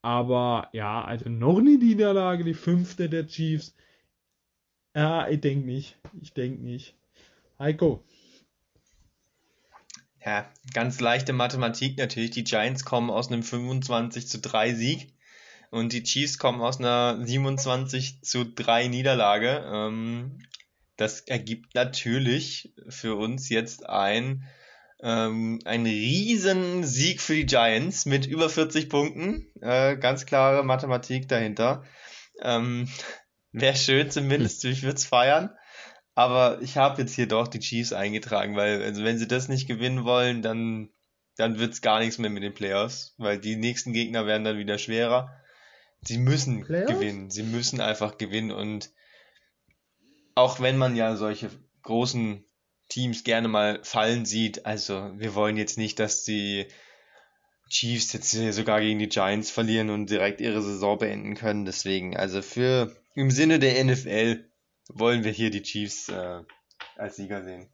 Aber 0.02 0.68
ja, 0.73 1.05
also 1.05 1.28
noch 1.28 1.58
eine 1.58 1.76
Niederlage, 1.76 2.44
die 2.44 2.55
fünfte 2.55 3.08
der 3.08 3.26
Chiefs. 3.26 3.74
Ja, 4.94 5.28
ich 5.28 5.40
denke 5.40 5.66
nicht. 5.66 5.98
Ich 6.20 6.32
denke 6.32 6.62
nicht. 6.62 6.97
Heiko. 7.58 8.02
Ja, 10.24 10.50
ganz 10.74 11.00
leichte 11.00 11.32
Mathematik 11.32 11.97
natürlich. 11.97 12.30
Die 12.30 12.44
Giants 12.44 12.84
kommen 12.84 13.10
aus 13.10 13.28
einem 13.28 13.42
25 13.42 14.28
zu 14.28 14.38
3 14.40 14.74
Sieg 14.74 15.12
und 15.70 15.92
die 15.92 16.02
Chiefs 16.02 16.38
kommen 16.38 16.60
aus 16.60 16.78
einer 16.78 17.18
27 17.24 18.22
zu 18.22 18.44
3 18.44 18.88
Niederlage. 18.88 19.64
Ähm, 19.72 20.42
das 20.97 21.20
ergibt 21.20 21.74
natürlich 21.74 22.74
für 22.88 23.14
uns 23.14 23.48
jetzt 23.48 23.88
ein, 23.88 24.44
ähm, 25.00 25.60
ein 25.64 25.86
riesen 25.86 26.84
Sieg 26.84 27.20
für 27.20 27.34
die 27.34 27.47
Giants 27.47 28.05
mit 28.05 28.26
über 28.26 28.50
40 28.50 28.88
Punkten. 28.88 29.47
Äh, 29.60 29.97
ganz 29.97 30.26
klare 30.26 30.64
Mathematik 30.64 31.28
dahinter. 31.28 31.84
Ähm, 32.42 32.88
Wäre 33.52 33.76
schön 33.76 34.10
zumindest, 34.10 34.64
ich 34.64 34.82
würde 34.82 34.97
es 34.97 35.06
feiern. 35.06 35.50
Aber 36.18 36.60
ich 36.62 36.76
habe 36.76 37.00
jetzt 37.00 37.14
hier 37.14 37.28
doch 37.28 37.47
die 37.47 37.60
Chiefs 37.60 37.92
eingetragen, 37.92 38.56
weil 38.56 38.82
also 38.82 39.05
wenn 39.05 39.18
sie 39.18 39.28
das 39.28 39.47
nicht 39.47 39.68
gewinnen 39.68 40.05
wollen, 40.05 40.42
dann, 40.42 40.88
dann 41.36 41.60
wird's 41.60 41.80
gar 41.80 42.00
nichts 42.00 42.18
mehr 42.18 42.28
mit 42.28 42.42
den 42.42 42.55
Playoffs, 42.55 43.14
weil 43.18 43.38
die 43.38 43.55
nächsten 43.55 43.92
Gegner 43.92 44.26
werden 44.26 44.42
dann 44.42 44.58
wieder 44.58 44.78
schwerer. 44.78 45.32
Sie 46.00 46.18
müssen 46.18 46.64
Playoffs? 46.64 46.92
gewinnen. 46.92 47.30
Sie 47.30 47.44
müssen 47.44 47.80
einfach 47.80 48.18
gewinnen 48.18 48.50
und 48.50 48.90
auch 50.34 50.58
wenn 50.58 50.76
man 50.76 50.97
ja 50.97 51.14
solche 51.14 51.50
großen 51.82 52.44
Teams 52.88 53.22
gerne 53.22 53.47
mal 53.47 53.78
fallen 53.84 54.26
sieht, 54.26 54.66
also 54.66 55.12
wir 55.18 55.36
wollen 55.36 55.56
jetzt 55.56 55.78
nicht, 55.78 56.00
dass 56.00 56.24
die 56.24 56.66
Chiefs 57.68 58.12
jetzt 58.12 58.32
sogar 58.32 58.80
gegen 58.80 58.98
die 58.98 59.08
Giants 59.08 59.52
verlieren 59.52 59.88
und 59.88 60.10
direkt 60.10 60.40
ihre 60.40 60.62
Saison 60.62 60.98
beenden 60.98 61.36
können. 61.36 61.64
Deswegen, 61.64 62.16
also 62.16 62.42
für 62.42 62.97
im 63.14 63.30
Sinne 63.30 63.60
der 63.60 63.84
NFL 63.84 64.47
wollen 64.89 65.25
wir 65.25 65.33
hier 65.33 65.50
die 65.50 65.62
Chiefs 65.62 66.08
äh, 66.08 66.42
als 66.97 67.17
Sieger 67.17 67.42
sehen. 67.44 67.68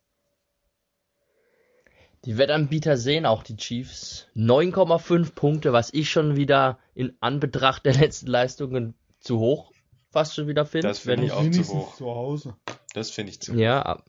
Die 2.25 2.39
Wettanbieter 2.39 2.97
sehen 2.97 3.27
auch 3.27 3.43
die 3.43 3.57
Chiefs. 3.57 4.29
9,5 4.35 5.35
Punkte, 5.35 5.73
was 5.73 5.93
ich 5.93 6.11
schon 6.11 6.37
wieder 6.37 6.79
in 6.95 7.17
Anbetracht 7.21 7.85
der 7.85 7.95
letzten 7.95 8.29
Leistungen 8.29 8.95
zu 9.21 9.39
hoch 9.39 9.73
fast 10.11 10.35
schon 10.37 10.47
wieder 10.47 10.65
finde. 10.65 10.89
Das 10.89 11.01
finde 11.01 11.19
Wenn 11.19 11.25
ich 11.27 11.33
auch 11.33 11.51
zu 11.65 11.75
hoch. 11.75 11.97
zu 11.97 12.07
Hause. 12.07 12.57
Das 12.95 13.11
finde 13.11 13.31
ich 13.33 13.41
zu 13.41 13.53
Ja, 13.55 13.83
ab- 13.83 14.05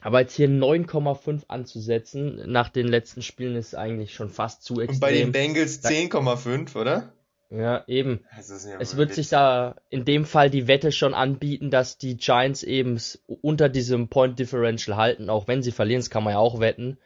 aber 0.00 0.20
jetzt 0.20 0.34
hier 0.34 0.48
9,5 0.48 1.44
anzusetzen 1.46 2.42
nach 2.50 2.68
den 2.70 2.88
letzten 2.88 3.22
Spielen 3.22 3.54
ist 3.54 3.76
eigentlich 3.76 4.14
schon 4.14 4.30
fast 4.30 4.64
zu 4.64 4.74
Und 4.80 4.98
bei 4.98 5.12
den 5.12 5.28
extrem. 5.28 5.32
Bengals 5.32 5.80
10,5, 5.84 6.74
oder? 6.76 7.12
Ja, 7.54 7.84
eben. 7.86 8.24
Ja 8.34 8.38
Es 8.78 8.96
wird 8.96 9.10
Witz. 9.10 9.16
sich 9.16 9.28
da 9.28 9.76
in 9.90 10.06
dem 10.06 10.24
Fall 10.24 10.48
die 10.48 10.68
Wette 10.68 10.90
schon 10.90 11.12
anbieten, 11.12 11.70
dass 11.70 11.98
die 11.98 12.16
Giants 12.16 12.62
eben 12.62 12.98
unter 13.26 13.68
diesem 13.68 14.08
Point 14.08 14.38
Differential 14.38 14.96
halten, 14.96 15.28
auch 15.28 15.48
wenn 15.48 15.62
sie 15.62 15.70
verlieren, 15.72 16.00
das 16.00 16.08
kann 16.08 16.24
man 16.24 16.32
ja 16.32 16.38
auch 16.38 16.60
wetten. 16.60 16.96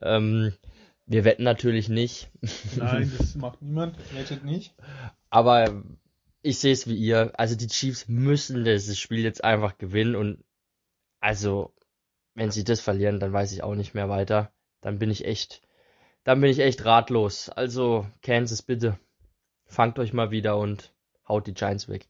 Ähm, 0.00 0.52
wir 1.06 1.24
wetten 1.24 1.42
natürlich 1.42 1.88
nicht, 1.88 2.28
Nein, 2.76 3.12
das 3.18 3.34
macht 3.34 3.62
niemand. 3.62 3.96
Wettet 4.14 4.44
nicht. 4.44 4.74
aber 5.30 5.82
ich 6.42 6.58
sehe 6.60 6.72
es 6.72 6.86
wie 6.86 6.94
ihr. 6.96 7.32
Also 7.36 7.56
die 7.56 7.66
Chiefs 7.66 8.06
müssen 8.06 8.64
dieses 8.64 8.98
Spiel 8.98 9.24
jetzt 9.24 9.42
einfach 9.42 9.76
gewinnen 9.78 10.14
und 10.14 10.44
also 11.20 11.72
wenn 12.34 12.50
sie 12.52 12.62
das 12.64 12.80
verlieren, 12.80 13.18
dann 13.18 13.32
weiß 13.32 13.50
ich 13.52 13.62
auch 13.64 13.74
nicht 13.74 13.94
mehr 13.94 14.08
weiter. 14.08 14.52
Dann 14.82 14.98
bin 15.00 15.10
ich 15.10 15.24
echt, 15.24 15.62
dann 16.22 16.40
bin 16.40 16.50
ich 16.50 16.60
echt 16.60 16.84
ratlos. 16.84 17.48
Also 17.48 18.06
Kansas 18.22 18.62
bitte, 18.62 18.98
fangt 19.66 19.98
euch 19.98 20.12
mal 20.12 20.30
wieder 20.30 20.56
und 20.56 20.94
haut 21.28 21.46
die 21.46 21.54
Giants 21.54 21.88
weg. 21.88 22.08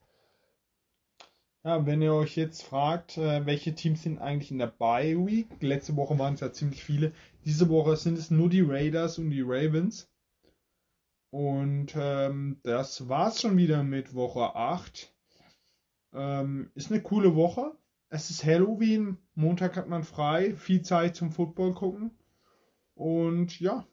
Ja, 1.65 1.85
wenn 1.85 2.01
ihr 2.01 2.15
euch 2.15 2.37
jetzt 2.37 2.63
fragt, 2.63 3.19
äh, 3.19 3.45
welche 3.45 3.75
Teams 3.75 4.03
sind 4.03 4.19
eigentlich 4.19 4.53
in 4.53 4.59
der 4.59 4.69
Bye 4.69 5.27
Week, 5.27 5.49
letzte 5.61 5.97
Woche 5.97 6.17
waren 6.17 6.35
es 6.35 6.41
ja 6.41 6.53
ziemlich 6.53 6.85
viele, 6.85 7.13
diese 7.45 7.69
Woche 7.69 7.97
sind 7.97 8.17
es 8.19 8.31
nur 8.31 8.49
die 8.49 8.61
Raiders 8.61 9.19
und 9.19 9.31
die 9.31 9.43
Ravens. 9.43 10.09
Und 11.31 11.95
ähm, 11.97 12.61
das 12.63 13.09
war's 13.09 13.41
schon 13.41 13.57
wieder 13.57 13.83
mit 13.83 14.15
Woche 14.15 14.55
8. 14.55 15.13
Ähm, 16.15 16.71
ist 16.75 16.93
eine 16.93 17.03
coole 17.03 17.35
Woche. 17.35 17.73
Es 18.09 18.31
ist 18.31 18.45
Halloween, 18.45 19.19
Montag 19.35 19.77
hat 19.77 19.89
man 19.89 20.05
frei, 20.05 20.55
viel 20.55 20.83
Zeit 20.83 21.17
zum 21.17 21.33
Football 21.33 21.75
gucken. 21.75 22.13
Und 22.95 23.59
ja, 23.59 23.85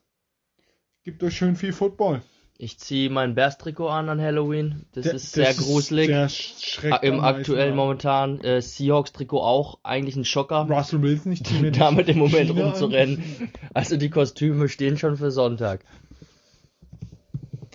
gibt 1.02 1.22
euch 1.24 1.36
schön 1.36 1.56
viel 1.56 1.72
Football. 1.72 2.22
Ich 2.56 2.78
ziehe 2.78 3.10
mein 3.10 3.34
Bears-Trikot 3.34 3.88
an 3.88 4.08
an 4.08 4.20
Halloween. 4.20 4.86
Das 4.92 5.04
Der- 5.04 5.14
ist 5.14 5.32
sehr 5.32 5.46
das 5.46 5.56
gruselig. 5.56 6.06
der 6.06 6.28
schreckt 6.28 6.94
Ah, 6.94 6.96
Im 6.98 7.18
aktuellen 7.20 7.74
momentan 7.74 8.40
äh, 8.42 8.62
Seahawks-Trikot 8.62 9.40
auch 9.40 9.78
eigentlich 9.82 10.14
ein 10.16 10.24
Schocker, 10.24 10.66
Russell 10.70 11.02
Wilson 11.02 11.30
nicht 11.30 11.46
zieh 11.48 11.54
mir 11.54 11.62
nicht 11.70 11.80
damit 11.80 12.08
im 12.08 12.18
Moment 12.18 12.48
China 12.50 12.60
an. 12.62 12.66
rumzurennen. 12.70 13.50
Also 13.74 13.96
die 13.96 14.08
Kostüme 14.08 14.68
stehen 14.68 14.96
schon 14.98 15.16
für 15.16 15.32
Sonntag. 15.32 15.84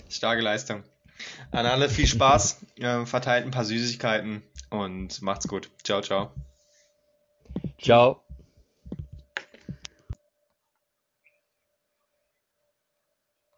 Starke 0.10 0.42
Leistung. 0.42 0.84
An 1.52 1.66
alle 1.66 1.90
viel 1.90 2.08
Spaß, 2.08 2.62
äh, 2.80 3.06
verteilt 3.06 3.44
ein 3.46 3.52
paar 3.52 3.66
Süßigkeiten 3.66 4.44
und 4.70 5.22
macht's 5.22 5.48
gut. 5.50 5.70
Ciao, 5.84 6.02
ciao. 6.02 6.32
Ciao. 7.82 8.22